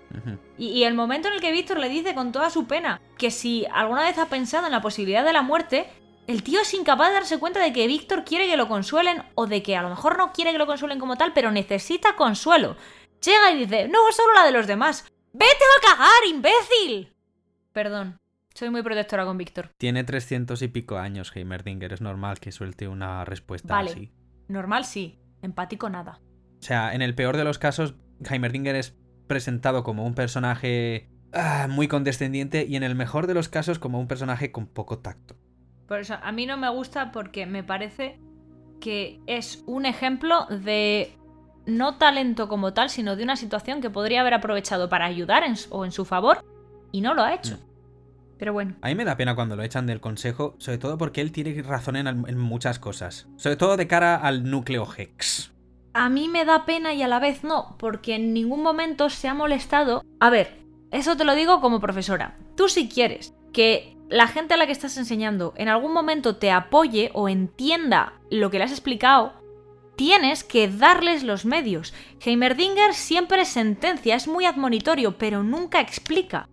Y, 0.56 0.68
y 0.68 0.84
el 0.84 0.94
momento 0.94 1.28
en 1.28 1.34
el 1.34 1.40
que 1.40 1.52
Víctor 1.52 1.78
le 1.78 1.88
dice 1.88 2.14
con 2.14 2.32
toda 2.32 2.50
su 2.50 2.66
pena 2.66 3.00
que 3.16 3.30
si 3.30 3.66
alguna 3.72 4.02
vez 4.02 4.18
ha 4.18 4.28
pensado 4.28 4.66
en 4.66 4.72
la 4.72 4.80
posibilidad 4.80 5.24
de 5.24 5.32
la 5.32 5.42
muerte, 5.42 5.86
el 6.26 6.42
tío 6.42 6.60
es 6.60 6.74
incapaz 6.74 7.08
de 7.08 7.14
darse 7.14 7.38
cuenta 7.38 7.60
de 7.60 7.72
que 7.72 7.86
Víctor 7.86 8.24
quiere 8.24 8.46
que 8.46 8.56
lo 8.56 8.68
consuelen 8.68 9.22
o 9.34 9.46
de 9.46 9.62
que 9.62 9.76
a 9.76 9.82
lo 9.82 9.88
mejor 9.88 10.18
no 10.18 10.32
quiere 10.32 10.52
que 10.52 10.58
lo 10.58 10.66
consuelen 10.66 10.98
como 10.98 11.16
tal, 11.16 11.32
pero 11.32 11.50
necesita 11.50 12.16
consuelo. 12.16 12.76
Llega 13.24 13.50
y 13.50 13.58
dice, 13.58 13.88
no, 13.88 13.98
solo 14.12 14.34
la 14.34 14.44
de 14.44 14.52
los 14.52 14.66
demás. 14.66 15.06
¡Vete 15.32 15.46
a 15.46 15.90
cagar, 15.90 16.26
imbécil! 16.28 17.14
Perdón, 17.72 18.18
soy 18.54 18.70
muy 18.70 18.82
protectora 18.82 19.24
con 19.24 19.38
Víctor. 19.38 19.70
Tiene 19.78 20.04
300 20.04 20.60
y 20.62 20.68
pico 20.68 20.98
años 20.98 21.32
Heimerdinger, 21.34 21.92
es 21.92 22.00
normal 22.00 22.40
que 22.40 22.52
suelte 22.52 22.88
una 22.88 23.24
respuesta 23.24 23.74
Vale, 23.74 23.90
así. 23.92 24.12
normal 24.48 24.84
sí, 24.84 25.18
empático 25.42 25.88
nada. 25.88 26.20
O 26.60 26.62
sea, 26.62 26.92
en 26.94 27.02
el 27.02 27.14
peor 27.14 27.36
de 27.36 27.44
los 27.44 27.58
casos, 27.58 27.94
Heimerdinger 28.28 28.74
es 28.76 28.96
presentado 29.28 29.84
como 29.84 30.04
un 30.04 30.14
personaje 30.14 31.08
ah, 31.32 31.68
muy 31.70 31.86
condescendiente 31.86 32.66
y 32.68 32.74
en 32.74 32.82
el 32.82 32.96
mejor 32.96 33.28
de 33.28 33.34
los 33.34 33.48
casos 33.48 33.78
como 33.78 34.00
un 34.00 34.08
personaje 34.08 34.50
con 34.50 34.66
poco 34.66 34.98
tacto. 34.98 35.36
Por 35.86 36.00
eso, 36.00 36.16
a 36.20 36.32
mí 36.32 36.44
no 36.46 36.56
me 36.56 36.68
gusta 36.68 37.12
porque 37.12 37.46
me 37.46 37.62
parece 37.62 38.18
que 38.80 39.20
es 39.26 39.62
un 39.66 39.86
ejemplo 39.86 40.46
de 40.46 41.16
no 41.66 41.96
talento 41.96 42.48
como 42.48 42.72
tal, 42.72 42.90
sino 42.90 43.16
de 43.16 43.22
una 43.22 43.36
situación 43.36 43.80
que 43.80 43.90
podría 43.90 44.22
haber 44.22 44.34
aprovechado 44.34 44.88
para 44.88 45.06
ayudar 45.06 45.44
en 45.44 45.54
o 45.70 45.84
en 45.84 45.92
su 45.92 46.04
favor 46.04 46.44
y 46.92 47.00
no 47.00 47.14
lo 47.14 47.22
ha 47.22 47.34
hecho. 47.34 47.58
Pero 48.38 48.52
bueno, 48.52 48.76
A 48.82 48.88
mí 48.88 48.94
me 48.94 49.04
da 49.04 49.16
pena 49.16 49.34
cuando 49.34 49.56
lo 49.56 49.64
echan 49.64 49.86
del 49.86 50.00
consejo, 50.00 50.54
sobre 50.58 50.78
todo 50.78 50.96
porque 50.96 51.20
él 51.20 51.32
tiene 51.32 51.60
razón 51.62 51.96
en, 51.96 52.06
en 52.06 52.38
muchas 52.38 52.78
cosas. 52.78 53.28
Sobre 53.36 53.56
todo 53.56 53.76
de 53.76 53.88
cara 53.88 54.14
al 54.14 54.48
núcleo 54.48 54.86
Hex. 54.96 55.52
A 55.94 56.08
mí 56.08 56.28
me 56.28 56.44
da 56.44 56.64
pena 56.64 56.94
y 56.94 57.02
a 57.02 57.08
la 57.08 57.18
vez 57.18 57.44
no, 57.44 57.76
porque 57.78 58.14
en 58.14 58.32
ningún 58.32 58.62
momento 58.62 59.10
se 59.10 59.28
ha 59.28 59.34
molestado. 59.34 60.04
A 60.20 60.30
ver, 60.30 60.58
eso 60.90 61.16
te 61.16 61.24
lo 61.24 61.34
digo 61.34 61.60
como 61.60 61.80
profesora. 61.80 62.36
Tú 62.56 62.68
si 62.68 62.88
quieres 62.88 63.34
que 63.52 63.96
la 64.08 64.26
gente 64.26 64.54
a 64.54 64.56
la 64.56 64.66
que 64.66 64.72
estás 64.72 64.96
enseñando 64.96 65.52
en 65.56 65.68
algún 65.68 65.92
momento 65.92 66.36
te 66.36 66.50
apoye 66.50 67.10
o 67.14 67.28
entienda 67.28 68.14
lo 68.30 68.50
que 68.50 68.58
le 68.58 68.64
has 68.64 68.70
explicado, 68.70 69.32
tienes 69.96 70.44
que 70.44 70.68
darles 70.68 71.24
los 71.24 71.44
medios. 71.44 71.92
Heimerdinger 72.24 72.94
siempre 72.94 73.44
sentencia, 73.44 74.14
es 74.14 74.28
muy 74.28 74.44
admonitorio, 74.44 75.18
pero 75.18 75.42
nunca 75.42 75.80
explica. 75.80 76.48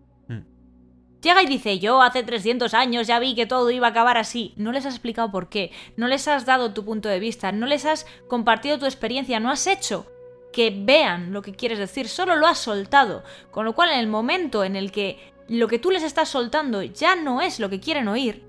Llega 1.26 1.42
y 1.42 1.48
dice, 1.48 1.80
yo 1.80 2.04
hace 2.04 2.22
300 2.22 2.76
años 2.76 3.08
ya 3.08 3.18
vi 3.18 3.34
que 3.34 3.48
todo 3.48 3.72
iba 3.72 3.88
a 3.88 3.90
acabar 3.90 4.16
así. 4.16 4.54
No 4.58 4.72
les 4.72 4.86
has 4.86 4.94
explicado 4.94 5.32
por 5.32 5.50
qué, 5.50 5.72
no 5.98 6.08
les 6.08 6.28
has 6.28 6.46
dado 6.46 6.72
tu 6.72 6.86
punto 6.86 7.10
de 7.10 7.18
vista, 7.18 7.52
no 7.52 7.66
les 7.66 7.86
has 7.86 8.06
compartido 8.28 8.78
tu 8.78 8.86
experiencia, 8.86 9.40
no 9.40 9.50
has 9.50 9.66
hecho 9.66 10.06
que 10.54 10.70
vean 10.70 11.34
lo 11.34 11.42
que 11.42 11.54
quieres 11.54 11.80
decir, 11.80 12.10
solo 12.10 12.36
lo 12.36 12.46
has 12.46 12.60
soltado. 12.60 13.24
Con 13.50 13.66
lo 13.66 13.74
cual, 13.74 13.90
en 13.90 14.02
el 14.02 14.06
momento 14.06 14.64
en 14.64 14.76
el 14.76 14.92
que 14.92 15.34
lo 15.50 15.68
que 15.68 15.80
tú 15.80 15.90
les 15.90 16.04
estás 16.04 16.30
soltando 16.30 16.84
ya 16.84 17.16
no 17.16 17.42
es 17.42 17.60
lo 17.60 17.72
que 17.72 17.80
quieren 17.80 18.08
oír, 18.08 18.44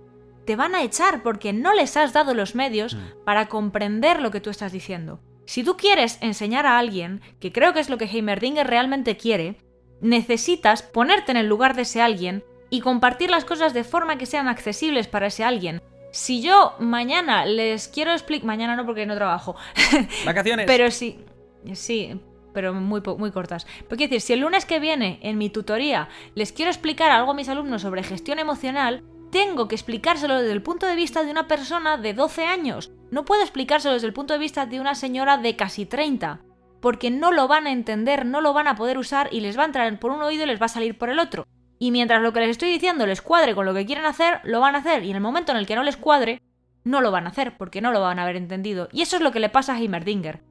te 0.44 0.54
van 0.54 0.74
a 0.74 0.82
echar 0.82 1.22
porque 1.22 1.54
no 1.54 1.72
les 1.72 1.96
has 1.96 2.12
dado 2.12 2.34
los 2.34 2.54
medios 2.54 2.94
para 3.24 3.48
comprender 3.48 4.20
lo 4.20 4.30
que 4.30 4.42
tú 4.42 4.50
estás 4.50 4.72
diciendo. 4.72 5.18
Si 5.46 5.64
tú 5.64 5.78
quieres 5.78 6.18
enseñar 6.20 6.66
a 6.66 6.76
alguien, 6.76 7.22
que 7.40 7.52
creo 7.52 7.72
que 7.72 7.80
es 7.80 7.88
lo 7.88 7.96
que 7.96 8.04
Heimerdinger 8.04 8.66
realmente 8.66 9.16
quiere, 9.16 9.56
necesitas 10.02 10.82
ponerte 10.82 11.30
en 11.30 11.38
el 11.38 11.46
lugar 11.46 11.74
de 11.74 11.82
ese 11.82 12.02
alguien 12.02 12.44
y 12.76 12.80
compartir 12.82 13.30
las 13.30 13.46
cosas 13.46 13.72
de 13.72 13.84
forma 13.84 14.18
que 14.18 14.26
sean 14.26 14.48
accesibles 14.48 15.08
para 15.08 15.28
ese 15.28 15.44
alguien. 15.44 15.80
Si 16.12 16.42
yo 16.42 16.74
mañana 16.78 17.46
les 17.46 17.88
quiero 17.88 18.12
explicar... 18.12 18.46
Mañana 18.46 18.76
no 18.76 18.84
porque 18.84 19.06
no 19.06 19.14
trabajo. 19.14 19.56
Vacaciones. 20.26 20.66
Pero 20.66 20.90
sí... 20.90 21.24
Sí, 21.72 22.20
pero 22.52 22.74
muy, 22.74 23.00
muy 23.16 23.30
cortas. 23.30 23.66
Pero 23.84 23.96
quiero 23.96 24.10
decir, 24.10 24.20
si 24.20 24.32
el 24.34 24.40
lunes 24.40 24.66
que 24.66 24.78
viene 24.78 25.18
en 25.22 25.38
mi 25.38 25.48
tutoría 25.48 26.10
les 26.34 26.52
quiero 26.52 26.70
explicar 26.70 27.10
algo 27.10 27.30
a 27.30 27.34
mis 27.34 27.48
alumnos 27.48 27.80
sobre 27.80 28.02
gestión 28.02 28.38
emocional, 28.38 29.02
tengo 29.30 29.68
que 29.68 29.74
explicárselo 29.74 30.36
desde 30.36 30.52
el 30.52 30.62
punto 30.62 30.86
de 30.86 30.96
vista 30.96 31.24
de 31.24 31.30
una 31.30 31.48
persona 31.48 31.96
de 31.96 32.12
12 32.12 32.44
años. 32.44 32.92
No 33.10 33.24
puedo 33.24 33.40
explicárselo 33.40 33.94
desde 33.94 34.06
el 34.06 34.12
punto 34.12 34.34
de 34.34 34.38
vista 34.38 34.66
de 34.66 34.80
una 34.80 34.94
señora 34.94 35.38
de 35.38 35.56
casi 35.56 35.86
30. 35.86 36.42
Porque 36.82 37.10
no 37.10 37.32
lo 37.32 37.48
van 37.48 37.66
a 37.66 37.72
entender, 37.72 38.26
no 38.26 38.42
lo 38.42 38.52
van 38.52 38.68
a 38.68 38.76
poder 38.76 38.98
usar 38.98 39.30
y 39.32 39.40
les 39.40 39.56
va 39.58 39.62
a 39.62 39.66
entrar 39.66 39.98
por 39.98 40.10
un 40.10 40.20
oído 40.20 40.44
y 40.44 40.46
les 40.46 40.60
va 40.60 40.66
a 40.66 40.68
salir 40.68 40.98
por 40.98 41.08
el 41.08 41.18
otro. 41.18 41.46
Y 41.78 41.90
mientras 41.90 42.22
lo 42.22 42.32
que 42.32 42.40
les 42.40 42.50
estoy 42.50 42.70
diciendo 42.70 43.06
les 43.06 43.22
cuadre 43.22 43.54
con 43.54 43.66
lo 43.66 43.74
que 43.74 43.86
quieren 43.86 44.06
hacer, 44.06 44.40
lo 44.44 44.60
van 44.60 44.74
a 44.74 44.78
hacer. 44.78 45.04
Y 45.04 45.10
en 45.10 45.16
el 45.16 45.22
momento 45.22 45.52
en 45.52 45.58
el 45.58 45.66
que 45.66 45.76
no 45.76 45.82
les 45.82 45.96
cuadre, 45.96 46.40
no 46.84 47.00
lo 47.00 47.10
van 47.10 47.26
a 47.26 47.30
hacer 47.30 47.56
porque 47.56 47.80
no 47.80 47.92
lo 47.92 48.00
van 48.00 48.18
a 48.18 48.22
haber 48.22 48.36
entendido. 48.36 48.88
Y 48.92 49.02
eso 49.02 49.16
es 49.16 49.22
lo 49.22 49.32
que 49.32 49.40
le 49.40 49.48
pasa 49.48 49.74
a 49.74 49.78
Heimerdinger. 49.78 50.42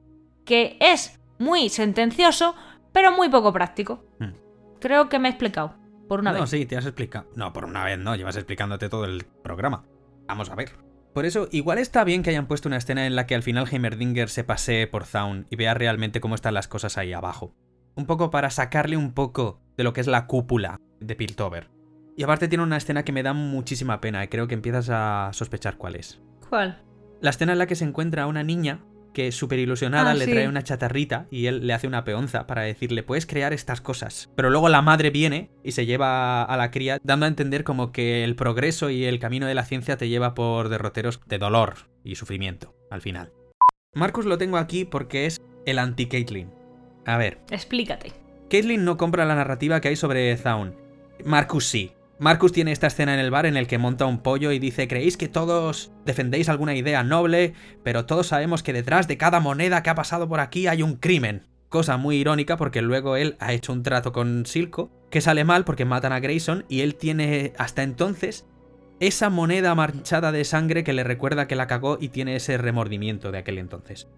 Que 0.44 0.76
es 0.80 1.18
muy 1.38 1.68
sentencioso, 1.68 2.54
pero 2.92 3.10
muy 3.10 3.28
poco 3.28 3.52
práctico. 3.52 4.04
Hmm. 4.18 4.34
Creo 4.80 5.08
que 5.08 5.18
me 5.18 5.28
he 5.28 5.30
explicado. 5.32 5.74
Por 6.08 6.20
una 6.20 6.32
no, 6.32 6.40
vez. 6.40 6.50
sí, 6.50 6.66
te 6.66 6.76
has 6.76 6.86
explicado. 6.86 7.28
No, 7.34 7.52
por 7.52 7.64
una 7.64 7.84
vez 7.84 7.98
no, 7.98 8.14
llevas 8.14 8.36
explicándote 8.36 8.88
todo 8.88 9.04
el 9.04 9.24
programa. 9.42 9.84
Vamos 10.28 10.50
a 10.50 10.54
ver. 10.54 10.72
Por 11.12 11.24
eso, 11.24 11.48
igual 11.50 11.78
está 11.78 12.04
bien 12.04 12.22
que 12.22 12.30
hayan 12.30 12.46
puesto 12.46 12.68
una 12.68 12.76
escena 12.76 13.06
en 13.06 13.16
la 13.16 13.26
que 13.26 13.34
al 13.34 13.42
final 13.42 13.66
Heimerdinger 13.68 14.28
se 14.28 14.44
pasee 14.44 14.86
por 14.86 15.04
Zaun 15.04 15.46
y 15.50 15.56
vea 15.56 15.72
realmente 15.74 16.20
cómo 16.20 16.34
están 16.34 16.54
las 16.54 16.68
cosas 16.68 16.98
ahí 16.98 17.12
abajo. 17.12 17.54
Un 17.96 18.06
poco 18.06 18.30
para 18.30 18.50
sacarle 18.50 18.96
un 18.96 19.12
poco 19.12 19.60
de 19.76 19.84
lo 19.84 19.92
que 19.92 20.00
es 20.02 20.06
la 20.06 20.26
cúpula 20.26 20.78
de 21.00 21.16
Piltover. 21.16 21.70
Y 22.16 22.22
aparte 22.22 22.48
tiene 22.48 22.64
una 22.64 22.76
escena 22.76 23.04
que 23.04 23.12
me 23.12 23.22
da 23.22 23.32
muchísima 23.32 24.00
pena 24.00 24.22
y 24.24 24.28
creo 24.28 24.46
que 24.46 24.54
empiezas 24.54 24.88
a 24.90 25.30
sospechar 25.32 25.76
cuál 25.76 25.96
es. 25.96 26.20
¿Cuál? 26.48 26.82
La 27.20 27.30
escena 27.30 27.52
en 27.52 27.58
la 27.58 27.66
que 27.66 27.74
se 27.74 27.84
encuentra 27.84 28.24
a 28.24 28.26
una 28.26 28.42
niña 28.42 28.84
que 29.12 29.32
súper 29.32 29.58
ilusionada 29.58 30.10
Ah, 30.10 30.14
le 30.14 30.26
sí. 30.26 30.30
trae 30.30 30.46
una 30.46 30.62
chatarrita 30.62 31.26
y 31.30 31.46
él 31.46 31.66
le 31.66 31.72
hace 31.72 31.86
una 31.86 32.04
peonza 32.04 32.46
para 32.46 32.62
decirle 32.62 33.02
puedes 33.02 33.24
crear 33.24 33.54
estas 33.54 33.80
cosas. 33.80 34.30
Pero 34.36 34.50
luego 34.50 34.68
la 34.68 34.82
madre 34.82 35.08
viene 35.10 35.50
y 35.64 35.72
se 35.72 35.86
lleva 35.86 36.42
a 36.42 36.56
la 36.58 36.70
cría 36.70 36.98
dando 37.02 37.24
a 37.24 37.28
entender 37.28 37.64
como 37.64 37.92
que 37.92 38.24
el 38.24 38.36
progreso 38.36 38.90
y 38.90 39.04
el 39.04 39.18
camino 39.18 39.46
de 39.46 39.54
la 39.54 39.64
ciencia 39.64 39.96
te 39.96 40.10
lleva 40.10 40.34
por 40.34 40.68
derroteros 40.68 41.20
de 41.26 41.38
dolor 41.38 41.88
y 42.04 42.16
sufrimiento 42.16 42.74
al 42.90 43.00
final. 43.00 43.32
Marcus 43.94 44.26
lo 44.26 44.36
tengo 44.36 44.58
aquí 44.58 44.84
porque 44.84 45.24
es 45.24 45.40
el 45.64 45.78
anti-Caitlyn. 45.78 46.50
A 47.06 47.16
ver, 47.16 47.38
Explícate. 47.50 48.12
Caitlyn 48.50 48.84
no 48.84 48.96
compra 48.96 49.24
la 49.24 49.34
narrativa 49.34 49.80
que 49.80 49.88
hay 49.88 49.96
sobre 49.96 50.36
Zaun. 50.36 50.74
Marcus 51.24 51.66
sí. 51.66 51.92
Marcus 52.18 52.52
tiene 52.52 52.72
esta 52.72 52.86
escena 52.86 53.12
en 53.12 53.20
el 53.20 53.30
bar 53.30 53.46
en 53.46 53.56
el 53.56 53.66
que 53.66 53.78
monta 53.78 54.06
un 54.06 54.22
pollo 54.22 54.50
y 54.50 54.58
dice, 54.58 54.88
creéis 54.88 55.16
que 55.16 55.28
todos 55.28 55.92
defendéis 56.06 56.48
alguna 56.48 56.74
idea 56.74 57.02
noble, 57.02 57.52
pero 57.82 58.06
todos 58.06 58.28
sabemos 58.28 58.62
que 58.62 58.72
detrás 58.72 59.06
de 59.06 59.18
cada 59.18 59.38
moneda 59.38 59.82
que 59.82 59.90
ha 59.90 59.94
pasado 59.94 60.28
por 60.28 60.40
aquí 60.40 60.66
hay 60.66 60.82
un 60.82 60.96
crimen. 60.96 61.46
Cosa 61.68 61.96
muy 61.96 62.16
irónica 62.16 62.56
porque 62.56 62.80
luego 62.80 63.16
él 63.16 63.36
ha 63.38 63.52
hecho 63.52 63.72
un 63.72 63.82
trato 63.82 64.12
con 64.12 64.46
Silco, 64.46 64.90
que 65.10 65.20
sale 65.20 65.44
mal 65.44 65.64
porque 65.64 65.84
matan 65.84 66.12
a 66.12 66.20
Grayson 66.20 66.64
y 66.68 66.80
él 66.80 66.94
tiene 66.94 67.52
hasta 67.58 67.82
entonces 67.82 68.46
esa 68.98 69.28
moneda 69.28 69.74
manchada 69.74 70.32
de 70.32 70.44
sangre 70.44 70.84
que 70.84 70.94
le 70.94 71.04
recuerda 71.04 71.46
que 71.46 71.56
la 71.56 71.66
cagó 71.66 71.98
y 72.00 72.08
tiene 72.08 72.36
ese 72.36 72.56
remordimiento 72.56 73.30
de 73.30 73.38
aquel 73.38 73.58
entonces. 73.58 74.08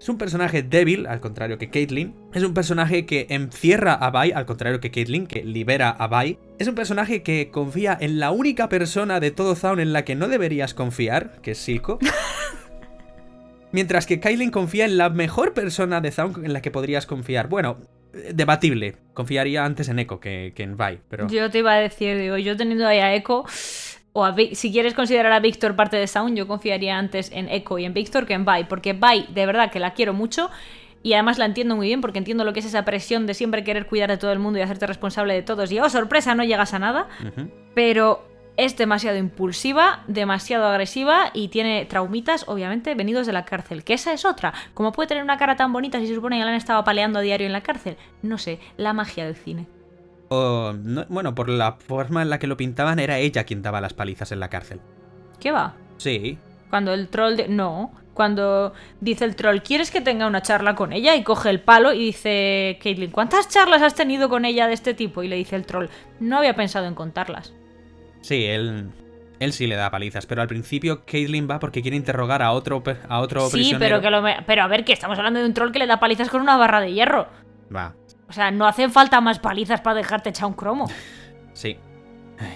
Es 0.00 0.08
un 0.08 0.18
personaje 0.18 0.62
débil, 0.62 1.06
al 1.06 1.20
contrario 1.20 1.56
que 1.56 1.70
Caitlyn. 1.70 2.14
Es 2.34 2.42
un 2.42 2.52
personaje 2.52 3.06
que 3.06 3.26
encierra 3.30 3.94
a 3.94 4.10
Vi, 4.10 4.32
al 4.32 4.44
contrario 4.44 4.80
que 4.80 4.90
Caitlyn, 4.90 5.26
que 5.26 5.44
libera 5.44 5.90
a 5.90 6.08
Vi. 6.08 6.38
Es 6.58 6.68
un 6.68 6.74
personaje 6.74 7.22
que 7.22 7.50
confía 7.50 7.96
en 7.98 8.18
la 8.18 8.30
única 8.30 8.68
persona 8.68 9.20
de 9.20 9.30
todo 9.30 9.54
Zaun 9.54 9.80
en 9.80 9.92
la 9.92 10.04
que 10.04 10.14
no 10.14 10.28
deberías 10.28 10.74
confiar, 10.74 11.40
que 11.40 11.52
es 11.52 11.58
Silco. 11.58 11.98
Mientras 13.72 14.06
que 14.06 14.20
Caitlyn 14.20 14.50
confía 14.50 14.84
en 14.84 14.98
la 14.98 15.08
mejor 15.10 15.54
persona 15.54 16.00
de 16.00 16.10
Zaun 16.10 16.44
en 16.44 16.52
la 16.52 16.60
que 16.60 16.70
podrías 16.70 17.06
confiar. 17.06 17.48
Bueno, 17.48 17.78
eh, 18.12 18.32
debatible. 18.34 18.96
Confiaría 19.14 19.64
antes 19.64 19.88
en 19.88 19.98
Echo 19.98 20.20
que, 20.20 20.52
que 20.54 20.62
en 20.62 20.76
Vi, 20.76 21.00
pero... 21.08 21.28
Yo 21.28 21.50
te 21.50 21.58
iba 21.58 21.72
a 21.72 21.78
decir, 21.78 22.18
digo, 22.18 22.36
yo 22.36 22.56
teniendo 22.56 22.86
ahí 22.86 22.98
a 22.98 23.14
Echo, 23.14 23.44
o 24.14 24.24
a 24.24 24.34
si 24.52 24.72
quieres 24.72 24.94
considerar 24.94 25.32
a 25.32 25.40
Víctor 25.40 25.74
parte 25.74 25.96
de 25.96 26.06
Sound, 26.06 26.36
yo 26.36 26.46
confiaría 26.46 26.96
antes 26.96 27.30
en 27.32 27.48
Echo 27.48 27.78
y 27.78 27.84
en 27.84 27.92
Víctor 27.92 28.26
que 28.26 28.34
en 28.34 28.46
Vi, 28.46 28.64
porque 28.68 28.92
Vi 28.92 29.26
de 29.28 29.44
verdad 29.44 29.70
que 29.72 29.80
la 29.80 29.92
quiero 29.92 30.14
mucho 30.14 30.50
y 31.02 31.14
además 31.14 31.36
la 31.36 31.46
entiendo 31.46 31.74
muy 31.74 31.88
bien 31.88 32.00
porque 32.00 32.18
entiendo 32.18 32.44
lo 32.44 32.52
que 32.52 32.60
es 32.60 32.66
esa 32.66 32.84
presión 32.84 33.26
de 33.26 33.34
siempre 33.34 33.64
querer 33.64 33.86
cuidar 33.86 34.08
de 34.08 34.16
todo 34.16 34.32
el 34.32 34.38
mundo 34.38 34.60
y 34.60 34.62
hacerte 34.62 34.86
responsable 34.86 35.34
de 35.34 35.42
todos 35.42 35.70
y 35.72 35.80
oh 35.80 35.90
sorpresa 35.90 36.36
no 36.36 36.44
llegas 36.44 36.74
a 36.74 36.78
nada, 36.78 37.08
pero 37.74 38.24
es 38.56 38.76
demasiado 38.76 39.18
impulsiva, 39.18 40.04
demasiado 40.06 40.66
agresiva 40.66 41.30
y 41.34 41.48
tiene 41.48 41.84
traumitas 41.84 42.44
obviamente 42.46 42.94
venidos 42.94 43.26
de 43.26 43.32
la 43.32 43.44
cárcel, 43.44 43.82
que 43.82 43.94
esa 43.94 44.12
es 44.12 44.24
otra. 44.24 44.54
¿Cómo 44.74 44.92
puede 44.92 45.08
tener 45.08 45.24
una 45.24 45.38
cara 45.38 45.56
tan 45.56 45.72
bonita 45.72 45.98
si 45.98 46.06
se 46.06 46.14
supone 46.14 46.38
que 46.38 46.44
la 46.44 46.50
han 46.50 46.56
estado 46.56 46.78
apaleando 46.78 47.18
a 47.18 47.22
diario 47.22 47.48
en 47.48 47.52
la 47.52 47.62
cárcel? 47.62 47.96
No 48.22 48.38
sé, 48.38 48.60
la 48.76 48.92
magia 48.92 49.24
del 49.24 49.34
cine. 49.34 49.66
O, 50.34 50.72
no- 50.72 51.06
bueno, 51.08 51.34
por 51.34 51.48
la 51.48 51.72
forma 51.72 52.22
en 52.22 52.30
la 52.30 52.38
que 52.38 52.46
lo 52.46 52.56
pintaban, 52.56 52.98
era 52.98 53.18
ella 53.18 53.44
quien 53.44 53.62
daba 53.62 53.80
las 53.80 53.94
palizas 53.94 54.32
en 54.32 54.40
la 54.40 54.48
cárcel. 54.48 54.80
¿Qué 55.40 55.50
va? 55.52 55.74
Sí. 55.98 56.38
Cuando 56.70 56.92
el 56.92 57.08
troll 57.08 57.36
de... 57.36 57.48
No, 57.48 57.92
cuando 58.14 58.72
dice 59.00 59.24
el 59.24 59.36
troll, 59.36 59.58
¿quieres 59.58 59.90
que 59.90 60.00
tenga 60.00 60.26
una 60.26 60.42
charla 60.42 60.74
con 60.74 60.92
ella? 60.92 61.16
Y 61.16 61.22
coge 61.24 61.50
el 61.50 61.60
palo 61.60 61.92
y 61.92 61.98
dice, 62.06 62.78
Caitlyn, 62.82 63.10
¿cuántas 63.10 63.48
charlas 63.48 63.82
has 63.82 63.94
tenido 63.94 64.28
con 64.28 64.44
ella 64.44 64.66
de 64.68 64.74
este 64.74 64.94
tipo? 64.94 65.22
Y 65.22 65.28
le 65.28 65.36
dice 65.36 65.56
el 65.56 65.66
troll, 65.66 65.86
no 66.20 66.38
había 66.38 66.54
pensado 66.54 66.86
en 66.86 66.94
contarlas. 66.94 67.52
Sí, 68.22 68.44
él, 68.44 68.90
él 69.40 69.52
sí 69.52 69.66
le 69.66 69.74
da 69.76 69.90
palizas, 69.90 70.26
pero 70.26 70.42
al 70.42 70.48
principio 70.48 71.04
Caitlyn 71.04 71.48
va 71.50 71.58
porque 71.58 71.82
quiere 71.82 71.96
interrogar 71.96 72.40
a 72.42 72.52
otro, 72.52 72.82
a 73.08 73.20
otro 73.20 73.46
sí, 73.48 73.52
prisionero. 73.58 73.96
pero 73.96 74.00
que 74.00 74.10
lo 74.10 74.22
me- 74.22 74.42
Pero 74.46 74.62
a 74.62 74.68
ver, 74.68 74.84
que 74.84 74.92
estamos 74.92 75.18
hablando 75.18 75.40
de 75.40 75.46
un 75.46 75.54
troll 75.54 75.72
que 75.72 75.78
le 75.80 75.86
da 75.86 75.98
palizas 76.00 76.28
con 76.30 76.40
una 76.40 76.56
barra 76.56 76.80
de 76.80 76.92
hierro. 76.92 77.26
Va, 77.74 77.94
sea, 78.34 78.50
no 78.50 78.66
hacen 78.66 78.90
falta 78.90 79.20
más 79.20 79.38
palizas 79.38 79.80
para 79.80 79.96
dejarte 79.96 80.30
echar 80.30 80.46
un 80.46 80.54
cromo. 80.54 80.86
sí. 81.52 81.78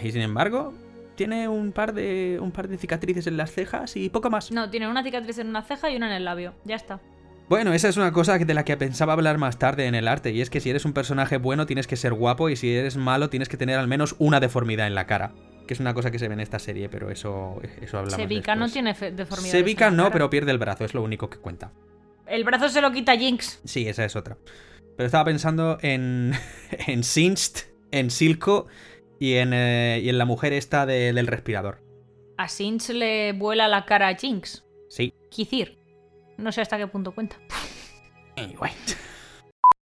Y 0.02 0.10
sin 0.10 0.22
embargo, 0.22 0.74
tiene 1.14 1.46
un 1.46 1.70
par 1.70 1.94
de 1.94 2.38
un 2.42 2.50
par 2.50 2.66
de 2.66 2.76
cicatrices 2.78 3.28
en 3.28 3.36
las 3.36 3.52
cejas 3.52 3.96
y 3.96 4.08
poco 4.08 4.28
más. 4.28 4.50
No, 4.50 4.70
tiene 4.70 4.88
una 4.88 5.04
cicatriz 5.04 5.38
en 5.38 5.48
una 5.48 5.62
ceja 5.62 5.88
y 5.88 5.96
una 5.96 6.08
en 6.08 6.14
el 6.14 6.24
labio. 6.24 6.52
Ya 6.64 6.74
está. 6.74 7.00
Bueno, 7.48 7.72
esa 7.72 7.88
es 7.88 7.96
una 7.96 8.12
cosa 8.12 8.36
de 8.38 8.54
la 8.54 8.64
que 8.64 8.76
pensaba 8.76 9.14
hablar 9.14 9.38
más 9.38 9.58
tarde 9.58 9.86
en 9.86 9.94
el 9.94 10.06
arte, 10.06 10.32
y 10.32 10.42
es 10.42 10.50
que 10.50 10.60
si 10.60 10.68
eres 10.68 10.84
un 10.84 10.92
personaje 10.92 11.38
bueno 11.38 11.64
tienes 11.64 11.86
que 11.86 11.96
ser 11.96 12.12
guapo 12.12 12.50
y 12.50 12.56
si 12.56 12.74
eres 12.74 12.96
malo 12.96 13.30
tienes 13.30 13.48
que 13.48 13.56
tener 13.56 13.78
al 13.78 13.88
menos 13.88 14.16
una 14.18 14.40
deformidad 14.40 14.86
en 14.86 14.94
la 14.94 15.06
cara. 15.06 15.32
Que 15.66 15.74
es 15.74 15.80
una 15.80 15.94
cosa 15.94 16.10
que 16.10 16.18
se 16.18 16.28
ve 16.28 16.34
en 16.34 16.40
esta 16.40 16.58
serie, 16.58 16.88
pero 16.88 17.10
eso, 17.10 17.60
eso 17.80 17.98
hablamos 17.98 18.20
Sevica 18.20 18.54
no 18.56 18.68
tiene 18.68 18.94
deformidades 18.94 19.50
Sevica 19.50 19.90
no, 19.90 20.04
cara. 20.04 20.12
pero 20.12 20.30
pierde 20.30 20.50
el 20.50 20.58
brazo, 20.58 20.84
es 20.84 20.92
lo 20.92 21.02
único 21.02 21.30
que 21.30 21.38
cuenta. 21.38 21.70
El 22.26 22.44
brazo 22.44 22.68
se 22.68 22.80
lo 22.80 22.90
quita 22.92 23.16
Jinx. 23.16 23.60
Sí, 23.64 23.88
esa 23.88 24.04
es 24.04 24.16
otra. 24.16 24.36
Pero 24.98 25.06
estaba 25.06 25.24
pensando 25.26 25.78
en, 25.80 26.32
en 26.88 27.04
Singed, 27.04 27.66
en 27.92 28.10
Silco 28.10 28.66
y 29.20 29.34
en, 29.34 29.52
eh, 29.54 30.00
y 30.02 30.08
en 30.08 30.18
la 30.18 30.24
mujer 30.24 30.52
esta 30.52 30.84
de- 30.86 31.12
del 31.12 31.28
respirador. 31.28 31.80
A 32.36 32.48
Sinch 32.48 32.90
le 32.90 33.32
vuela 33.32 33.68
la 33.68 33.84
cara 33.84 34.08
a 34.08 34.14
Jinx. 34.16 34.64
Sí. 34.90 35.14
Kizir. 35.30 35.78
No 36.36 36.50
sé 36.52 36.60
hasta 36.62 36.76
qué 36.78 36.86
punto 36.88 37.12
cuenta. 37.12 37.36
Anyway. 38.36 38.72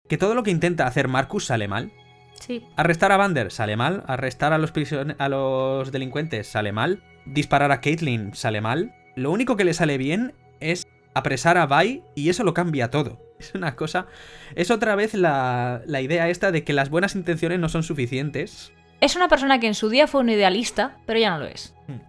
Que 0.08 0.18
todo 0.18 0.34
lo 0.34 0.42
que 0.44 0.50
intenta 0.52 0.86
hacer 0.86 1.08
Marcus 1.08 1.46
sale 1.46 1.66
mal. 1.68 1.92
Sí. 2.34 2.64
Arrestar 2.76 3.10
a 3.12 3.16
Vander 3.16 3.50
sale 3.50 3.76
mal. 3.76 4.04
Arrestar 4.06 4.52
a 4.52 4.58
los, 4.58 4.72
a 5.18 5.28
los 5.28 5.90
delincuentes 5.92 6.46
sale 6.48 6.70
mal. 6.72 7.02
Disparar 7.26 7.70
a 7.72 7.80
Caitlyn 7.80 8.34
sale 8.34 8.60
mal. 8.60 8.94
Lo 9.16 9.30
único 9.32 9.56
que 9.56 9.64
le 9.64 9.74
sale 9.74 9.98
bien 9.98 10.34
es 10.60 10.86
apresar 11.14 11.58
a 11.58 11.66
Vi 11.66 12.02
y 12.14 12.28
eso 12.28 12.42
lo 12.44 12.54
cambia 12.54 12.90
todo. 12.90 13.20
Es 13.42 13.54
una 13.54 13.74
cosa... 13.76 14.06
Es 14.54 14.70
otra 14.70 14.94
vez 14.94 15.14
la, 15.14 15.82
la 15.86 16.00
idea 16.00 16.28
esta 16.28 16.52
de 16.52 16.64
que 16.64 16.72
las 16.72 16.90
buenas 16.90 17.14
intenciones 17.14 17.58
no 17.58 17.68
son 17.68 17.82
suficientes. 17.82 18.72
Es 19.00 19.16
una 19.16 19.28
persona 19.28 19.58
que 19.58 19.66
en 19.66 19.74
su 19.74 19.88
día 19.88 20.06
fue 20.06 20.20
un 20.20 20.30
idealista, 20.30 20.98
pero 21.06 21.18
ya 21.18 21.30
no 21.30 21.38
lo 21.40 21.46
es. 21.46 21.74
Hmm. 21.88 22.00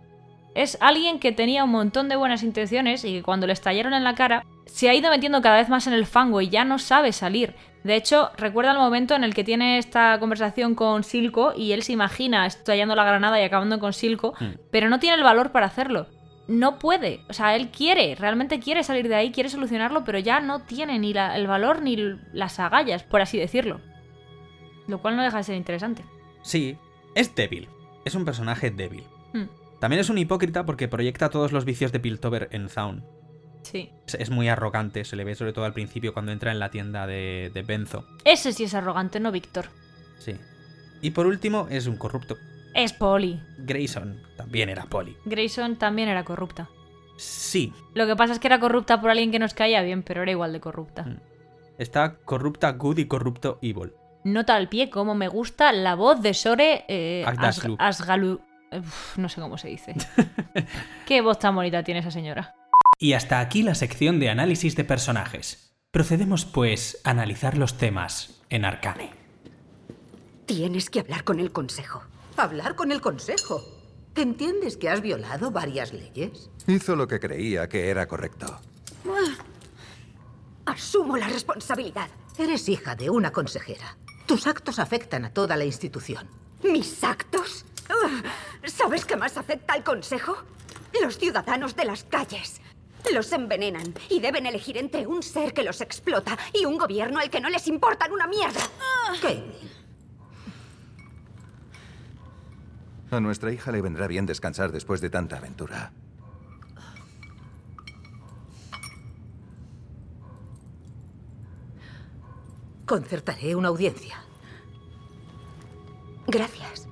Es 0.55 0.77
alguien 0.81 1.19
que 1.19 1.31
tenía 1.31 1.63
un 1.63 1.71
montón 1.71 2.09
de 2.09 2.15
buenas 2.15 2.43
intenciones 2.43 3.03
y 3.03 3.13
que 3.13 3.23
cuando 3.23 3.47
le 3.47 3.53
estallaron 3.53 3.93
en 3.93 4.03
la 4.03 4.13
cara 4.13 4.45
se 4.67 4.87
ha 4.89 4.93
ido 4.93 5.09
metiendo 5.09 5.41
cada 5.41 5.57
vez 5.57 5.69
más 5.69 5.87
en 5.87 5.93
el 5.93 6.05
fango 6.05 6.41
y 6.41 6.49
ya 6.49 6.63
no 6.63 6.77
sabe 6.77 7.11
salir. 7.11 7.55
De 7.83 7.95
hecho, 7.95 8.29
recuerda 8.37 8.71
el 8.71 8.77
momento 8.77 9.15
en 9.15 9.23
el 9.23 9.33
que 9.33 9.43
tiene 9.43 9.77
esta 9.79 10.17
conversación 10.19 10.75
con 10.75 11.03
Silco 11.03 11.53
y 11.57 11.71
él 11.71 11.81
se 11.81 11.91
imagina 11.93 12.45
estallando 12.45 12.95
la 12.95 13.03
granada 13.03 13.41
y 13.41 13.43
acabando 13.43 13.79
con 13.79 13.93
Silco, 13.93 14.35
Hmm. 14.39 14.57
pero 14.71 14.89
no 14.89 14.99
tiene 14.99 15.17
el 15.17 15.23
valor 15.23 15.51
para 15.51 15.65
hacerlo. 15.65 16.07
No 16.47 16.77
puede, 16.79 17.21
o 17.29 17.33
sea, 17.33 17.55
él 17.55 17.69
quiere, 17.69 18.15
realmente 18.15 18.59
quiere 18.59 18.83
salir 18.83 19.07
de 19.07 19.15
ahí, 19.15 19.31
quiere 19.31 19.49
solucionarlo, 19.49 20.03
pero 20.03 20.19
ya 20.19 20.41
no 20.41 20.63
tiene 20.63 20.99
ni 20.99 21.13
la- 21.13 21.37
el 21.37 21.47
valor 21.47 21.81
ni 21.81 21.95
las 22.33 22.59
agallas, 22.59 23.03
por 23.03 23.21
así 23.21 23.37
decirlo. 23.37 23.79
Lo 24.87 25.01
cual 25.01 25.15
no 25.15 25.23
deja 25.23 25.37
de 25.37 25.43
ser 25.43 25.55
interesante. 25.55 26.03
Sí, 26.41 26.77
es 27.15 27.33
débil. 27.35 27.69
Es 28.03 28.15
un 28.15 28.25
personaje 28.25 28.71
débil. 28.71 29.05
Hmm. 29.33 29.45
También 29.79 30.01
es 30.01 30.09
un 30.09 30.17
hipócrita 30.17 30.65
porque 30.65 30.89
proyecta 30.89 31.29
todos 31.29 31.53
los 31.53 31.63
vicios 31.63 31.93
de 31.93 32.01
Piltover 32.01 32.49
en 32.51 32.67
Zaun. 32.67 33.05
Sí. 33.61 33.89
Es, 34.07 34.15
es 34.15 34.29
muy 34.29 34.49
arrogante, 34.49 35.05
se 35.05 35.15
le 35.15 35.23
ve 35.23 35.35
sobre 35.35 35.53
todo 35.53 35.63
al 35.63 35.73
principio 35.73 36.13
cuando 36.13 36.33
entra 36.33 36.51
en 36.51 36.59
la 36.59 36.69
tienda 36.69 37.07
de, 37.07 37.49
de 37.53 37.61
Benzo. 37.61 38.05
Ese 38.25 38.51
sí 38.51 38.65
es 38.65 38.73
arrogante, 38.73 39.21
no 39.21 39.31
Víctor. 39.31 39.67
Sí. 40.19 40.35
Y 41.01 41.11
por 41.11 41.25
último, 41.25 41.67
es 41.69 41.87
un 41.87 41.95
corrupto. 41.95 42.35
Es 42.73 42.93
Polly. 42.93 43.41
Grayson 43.59 44.21
también 44.35 44.69
era 44.69 44.85
poli. 44.85 45.15
Grayson 45.25 45.77
también 45.77 46.09
era 46.09 46.23
corrupta. 46.23 46.69
Sí, 47.17 47.71
Lo 47.93 48.07
que 48.07 48.15
pasa 48.15 48.33
es 48.33 48.39
que 48.39 48.47
era 48.47 48.59
corrupta 48.59 48.99
por 48.99 49.11
alguien 49.11 49.31
que 49.31 49.39
nos 49.39 49.53
caía 49.53 49.81
bien, 49.83 50.01
pero 50.01 50.23
era 50.23 50.31
igual 50.31 50.51
de 50.51 50.59
corrupta. 50.59 51.03
Mm. 51.03 51.19
está 51.77 52.17
corrupta 52.17 52.71
good 52.71 52.97
y 52.97 53.05
corrupto 53.05 53.59
evil. 53.61 53.93
Nota 54.23 54.55
al 54.55 54.69
pie 54.69 54.89
como 54.89 55.15
me 55.15 55.27
gusta 55.27 55.71
la 55.73 55.95
voz 55.95 56.21
de 56.21 56.33
Sore 56.33 56.85
eh, 56.87 57.25
Asgalu. 57.77 58.41
Uf, 58.71 59.17
no 59.17 59.29
sé 59.29 59.41
cómo 59.41 59.57
se 59.57 59.67
dice. 59.67 59.93
Qué 61.05 61.21
voz 61.21 61.39
tan 61.39 61.55
bonita 61.55 61.83
tiene 61.83 61.99
esa 61.99 62.09
señora. 62.09 62.55
Y 62.99 63.13
hasta 63.13 63.39
aquí 63.39 63.63
la 63.63 63.75
sección 63.75 64.19
de 64.19 64.29
análisis 64.29 64.75
de 64.75 64.83
personajes. 64.83 65.75
Procedemos 65.91 66.45
pues 66.45 66.99
a 67.03 67.11
analizar 67.11 67.57
los 67.57 67.77
temas 67.77 68.41
en 68.49 68.65
Arcane. 68.65 69.11
Tienes 70.45 70.89
que 70.89 71.01
hablar 71.01 71.23
con 71.23 71.39
el 71.39 71.51
consejo. 71.51 72.03
¿Hablar 72.37 72.75
con 72.75 72.91
el 72.91 73.01
consejo? 73.01 73.63
¿Entiendes 74.15 74.77
que 74.77 74.89
has 74.89 75.01
violado 75.01 75.51
varias 75.51 75.93
leyes? 75.93 76.49
Hizo 76.67 76.95
lo 76.95 77.07
que 77.07 77.19
creía 77.19 77.67
que 77.67 77.89
era 77.89 78.07
correcto. 78.07 78.59
Asumo 80.65 81.17
la 81.17 81.27
responsabilidad. 81.27 82.09
Eres 82.37 82.67
hija 82.69 82.95
de 82.95 83.09
una 83.09 83.31
consejera. 83.31 83.97
Tus 84.25 84.47
actos 84.47 84.79
afectan 84.79 85.25
a 85.25 85.33
toda 85.33 85.55
la 85.57 85.65
institución. 85.65 86.27
¿Mis 86.63 87.03
actos? 87.03 87.65
Ugh, 87.89 88.69
¿Sabes 88.69 89.05
qué 89.05 89.15
más 89.17 89.37
afecta 89.37 89.73
al 89.73 89.83
Consejo? 89.83 90.37
Los 91.01 91.17
ciudadanos 91.17 91.75
de 91.75 91.85
las 91.85 92.05
calles. 92.05 92.61
Los 93.13 93.31
envenenan 93.33 93.93
y 94.09 94.21
deben 94.21 94.45
elegir 94.45 94.77
entre 94.77 95.05
un 95.05 95.21
ser 95.21 95.53
que 95.53 95.63
los 95.63 95.81
explota 95.81 96.37
y 96.53 96.65
un 96.65 96.77
gobierno 96.77 97.19
al 97.19 97.29
que 97.29 97.41
no 97.41 97.49
les 97.49 97.67
importan 97.67 98.13
una 98.13 98.27
mierda. 98.27 98.61
Caitlin, 99.21 99.43
A 103.13 103.19
nuestra 103.19 103.51
hija 103.51 103.71
le 103.71 103.83
vendrá 103.83 104.07
bien 104.07 104.25
descansar 104.25 104.71
después 104.71 104.99
de 104.99 105.11
tanta 105.11 105.37
aventura. 105.37 105.91
Concertaré 112.87 113.55
una 113.55 113.67
audiencia. 113.67 114.17
Gracias. 116.25 116.87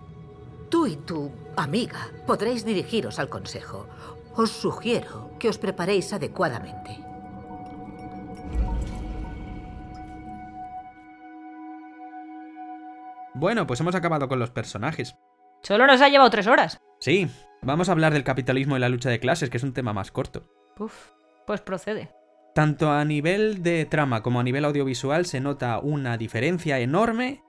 Tú 0.70 0.86
y 0.86 0.96
tu 0.96 1.32
amiga 1.58 2.12
podréis 2.28 2.64
dirigiros 2.66 3.18
al 3.18 3.28
consejo. 3.28 3.88
Os 4.36 4.52
sugiero 4.52 5.32
que 5.40 5.50
os 5.50 5.58
preparéis 5.58 6.14
adecuadamente. 6.14 7.04
Bueno, 13.34 13.66
pues 13.66 13.80
hemos 13.80 13.96
acabado 13.96 14.28
con 14.28 14.38
los 14.38 14.52
personajes. 14.52 15.16
Solo 15.64 15.88
nos 15.88 16.02
ha 16.02 16.10
llevado 16.10 16.30
tres 16.30 16.48
horas. 16.48 16.80
Sí, 17.00 17.28
vamos 17.62 17.90
a 17.90 17.92
hablar 17.92 18.14
del 18.14 18.24
capitalismo 18.24 18.76
y 18.76 18.80
la 18.80 18.90
lucha 18.90 19.10
de 19.10 19.20
clases, 19.20 19.50
que 19.50 19.58
es 19.58 19.64
un 19.64 19.74
tema 19.74 19.94
más 19.94 20.12
corto. 20.12 20.44
Uf, 20.80 20.94
pues 21.46 21.62
procede. 21.62 22.10
Tanto 22.54 22.92
a 22.92 23.06
nivel 23.06 23.64
de 23.64 23.86
trama 23.86 24.22
como 24.22 24.40
a 24.40 24.44
nivel 24.44 24.66
audiovisual 24.66 25.26
se 25.26 25.40
nota 25.40 25.80
una 25.80 26.18
diferencia 26.18 26.80
enorme 26.80 27.42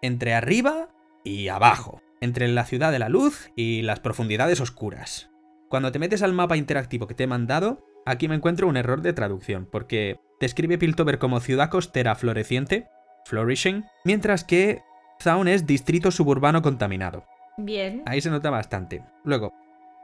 entre 0.00 0.34
arriba 0.34 0.88
y 1.24 1.48
abajo, 1.48 2.00
entre 2.20 2.46
la 2.48 2.64
ciudad 2.64 2.92
de 2.92 3.00
la 3.00 3.08
luz 3.08 3.50
y 3.56 3.82
las 3.82 4.00
profundidades 4.00 4.60
oscuras. 4.60 5.30
Cuando 5.68 5.90
te 5.90 5.98
metes 5.98 6.22
al 6.22 6.32
mapa 6.32 6.56
interactivo 6.56 7.06
que 7.06 7.14
te 7.14 7.24
he 7.24 7.26
mandado, 7.26 7.84
aquí 8.06 8.28
me 8.28 8.36
encuentro 8.36 8.68
un 8.68 8.76
error 8.76 9.02
de 9.02 9.12
traducción, 9.12 9.68
porque 9.70 10.20
describe 10.40 10.78
Piltover 10.78 11.18
como 11.18 11.40
ciudad 11.40 11.68
costera 11.68 12.14
floreciente, 12.14 12.88
flourishing, 13.24 13.84
mientras 14.04 14.44
que 14.44 14.82
Zaun 15.20 15.48
es 15.48 15.66
distrito 15.66 16.10
suburbano 16.10 16.62
contaminado. 16.62 17.24
Bien. 17.58 18.02
Ahí 18.06 18.20
se 18.20 18.30
nota 18.30 18.50
bastante. 18.50 19.02
Luego, 19.24 19.52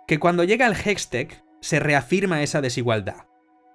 que 0.07 0.19
cuando 0.19 0.45
llega 0.45 0.67
el 0.67 0.75
Hextech 0.75 1.43
se 1.61 1.81
reafirma 1.81 2.43
esa 2.43 2.61
desigualdad. 2.61 3.25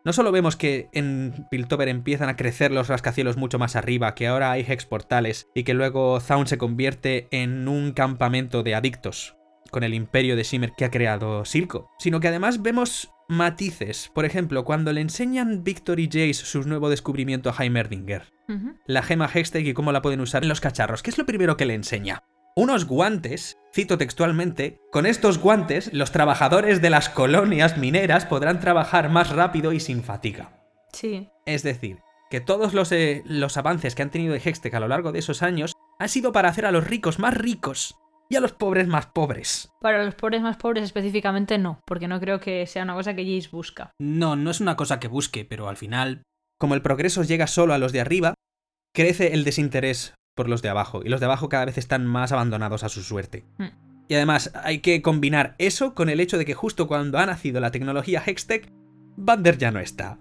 No 0.05 0.13
solo 0.13 0.31
vemos 0.31 0.55
que 0.55 0.89
en 0.93 1.47
Piltover 1.51 1.89
empiezan 1.89 2.29
a 2.29 2.35
crecer 2.35 2.71
los 2.71 2.87
rascacielos 2.87 3.35
mucho 3.35 3.59
más 3.59 3.75
arriba, 3.75 4.15
que 4.15 4.27
ahora 4.27 4.51
hay 4.51 4.65
hex 4.67 4.85
portales 4.85 5.49
y 5.53 5.63
que 5.63 5.73
luego 5.73 6.19
Zaun 6.19 6.47
se 6.47 6.57
convierte 6.57 7.27
en 7.31 7.67
un 7.67 7.91
campamento 7.91 8.63
de 8.63 8.75
adictos 8.75 9.35
con 9.71 9.83
el 9.83 9.93
imperio 9.93 10.35
de 10.35 10.43
Shimmer 10.43 10.71
que 10.77 10.85
ha 10.85 10.89
creado 10.91 11.45
Silco, 11.45 11.89
sino 11.99 12.19
que 12.19 12.27
además 12.29 12.61
vemos 12.61 13.11
matices. 13.27 14.09
Por 14.15 14.25
ejemplo, 14.25 14.63
cuando 14.65 14.91
le 14.93 15.01
enseñan 15.01 15.63
Victor 15.63 15.99
y 15.99 16.05
Jace 16.07 16.33
su 16.33 16.63
nuevo 16.63 16.89
descubrimiento 16.89 17.49
a 17.49 17.55
Heimerdinger, 17.63 18.23
Ujú. 18.47 18.75
la 18.87 19.03
gema 19.03 19.29
Hextech 19.31 19.65
y 19.67 19.73
cómo 19.73 19.91
la 19.91 20.01
pueden 20.01 20.21
usar 20.21 20.43
en 20.43 20.49
los 20.49 20.61
cacharros, 20.61 21.03
¿qué 21.03 21.11
es 21.11 21.17
lo 21.17 21.25
primero 21.25 21.55
que 21.57 21.65
le 21.65 21.75
enseña? 21.75 22.23
Unos 22.55 22.85
guantes, 22.85 23.57
cito 23.73 23.97
textualmente, 23.97 24.79
con 24.91 25.05
estos 25.05 25.37
guantes 25.37 25.93
los 25.93 26.11
trabajadores 26.11 26.81
de 26.81 26.89
las 26.89 27.09
colonias 27.09 27.77
mineras 27.77 28.25
podrán 28.25 28.59
trabajar 28.59 29.09
más 29.09 29.29
rápido 29.29 29.71
y 29.71 29.79
sin 29.79 30.03
fatiga. 30.03 30.65
Sí. 30.91 31.29
Es 31.45 31.63
decir, 31.63 31.99
que 32.29 32.41
todos 32.41 32.73
los, 32.73 32.91
eh, 32.91 33.23
los 33.25 33.57
avances 33.57 33.95
que 33.95 34.01
han 34.01 34.11
tenido 34.11 34.33
de 34.33 34.39
Hextech 34.39 34.73
a 34.73 34.79
lo 34.79 34.87
largo 34.87 35.11
de 35.11 35.19
esos 35.19 35.41
años 35.41 35.73
han 35.99 36.09
sido 36.09 36.31
para 36.31 36.49
hacer 36.49 36.65
a 36.65 36.71
los 36.71 36.87
ricos 36.87 37.19
más 37.19 37.33
ricos 37.33 37.95
y 38.29 38.35
a 38.35 38.41
los 38.41 38.53
pobres 38.53 38.87
más 38.87 39.07
pobres. 39.07 39.71
Para 39.81 40.03
los 40.03 40.15
pobres 40.15 40.41
más 40.41 40.57
pobres 40.57 40.83
específicamente 40.83 41.57
no, 41.57 41.79
porque 41.85 42.07
no 42.07 42.19
creo 42.19 42.39
que 42.39 42.65
sea 42.67 42.83
una 42.83 42.93
cosa 42.93 43.15
que 43.15 43.23
Jace 43.23 43.49
busca. 43.51 43.91
No, 43.99 44.35
no 44.35 44.51
es 44.51 44.61
una 44.61 44.75
cosa 44.75 44.99
que 44.99 45.07
busque, 45.07 45.45
pero 45.45 45.67
al 45.67 45.77
final, 45.77 46.23
como 46.59 46.75
el 46.75 46.81
progreso 46.81 47.23
llega 47.23 47.47
solo 47.47 47.73
a 47.73 47.79
los 47.79 47.91
de 47.91 48.01
arriba, 48.01 48.33
crece 48.93 49.33
el 49.33 49.43
desinterés 49.43 50.13
por 50.39 50.47
los 50.47 50.61
de 50.61 50.69
abajo, 50.69 51.01
y 51.03 51.09
los 51.09 51.19
de 51.19 51.25
abajo 51.25 51.49
cada 51.49 51.65
vez 51.65 51.77
están 51.77 52.05
más 52.05 52.31
abandonados 52.31 52.85
a 52.85 52.89
su 52.89 53.03
suerte. 53.03 53.43
Hmm. 53.57 53.71
Y 54.07 54.15
además 54.15 54.51
hay 54.63 54.79
que 54.79 55.01
combinar 55.01 55.53
eso 55.57 55.93
con 55.93 56.07
el 56.07 56.21
hecho 56.21 56.37
de 56.37 56.45
que 56.45 56.53
justo 56.53 56.87
cuando 56.87 57.17
ha 57.17 57.25
nacido 57.25 57.59
la 57.59 57.71
tecnología 57.71 58.23
Hextech, 58.25 58.71
Vander 59.17 59.57
ya 59.57 59.71
no 59.71 59.81
está. 59.81 60.17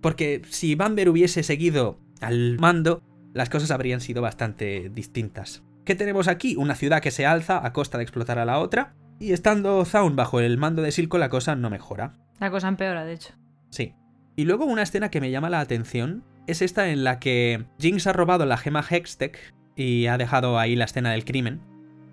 Porque 0.00 0.40
si 0.48 0.76
Vander 0.76 1.10
hubiese 1.10 1.42
seguido 1.42 2.00
al 2.22 2.58
mando, 2.58 3.02
las 3.34 3.50
cosas 3.50 3.70
habrían 3.70 4.00
sido 4.00 4.22
bastante 4.22 4.88
distintas. 4.88 5.62
¿Qué 5.84 5.94
tenemos 5.94 6.26
aquí? 6.26 6.56
Una 6.56 6.74
ciudad 6.74 7.02
que 7.02 7.10
se 7.10 7.26
alza 7.26 7.66
a 7.66 7.74
costa 7.74 7.98
de 7.98 8.04
explotar 8.04 8.38
a 8.38 8.46
la 8.46 8.60
otra, 8.60 8.94
y 9.20 9.32
estando 9.32 9.84
Zaun 9.84 10.16
bajo 10.16 10.40
el 10.40 10.56
mando 10.56 10.80
de 10.80 10.90
Silco 10.90 11.18
la 11.18 11.28
cosa 11.28 11.54
no 11.54 11.68
mejora. 11.68 12.14
La 12.40 12.50
cosa 12.50 12.68
empeora, 12.68 13.04
de 13.04 13.12
hecho. 13.12 13.34
Sí. 13.68 13.94
Y 14.36 14.46
luego 14.46 14.64
una 14.64 14.84
escena 14.84 15.10
que 15.10 15.20
me 15.20 15.30
llama 15.30 15.50
la 15.50 15.60
atención 15.60 16.24
es 16.46 16.62
esta 16.62 16.90
en 16.90 17.04
la 17.04 17.18
que 17.18 17.66
Jinx 17.78 18.06
ha 18.06 18.12
robado 18.12 18.46
la 18.46 18.56
gema 18.56 18.84
Hextech 18.88 19.54
y 19.74 20.06
ha 20.06 20.18
dejado 20.18 20.58
ahí 20.58 20.76
la 20.76 20.84
escena 20.84 21.12
del 21.12 21.24
crimen. 21.24 21.60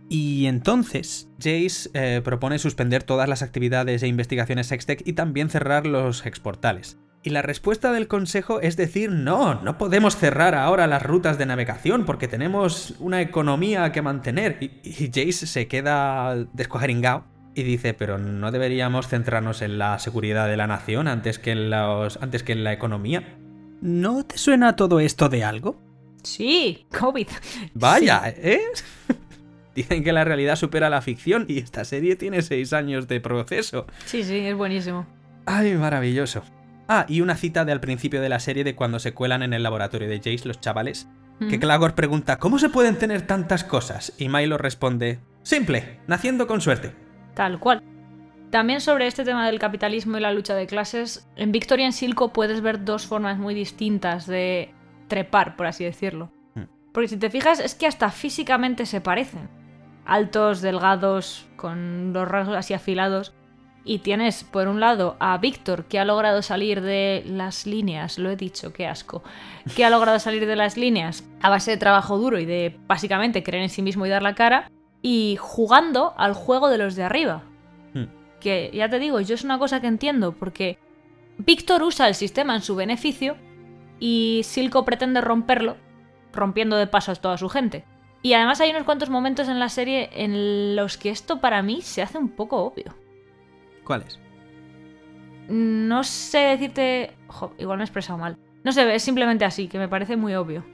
Y 0.10 0.46
entonces 0.48 1.30
Jace 1.38 1.90
eh, 1.94 2.22
propone 2.24 2.60
suspender 2.60 3.04
todas 3.04 3.30
las 3.30 3.42
actividades 3.42 4.04
e 4.04 4.08
investigaciones 4.08 4.72
Hextech 4.72 5.02
y 5.06 5.14
también 5.14 5.50
cerrar 5.50 5.88
los 5.88 6.26
hexportales. 6.26 7.00
Y 7.26 7.30
la 7.30 7.42
respuesta 7.42 7.94
del 7.94 8.10
consejo 8.10 8.60
es 8.60 8.76
decir, 8.76 9.10
no, 9.10 9.62
no 9.62 9.78
podemos 9.78 10.18
cerrar 10.18 10.56
ahora 10.56 10.88
las 10.88 11.04
rutas 11.04 11.38
de 11.38 11.46
navegación 11.46 12.04
porque 12.06 12.28
tenemos 12.28 12.96
una 13.00 13.22
economía 13.22 13.94
que 13.94 14.02
mantener. 14.02 14.58
Y, 14.60 14.72
y 14.84 15.08
Jace 15.08 15.48
se 15.48 15.68
queda 15.68 16.36
descuajeringao 16.52 17.24
y 17.56 17.64
dice, 17.64 17.94
pero 17.94 18.18
no 18.18 18.52
deberíamos 18.52 19.08
centrarnos 19.08 19.62
en 19.62 19.78
la 19.78 20.00
seguridad 20.00 20.48
de 20.48 20.58
la 20.58 20.68
nación 20.68 21.08
antes 21.08 21.40
que 21.40 21.52
en, 21.52 21.70
los, 21.70 22.18
antes 22.22 22.44
que 22.44 22.52
en 22.52 22.64
la 22.64 22.74
economía. 22.74 23.38
¿No 23.84 24.24
te 24.24 24.38
suena 24.38 24.78
todo 24.78 25.02
esto 25.02 25.28
de 25.28 25.44
algo? 25.44 25.76
Sí, 26.24 26.86
COVID. 26.98 27.28
Vaya, 27.74 28.24
Sí. 28.34 28.42
¿eh? 28.42 28.62
Dicen 29.76 30.06
que 30.06 30.14
la 30.14 30.24
realidad 30.24 30.56
supera 30.56 30.90
la 30.90 31.02
ficción 31.02 31.46
y 31.50 31.58
esta 31.58 31.84
serie 31.84 32.16
tiene 32.16 32.42
seis 32.44 32.72
años 32.72 33.10
de 33.10 33.20
proceso. 33.20 33.86
Sí, 34.06 34.24
sí, 34.24 34.38
es 34.38 34.56
buenísimo. 34.56 35.06
Ay, 35.46 35.74
maravilloso. 35.74 36.44
Ah, 36.88 37.06
y 37.10 37.20
una 37.20 37.36
cita 37.36 37.66
de 37.66 37.74
al 37.74 37.82
principio 37.82 38.22
de 38.22 38.30
la 38.30 38.40
serie 38.40 38.64
de 38.64 38.74
cuando 38.74 39.00
se 39.00 39.14
cuelan 39.14 39.44
en 39.44 39.52
el 39.52 39.64
laboratorio 39.64 40.08
de 40.08 40.20
Jace 40.20 40.48
los 40.48 40.62
chavales, 40.62 41.10
que. 41.50 41.60
Clagor 41.60 41.94
pregunta 41.94 42.40
¿Cómo 42.40 42.60
se 42.60 42.70
pueden 42.70 42.98
tener 42.98 43.24
tantas 43.24 43.66
cosas? 43.66 44.14
Y 44.18 44.30
Milo 44.30 44.58
responde 44.58 45.20
Simple, 45.42 46.00
naciendo 46.08 46.48
con 46.48 46.62
suerte. 46.62 46.94
Tal 47.34 47.60
cual. 47.60 47.84
También 48.54 48.82
sobre 48.82 49.08
este 49.08 49.24
tema 49.24 49.48
del 49.48 49.58
capitalismo 49.58 50.16
y 50.16 50.22
la 50.22 50.32
lucha 50.32 50.54
de 50.54 50.68
clases, 50.68 51.28
en 51.36 51.52
Victoria 51.52 51.88
en 51.88 51.92
Silco 51.92 52.32
puedes 52.32 52.62
ver 52.62 52.86
dos 52.86 53.08
formas 53.08 53.40
muy 53.40 53.56
distintas 53.56 54.28
de 54.28 54.72
trepar, 55.08 55.56
por 55.56 55.66
así 55.66 55.84
decirlo. 55.84 56.30
Hmm. 56.54 56.66
Porque 56.92 57.08
si 57.08 57.18
te 57.18 57.32
fijas, 57.32 57.60
es 57.60 57.74
que 57.74 57.88
hasta 57.88 58.12
físicamente 58.12 58.86
se 58.86 59.02
parecen. 59.02 59.50
Altos, 60.06 60.62
delgados, 60.62 61.48
con 61.56 62.14
los 62.14 62.28
rasgos 62.28 62.56
así 62.56 62.76
afilados. 62.76 63.34
Y 63.86 64.00
tienes, 64.00 64.44
por 64.44 64.68
un 64.68 64.80
lado, 64.80 65.18
a 65.20 65.36
Víctor, 65.40 65.86
que 65.86 65.98
ha 65.98 66.06
logrado 66.06 66.44
salir 66.44 66.82
de 66.82 67.24
las 67.26 67.66
líneas, 67.66 68.20
lo 68.20 68.30
he 68.30 68.36
dicho, 68.36 68.72
qué 68.72 68.86
asco, 68.86 69.24
que 69.76 69.84
ha 69.84 69.90
logrado 69.90 70.20
salir 70.20 70.46
de 70.46 70.56
las 70.56 70.78
líneas 70.78 71.28
a 71.42 71.50
base 71.50 71.72
de 71.72 71.78
trabajo 71.78 72.20
duro 72.20 72.38
y 72.38 72.46
de 72.46 72.78
básicamente 72.86 73.42
creer 73.42 73.64
en 73.64 73.70
sí 73.70 73.82
mismo 73.82 74.06
y 74.06 74.10
dar 74.10 74.22
la 74.22 74.36
cara, 74.36 74.70
y 75.02 75.38
jugando 75.40 76.14
al 76.18 76.36
juego 76.36 76.70
de 76.70 76.78
los 76.78 76.96
de 76.96 77.04
arriba. 77.04 77.46
Que 78.44 78.70
ya 78.74 78.90
te 78.90 79.00
digo, 79.00 79.22
yo 79.22 79.36
es 79.36 79.46
una 79.46 79.58
cosa 79.58 79.80
que 79.80 79.88
entiendo, 79.88 80.34
porque 80.34 80.78
Víctor 81.38 81.82
usa 81.82 82.10
el 82.10 82.14
sistema 82.14 82.54
en 82.54 82.62
su 82.62 82.76
beneficio 82.76 83.38
y 84.00 84.42
Silco 84.44 84.84
pretende 84.84 85.22
romperlo, 85.22 85.78
rompiendo 86.34 86.76
de 86.76 86.88
paso 86.88 87.14
a 87.14 87.16
toda 87.16 87.38
su 87.38 87.48
gente. 87.48 87.86
Y 88.22 88.34
además 88.34 88.60
hay 88.60 88.72
unos 88.72 88.84
cuantos 88.84 89.10
momentos 89.10 89.48
en 89.48 89.60
la 89.60 89.70
serie 89.70 90.10
en 90.12 90.76
los 90.76 90.98
que 90.98 91.10
esto 91.10 91.40
para 91.40 91.62
mí 91.62 91.82
se 91.82 92.02
hace 92.02 92.18
un 92.18 92.30
poco 92.30 92.58
obvio. 92.58 92.94
¿Cuál 93.86 94.02
es? 94.02 94.20
No 95.48 96.04
sé 96.04 96.40
decirte... 96.40 97.12
jo, 97.28 97.54
igual 97.58 97.78
me 97.78 97.84
he 97.84 97.86
expresado 97.86 98.20
mal. 98.20 98.38
No 98.66 98.74
sé, 98.74 98.94
es 98.94 99.04
simplemente 99.04 99.46
así, 99.46 99.70
que 99.70 99.80
me 99.80 99.88
parece 99.88 100.18
muy 100.18 100.36
obvio. 100.36 100.66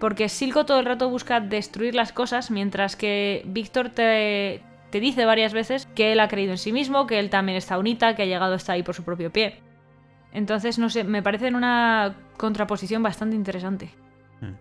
Porque 0.00 0.28
Silco 0.28 0.66
todo 0.66 0.80
el 0.80 0.86
rato 0.86 1.08
busca 1.08 1.40
destruir 1.40 1.94
las 1.94 2.12
cosas, 2.12 2.50
mientras 2.50 2.96
que 2.96 3.42
Víctor 3.46 3.90
te, 3.90 4.62
te 4.90 5.00
dice 5.00 5.24
varias 5.24 5.52
veces 5.52 5.86
que 5.94 6.12
él 6.12 6.20
ha 6.20 6.28
creído 6.28 6.52
en 6.52 6.58
sí 6.58 6.72
mismo, 6.72 7.06
que 7.06 7.18
él 7.18 7.30
también 7.30 7.58
está 7.58 7.78
unita, 7.78 8.14
que 8.14 8.22
ha 8.22 8.26
llegado 8.26 8.54
hasta 8.54 8.72
ahí 8.72 8.82
por 8.82 8.94
su 8.94 9.04
propio 9.04 9.32
pie. 9.32 9.60
Entonces, 10.32 10.78
no 10.78 10.90
sé, 10.90 11.04
me 11.04 11.22
parece 11.22 11.48
una 11.48 12.14
contraposición 12.36 13.02
bastante 13.02 13.36
interesante. 13.36 13.90
Hmm. 14.40 14.54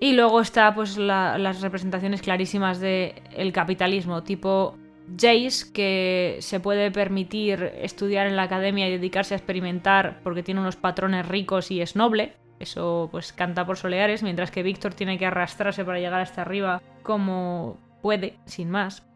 Y 0.00 0.12
luego 0.14 0.40
está 0.40 0.74
pues 0.74 0.96
la- 0.96 1.38
las 1.38 1.60
representaciones 1.60 2.22
clarísimas 2.22 2.80
del 2.80 3.52
capitalismo, 3.52 4.22
tipo 4.22 4.76
Jace, 5.18 5.72
que 5.72 6.36
se 6.40 6.60
puede 6.60 6.90
permitir 6.90 7.72
estudiar 7.82 8.26
en 8.26 8.36
la 8.36 8.44
academia 8.44 8.88
y 8.88 8.92
dedicarse 8.92 9.34
a 9.34 9.36
experimentar 9.36 10.20
porque 10.22 10.42
tiene 10.42 10.60
unos 10.60 10.76
patrones 10.76 11.28
ricos 11.28 11.70
y 11.70 11.80
es 11.82 11.94
noble. 11.96 12.32
Eso 12.58 13.08
pues 13.10 13.32
canta 13.32 13.66
por 13.66 13.76
soleares, 13.76 14.22
mientras 14.22 14.50
que 14.50 14.62
Víctor 14.62 14.94
tiene 14.94 15.18
que 15.18 15.26
arrastrarse 15.26 15.84
para 15.84 15.98
llegar 15.98 16.20
hasta 16.20 16.40
arriba 16.42 16.80
como 17.02 17.78
puede, 18.00 18.38
sin 18.46 18.70
más. 18.70 19.06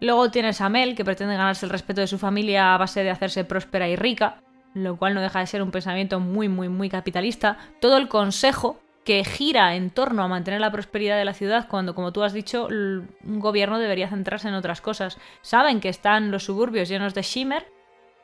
Luego 0.00 0.30
tienes 0.30 0.60
a 0.60 0.68
Mel, 0.68 0.94
que 0.94 1.04
pretende 1.04 1.36
ganarse 1.36 1.66
el 1.66 1.70
respeto 1.70 2.00
de 2.00 2.06
su 2.06 2.18
familia 2.18 2.74
a 2.74 2.78
base 2.78 3.02
de 3.02 3.10
hacerse 3.10 3.44
próspera 3.44 3.88
y 3.88 3.96
rica, 3.96 4.36
lo 4.74 4.96
cual 4.96 5.14
no 5.14 5.20
deja 5.20 5.40
de 5.40 5.46
ser 5.46 5.62
un 5.62 5.70
pensamiento 5.70 6.20
muy, 6.20 6.48
muy, 6.48 6.68
muy 6.68 6.90
capitalista. 6.90 7.56
Todo 7.80 7.96
el 7.96 8.08
consejo 8.08 8.78
que 9.04 9.24
gira 9.24 9.74
en 9.74 9.90
torno 9.90 10.22
a 10.22 10.28
mantener 10.28 10.60
la 10.60 10.72
prosperidad 10.72 11.16
de 11.16 11.24
la 11.24 11.32
ciudad 11.32 11.68
cuando, 11.68 11.94
como 11.94 12.12
tú 12.12 12.24
has 12.24 12.32
dicho, 12.32 12.66
un 12.66 13.40
gobierno 13.40 13.78
debería 13.78 14.08
centrarse 14.08 14.48
en 14.48 14.54
otras 14.54 14.80
cosas. 14.80 15.16
Saben 15.42 15.80
que 15.80 15.88
están 15.88 16.30
los 16.30 16.44
suburbios 16.44 16.88
llenos 16.88 17.14
de 17.14 17.22
shimmer 17.22 17.66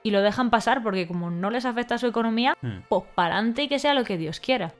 y 0.02 0.10
lo 0.10 0.20
dejan 0.20 0.50
pasar 0.50 0.82
porque 0.82 1.06
como 1.06 1.30
no 1.30 1.50
les 1.50 1.64
afecta 1.64 1.98
su 1.98 2.08
economía, 2.08 2.56
Hmm. 2.60 2.80
pues 2.88 3.04
para 3.14 3.36
adelante 3.36 3.62
y 3.62 3.68
que 3.68 3.78
sea 3.78 3.94
lo 3.94 4.04
que 4.04 4.18
Dios 4.18 4.40
quiera. 4.40 4.72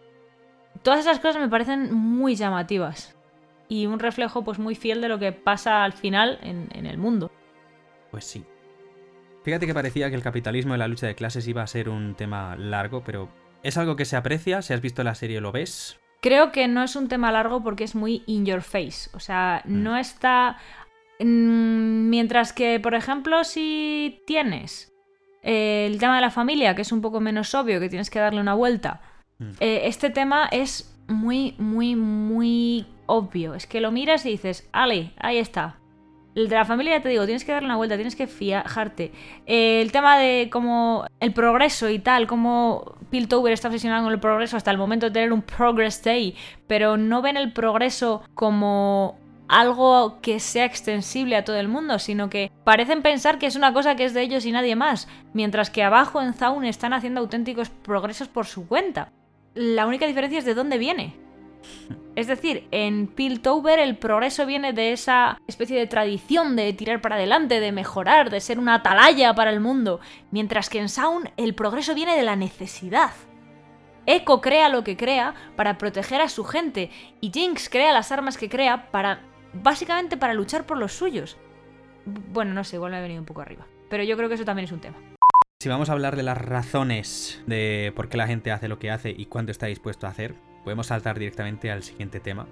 Todas 0.82 1.00
esas 1.00 1.20
cosas 1.20 1.40
me 1.40 1.48
parecen 1.48 1.94
muy 1.94 2.34
llamativas 2.34 3.16
y 3.72 3.86
un 3.86 3.98
reflejo 3.98 4.44
pues 4.44 4.58
muy 4.58 4.74
fiel 4.74 5.00
de 5.00 5.08
lo 5.08 5.18
que 5.18 5.32
pasa 5.32 5.82
al 5.82 5.94
final 5.94 6.38
en, 6.42 6.68
en 6.74 6.84
el 6.84 6.98
mundo. 6.98 7.32
Pues 8.10 8.26
sí. 8.26 8.44
Fíjate 9.44 9.66
que 9.66 9.72
parecía 9.72 10.10
que 10.10 10.16
el 10.16 10.22
capitalismo 10.22 10.74
y 10.74 10.78
la 10.78 10.88
lucha 10.88 11.06
de 11.06 11.14
clases 11.14 11.48
iba 11.48 11.62
a 11.62 11.66
ser 11.66 11.88
un 11.88 12.14
tema 12.14 12.54
largo, 12.56 13.02
pero 13.02 13.30
es 13.62 13.78
algo 13.78 13.96
que 13.96 14.04
se 14.04 14.16
aprecia, 14.16 14.60
si 14.60 14.74
has 14.74 14.82
visto 14.82 15.02
la 15.02 15.14
serie 15.14 15.40
lo 15.40 15.52
ves. 15.52 15.98
Creo 16.20 16.52
que 16.52 16.68
no 16.68 16.82
es 16.82 16.96
un 16.96 17.08
tema 17.08 17.32
largo 17.32 17.62
porque 17.62 17.84
es 17.84 17.94
muy 17.94 18.22
in 18.26 18.44
your 18.44 18.60
face. 18.60 19.08
O 19.14 19.20
sea, 19.20 19.62
no 19.64 19.96
está. 19.96 20.58
mm, 21.18 22.10
Mientras 22.10 22.52
que, 22.52 22.78
por 22.78 22.94
ejemplo, 22.94 23.42
si 23.42 24.20
tienes 24.26 24.92
eh, 25.42 25.88
el 25.90 25.98
tema 25.98 26.16
de 26.16 26.20
la 26.20 26.30
familia, 26.30 26.74
que 26.74 26.82
es 26.82 26.92
un 26.92 27.00
poco 27.00 27.20
menos 27.20 27.54
obvio, 27.54 27.80
que 27.80 27.88
tienes 27.88 28.10
que 28.10 28.18
darle 28.18 28.40
una 28.42 28.54
vuelta, 28.54 29.00
eh, 29.60 29.82
este 29.86 30.10
tema 30.10 30.46
es 30.52 30.94
muy, 31.12 31.54
muy, 31.58 31.96
muy 31.96 32.86
obvio. 33.06 33.54
Es 33.54 33.66
que 33.66 33.80
lo 33.80 33.90
miras 33.90 34.26
y 34.26 34.30
dices, 34.30 34.68
Ale, 34.72 35.12
ahí 35.18 35.38
está. 35.38 35.78
El 36.34 36.48
de 36.48 36.56
la 36.56 36.64
familia, 36.64 36.96
ya 36.96 37.02
te 37.02 37.10
digo, 37.10 37.26
tienes 37.26 37.44
que 37.44 37.52
darle 37.52 37.66
una 37.66 37.76
vuelta, 37.76 37.96
tienes 37.96 38.16
que 38.16 38.26
fijarte. 38.26 39.12
Eh, 39.44 39.82
el 39.82 39.92
tema 39.92 40.18
de 40.18 40.48
cómo 40.50 41.04
el 41.20 41.32
progreso 41.34 41.90
y 41.90 41.98
tal, 41.98 42.26
cómo 42.26 42.96
Piltover 43.10 43.52
está 43.52 43.68
obsesionado 43.68 44.04
con 44.04 44.12
el 44.12 44.20
progreso 44.20 44.56
hasta 44.56 44.70
el 44.70 44.78
momento 44.78 45.06
de 45.06 45.12
tener 45.12 45.32
un 45.32 45.42
Progress 45.42 46.02
Day, 46.02 46.34
pero 46.66 46.96
no 46.96 47.20
ven 47.20 47.36
el 47.36 47.52
progreso 47.52 48.22
como 48.34 49.18
algo 49.48 50.22
que 50.22 50.40
sea 50.40 50.64
extensible 50.64 51.36
a 51.36 51.44
todo 51.44 51.56
el 51.56 51.68
mundo, 51.68 51.98
sino 51.98 52.30
que 52.30 52.50
parecen 52.64 53.02
pensar 53.02 53.38
que 53.38 53.46
es 53.46 53.56
una 53.56 53.74
cosa 53.74 53.96
que 53.96 54.04
es 54.04 54.14
de 54.14 54.22
ellos 54.22 54.46
y 54.46 54.52
nadie 54.52 54.76
más, 54.76 55.08
mientras 55.34 55.68
que 55.68 55.82
abajo 55.82 56.22
en 56.22 56.32
Zaun 56.32 56.64
están 56.64 56.94
haciendo 56.94 57.20
auténticos 57.20 57.68
progresos 57.68 58.28
por 58.28 58.46
su 58.46 58.66
cuenta. 58.66 59.12
La 59.54 59.86
única 59.86 60.06
diferencia 60.06 60.38
es 60.38 60.44
de 60.44 60.54
dónde 60.54 60.78
viene. 60.78 61.14
Es 62.14 62.26
decir, 62.26 62.68
en 62.70 63.06
Piltover 63.06 63.78
el 63.78 63.96
progreso 63.96 64.44
viene 64.44 64.72
de 64.72 64.92
esa 64.92 65.38
especie 65.46 65.78
de 65.78 65.86
tradición 65.86 66.56
de 66.56 66.72
tirar 66.74 67.00
para 67.00 67.16
adelante, 67.16 67.60
de 67.60 67.72
mejorar, 67.72 68.30
de 68.30 68.40
ser 68.40 68.58
una 68.58 68.74
atalaya 68.74 69.34
para 69.34 69.50
el 69.50 69.60
mundo, 69.60 70.00
mientras 70.30 70.68
que 70.68 70.78
en 70.78 70.88
Sound 70.88 71.30
el 71.36 71.54
progreso 71.54 71.94
viene 71.94 72.16
de 72.16 72.22
la 72.22 72.36
necesidad. 72.36 73.12
Echo 74.04 74.40
crea 74.40 74.68
lo 74.68 74.84
que 74.84 74.96
crea 74.96 75.34
para 75.56 75.78
proteger 75.78 76.20
a 76.20 76.28
su 76.28 76.44
gente 76.44 76.90
y 77.20 77.30
Jinx 77.30 77.68
crea 77.68 77.92
las 77.92 78.12
armas 78.12 78.36
que 78.36 78.48
crea 78.48 78.90
para 78.90 79.20
básicamente 79.54 80.16
para 80.16 80.34
luchar 80.34 80.66
por 80.66 80.76
los 80.76 80.92
suyos. 80.92 81.38
Bueno, 82.04 82.52
no 82.52 82.64
sé, 82.64 82.76
igual 82.76 82.92
me 82.92 82.98
he 82.98 83.02
venido 83.02 83.20
un 83.20 83.26
poco 83.26 83.42
arriba, 83.42 83.66
pero 83.88 84.02
yo 84.02 84.16
creo 84.16 84.28
que 84.28 84.34
eso 84.34 84.44
también 84.44 84.64
es 84.64 84.72
un 84.72 84.80
tema. 84.80 85.11
Si 85.62 85.68
vamos 85.68 85.90
a 85.90 85.92
hablar 85.92 86.16
de 86.16 86.24
las 86.24 86.36
razones 86.36 87.40
de 87.46 87.92
por 87.94 88.08
qué 88.08 88.16
la 88.16 88.26
gente 88.26 88.50
hace 88.50 88.66
lo 88.66 88.80
que 88.80 88.90
hace 88.90 89.14
y 89.16 89.26
cuánto 89.26 89.52
está 89.52 89.66
dispuesto 89.66 90.08
a 90.08 90.10
hacer, 90.10 90.34
podemos 90.64 90.88
saltar 90.88 91.20
directamente 91.20 91.70
al 91.70 91.84
siguiente 91.84 92.18
tema, 92.18 92.48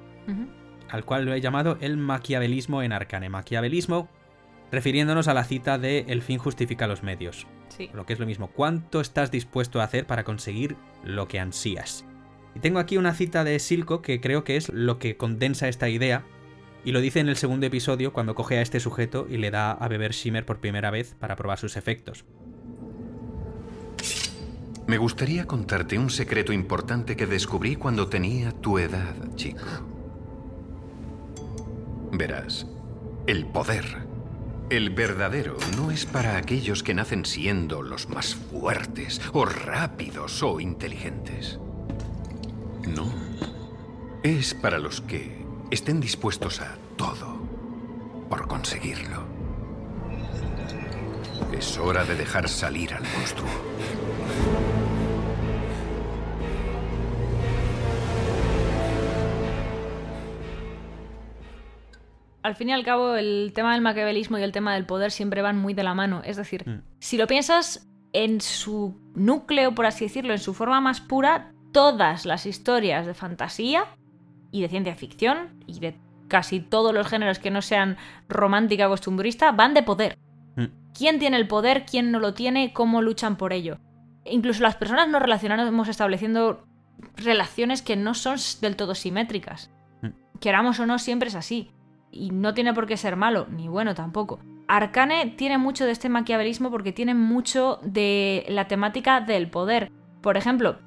al 0.88 1.04
cual 1.04 1.24
lo 1.24 1.34
he 1.34 1.40
llamado 1.40 1.76
el 1.80 1.96
maquiavelismo 1.96 2.84
en 2.84 2.92
Arcane. 2.92 3.28
Maquiavelismo 3.28 4.08
refiriéndonos 4.70 5.26
a 5.26 5.34
la 5.34 5.42
cita 5.42 5.76
de 5.76 6.04
el 6.06 6.22
fin 6.22 6.38
justifica 6.38 6.86
los 6.86 7.02
medios. 7.02 7.48
Sí. 7.76 7.90
Lo 7.94 8.06
que 8.06 8.12
es 8.12 8.20
lo 8.20 8.26
mismo, 8.26 8.46
¿cuánto 8.46 9.00
estás 9.00 9.32
dispuesto 9.32 9.80
a 9.80 9.84
hacer 9.86 10.06
para 10.06 10.22
conseguir 10.22 10.76
lo 11.02 11.26
que 11.26 11.40
ansías? 11.40 12.04
Y 12.54 12.60
tengo 12.60 12.78
aquí 12.78 12.96
una 12.96 13.14
cita 13.14 13.42
de 13.42 13.58
Silco 13.58 14.02
que 14.02 14.20
creo 14.20 14.44
que 14.44 14.56
es 14.56 14.68
lo 14.68 15.00
que 15.00 15.16
condensa 15.16 15.66
esta 15.66 15.88
idea, 15.88 16.22
y 16.84 16.92
lo 16.92 17.00
dice 17.00 17.18
en 17.18 17.28
el 17.28 17.36
segundo 17.36 17.66
episodio 17.66 18.12
cuando 18.12 18.36
coge 18.36 18.58
a 18.58 18.62
este 18.62 18.78
sujeto 18.78 19.26
y 19.28 19.38
le 19.38 19.50
da 19.50 19.72
a 19.72 19.88
beber 19.88 20.12
Shimmer 20.12 20.46
por 20.46 20.60
primera 20.60 20.92
vez 20.92 21.16
para 21.18 21.34
probar 21.34 21.58
sus 21.58 21.76
efectos. 21.76 22.24
Me 24.90 24.98
gustaría 24.98 25.46
contarte 25.46 25.96
un 26.00 26.10
secreto 26.10 26.52
importante 26.52 27.16
que 27.16 27.24
descubrí 27.24 27.76
cuando 27.76 28.08
tenía 28.08 28.50
tu 28.50 28.76
edad, 28.76 29.14
chico. 29.36 29.64
Verás, 32.10 32.66
el 33.28 33.46
poder, 33.46 33.84
el 34.68 34.90
verdadero, 34.90 35.56
no 35.76 35.92
es 35.92 36.06
para 36.06 36.36
aquellos 36.36 36.82
que 36.82 36.94
nacen 36.94 37.24
siendo 37.24 37.82
los 37.82 38.08
más 38.08 38.34
fuertes, 38.34 39.20
o 39.32 39.44
rápidos, 39.44 40.42
o 40.42 40.58
inteligentes. 40.58 41.60
No. 42.88 43.12
Es 44.24 44.54
para 44.54 44.80
los 44.80 45.02
que 45.02 45.46
estén 45.70 46.00
dispuestos 46.00 46.60
a 46.60 46.76
todo 46.96 47.38
por 48.28 48.48
conseguirlo. 48.48 49.22
Es 51.56 51.78
hora 51.78 52.02
de 52.04 52.16
dejar 52.16 52.48
salir 52.48 52.92
al 52.92 53.04
monstruo. 53.04 54.69
Al 62.42 62.54
fin 62.56 62.70
y 62.70 62.72
al 62.72 62.84
cabo, 62.84 63.14
el 63.16 63.52
tema 63.54 63.74
del 63.74 63.82
maquiavelismo 63.82 64.38
y 64.38 64.42
el 64.42 64.52
tema 64.52 64.74
del 64.74 64.86
poder 64.86 65.10
siempre 65.10 65.42
van 65.42 65.58
muy 65.58 65.74
de 65.74 65.82
la 65.82 65.94
mano. 65.94 66.22
Es 66.24 66.36
decir, 66.36 66.82
si 66.98 67.18
lo 67.18 67.26
piensas 67.26 67.88
en 68.12 68.40
su 68.40 68.98
núcleo, 69.14 69.74
por 69.74 69.86
así 69.86 70.06
decirlo, 70.06 70.32
en 70.32 70.38
su 70.38 70.54
forma 70.54 70.80
más 70.80 71.00
pura, 71.00 71.52
todas 71.72 72.24
las 72.24 72.46
historias 72.46 73.06
de 73.06 73.14
fantasía 73.14 73.84
y 74.50 74.62
de 74.62 74.68
ciencia 74.68 74.94
ficción 74.94 75.62
y 75.66 75.78
de 75.80 75.96
casi 76.28 76.60
todos 76.60 76.94
los 76.94 77.06
géneros 77.06 77.38
que 77.38 77.50
no 77.50 77.60
sean 77.60 77.98
romántica 78.28 78.86
o 78.86 78.90
costumbrista 78.90 79.52
van 79.52 79.74
de 79.74 79.82
poder. 79.82 80.18
¿Quién 80.96 81.18
tiene 81.18 81.36
el 81.36 81.46
poder? 81.46 81.84
¿Quién 81.84 82.10
no 82.10 82.18
lo 82.18 82.34
tiene? 82.34 82.72
¿Cómo 82.72 83.02
luchan 83.02 83.36
por 83.36 83.52
ello? 83.52 83.78
Incluso 84.24 84.62
las 84.62 84.76
personas 84.76 85.08
no 85.08 85.18
relacionamos 85.18 85.88
estableciendo 85.88 86.66
relaciones 87.16 87.82
que 87.82 87.96
no 87.96 88.14
son 88.14 88.36
del 88.60 88.76
todo 88.76 88.94
simétricas. 88.94 89.70
Queramos 90.40 90.80
o 90.80 90.86
no, 90.86 90.98
siempre 90.98 91.28
es 91.28 91.34
así. 91.34 91.70
Y 92.10 92.30
no 92.30 92.54
tiene 92.54 92.74
por 92.74 92.86
qué 92.86 92.96
ser 92.96 93.16
malo, 93.16 93.46
ni 93.50 93.68
bueno 93.68 93.94
tampoco. 93.94 94.40
Arcane 94.66 95.34
tiene 95.36 95.58
mucho 95.58 95.84
de 95.84 95.92
este 95.92 96.08
maquiavelismo 96.08 96.70
porque 96.70 96.92
tiene 96.92 97.14
mucho 97.14 97.80
de 97.82 98.44
la 98.48 98.68
temática 98.68 99.20
del 99.20 99.50
poder. 99.50 99.90
Por 100.20 100.36
ejemplo, 100.36 100.78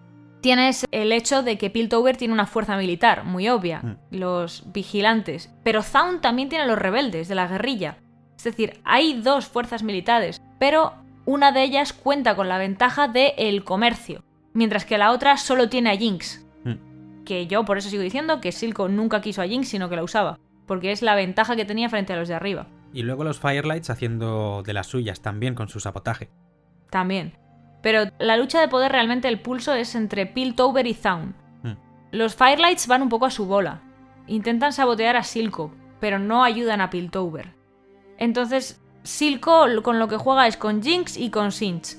tienes 0.42 0.86
el 0.92 1.12
hecho 1.12 1.44
de 1.44 1.58
que 1.58 1.70
Piltover 1.70 2.18
tiene 2.18 2.34
una 2.34 2.46
fuerza 2.46 2.78
militar, 2.78 3.24
muy 3.24 3.50
obvia, 3.50 3.98
los 4.12 4.72
vigilantes. 4.74 5.54
Pero 5.64 5.84
Zaun 5.84 6.22
también 6.22 6.50
tiene 6.50 6.68
los 6.68 6.78
rebeldes 6.78 7.28
de 7.28 7.36
la 7.36 7.48
guerrilla. 7.48 7.98
Es 8.38 8.44
decir, 8.44 8.80
hay 8.84 9.22
dos 9.22 9.48
fuerzas 9.48 9.84
militares, 9.84 10.42
pero 10.60 10.94
una 11.26 11.52
de 11.52 11.64
ellas 11.64 11.94
cuenta 11.94 12.36
con 12.36 12.50
la 12.50 12.58
ventaja 12.58 13.08
del 13.08 13.64
comercio, 13.64 14.24
mientras 14.54 14.86
que 14.86 14.98
la 14.98 15.12
otra 15.12 15.38
solo 15.38 15.70
tiene 15.70 15.92
a 15.92 15.98
Jinx. 15.98 16.46
Que 17.24 17.48
yo 17.48 17.64
por 17.64 17.78
eso 17.78 17.90
sigo 17.90 18.04
diciendo 18.04 18.42
que 18.42 18.52
Silco 18.52 18.90
nunca 18.90 19.22
quiso 19.22 19.42
a 19.42 19.48
Jinx, 19.48 19.70
sino 19.70 19.88
que 19.88 19.96
la 19.96 20.04
usaba, 20.04 20.40
porque 20.66 20.92
es 20.92 21.02
la 21.02 21.16
ventaja 21.16 21.56
que 21.56 21.66
tenía 21.66 21.90
frente 21.90 22.14
a 22.14 22.18
los 22.18 22.28
de 22.28 22.36
arriba. 22.36 22.68
Y 22.94 23.04
luego 23.04 23.24
los 23.24 23.40
Firelights 23.40 23.90
haciendo 23.90 24.64
de 24.64 24.74
las 24.74 24.88
suyas 24.88 25.22
también 25.22 25.56
con 25.56 25.68
su 25.68 25.80
sabotaje. 25.80 26.30
También. 26.90 27.38
Pero 27.82 28.06
la 28.20 28.38
lucha 28.38 28.62
de 28.62 28.68
poder 28.68 28.92
realmente 28.92 29.28
el 29.28 29.42
pulso 29.42 29.74
es 29.74 29.96
entre 29.96 30.26
Piltover 30.26 30.88
y 30.88 30.94
Zaun. 30.94 31.36
Hmm. 31.64 31.74
Los 32.12 32.36
Firelights 32.36 32.88
van 32.88 33.02
un 33.02 33.10
poco 33.10 33.26
a 33.26 33.32
su 33.32 33.46
bola. 33.46 33.82
Intentan 34.28 34.72
sabotear 34.72 35.18
a 35.18 35.24
Silco, 35.24 35.74
pero 36.00 36.20
no 36.20 36.44
ayudan 36.44 36.82
a 36.82 36.90
Piltover. 36.90 37.56
Entonces, 38.18 38.82
Silco 39.04 39.66
con 39.82 40.00
lo 40.00 40.08
que 40.08 40.18
juega 40.18 40.48
es 40.48 40.56
con 40.56 40.82
Jinx 40.82 41.18
y 41.18 41.30
con 41.30 41.52
Sinch. 41.52 41.98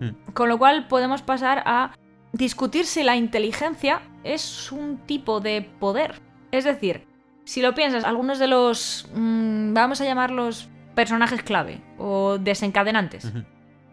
Hmm. 0.00 0.32
Con 0.32 0.48
lo 0.48 0.58
cual 0.58 0.86
podemos 0.86 1.22
pasar 1.22 1.62
a 1.66 1.92
discutir 2.32 2.86
si 2.86 3.02
la 3.02 3.16
inteligencia 3.16 4.00
es 4.24 4.70
un 4.70 4.98
tipo 5.06 5.40
de 5.40 5.62
poder. 5.80 6.20
Es 6.52 6.64
decir, 6.64 7.06
si 7.46 7.62
lo 7.62 7.74
piensas, 7.74 8.04
algunos 8.04 8.40
de 8.40 8.48
los, 8.48 9.08
mm, 9.14 9.72
vamos 9.72 10.00
a 10.00 10.04
llamarlos 10.04 10.68
personajes 10.96 11.42
clave 11.42 11.80
o 11.96 12.38
desencadenantes, 12.38 13.32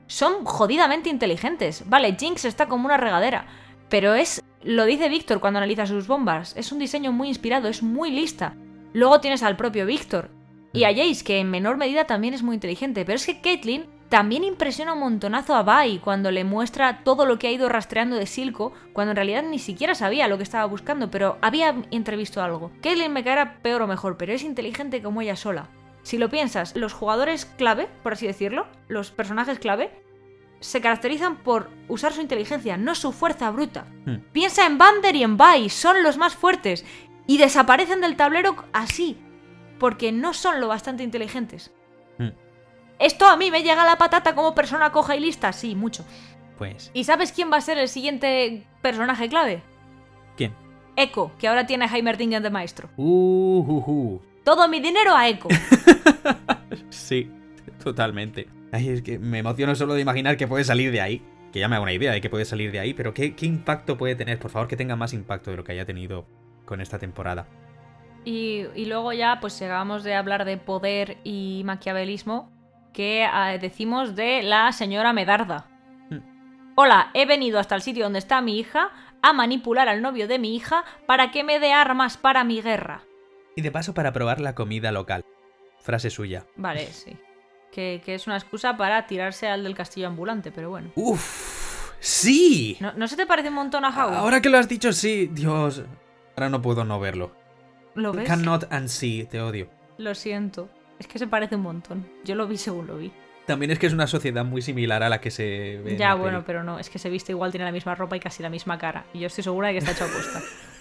son 0.08 0.44
jodidamente 0.44 1.10
inteligentes. 1.10 1.84
Vale, 1.88 2.18
Jinx 2.20 2.46
está 2.46 2.68
como 2.68 2.86
una 2.86 2.98
regadera, 2.98 3.46
pero 3.90 4.16
es, 4.16 4.42
lo 4.64 4.86
dice 4.86 5.08
Víctor 5.08 5.40
cuando 5.40 5.60
analiza 5.60 5.86
sus 5.86 6.08
bombas, 6.08 6.56
es 6.58 6.72
un 6.72 6.80
diseño 6.80 7.12
muy 7.12 7.28
inspirado, 7.28 7.68
es 7.68 7.84
muy 7.84 8.10
lista. 8.10 8.56
Luego 8.92 9.22
tienes 9.22 9.44
al 9.44 9.56
propio 9.56 9.86
Víctor 9.86 10.32
y 10.74 10.86
a 10.86 10.90
Jace, 10.90 11.24
que 11.24 11.40
en 11.40 11.52
menor 11.52 11.78
medida 11.78 12.06
también 12.06 12.34
es 12.34 12.42
muy 12.42 12.56
inteligente, 12.56 13.06
pero 13.06 13.18
es 13.18 13.26
que 13.28 13.40
Caitlyn 13.40 13.86
también 14.14 14.44
impresiona 14.44 14.94
un 14.94 15.00
montonazo 15.00 15.56
a 15.56 15.64
Bai 15.64 15.98
cuando 15.98 16.30
le 16.30 16.44
muestra 16.44 17.04
todo 17.04 17.26
lo 17.26 17.40
que 17.40 17.48
ha 17.48 17.52
ido 17.52 17.68
rastreando 17.68 18.16
de 18.16 18.28
Silco, 18.28 18.72
cuando 18.94 19.10
en 19.10 19.16
realidad 19.16 19.42
ni 19.42 19.58
siquiera 19.58 19.96
sabía 19.96 20.28
lo 20.28 20.38
que 20.38 20.44
estaba 20.44 20.66
buscando, 20.66 21.10
pero 21.10 21.40
había 21.42 21.76
entrevisto 21.90 22.44
algo. 22.44 22.72
Caitlyn 22.84 23.12
me 23.12 23.24
caerá 23.24 23.58
peor 23.64 23.82
o 23.82 23.88
mejor, 23.88 24.16
pero 24.16 24.32
es 24.32 24.44
inteligente 24.44 25.02
como 25.02 25.24
ella 25.24 25.36
sola. 25.36 25.68
Si 26.04 26.20
lo 26.20 26.30
piensas, 26.30 26.76
los 26.76 26.94
jugadores 26.94 27.48
clave, 27.58 27.90
por 28.04 28.14
así 28.14 28.28
decirlo, 28.28 28.68
los 28.88 29.10
personajes 29.10 29.58
clave, 29.58 29.90
se 30.60 30.80
caracterizan 30.80 31.38
por 31.38 31.72
usar 31.88 32.14
su 32.14 32.22
inteligencia, 32.22 32.78
no 32.78 32.94
su 32.94 33.14
fuerza 33.14 33.50
bruta. 33.50 33.88
Piensa 34.32 34.68
en 34.68 34.78
Bander 34.78 35.16
y 35.16 35.24
en 35.24 35.38
Bai, 35.38 35.70
son 35.70 36.04
los 36.04 36.18
más 36.18 36.36
fuertes, 36.36 36.86
y 37.26 37.40
desaparecen 37.40 38.00
del 38.00 38.16
tablero 38.16 38.64
así, 38.74 39.18
porque 39.80 40.12
no 40.12 40.36
son 40.36 40.62
lo 40.62 40.68
bastante 40.68 41.02
inteligentes. 41.02 41.72
Esto 43.04 43.28
a 43.28 43.36
mí 43.36 43.52
me 43.52 43.64
llega 43.64 43.84
a 43.84 43.86
la 43.86 43.98
patata 43.98 44.34
como 44.34 44.56
persona 44.56 44.94
coja 44.94 45.18
y 45.18 45.20
lista, 45.20 45.52
sí, 45.52 45.76
mucho. 45.76 46.06
Pues, 46.58 46.90
¿Y 46.94 47.04
sabes 47.04 47.34
quién 47.34 47.52
va 47.52 47.58
a 47.58 47.62
ser 47.62 47.78
el 47.78 47.90
siguiente 47.90 48.64
personaje 48.82 49.28
clave? 49.28 49.62
¿quién? 50.38 50.54
Echo, 50.96 51.32
que 51.38 51.50
ahora 51.50 51.68
tiene 51.68 51.84
a 51.84 51.90
Heimerdingen 51.90 52.42
de 52.42 52.50
maestro. 52.50 52.90
Uh, 52.96 53.04
uh, 53.68 53.92
uh. 53.92 54.22
Todo 54.46 54.70
mi 54.70 54.80
dinero 54.80 55.16
a 55.16 55.28
Echo. 55.28 55.50
Sí, 56.90 57.30
totalmente. 57.84 58.48
Ay, 58.72 58.90
es 58.90 59.02
que 59.02 59.20
me 59.20 59.40
emociono 59.40 59.76
solo 59.76 59.96
de 59.96 60.02
imaginar 60.02 60.38
que 60.38 60.48
puede 60.48 60.64
salir 60.64 60.92
de 60.92 61.02
ahí. 61.02 61.22
Que 61.52 61.60
ya 61.60 61.68
me 61.68 61.76
hago 61.76 61.84
una 61.84 61.94
idea 61.94 62.14
de 62.14 62.22
que 62.22 62.30
puede 62.30 62.46
salir 62.46 62.72
de 62.72 62.80
ahí, 62.80 62.94
pero 62.94 63.14
¿qué, 63.14 63.36
qué 63.36 63.46
impacto 63.46 63.98
puede 63.98 64.16
tener? 64.16 64.40
Por 64.40 64.50
favor, 64.50 64.68
que 64.68 64.78
tenga 64.78 64.96
más 64.96 65.14
impacto 65.14 65.52
de 65.52 65.58
lo 65.58 65.64
que 65.64 65.74
haya 65.74 65.86
tenido 65.86 66.26
con 66.66 66.80
esta 66.82 66.98
temporada. 67.00 67.48
Y, 68.26 68.66
y 68.76 68.86
luego 68.86 69.12
ya, 69.12 69.40
pues 69.42 69.60
llegamos 69.60 70.04
de 70.04 70.16
hablar 70.16 70.46
de 70.46 70.58
poder 70.58 71.18
y 71.24 71.62
maquiavelismo, 71.66 72.53
que 72.94 73.28
ah, 73.30 73.58
decimos 73.58 74.16
de 74.16 74.44
la 74.44 74.72
señora 74.72 75.12
Medarda. 75.12 75.68
Hola, 76.76 77.12
he 77.14 77.26
venido 77.26 77.60
hasta 77.60 77.76
el 77.76 77.82
sitio 77.82 78.06
donde 78.06 78.20
está 78.20 78.42
mi 78.42 78.58
hija 78.58 78.92
a 79.22 79.34
manipular 79.34 79.90
al 79.90 80.02
novio 80.02 80.28
de 80.28 80.40
mi 80.40 80.56
hija 80.56 80.84
para 81.06 81.32
que 81.32 81.44
me 81.44 81.60
dé 81.60 81.74
armas 81.74 82.18
para 82.18 82.44
mi 82.44 82.62
guerra. 82.62 83.04
Y 83.56 83.62
de 83.62 83.72
paso 83.72 83.94
para 83.94 84.12
probar 84.12 84.40
la 84.40 84.56
comida 84.56 84.92
local. 84.92 85.24
Frase 85.80 86.10
suya. 86.10 86.46
Vale, 86.56 86.88
sí. 86.88 87.16
Que, 87.72 88.02
que 88.04 88.16
es 88.16 88.26
una 88.26 88.38
excusa 88.38 88.76
para 88.78 89.06
tirarse 89.06 89.48
al 89.48 89.64
del 89.64 89.76
castillo 89.76 90.08
ambulante, 90.08 90.52
pero 90.52 90.70
bueno. 90.70 90.92
¡Uf! 90.96 91.94
¡Sí! 92.00 92.78
¿No, 92.80 92.94
¿no 92.94 93.08
se 93.08 93.16
te 93.16 93.26
parece 93.26 93.50
un 93.50 93.56
montón 93.56 93.86
a 93.86 93.90
Howl? 93.90 94.16
Ahora 94.16 94.42
que 94.42 94.50
lo 94.50 94.58
has 94.58 94.68
dicho, 94.68 94.92
sí. 94.94 95.30
Dios. 95.32 95.84
Ahora 96.36 96.50
no 96.50 96.62
puedo 96.62 96.84
no 96.84 97.00
verlo. 97.00 97.36
¿Lo 97.96 98.12
ves? 98.12 98.28
Cannot 98.28 98.72
unsee, 98.74 99.26
te 99.26 99.42
odio. 99.42 99.70
Lo 99.98 100.16
siento. 100.16 100.70
Es 101.00 101.08
que 101.08 101.20
se 101.20 101.28
parece 101.28 101.56
un 101.56 101.62
montón. 101.62 102.08
Yo 102.24 102.36
lo 102.36 102.48
vi 102.48 102.58
según 102.58 102.88
lo 102.88 102.98
vi. 102.98 103.12
También 103.46 103.72
es 103.72 103.80
que 103.80 103.88
es 103.88 103.94
una 103.94 104.08
sociedad 104.08 104.46
muy 104.46 104.62
similar 104.62 105.04
a 105.04 105.10
la 105.10 105.20
que 105.20 105.30
se 105.32 105.82
ve. 105.84 105.98
Ya, 105.98 106.16
bueno, 106.16 106.40
peli. 106.40 106.44
pero 106.48 106.64
no. 106.64 106.80
Es 106.80 106.90
que 106.90 106.98
se 107.00 107.10
viste 107.10 107.34
igual, 107.34 107.52
tiene 107.52 107.66
la 107.66 107.72
misma 107.72 107.94
ropa 107.96 108.16
y 108.16 108.20
casi 108.20 108.42
la 108.42 108.50
misma 108.50 108.78
cara. 108.78 109.06
Y 109.14 109.20
yo 109.20 109.28
estoy 109.28 109.44
segura 109.44 109.68
de 109.68 109.74
que 109.74 109.80
está 109.80 109.92
hecho 109.92 110.06
apuesta. 110.06 110.42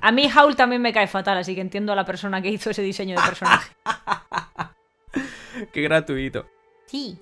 A 0.00 0.12
mí 0.12 0.30
Howl 0.30 0.54
también 0.54 0.82
me 0.82 0.92
cae 0.92 1.08
fatal, 1.08 1.36
así 1.38 1.56
que 1.56 1.60
entiendo 1.60 1.92
a 1.92 1.96
la 1.96 2.04
persona 2.04 2.40
que 2.40 2.48
hizo 2.48 2.70
ese 2.70 2.82
diseño 2.82 3.16
de 3.16 3.26
personaje. 3.26 3.72
Qué 5.72 5.82
gratuito. 5.82 6.46
Sí. 6.86 7.18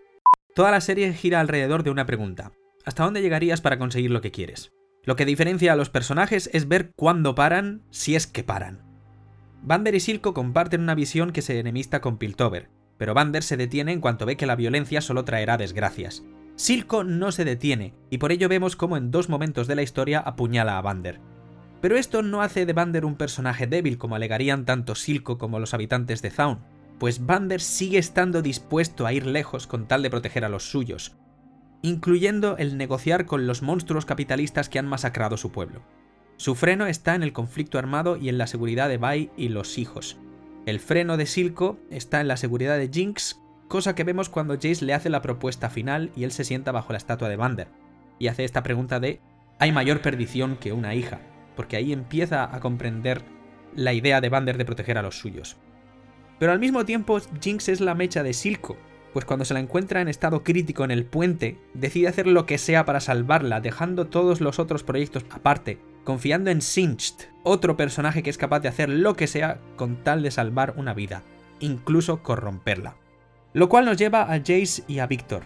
Toda 0.54 0.70
la 0.70 0.82
serie 0.82 1.12
gira 1.14 1.40
alrededor 1.40 1.82
de 1.82 1.90
una 1.90 2.04
pregunta. 2.04 2.52
¿Hasta 2.84 3.04
dónde 3.04 3.22
llegarías 3.22 3.62
para 3.62 3.78
conseguir 3.78 4.10
lo 4.10 4.20
que 4.20 4.30
quieres? 4.30 4.72
Lo 5.04 5.16
que 5.16 5.24
diferencia 5.24 5.72
a 5.72 5.76
los 5.76 5.88
personajes 5.88 6.50
es 6.52 6.68
ver 6.68 6.92
cuándo 6.94 7.34
paran, 7.34 7.82
si 7.90 8.16
es 8.16 8.26
que 8.26 8.44
paran. 8.44 8.93
Vander 9.66 9.94
y 9.94 10.00
Silco 10.00 10.34
comparten 10.34 10.82
una 10.82 10.94
visión 10.94 11.32
que 11.32 11.40
se 11.40 11.58
enemista 11.58 12.02
con 12.02 12.18
Piltover, 12.18 12.68
pero 12.98 13.14
Vander 13.14 13.42
se 13.42 13.56
detiene 13.56 13.92
en 13.92 14.02
cuanto 14.02 14.26
ve 14.26 14.36
que 14.36 14.44
la 14.44 14.56
violencia 14.56 15.00
solo 15.00 15.24
traerá 15.24 15.56
desgracias. 15.56 16.22
Silco 16.54 17.02
no 17.02 17.32
se 17.32 17.46
detiene, 17.46 17.94
y 18.10 18.18
por 18.18 18.30
ello 18.30 18.50
vemos 18.50 18.76
cómo 18.76 18.98
en 18.98 19.10
dos 19.10 19.30
momentos 19.30 19.66
de 19.66 19.74
la 19.74 19.82
historia 19.82 20.20
apuñala 20.20 20.76
a 20.76 20.82
Vander. 20.82 21.18
Pero 21.80 21.96
esto 21.96 22.20
no 22.20 22.42
hace 22.42 22.66
de 22.66 22.74
Vander 22.74 23.06
un 23.06 23.16
personaje 23.16 23.66
débil 23.66 23.96
como 23.96 24.16
alegarían 24.16 24.66
tanto 24.66 24.94
Silco 24.94 25.38
como 25.38 25.58
los 25.58 25.72
habitantes 25.72 26.20
de 26.20 26.30
Zaun, 26.30 26.58
pues 26.98 27.24
Vander 27.24 27.62
sigue 27.62 27.96
estando 27.96 28.42
dispuesto 28.42 29.06
a 29.06 29.14
ir 29.14 29.24
lejos 29.24 29.66
con 29.66 29.88
tal 29.88 30.02
de 30.02 30.10
proteger 30.10 30.44
a 30.44 30.50
los 30.50 30.70
suyos, 30.70 31.16
incluyendo 31.80 32.58
el 32.58 32.76
negociar 32.76 33.24
con 33.24 33.46
los 33.46 33.62
monstruos 33.62 34.04
capitalistas 34.04 34.68
que 34.68 34.78
han 34.78 34.86
masacrado 34.86 35.38
su 35.38 35.52
pueblo. 35.52 35.82
Su 36.36 36.54
freno 36.54 36.86
está 36.86 37.14
en 37.14 37.22
el 37.22 37.32
conflicto 37.32 37.78
armado 37.78 38.16
y 38.16 38.28
en 38.28 38.38
la 38.38 38.46
seguridad 38.46 38.88
de 38.88 38.98
Bai 38.98 39.30
y 39.36 39.48
los 39.48 39.78
hijos. 39.78 40.18
El 40.66 40.80
freno 40.80 41.16
de 41.16 41.26
Silco 41.26 41.78
está 41.90 42.20
en 42.20 42.28
la 42.28 42.36
seguridad 42.36 42.76
de 42.76 42.88
Jinx, 42.92 43.40
cosa 43.68 43.94
que 43.94 44.04
vemos 44.04 44.28
cuando 44.28 44.54
Jace 44.54 44.84
le 44.84 44.94
hace 44.94 45.10
la 45.10 45.22
propuesta 45.22 45.70
final 45.70 46.10
y 46.16 46.24
él 46.24 46.32
se 46.32 46.44
sienta 46.44 46.72
bajo 46.72 46.92
la 46.92 46.98
estatua 46.98 47.28
de 47.28 47.36
Vander, 47.36 47.68
y 48.18 48.28
hace 48.28 48.44
esta 48.44 48.62
pregunta 48.62 48.98
de 48.98 49.20
¿hay 49.58 49.72
mayor 49.72 50.00
perdición 50.00 50.56
que 50.56 50.72
una 50.72 50.94
hija? 50.94 51.20
Porque 51.54 51.76
ahí 51.76 51.92
empieza 51.92 52.54
a 52.54 52.60
comprender 52.60 53.22
la 53.76 53.92
idea 53.92 54.20
de 54.20 54.28
Vander 54.28 54.58
de 54.58 54.64
proteger 54.64 54.98
a 54.98 55.02
los 55.02 55.18
suyos. 55.18 55.56
Pero 56.38 56.52
al 56.52 56.58
mismo 56.58 56.84
tiempo, 56.84 57.20
Jinx 57.40 57.68
es 57.68 57.80
la 57.80 57.94
mecha 57.94 58.22
de 58.22 58.32
Silco, 58.32 58.76
pues 59.12 59.24
cuando 59.24 59.44
se 59.44 59.54
la 59.54 59.60
encuentra 59.60 60.00
en 60.00 60.08
estado 60.08 60.42
crítico 60.42 60.82
en 60.84 60.90
el 60.90 61.04
puente, 61.04 61.58
decide 61.74 62.08
hacer 62.08 62.26
lo 62.26 62.46
que 62.46 62.58
sea 62.58 62.84
para 62.84 63.00
salvarla, 63.00 63.60
dejando 63.60 64.08
todos 64.08 64.40
los 64.40 64.58
otros 64.58 64.82
proyectos 64.82 65.24
aparte, 65.30 65.78
confiando 66.04 66.50
en 66.50 66.60
Singed, 66.60 67.28
otro 67.42 67.76
personaje 67.76 68.22
que 68.22 68.30
es 68.30 68.38
capaz 68.38 68.60
de 68.60 68.68
hacer 68.68 68.88
lo 68.88 69.14
que 69.14 69.26
sea 69.26 69.58
con 69.76 70.02
tal 70.04 70.22
de 70.22 70.30
salvar 70.30 70.74
una 70.76 70.94
vida, 70.94 71.22
incluso 71.60 72.22
corromperla. 72.22 72.96
Lo 73.52 73.68
cual 73.68 73.84
nos 73.84 73.96
lleva 73.96 74.32
a 74.32 74.38
Jace 74.38 74.82
y 74.86 74.98
a 74.98 75.06
Victor. 75.06 75.42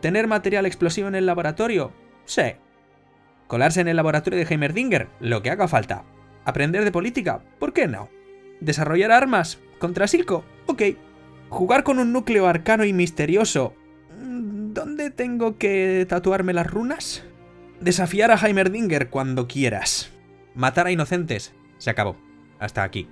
¿Tener 0.00 0.28
material 0.28 0.66
explosivo 0.66 1.08
en 1.08 1.14
el 1.14 1.26
laboratorio? 1.26 1.92
Sí. 2.26 2.54
¿Colarse 3.46 3.80
en 3.80 3.88
el 3.88 3.96
laboratorio 3.96 4.38
de 4.38 4.46
Heimerdinger? 4.48 5.08
Lo 5.20 5.42
que 5.42 5.50
haga 5.50 5.68
falta. 5.68 6.04
¿Aprender 6.44 6.84
de 6.84 6.92
política? 6.92 7.42
¿Por 7.58 7.72
qué 7.72 7.88
no? 7.88 8.08
¿Desarrollar 8.60 9.10
armas? 9.10 9.58
¿Contra 9.78 10.06
Silco? 10.06 10.44
Ok. 10.66 10.82
¿Jugar 11.48 11.84
con 11.84 11.98
un 11.98 12.12
núcleo 12.12 12.46
arcano 12.46 12.84
y 12.84 12.92
misterioso? 12.92 13.74
Mm, 14.20 14.72
¿Dónde 14.72 15.10
tengo 15.10 15.58
que 15.58 16.06
tatuarme 16.08 16.52
las 16.52 16.66
runas? 16.66 17.24
Desafiar 17.80 18.30
a 18.30 18.36
Heimerdinger 18.36 19.10
cuando 19.10 19.46
quieras. 19.46 20.10
Matar 20.54 20.86
a 20.86 20.92
inocentes. 20.92 21.54
Se 21.76 21.90
acabó. 21.90 22.16
Hasta 22.58 22.82
aquí. 22.82 23.06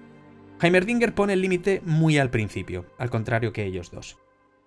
Heimerdinger 0.61 1.15
pone 1.15 1.35
el 1.35 1.43
límite 1.43 1.83
muy 1.85 2.17
al 2.17 2.31
principio, 2.31 2.87
al 2.99 3.11
contrario 3.11 3.53
que 3.53 3.65
ellos 3.65 3.91
dos. 3.91 4.17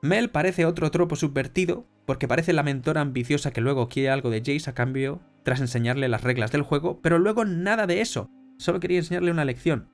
Mel 0.04 0.30
parece 0.30 0.66
otro 0.66 0.92
tropo 0.92 1.16
subvertido, 1.16 1.88
porque 2.06 2.28
parece 2.28 2.54
la 2.54 2.62
mentora 2.62 3.02
ambiciosa 3.02 3.52
que 3.52 3.62
luego 3.62 3.90
quiere 3.90 4.12
algo 4.12 4.30
de 4.30 4.40
Jace 4.40 4.70
a 4.70 4.74
cambio 4.74 5.20
tras 5.42 5.62
enseñarle 5.62 6.10
las 6.10 6.24
reglas 6.24 6.52
del 6.52 6.62
juego, 6.62 7.02
pero 7.02 7.18
luego 7.18 7.44
nada 7.44 7.88
de 7.88 8.02
eso. 8.02 8.30
Solo 8.60 8.80
quería 8.80 9.00
enseñarle 9.00 9.32
una 9.32 9.46
lección. 9.46 9.90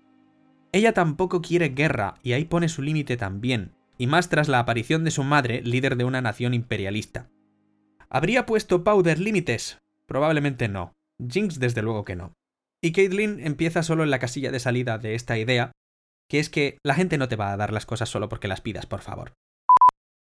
Ella 0.74 0.92
tampoco 0.94 1.42
quiere 1.42 1.70
guerra, 1.70 2.16
y 2.24 2.34
ahí 2.34 2.44
pone 2.44 2.68
su 2.68 2.82
límite 2.82 3.16
también, 3.16 3.72
y 3.98 4.08
más 4.08 4.28
tras 4.28 4.50
la 4.50 4.60
aparición 4.60 5.06
de 5.06 5.12
su 5.12 5.24
madre, 5.24 5.62
líder 5.62 5.96
de 5.96 6.04
una 6.04 6.22
nación 6.22 6.54
imperialista. 6.54 7.30
¿Habría 8.10 8.46
puesto 8.46 8.84
Powder 8.84 9.20
límites? 9.20 9.78
Probablemente 10.08 10.68
no. 10.68 10.94
Jinx 11.26 11.60
desde 11.60 11.82
luego 11.82 12.06
que 12.06 12.16
no. 12.16 12.34
Y 12.84 12.92
Caitlyn 12.92 13.40
empieza 13.46 13.84
solo 13.84 14.04
en 14.04 14.12
la 14.12 14.20
casilla 14.20 14.52
de 14.52 14.60
salida 14.60 14.98
de 14.98 15.16
esta 15.16 15.38
idea, 15.38 15.72
que 16.30 16.40
es 16.40 16.50
que 16.50 16.78
la 16.86 16.96
gente 16.96 17.18
no 17.18 17.30
te 17.30 17.36
va 17.36 17.54
a 17.54 17.58
dar 17.58 17.72
las 17.72 17.86
cosas 17.86 18.10
solo 18.10 18.28
porque 18.28 18.48
las 18.48 18.62
pidas, 18.62 18.86
por 18.86 19.02
favor. 19.02 19.34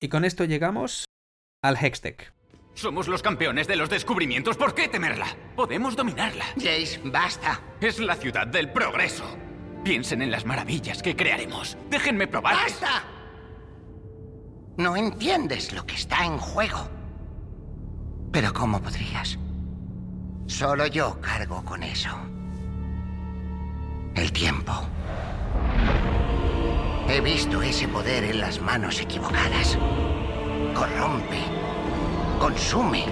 Y 0.01 0.09
con 0.09 0.25
esto 0.25 0.45
llegamos 0.45 1.05
al 1.63 1.77
Hextech. 1.77 2.33
Somos 2.73 3.07
los 3.07 3.21
campeones 3.21 3.67
de 3.67 3.75
los 3.75 3.89
descubrimientos. 3.89 4.55
¿Por 4.55 4.73
qué 4.73 4.87
temerla? 4.87 5.35
Podemos 5.55 5.95
dominarla. 5.95 6.45
Jace, 6.55 7.01
basta. 7.03 7.61
Es 7.81 7.99
la 7.99 8.15
ciudad 8.15 8.47
del 8.47 8.71
progreso. 8.71 9.25
Piensen 9.83 10.21
en 10.21 10.31
las 10.31 10.45
maravillas 10.45 11.01
que 11.03 11.15
crearemos. 11.15 11.77
Déjenme 11.89 12.27
probar. 12.27 12.55
¡Basta! 12.55 13.03
No 14.77 14.95
entiendes 14.95 15.73
lo 15.73 15.85
que 15.85 15.95
está 15.95 16.25
en 16.25 16.37
juego. 16.37 16.89
Pero 18.31 18.53
¿cómo 18.53 18.81
podrías? 18.81 19.37
Solo 20.49 20.87
yo 20.87 21.21
cargo 21.21 21.63
con 21.63 21.83
eso. 21.83 22.09
El 24.15 24.31
tiempo. 24.33 24.73
He 27.07 27.21
visto 27.21 27.61
ese 27.61 27.87
poder 27.87 28.23
en 28.23 28.41
las 28.41 28.59
manos 28.59 28.99
equivocadas. 28.99 29.77
Corrompe, 30.73 31.39
consume, 32.39 33.05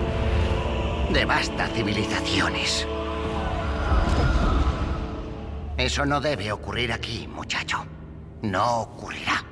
devasta 1.13 1.67
civilizaciones. 1.67 2.87
Eso 5.77 6.05
no 6.07 6.19
debe 6.19 6.51
ocurrir 6.51 6.91
aquí, 6.91 7.27
muchacho. 7.27 7.85
No 8.41 8.81
ocurrirá. 8.81 9.45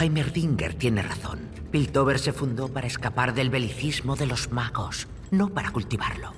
Heimerdinger 0.00 0.74
tiene 0.74 1.02
razón. 1.02 1.40
Piltover 1.70 2.18
se 2.18 2.32
fundó 2.32 2.68
para 2.68 2.86
escapar 2.86 3.34
del 3.34 3.50
belicismo 3.50 4.16
de 4.16 4.26
los 4.26 4.50
magos, 4.50 5.08
no 5.30 5.48
para 5.48 5.70
cultivarlo. 5.70 6.32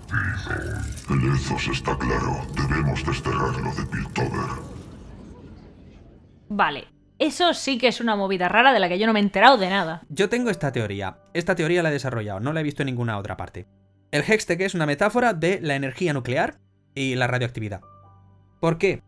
El 1.11 1.35
ethos 1.35 1.69
está 1.69 1.97
claro. 1.99 2.47
Debemos 2.55 3.05
desterrarlo 3.05 3.75
de 3.75 3.87
Piltover. 3.87 4.51
Vale. 6.49 6.89
Eso 7.19 7.53
sí 7.53 7.77
que 7.77 7.89
es 7.89 8.01
una 8.01 8.17
movida 8.17 8.49
rara 8.49 8.73
de 8.73 8.81
la 8.81 8.89
que 8.89 8.99
yo 8.99 9.07
no 9.07 9.13
me 9.13 9.21
he 9.21 9.23
enterado 9.23 9.59
de 9.59 9.69
nada. 9.69 10.03
Yo 10.09 10.31
tengo 10.31 10.49
esta 10.49 10.73
teoría. 10.73 11.19
Esta 11.35 11.55
teoría 11.55 11.83
la 11.83 11.91
he 11.91 11.93
desarrollado, 11.93 12.41
no 12.41 12.55
la 12.55 12.61
he 12.61 12.65
visto 12.65 12.83
en 12.83 12.87
ninguna 12.87 13.19
otra 13.19 13.37
parte. 13.37 13.67
El 14.11 14.23
Hextech 14.23 14.61
es 14.63 14.75
una 14.75 14.87
metáfora 14.87 15.35
de 15.35 15.61
la 15.61 15.77
energía 15.77 16.15
nuclear 16.15 16.59
y 16.95 17.15
la 17.17 17.27
radioactividad. 17.27 17.83
¿Por 18.59 18.79
qué? 18.79 19.03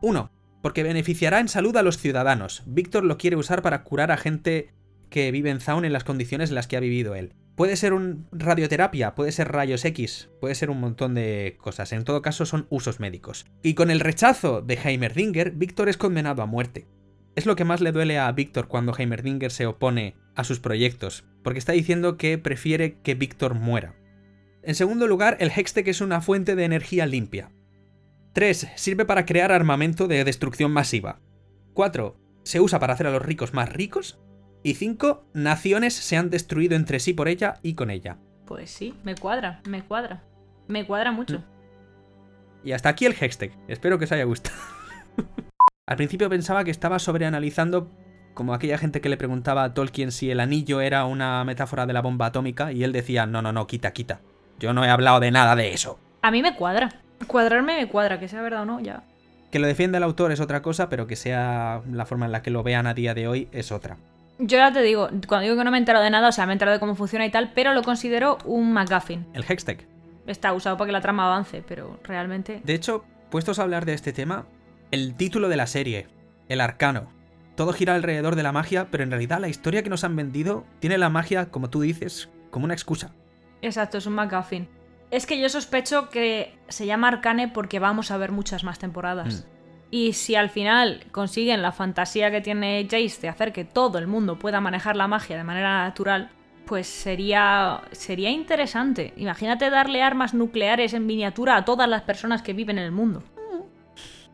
Uno, 0.00 0.30
porque 0.62 0.84
beneficiará 0.84 1.40
en 1.40 1.48
salud 1.48 1.76
a 1.76 1.82
los 1.82 1.98
ciudadanos. 1.98 2.62
Víctor 2.66 3.04
lo 3.04 3.18
quiere 3.18 3.36
usar 3.36 3.62
para 3.62 3.82
curar 3.82 4.12
a 4.12 4.16
gente 4.16 4.72
que 5.10 5.30
vive 5.32 5.50
en 5.50 5.60
Zaun 5.60 5.84
en 5.84 5.92
las 5.92 6.04
condiciones 6.04 6.50
en 6.50 6.54
las 6.54 6.68
que 6.68 6.76
ha 6.76 6.80
vivido 6.80 7.14
él. 7.14 7.34
Puede 7.56 7.76
ser 7.76 7.94
un 7.94 8.28
radioterapia, 8.32 9.14
puede 9.14 9.32
ser 9.32 9.50
rayos 9.50 9.84
X, 9.86 10.28
puede 10.40 10.54
ser 10.54 10.68
un 10.68 10.78
montón 10.78 11.14
de 11.14 11.56
cosas. 11.58 11.92
En 11.92 12.04
todo 12.04 12.20
caso 12.20 12.44
son 12.44 12.66
usos 12.68 13.00
médicos. 13.00 13.46
Y 13.62 13.72
con 13.72 13.90
el 13.90 14.00
rechazo 14.00 14.60
de 14.60 14.74
Heimerdinger, 14.74 15.52
Víctor 15.52 15.88
es 15.88 15.96
condenado 15.96 16.42
a 16.42 16.46
muerte. 16.46 16.86
Es 17.34 17.46
lo 17.46 17.56
que 17.56 17.64
más 17.64 17.80
le 17.80 17.92
duele 17.92 18.18
a 18.18 18.30
Víctor 18.30 18.68
cuando 18.68 18.94
Heimerdinger 18.96 19.50
se 19.50 19.66
opone 19.66 20.16
a 20.34 20.44
sus 20.44 20.60
proyectos, 20.60 21.24
porque 21.42 21.58
está 21.58 21.72
diciendo 21.72 22.18
que 22.18 22.36
prefiere 22.36 23.00
que 23.00 23.14
Víctor 23.14 23.54
muera. 23.54 23.94
En 24.62 24.74
segundo 24.74 25.06
lugar, 25.06 25.38
el 25.40 25.50
Hextech 25.50 25.88
es 25.88 26.02
una 26.02 26.20
fuente 26.20 26.56
de 26.56 26.64
energía 26.64 27.06
limpia. 27.06 27.52
3. 28.34 28.68
Sirve 28.74 29.06
para 29.06 29.24
crear 29.24 29.50
armamento 29.50 30.08
de 30.08 30.24
destrucción 30.24 30.72
masiva. 30.72 31.20
4. 31.72 32.20
Se 32.42 32.60
usa 32.60 32.78
para 32.78 32.92
hacer 32.92 33.06
a 33.06 33.12
los 33.12 33.22
ricos 33.22 33.54
más 33.54 33.72
ricos. 33.72 34.18
Y 34.66 34.74
5. 34.74 35.22
Naciones 35.32 35.94
se 35.94 36.16
han 36.16 36.28
destruido 36.28 36.74
entre 36.74 36.98
sí 36.98 37.12
por 37.12 37.28
ella 37.28 37.60
y 37.62 37.74
con 37.74 37.88
ella. 37.88 38.16
Pues 38.46 38.68
sí, 38.68 38.94
me 39.04 39.14
cuadra, 39.14 39.60
me 39.64 39.84
cuadra. 39.84 40.24
Me 40.66 40.84
cuadra 40.84 41.12
mucho. 41.12 41.44
Y 42.64 42.72
hasta 42.72 42.88
aquí 42.88 43.06
el 43.06 43.14
hashtag. 43.14 43.52
Espero 43.68 43.96
que 43.96 44.06
os 44.06 44.10
haya 44.10 44.24
gustado. 44.24 44.56
Al 45.86 45.96
principio 45.96 46.28
pensaba 46.28 46.64
que 46.64 46.72
estaba 46.72 46.98
sobreanalizando 46.98 47.92
como 48.34 48.54
aquella 48.54 48.76
gente 48.76 49.00
que 49.00 49.08
le 49.08 49.16
preguntaba 49.16 49.62
a 49.62 49.72
Tolkien 49.72 50.10
si 50.10 50.32
el 50.32 50.40
anillo 50.40 50.80
era 50.80 51.04
una 51.04 51.44
metáfora 51.44 51.86
de 51.86 51.92
la 51.92 52.02
bomba 52.02 52.26
atómica 52.26 52.72
y 52.72 52.82
él 52.82 52.90
decía, 52.90 53.24
no, 53.24 53.42
no, 53.42 53.52
no, 53.52 53.68
quita, 53.68 53.92
quita. 53.92 54.18
Yo 54.58 54.72
no 54.72 54.84
he 54.84 54.88
hablado 54.88 55.20
de 55.20 55.30
nada 55.30 55.54
de 55.54 55.74
eso. 55.74 56.00
A 56.22 56.32
mí 56.32 56.42
me 56.42 56.56
cuadra. 56.56 57.02
Cuadrarme 57.28 57.76
me 57.76 57.88
cuadra, 57.88 58.18
que 58.18 58.26
sea 58.26 58.42
verdad 58.42 58.62
o 58.62 58.66
no, 58.66 58.80
ya. 58.80 59.04
Que 59.52 59.60
lo 59.60 59.68
defienda 59.68 59.98
el 59.98 60.02
autor 60.02 60.32
es 60.32 60.40
otra 60.40 60.60
cosa, 60.60 60.88
pero 60.88 61.06
que 61.06 61.14
sea 61.14 61.82
la 61.88 62.04
forma 62.04 62.26
en 62.26 62.32
la 62.32 62.42
que 62.42 62.50
lo 62.50 62.64
vean 62.64 62.88
a 62.88 62.94
día 62.94 63.14
de 63.14 63.28
hoy 63.28 63.48
es 63.52 63.70
otra. 63.70 63.96
Yo 64.38 64.58
ya 64.58 64.72
te 64.72 64.82
digo, 64.82 65.08
cuando 65.26 65.44
digo 65.44 65.56
que 65.56 65.64
no 65.64 65.70
me 65.70 65.78
he 65.78 65.80
enterado 65.80 66.04
de 66.04 66.10
nada, 66.10 66.28
o 66.28 66.32
sea, 66.32 66.46
me 66.46 66.52
he 66.52 66.54
enterado 66.54 66.74
de 66.76 66.80
cómo 66.80 66.94
funciona 66.94 67.24
y 67.24 67.30
tal, 67.30 67.52
pero 67.54 67.72
lo 67.72 67.82
considero 67.82 68.38
un 68.44 68.72
MacGuffin. 68.72 69.26
El 69.32 69.44
hextech. 69.48 69.86
Está 70.26 70.52
usado 70.52 70.76
para 70.76 70.86
que 70.86 70.92
la 70.92 71.00
trama 71.00 71.26
avance, 71.26 71.62
pero 71.66 71.98
realmente... 72.02 72.60
De 72.64 72.74
hecho, 72.74 73.04
puestos 73.30 73.58
a 73.58 73.62
hablar 73.62 73.86
de 73.86 73.94
este 73.94 74.12
tema, 74.12 74.46
el 74.90 75.14
título 75.14 75.48
de 75.48 75.56
la 75.56 75.66
serie, 75.66 76.08
El 76.48 76.60
Arcano, 76.60 77.08
todo 77.54 77.72
gira 77.72 77.94
alrededor 77.94 78.36
de 78.36 78.42
la 78.42 78.52
magia, 78.52 78.88
pero 78.90 79.02
en 79.04 79.10
realidad 79.10 79.40
la 79.40 79.48
historia 79.48 79.82
que 79.82 79.88
nos 79.88 80.04
han 80.04 80.14
vendido 80.14 80.66
tiene 80.80 80.98
la 80.98 81.08
magia, 81.08 81.50
como 81.50 81.70
tú 81.70 81.80
dices, 81.80 82.28
como 82.50 82.66
una 82.66 82.74
excusa. 82.74 83.12
Exacto, 83.62 83.96
es 83.96 84.06
un 84.06 84.12
MacGuffin. 84.12 84.68
Es 85.10 85.24
que 85.24 85.40
yo 85.40 85.48
sospecho 85.48 86.10
que 86.10 86.58
se 86.68 86.84
llama 86.84 87.08
Arcane 87.08 87.48
porque 87.48 87.78
vamos 87.78 88.10
a 88.10 88.18
ver 88.18 88.32
muchas 88.32 88.64
más 88.64 88.78
temporadas. 88.78 89.46
Y 89.90 90.14
si 90.14 90.34
al 90.34 90.50
final 90.50 91.04
consiguen 91.12 91.62
la 91.62 91.72
fantasía 91.72 92.30
que 92.30 92.40
tiene 92.40 92.86
Jace 92.90 93.20
de 93.22 93.28
hacer 93.28 93.52
que 93.52 93.64
todo 93.64 93.98
el 93.98 94.06
mundo 94.06 94.38
pueda 94.38 94.60
manejar 94.60 94.96
la 94.96 95.06
magia 95.06 95.36
de 95.36 95.44
manera 95.44 95.84
natural, 95.84 96.30
pues 96.66 96.88
sería 96.88 97.82
sería 97.92 98.30
interesante. 98.30 99.12
Imagínate 99.16 99.70
darle 99.70 100.02
armas 100.02 100.34
nucleares 100.34 100.92
en 100.92 101.06
miniatura 101.06 101.56
a 101.56 101.64
todas 101.64 101.88
las 101.88 102.02
personas 102.02 102.42
que 102.42 102.52
viven 102.52 102.78
en 102.78 102.84
el 102.84 102.92
mundo. 102.92 103.22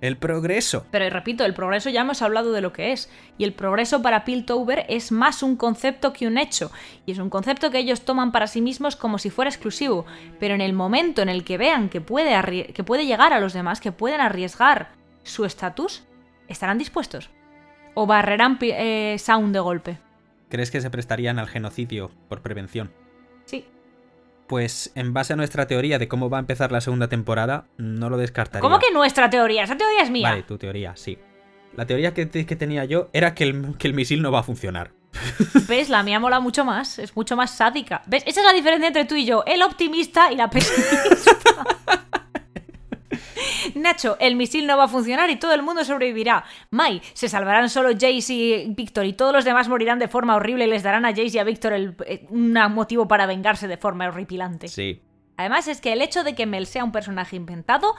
El 0.01 0.17
progreso. 0.17 0.85
Pero 0.91 1.09
repito, 1.11 1.45
el 1.45 1.55
progreso 1.55 1.89
ya 1.89 2.01
hemos 2.01 2.23
hablado 2.23 2.51
de 2.51 2.61
lo 2.61 2.73
que 2.73 2.91
es. 2.91 3.09
Y 3.39 3.45
el 3.45 3.53
progreso 3.53 4.03
para 4.03 4.25
Piltover 4.25 4.85
es 4.89 5.13
más 5.13 5.45
un 5.45 5.55
concepto 5.55 6.13
que 6.13 6.27
un 6.27 6.39
hecho. 6.39 6.73
Y 7.07 7.13
es 7.13 7.19
un 7.19 7.31
concepto 7.31 7.71
que 7.71 7.79
ellos 7.79 8.01
toman 8.01 8.33
para 8.33 8.49
sí 8.49 8.61
mismos 8.61 8.97
como 8.97 9.19
si 9.19 9.31
fuera 9.31 9.49
exclusivo. 9.49 10.05
Pero 10.41 10.55
en 10.57 10.61
el 10.61 10.73
momento 10.73 11.23
en 11.23 11.29
el 11.29 11.45
que 11.45 11.57
vean 11.57 11.89
que 11.89 12.01
puede, 12.01 12.73
que 12.73 12.83
puede 12.83 13.07
llegar 13.07 13.33
a 13.33 13.39
los 13.39 13.53
demás, 13.53 13.81
que 13.81 13.93
pueden 13.93 14.21
arriesgar 14.21 15.02
su 15.23 15.45
estatus, 15.45 16.05
¿estarán 16.49 16.79
dispuestos? 16.79 17.31
¿O 17.95 18.07
barrerán 18.07 18.59
eh, 18.63 19.17
Sound 19.19 19.53
de 19.55 19.61
golpe? 19.61 19.99
¿Crees 20.49 20.71
que 20.71 20.81
se 20.81 20.91
prestarían 20.91 21.39
al 21.39 21.49
genocidio 21.49 22.11
por 22.29 22.41
prevención? 22.43 22.93
Sí. 23.45 23.67
Pues 24.47 24.93
en 24.95 25.13
base 25.15 25.33
a 25.33 25.37
nuestra 25.37 25.67
teoría 25.67 25.99
de 25.99 26.09
cómo 26.09 26.29
va 26.29 26.39
a 26.39 26.41
empezar 26.41 26.73
la 26.73 26.81
segunda 26.81 27.09
temporada, 27.09 27.65
no 27.79 28.11
lo 28.11 28.17
descartaría. 28.19 28.61
¿Cómo 28.61 28.79
que 28.79 28.91
nuestra 28.93 29.31
teoría? 29.31 29.65
Esa 29.65 29.77
teoría 29.77 30.03
es 30.03 30.11
mía. 30.11 30.29
Vale, 30.31 30.43
tu 30.43 30.59
teoría, 30.59 30.95
sí. 30.97 31.19
La 31.75 31.87
teoría 31.87 32.13
que, 32.13 32.27
te- 32.27 32.45
que 32.45 32.57
tenía 32.57 32.85
yo 32.85 33.09
era 33.15 33.35
que 33.35 33.45
el, 33.45 33.77
que 33.79 33.89
el 33.89 33.95
misil 33.95 34.21
no 34.21 34.31
va 34.31 34.41
a 34.41 34.43
funcionar. 34.43 34.91
¿Ves? 35.69 35.89
La 35.89 36.03
mía 36.03 36.21
mola 36.21 36.41
mucho 36.41 36.65
más. 36.67 36.99
Es 36.99 37.17
mucho 37.17 37.35
más 37.37 37.51
sádica. 37.57 38.03
¿Ves? 38.07 38.23
Esa 38.27 38.41
es 38.41 38.47
la 38.47 38.53
diferencia 38.53 38.89
entre 38.89 39.05
tú 39.07 39.15
y 39.15 39.25
yo. 39.25 39.43
El 39.47 39.63
optimista 39.63 40.31
y 40.33 40.37
la 40.37 40.51
pesimista. 40.51 40.99
Nacho, 43.83 44.17
el 44.21 44.37
misil 44.37 44.67
no 44.67 44.77
va 44.77 44.85
a 44.85 44.89
funcionar 44.89 45.29
y 45.31 45.37
todo 45.37 45.53
el 45.55 45.63
mundo 45.63 45.85
sobrevivirá. 45.85 46.45
Mai, 46.71 47.03
se 47.13 47.29
salvarán 47.29 47.69
solo 47.69 47.91
Jace 47.93 48.33
y 48.33 48.75
Víctor 48.75 49.05
y 49.05 49.13
todos 49.13 49.33
los 49.33 49.45
demás 49.45 49.69
morirán 49.69 49.99
de 49.99 50.09
forma 50.09 50.37
horrible 50.37 50.65
y 50.67 50.71
les 50.71 50.83
darán 50.83 51.05
a 51.05 51.11
Jace 51.11 51.33
y 51.35 51.39
a 51.39 51.45
Víctor 51.45 51.73
el- 51.75 51.97
eh, 52.07 52.27
un 52.31 52.53
motivo 52.71 53.07
para 53.09 53.27
vengarse 53.27 53.69
de 53.69 53.77
forma 53.77 54.07
horripilante. 54.09 54.69
Sí. 54.69 55.03
Además 55.37 55.67
es 55.69 55.81
que 55.81 55.93
el 55.93 56.03
hecho 56.03 56.25
de 56.25 56.35
que 56.35 56.47
Mel 56.47 56.67
sea 56.67 56.85
un 56.85 56.93
personaje 56.93 57.37
inventado 57.37 57.95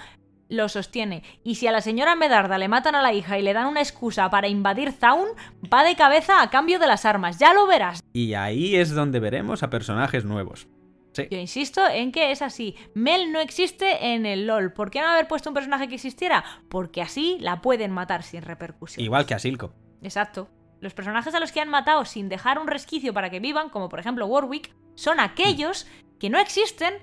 lo 0.50 0.70
sostiene. 0.70 1.24
Y 1.44 1.56
si 1.56 1.66
a 1.68 1.72
la 1.72 1.82
señora 1.82 2.16
Medarda 2.16 2.58
le 2.60 2.68
matan 2.68 2.94
a 2.96 3.02
la 3.02 3.12
hija 3.14 3.40
y 3.40 3.42
le 3.42 3.54
dan 3.54 3.66
una 3.68 3.80
excusa 3.82 4.30
para 4.30 4.48
invadir 4.48 4.92
Zaun, 4.92 5.30
va 5.74 5.84
de 5.84 5.96
cabeza 5.96 6.42
a 6.44 6.50
cambio 6.52 6.78
de 6.80 6.86
las 6.86 7.06
armas. 7.06 7.40
Ya 7.40 7.54
lo 7.54 7.66
verás. 7.66 8.02
Y 8.14 8.36
ahí 8.36 8.76
es 8.76 8.92
donde 8.94 9.20
veremos 9.20 9.64
a 9.64 9.70
personajes 9.72 10.26
nuevos. 10.26 10.68
Sí. 11.14 11.28
Yo 11.30 11.38
insisto 11.38 11.88
en 11.88 12.12
que 12.12 12.32
es 12.32 12.42
así. 12.42 12.76
Mel 12.94 13.32
no 13.32 13.40
existe 13.40 14.14
en 14.14 14.26
el 14.26 14.48
LOL. 14.48 14.74
¿Por 14.74 14.90
qué 14.92 15.00
no 15.00 15.08
haber 15.08 15.28
puesto 15.28 15.50
un 15.50 15.54
personaje 15.54 15.88
que 15.88 15.96
existiera? 15.96 16.44
Porque 16.70 17.02
así 17.02 17.38
la 17.40 17.62
pueden 17.62 17.92
matar 17.92 18.24
sin 18.24 18.42
repercusión. 18.42 19.04
Igual 19.04 19.26
que 19.26 19.34
a 19.34 19.40
Silco. 19.40 19.74
Exacto. 20.02 20.50
Los 20.82 20.94
personajes 20.94 21.34
a 21.34 21.40
los 21.40 21.52
que 21.52 21.62
han 21.62 21.70
matado 21.70 22.04
sin 22.06 22.30
dejar 22.30 22.60
un 22.60 22.68
resquicio 22.68 23.14
para 23.14 23.30
que 23.30 23.40
vivan, 23.40 23.70
como 23.70 23.90
por 23.90 24.00
ejemplo 24.00 24.26
Warwick, 24.26 24.76
son 24.96 25.20
aquellos 25.20 25.88
que 26.20 26.30
no 26.30 26.40
existen 26.40 26.96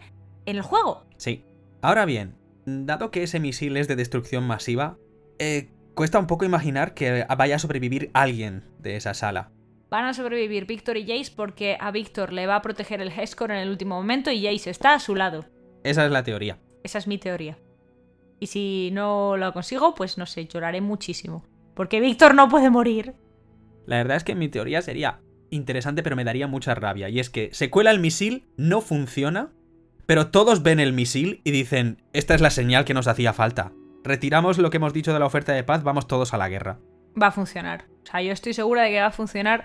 en 0.45 0.57
el 0.57 0.63
juego. 0.63 1.07
Sí. 1.17 1.45
Ahora 1.81 2.05
bien, 2.05 2.37
dado 2.67 3.11
que 3.11 3.23
ese 3.23 3.41
misil 3.41 3.77
es 3.77 3.89
de 3.89 3.97
destrucción 3.97 4.45
masiva, 4.45 4.99
eh, 5.39 5.71
cuesta 5.95 6.19
un 6.19 6.27
poco 6.27 6.45
imaginar 6.45 6.95
que 6.95 7.25
vaya 7.37 7.57
a 7.57 7.59
sobrevivir 7.59 8.11
alguien 8.13 8.65
de 8.79 8.97
esa 8.97 9.15
sala. 9.15 9.51
Van 9.91 10.05
a 10.05 10.15
sobrevivir 10.15 10.67
Víctor 10.67 10.97
y 10.97 11.03
Jace 11.05 11.33
porque 11.35 11.77
a 11.81 11.91
Víctor 11.91 12.33
le 12.33 12.47
va 12.47 12.55
a 12.55 12.63
proteger 12.63 13.01
el 13.01 13.11
Hescore 13.11 13.55
en 13.55 13.63
el 13.63 13.71
último 13.71 13.97
momento 13.97 14.31
y 14.31 14.45
Jace 14.45 14.71
está 14.71 14.95
a 14.95 15.01
su 15.01 15.17
lado. 15.17 15.47
Esa 15.83 16.07
es 16.07 16.13
la 16.13 16.23
teoría. 16.23 16.59
Esa 16.85 16.99
es 16.99 17.09
mi 17.09 17.19
teoría. 17.19 17.59
Y 18.39 18.47
si 18.47 18.91
no 18.93 19.37
lo 19.37 19.53
consigo, 19.53 19.97
pues 19.97 20.17
no 20.17 20.27
sé, 20.27 20.47
lloraré 20.47 20.81
muchísimo. 20.81 21.45
Porque 21.75 22.01
Víctor 22.01 22.37
no 22.37 22.49
puede 22.49 22.71
morir. 22.71 23.15
La 23.87 23.97
verdad 23.97 24.17
es 24.17 24.23
que 24.25 24.37
mi 24.37 24.49
teoría 24.49 24.81
sería 24.81 25.21
interesante, 25.51 26.05
pero 26.05 26.15
me 26.15 26.25
daría 26.25 26.47
mucha 26.47 26.77
rabia. 26.77 27.09
Y 27.09 27.19
es 27.19 27.29
que 27.29 27.51
se 27.53 27.69
cuela 27.69 27.91
el 27.91 27.99
misil, 27.99 28.47
no 28.57 28.81
funciona, 28.83 29.51
pero 30.07 30.29
todos 30.29 30.63
ven 30.63 30.79
el 30.79 30.93
misil 30.93 31.41
y 31.43 31.51
dicen, 31.51 32.05
esta 32.13 32.37
es 32.37 32.41
la 32.41 32.51
señal 32.51 32.85
que 32.85 32.95
nos 32.95 33.09
hacía 33.09 33.33
falta. 33.33 33.73
Retiramos 34.05 34.59
lo 34.59 34.71
que 34.71 34.77
hemos 34.77 34.93
dicho 34.93 35.13
de 35.13 35.19
la 35.19 35.27
oferta 35.27 35.53
de 35.53 35.65
paz, 35.65 35.83
vamos 35.83 36.07
todos 36.07 36.33
a 36.33 36.39
la 36.39 36.49
guerra. 36.49 36.79
Va 37.21 37.29
a 37.29 37.33
funcionar. 37.33 37.87
O 38.03 38.07
sea, 38.07 38.23
yo 38.23 38.33
estoy 38.33 38.55
segura 38.55 38.83
de 38.83 38.91
que 38.91 39.01
va 39.01 39.07
a 39.07 39.13
funcionar 39.13 39.65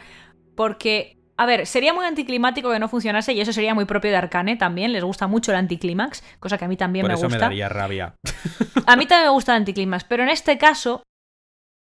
porque... 0.56 1.17
A 1.38 1.45
ver, 1.45 1.67
sería 1.67 1.93
muy 1.93 2.06
anticlimático 2.06 2.72
que 2.72 2.80
no 2.80 2.88
funcionase 2.88 3.33
y 3.33 3.41
eso 3.41 3.51
sería 3.51 3.74
muy 3.74 3.83
propio 3.83 4.09
de 4.09 4.15
Arcane 4.15 4.56
también. 4.56 4.93
Les 4.93 5.03
gusta 5.03 5.27
mucho 5.27 5.51
el 5.51 5.57
anticlímax, 5.57 6.24
cosa 6.40 6.57
que 6.57 6.64
a 6.64 6.67
mí 6.69 6.77
también 6.77 7.03
Por 7.03 7.09
me 7.09 7.15
eso 7.15 7.25
gusta. 7.25 7.38
me 7.38 7.41
daría 7.41 7.67
rabia. 7.67 8.15
A 8.88 8.95
mí 8.95 9.06
también 9.06 9.27
me 9.27 9.33
gusta 9.33 9.51
el 9.51 9.57
anticlímax, 9.57 10.06
pero 10.06 10.24
en 10.24 10.30
este 10.30 10.57
caso 10.57 11.03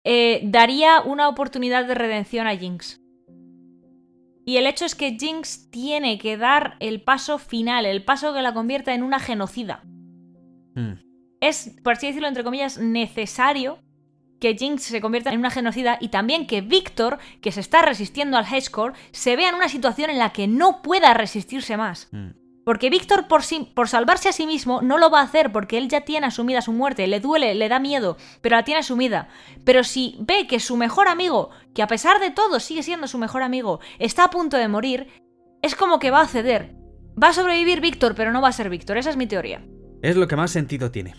eh, 0.02 0.40
daría 0.44 1.00
una 1.02 1.28
oportunidad 1.28 1.86
de 1.86 1.94
redención 1.94 2.46
a 2.46 2.56
Jinx. 2.56 3.00
Y 4.46 4.58
el 4.58 4.66
hecho 4.66 4.84
es 4.84 4.94
que 4.94 5.16
Jinx 5.18 5.70
tiene 5.70 6.18
que 6.18 6.36
dar 6.36 6.76
el 6.80 7.02
paso 7.02 7.38
final, 7.38 7.86
el 7.86 8.04
paso 8.04 8.32
que 8.34 8.42
la 8.42 8.54
convierta 8.54 8.94
en 8.94 9.02
una 9.02 9.18
genocida. 9.18 9.82
Hmm. 10.74 10.94
Es, 11.40 11.76
por 11.82 11.94
así 11.94 12.06
decirlo, 12.06 12.28
entre 12.28 12.44
comillas, 12.44 12.78
necesario 12.78 13.78
que 14.44 14.54
Jinx 14.58 14.82
se 14.82 15.00
convierta 15.00 15.30
en 15.32 15.38
una 15.38 15.48
genocida 15.50 15.96
y 16.02 16.08
también 16.08 16.46
que 16.46 16.60
Víctor, 16.60 17.16
que 17.40 17.50
se 17.50 17.60
está 17.60 17.80
resistiendo 17.80 18.36
al 18.36 18.44
Hexcore, 18.44 18.92
se 19.10 19.36
vea 19.36 19.48
en 19.48 19.54
una 19.54 19.70
situación 19.70 20.10
en 20.10 20.18
la 20.18 20.34
que 20.34 20.46
no 20.46 20.82
pueda 20.82 21.14
resistirse 21.14 21.78
más. 21.78 22.10
Porque 22.62 22.90
Víctor, 22.90 23.26
por, 23.26 23.42
sí- 23.42 23.70
por 23.74 23.88
salvarse 23.88 24.28
a 24.28 24.32
sí 24.32 24.46
mismo, 24.46 24.82
no 24.82 24.98
lo 24.98 25.08
va 25.10 25.20
a 25.20 25.24
hacer 25.24 25.50
porque 25.50 25.78
él 25.78 25.88
ya 25.88 26.02
tiene 26.02 26.26
asumida 26.26 26.60
su 26.60 26.72
muerte, 26.74 27.06
le 27.06 27.20
duele, 27.20 27.54
le 27.54 27.70
da 27.70 27.78
miedo, 27.78 28.18
pero 28.42 28.56
la 28.56 28.64
tiene 28.64 28.80
asumida. 28.80 29.28
Pero 29.64 29.82
si 29.82 30.16
ve 30.20 30.46
que 30.46 30.60
su 30.60 30.76
mejor 30.76 31.08
amigo, 31.08 31.48
que 31.74 31.82
a 31.82 31.86
pesar 31.86 32.20
de 32.20 32.30
todo 32.30 32.60
sigue 32.60 32.82
siendo 32.82 33.06
su 33.06 33.16
mejor 33.16 33.42
amigo, 33.42 33.80
está 33.98 34.24
a 34.24 34.30
punto 34.30 34.58
de 34.58 34.68
morir, 34.68 35.08
es 35.62 35.74
como 35.74 35.98
que 35.98 36.10
va 36.10 36.20
a 36.20 36.28
ceder. 36.28 36.74
Va 37.22 37.28
a 37.28 37.32
sobrevivir 37.32 37.80
Víctor, 37.80 38.14
pero 38.14 38.30
no 38.30 38.42
va 38.42 38.48
a 38.48 38.52
ser 38.52 38.68
Víctor, 38.68 38.98
esa 38.98 39.08
es 39.08 39.16
mi 39.16 39.26
teoría. 39.26 39.64
Es 40.02 40.16
lo 40.16 40.28
que 40.28 40.36
más 40.36 40.50
sentido 40.50 40.90
tiene. 40.90 41.14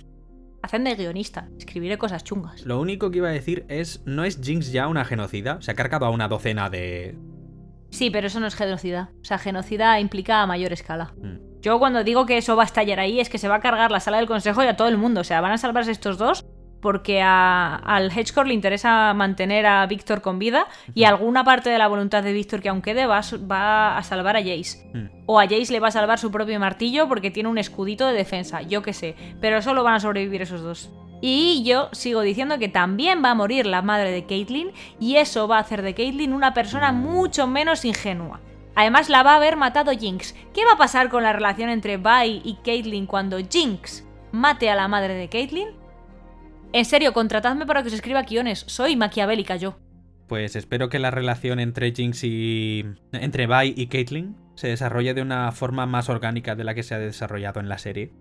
Hacen 0.65 0.83
de 0.83 0.95
guionista, 0.95 1.47
escribiré 1.59 1.99
cosas 1.99 2.23
chungas. 2.23 2.65
Lo 2.65 2.81
único 2.81 3.11
que 3.11 3.19
iba 3.19 3.27
a 3.27 3.31
decir 3.31 3.67
es, 3.69 4.01
¿no 4.07 4.23
es 4.23 4.41
Jinx 4.41 4.71
ya 4.71 4.87
una 4.87 5.05
genocida? 5.05 5.61
Se 5.61 5.69
ha 5.69 5.75
cargado 5.75 6.07
a 6.07 6.09
una 6.09 6.27
docena 6.27 6.71
de... 6.71 7.15
Sí, 7.91 8.09
pero 8.09 8.25
eso 8.25 8.39
no 8.39 8.47
es 8.47 8.55
genocida. 8.55 9.11
O 9.21 9.23
sea, 9.23 9.37
genocida 9.37 9.99
implica 9.99 10.41
a 10.41 10.47
mayor 10.47 10.73
escala. 10.73 11.13
Mm. 11.21 11.61
Yo 11.61 11.77
cuando 11.77 12.03
digo 12.03 12.25
que 12.25 12.39
eso 12.39 12.55
va 12.55 12.63
a 12.63 12.65
estallar 12.65 12.99
ahí 12.99 13.19
es 13.19 13.29
que 13.29 13.37
se 13.37 13.47
va 13.47 13.57
a 13.57 13.59
cargar 13.59 13.91
la 13.91 13.99
sala 13.99 14.17
del 14.17 14.25
consejo 14.25 14.63
y 14.63 14.65
a 14.65 14.75
todo 14.75 14.87
el 14.87 14.97
mundo. 14.97 15.21
O 15.21 15.23
sea, 15.23 15.39
van 15.39 15.51
a 15.51 15.59
salvarse 15.59 15.91
estos 15.91 16.17
dos 16.17 16.43
porque 16.81 17.21
a- 17.21 17.75
al 17.75 18.11
Hedgecore 18.11 18.47
le 18.49 18.53
interesa 18.53 19.13
mantener 19.13 19.65
a 19.65 19.85
Víctor 19.87 20.21
con 20.21 20.37
vida 20.39 20.67
y 20.93 21.03
alguna 21.05 21.43
parte 21.43 21.69
de 21.69 21.77
la 21.79 21.87
voluntad 21.87 22.21
de 22.23 22.31
Víctor 22.33 22.61
que 22.61 22.69
aún 22.69 22.81
quede 22.81 23.05
va 23.07 23.17
a, 23.17 23.21
s- 23.21 23.37
va 23.37 23.97
a 23.97 24.03
salvar 24.03 24.35
a 24.37 24.39
Jace. 24.43 24.89
Mm. 24.93 25.05
O 25.25 25.39
a 25.39 25.43
Jace 25.43 25.71
le 25.71 25.79
va 25.79 25.87
a 25.87 25.91
salvar 25.91 26.19
su 26.19 26.29
propio 26.31 26.59
martillo 26.59 27.07
porque 27.07 27.31
tiene 27.31 27.49
un 27.49 27.57
escudito 27.57 28.05
de 28.07 28.13
defensa, 28.13 28.61
yo 28.61 28.81
qué 28.83 28.93
sé. 28.93 29.15
Pero 29.41 29.61
solo 29.61 29.83
van 29.83 29.95
a 29.95 29.99
sobrevivir 29.99 30.41
esos 30.43 30.61
dos. 30.61 30.91
Y 31.21 31.63
yo 31.63 31.89
sigo 31.93 32.21
diciendo 32.21 32.59
que 32.59 32.67
también 32.67 33.23
va 33.23 33.31
a 33.31 33.35
morir 33.35 33.65
la 33.65 33.81
madre 33.81 34.11
de 34.11 34.25
Caitlyn 34.25 34.71
y 34.99 35.15
eso 35.15 35.47
va 35.47 35.57
a 35.57 35.61
hacer 35.61 35.81
de 35.81 35.95
Caitlyn 35.95 36.33
una 36.33 36.53
persona 36.53 36.91
mucho 36.91 37.47
menos 37.47 37.83
ingenua. 37.85 38.41
Además 38.75 39.09
la 39.09 39.23
va 39.23 39.31
a 39.31 39.35
haber 39.37 39.55
matado 39.55 39.91
Jinx. 39.93 40.35
¿Qué 40.53 40.65
va 40.65 40.73
a 40.73 40.77
pasar 40.77 41.09
con 41.09 41.23
la 41.23 41.31
relación 41.33 41.69
entre 41.69 41.97
Vi 41.97 42.41
y 42.43 42.57
Caitlyn 42.63 43.07
cuando 43.07 43.37
Jinx 43.39 44.05
mate 44.33 44.69
a 44.69 44.75
la 44.75 44.87
madre 44.89 45.13
de 45.15 45.29
Caitlyn? 45.29 45.69
En 46.75 46.83
serio, 46.83 47.13
contratadme 47.13 47.65
para 47.65 47.81
que 47.83 47.87
os 47.87 47.93
escriba 47.93 48.23
guiones. 48.23 48.65
Soy 48.67 48.97
maquiavélica 48.97 49.55
yo. 49.55 49.77
Pues 50.27 50.57
espero 50.57 50.89
que 50.89 50.99
la 50.99 51.09
relación 51.09 51.61
entre 51.61 51.93
Jinx 51.93 52.23
y. 52.25 52.83
entre 53.13 53.47
Vi 53.47 53.73
y 53.77 53.87
Caitlyn 53.87 54.35
se 54.55 54.67
desarrolle 54.67 55.13
de 55.13 55.21
una 55.21 55.53
forma 55.53 55.85
más 55.85 56.09
orgánica 56.09 56.53
de 56.55 56.65
la 56.65 56.73
que 56.75 56.83
se 56.83 56.93
ha 56.93 56.99
desarrollado 56.99 57.61
en 57.61 57.69
la 57.69 57.77
serie. 57.77 58.11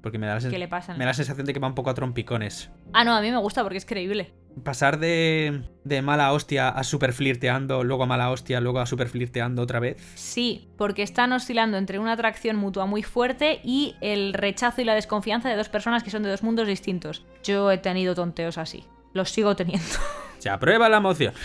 Porque 0.00 0.16
me 0.18 0.26
da 0.26 0.36
la, 0.36 0.40
sen- 0.40 0.50
¿Qué 0.50 0.58
le 0.58 0.68
pasa? 0.68 0.92
me 0.94 1.00
da 1.00 1.06
la 1.06 1.14
sensación 1.14 1.44
de 1.44 1.52
que 1.52 1.60
va 1.60 1.68
un 1.68 1.74
poco 1.74 1.90
a 1.90 1.94
trompicones. 1.94 2.70
Ah, 2.94 3.04
no, 3.04 3.14
a 3.14 3.20
mí 3.20 3.30
me 3.30 3.36
gusta 3.36 3.62
porque 3.64 3.76
es 3.76 3.84
creíble. 3.84 4.32
Pasar 4.64 4.98
de, 4.98 5.62
de 5.84 6.02
mala 6.02 6.32
hostia 6.32 6.68
a 6.68 6.84
super 6.84 7.12
flirteando, 7.12 7.84
luego 7.84 8.04
a 8.04 8.06
mala 8.06 8.30
hostia, 8.30 8.60
luego 8.60 8.80
a 8.80 8.86
super 8.86 9.08
flirteando 9.08 9.62
otra 9.62 9.80
vez. 9.80 9.96
Sí, 10.14 10.68
porque 10.76 11.02
están 11.02 11.32
oscilando 11.32 11.76
entre 11.76 11.98
una 11.98 12.12
atracción 12.12 12.56
mutua 12.56 12.86
muy 12.86 13.02
fuerte 13.02 13.60
y 13.64 13.94
el 14.00 14.34
rechazo 14.34 14.80
y 14.80 14.84
la 14.84 14.94
desconfianza 14.94 15.48
de 15.48 15.56
dos 15.56 15.68
personas 15.68 16.02
que 16.02 16.10
son 16.10 16.22
de 16.22 16.30
dos 16.30 16.42
mundos 16.42 16.66
distintos. 16.66 17.24
Yo 17.42 17.70
he 17.70 17.78
tenido 17.78 18.14
tonteos 18.14 18.58
así. 18.58 18.84
Los 19.12 19.30
sigo 19.30 19.56
teniendo. 19.56 19.86
Se 20.38 20.50
aprueba 20.50 20.88
la 20.88 21.00
moción. 21.00 21.34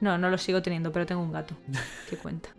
No, 0.00 0.16
no 0.16 0.30
los 0.30 0.42
sigo 0.42 0.62
teniendo, 0.62 0.92
pero 0.92 1.06
tengo 1.06 1.22
un 1.22 1.32
gato. 1.32 1.56
que 2.10 2.16
cuenta? 2.16 2.50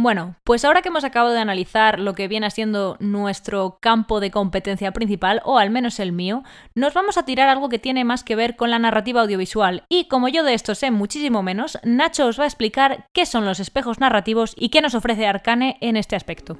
Bueno, 0.00 0.36
pues 0.44 0.64
ahora 0.64 0.80
que 0.80 0.90
hemos 0.90 1.02
acabado 1.02 1.34
de 1.34 1.40
analizar 1.40 1.98
lo 1.98 2.14
que 2.14 2.28
viene 2.28 2.48
siendo 2.52 2.96
nuestro 3.00 3.78
campo 3.80 4.20
de 4.20 4.30
competencia 4.30 4.92
principal, 4.92 5.42
o 5.44 5.58
al 5.58 5.70
menos 5.70 5.98
el 5.98 6.12
mío, 6.12 6.44
nos 6.76 6.94
vamos 6.94 7.18
a 7.18 7.24
tirar 7.24 7.48
algo 7.48 7.68
que 7.68 7.80
tiene 7.80 8.04
más 8.04 8.22
que 8.22 8.36
ver 8.36 8.54
con 8.54 8.70
la 8.70 8.78
narrativa 8.78 9.22
audiovisual. 9.22 9.82
Y 9.88 10.06
como 10.06 10.28
yo 10.28 10.44
de 10.44 10.54
esto 10.54 10.76
sé 10.76 10.92
muchísimo 10.92 11.42
menos, 11.42 11.80
Nacho 11.82 12.28
os 12.28 12.38
va 12.38 12.44
a 12.44 12.46
explicar 12.46 13.08
qué 13.12 13.26
son 13.26 13.44
los 13.44 13.58
espejos 13.58 13.98
narrativos 13.98 14.54
y 14.56 14.68
qué 14.68 14.82
nos 14.82 14.94
ofrece 14.94 15.26
Arcane 15.26 15.78
en 15.80 15.96
este 15.96 16.14
aspecto. 16.14 16.56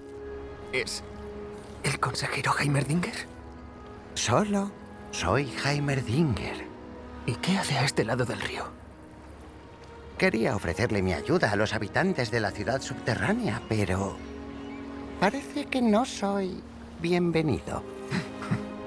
¿Es 0.73 1.05
el 1.84 2.00
consejero 2.00 2.50
Heimerdinger? 2.58 3.28
Solo 4.15 4.73
soy 5.12 5.49
Heimerdinger. 5.65 6.67
¿Y 7.25 7.36
qué 7.36 7.57
hace 7.57 7.78
a 7.78 7.84
este 7.84 8.05
lado 8.05 8.25
del 8.25 8.41
río? 8.41 8.78
Quería 10.19 10.57
ofrecerle 10.57 11.01
mi 11.01 11.13
ayuda 11.13 11.53
a 11.53 11.57
los 11.57 11.75
habitantes 11.75 12.33
de 12.33 12.41
la 12.41 12.51
ciudad 12.51 12.83
subterránea, 12.83 13.63
pero 13.69 14.17
parece 15.21 15.67
que 15.67 15.81
no 15.81 16.05
soy 16.05 16.61
bienvenido. 17.01 17.85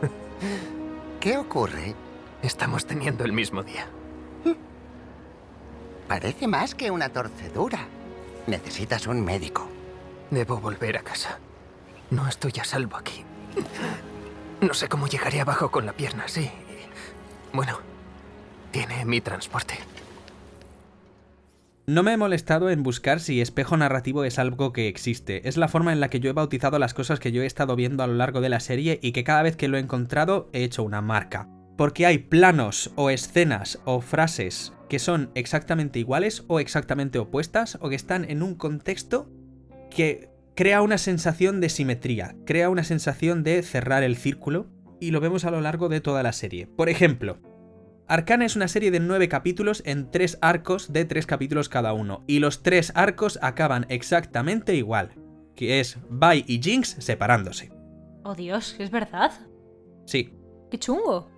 ¿Qué 1.22 1.38
ocurre? 1.38 1.96
Estamos 2.44 2.86
teniendo 2.86 3.24
el 3.24 3.32
mismo 3.32 3.64
día. 3.64 3.88
Parece 6.06 6.48
más 6.48 6.76
que 6.76 6.92
una 6.92 7.08
torcedura. 7.08 7.88
Necesitas 8.46 9.08
un 9.08 9.24
médico. 9.24 9.70
Debo 10.32 10.60
volver 10.60 10.98
a 10.98 11.02
casa. 11.02 11.40
No 12.10 12.28
estoy 12.28 12.52
a 12.60 12.66
salvo 12.66 12.98
aquí. 12.98 13.24
No 14.60 14.74
sé 14.74 14.90
cómo 14.90 15.08
llegaré 15.08 15.40
abajo 15.40 15.72
con 15.72 15.86
la 15.86 15.94
pierna 15.94 16.26
así. 16.26 16.52
Bueno, 17.54 17.80
tiene 18.72 19.06
mi 19.06 19.22
transporte. 19.22 19.80
No 21.88 22.04
me 22.04 22.14
he 22.14 22.18
molestado 22.18 22.70
en 22.70 22.84
buscar 22.84 23.20
si 23.20 23.42
espejo 23.42 23.76
narrativo 23.76 24.24
es 24.24 24.38
algo 24.38 24.72
que 24.72 24.88
existe. 24.88 25.48
Es 25.50 25.58
la 25.58 25.68
forma 25.68 25.92
en 25.92 26.00
la 26.00 26.10
que 26.10 26.20
yo 26.20 26.30
he 26.30 26.34
bautizado 26.34 26.78
las 26.78 26.94
cosas 26.94 27.20
que 27.20 27.32
yo 27.32 27.42
he 27.42 27.48
estado 27.48 27.76
viendo 27.76 28.04
a 28.04 28.08
lo 28.08 28.14
largo 28.14 28.40
de 28.40 28.50
la 28.50 28.60
serie 28.60 29.00
y 29.02 29.14
que 29.14 29.24
cada 29.24 29.42
vez 29.42 29.56
que 29.56 29.68
lo 29.68 29.78
he 29.78 29.80
encontrado 29.80 30.50
he 30.54 30.64
hecho 30.64 30.84
una 30.84 31.02
marca. 31.02 31.50
Porque 31.78 32.06
hay 32.06 32.20
planos 32.20 32.92
o 32.96 33.10
escenas 33.10 33.80
o 33.86 34.00
frases 34.02 34.74
que 34.90 35.00
son 35.00 35.32
exactamente 35.34 35.98
iguales 35.98 36.44
o 36.48 36.60
exactamente 36.60 37.18
opuestas 37.18 37.80
o 37.82 37.90
que 37.90 37.96
están 37.96 38.30
en 38.30 38.44
un 38.44 38.54
contexto 38.54 39.32
que 39.90 40.30
crea 40.56 40.84
una 40.84 41.00
sensación 41.00 41.62
de 41.62 41.70
simetría, 41.70 42.36
crea 42.46 42.70
una 42.70 42.84
sensación 42.84 43.44
de 43.44 43.64
cerrar 43.64 44.04
el 44.04 44.18
círculo 44.18 44.68
y 45.00 45.10
lo 45.10 45.20
vemos 45.20 45.46
a 45.46 45.52
lo 45.52 45.62
largo 45.62 45.90
de 45.90 46.02
toda 46.02 46.22
la 46.22 46.34
serie. 46.34 46.68
Por 46.68 46.90
ejemplo, 46.90 47.40
Arcana 48.12 48.44
es 48.44 48.58
una 48.58 48.68
serie 48.68 48.92
de 48.92 49.00
nueve 49.00 49.30
capítulos 49.30 49.84
en 49.86 50.12
tres 50.12 50.38
arcos 50.42 50.92
de 50.92 51.06
tres 51.06 51.26
capítulos 51.26 51.70
cada 51.70 51.94
uno, 51.94 52.26
y 52.28 52.40
los 52.40 52.62
tres 52.62 52.92
arcos 52.94 53.40
acaban 53.42 53.86
exactamente 53.88 54.76
igual, 54.76 55.12
que 55.56 55.80
es 55.80 55.98
Vi 56.10 56.44
y 56.46 56.62
Jinx 56.62 56.98
separándose. 57.00 57.72
Oh 58.26 58.36
Dios, 58.36 58.76
¿es 58.80 58.92
verdad? 58.92 59.32
Sí. 60.06 60.34
¡Qué 60.70 60.78
chungo! 60.78 61.32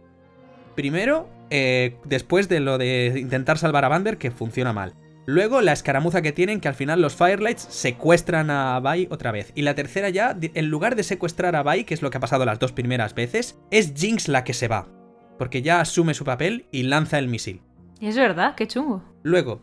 Primero, 0.75 1.29
eh, 1.51 1.95
después 2.05 2.49
de 2.49 2.59
lo 2.59 2.79
de 2.79 3.19
intentar 3.19 3.59
salvar 3.59 3.85
a 3.85 3.89
Vander, 3.89 4.17
que 4.17 4.31
funciona 4.31 4.73
mal. 4.73 4.95
Luego 5.27 5.61
la 5.61 5.73
escaramuza 5.73 6.23
que 6.23 6.31
tienen, 6.31 6.59
que 6.59 6.69
al 6.69 6.73
final 6.73 7.03
los 7.03 7.15
Firelights 7.15 7.67
secuestran 7.69 8.49
a 8.49 8.79
Vi 8.79 9.07
otra 9.11 9.31
vez. 9.31 9.51
Y 9.53 9.61
la 9.61 9.75
tercera 9.75 10.09
ya, 10.09 10.35
en 10.41 10.69
lugar 10.69 10.95
de 10.95 11.03
secuestrar 11.03 11.55
a 11.55 11.61
Vi, 11.61 11.83
que 11.83 11.93
es 11.93 12.01
lo 12.01 12.09
que 12.09 12.17
ha 12.17 12.21
pasado 12.21 12.45
las 12.45 12.57
dos 12.57 12.71
primeras 12.71 13.13
veces, 13.13 13.59
es 13.69 13.93
Jinx 13.95 14.27
la 14.27 14.43
que 14.43 14.55
se 14.55 14.67
va. 14.67 15.02
Porque 15.37 15.61
ya 15.61 15.81
asume 15.81 16.13
su 16.13 16.25
papel 16.25 16.65
y 16.71 16.83
lanza 16.83 17.19
el 17.19 17.27
misil. 17.27 17.61
Es 18.01 18.15
verdad, 18.15 18.55
qué 18.55 18.67
chungo. 18.67 19.03
Luego, 19.23 19.61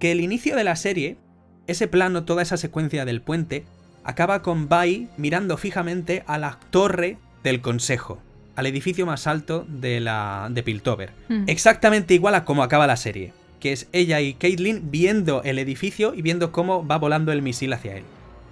que 0.00 0.12
el 0.12 0.20
inicio 0.20 0.56
de 0.56 0.64
la 0.64 0.76
serie, 0.76 1.18
ese 1.66 1.88
plano, 1.88 2.24
toda 2.24 2.42
esa 2.42 2.56
secuencia 2.56 3.04
del 3.04 3.22
puente, 3.22 3.64
acaba 4.04 4.42
con 4.42 4.68
Vi 4.68 5.08
mirando 5.16 5.56
fijamente 5.56 6.24
a 6.26 6.38
la 6.38 6.58
torre 6.70 7.18
del 7.42 7.60
consejo, 7.60 8.20
al 8.56 8.66
edificio 8.66 9.06
más 9.06 9.26
alto 9.26 9.66
de 9.68 10.00
la 10.00 10.48
de 10.50 10.62
Piltover. 10.62 11.12
Hmm. 11.28 11.44
Exactamente 11.46 12.14
igual 12.14 12.34
a 12.34 12.44
como 12.44 12.62
acaba 12.62 12.86
la 12.86 12.96
serie, 12.96 13.32
que 13.60 13.72
es 13.72 13.88
ella 13.92 14.20
y 14.20 14.34
Caitlyn 14.34 14.90
viendo 14.90 15.42
el 15.42 15.58
edificio 15.58 16.14
y 16.14 16.22
viendo 16.22 16.52
cómo 16.52 16.86
va 16.86 16.98
volando 16.98 17.32
el 17.32 17.42
misil 17.42 17.72
hacia 17.72 17.96
él. 17.96 18.04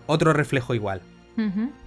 Otro 0.07 0.32
reflejo 0.32 0.74
igual. 0.74 1.00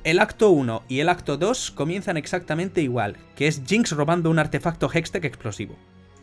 El 0.04 0.20
acto 0.20 0.50
1 0.50 0.84
y 0.88 1.00
el 1.00 1.10
acto 1.10 1.38
2 1.38 1.72
comienzan 1.72 2.18
exactamente 2.18 2.82
igual, 2.82 3.18
que 3.36 3.48
es 3.48 3.62
Jinx 3.66 3.92
robando 3.92 4.30
un 4.30 4.40
artefacto 4.40 4.90
Hextech 4.92 5.26
explosivo. 5.26 5.76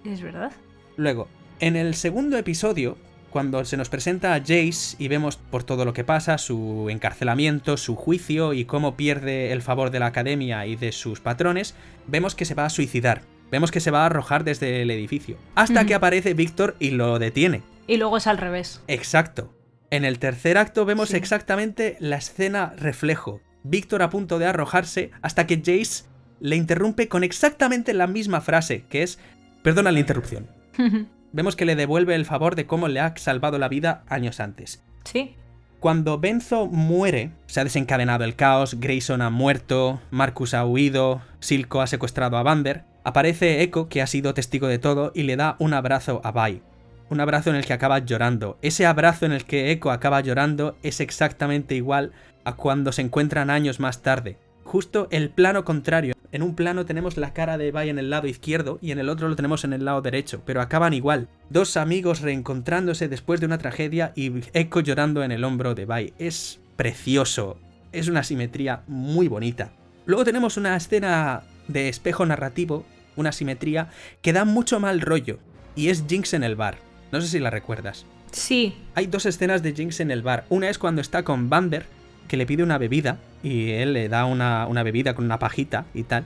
Es 0.04 0.20
verdad. 0.22 0.52
Luego, 0.96 1.28
en 1.60 1.76
el 1.76 1.94
segundo 1.94 2.36
episodio, 2.36 2.98
cuando 3.30 3.64
se 3.64 3.76
nos 3.76 3.88
presenta 3.88 4.34
a 4.34 4.40
Jace 4.40 4.96
y 4.98 5.08
vemos 5.08 5.36
por 5.36 5.64
todo 5.64 5.84
lo 5.84 5.94
que 5.94 6.04
pasa, 6.04 6.36
su 6.38 6.88
encarcelamiento, 6.90 7.76
su 7.76 7.96
juicio 7.96 8.52
y 8.52 8.66
cómo 8.66 8.96
pierde 8.96 9.52
el 9.52 9.62
favor 9.62 9.90
de 9.90 10.00
la 10.00 10.06
academia 10.06 10.66
y 10.66 10.76
de 10.76 10.92
sus 10.92 11.20
patrones, 11.20 11.74
vemos 12.06 12.34
que 12.34 12.44
se 12.44 12.54
va 12.54 12.66
a 12.66 12.70
suicidar. 12.70 13.22
Vemos 13.50 13.70
que 13.70 13.80
se 13.80 13.90
va 13.90 14.02
a 14.02 14.06
arrojar 14.06 14.44
desde 14.44 14.82
el 14.82 14.90
edificio. 14.90 15.36
Hasta 15.54 15.84
que 15.84 15.94
aparece 15.94 16.34
Víctor 16.34 16.74
y 16.78 16.90
lo 16.90 17.18
detiene. 17.18 17.62
Y 17.86 17.96
luego 17.96 18.16
es 18.16 18.26
al 18.26 18.38
revés. 18.38 18.82
Exacto. 18.88 19.52
En 19.92 20.06
el 20.06 20.18
tercer 20.18 20.56
acto 20.56 20.86
vemos 20.86 21.12
exactamente 21.12 21.98
la 22.00 22.16
escena 22.16 22.72
reflejo. 22.78 23.42
Víctor 23.62 24.00
a 24.00 24.08
punto 24.08 24.38
de 24.38 24.46
arrojarse 24.46 25.10
hasta 25.20 25.46
que 25.46 25.58
Jace 25.58 26.04
le 26.40 26.56
interrumpe 26.56 27.08
con 27.08 27.24
exactamente 27.24 27.92
la 27.92 28.06
misma 28.06 28.40
frase, 28.40 28.86
que 28.88 29.02
es, 29.02 29.18
perdona 29.62 29.92
la 29.92 30.00
interrupción. 30.00 30.48
Vemos 31.34 31.56
que 31.56 31.66
le 31.66 31.76
devuelve 31.76 32.14
el 32.14 32.24
favor 32.24 32.56
de 32.56 32.66
cómo 32.66 32.88
le 32.88 33.00
ha 33.00 33.14
salvado 33.18 33.58
la 33.58 33.68
vida 33.68 34.02
años 34.08 34.40
antes. 34.40 34.82
sí. 35.04 35.36
Cuando 35.78 36.18
Benzo 36.18 36.68
muere, 36.68 37.32
se 37.46 37.58
ha 37.60 37.64
desencadenado 37.64 38.22
el 38.22 38.36
caos, 38.36 38.78
Grayson 38.78 39.20
ha 39.20 39.30
muerto, 39.30 40.00
Marcus 40.12 40.54
ha 40.54 40.64
huido, 40.64 41.20
Silco 41.40 41.80
ha 41.80 41.88
secuestrado 41.88 42.36
a 42.36 42.44
Vander, 42.44 42.84
aparece 43.02 43.62
Echo, 43.62 43.88
que 43.88 44.00
ha 44.00 44.06
sido 44.06 44.32
testigo 44.32 44.68
de 44.68 44.78
todo, 44.78 45.10
y 45.12 45.24
le 45.24 45.34
da 45.34 45.56
un 45.58 45.74
abrazo 45.74 46.20
a 46.22 46.30
Vi. 46.30 46.62
Un 47.10 47.20
abrazo 47.20 47.50
en 47.50 47.56
el 47.56 47.66
que 47.66 47.72
acaba 47.72 47.98
llorando. 47.98 48.58
Ese 48.62 48.86
abrazo 48.86 49.26
en 49.26 49.32
el 49.32 49.44
que 49.44 49.70
Echo 49.70 49.90
acaba 49.90 50.20
llorando 50.20 50.76
es 50.82 51.00
exactamente 51.00 51.74
igual 51.74 52.12
a 52.44 52.56
cuando 52.56 52.92
se 52.92 53.02
encuentran 53.02 53.50
años 53.50 53.80
más 53.80 54.02
tarde. 54.02 54.38
Justo 54.64 55.08
el 55.10 55.30
plano 55.30 55.64
contrario. 55.64 56.14
En 56.30 56.42
un 56.42 56.54
plano 56.54 56.86
tenemos 56.86 57.18
la 57.18 57.34
cara 57.34 57.58
de 57.58 57.72
Vi 57.72 57.90
en 57.90 57.98
el 57.98 58.08
lado 58.08 58.26
izquierdo 58.26 58.78
y 58.80 58.92
en 58.92 58.98
el 58.98 59.10
otro 59.10 59.28
lo 59.28 59.36
tenemos 59.36 59.64
en 59.64 59.74
el 59.74 59.84
lado 59.84 60.00
derecho, 60.00 60.42
pero 60.46 60.62
acaban 60.62 60.94
igual. 60.94 61.28
Dos 61.50 61.76
amigos 61.76 62.22
reencontrándose 62.22 63.08
después 63.08 63.40
de 63.40 63.46
una 63.46 63.58
tragedia 63.58 64.12
y 64.14 64.32
Echo 64.54 64.80
llorando 64.80 65.22
en 65.22 65.32
el 65.32 65.44
hombro 65.44 65.74
de 65.74 65.84
Vi. 65.84 66.14
Es 66.18 66.60
precioso. 66.76 67.58
Es 67.92 68.08
una 68.08 68.22
simetría 68.22 68.82
muy 68.86 69.28
bonita. 69.28 69.72
Luego 70.06 70.24
tenemos 70.24 70.56
una 70.56 70.74
escena 70.74 71.42
de 71.68 71.88
espejo 71.88 72.24
narrativo, 72.24 72.86
una 73.16 73.32
simetría, 73.32 73.90
que 74.22 74.32
da 74.32 74.44
mucho 74.44 74.80
mal 74.80 75.00
rollo. 75.00 75.38
Y 75.76 75.90
es 75.90 76.04
Jinx 76.08 76.32
en 76.32 76.44
el 76.44 76.56
bar. 76.56 76.78
No 77.12 77.20
sé 77.20 77.28
si 77.28 77.38
la 77.38 77.50
recuerdas. 77.50 78.06
Sí. 78.32 78.74
Hay 78.94 79.06
dos 79.06 79.26
escenas 79.26 79.62
de 79.62 79.74
Jinx 79.74 80.00
en 80.00 80.10
el 80.10 80.22
bar. 80.22 80.46
Una 80.48 80.70
es 80.70 80.78
cuando 80.78 81.00
está 81.02 81.22
con 81.22 81.50
Vander, 81.50 81.86
que 82.26 82.38
le 82.38 82.46
pide 82.46 82.62
una 82.62 82.78
bebida, 82.78 83.18
y 83.42 83.70
él 83.70 83.92
le 83.92 84.08
da 84.08 84.24
una, 84.24 84.66
una 84.66 84.82
bebida 84.82 85.14
con 85.14 85.26
una 85.26 85.38
pajita 85.38 85.84
y 85.92 86.04
tal. 86.04 86.24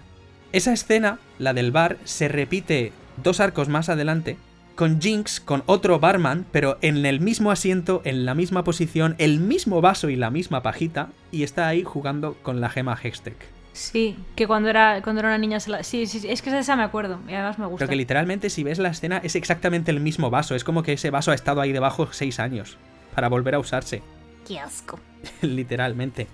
Esa 0.53 0.73
escena, 0.73 1.19
la 1.39 1.53
del 1.53 1.73
bar, 1.73 1.99
se 2.05 2.29
repite 2.29 2.93
dos 3.23 3.41
arcos 3.41 3.69
más 3.69 3.89
adelante, 3.89 4.39
con 4.77 5.01
Jinx, 5.01 5.41
con 5.41 5.65
otro 5.67 5.99
barman, 5.99 6.47
pero 6.53 6.79
en 6.83 7.05
el 7.05 7.19
mismo 7.19 7.51
asiento, 7.51 8.03
en 8.05 8.25
la 8.25 8.35
misma 8.35 8.63
posición, 8.63 9.17
el 9.19 9.41
mismo 9.41 9.81
vaso 9.81 10.09
y 10.11 10.17
la 10.17 10.31
misma 10.31 10.63
pajita, 10.63 11.09
y 11.33 11.43
está 11.43 11.67
ahí 11.67 11.83
jugando 11.83 12.35
con 12.43 12.61
la 12.61 12.69
gema 12.69 12.97
Hextech. 13.03 13.56
Sí, 13.77 14.17
que 14.35 14.47
cuando 14.47 14.71
era, 14.71 15.03
cuando 15.03 15.21
era 15.21 15.29
una 15.29 15.39
niña 15.39 15.61
se 15.61 15.71
la... 15.71 15.83
Sí, 15.83 16.07
sí, 16.07 16.19
sí, 16.21 16.29
es 16.31 16.41
que 16.41 16.51
de 16.51 16.61
esa 16.61 16.77
me 16.77 16.83
acuerdo. 16.83 17.21
Y 17.29 17.35
además 17.35 17.59
me 17.59 17.67
gusta. 17.67 17.81
Pero 17.81 17.91
que 17.91 17.97
literalmente 17.97 18.49
si 18.49 18.65
ves 18.65 18.79
la 18.79 18.89
escena 18.89 19.21
es 19.23 19.37
exactamente 19.37 19.91
el 19.91 20.01
mismo 20.01 20.31
vaso, 20.31 20.55
es 20.55 20.65
como 20.65 20.83
que 20.83 20.95
ese 20.95 21.11
vaso 21.11 21.31
ha 21.31 21.35
estado 21.35 21.61
ahí 21.61 21.73
debajo 21.73 22.11
seis 22.11 22.41
años, 22.41 22.79
para 23.15 23.29
volver 23.29 23.55
a 23.55 23.59
usarse. 23.59 24.03
Qué 24.49 24.59
asco. 24.59 24.99
literalmente. 25.43 26.27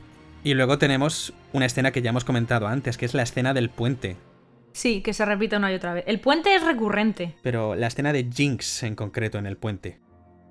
Y 0.45 0.55
luego 0.55 0.79
tenemos 0.79 1.35
una 1.53 1.67
escena 1.67 1.91
que 1.91 2.01
ya 2.01 2.11
hemos 2.11 2.25
comentado 2.25 2.69
antes, 2.69 2.97
que 2.97 3.07
es 3.07 3.15
la 3.15 3.25
escena 3.25 3.55
del 3.55 3.71
puente. 3.71 4.17
Sí, 4.73 5.03
que 5.03 5.13
se 5.13 5.25
repite 5.25 5.57
una 5.57 5.73
y 5.73 5.75
otra 5.75 5.95
vez. 5.95 6.05
El 6.07 6.21
puente 6.21 6.55
es 6.55 6.65
recurrente. 6.65 7.35
Pero 7.43 7.75
la 7.75 7.89
escena 7.89 8.13
de 8.13 8.31
Jinx 8.33 8.85
en 8.85 8.95
concreto 8.95 9.39
en 9.39 9.47
el 9.47 9.57
puente. 9.57 9.99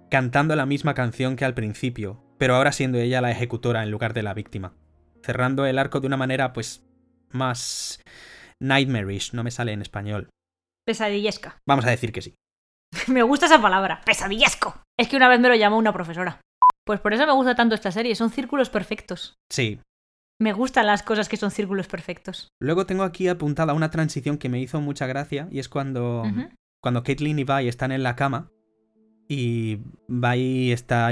Cantando 0.09 0.57
la 0.57 0.65
misma 0.65 0.93
canción 0.93 1.37
que 1.37 1.45
al 1.45 1.53
principio, 1.53 2.21
pero 2.37 2.55
ahora 2.55 2.73
siendo 2.73 2.97
ella 2.97 3.21
la 3.21 3.31
ejecutora 3.31 3.81
en 3.81 3.91
lugar 3.91 4.13
de 4.13 4.23
la 4.23 4.33
víctima. 4.33 4.73
Cerrando 5.23 5.65
el 5.65 5.77
arco 5.77 5.99
de 5.99 6.07
una 6.07 6.17
manera, 6.17 6.53
pues, 6.53 6.83
más 7.31 8.01
nightmarish, 8.59 9.33
no 9.33 9.43
me 9.43 9.51
sale 9.51 9.73
en 9.73 9.81
español. 9.81 10.29
Pesadillesca. 10.85 11.57
Vamos 11.67 11.85
a 11.85 11.89
decir 11.89 12.11
que 12.11 12.21
sí. 12.21 12.35
me 13.07 13.23
gusta 13.23 13.45
esa 13.45 13.61
palabra. 13.61 14.01
Pesadillesco. 14.05 14.81
Es 14.97 15.07
que 15.07 15.17
una 15.17 15.29
vez 15.29 15.39
me 15.39 15.49
lo 15.49 15.55
llamó 15.55 15.77
una 15.77 15.93
profesora. 15.93 16.41
Pues 16.85 16.99
por 16.99 17.13
eso 17.13 17.25
me 17.25 17.33
gusta 17.33 17.55
tanto 17.55 17.75
esta 17.75 17.91
serie. 17.91 18.15
Son 18.15 18.29
círculos 18.29 18.69
perfectos. 18.69 19.35
Sí. 19.51 19.79
Me 20.39 20.53
gustan 20.53 20.87
las 20.87 21.03
cosas 21.03 21.29
que 21.29 21.37
son 21.37 21.51
círculos 21.51 21.87
perfectos. 21.87 22.49
Luego 22.59 22.87
tengo 22.87 23.03
aquí 23.03 23.27
apuntada 23.27 23.73
una 23.73 23.91
transición 23.91 24.37
que 24.37 24.49
me 24.49 24.59
hizo 24.59 24.81
mucha 24.81 25.05
gracia 25.05 25.47
y 25.51 25.59
es 25.59 25.69
cuando, 25.69 26.23
cuando 26.81 27.03
Caitlyn 27.03 27.37
y 27.37 27.43
Vi 27.43 27.67
están 27.67 27.91
en 27.91 28.01
la 28.01 28.15
cama 28.15 28.49
y 29.27 29.81
Vi 30.07 30.71
está 30.71 31.11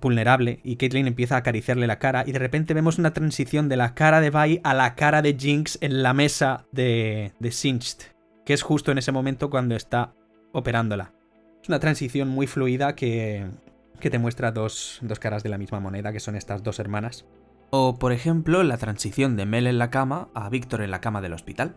vulnerable 0.00 0.60
y 0.62 0.76
Caitlyn 0.76 1.06
empieza 1.06 1.36
a 1.36 1.38
acariciarle 1.38 1.86
la 1.86 1.98
cara 1.98 2.24
y 2.26 2.32
de 2.32 2.38
repente 2.38 2.74
vemos 2.74 2.98
una 2.98 3.12
transición 3.12 3.68
de 3.68 3.76
la 3.76 3.94
cara 3.94 4.20
de 4.20 4.30
Vi 4.30 4.60
a 4.62 4.74
la 4.74 4.94
cara 4.94 5.22
de 5.22 5.36
Jinx 5.38 5.78
en 5.80 6.02
la 6.02 6.12
mesa 6.12 6.66
de, 6.72 7.32
de 7.38 7.50
Singed, 7.50 7.98
que 8.44 8.52
es 8.52 8.62
justo 8.62 8.92
en 8.92 8.98
ese 8.98 9.12
momento 9.12 9.50
cuando 9.50 9.74
está 9.74 10.12
operándola. 10.52 11.12
Es 11.62 11.68
una 11.68 11.80
transición 11.80 12.28
muy 12.28 12.46
fluida 12.46 12.94
que, 12.94 13.46
que 13.98 14.10
te 14.10 14.18
muestra 14.18 14.52
dos, 14.52 14.98
dos 15.02 15.18
caras 15.18 15.42
de 15.42 15.48
la 15.48 15.58
misma 15.58 15.80
moneda, 15.80 16.12
que 16.12 16.20
son 16.20 16.36
estas 16.36 16.62
dos 16.62 16.78
hermanas. 16.78 17.24
O, 17.70 17.98
por 17.98 18.12
ejemplo, 18.12 18.62
la 18.62 18.76
transición 18.76 19.36
de 19.36 19.46
Mel 19.46 19.66
en 19.66 19.78
la 19.78 19.90
cama 19.90 20.28
a 20.34 20.48
Víctor 20.48 20.82
en 20.82 20.92
la 20.92 21.00
cama 21.00 21.20
del 21.20 21.32
hospital. 21.32 21.74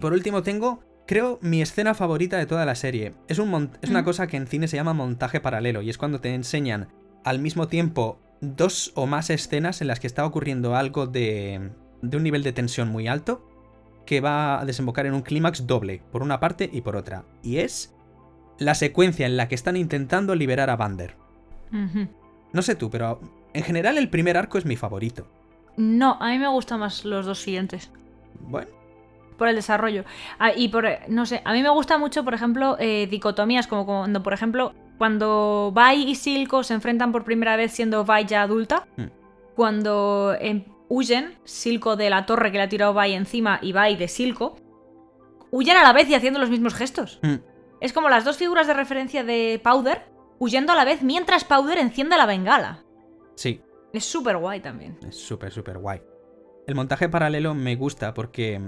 Por 0.00 0.12
último, 0.12 0.42
tengo, 0.42 0.82
creo, 1.06 1.38
mi 1.42 1.62
escena 1.62 1.94
favorita 1.94 2.36
de 2.36 2.46
toda 2.46 2.66
la 2.66 2.74
serie. 2.74 3.12
Es, 3.28 3.38
un 3.38 3.70
es 3.80 3.90
una 3.90 4.02
Mm. 4.02 4.04
cosa 4.04 4.26
que 4.26 4.36
en 4.36 4.48
cine 4.48 4.66
se 4.66 4.76
llama 4.76 4.94
montaje 4.94 5.40
paralelo, 5.40 5.80
y 5.82 5.90
es 5.90 5.98
cuando 5.98 6.20
te 6.20 6.34
enseñan 6.34 6.88
al 7.24 7.38
mismo 7.38 7.68
tiempo 7.68 8.18
dos 8.40 8.92
o 8.94 9.06
más 9.06 9.30
escenas 9.30 9.80
en 9.80 9.86
las 9.86 10.00
que 10.00 10.06
está 10.06 10.26
ocurriendo 10.26 10.74
algo 10.74 11.06
de, 11.06 11.70
de 12.02 12.16
un 12.16 12.22
nivel 12.22 12.42
de 12.42 12.52
tensión 12.52 12.88
muy 12.88 13.06
alto, 13.08 13.48
que 14.06 14.20
va 14.20 14.60
a 14.60 14.64
desembocar 14.64 15.06
en 15.06 15.14
un 15.14 15.22
clímax 15.22 15.66
doble, 15.66 16.02
por 16.10 16.22
una 16.22 16.40
parte 16.40 16.68
y 16.72 16.80
por 16.80 16.96
otra. 16.96 17.24
Y 17.42 17.58
es 17.58 17.94
la 18.58 18.74
secuencia 18.74 19.26
en 19.26 19.36
la 19.36 19.48
que 19.48 19.54
están 19.54 19.76
intentando 19.76 20.34
liberar 20.34 20.70
a 20.70 20.76
Vander. 20.76 21.16
No 22.52 22.62
sé 22.62 22.74
tú, 22.74 22.90
pero 22.90 23.20
en 23.54 23.62
general 23.62 23.96
el 23.96 24.10
primer 24.10 24.36
arco 24.36 24.58
es 24.58 24.66
mi 24.66 24.76
favorito. 24.76 25.26
No, 25.76 26.18
a 26.20 26.28
mí 26.28 26.38
me 26.38 26.48
gustan 26.48 26.80
más 26.80 27.04
los 27.04 27.24
dos 27.24 27.38
siguientes. 27.38 27.90
Bueno, 28.40 28.70
Por 29.38 29.48
el 29.48 29.54
desarrollo. 29.56 30.04
Ah, 30.38 30.52
y 30.54 30.68
por, 30.68 30.84
no 31.08 31.24
sé, 31.26 31.40
a 31.44 31.52
mí 31.52 31.62
me 31.62 31.70
gusta 31.70 31.96
mucho, 31.96 32.24
por 32.24 32.34
ejemplo, 32.34 32.76
eh, 32.78 33.06
dicotomías, 33.10 33.66
como 33.66 33.86
cuando, 33.86 34.22
por 34.22 34.34
ejemplo, 34.34 34.74
cuando 35.02 35.74
Vi 35.74 36.10
y 36.10 36.14
Silco 36.14 36.62
se 36.62 36.74
enfrentan 36.74 37.10
por 37.10 37.24
primera 37.24 37.56
vez 37.56 37.72
siendo 37.72 38.04
Vi 38.04 38.24
ya 38.24 38.42
adulta. 38.42 38.86
Mm. 38.96 39.06
Cuando 39.56 40.36
em, 40.38 40.64
huyen, 40.88 41.40
Silco 41.42 41.96
de 41.96 42.08
la 42.08 42.24
torre 42.24 42.52
que 42.52 42.58
le 42.58 42.62
ha 42.62 42.68
tirado 42.68 42.94
Vi 42.94 43.12
encima 43.14 43.58
y 43.60 43.72
Vi 43.72 43.96
de 43.96 44.06
Silco, 44.06 44.54
huyen 45.50 45.76
a 45.76 45.82
la 45.82 45.92
vez 45.92 46.08
y 46.08 46.14
haciendo 46.14 46.38
los 46.38 46.50
mismos 46.50 46.74
gestos. 46.74 47.18
Mm. 47.24 47.34
Es 47.80 47.92
como 47.92 48.08
las 48.10 48.24
dos 48.24 48.36
figuras 48.36 48.68
de 48.68 48.74
referencia 48.74 49.24
de 49.24 49.60
Powder 49.60 50.02
huyendo 50.38 50.72
a 50.72 50.76
la 50.76 50.84
vez 50.84 51.02
mientras 51.02 51.42
Powder 51.42 51.78
enciende 51.78 52.16
la 52.16 52.26
bengala. 52.26 52.84
sí, 53.34 53.60
Es 53.92 54.04
súper 54.04 54.36
guay 54.36 54.60
también. 54.60 55.00
Es 55.08 55.16
súper, 55.16 55.50
súper 55.50 55.78
guay. 55.78 56.00
El 56.68 56.76
montaje 56.76 57.08
paralelo 57.08 57.54
me 57.54 57.74
gusta 57.74 58.14
porque 58.14 58.60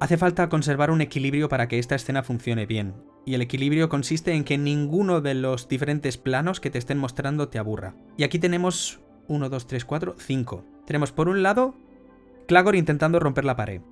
hace 0.00 0.18
falta 0.18 0.50
conservar 0.50 0.90
un 0.90 1.00
equilibrio 1.00 1.48
para 1.48 1.66
que 1.66 1.78
esta 1.78 1.94
escena 1.94 2.22
funcione 2.22 2.66
bien. 2.66 2.94
Y 3.28 3.34
el 3.34 3.42
equilibrio 3.42 3.90
consiste 3.90 4.32
en 4.32 4.42
que 4.42 4.56
ninguno 4.56 5.20
de 5.20 5.34
los 5.34 5.68
diferentes 5.68 6.16
planos 6.16 6.60
que 6.60 6.70
te 6.70 6.78
estén 6.78 6.96
mostrando 6.96 7.48
te 7.48 7.58
aburra. 7.58 7.94
Y 8.16 8.22
aquí 8.22 8.38
tenemos 8.38 9.00
1, 9.26 9.50
2, 9.50 9.66
3, 9.66 9.84
4, 9.84 10.14
5. 10.16 10.64
Tenemos 10.86 11.12
por 11.12 11.28
un 11.28 11.42
lado 11.42 11.74
Clagor 12.46 12.74
intentando 12.74 13.20
romper 13.20 13.44
la 13.44 13.54
pared. 13.54 13.82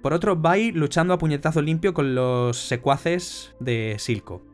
Por 0.00 0.12
otro, 0.12 0.36
Bai 0.36 0.70
luchando 0.70 1.12
a 1.12 1.18
puñetazo 1.18 1.60
limpio 1.60 1.92
con 1.92 2.14
los 2.14 2.56
secuaces 2.56 3.56
de 3.58 3.96
Silco. 3.98 4.46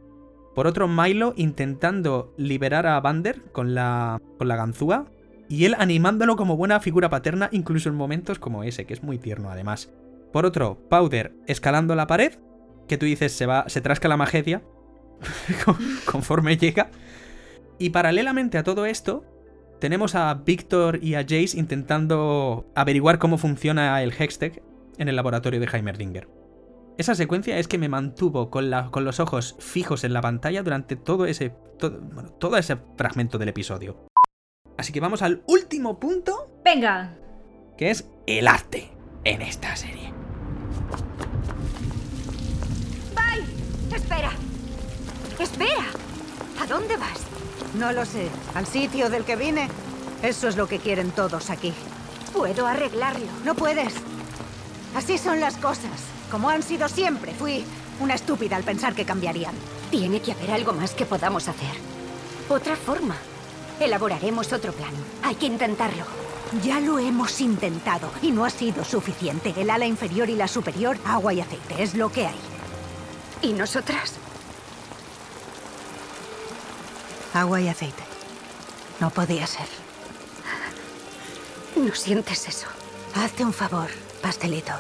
Por 0.55 0.67
otro, 0.67 0.89
Milo 0.89 1.35
intentando 1.37 2.33
liberar 2.39 2.87
a 2.87 2.99
Vander 2.99 3.43
con 3.53 3.75
la, 3.75 4.23
con 4.39 4.49
la 4.49 4.57
ganzúa 4.57 5.05
y 5.51 5.67
él 5.67 5.75
animándolo 5.77 6.37
como 6.37 6.57
buena 6.57 6.81
figura 6.81 7.11
paterna, 7.11 7.51
incluso 7.53 7.91
en 7.91 7.95
momentos 7.95 8.39
como 8.39 8.65
ese, 8.65 8.87
que 8.87 8.95
es 8.95 9.03
muy 9.03 9.19
tierno 9.19 9.51
además. 9.51 9.93
Por 10.33 10.47
otro, 10.47 10.79
Powder 10.89 11.35
escalando 11.47 11.95
la 11.95 12.07
pared, 12.07 12.39
que 12.91 12.99
tú 12.99 13.07
dices 13.07 13.33
se 13.33 13.47
va, 13.47 13.65
se 13.69 13.81
trasca 13.81 14.09
la 14.09 14.17
magedia 14.19 14.63
conforme 16.11 16.57
llega. 16.57 16.91
Y 17.79 17.91
paralelamente 17.91 18.59
a 18.59 18.63
todo 18.63 18.85
esto, 18.85 19.25
tenemos 19.81 20.15
a 20.15 20.35
Víctor 20.35 20.99
y 21.03 21.15
a 21.15 21.23
Jace 21.23 21.59
intentando 21.59 22.71
averiguar 22.75 23.19
cómo 23.19 23.39
funciona 23.39 24.03
el 24.03 24.13
Hextech 24.13 24.63
en 24.99 25.09
el 25.09 25.17
laboratorio 25.17 25.61
de 25.61 25.67
Heimerdinger. 25.73 26.29
Esa 26.99 27.15
secuencia 27.15 27.57
es 27.59 27.67
que 27.69 27.79
me 27.79 27.89
mantuvo 27.89 28.51
con, 28.51 28.69
la- 28.69 28.91
con 28.91 29.05
los 29.05 29.21
ojos 29.21 29.57
fijos 29.59 30.05
en 30.05 30.13
la 30.13 30.21
pantalla 30.21 30.63
durante 30.63 30.97
todo 30.97 31.25
ese, 31.25 31.55
todo, 31.79 31.99
bueno, 32.01 32.31
todo 32.33 32.59
ese 32.59 32.77
fragmento 32.99 33.39
del 33.39 33.49
episodio. 33.49 34.07
Así 34.77 34.93
que 34.93 35.01
vamos 35.01 35.23
al 35.23 35.43
último 35.47 35.99
punto, 35.99 36.61
Venga, 36.63 37.17
que 37.79 37.89
es 37.91 38.07
el 38.27 38.47
arte 38.49 38.91
en 39.25 39.41
esta 39.41 39.75
serie. 39.77 40.13
¡Espera! 43.95 44.31
¡Espera! 45.39 45.87
¿A 46.61 46.67
dónde 46.67 46.97
vas? 46.97 47.21
No 47.75 47.93
lo 47.93 48.05
sé. 48.05 48.29
¿Al 48.55 48.67
sitio 48.67 49.11
del 49.11 49.25
que 49.25 49.37
vine? 49.37 49.69
Eso 50.23 50.49
es 50.49 50.57
lo 50.57 50.69
que 50.69 50.79
quieren 50.79 51.11
todos 51.11 51.51
aquí. 51.51 51.73
Puedo 52.33 52.67
arreglarlo. 52.67 53.27
No 53.45 53.55
puedes. 53.55 53.95
Así 54.95 55.19
son 55.19 55.41
las 55.41 55.57
cosas. 55.57 55.91
Como 56.31 56.51
han 56.51 56.63
sido 56.63 56.89
siempre. 56.89 57.33
Fui 57.35 57.65
una 58.01 58.15
estúpida 58.15 58.57
al 58.57 58.65
pensar 58.65 58.95
que 58.95 59.05
cambiarían. 59.05 59.55
Tiene 59.91 60.21
que 60.21 60.33
haber 60.33 60.53
algo 60.53 60.73
más 60.73 60.93
que 60.93 61.07
podamos 61.07 61.49
hacer. 61.49 61.75
Otra 62.49 62.77
forma. 62.77 63.17
Elaboraremos 63.81 64.53
otro 64.53 64.73
plan. 64.73 64.93
Hay 65.23 65.37
que 65.37 65.47
intentarlo. 65.47 66.05
Ya 66.63 66.81
lo 66.81 66.99
hemos 66.99 67.41
intentado 67.41 68.11
y 68.23 68.33
no 68.33 68.45
ha 68.45 68.51
sido 68.51 68.85
suficiente. 68.85 69.55
El 69.57 69.71
ala 69.71 69.87
inferior 69.87 70.29
y 70.29 70.37
la 70.37 70.49
superior, 70.49 70.99
agua 71.05 71.33
y 71.33 71.41
aceite. 71.41 71.83
Es 71.83 71.95
lo 71.95 72.11
que 72.11 72.27
hay. 72.27 72.39
¿Y 73.43 73.53
nosotras? 73.53 74.15
Agua 77.33 77.61
y 77.61 77.69
aceite. 77.69 78.03
No 79.01 79.11
podía 79.11 79.47
ser. 79.47 79.67
¿No 81.77 81.95
sientes 81.95 82.49
eso? 82.49 82.67
Hazte 83.15 83.45
un 83.45 83.53
favor, 83.53 83.89
pastelito. 84.21 84.73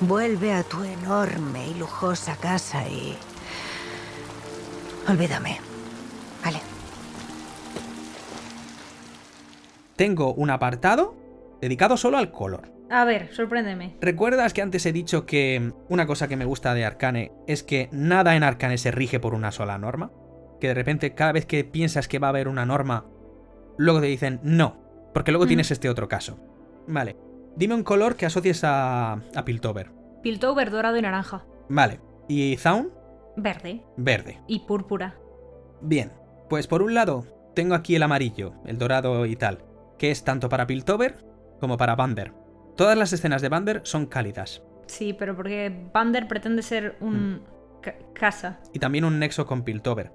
Vuelve 0.00 0.52
a 0.52 0.62
tu 0.62 0.82
enorme 0.82 1.68
y 1.68 1.74
lujosa 1.74 2.36
casa 2.36 2.86
y... 2.88 3.16
Olvídame. 5.08 5.60
Vale. 6.44 6.60
Tengo 9.94 10.34
un 10.34 10.50
apartado 10.50 11.14
dedicado 11.60 11.96
solo 11.96 12.18
al 12.18 12.32
color. 12.32 12.75
A 12.90 13.04
ver, 13.04 13.32
sorpréndeme. 13.34 13.96
¿Recuerdas 14.00 14.52
que 14.52 14.62
antes 14.62 14.86
he 14.86 14.92
dicho 14.92 15.26
que 15.26 15.72
una 15.88 16.06
cosa 16.06 16.28
que 16.28 16.36
me 16.36 16.44
gusta 16.44 16.74
de 16.74 16.84
Arcane 16.84 17.32
es 17.46 17.62
que 17.62 17.88
nada 17.92 18.36
en 18.36 18.42
Arcane 18.42 18.78
se 18.78 18.90
rige 18.90 19.20
por 19.20 19.34
una 19.34 19.52
sola 19.52 19.78
norma? 19.78 20.12
Que 20.60 20.68
de 20.68 20.74
repente 20.74 21.14
cada 21.14 21.32
vez 21.32 21.46
que 21.46 21.64
piensas 21.64 22.08
que 22.08 22.18
va 22.18 22.28
a 22.28 22.30
haber 22.30 22.48
una 22.48 22.66
norma, 22.66 23.06
luego 23.76 24.00
te 24.00 24.06
dicen 24.06 24.40
no, 24.42 25.10
porque 25.12 25.32
luego 25.32 25.46
tienes 25.46 25.70
este 25.70 25.88
otro 25.88 26.08
caso. 26.08 26.38
Vale, 26.86 27.16
dime 27.56 27.74
un 27.74 27.82
color 27.82 28.16
que 28.16 28.26
asocies 28.26 28.62
a, 28.64 29.12
a 29.12 29.44
Piltover. 29.44 29.90
Piltover 30.22 30.70
dorado 30.70 30.96
y 30.96 31.02
naranja. 31.02 31.44
Vale, 31.68 32.00
¿y 32.28 32.56
Zaun? 32.56 32.92
Verde. 33.36 33.82
Verde. 33.96 34.40
Y 34.46 34.60
púrpura. 34.60 35.18
Bien, 35.82 36.12
pues 36.48 36.66
por 36.66 36.82
un 36.82 36.94
lado 36.94 37.26
tengo 37.54 37.74
aquí 37.74 37.96
el 37.96 38.02
amarillo, 38.02 38.54
el 38.64 38.78
dorado 38.78 39.26
y 39.26 39.36
tal, 39.36 39.64
que 39.98 40.10
es 40.10 40.24
tanto 40.24 40.48
para 40.48 40.66
Piltover 40.66 41.24
como 41.60 41.76
para 41.76 41.96
Bander. 41.96 42.32
Todas 42.76 42.96
las 42.96 43.12
escenas 43.12 43.42
de 43.42 43.48
Bander 43.48 43.80
son 43.84 44.06
cálidas, 44.06 44.62
Sí, 44.86 45.12
pero 45.12 45.34
porque 45.34 45.88
Bander 45.92 46.28
pretende 46.28 46.62
ser 46.62 46.96
un 47.00 47.42
ca- 47.82 47.96
casa. 48.14 48.60
y 48.72 48.78
también 48.78 49.04
un 49.04 49.18
nexo 49.18 49.46
con 49.46 49.62
Piltover. 49.62 50.12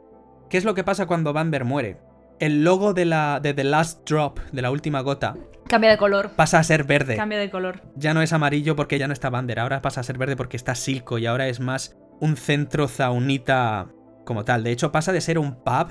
¿Qué 0.49 0.57
es 0.57 0.63
lo 0.65 0.73
que 0.75 0.83
pasa 0.83 1.07
cuando 1.07 1.33
Bander 1.33 1.65
muere? 1.65 1.97
El 2.39 2.63
logo 2.63 2.93
de 2.93 3.05
la 3.05 3.39
de 3.41 3.53
The 3.53 3.63
Last 3.65 4.07
Drop, 4.09 4.39
de 4.51 4.61
la 4.61 4.71
última 4.71 5.01
gota, 5.01 5.35
Cambia 5.67 5.89
de 5.91 5.97
color. 5.97 6.31
pasa 6.35 6.59
a 6.59 6.63
ser 6.63 6.83
verde. 6.85 7.15
Cambia 7.15 7.37
de 7.39 7.49
color. 7.49 7.81
Ya 7.95 8.13
no 8.13 8.21
es 8.21 8.33
amarillo 8.33 8.75
porque 8.75 8.97
ya 8.97 9.07
no 9.07 9.13
está 9.13 9.29
Bander, 9.29 9.59
ahora 9.59 9.81
pasa 9.81 10.01
a 10.01 10.03
ser 10.03 10.17
verde 10.17 10.35
porque 10.35 10.57
está 10.57 10.73
Silco 10.75 11.17
y 11.17 11.25
ahora 11.25 11.47
es 11.47 11.59
más 11.59 11.95
un 12.19 12.37
centro 12.37 12.87
zaunita 12.87 13.87
como 14.25 14.43
tal. 14.45 14.63
De 14.63 14.71
hecho, 14.71 14.91
pasa 14.91 15.11
de 15.11 15.21
ser 15.21 15.37
un 15.39 15.55
pub 15.63 15.87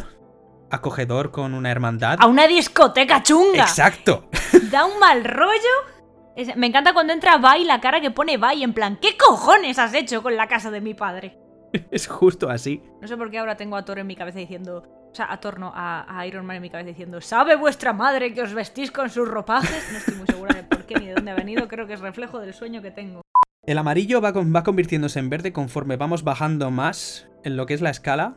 acogedor 0.71 1.31
con 1.31 1.55
una 1.55 1.71
hermandad. 1.71 2.17
A 2.21 2.27
una 2.27 2.47
discoteca 2.47 3.23
chunga. 3.23 3.63
Exacto. 3.65 4.29
Da 4.71 4.85
un 4.85 4.99
mal 4.99 5.25
rollo. 5.25 6.00
Es- 6.37 6.57
me 6.57 6.67
encanta 6.67 6.93
cuando 6.93 7.13
entra 7.13 7.37
Vi 7.39 7.65
la 7.65 7.81
cara 7.81 8.01
que 8.01 8.11
pone 8.11 8.37
Vi 8.39 8.63
en 8.63 8.73
plan, 8.73 8.99
¿qué 9.01 9.17
cojones 9.17 9.79
has 9.79 9.95
hecho 9.95 10.23
con 10.23 10.37
la 10.37 10.47
casa 10.49 10.71
de 10.71 10.81
mi 10.81 10.95
padre? 10.95 11.39
Es 11.91 12.07
justo 12.09 12.51
así. 12.51 12.83
No 13.01 13.07
sé 13.09 13.17
por 13.17 13.31
qué 13.31 13.39
ahora 13.39 13.57
tengo 13.57 13.77
a 13.77 13.85
Thor 13.85 13.99
en 14.01 14.07
mi 14.07 14.17
cabeza 14.17 14.39
diciendo, 14.39 14.83
o 15.11 15.15
sea, 15.15 15.31
a 15.33 15.39
Thor 15.41 15.59
no, 15.61 15.73
a, 15.75 16.19
a 16.19 16.27
Iron 16.27 16.45
Man 16.47 16.57
en 16.57 16.63
mi 16.63 16.71
cabeza 16.71 16.89
diciendo, 16.89 17.21
¿sabe 17.21 17.55
vuestra 17.57 17.93
madre 17.93 18.33
que 18.35 18.43
os 18.43 18.55
vestís 18.55 18.91
con 18.91 19.09
sus 19.11 19.29
ropajes? 19.29 19.89
No 19.93 19.99
estoy 19.99 20.15
muy 20.17 20.27
segura 20.27 20.55
de 20.55 20.65
por 20.65 20.85
qué 20.85 20.97
ni 20.97 21.07
de 21.07 21.15
dónde 21.15 21.31
ha 21.31 21.35
venido, 21.35 21.69
creo 21.69 21.87
que 21.87 21.93
es 21.95 22.01
reflejo 22.01 22.41
del 22.41 22.55
sueño 22.55 22.83
que 22.83 22.91
tengo. 22.91 23.21
El 23.67 23.79
amarillo 23.79 24.21
va, 24.21 24.33
con- 24.33 24.55
va 24.55 24.63
convirtiéndose 24.65 25.19
en 25.21 25.31
verde 25.31 25.53
conforme 25.53 25.97
vamos 25.97 26.25
bajando 26.25 26.71
más 26.71 27.29
en 27.45 27.57
lo 27.57 27.67
que 27.67 27.75
es 27.75 27.81
la 27.83 27.91
escala, 27.91 28.37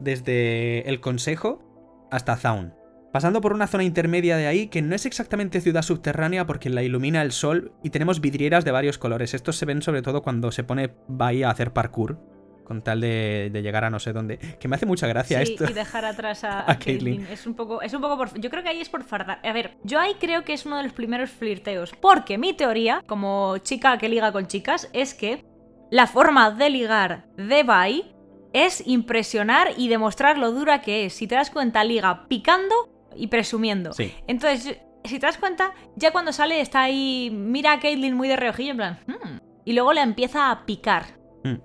desde 0.00 0.88
el 0.88 1.00
Consejo 1.00 1.62
hasta 2.10 2.36
Zaun. 2.36 2.74
Pasando 3.12 3.40
por 3.42 3.52
una 3.52 3.66
zona 3.66 3.84
intermedia 3.84 4.36
de 4.38 4.46
ahí 4.46 4.68
que 4.68 4.80
no 4.80 4.94
es 4.94 5.04
exactamente 5.04 5.60
ciudad 5.60 5.82
subterránea 5.82 6.46
porque 6.46 6.70
la 6.70 6.82
ilumina 6.82 7.20
el 7.22 7.32
sol 7.32 7.72
y 7.82 7.90
tenemos 7.90 8.20
vidrieras 8.22 8.64
de 8.64 8.70
varios 8.70 8.96
colores. 8.96 9.34
Estos 9.34 9.56
se 9.56 9.66
ven 9.66 9.82
sobre 9.82 10.00
todo 10.02 10.22
cuando 10.22 10.50
se 10.50 10.64
pone 10.64 10.94
Bai 11.08 11.42
a 11.42 11.50
hacer 11.50 11.74
parkour, 11.74 12.18
con 12.64 12.80
tal 12.80 13.02
de, 13.02 13.50
de 13.52 13.60
llegar 13.62 13.84
a 13.84 13.90
no 13.90 13.98
sé 13.98 14.14
dónde. 14.14 14.38
Que 14.58 14.66
me 14.66 14.76
hace 14.76 14.86
mucha 14.86 15.06
gracia 15.06 15.44
Sí, 15.44 15.52
esto. 15.52 15.70
y 15.70 15.74
dejar 15.74 16.06
atrás 16.06 16.42
a, 16.44 16.60
A 16.66 16.72
a 16.72 16.78
Caitlyn. 16.78 17.16
Caitlyn. 17.18 17.26
Es 17.30 17.46
un 17.46 17.54
poco, 17.54 17.82
es 17.82 17.92
un 17.92 18.00
poco 18.00 18.16
por, 18.16 18.40
yo 18.40 18.48
creo 18.48 18.62
que 18.62 18.70
ahí 18.70 18.80
es 18.80 18.88
por 18.88 19.04
fardar. 19.04 19.40
A 19.44 19.52
ver, 19.52 19.76
yo 19.84 20.00
ahí 20.00 20.14
creo 20.18 20.42
que 20.44 20.54
es 20.54 20.64
uno 20.64 20.78
de 20.78 20.84
los 20.84 20.94
primeros 20.94 21.28
flirteos, 21.30 21.92
porque 22.00 22.38
mi 22.38 22.54
teoría, 22.54 23.02
como 23.06 23.58
chica 23.58 23.98
que 23.98 24.08
liga 24.08 24.32
con 24.32 24.46
chicas, 24.46 24.88
es 24.94 25.12
que 25.12 25.44
la 25.90 26.06
forma 26.06 26.50
de 26.50 26.70
ligar 26.70 27.26
de 27.36 27.62
Bai 27.62 28.14
es 28.54 28.82
impresionar 28.86 29.68
y 29.76 29.88
demostrar 29.88 30.38
lo 30.38 30.50
dura 30.52 30.80
que 30.80 31.04
es. 31.04 31.12
Si 31.12 31.26
te 31.26 31.34
das 31.34 31.50
cuenta, 31.50 31.84
liga 31.84 32.26
picando 32.28 32.74
y 33.16 33.26
presumiendo. 33.28 33.92
Sí. 33.92 34.14
Entonces, 34.26 34.78
si 35.04 35.18
te 35.18 35.26
das 35.26 35.38
cuenta, 35.38 35.72
ya 35.96 36.12
cuando 36.12 36.32
sale 36.32 36.60
está 36.60 36.82
ahí, 36.82 37.30
mira 37.32 37.72
a 37.72 37.80
Caitlyn 37.80 38.14
muy 38.16 38.28
de 38.28 38.36
reojillo, 38.36 38.70
en 38.72 38.76
plan, 38.76 38.98
"Hmm", 39.06 39.38
y 39.64 39.72
luego 39.72 39.92
le 39.92 40.00
empieza 40.00 40.50
a 40.50 40.64
picar. 40.64 41.04
Hmm. 41.44 41.56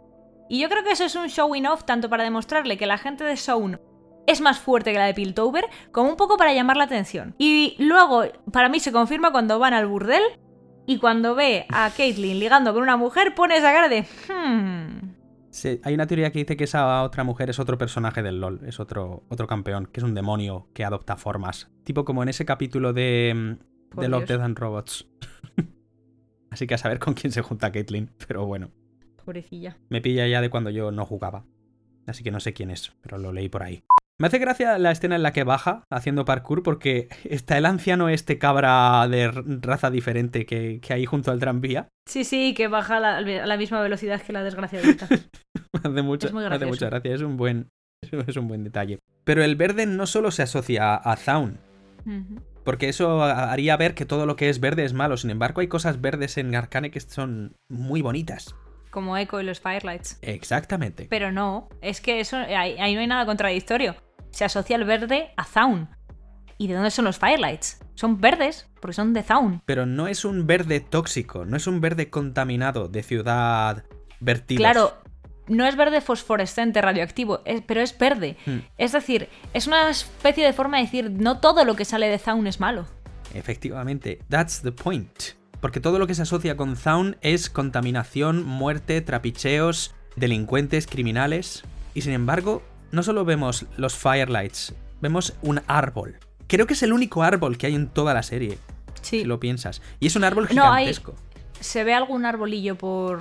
Y 0.50 0.59
yo 0.59 0.69
creo 0.69 0.84
que 0.84 0.92
eso 0.92 1.03
es 1.06 1.16
un 1.16 1.27
showing 1.27 1.67
off 1.67 1.84
tanto 1.84 2.09
para 2.09 2.24
demostrarle 2.24 2.77
que 2.77 2.85
la 2.85 2.98
gente 2.98 3.24
de 3.24 3.38
Sound 3.38 3.80
es 4.27 4.42
más 4.42 4.59
fuerte 4.59 4.92
que 4.92 4.98
la 4.98 5.06
de 5.06 5.14
Piltover, 5.14 5.66
como 5.92 6.09
un 6.09 6.16
poco 6.17 6.35
para 6.38 6.53
llamar 6.53 6.77
la 6.77 6.84
atención. 6.84 7.34
Y 7.38 7.76
luego, 7.80 8.24
para 8.51 8.67
mí 8.69 8.80
se 8.80 8.92
confirma 8.92 9.32
cuando 9.32 9.58
van 9.59 9.74
al 9.74 9.88
burdel 9.88 10.22
y 10.85 10.98
cuando 10.98 11.34
ve 11.35 11.66
a 11.69 11.90
Caitlyn 11.95 12.40
ligando 12.40 12.74
con 12.74 12.84
una 12.84 12.98
mujer, 12.98 13.35
pone 13.35 13.56
esa 13.58 13.72
cara 13.74 13.88
de... 13.88 14.06
Hmm. 14.27 15.07
Hay 15.84 15.94
una 15.94 16.08
teoría 16.08 16.32
que 16.32 16.40
dice 16.40 16.58
que 16.58 16.66
esa 16.66 17.03
otra 17.03 17.24
mujer 17.24 17.50
es 17.50 17.60
otro 17.60 17.77
personaje 17.77 18.22
del 18.22 18.40
LOL, 18.40 18.61
es 18.66 18.80
otro, 18.80 19.24
otro 19.30 19.48
campeón, 19.48 19.88
que 19.88 20.00
es 20.00 20.03
un 20.03 20.14
demonio 20.14 20.68
que 20.74 20.84
adopta 20.84 21.18
formas. 21.18 21.69
Tipo 21.84 22.06
como 22.06 22.24
en 22.24 22.30
ese 22.30 22.45
capítulo 22.45 22.94
de, 22.94 23.34
mm, 23.36 23.90
Por 23.90 24.03
de 24.03 24.10
Love. 24.10 24.27
Death 24.27 24.42
and 24.42 24.58
Robots. 24.58 25.08
Así 26.52 26.68
que 26.68 26.76
a 26.76 26.77
saber 26.77 27.00
con 27.00 27.14
quién 27.14 27.32
se 27.32 27.42
junta 27.42 27.72
Caitlyn, 27.72 28.11
pero 28.27 28.45
bueno. 28.45 28.72
Pobrecilla. 29.24 29.77
Me 29.90 30.02
pilla 30.02 30.27
ya 30.27 30.42
de 30.42 30.50
cuando 30.50 30.69
yo 30.69 30.92
no 30.92 31.06
jugaba. 31.06 31.45
Así 32.06 32.24
que 32.24 32.32
no 32.32 32.40
sé 32.40 32.53
quién 32.53 32.72
es, 32.72 32.94
pero 33.02 33.18
lo 33.18 33.34
leí 33.34 33.50
por 33.50 33.64
ahí. 33.64 33.84
Me 34.20 34.28
hace 34.28 34.40
gracia 34.40 34.80
la 34.80 34.90
escena 34.90 35.16
en 35.16 35.22
la 35.22 35.32
que 35.32 35.44
baja 35.44 35.84
haciendo 35.92 36.26
parkour 36.26 36.64
porque 36.64 37.08
está 37.24 37.58
el 37.58 37.66
anciano 37.66 38.10
este 38.10 38.40
cabra 38.40 39.08
de 39.08 39.30
raza 39.32 39.92
diferente 39.92 40.46
que, 40.46 40.80
que 40.82 40.94
hay 40.94 41.06
junto 41.06 41.32
al 41.32 41.40
tranvía. 41.40 41.90
Sí, 42.08 42.24
sí, 42.24 42.56
que 42.56 42.68
baja 42.68 42.98
a 42.98 43.22
la, 43.22 43.58
misma 43.58 43.82
velocidad 43.82 44.22
que 44.22 44.34
la 44.34 44.44
desgraciadita. 44.44 45.08
Me 45.74 45.90
hace, 45.92 46.02
mucho, 46.02 46.28
Es 46.28 46.34
muy 46.34 46.44
me 46.44 46.56
hace 46.56 46.66
mucha 46.66 46.88
gracia, 46.88 47.14
es 47.14 47.22
un 47.22 47.38
buen, 47.38 47.70
es 48.02 48.38
un 48.38 48.48
buen 48.48 48.64
detalle. 48.64 48.98
Pero 49.24 49.44
el 49.44 49.56
verde 49.56 49.86
no 49.86 50.08
solo 50.08 50.32
se 50.32 50.42
asocia 50.42 50.96
a, 50.96 50.96
a 50.96 51.16
Zaun, 51.18 51.60
porque 52.64 52.90
eso 52.90 53.22
haría 53.22 53.78
ver 53.78 53.94
que 53.94 54.06
todo 54.06 54.26
lo 54.26 54.36
que 54.36 54.50
es 54.50 54.60
verde 54.60 54.86
es 54.86 54.94
malo. 54.94 55.18
Sin 55.18 55.30
embargo, 55.30 55.62
hay 55.62 55.68
cosas 55.68 56.02
verdes 56.02 56.38
en 56.38 56.56
Arcane 56.56 56.90
que 56.90 57.02
son 57.02 57.56
muy 57.70 58.02
bonitas. 58.02 58.56
Como 58.90 59.18
Echo 59.18 59.42
y 59.42 59.44
los 59.44 59.60
Firelights. 59.60 60.18
Exactamente. 60.22 61.08
Pero 61.10 61.32
no, 61.32 61.70
es 61.82 62.02
que 62.02 62.20
eso 62.20 62.38
ahí, 62.38 62.78
ahí 62.80 62.96
no 62.96 63.02
hay 63.02 63.08
nada 63.08 63.26
contradictorio. 63.26 63.96
Se 64.32 64.46
asocia 64.46 64.76
el 64.76 64.84
verde 64.86 65.32
a 65.38 65.44
Zaun. 65.44 65.90
¿Y 66.60 66.68
de 66.68 66.74
dónde 66.74 66.92
son 66.92 67.06
los 67.06 67.20
Firelights? 67.20 67.80
Son 67.96 68.20
verdes, 68.20 68.68
porque 68.82 68.94
son 68.96 69.14
de 69.14 69.24
Zaun. 69.24 69.62
Pero 69.66 69.86
no 69.86 70.08
es 70.08 70.26
un 70.26 70.48
verde 70.48 70.80
tóxico, 70.80 71.46
no 71.46 71.56
es 71.58 71.68
un 71.68 71.82
verde 71.82 72.10
contaminado 72.10 72.88
de 72.88 73.04
ciudad 73.04 73.84
vertidos. 74.20 74.60
Claro, 74.62 74.98
no 75.48 75.66
es 75.66 75.76
verde 75.76 76.02
fosforescente 76.02 76.82
radioactivo, 76.82 77.42
es- 77.46 77.62
pero 77.62 77.82
es 77.82 77.98
verde. 77.98 78.38
Hmm. 78.46 78.58
Es 78.78 78.92
decir, 78.92 79.30
es 79.54 79.68
una 79.68 79.90
especie 79.90 80.46
de 80.46 80.54
forma 80.54 80.78
de 80.78 80.84
decir, 80.84 81.12
no 81.12 81.40
todo 81.40 81.64
lo 81.64 81.76
que 81.76 81.86
sale 81.86 82.08
de 82.10 82.18
Zaun 82.20 82.48
es 82.48 82.60
malo. 82.60 82.86
Efectivamente, 83.34 84.20
that's 84.30 84.62
the 84.62 84.72
point. 84.72 85.12
Porque 85.62 85.80
todo 85.80 86.00
lo 86.00 86.08
que 86.08 86.16
se 86.16 86.22
asocia 86.24 86.56
con 86.58 86.76
Zaun 86.76 87.18
es 87.22 87.50
contaminación, 87.50 88.44
muerte, 88.44 89.02
trapicheos, 89.02 89.94
delincuentes, 90.16 90.88
criminales. 90.88 91.64
Y 91.94 92.02
sin 92.02 92.14
embargo, 92.14 92.62
no 92.92 93.04
solo 93.04 93.26
vemos 93.26 93.66
los 93.78 93.96
Firelights, 93.96 94.74
vemos 95.02 95.34
un 95.42 95.62
árbol. 95.68 96.18
Creo 96.48 96.66
que 96.68 96.74
es 96.74 96.84
el 96.84 96.94
único 96.94 97.24
árbol 97.24 97.58
que 97.58 97.68
hay 97.68 97.76
en 97.76 97.88
toda 97.88 98.14
la 98.14 98.24
serie. 98.24 98.58
Sí. 99.02 99.20
Si 99.20 99.26
lo 99.26 99.40
piensas. 99.40 99.82
Y 100.00 100.08
es 100.08 100.16
un 100.16 100.24
árbol 100.24 100.48
No, 100.54 100.72
hay- 100.72 100.86
gigantesco. 100.86 101.16
Se 101.60 101.84
ve 101.84 101.94
algún 101.94 102.26
arbolillo 102.26 102.76
por, 102.76 103.20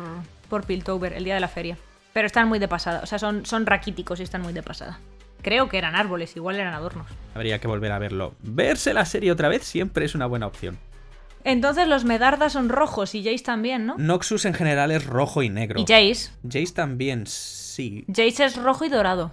por 0.49 0.65
Piltover 0.65 1.12
el 1.12 1.25
día 1.25 1.35
de 1.35 1.41
la 1.41 1.49
feria. 1.49 1.78
Pero 2.12 2.27
están 2.27 2.49
muy 2.49 2.59
de 2.59 2.69
pasada. 2.69 3.01
O 3.03 3.07
sea, 3.07 3.19
son, 3.19 3.45
son 3.47 3.67
raquíticos 3.67 4.20
y 4.20 4.23
están 4.23 4.43
muy 4.43 4.53
de 4.53 4.62
pasada. 4.62 4.99
Creo 5.43 5.69
que 5.69 5.78
eran 5.78 5.95
árboles, 5.95 6.35
igual 6.36 6.57
eran 6.57 6.75
adornos. 6.75 7.07
Habría 7.35 7.61
que 7.61 7.69
volver 7.69 7.93
a 7.93 7.99
verlo. 7.99 8.35
Verse 8.43 8.93
la 8.95 9.05
serie 9.05 9.31
otra 9.33 9.49
vez 9.49 9.65
siempre 9.65 10.05
es 10.05 10.15
una 10.15 10.27
buena 10.27 10.47
opción. 10.47 10.78
Entonces 11.45 11.86
los 11.86 12.05
Medardas 12.05 12.53
son 12.55 12.69
rojos 12.69 13.15
y 13.15 13.23
Jace 13.23 13.45
también, 13.45 13.86
¿no? 13.86 13.95
Noxus 13.99 14.45
en 14.47 14.55
general 14.55 14.91
es 14.91 15.07
rojo 15.07 15.43
y 15.43 15.49
negro. 15.49 15.78
Y 15.81 15.83
Jace. 15.85 16.31
Jace 16.43 16.73
también, 16.75 17.27
sí. 17.27 18.05
Jace 18.09 18.45
es 18.47 18.57
rojo 18.57 18.85
y 18.85 18.89
dorado. 18.89 19.33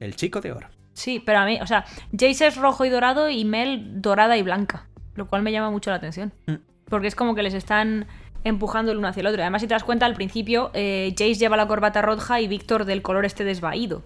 El 0.00 0.16
chico 0.16 0.40
de 0.40 0.52
oro. 0.52 0.68
Sí, 0.92 1.22
pero 1.24 1.38
a 1.38 1.46
mí, 1.46 1.58
o 1.62 1.66
sea, 1.66 1.84
Jace 2.12 2.48
es 2.48 2.56
rojo 2.56 2.84
y 2.84 2.88
dorado 2.88 3.30
y 3.30 3.44
Mel 3.44 4.02
dorada 4.02 4.36
y 4.36 4.42
blanca. 4.42 4.88
Lo 5.14 5.28
cual 5.28 5.42
me 5.42 5.52
llama 5.52 5.70
mucho 5.70 5.90
la 5.90 5.96
atención. 5.96 6.32
Mm. 6.46 6.54
Porque 6.86 7.06
es 7.06 7.14
como 7.14 7.34
que 7.34 7.42
les 7.42 7.54
están 7.54 8.06
empujando 8.42 8.92
el 8.92 8.98
uno 8.98 9.08
hacia 9.08 9.20
el 9.20 9.26
otro. 9.26 9.42
Además, 9.42 9.62
si 9.62 9.68
te 9.68 9.74
das 9.74 9.84
cuenta, 9.84 10.06
al 10.06 10.14
principio 10.14 10.70
eh, 10.74 11.14
Jace 11.16 11.34
lleva 11.34 11.56
la 11.56 11.68
corbata 11.68 12.02
roja 12.02 12.40
y 12.40 12.48
Víctor 12.48 12.84
del 12.84 13.02
color 13.02 13.24
este 13.24 13.44
desvaído. 13.44 14.04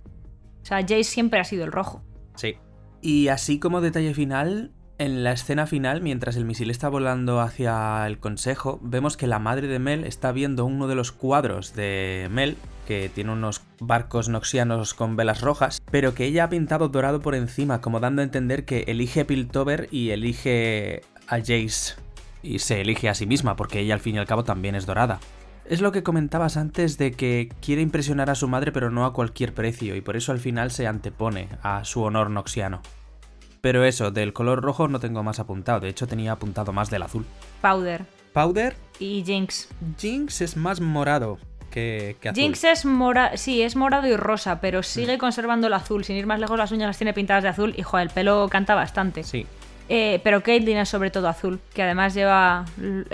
O 0.62 0.66
sea, 0.66 0.80
Jace 0.80 1.04
siempre 1.04 1.40
ha 1.40 1.44
sido 1.44 1.64
el 1.64 1.72
rojo. 1.72 2.02
Sí. 2.34 2.56
Y 3.00 3.28
así 3.28 3.58
como 3.58 3.80
detalle 3.80 4.14
final, 4.14 4.72
en 4.98 5.24
la 5.24 5.32
escena 5.32 5.66
final, 5.66 6.00
mientras 6.00 6.36
el 6.36 6.44
misil 6.44 6.70
está 6.70 6.88
volando 6.88 7.40
hacia 7.40 8.06
el 8.06 8.18
consejo, 8.18 8.78
vemos 8.82 9.16
que 9.16 9.26
la 9.26 9.38
madre 9.38 9.66
de 9.66 9.78
Mel 9.78 10.04
está 10.04 10.32
viendo 10.32 10.64
uno 10.64 10.86
de 10.86 10.94
los 10.94 11.12
cuadros 11.12 11.74
de 11.74 12.28
Mel, 12.30 12.56
que 12.86 13.10
tiene 13.12 13.32
unos 13.32 13.62
barcos 13.80 14.28
noxianos 14.28 14.94
con 14.94 15.16
velas 15.16 15.40
rojas, 15.40 15.82
pero 15.90 16.14
que 16.14 16.26
ella 16.26 16.44
ha 16.44 16.48
pintado 16.48 16.88
dorado 16.88 17.20
por 17.20 17.34
encima, 17.34 17.80
como 17.80 18.00
dando 18.00 18.22
a 18.22 18.24
entender 18.24 18.64
que 18.64 18.84
elige 18.86 19.24
Piltover 19.24 19.88
y 19.90 20.10
elige 20.10 21.02
a 21.26 21.38
Jace. 21.38 21.94
Y 22.42 22.58
se 22.58 22.80
elige 22.80 23.08
a 23.08 23.14
sí 23.14 23.26
misma, 23.26 23.56
porque 23.56 23.80
ella 23.80 23.94
al 23.94 24.00
fin 24.00 24.16
y 24.16 24.18
al 24.18 24.26
cabo 24.26 24.44
también 24.44 24.74
es 24.74 24.86
dorada. 24.86 25.18
Es 25.64 25.80
lo 25.80 25.92
que 25.92 26.02
comentabas 26.02 26.58
antes 26.58 26.98
de 26.98 27.12
que 27.12 27.50
quiere 27.62 27.80
impresionar 27.80 28.28
a 28.28 28.34
su 28.34 28.48
madre 28.48 28.70
pero 28.70 28.90
no 28.90 29.06
a 29.06 29.14
cualquier 29.14 29.54
precio 29.54 29.96
y 29.96 30.02
por 30.02 30.14
eso 30.14 30.30
al 30.30 30.38
final 30.38 30.70
se 30.70 30.86
antepone 30.86 31.48
a 31.62 31.86
su 31.86 32.02
honor 32.02 32.28
noxiano. 32.28 32.82
Pero 33.64 33.82
eso, 33.82 34.10
del 34.10 34.34
color 34.34 34.60
rojo 34.60 34.88
no 34.88 35.00
tengo 35.00 35.22
más 35.22 35.38
apuntado, 35.40 35.80
de 35.80 35.88
hecho 35.88 36.06
tenía 36.06 36.32
apuntado 36.32 36.74
más 36.74 36.90
del 36.90 37.02
azul. 37.02 37.24
Powder 37.62 38.04
Powder, 38.34 38.76
y 38.98 39.24
Jinx. 39.24 39.70
Jinx 39.98 40.42
es 40.42 40.58
más 40.58 40.82
morado 40.82 41.38
que, 41.70 42.14
que 42.20 42.28
azul. 42.28 42.42
Jinx 42.42 42.64
es 42.64 42.84
mora 42.84 43.38
sí, 43.38 43.62
es 43.62 43.74
morado 43.74 44.06
y 44.06 44.16
rosa, 44.16 44.60
pero 44.60 44.82
sigue 44.82 45.16
conservando 45.16 45.68
el 45.68 45.72
azul. 45.72 46.04
Sin 46.04 46.16
ir 46.16 46.26
más 46.26 46.40
lejos, 46.40 46.58
las 46.58 46.72
uñas 46.72 46.88
las 46.88 46.98
tiene 46.98 47.14
pintadas 47.14 47.42
de 47.42 47.48
azul 47.48 47.72
y, 47.74 47.82
joder, 47.82 48.08
el 48.08 48.12
pelo 48.12 48.46
canta 48.50 48.74
bastante. 48.74 49.24
Sí. 49.24 49.46
Eh, 49.88 50.20
pero 50.22 50.42
Caitlyn 50.42 50.76
es 50.76 50.90
sobre 50.90 51.10
todo 51.10 51.26
azul, 51.26 51.58
que 51.72 51.82
además 51.82 52.12
lleva... 52.12 52.66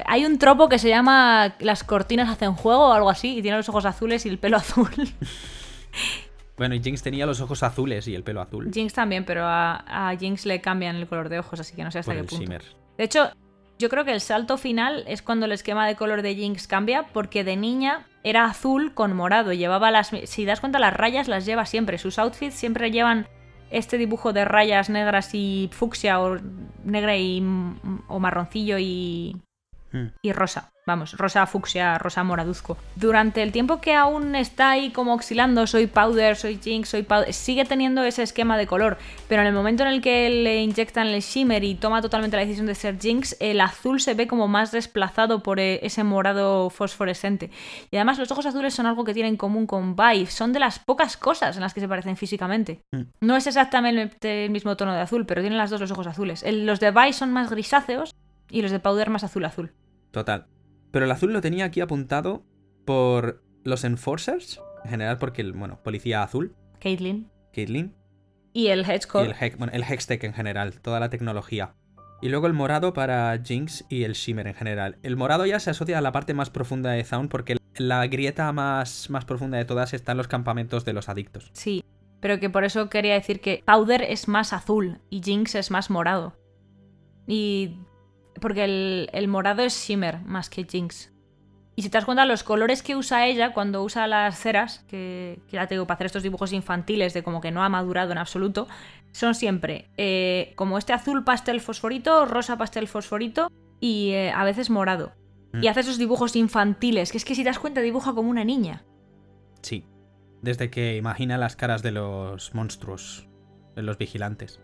Hay 0.05 0.25
un 0.25 0.37
tropo 0.39 0.69
que 0.69 0.81
se 0.81 0.89
llama 0.89 1.55
las 1.61 1.85
cortinas 1.85 2.29
hacen 2.29 2.55
juego 2.55 2.89
o 2.89 2.93
algo 2.93 3.11
así, 3.11 3.39
y 3.39 3.43
tiene 3.43 3.57
los 3.57 3.69
ojos 3.69 3.85
azules 3.85 4.27
y 4.27 4.29
el 4.29 4.39
pelo 4.39 4.57
azul. 4.57 4.91
Bueno, 6.61 6.75
y 6.75 6.83
Jinx 6.83 7.03
tenía 7.03 7.25
los 7.25 7.41
ojos 7.41 7.63
azules 7.63 8.07
y 8.07 8.15
el 8.15 8.23
pelo 8.23 8.43
azul. 8.43 8.71
Jinx 8.71 8.93
también, 8.93 9.25
pero 9.25 9.47
a, 9.47 10.11
a 10.11 10.15
Jinx 10.15 10.45
le 10.45 10.61
cambian 10.61 10.95
el 10.97 11.07
color 11.07 11.31
de 11.31 11.39
ojos, 11.39 11.59
así 11.59 11.75
que 11.75 11.83
no 11.83 11.91
sé 11.91 12.01
hasta 12.01 12.11
por 12.11 12.17
qué 12.17 12.21
el 12.21 12.27
punto. 12.27 12.45
shimmer. 12.45 12.63
De 12.99 13.05
hecho, 13.05 13.31
yo 13.79 13.89
creo 13.89 14.05
que 14.05 14.13
el 14.13 14.21
salto 14.21 14.59
final 14.59 15.05
es 15.07 15.23
cuando 15.23 15.47
el 15.47 15.53
esquema 15.53 15.87
de 15.87 15.97
color 15.97 16.21
de 16.21 16.35
Jinx 16.35 16.67
cambia, 16.67 17.05
porque 17.15 17.45
de 17.45 17.57
niña 17.57 18.07
era 18.25 18.45
azul 18.45 18.93
con 18.93 19.17
morado. 19.17 19.55
Llevaba 19.55 19.91
las. 19.91 20.11
Si 20.25 20.45
das 20.45 20.61
cuenta, 20.61 20.79
las 20.79 20.93
rayas 20.93 21.29
las 21.29 21.47
lleva 21.47 21.65
siempre. 21.65 21.97
Sus 21.97 22.19
outfits 22.19 22.55
siempre 22.57 22.91
llevan 22.91 23.27
este 23.71 23.97
dibujo 23.97 24.35
de 24.35 24.45
rayas 24.45 24.91
negras 24.91 25.31
y 25.33 25.71
fucsia 25.73 26.21
o 26.21 26.37
negra 26.85 27.17
y 27.17 27.43
o 28.07 28.19
marroncillo 28.21 28.77
y. 28.79 29.35
Mm. 29.93 30.07
y 30.23 30.33
rosa. 30.33 30.71
Vamos, 30.87 31.13
rosa 31.17 31.47
fucsia, 31.47 31.99
rosa 31.99 32.25
moraduzco. 32.25 32.77
Durante 32.97 33.43
el 33.43 33.53
tiempo 33.53 33.81
que 33.81 33.95
aún 33.95 34.35
está 34.35 34.71
ahí 34.71 34.91
como 34.91 35.15
oscilando, 35.15 35.67
soy 35.67 35.87
Powder, 35.87 36.37
soy 36.37 36.59
Jinx, 36.61 36.89
soy 36.89 37.03
Powder, 37.03 37.33
sigue 37.33 37.65
teniendo 37.65 38.03
ese 38.03 38.23
esquema 38.23 38.57
de 38.57 38.67
color, 38.67 38.99
pero 39.29 39.43
en 39.43 39.49
el 39.49 39.55
momento 39.55 39.83
en 39.85 39.89
el 39.91 40.01
que 40.01 40.29
le 40.31 40.63
inyectan 40.63 41.07
el 41.09 41.21
shimmer 41.21 41.63
y 41.65 41.75
toma 41.77 42.03
totalmente 42.03 42.37
la 42.37 42.43
decisión 42.45 42.67
de 42.67 42.75
ser 42.75 42.99
Jinx, 43.01 43.37
el 43.41 43.61
azul 43.61 44.01
se 44.01 44.15
ve 44.15 44.27
como 44.27 44.49
más 44.49 44.73
desplazado 44.73 45.43
por 45.43 45.61
eh, 45.61 45.81
ese 45.85 46.03
morado 46.03 46.71
fosforescente. 46.71 47.51
Y 47.91 47.97
además 47.97 48.19
los 48.19 48.31
ojos 48.33 48.47
azules 48.47 48.75
son 48.75 48.87
algo 48.87 49.05
que 49.05 49.15
tienen 49.15 49.35
en 49.35 49.37
común 49.37 49.67
con 49.67 49.95
Vi, 49.97 50.27
son 50.27 50.53
de 50.53 50.61
las 50.61 50.79
pocas 50.79 51.17
cosas 51.17 51.57
en 51.57 51.63
las 51.63 51.75
que 51.75 51.81
se 51.81 51.89
parecen 51.89 52.17
físicamente. 52.17 52.81
Mm. 52.91 53.03
No 53.21 53.37
es 53.37 53.47
exactamente 53.47 54.45
el 54.47 54.51
mismo 54.51 54.77
tono 54.77 54.93
de 54.95 55.01
azul, 55.01 55.27
pero 55.27 55.41
tienen 55.41 55.59
las 55.59 55.71
dos 55.71 55.81
los 55.81 55.91
ojos 55.91 56.07
azules. 56.07 56.43
El- 56.43 56.67
los 56.67 56.81
de 56.81 56.91
Vi 56.91 57.13
son 57.13 57.33
más 57.33 57.51
grisáceos 57.51 58.15
y 58.51 58.63
los 58.63 58.71
de 58.71 58.81
Powder 58.81 59.11
más 59.11 59.25
azul 59.25 59.45
azul. 59.45 59.73
Total. 60.11 60.47
Pero 60.91 61.05
el 61.05 61.11
azul 61.11 61.33
lo 61.33 61.41
tenía 61.41 61.65
aquí 61.67 61.81
apuntado 61.81 62.45
por 62.85 63.43
los 63.65 63.85
Enforcers, 63.85 64.61
en 64.85 64.91
general 64.91 65.19
porque, 65.19 65.43
el, 65.43 65.53
bueno, 65.53 65.81
policía 65.83 66.23
azul, 66.23 66.57
Caitlyn. 66.81 67.31
Caitlyn, 67.53 67.95
Y 68.53 68.69
el 68.69 68.81
y 68.81 68.85
Hedgehog. 68.91 69.25
el, 69.27 69.35
Hex- 69.35 69.57
bueno, 69.57 69.73
el 69.75 69.85
Hextech 69.85 70.25
en 70.25 70.33
general, 70.35 70.81
toda 70.81 70.99
la 71.01 71.11
tecnología. 71.11 71.75
Y 72.23 72.29
luego 72.29 72.47
el 72.47 72.53
morado 72.53 72.93
para 72.93 73.39
Jinx 73.43 73.85
y 73.89 74.05
el 74.05 74.13
Shimmer 74.13 74.47
en 74.47 74.55
general. 74.55 74.99
El 75.03 75.17
morado 75.17 75.47
ya 75.47 75.59
se 75.61 75.71
asocia 75.71 75.97
a 75.99 76.01
la 76.03 76.13
parte 76.13 76.35
más 76.35 76.51
profunda 76.51 76.91
de 76.91 77.03
Zaun 77.05 77.29
porque 77.29 77.57
la 77.77 78.07
grieta 78.09 78.53
más, 78.53 79.09
más 79.09 79.25
profunda 79.25 79.57
de 79.57 79.65
todas 79.65 79.95
está 79.95 80.13
en 80.13 80.19
los 80.19 80.29
campamentos 80.29 80.85
de 80.85 80.93
los 80.93 81.09
adictos. 81.09 81.51
Sí, 81.55 81.83
pero 82.21 82.39
que 82.39 82.51
por 82.51 82.65
eso 82.65 82.91
quería 82.91 83.15
decir 83.15 83.41
que 83.41 83.63
Powder 83.67 84.03
es 84.03 84.29
más 84.29 84.53
azul 84.53 84.99
y 85.09 85.23
Jinx 85.23 85.55
es 85.55 85.71
más 85.71 85.89
morado. 85.89 86.35
Y. 87.27 87.77
Porque 88.41 88.65
el, 88.65 89.11
el 89.13 89.29
morado 89.29 89.63
es 89.63 89.75
Shimmer 89.75 90.21
más 90.21 90.51
que 90.51 90.65
Jinx. 90.65 91.13
Y 91.77 91.83
si 91.83 91.89
te 91.89 91.97
das 91.97 92.05
cuenta, 92.05 92.27
los 92.27 92.43
colores 92.43 92.83
que 92.83 92.95
usa 92.95 93.27
ella 93.27 93.55
cuando 93.55 93.83
usa 93.83 94.07
las 94.07 94.39
ceras, 94.39 94.85
que, 94.89 95.41
que 95.49 95.57
ya 95.57 95.67
te 95.67 95.77
digo, 95.77 95.87
para 95.87 95.95
hacer 95.95 96.07
estos 96.07 96.23
dibujos 96.23 96.53
infantiles 96.53 97.15
de 97.15 97.23
como 97.23 97.41
que 97.41 97.51
no 97.51 97.63
ha 97.63 97.69
madurado 97.69 98.13
en 98.13 98.19
absoluto, 98.19 98.69
son 99.13 99.35
siempre 99.35 99.89
eh, 99.97 100.53
como 100.57 100.79
este 100.79 100.93
azul 100.93 101.25
pastel 101.25 101.61
fosforito, 101.61 102.27
rosa 102.27 102.59
pastel 102.59 102.87
fosforito 102.87 103.51
y 103.81 104.11
eh, 104.11 104.31
a 104.31 104.45
veces 104.45 104.69
morado. 104.69 105.13
Mm. 105.53 105.65
Y 105.65 105.69
hace 105.69 105.81
esos 105.81 105.99
dibujos 105.99 106.37
infantiles, 106.37 107.13
que 107.13 107.19
es 107.19 107.25
que 107.25 107.35
si 107.35 107.43
te 107.43 107.49
das 107.49 107.59
cuenta, 107.59 107.81
dibuja 107.81 108.15
como 108.15 108.31
una 108.31 108.45
niña. 108.45 108.85
Sí. 109.63 109.87
Desde 110.43 110.71
que 110.71 110.97
imagina 110.97 111.39
las 111.39 111.57
caras 111.57 111.83
de 111.83 111.93
los 111.93 112.55
monstruos, 112.55 113.29
de 113.75 113.83
los 113.83 113.99
vigilantes. 113.99 114.61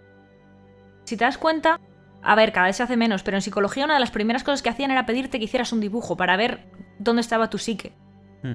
Si 1.04 1.16
te 1.16 1.24
das 1.24 1.38
cuenta, 1.38 1.80
a 2.26 2.34
ver, 2.34 2.52
cada 2.52 2.66
vez 2.66 2.76
se 2.76 2.82
hace 2.82 2.96
menos, 2.96 3.22
pero 3.22 3.36
en 3.36 3.42
psicología 3.42 3.84
una 3.84 3.94
de 3.94 4.00
las 4.00 4.10
primeras 4.10 4.42
cosas 4.42 4.62
que 4.62 4.68
hacían 4.68 4.90
era 4.90 5.06
pedirte 5.06 5.38
que 5.38 5.44
hicieras 5.44 5.72
un 5.72 5.80
dibujo 5.80 6.16
para 6.16 6.36
ver 6.36 6.66
dónde 6.98 7.20
estaba 7.20 7.50
tu 7.50 7.58
psique. 7.58 7.92
Mm. 8.42 8.54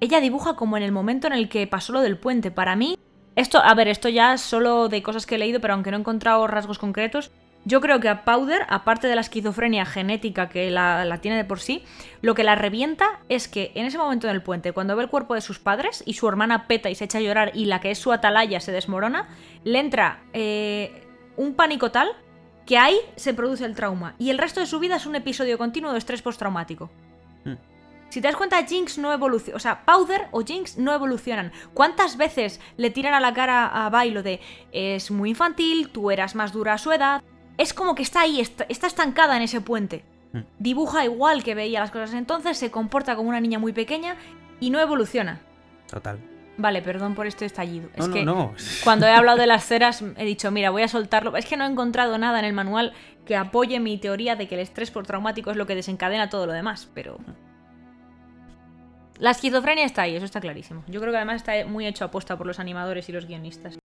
Ella 0.00 0.20
dibuja 0.20 0.54
como 0.54 0.76
en 0.76 0.84
el 0.84 0.92
momento 0.92 1.26
en 1.26 1.32
el 1.32 1.48
que 1.48 1.66
pasó 1.66 1.92
lo 1.92 2.00
del 2.00 2.16
puente. 2.16 2.50
Para 2.52 2.76
mí, 2.76 2.96
esto, 3.34 3.58
a 3.58 3.74
ver, 3.74 3.88
esto 3.88 4.08
ya 4.08 4.34
es 4.34 4.40
solo 4.40 4.88
de 4.88 5.02
cosas 5.02 5.26
que 5.26 5.34
he 5.34 5.38
leído, 5.38 5.60
pero 5.60 5.74
aunque 5.74 5.90
no 5.90 5.96
he 5.96 6.00
encontrado 6.00 6.46
rasgos 6.46 6.78
concretos, 6.78 7.32
yo 7.64 7.80
creo 7.80 7.98
que 7.98 8.08
a 8.08 8.24
Powder, 8.24 8.62
aparte 8.68 9.08
de 9.08 9.16
la 9.16 9.20
esquizofrenia 9.20 9.84
genética 9.84 10.48
que 10.48 10.70
la, 10.70 11.04
la 11.04 11.20
tiene 11.20 11.36
de 11.36 11.44
por 11.44 11.58
sí, 11.58 11.84
lo 12.22 12.34
que 12.34 12.44
la 12.44 12.54
revienta 12.54 13.20
es 13.28 13.48
que 13.48 13.72
en 13.74 13.84
ese 13.84 13.98
momento 13.98 14.28
en 14.28 14.34
el 14.34 14.42
puente, 14.42 14.72
cuando 14.72 14.94
ve 14.94 15.02
el 15.02 15.10
cuerpo 15.10 15.34
de 15.34 15.40
sus 15.40 15.58
padres 15.58 16.04
y 16.06 16.14
su 16.14 16.28
hermana 16.28 16.68
peta 16.68 16.88
y 16.88 16.94
se 16.94 17.04
echa 17.04 17.18
a 17.18 17.20
llorar 17.20 17.50
y 17.54 17.64
la 17.64 17.80
que 17.80 17.90
es 17.90 17.98
su 17.98 18.12
atalaya 18.12 18.60
se 18.60 18.70
desmorona, 18.70 19.28
le 19.64 19.80
entra 19.80 20.22
eh, 20.32 21.04
un 21.36 21.54
pánico 21.54 21.90
tal 21.90 22.08
que 22.68 22.76
ahí 22.76 23.00
se 23.16 23.32
produce 23.32 23.64
el 23.64 23.74
trauma 23.74 24.14
y 24.18 24.28
el 24.28 24.36
resto 24.36 24.60
de 24.60 24.66
su 24.66 24.78
vida 24.78 24.96
es 24.96 25.06
un 25.06 25.16
episodio 25.16 25.56
continuo 25.56 25.90
de 25.90 25.98
estrés 25.98 26.20
postraumático. 26.20 26.90
Mm. 27.46 27.54
Si 28.10 28.20
te 28.20 28.28
das 28.28 28.36
cuenta, 28.36 28.62
Jinx 28.62 28.98
no 28.98 29.10
evoluciona. 29.10 29.56
O 29.56 29.58
sea, 29.58 29.86
Powder 29.86 30.26
o 30.32 30.42
Jinx 30.42 30.76
no 30.76 30.92
evolucionan. 30.92 31.50
¿Cuántas 31.72 32.18
veces 32.18 32.60
le 32.76 32.90
tiran 32.90 33.14
a 33.14 33.20
la 33.20 33.32
cara 33.32 33.86
a 33.86 33.88
Vi 33.88 34.10
lo 34.10 34.22
de 34.22 34.40
es 34.70 35.10
muy 35.10 35.30
infantil, 35.30 35.88
tú 35.88 36.10
eras 36.10 36.34
más 36.34 36.52
dura 36.52 36.74
a 36.74 36.78
su 36.78 36.92
edad? 36.92 37.22
Es 37.56 37.72
como 37.72 37.94
que 37.94 38.02
está 38.02 38.20
ahí, 38.20 38.38
está, 38.38 38.66
está 38.68 38.86
estancada 38.86 39.38
en 39.38 39.44
ese 39.44 39.62
puente. 39.62 40.04
Mm. 40.34 40.40
Dibuja 40.58 41.06
igual 41.06 41.42
que 41.42 41.54
veía 41.54 41.80
las 41.80 41.90
cosas 41.90 42.12
entonces, 42.12 42.58
se 42.58 42.70
comporta 42.70 43.16
como 43.16 43.30
una 43.30 43.40
niña 43.40 43.58
muy 43.58 43.72
pequeña 43.72 44.16
y 44.60 44.68
no 44.68 44.78
evoluciona. 44.78 45.40
Total. 45.90 46.18
Vale, 46.58 46.82
perdón 46.82 47.14
por 47.14 47.28
este 47.28 47.44
estallido. 47.44 47.88
No, 47.96 48.02
es 48.02 48.08
no, 48.08 48.14
que 48.14 48.24
no. 48.24 48.54
cuando 48.82 49.06
he 49.06 49.12
hablado 49.12 49.38
de 49.38 49.46
las 49.46 49.64
ceras 49.64 50.02
he 50.16 50.24
dicho, 50.24 50.50
mira, 50.50 50.70
voy 50.70 50.82
a 50.82 50.88
soltarlo. 50.88 51.36
Es 51.36 51.46
que 51.46 51.56
no 51.56 51.64
he 51.64 51.68
encontrado 51.68 52.18
nada 52.18 52.40
en 52.40 52.44
el 52.44 52.52
manual 52.52 52.92
que 53.24 53.36
apoye 53.36 53.78
mi 53.78 53.96
teoría 53.96 54.34
de 54.34 54.48
que 54.48 54.56
el 54.56 54.60
estrés 54.60 54.90
postraumático 54.90 55.52
es 55.52 55.56
lo 55.56 55.66
que 55.66 55.76
desencadena 55.76 56.28
todo 56.28 56.46
lo 56.46 56.52
demás, 56.52 56.90
pero... 56.94 57.18
La 59.18 59.30
esquizofrenia 59.30 59.84
está 59.84 60.02
ahí, 60.02 60.16
eso 60.16 60.24
está 60.24 60.40
clarísimo. 60.40 60.84
Yo 60.88 61.00
creo 61.00 61.12
que 61.12 61.16
además 61.16 61.36
está 61.36 61.64
muy 61.64 61.86
hecho 61.86 62.04
aposta 62.04 62.36
por 62.36 62.46
los 62.46 62.58
animadores 62.58 63.08
y 63.08 63.12
los 63.12 63.26
guionistas. 63.26 63.78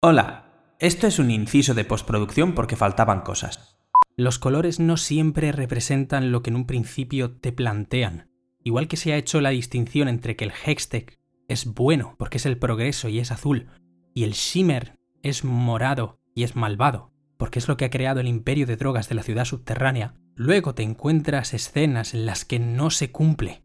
Hola, 0.00 0.46
esto 0.78 1.06
es 1.06 1.18
un 1.18 1.30
inciso 1.30 1.74
de 1.74 1.84
postproducción 1.84 2.54
porque 2.54 2.76
faltaban 2.76 3.20
cosas. 3.20 3.78
Los 4.16 4.38
colores 4.38 4.80
no 4.80 4.96
siempre 4.96 5.52
representan 5.52 6.32
lo 6.32 6.42
que 6.42 6.50
en 6.50 6.56
un 6.56 6.66
principio 6.66 7.32
te 7.32 7.52
plantean. 7.52 8.30
Igual 8.62 8.88
que 8.88 8.96
se 8.96 9.12
ha 9.12 9.16
hecho 9.16 9.40
la 9.42 9.50
distinción 9.50 10.08
entre 10.08 10.36
que 10.36 10.44
el 10.44 10.52
Hextech 10.52 11.18
es 11.48 11.66
bueno 11.66 12.14
porque 12.18 12.38
es 12.38 12.46
el 12.46 12.58
progreso 12.58 13.08
y 13.08 13.18
es 13.18 13.30
azul, 13.30 13.68
y 14.14 14.24
el 14.24 14.32
Shimmer 14.32 14.98
es 15.22 15.44
morado 15.44 16.20
y 16.34 16.44
es 16.44 16.56
malvado 16.56 17.14
porque 17.36 17.58
es 17.58 17.68
lo 17.68 17.76
que 17.76 17.84
ha 17.84 17.90
creado 17.90 18.20
el 18.20 18.28
imperio 18.28 18.66
de 18.66 18.76
drogas 18.76 19.08
de 19.08 19.14
la 19.14 19.22
ciudad 19.22 19.44
subterránea, 19.44 20.14
luego 20.34 20.74
te 20.74 20.82
encuentras 20.82 21.54
escenas 21.54 22.14
en 22.14 22.26
las 22.26 22.44
que 22.44 22.58
no 22.58 22.90
se 22.90 23.10
cumple. 23.10 23.62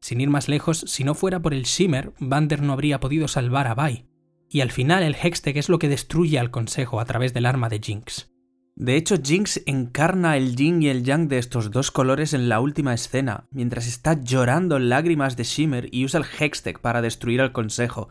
Sin 0.00 0.20
ir 0.20 0.30
más 0.30 0.48
lejos, 0.48 0.84
si 0.86 1.04
no 1.04 1.14
fuera 1.14 1.40
por 1.40 1.54
el 1.54 1.64
Shimmer, 1.64 2.12
Vander 2.18 2.62
no 2.62 2.72
habría 2.72 3.00
podido 3.00 3.28
salvar 3.28 3.66
a 3.66 3.74
Vi, 3.74 4.06
y 4.48 4.60
al 4.60 4.70
final 4.70 5.02
el 5.02 5.14
Hextech 5.14 5.56
es 5.56 5.68
lo 5.68 5.78
que 5.78 5.88
destruye 5.88 6.38
al 6.38 6.50
Consejo 6.50 7.00
a 7.00 7.04
través 7.04 7.34
del 7.34 7.46
arma 7.46 7.68
de 7.68 7.80
Jinx. 7.80 8.30
De 8.76 8.96
hecho, 8.96 9.16
Jinx 9.16 9.62
encarna 9.64 10.36
el 10.36 10.54
yin 10.54 10.82
y 10.82 10.88
el 10.88 11.02
yang 11.02 11.28
de 11.28 11.38
estos 11.38 11.70
dos 11.70 11.90
colores 11.90 12.34
en 12.34 12.50
la 12.50 12.60
última 12.60 12.92
escena, 12.92 13.46
mientras 13.50 13.86
está 13.86 14.20
llorando 14.22 14.78
lágrimas 14.78 15.34
de 15.34 15.44
Shimmer 15.44 15.88
y 15.92 16.04
usa 16.04 16.20
el 16.20 16.26
Hextech 16.26 16.80
para 16.80 17.00
destruir 17.00 17.40
al 17.40 17.52
Consejo, 17.52 18.10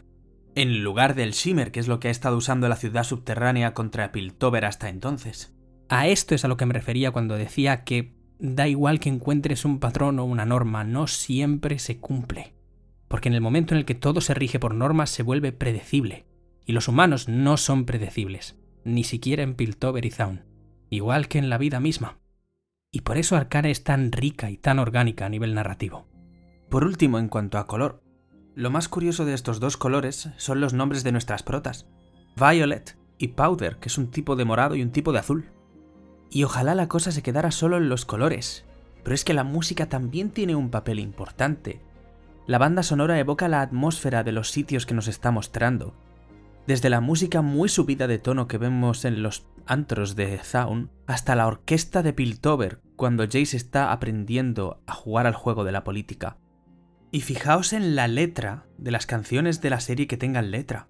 en 0.56 0.84
lugar 0.84 1.14
del 1.14 1.34
Shimmer, 1.34 1.72
que 1.72 1.80
es 1.80 1.88
lo 1.88 2.00
que 2.00 2.08
ha 2.08 2.11
estado 2.11 2.35
usando 2.35 2.68
la 2.68 2.77
ciudad 2.77 3.03
subterránea 3.03 3.76
contra 3.76 4.11
Piltover 4.11 4.66
hasta 4.66 4.90
entonces. 4.90 5.56
A 5.88 6.08
esto 6.08 6.34
es 6.34 6.44
a 6.44 6.48
lo 6.48 6.58
que 6.58 6.66
me 6.66 6.74
refería 6.74 7.11
cuando 7.11 7.35
decía 7.35 7.84
que 7.84 8.16
da 8.40 8.68
igual 8.68 9.00
que 9.00 9.10
encuentres 9.10 9.66
un 9.66 9.80
patrón 9.80 10.18
o 10.18 10.26
una 10.26 10.48
norma, 10.48 10.84
no 10.84 11.06
siempre 11.06 11.77
se 11.77 12.00
cumple. 12.00 12.56
Porque 13.08 13.30
en 13.30 13.35
el 13.35 13.42
momento 13.42 13.76
en 13.76 13.77
el 13.77 13.85
que 13.85 13.94
todo 13.94 14.19
se 14.19 14.34
rige 14.34 14.58
por 14.58 14.74
normas 14.74 15.11
se 15.11 15.22
vuelve 15.22 15.52
predecible. 15.52 16.26
Y 16.66 16.72
los 16.72 16.88
humanos 16.88 17.30
no 17.30 17.58
son 17.58 17.85
predecibles, 17.85 18.58
ni 18.84 19.03
siquiera 19.03 19.44
en 19.44 19.53
Piltover 19.53 20.03
y 20.06 20.10
Zaun, 20.10 20.55
igual 20.90 21.28
que 21.28 21.40
en 21.40 21.50
la 21.50 21.58
vida 21.58 21.80
misma. 21.80 22.20
Y 22.92 23.02
por 23.02 23.18
eso 23.18 23.36
Arcane 23.36 23.72
es 23.72 23.84
tan 23.84 24.12
rica 24.12 24.50
y 24.50 24.58
tan 24.58 24.80
orgánica 24.80 25.26
a 25.26 25.30
nivel 25.30 25.54
narrativo. 25.54 26.08
Por 26.70 26.84
último, 26.84 27.20
en 27.20 27.28
cuanto 27.28 27.58
a 27.58 27.68
color, 27.68 28.02
lo 28.56 28.70
más 28.72 28.88
curioso 28.88 29.26
de 29.26 29.34
estos 29.34 29.60
dos 29.60 29.76
colores 29.76 30.30
son 30.38 30.62
los 30.62 30.74
nombres 30.74 31.04
de 31.04 31.12
nuestras 31.12 31.44
protas, 31.44 31.88
Violet 32.38 32.98
y 33.18 33.30
Powder, 33.30 33.78
que 33.78 33.90
es 33.90 33.98
un 33.98 34.12
tipo 34.12 34.36
de 34.36 34.46
morado 34.46 34.76
y 34.76 34.82
un 34.82 34.92
tipo 34.92 35.12
de 35.12 35.20
azul. 35.20 35.50
Y 36.30 36.44
ojalá 36.44 36.74
la 36.74 36.88
cosa 36.88 37.12
se 37.12 37.22
quedara 37.22 37.52
solo 37.52 37.78
en 37.78 37.90
los 37.90 38.06
colores, 38.06 38.66
pero 39.04 39.14
es 39.14 39.24
que 39.24 39.34
la 39.34 39.44
música 39.44 39.88
también 39.88 40.32
tiene 40.32 40.56
un 40.56 40.70
papel 40.70 41.00
importante. 41.00 41.82
La 42.48 42.58
banda 42.58 42.84
sonora 42.84 43.20
evoca 43.20 43.48
la 43.48 43.62
atmósfera 43.62 44.24
de 44.24 44.32
los 44.32 44.52
sitios 44.52 44.86
que 44.86 44.94
nos 44.94 45.08
está 45.08 45.32
mostrando. 45.32 45.94
Desde 46.68 46.90
la 46.90 47.00
música 47.00 47.44
muy 47.44 47.69
subida 47.69 48.08
de 48.08 48.18
tono 48.18 48.48
que 48.48 48.58
vemos 48.58 49.06
en 49.06 49.22
los 49.22 49.45
antros 49.68 50.16
de 50.16 50.40
Zaun, 50.40 50.90
hasta 51.06 51.35
la 51.35 51.45
orquesta 51.45 52.02
de 52.02 52.11
Piltover, 52.11 52.82
cuando 52.95 53.24
Jace 53.26 53.56
está 53.56 53.92
aprendiendo 53.92 54.82
a 54.88 54.94
jugar 54.94 55.27
al 55.27 55.35
juego 55.35 55.64
de 55.64 55.72
la 55.72 55.84
política. 55.84 56.38
Y 57.11 57.22
fijaos 57.22 57.72
en 57.72 57.95
la 57.95 58.08
letra 58.08 58.66
de 58.80 58.90
las 58.90 59.06
canciones 59.06 59.61
de 59.61 59.69
la 59.69 59.80
serie 59.80 60.08
que 60.08 60.18
tengan 60.18 60.50
letra. 60.50 60.88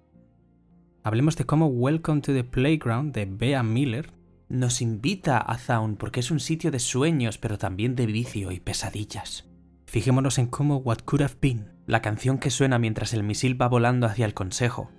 Hablemos 1.02 1.36
de 1.36 1.44
cómo 1.44 1.66
Welcome 1.66 2.22
to 2.22 2.32
the 2.32 2.42
Playground 2.42 3.14
de 3.14 3.26
Bea 3.26 3.62
Miller 3.62 4.14
nos 4.48 4.80
invita 4.80 5.36
a 5.36 5.58
Zaun 5.58 5.96
porque 5.96 6.20
es 6.20 6.30
un 6.30 6.40
sitio 6.40 6.70
de 6.70 6.78
sueños, 6.78 7.36
pero 7.36 7.58
también 7.58 7.96
de 7.96 8.06
vicio 8.06 8.50
y 8.50 8.60
pesadillas. 8.60 9.46
Fijémonos 9.84 10.38
en 10.38 10.46
cómo 10.46 10.78
What 10.78 11.00
Could 11.04 11.22
Have 11.22 11.36
Been, 11.40 11.72
la 11.86 12.00
canción 12.00 12.38
que 12.38 12.50
suena 12.50 12.78
mientras 12.78 13.12
el 13.12 13.22
misil 13.22 13.60
va 13.60 13.68
volando 13.68 14.06
hacia 14.06 14.24
el 14.24 14.34
consejo, 14.34 14.90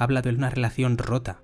habla 0.00 0.22
de 0.22 0.30
una 0.30 0.48
relación 0.48 0.96
rota, 0.96 1.42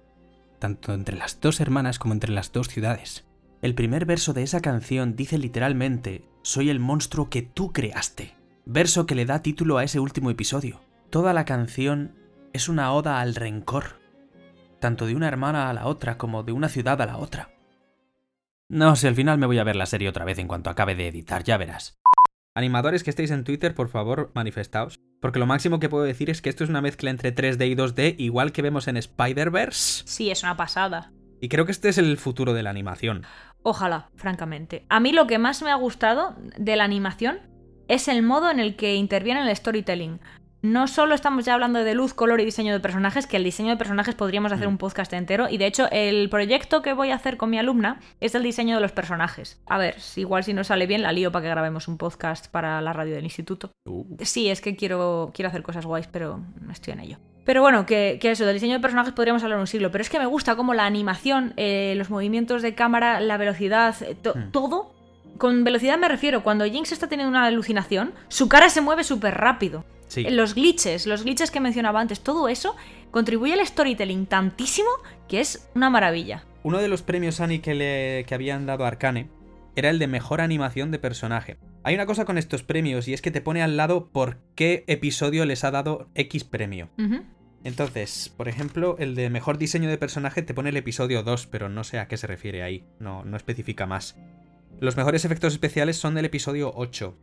tanto 0.59 0.95
entre 0.95 1.15
las 1.15 1.41
dos 1.41 1.61
hermanas 1.61 1.99
como 1.99 2.15
entre 2.15 2.33
las 2.33 2.53
dos 2.53 2.69
ciudades. 2.69 3.27
El 3.61 3.75
primer 3.75 4.07
verso 4.07 4.33
de 4.33 4.43
esa 4.43 4.61
canción 4.61 5.15
dice 5.15 5.37
literalmente, 5.37 6.25
soy 6.41 6.71
el 6.71 6.81
monstruo 6.81 7.29
que 7.29 7.43
tú 7.43 7.73
creaste, 7.75 8.35
verso 8.65 9.05
que 9.05 9.15
le 9.15 9.27
da 9.27 9.43
título 9.43 9.77
a 9.77 9.85
ese 9.85 10.01
último 10.01 10.31
episodio. 10.31 10.81
Toda 11.11 11.35
la 11.35 11.45
canción 11.45 12.15
es 12.55 12.71
una 12.71 12.93
oda 12.93 13.21
al 13.21 13.35
rencor, 13.35 14.01
tanto 14.81 15.05
de 15.05 15.15
una 15.15 15.29
hermana 15.29 15.69
a 15.69 15.75
la 15.75 15.87
otra 15.87 16.17
como 16.17 16.43
de 16.43 16.53
una 16.53 16.71
ciudad 16.71 17.01
a 17.03 17.07
la 17.07 17.19
otra. 17.19 17.51
No 18.71 18.97
sé, 18.97 19.09
al 19.09 19.15
final 19.15 19.37
me 19.37 19.47
voy 19.47 19.59
a 19.59 19.65
ver 19.65 19.77
la 19.77 19.87
serie 19.87 20.09
otra 20.09 20.25
vez 20.25 20.39
en 20.39 20.49
cuanto 20.49 20.71
acabe 20.71 20.95
de 20.95 21.09
editar, 21.09 21.45
ya 21.45 21.59
verás. 21.59 21.99
Animadores 22.57 23.05
que 23.05 23.11
estéis 23.11 23.33
en 23.33 23.45
Twitter, 23.45 23.75
por 23.75 23.91
favor, 23.91 24.31
manifestaos. 24.35 24.99
Porque 25.21 25.39
lo 25.39 25.45
máximo 25.45 25.79
que 25.79 25.91
puedo 25.91 26.05
decir 26.05 26.31
es 26.31 26.41
que 26.41 26.49
esto 26.49 26.65
es 26.65 26.71
una 26.71 26.81
mezcla 26.81 27.11
entre 27.11 27.35
3D 27.35 27.69
y 27.69 27.75
2D, 27.75 28.15
igual 28.17 28.53
que 28.53 28.63
vemos 28.63 28.89
en 28.89 28.97
Spider-Verse. 28.97 30.05
Sí, 30.07 30.31
es 30.31 30.43
una 30.43 30.57
pasada. 30.57 31.13
Y 31.39 31.51
creo 31.51 31.67
que 31.67 31.73
este 31.73 31.91
es 31.91 31.99
el 31.99 32.17
futuro 32.17 32.55
de 32.55 32.63
la 32.63 32.71
animación. 32.71 33.25
Ojalá, 33.63 34.09
francamente. 34.15 34.87
A 34.89 35.01
mí 35.01 35.13
lo 35.13 35.27
que 35.27 35.37
más 35.37 35.61
me 35.61 35.71
ha 35.71 35.75
gustado 35.75 36.35
de 36.57 36.77
la 36.77 36.85
animación 36.85 37.41
es 37.89 38.09
el 38.09 38.23
modo 38.23 38.51
en 38.51 38.59
el 38.59 38.75
que 38.75 38.95
interviene 38.95 39.43
el 39.43 39.55
storytelling. 39.55 40.19
No 40.67 40.89
solo 40.89 41.15
estamos 41.15 41.45
ya 41.45 41.55
hablando 41.55 41.85
de 41.85 41.95
luz, 41.95 42.13
color 42.13 42.41
y 42.41 42.45
diseño 42.45 42.73
de 42.73 42.81
personajes, 42.81 43.29
que 43.29 43.37
el 43.37 43.45
diseño 43.45 43.71
de 43.71 43.77
personajes 43.77 44.17
podríamos 44.17 44.51
hacer 44.51 44.67
un 44.67 44.79
podcast 44.79 45.13
entero. 45.13 45.47
Y 45.49 45.59
de 45.59 45.67
hecho, 45.67 45.87
el 45.93 46.29
proyecto 46.29 46.83
que 46.83 46.93
voy 46.93 47.13
a 47.13 47.15
hacer 47.15 47.37
con 47.37 47.51
mi 47.51 47.59
alumna 47.59 48.01
es 48.21 48.35
el 48.35 48.43
diseño 48.43 48.75
de 48.75 48.81
los 48.81 48.91
personajes. 48.91 49.61
A 49.67 49.79
ver, 49.79 49.95
igual 50.17 50.43
si 50.43 50.55
no 50.55 50.65
sale 50.65 50.89
bien, 50.89 51.03
la 51.03 51.13
lío 51.13 51.31
para 51.31 51.45
que 51.45 51.51
grabemos 51.51 51.87
un 51.87 51.99
podcast 51.99 52.49
para 52.49 52.81
la 52.81 52.93
radio 52.93 53.15
del 53.15 53.23
instituto. 53.23 53.71
Sí, 54.23 54.51
es 54.51 54.61
que 54.61 54.75
quiero, 54.75 55.31
quiero 55.33 55.51
hacer 55.51 55.63
cosas 55.63 55.87
guays, 55.87 56.09
pero 56.09 56.41
estoy 56.73 56.95
en 56.95 57.01
ello. 57.01 57.19
Pero 57.45 57.63
bueno, 57.63 57.87
que, 57.87 58.19
que 58.21 58.33
eso, 58.33 58.45
del 58.45 58.55
diseño 58.55 58.75
de 58.75 58.81
personajes 58.81 59.13
podríamos 59.13 59.45
hablar 59.45 59.61
un 59.61 59.69
siglo. 59.69 59.93
Pero 59.93 60.03
es 60.03 60.11
que 60.11 60.19
me 60.19 60.27
gusta 60.27 60.57
como 60.57 60.75
la 60.75 60.85
animación, 60.85 61.55
eh, 61.57 61.95
los 61.97 62.11
movimientos 62.11 62.61
de 62.63 62.75
cámara, 62.75 63.21
la 63.21 63.37
velocidad, 63.37 63.95
eh, 64.03 64.17
to- 64.21 64.35
todo. 64.51 64.93
Con 65.39 65.63
velocidad 65.63 65.97
me 65.97 66.09
refiero, 66.09 66.43
cuando 66.43 66.65
Jinx 66.65 66.91
está 66.91 67.07
teniendo 67.09 67.31
una 67.31 67.45
alucinación, 67.45 68.15
su 68.29 68.49
cara 68.49 68.69
se 68.69 68.81
mueve 68.81 69.05
súper 69.05 69.35
rápido. 69.35 69.85
Sí. 70.09 70.25
Los 70.25 70.55
glitches, 70.55 71.07
los 71.07 71.25
glitches 71.25 71.51
que 71.51 71.61
mencionaba 71.61 72.01
antes, 72.01 72.21
todo 72.21 72.49
eso 72.49 72.77
contribuye 73.11 73.55
al 73.55 73.67
storytelling 73.67 74.27
tantísimo 74.27 74.89
que 75.29 75.41
es 75.41 75.69
una 75.75 75.91
maravilla. 75.91 76.45
Uno 76.63 76.79
de 76.79 76.89
los 76.89 77.03
premios 77.03 77.41
Annie 77.41 77.61
que, 77.61 77.75
le, 77.75 78.25
que 78.27 78.35
habían 78.35 78.67
dado 78.67 78.85
a 78.85 78.89
Arcane 78.89 79.31
era 79.75 79.91
el 79.91 79.99
de 79.99 80.07
mejor 80.07 80.41
animación 80.41 80.91
de 80.91 80.99
personaje. 80.99 81.59
Hay 81.83 81.95
una 81.95 82.07
cosa 82.07 82.25
con 82.25 82.39
estos 82.39 82.63
premios 82.63 83.07
y 83.07 83.15
es 83.15 83.23
que 83.23 83.31
te 83.31 83.41
pone 83.41 83.63
al 83.63 83.77
lado 83.77 84.09
por 84.09 84.39
qué 84.57 84.85
episodio 84.89 85.45
les 85.45 85.63
ha 85.63 85.71
dado 85.71 86.09
X 86.15 86.43
premio. 86.45 86.89
Entonces, 87.63 88.33
por 88.37 88.49
ejemplo, 88.49 88.97
el 88.99 89.15
de 89.15 89.31
mejor 89.31 89.59
diseño 89.59 89.89
de 89.89 89.99
personaje 89.99 90.43
te 90.43 90.55
pone 90.55 90.71
el 90.71 90.77
episodio 90.77 91.23
2, 91.23 91.47
pero 91.47 91.69
no 91.69 91.85
sé 91.85 91.99
a 91.99 92.09
qué 92.09 92.17
se 92.17 92.27
refiere 92.27 92.63
ahí, 92.63 92.85
no, 92.99 93.25
no 93.25 93.37
especifica 93.37 93.87
más. 93.87 94.17
Los 94.81 94.97
mejores 94.97 95.25
efectos 95.25 95.53
especiales 95.53 95.97
son 95.97 96.15
del 96.15 96.25
episodio 96.25 96.73
8, 96.75 97.17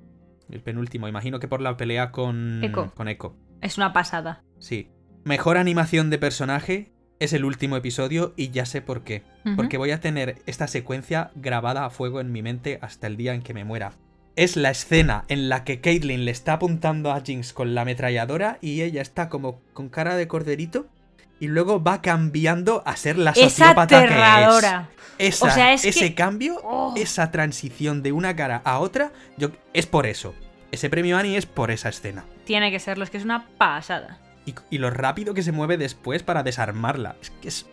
el 0.50 0.62
penúltimo, 0.62 1.08
imagino 1.08 1.40
que 1.40 1.48
por 1.48 1.62
la 1.62 1.78
pelea 1.78 2.12
con 2.12 2.64
Echo. 2.64 2.92
Con 2.96 3.08
Echo. 3.08 3.36
Es 3.62 3.78
una 3.78 3.94
pasada. 3.94 4.44
Sí. 4.60 4.90
Mejor 5.24 5.58
animación 5.58 6.10
de 6.10 6.20
personaje 6.20 6.92
es 7.20 7.34
el 7.34 7.46
último 7.46 7.78
episodio 7.78 8.34
y 8.36 8.50
ya 8.50 8.66
sé 8.66 8.82
por 8.82 9.04
qué. 9.04 9.24
Porque 9.56 9.78
voy 9.78 9.92
a 9.92 10.02
tener 10.02 10.42
esta 10.46 10.68
secuencia 10.68 11.32
grabada 11.36 11.86
a 11.86 11.90
fuego 11.90 12.20
en 12.20 12.32
mi 12.32 12.42
mente 12.42 12.80
hasta 12.82 13.08
el 13.08 13.16
día 13.16 13.34
en 13.34 13.42
que 13.42 13.54
me 13.54 13.64
muera. 13.64 13.94
Es 14.36 14.58
la 14.58 14.72
escena 14.72 15.26
en 15.28 15.48
la 15.48 15.64
que 15.64 15.80
Caitlyn 15.80 16.26
le 16.26 16.32
está 16.32 16.54
apuntando 16.54 17.12
a 17.12 17.22
Jinx 17.22 17.54
con 17.54 17.76
la 17.76 17.84
ametralladora 17.84 18.58
y 18.62 18.82
ella 18.82 19.02
está 19.02 19.30
como 19.30 19.62
con 19.74 19.90
cara 19.90 20.16
de 20.18 20.28
corderito 20.28 20.88
y 21.44 21.48
luego 21.48 21.84
va 21.84 22.02
cambiando 22.02 22.82
a 22.86 22.96
ser 22.96 23.18
la 23.18 23.32
Es 23.32 23.40
sociópata 23.54 23.88
que 23.88 23.96
aterradora. 24.06 24.90
es. 25.18 25.36
Esa- 25.36 25.46
O 25.46 25.50
sea, 25.52 25.74
es 25.74 25.84
ese 25.84 26.00
que- 26.10 26.16
cambio, 26.16 26.56
Oh. 26.64 26.94
esa 26.96 27.32
transición 27.32 28.02
de 28.02 28.12
una 28.14 28.36
cara 28.36 28.62
a 28.64 28.80
otra, 28.80 29.12
yo, 29.38 29.50
es 29.74 29.86
por 29.86 30.06
eso. 30.06 30.34
Ese 30.72 30.90
premio 30.90 31.18
Annie 31.18 31.36
es 31.36 31.46
por 31.46 31.70
esa 31.70 31.90
escena. 31.90 32.24
Tiene 32.46 32.72
que 32.72 32.80
serlo, 32.80 33.04
es 33.04 33.10
que 33.10 33.18
es 33.18 33.24
una 33.26 33.46
pasada. 33.58 34.20
Y, 34.46 34.56
y 34.70 34.78
lo 34.78 34.90
rápido 34.90 35.34
que 35.34 35.44
se 35.44 35.52
mueve 35.52 35.78
después 35.78 36.24
para 36.24 36.44
desarmarla. 36.44 37.16
Es 37.22 37.30
que 37.30 37.48
es. 37.50 37.66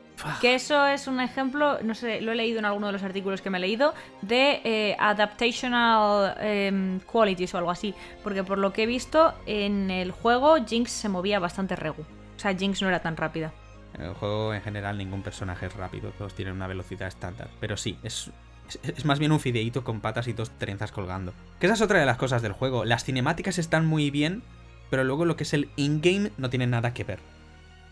Que 0.43 0.55
eso 0.55 0.87
es 0.87 1.07
un 1.07 1.19
ejemplo, 1.19 1.79
no 1.83 1.95
sé, 1.95 2.21
lo 2.21 2.33
he 2.33 2.35
leído 2.35 2.59
en 2.59 2.67
alguno 2.67 2.89
de 2.89 2.93
los 2.93 3.03
artículos 3.03 3.41
que 3.41 3.49
me 3.49 3.57
he 3.57 3.61
leído, 3.63 3.95
de 4.21 4.61
eh, 4.65 4.97
adaptational 4.99 6.37
em, 6.41 7.01
qualities 7.01 7.55
o 7.55 7.59
algo 7.59 7.71
así. 7.71 7.95
Porque 8.23 8.45
por 8.45 8.59
lo 8.59 8.73
que 8.73 8.83
he 8.83 8.87
visto, 8.87 9.33
en 9.47 9.91
el 9.91 10.11
juego 10.13 10.57
Jinx 10.67 10.91
se 10.91 11.09
movía 11.09 11.39
bastante 11.39 11.75
regu. 11.75 12.05
O 12.41 12.43
sea, 12.43 12.57
Jinx 12.57 12.81
no 12.81 12.89
era 12.89 13.01
tan 13.01 13.19
rápida. 13.19 13.53
En 13.93 14.01
el 14.01 14.15
juego 14.15 14.55
en 14.55 14.63
general 14.63 14.97
ningún 14.97 15.21
personaje 15.21 15.67
es 15.67 15.75
rápido, 15.75 16.11
todos 16.17 16.33
tienen 16.33 16.55
una 16.55 16.67
velocidad 16.67 17.07
estándar. 17.07 17.49
Pero 17.61 17.77
sí, 17.77 17.99
es, 18.03 18.31
es, 18.67 18.81
es 18.97 19.05
más 19.05 19.19
bien 19.19 19.31
un 19.31 19.41
fideíto 19.41 19.85
con 19.85 20.01
patas 20.01 20.27
y 20.27 20.33
dos 20.33 20.51
trenzas 20.53 20.91
colgando. 20.91 21.35
Que 21.59 21.67
esa 21.67 21.75
es 21.75 21.83
otra 21.83 22.01
de 22.01 22.07
las 22.07 22.17
cosas 22.17 22.41
del 22.41 22.53
juego. 22.53 22.87
Las 22.87 23.05
cinemáticas 23.05 23.59
están 23.59 23.85
muy 23.85 24.11
bien, 24.11 24.43
pero 24.89 25.05
luego 25.05 25.27
lo 25.27 25.37
que 25.37 25.43
es 25.43 25.53
el 25.53 25.69
in-game 25.77 26.33
no 26.39 26.49
tiene 26.49 26.67
nada 26.67 26.95
que 26.95 27.05
ver. 27.05 27.19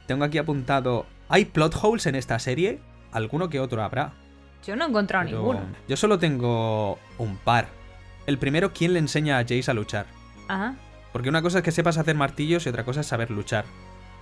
Tengo 0.07 0.25
aquí 0.25 0.39
apuntado, 0.39 1.05
¿hay 1.29 1.45
plot 1.45 1.77
holes 1.83 2.07
en 2.07 2.15
esta 2.15 2.39
serie? 2.39 2.79
Alguno 3.13 3.51
que 3.51 3.61
otro 3.61 3.83
habrá. 3.83 4.15
Yo 4.67 4.77
no 4.77 4.87
he 4.87 4.89
encontrado 4.89 5.27
pero 5.27 5.39
ninguno. 5.41 5.61
Yo 5.87 5.97
solo 5.99 6.19
tengo 6.19 6.99
un 7.19 7.37
par. 7.37 7.69
El 8.27 8.39
primero, 8.39 8.73
¿quién 8.73 8.95
le 8.95 8.99
enseña 8.99 9.37
a 9.39 9.43
Jace 9.43 9.71
a 9.71 9.75
luchar? 9.75 10.07
Ajá. 10.49 10.75
Porque 11.13 11.29
una 11.29 11.43
cosa 11.43 11.59
es 11.59 11.65
que 11.65 11.71
sepas 11.73 11.99
hacer 11.99 12.17
martillos 12.17 12.65
y 12.65 12.71
otra 12.71 12.85
cosa 12.85 13.01
es 13.03 13.07
saber 13.07 13.31
luchar. 13.31 13.67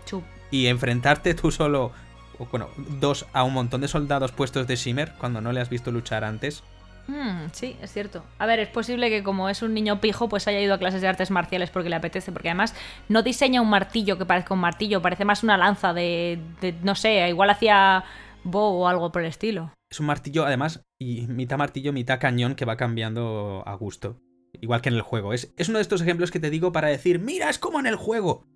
Chup. 0.07 0.25
Y 0.51 0.69
enfrentarte 0.69 1.35
tú 1.35 1.51
solo, 1.51 1.93
o 2.39 2.47
bueno, 2.47 2.71
dos 2.99 3.27
a 3.35 3.45
un 3.45 3.53
montón 3.53 3.83
de 3.83 3.89
soldados 3.89 4.33
puestos 4.33 4.67
de 4.67 4.77
Shimmer 4.77 5.13
cuando 5.19 5.43
no 5.43 5.53
le 5.53 5.61
has 5.61 5.69
visto 5.69 5.93
luchar 5.93 6.25
antes. 6.25 6.63
Mm, 7.09 7.51
sí, 7.53 7.77
es 7.83 7.93
cierto. 7.93 8.25
A 8.39 8.47
ver, 8.47 8.59
es 8.59 8.69
posible 8.69 9.09
que 9.11 9.23
como 9.23 9.49
es 9.49 9.63
un 9.63 9.75
niño 9.75 10.01
pijo, 10.01 10.29
pues 10.29 10.49
haya 10.49 10.61
ido 10.61 10.75
a 10.75 10.79
clases 10.79 11.01
de 11.01 11.09
artes 11.09 11.31
marciales 11.31 11.71
porque 11.71 11.89
le 11.89 11.97
apetece, 11.97 12.33
porque 12.33 12.49
además 12.49 12.75
no 13.09 13.23
diseña 13.23 13.61
un 13.61 13.69
martillo 13.69 14.19
que 14.19 14.27
parezca 14.27 14.55
un 14.55 14.61
martillo, 14.61 15.03
parece 15.03 15.25
más 15.25 15.43
una 15.43 15.57
lanza 15.57 15.93
de, 15.93 16.41
de 16.61 16.75
no 16.83 16.95
sé, 16.95 17.29
igual 17.29 17.51
hacía 17.51 18.05
bow 18.43 18.83
o 18.83 18.89
algo 18.89 19.13
por 19.13 19.23
el 19.23 19.29
estilo. 19.29 19.73
Es 19.91 20.01
un 20.01 20.07
martillo, 20.07 20.45
además, 20.45 20.83
y 20.99 21.27
mitad 21.29 21.59
martillo, 21.59 21.93
mitad 21.93 22.19
cañón 22.19 22.55
que 22.55 22.65
va 22.65 22.77
cambiando 22.77 23.63
a 23.67 23.75
gusto. 23.75 24.19
Igual 24.61 24.81
que 24.81 24.89
en 24.89 24.95
el 24.97 25.03
juego. 25.03 25.33
Es, 25.33 25.53
es 25.57 25.69
uno 25.69 25.79
de 25.79 25.83
estos 25.83 26.01
ejemplos 26.01 26.31
que 26.31 26.41
te 26.41 26.51
digo 26.51 26.73
para 26.73 26.89
decir, 26.89 27.19
mira, 27.21 27.51
es 27.51 27.59
como 27.59 27.79
en 27.79 27.87
el 27.87 27.97
juego. 27.97 28.47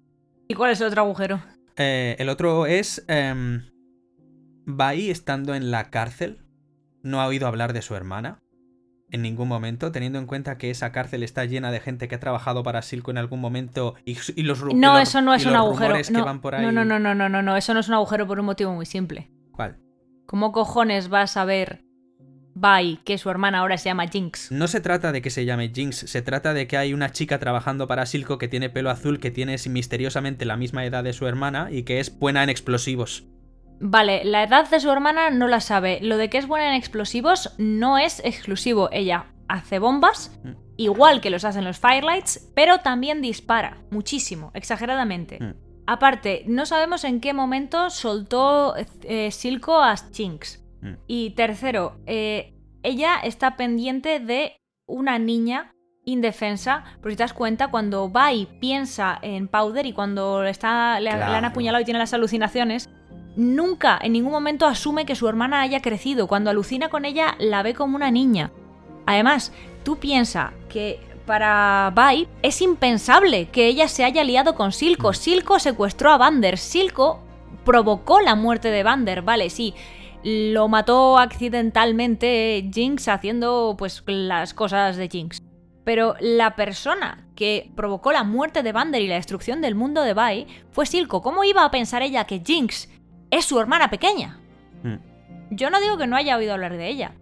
¿Y 0.50 0.54
cuál 0.54 0.72
es 0.72 0.80
el 0.80 0.88
otro 0.88 1.02
agujero? 1.02 1.40
Eh, 1.76 2.16
el 2.18 2.28
otro 2.28 2.66
es... 2.66 3.04
Eh, 3.06 3.60
Bai 4.66 5.08
estando 5.10 5.54
en 5.54 5.70
la 5.70 5.90
cárcel. 5.90 6.38
No 7.04 7.20
ha 7.20 7.26
oído 7.26 7.46
hablar 7.46 7.72
de 7.72 7.82
su 7.82 7.94
hermana. 7.94 8.38
En 9.12 9.22
ningún 9.22 9.46
momento, 9.46 9.92
teniendo 9.92 10.18
en 10.18 10.26
cuenta 10.26 10.58
que 10.58 10.70
esa 10.70 10.90
cárcel 10.90 11.22
está 11.22 11.44
llena 11.44 11.70
de 11.70 11.78
gente 11.78 12.08
que 12.08 12.16
ha 12.16 12.20
trabajado 12.20 12.64
para 12.64 12.82
Silco 12.82 13.12
en 13.12 13.18
algún 13.18 13.40
momento 13.40 13.94
y, 14.04 14.16
y 14.34 14.42
los 14.42 14.60
ru- 14.62 14.72
y 14.72 14.74
No, 14.74 14.94
los- 14.98 15.08
eso 15.08 15.20
no 15.22 15.34
es 15.34 15.46
un 15.46 15.54
agujero. 15.54 15.88
rumores 15.88 16.10
No, 16.10 16.24
van 16.24 16.40
por 16.40 16.56
ahí. 16.56 16.64
no, 16.66 16.72
no, 16.72 16.84
no, 16.84 16.98
no, 16.98 17.14
no, 17.14 17.28
no, 17.28 17.42
no, 17.42 17.56
eso 17.56 17.72
no 17.74 17.80
es 17.80 17.88
un 17.88 17.94
agujero 17.94 18.26
por 18.26 18.40
un 18.40 18.46
motivo 18.46 18.72
muy 18.72 18.86
simple. 18.86 19.30
¿Cuál? 19.52 19.78
¿Cómo 20.26 20.50
cojones 20.52 21.08
vas 21.08 21.36
a 21.36 21.44
ver 21.44 21.84
Bai 22.60 22.98
que 23.04 23.16
su 23.16 23.30
hermana 23.30 23.60
ahora 23.60 23.78
se 23.78 23.88
llama 23.88 24.06
Jinx? 24.06 24.52
No 24.52 24.68
se 24.68 24.82
trata 24.82 25.12
de 25.12 25.22
que 25.22 25.30
se 25.30 25.46
llame 25.46 25.70
Jinx, 25.74 25.96
se 25.96 26.20
trata 26.20 26.52
de 26.52 26.66
que 26.66 26.76
hay 26.76 26.92
una 26.92 27.10
chica 27.10 27.38
trabajando 27.38 27.86
para 27.86 28.04
Silco 28.04 28.36
que 28.36 28.48
tiene 28.48 28.68
pelo 28.68 28.90
azul, 28.90 29.18
que 29.18 29.30
tiene 29.30 29.56
misteriosamente 29.68 30.44
la 30.44 30.58
misma 30.58 30.84
edad 30.84 31.02
de 31.02 31.14
su 31.14 31.26
hermana 31.26 31.68
y 31.70 31.84
que 31.84 32.00
es 32.00 32.18
buena 32.18 32.42
en 32.44 32.50
explosivos. 32.50 33.24
Vale, 33.80 34.24
la 34.24 34.42
edad 34.42 34.68
de 34.68 34.78
su 34.78 34.90
hermana 34.90 35.30
no 35.30 35.48
la 35.48 35.60
sabe. 35.60 36.00
Lo 36.02 36.18
de 36.18 36.28
que 36.28 36.36
es 36.36 36.46
buena 36.46 36.68
en 36.68 36.74
explosivos 36.74 37.54
no 37.56 37.96
es 37.96 38.20
exclusivo. 38.26 38.90
Ella 38.92 39.24
hace 39.48 39.78
bombas, 39.78 40.38
Mm. 40.44 40.50
igual 40.76 41.22
que 41.22 41.30
los 41.30 41.44
hacen 41.46 41.64
los 41.64 41.78
Firelights, 41.78 42.50
pero 42.54 42.80
también 42.80 43.22
dispara, 43.22 43.78
muchísimo, 43.90 44.50
exageradamente. 44.52 45.38
Mm. 45.40 45.54
Aparte, 45.86 46.44
no 46.46 46.66
sabemos 46.66 47.04
en 47.04 47.20
qué 47.20 47.32
momento 47.32 47.88
soltó 47.88 48.74
eh, 49.04 49.30
Silco 49.30 49.82
a 49.82 49.96
Jinx. 50.12 50.62
Mm. 50.80 50.92
Y 51.06 51.30
tercero, 51.30 51.96
eh, 52.06 52.54
ella 52.82 53.16
está 53.22 53.56
pendiente 53.56 54.20
de 54.20 54.56
una 54.86 55.18
niña 55.18 55.72
indefensa, 56.04 56.84
porque 57.00 57.10
si 57.12 57.16
te 57.18 57.22
das 57.24 57.32
cuenta, 57.34 57.68
cuando 57.68 58.10
va 58.10 58.32
y 58.32 58.46
piensa 58.46 59.18
en 59.22 59.48
Powder 59.48 59.86
y 59.86 59.92
cuando 59.92 60.42
le, 60.42 60.50
está, 60.50 60.98
le, 60.98 61.10
le 61.10 61.10
han 61.10 61.28
Claro. 61.28 61.46
apuñalado 61.48 61.82
y 61.82 61.84
tiene 61.84 62.00
las 62.00 62.14
alucinaciones, 62.14 62.88
nunca, 63.36 63.98
en 64.02 64.12
ningún 64.12 64.32
momento 64.32 64.66
asume 64.66 65.04
que 65.06 65.14
su 65.14 65.28
hermana 65.28 65.60
haya 65.60 65.80
crecido. 65.80 66.26
Cuando 66.26 66.50
alucina 66.50 66.88
con 66.88 67.04
ella, 67.04 67.36
la 67.38 67.62
ve 67.62 67.74
como 67.74 67.96
una 67.96 68.10
niña. 68.10 68.50
Además, 69.06 69.52
tú 69.84 69.98
piensas 69.98 70.52
que 70.68 70.98
para 71.26 71.92
Bai 71.94 72.26
es 72.42 72.60
impensable 72.60 73.50
que 73.50 73.66
ella 73.66 73.86
se 73.86 74.04
haya 74.04 74.24
liado 74.24 74.54
con 74.54 74.72
Silco. 74.72 75.12
Silco 75.12 75.58
secuestró 75.58 76.10
a 76.10 76.18
Vander. 76.18 76.58
Silco 76.58 77.20
provocó 77.64 78.20
la 78.20 78.34
muerte 78.34 78.70
de 78.70 78.82
Vander, 78.82 79.22
vale, 79.22 79.50
sí. 79.50 79.74
Lo 80.22 80.68
mató 80.68 81.18
accidentalmente 81.18 82.68
Jinx 82.72 83.08
haciendo 83.08 83.74
pues 83.78 84.02
las 84.06 84.52
cosas 84.52 84.96
de 84.96 85.08
Jinx. 85.08 85.42
Pero 85.84 86.14
la 86.20 86.56
persona 86.56 87.26
que 87.34 87.70
provocó 87.74 88.12
la 88.12 88.22
muerte 88.22 88.62
de 88.62 88.72
Vander 88.72 89.00
y 89.00 89.08
la 89.08 89.14
destrucción 89.14 89.62
del 89.62 89.74
mundo 89.74 90.02
de 90.02 90.12
Bai 90.12 90.46
fue 90.70 90.84
Silco. 90.84 91.22
¿Cómo 91.22 91.42
iba 91.42 91.64
a 91.64 91.70
pensar 91.70 92.02
ella 92.02 92.24
que 92.24 92.42
Jinx 92.44 92.90
es 93.30 93.44
su 93.46 93.58
hermana 93.58 93.88
pequeña? 93.88 94.38
Mm. 94.82 94.96
Yo 95.52 95.70
no 95.70 95.80
digo 95.80 95.96
que 95.96 96.06
no 96.06 96.16
haya 96.16 96.36
oído 96.36 96.52
hablar 96.52 96.76
de 96.76 96.88
ella. 96.88 97.14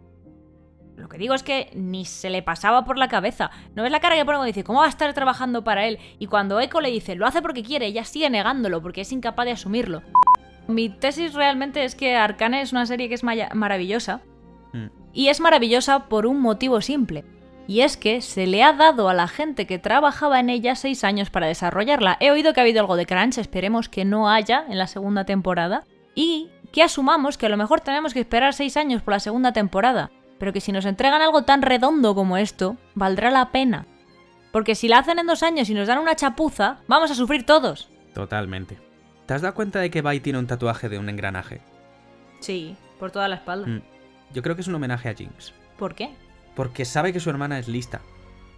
Lo 0.97 1.09
que 1.09 1.19
digo 1.19 1.35
es 1.35 1.45
que 1.45 1.71
ni 1.75 2.05
se 2.05 2.29
le 2.29 2.43
pasaba 2.43 2.85
por 2.85 2.99
la 2.99 3.07
cabeza. 3.07 3.53
¿No 3.77 3.85
ves 3.85 3.93
la 3.93 4.01
cara 4.01 4.17
que 4.17 4.25
pone 4.25 4.39
cuando 4.39 4.47
dice, 4.47 4.65
¿cómo 4.65 4.81
va 4.81 4.87
a 4.87 4.91
estar 4.91 5.15
trabajando 5.15 5.63
para 5.63 5.87
él? 5.87 6.01
Y 6.19 6.27
cuando 6.27 6.59
Echo 6.59 6.81
le 6.81 6.91
dice, 6.91 7.15
lo 7.15 7.25
hace 7.25 7.41
porque 7.41 7.63
quiere, 7.63 7.87
ella 7.87 8.05
sigue 8.05 8.29
negándolo 8.29 8.83
porque 8.83 9.03
es 9.03 9.13
incapaz 9.13 9.47
de 9.47 9.53
asumirlo. 9.53 10.03
Mi 10.69 10.91
tesis 10.91 11.33
realmente 11.33 11.85
es 11.85 11.95
que 11.95 12.15
Arcane 12.15 12.61
es 12.61 12.73
una 12.73 12.87
serie 12.87 13.09
que 13.09 13.15
es 13.15 13.25
maravillosa. 13.25 14.21
Mm. 14.73 14.87
Y 15.15 15.29
es 15.29 15.41
maravillosa 15.41 16.09
por 16.09 16.27
un 16.27 16.41
motivo 16.41 16.83
simple. 16.83 17.25
Y 17.67 17.81
es 17.81 17.97
que 17.97 18.21
se 18.21 18.47
le 18.47 18.63
ha 18.63 18.73
dado 18.75 19.09
a 19.09 19.15
la 19.15 19.29
gente 19.29 19.67
que 19.67 19.79
trabajaba 19.79 20.41
en 20.41 20.51
ella 20.51 20.77
seis 20.77 21.05
años 21.05 21.31
para 21.31 21.47
desarrollarla. 21.47 22.17
He 22.21 22.31
oído 22.31 22.53
que 22.53 22.61
ha 22.61 22.63
habido 22.63 22.81
algo 22.81 22.97
de 22.97 23.07
crunch, 23.07 23.39
esperemos 23.39 23.89
que 23.89 24.05
no 24.05 24.31
haya 24.31 24.65
en 24.69 24.79
la 24.79 24.87
segunda 24.87 25.25
temporada. 25.25 25.85
Y 26.15 26.51
que 26.71 26.83
asumamos 26.83 27.39
que 27.39 27.47
a 27.47 27.49
lo 27.49 27.57
mejor 27.57 27.81
tenemos 27.81 28.13
que 28.13 28.21
esperar 28.21 28.53
seis 28.53 28.77
años 28.77 29.03
por 29.03 29.15
la 29.15 29.21
segunda 29.21 29.53
temporada. 29.53 30.11
Pero 30.39 30.53
que 30.53 30.61
si 30.61 30.71
nos 30.71 30.85
entregan 30.85 31.23
algo 31.23 31.43
tan 31.43 31.63
redondo 31.63 32.15
como 32.15 32.37
esto, 32.37 32.77
valdrá 32.95 33.31
la 33.31 33.51
pena. 33.53 33.87
Porque 34.53 34.75
si 34.75 34.89
la 34.89 34.99
hacen 34.99 35.19
en 35.19 35.27
dos 35.27 35.43
años 35.43 35.69
y 35.71 35.75
nos 35.75 35.89
dan 35.89 35.99
una 35.99 36.17
chapuza, 36.17 36.79
vamos 36.89 37.11
a 37.11 37.15
sufrir 37.15 37.45
todos. 37.45 37.89
Totalmente. 38.15 38.88
¿Te 39.29 39.35
has 39.35 39.43
dado 39.43 39.53
cuenta 39.55 39.79
de 39.81 39.91
que 39.91 40.01
Bai 40.01 40.21
tiene 40.21 40.39
un 40.39 40.47
tatuaje 40.47 40.89
de 40.89 40.99
un 40.99 41.11
engranaje? 41.11 41.61
Sí, 42.41 42.75
por 42.99 43.11
toda 43.11 43.29
la 43.29 43.35
espalda. 43.37 43.67
Mm, 43.69 43.83
Yo 44.33 44.43
creo 44.43 44.55
que 44.57 44.63
es 44.63 44.69
un 44.69 44.75
homenaje 44.75 45.11
a 45.11 45.15
Jinx. 45.15 45.53
¿Por 45.79 45.95
qué? 45.95 46.09
Porque 46.57 46.87
sabe 46.87 47.13
que 47.13 47.21
su 47.21 47.29
hermana 47.29 47.59
es 47.59 47.69
lista 47.69 48.01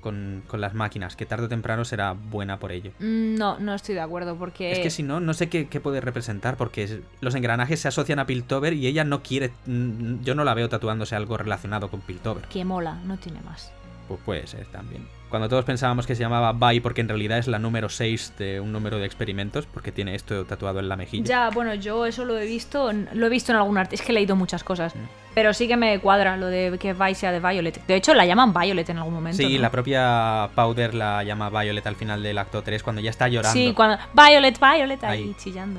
con, 0.00 0.44
con 0.46 0.60
las 0.60 0.72
máquinas, 0.74 1.16
que 1.16 1.26
tarde 1.26 1.46
o 1.46 1.48
temprano 1.48 1.84
será 1.84 2.12
buena 2.12 2.60
por 2.60 2.70
ello. 2.70 2.92
Mm, 3.00 3.34
No, 3.34 3.58
no 3.58 3.74
estoy 3.74 3.96
de 3.96 4.00
acuerdo 4.00 4.36
porque... 4.36 4.70
Es 4.70 4.78
que 4.78 4.90
si 4.90 5.02
no, 5.02 5.18
no 5.18 5.34
sé 5.34 5.48
qué, 5.48 5.66
qué 5.66 5.80
puede 5.80 6.00
representar, 6.00 6.56
porque 6.56 6.84
es- 6.84 6.98
los 7.20 7.34
engranajes 7.34 7.80
se 7.80 7.88
asocian 7.88 8.20
a 8.20 8.26
Piltover 8.26 8.72
y 8.72 8.86
ella 8.86 9.02
no 9.02 9.24
quiere. 9.24 9.50
mm, 9.66 10.22
Yo 10.22 10.36
no 10.36 10.44
la 10.44 10.54
veo 10.54 10.68
tatuándose 10.68 11.16
algo 11.16 11.36
relacionado 11.36 11.90
con 11.90 12.00
Piltover. 12.00 12.44
Que 12.44 12.64
mola, 12.64 12.94
no 13.04 13.16
tiene 13.18 13.40
más. 13.40 13.72
Pues 14.06 14.20
puede 14.24 14.46
ser 14.46 14.66
también. 14.66 15.04
Cuando 15.30 15.48
todos 15.48 15.64
pensábamos 15.64 16.06
que 16.08 16.14
se 16.16 16.22
llamaba 16.22 16.52
Bai 16.52 16.80
porque 16.80 17.00
en 17.00 17.08
realidad 17.08 17.38
es 17.38 17.46
la 17.46 17.60
número 17.60 17.88
6 17.88 18.34
de 18.36 18.60
un 18.60 18.72
número 18.72 18.98
de 18.98 19.06
experimentos, 19.06 19.64
porque 19.66 19.92
tiene 19.92 20.16
esto 20.16 20.44
tatuado 20.44 20.80
en 20.80 20.88
la 20.88 20.96
mejilla. 20.96 21.24
Ya, 21.24 21.50
bueno, 21.50 21.72
yo 21.74 22.04
eso 22.04 22.24
lo 22.24 22.36
he 22.36 22.46
visto, 22.46 22.90
lo 22.92 23.26
he 23.26 23.28
visto 23.28 23.52
en 23.52 23.58
algún 23.58 23.78
arte, 23.78 23.94
es 23.94 24.02
que 24.02 24.10
he 24.10 24.14
leído 24.14 24.34
muchas 24.34 24.64
cosas, 24.64 24.94
Mm. 24.96 24.98
pero 25.34 25.54
sí 25.54 25.68
que 25.68 25.76
me 25.76 26.00
cuadra 26.00 26.36
lo 26.36 26.46
de 26.48 26.76
que 26.80 26.92
Vi 26.94 27.14
sea 27.14 27.30
de 27.30 27.38
Violet. 27.38 27.86
De 27.86 27.94
hecho, 27.94 28.12
la 28.12 28.26
llaman 28.26 28.52
Violet 28.52 28.88
en 28.90 28.98
algún 28.98 29.14
momento. 29.14 29.36
Sí, 29.36 29.54
¿no? 29.54 29.62
la 29.62 29.70
propia 29.70 30.50
Powder 30.56 30.94
la 30.94 31.22
llama 31.22 31.48
Violet 31.48 31.86
al 31.86 31.94
final 31.94 32.22
del 32.24 32.36
acto 32.36 32.62
3 32.62 32.82
cuando 32.82 33.00
ya 33.00 33.10
está 33.10 33.28
llorando. 33.28 33.52
Sí, 33.58 33.72
cuando 33.72 33.98
Violet, 34.12 34.58
Violet 34.58 35.04
ahí, 35.04 35.22
Ahí. 35.22 35.36
chillando. 35.38 35.78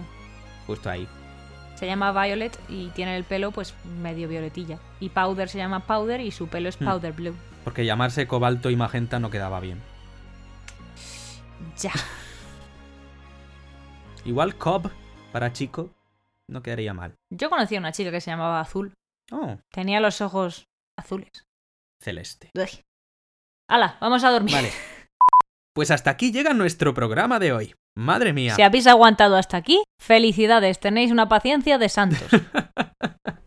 Justo 0.66 0.90
ahí. 0.90 1.06
Se 1.76 1.88
llama 1.88 2.12
Violet 2.14 2.58
y 2.70 2.88
tiene 2.90 3.18
el 3.18 3.24
pelo 3.26 3.52
pues 3.52 3.74
medio 4.02 4.28
violetilla. 4.30 4.78
Y 5.02 5.10
Powder 5.10 5.50
se 5.50 5.58
llama 5.58 5.82
Powder 5.82 6.22
y 6.22 6.32
su 6.32 6.48
pelo 6.48 6.70
es 6.70 6.80
Hmm. 6.80 6.86
Powder 6.86 7.12
Blue. 7.12 7.36
Porque 7.64 7.86
llamarse 7.86 8.28
cobalto 8.28 8.70
y 8.70 8.76
magenta 8.76 9.20
no 9.20 9.30
quedaba 9.30 9.60
bien. 9.60 9.82
Ya. 11.80 11.92
Igual 14.26 14.56
Cobb 14.56 14.92
para 15.32 15.54
chico 15.54 15.90
no 16.48 16.62
quedaría 16.62 16.94
mal. 16.94 17.16
Yo 17.32 17.50
conocí 17.50 17.76
a 17.76 17.80
una 17.80 17.92
chica 17.92 18.12
que 18.12 18.22
se 18.22 18.32
llamaba 18.32 18.60
Azul. 18.60 18.94
Oh, 19.32 19.58
Tenía 19.72 20.00
los 20.00 20.22
ojos 20.22 20.66
azules. 20.98 21.46
celeste. 22.02 22.50
Uy. 22.56 22.82
Hala, 23.70 23.98
vamos 24.02 24.24
a 24.24 24.32
dormir. 24.32 24.54
Vale. 24.54 24.72
Pues 25.74 25.92
hasta 25.92 26.10
aquí 26.12 26.32
llega 26.32 26.54
nuestro 26.54 26.94
programa 26.94 27.40
de 27.40 27.54
hoy. 27.54 27.76
Madre 27.96 28.34
mía. 28.34 28.56
Si 28.56 28.62
habéis 28.62 28.88
aguantado 28.88 29.38
hasta 29.38 29.56
aquí, 29.58 29.84
felicidades, 30.02 30.80
tenéis 30.80 31.12
una 31.12 31.30
paciencia 31.30 31.78
de 31.78 31.88
santos. 31.90 32.28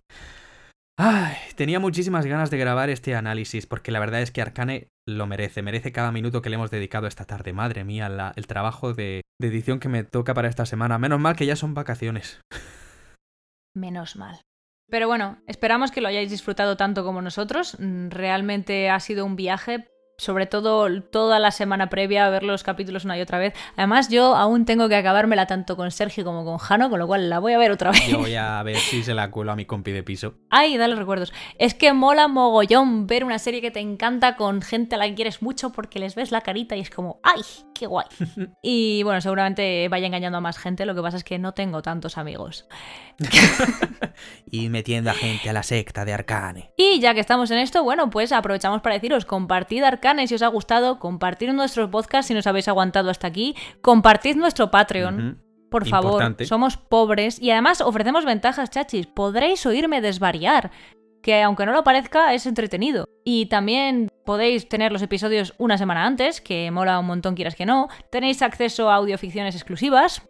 Ay, 0.97 1.35
tenía 1.57 1.81
muchísimas 1.81 2.25
ganas 2.25 2.51
de 2.51 2.59
grabar 2.59 2.89
este 2.89 3.17
análisis 3.17 3.67
porque 3.67 3.91
la 3.91 3.99
verdad 3.99 4.23
es 4.23 4.31
que 4.31 4.43
Arcane 4.43 4.89
lo 5.09 5.27
merece, 5.27 5.61
merece 5.61 5.91
cada 5.91 6.13
minuto 6.13 6.41
que 6.41 6.51
le 6.51 6.55
hemos 6.55 6.71
dedicado 6.71 7.09
esta 7.09 7.25
tarde. 7.25 7.53
Madre 7.53 7.85
mía, 7.85 8.33
el 8.37 8.47
trabajo 8.47 8.95
de, 8.95 9.23
de 9.41 9.49
edición 9.49 9.81
que 9.81 9.89
me 9.89 10.05
toca 10.05 10.35
para 10.35 10.49
esta 10.49 10.67
semana. 10.67 10.99
Menos 10.99 11.19
mal 11.19 11.35
que 11.35 11.47
ya 11.47 11.57
son 11.57 11.75
vacaciones. 11.75 12.41
Menos 13.77 14.15
mal. 14.15 14.41
Pero 14.89 15.09
bueno, 15.09 15.39
esperamos 15.49 15.91
que 15.91 16.01
lo 16.01 16.09
hayáis 16.09 16.31
disfrutado 16.31 16.77
tanto 16.77 17.05
como 17.05 17.23
nosotros. 17.23 17.77
Mm, 17.81 18.11
Realmente 18.11 18.91
ha 18.91 19.01
sido 19.01 19.25
un 19.25 19.35
viaje, 19.35 19.89
sobre 20.17 20.47
todo 20.47 21.03
toda 21.03 21.39
la 21.39 21.51
semana 21.51 21.89
previa 21.91 22.27
a 22.27 22.31
ver 22.31 22.45
los 22.45 22.63
capítulos 22.63 23.05
una 23.05 23.19
y 23.19 23.21
otra 23.21 23.39
vez. 23.39 23.55
Además, 23.77 24.09
yo 24.09 24.37
aún 24.37 24.65
tengo 24.65 24.89
que 24.89 24.97
acabármela 24.97 25.47
tanto 25.47 25.77
con 25.77 25.91
Sergio 25.91 26.25
como 26.25 26.45
con 26.45 26.59
Jano, 26.59 26.89
con 26.89 26.99
lo 26.99 27.07
cual 27.07 27.29
la 27.29 27.41
voy 27.41 27.53
a 27.53 27.59
ver 27.59 27.73
otra 27.73 27.91
vez. 27.91 28.07
Yo 28.07 28.19
voy 28.19 28.37
a 28.37 28.63
ver 28.63 28.77
si 28.77 29.03
se 29.03 29.15
la 29.15 29.31
cuelo 29.31 29.53
a 29.53 29.57
mi 29.57 29.65
compi 29.65 29.93
de 29.93 30.03
piso. 30.03 30.35
Ay, 30.51 30.77
dale 30.77 30.95
recuerdos. 30.95 31.33
Es 31.59 31.75
que 31.75 31.93
mola 31.93 32.29
mogollón 32.29 33.07
ver 33.07 33.25
una 33.25 33.39
serie 33.39 33.61
que 33.61 33.71
te 33.71 33.81
encanta 33.81 34.37
con 34.37 34.63
gente 34.63 34.95
a 34.95 34.99
la 34.99 35.09
que 35.09 35.15
quieres 35.15 35.43
mucho 35.43 35.71
porque 35.71 35.99
les 35.99 36.15
ves 36.15 36.31
la 36.31 36.43
carita 36.43 36.77
y 36.77 36.81
es 36.81 36.91
como, 36.91 37.21
¡ay, 37.23 37.43
qué 37.75 37.87
guay! 37.87 38.07
y 38.63 39.03
bueno, 39.03 39.21
seguramente 39.21 39.89
vaya 39.89 40.07
engañando 40.07 40.39
a 40.39 40.41
más 40.41 40.59
gente, 40.59 40.87
lo 40.87 40.95
que 40.95 41.03
pasa 41.03 41.17
es 41.17 41.25
que 41.25 41.39
no 41.39 41.53
tengo 41.55 41.83
tantos 41.83 42.19
amigos. 42.19 42.67
Y 44.51 44.69
metiendo 44.69 45.11
a 45.11 45.15
gente 45.15 45.51
a 45.51 45.53
la 45.53 45.63
secta 45.63 46.05
de 46.05 46.13
Arcane. 46.13 46.71
Y 46.77 47.01
ya 47.01 47.15
que 47.15 47.21
estamos 47.21 47.51
en 47.51 47.59
esto, 47.59 47.83
bueno, 47.83 48.11
pues 48.11 48.33
aprovechamos 48.33 48.81
para 48.81 48.95
deciros, 48.95 49.25
compartid 49.25 49.83
Arcane 49.83 50.04
si 50.27 50.35
os 50.35 50.43
ha 50.43 50.49
gustado, 50.49 50.99
compartid 50.99 51.51
nuestros 51.53 51.89
podcasts 51.91 52.29
si 52.29 52.35
nos 52.35 52.47
habéis 52.47 52.69
aguantado 52.69 53.11
hasta 53.11 53.27
aquí, 53.27 53.57
compartid 53.81 54.37
nuestro 54.37 54.71
Patreon. 54.71 55.43
Por 55.71 55.89
favor, 55.89 56.13
Importante. 56.13 56.47
somos 56.47 56.77
pobres 56.77 57.41
y 57.41 57.51
además 57.51 57.81
ofrecemos 57.81 58.25
ventajas, 58.25 58.71
chachis. 58.71 59.07
Podréis 59.07 59.67
oírme 59.67 60.01
desvariar, 60.01 60.71
que 61.21 61.43
aunque 61.43 61.67
no 61.67 61.73
lo 61.73 61.83
parezca, 61.83 62.33
es 62.33 62.47
entretenido. 62.47 63.07
Y 63.25 63.47
también 63.47 64.09
podéis 64.25 64.69
tener 64.69 64.93
los 64.93 65.03
episodios 65.03 65.55
una 65.59 65.77
semana 65.77 66.07
antes, 66.07 66.41
que 66.41 66.71
mola 66.71 67.01
un 67.01 67.07
montón 67.07 67.35
quieras 67.35 67.57
que 67.57 67.67
no. 67.67 67.89
Tenéis 68.13 68.43
acceso 68.43 68.89
a 68.91 68.95
audioficciones 68.97 69.55
exclusivas. 69.57 70.23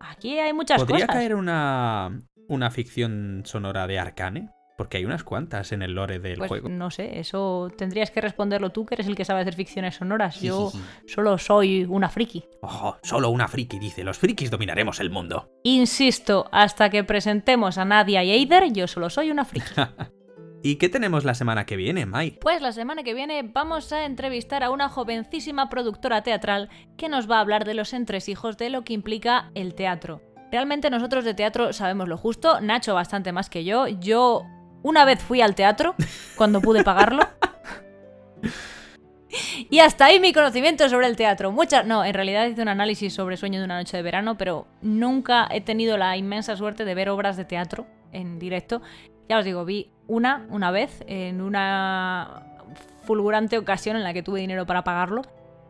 Aquí 0.00 0.38
hay 0.38 0.52
muchas 0.52 0.80
¿Podría 0.80 1.06
cosas. 1.06 1.16
caer 1.16 1.34
una, 1.34 2.20
una 2.48 2.70
ficción 2.70 3.42
sonora 3.46 3.86
de 3.86 3.98
Arcane? 3.98 4.50
Porque 4.80 4.96
hay 4.96 5.04
unas 5.04 5.24
cuantas 5.24 5.72
en 5.72 5.82
el 5.82 5.92
lore 5.92 6.20
del 6.20 6.38
Pues 6.38 6.48
juego. 6.48 6.70
no 6.70 6.90
sé, 6.90 7.18
eso 7.20 7.70
tendrías 7.76 8.10
que 8.10 8.22
responderlo 8.22 8.70
tú, 8.70 8.86
que 8.86 8.94
eres 8.94 9.06
el 9.08 9.14
que 9.14 9.26
sabe 9.26 9.42
hacer 9.42 9.54
ficciones 9.54 9.96
sonoras. 9.96 10.40
Yo 10.40 10.72
solo 11.06 11.36
soy 11.36 11.84
una 11.84 12.08
friki. 12.08 12.46
Ojo, 12.62 12.96
solo 13.02 13.28
una 13.28 13.46
friki 13.46 13.78
dice, 13.78 14.04
los 14.04 14.16
frikis 14.16 14.50
dominaremos 14.50 14.98
el 15.00 15.10
mundo. 15.10 15.50
Insisto, 15.64 16.48
hasta 16.50 16.88
que 16.88 17.04
presentemos 17.04 17.76
a 17.76 17.84
Nadia 17.84 18.24
y 18.24 18.30
Eider, 18.30 18.72
yo 18.72 18.86
solo 18.86 19.10
soy 19.10 19.30
una 19.30 19.44
friki. 19.44 19.66
¿Y 20.62 20.76
qué 20.76 20.88
tenemos 20.88 21.26
la 21.26 21.34
semana 21.34 21.66
que 21.66 21.76
viene, 21.76 22.06
Mai? 22.06 22.38
Pues 22.40 22.62
la 22.62 22.72
semana 22.72 23.02
que 23.02 23.12
viene 23.12 23.42
vamos 23.42 23.92
a 23.92 24.06
entrevistar 24.06 24.64
a 24.64 24.70
una 24.70 24.88
jovencísima 24.88 25.68
productora 25.68 26.22
teatral 26.22 26.70
que 26.96 27.10
nos 27.10 27.30
va 27.30 27.36
a 27.36 27.40
hablar 27.40 27.66
de 27.66 27.74
los 27.74 27.92
entresijos 27.92 28.56
de 28.56 28.70
lo 28.70 28.82
que 28.82 28.94
implica 28.94 29.50
el 29.54 29.74
teatro. 29.74 30.22
Realmente 30.50 30.88
nosotros 30.88 31.26
de 31.26 31.34
teatro 31.34 31.74
sabemos 31.74 32.08
lo 32.08 32.16
justo, 32.16 32.62
Nacho 32.62 32.94
bastante 32.94 33.30
más 33.30 33.50
que 33.50 33.62
yo. 33.64 33.86
Yo 33.86 34.46
una 34.82 35.04
vez 35.04 35.20
fui 35.20 35.40
al 35.40 35.54
teatro 35.54 35.94
cuando 36.36 36.60
pude 36.60 36.84
pagarlo. 36.84 37.28
Y 39.70 39.78
hasta 39.78 40.06
ahí 40.06 40.18
mi 40.18 40.32
conocimiento 40.32 40.88
sobre 40.88 41.06
el 41.06 41.16
teatro. 41.16 41.52
Muchas, 41.52 41.86
no, 41.86 42.04
en 42.04 42.14
realidad 42.14 42.46
hice 42.46 42.62
un 42.62 42.68
análisis 42.68 43.14
sobre 43.14 43.36
Sueño 43.36 43.60
de 43.60 43.64
una 43.66 43.78
noche 43.78 43.96
de 43.96 44.02
verano, 44.02 44.36
pero 44.36 44.66
nunca 44.82 45.46
he 45.50 45.60
tenido 45.60 45.96
la 45.96 46.16
inmensa 46.16 46.56
suerte 46.56 46.84
de 46.84 46.94
ver 46.94 47.08
obras 47.10 47.36
de 47.36 47.44
teatro 47.44 47.86
en 48.12 48.40
directo. 48.40 48.82
Ya 49.28 49.38
os 49.38 49.44
digo, 49.44 49.64
vi 49.64 49.92
una, 50.08 50.46
una 50.50 50.72
vez, 50.72 51.04
en 51.06 51.40
una 51.40 52.42
fulgurante 53.04 53.58
ocasión 53.58 53.96
en 53.96 54.02
la 54.02 54.12
que 54.12 54.22
tuve 54.22 54.40
dinero 54.40 54.66
para 54.66 54.82
pagarlo. 54.82 55.22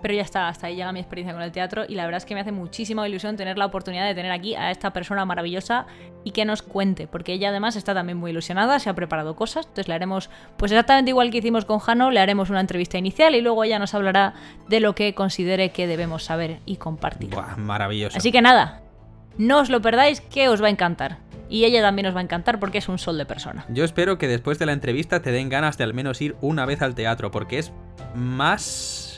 Pero 0.03 0.15
ya 0.15 0.23
está, 0.23 0.49
hasta 0.49 0.67
ahí 0.67 0.77
llega 0.77 0.93
mi 0.93 1.01
experiencia 1.01 1.35
con 1.35 1.43
el 1.43 1.53
teatro 1.53 1.85
y 1.87 1.95
la 1.95 2.05
verdad 2.05 2.19
es 2.19 2.25
que 2.25 2.35
me 2.35 2.41
hace 2.41 2.53
muchísima 2.53 3.07
ilusión 3.07 3.37
tener 3.37 3.59
la 3.59 3.67
oportunidad 3.67 4.07
de 4.07 4.15
tener 4.15 4.33
aquí 4.33 4.55
a 4.55 4.71
esta 4.71 4.93
persona 4.93 5.25
maravillosa 5.25 5.87
y 6.25 6.31
que 6.31 6.45
nos 6.45 6.63
cuente, 6.63 7.07
porque 7.07 7.33
ella 7.33 7.51
además 7.51 7.77
está 7.77 7.95
también 7.95 8.19
muy 8.19 8.31
ilusionada, 8.31 8.79
se 8.79 8.89
ha 8.89 8.95
preparado 8.95 9.37
cosas, 9.37 9.67
entonces 9.67 9.89
le 9.89 9.95
haremos, 9.95 10.31
pues 10.57 10.73
exactamente 10.73 11.11
igual 11.11 11.31
que 11.31 11.39
hicimos 11.39 11.65
con 11.65 11.79
Jano, 11.79 12.11
le 12.11 12.21
haremos 12.21 12.51
una 12.51 12.61
entrevista 12.61 12.99
inicial 12.99 13.35
y 13.35 13.41
luego 13.41 13.65
ella 13.65 13.79
nos 13.79 13.95
hablará 13.95 14.35
de 14.69 14.81
lo 14.81 14.95
que 14.95 15.15
considere 15.15 15.71
que 15.71 15.87
debemos 15.87 16.25
saber 16.25 16.61
y 16.67 16.77
compartir. 16.77 17.31
Buah, 17.31 17.57
maravilloso. 17.57 18.17
Así 18.17 18.33
que 18.33 18.41
nada, 18.41 18.83
no 19.37 19.61
os 19.61 19.71
lo 19.71 19.81
perdáis, 19.81 20.21
que 20.21 20.49
os 20.49 20.63
va 20.63 20.67
a 20.67 20.71
encantar. 20.71 21.19
Y 21.49 21.65
ella 21.65 21.83
también 21.83 22.07
os 22.07 22.15
va 22.15 22.21
a 22.21 22.23
encantar 22.23 22.61
porque 22.61 22.79
es 22.79 22.89
un 22.89 22.99
sol 22.99 23.19
de 23.19 23.27
persona. 23.27 23.67
Yo 23.69 23.85
espero 23.85 24.19
que 24.19 24.29
después 24.29 24.61
de 24.61 24.67
la 24.67 24.73
entrevista 24.73 25.21
te 25.21 25.33
den 25.33 25.49
ganas 25.49 25.77
de 25.79 25.85
al 25.85 25.95
menos 25.95 26.21
ir 26.23 26.37
una 26.41 26.65
vez 26.65 26.81
al 26.81 26.95
teatro, 26.95 27.33
porque 27.33 27.59
es 27.59 27.73
más 28.15 29.10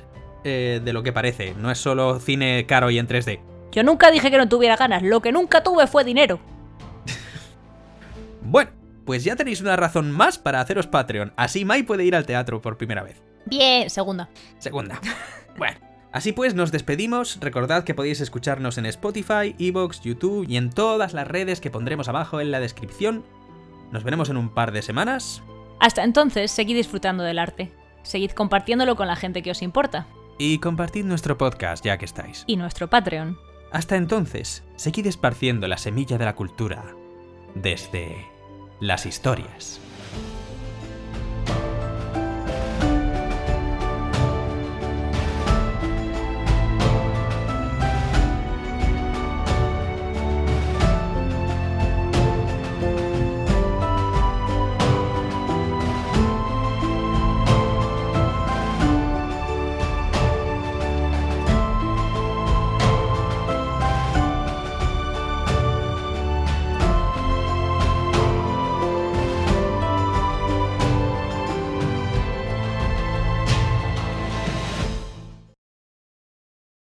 eh, 0.44 0.80
de 0.82 0.92
lo 0.92 1.02
que 1.02 1.12
parece. 1.12 1.54
No 1.58 1.70
es 1.70 1.78
solo 1.78 2.18
cine 2.18 2.66
caro 2.66 2.90
y 2.90 2.98
en 2.98 3.08
3D. 3.08 3.40
Yo 3.72 3.82
nunca 3.82 4.10
dije 4.10 4.30
que 4.30 4.36
no 4.36 4.48
tuviera 4.48 4.76
ganas, 4.76 5.02
lo 5.02 5.20
que 5.20 5.32
nunca 5.32 5.62
tuve 5.62 5.86
fue 5.86 6.04
dinero. 6.04 6.40
Bueno, 8.44 8.72
pues 9.04 9.22
ya 9.22 9.36
tenéis 9.36 9.60
una 9.60 9.76
razón 9.76 10.10
más 10.10 10.36
para 10.36 10.60
haceros 10.60 10.88
Patreon. 10.88 11.32
Así 11.36 11.64
Mai 11.64 11.84
puede 11.84 12.04
ir 12.04 12.16
al 12.16 12.26
teatro 12.26 12.60
por 12.60 12.76
primera 12.76 13.02
vez. 13.02 13.22
Bien, 13.46 13.88
segunda. 13.90 14.28
Segunda. 14.58 15.00
Bueno. 15.56 15.76
Así 16.12 16.32
pues, 16.32 16.54
nos 16.54 16.72
despedimos. 16.72 17.38
Recordad 17.40 17.84
que 17.84 17.94
podéis 17.94 18.22
escucharnos 18.22 18.78
en 18.78 18.86
Spotify, 18.86 19.54
Evox, 19.58 20.00
YouTube 20.02 20.46
y 20.48 20.56
en 20.56 20.70
todas 20.70 21.12
las 21.12 21.28
redes 21.28 21.60
que 21.60 21.70
pondremos 21.70 22.08
abajo 22.08 22.40
en 22.40 22.50
la 22.50 22.58
descripción. 22.58 23.22
Nos 23.90 24.02
veremos 24.02 24.30
en 24.30 24.38
un 24.38 24.48
par 24.48 24.72
de 24.72 24.80
semanas. 24.80 25.42
Hasta 25.78 26.04
entonces, 26.04 26.50
seguid 26.50 26.76
disfrutando 26.76 27.22
del 27.22 27.38
arte. 27.38 27.70
Seguid 28.02 28.30
compartiéndolo 28.30 28.96
con 28.96 29.06
la 29.06 29.16
gente 29.16 29.42
que 29.42 29.50
os 29.50 29.62
importa. 29.62 30.06
Y 30.44 30.58
compartid 30.58 31.04
nuestro 31.04 31.38
podcast 31.38 31.84
ya 31.84 31.98
que 31.98 32.04
estáis. 32.04 32.42
Y 32.48 32.56
nuestro 32.56 32.90
Patreon. 32.90 33.38
Hasta 33.70 33.94
entonces, 33.94 34.64
seguid 34.74 35.06
esparciendo 35.06 35.68
la 35.68 35.78
semilla 35.78 36.18
de 36.18 36.24
la 36.24 36.34
cultura 36.34 36.82
desde 37.54 38.26
las 38.80 39.06
historias. 39.06 39.80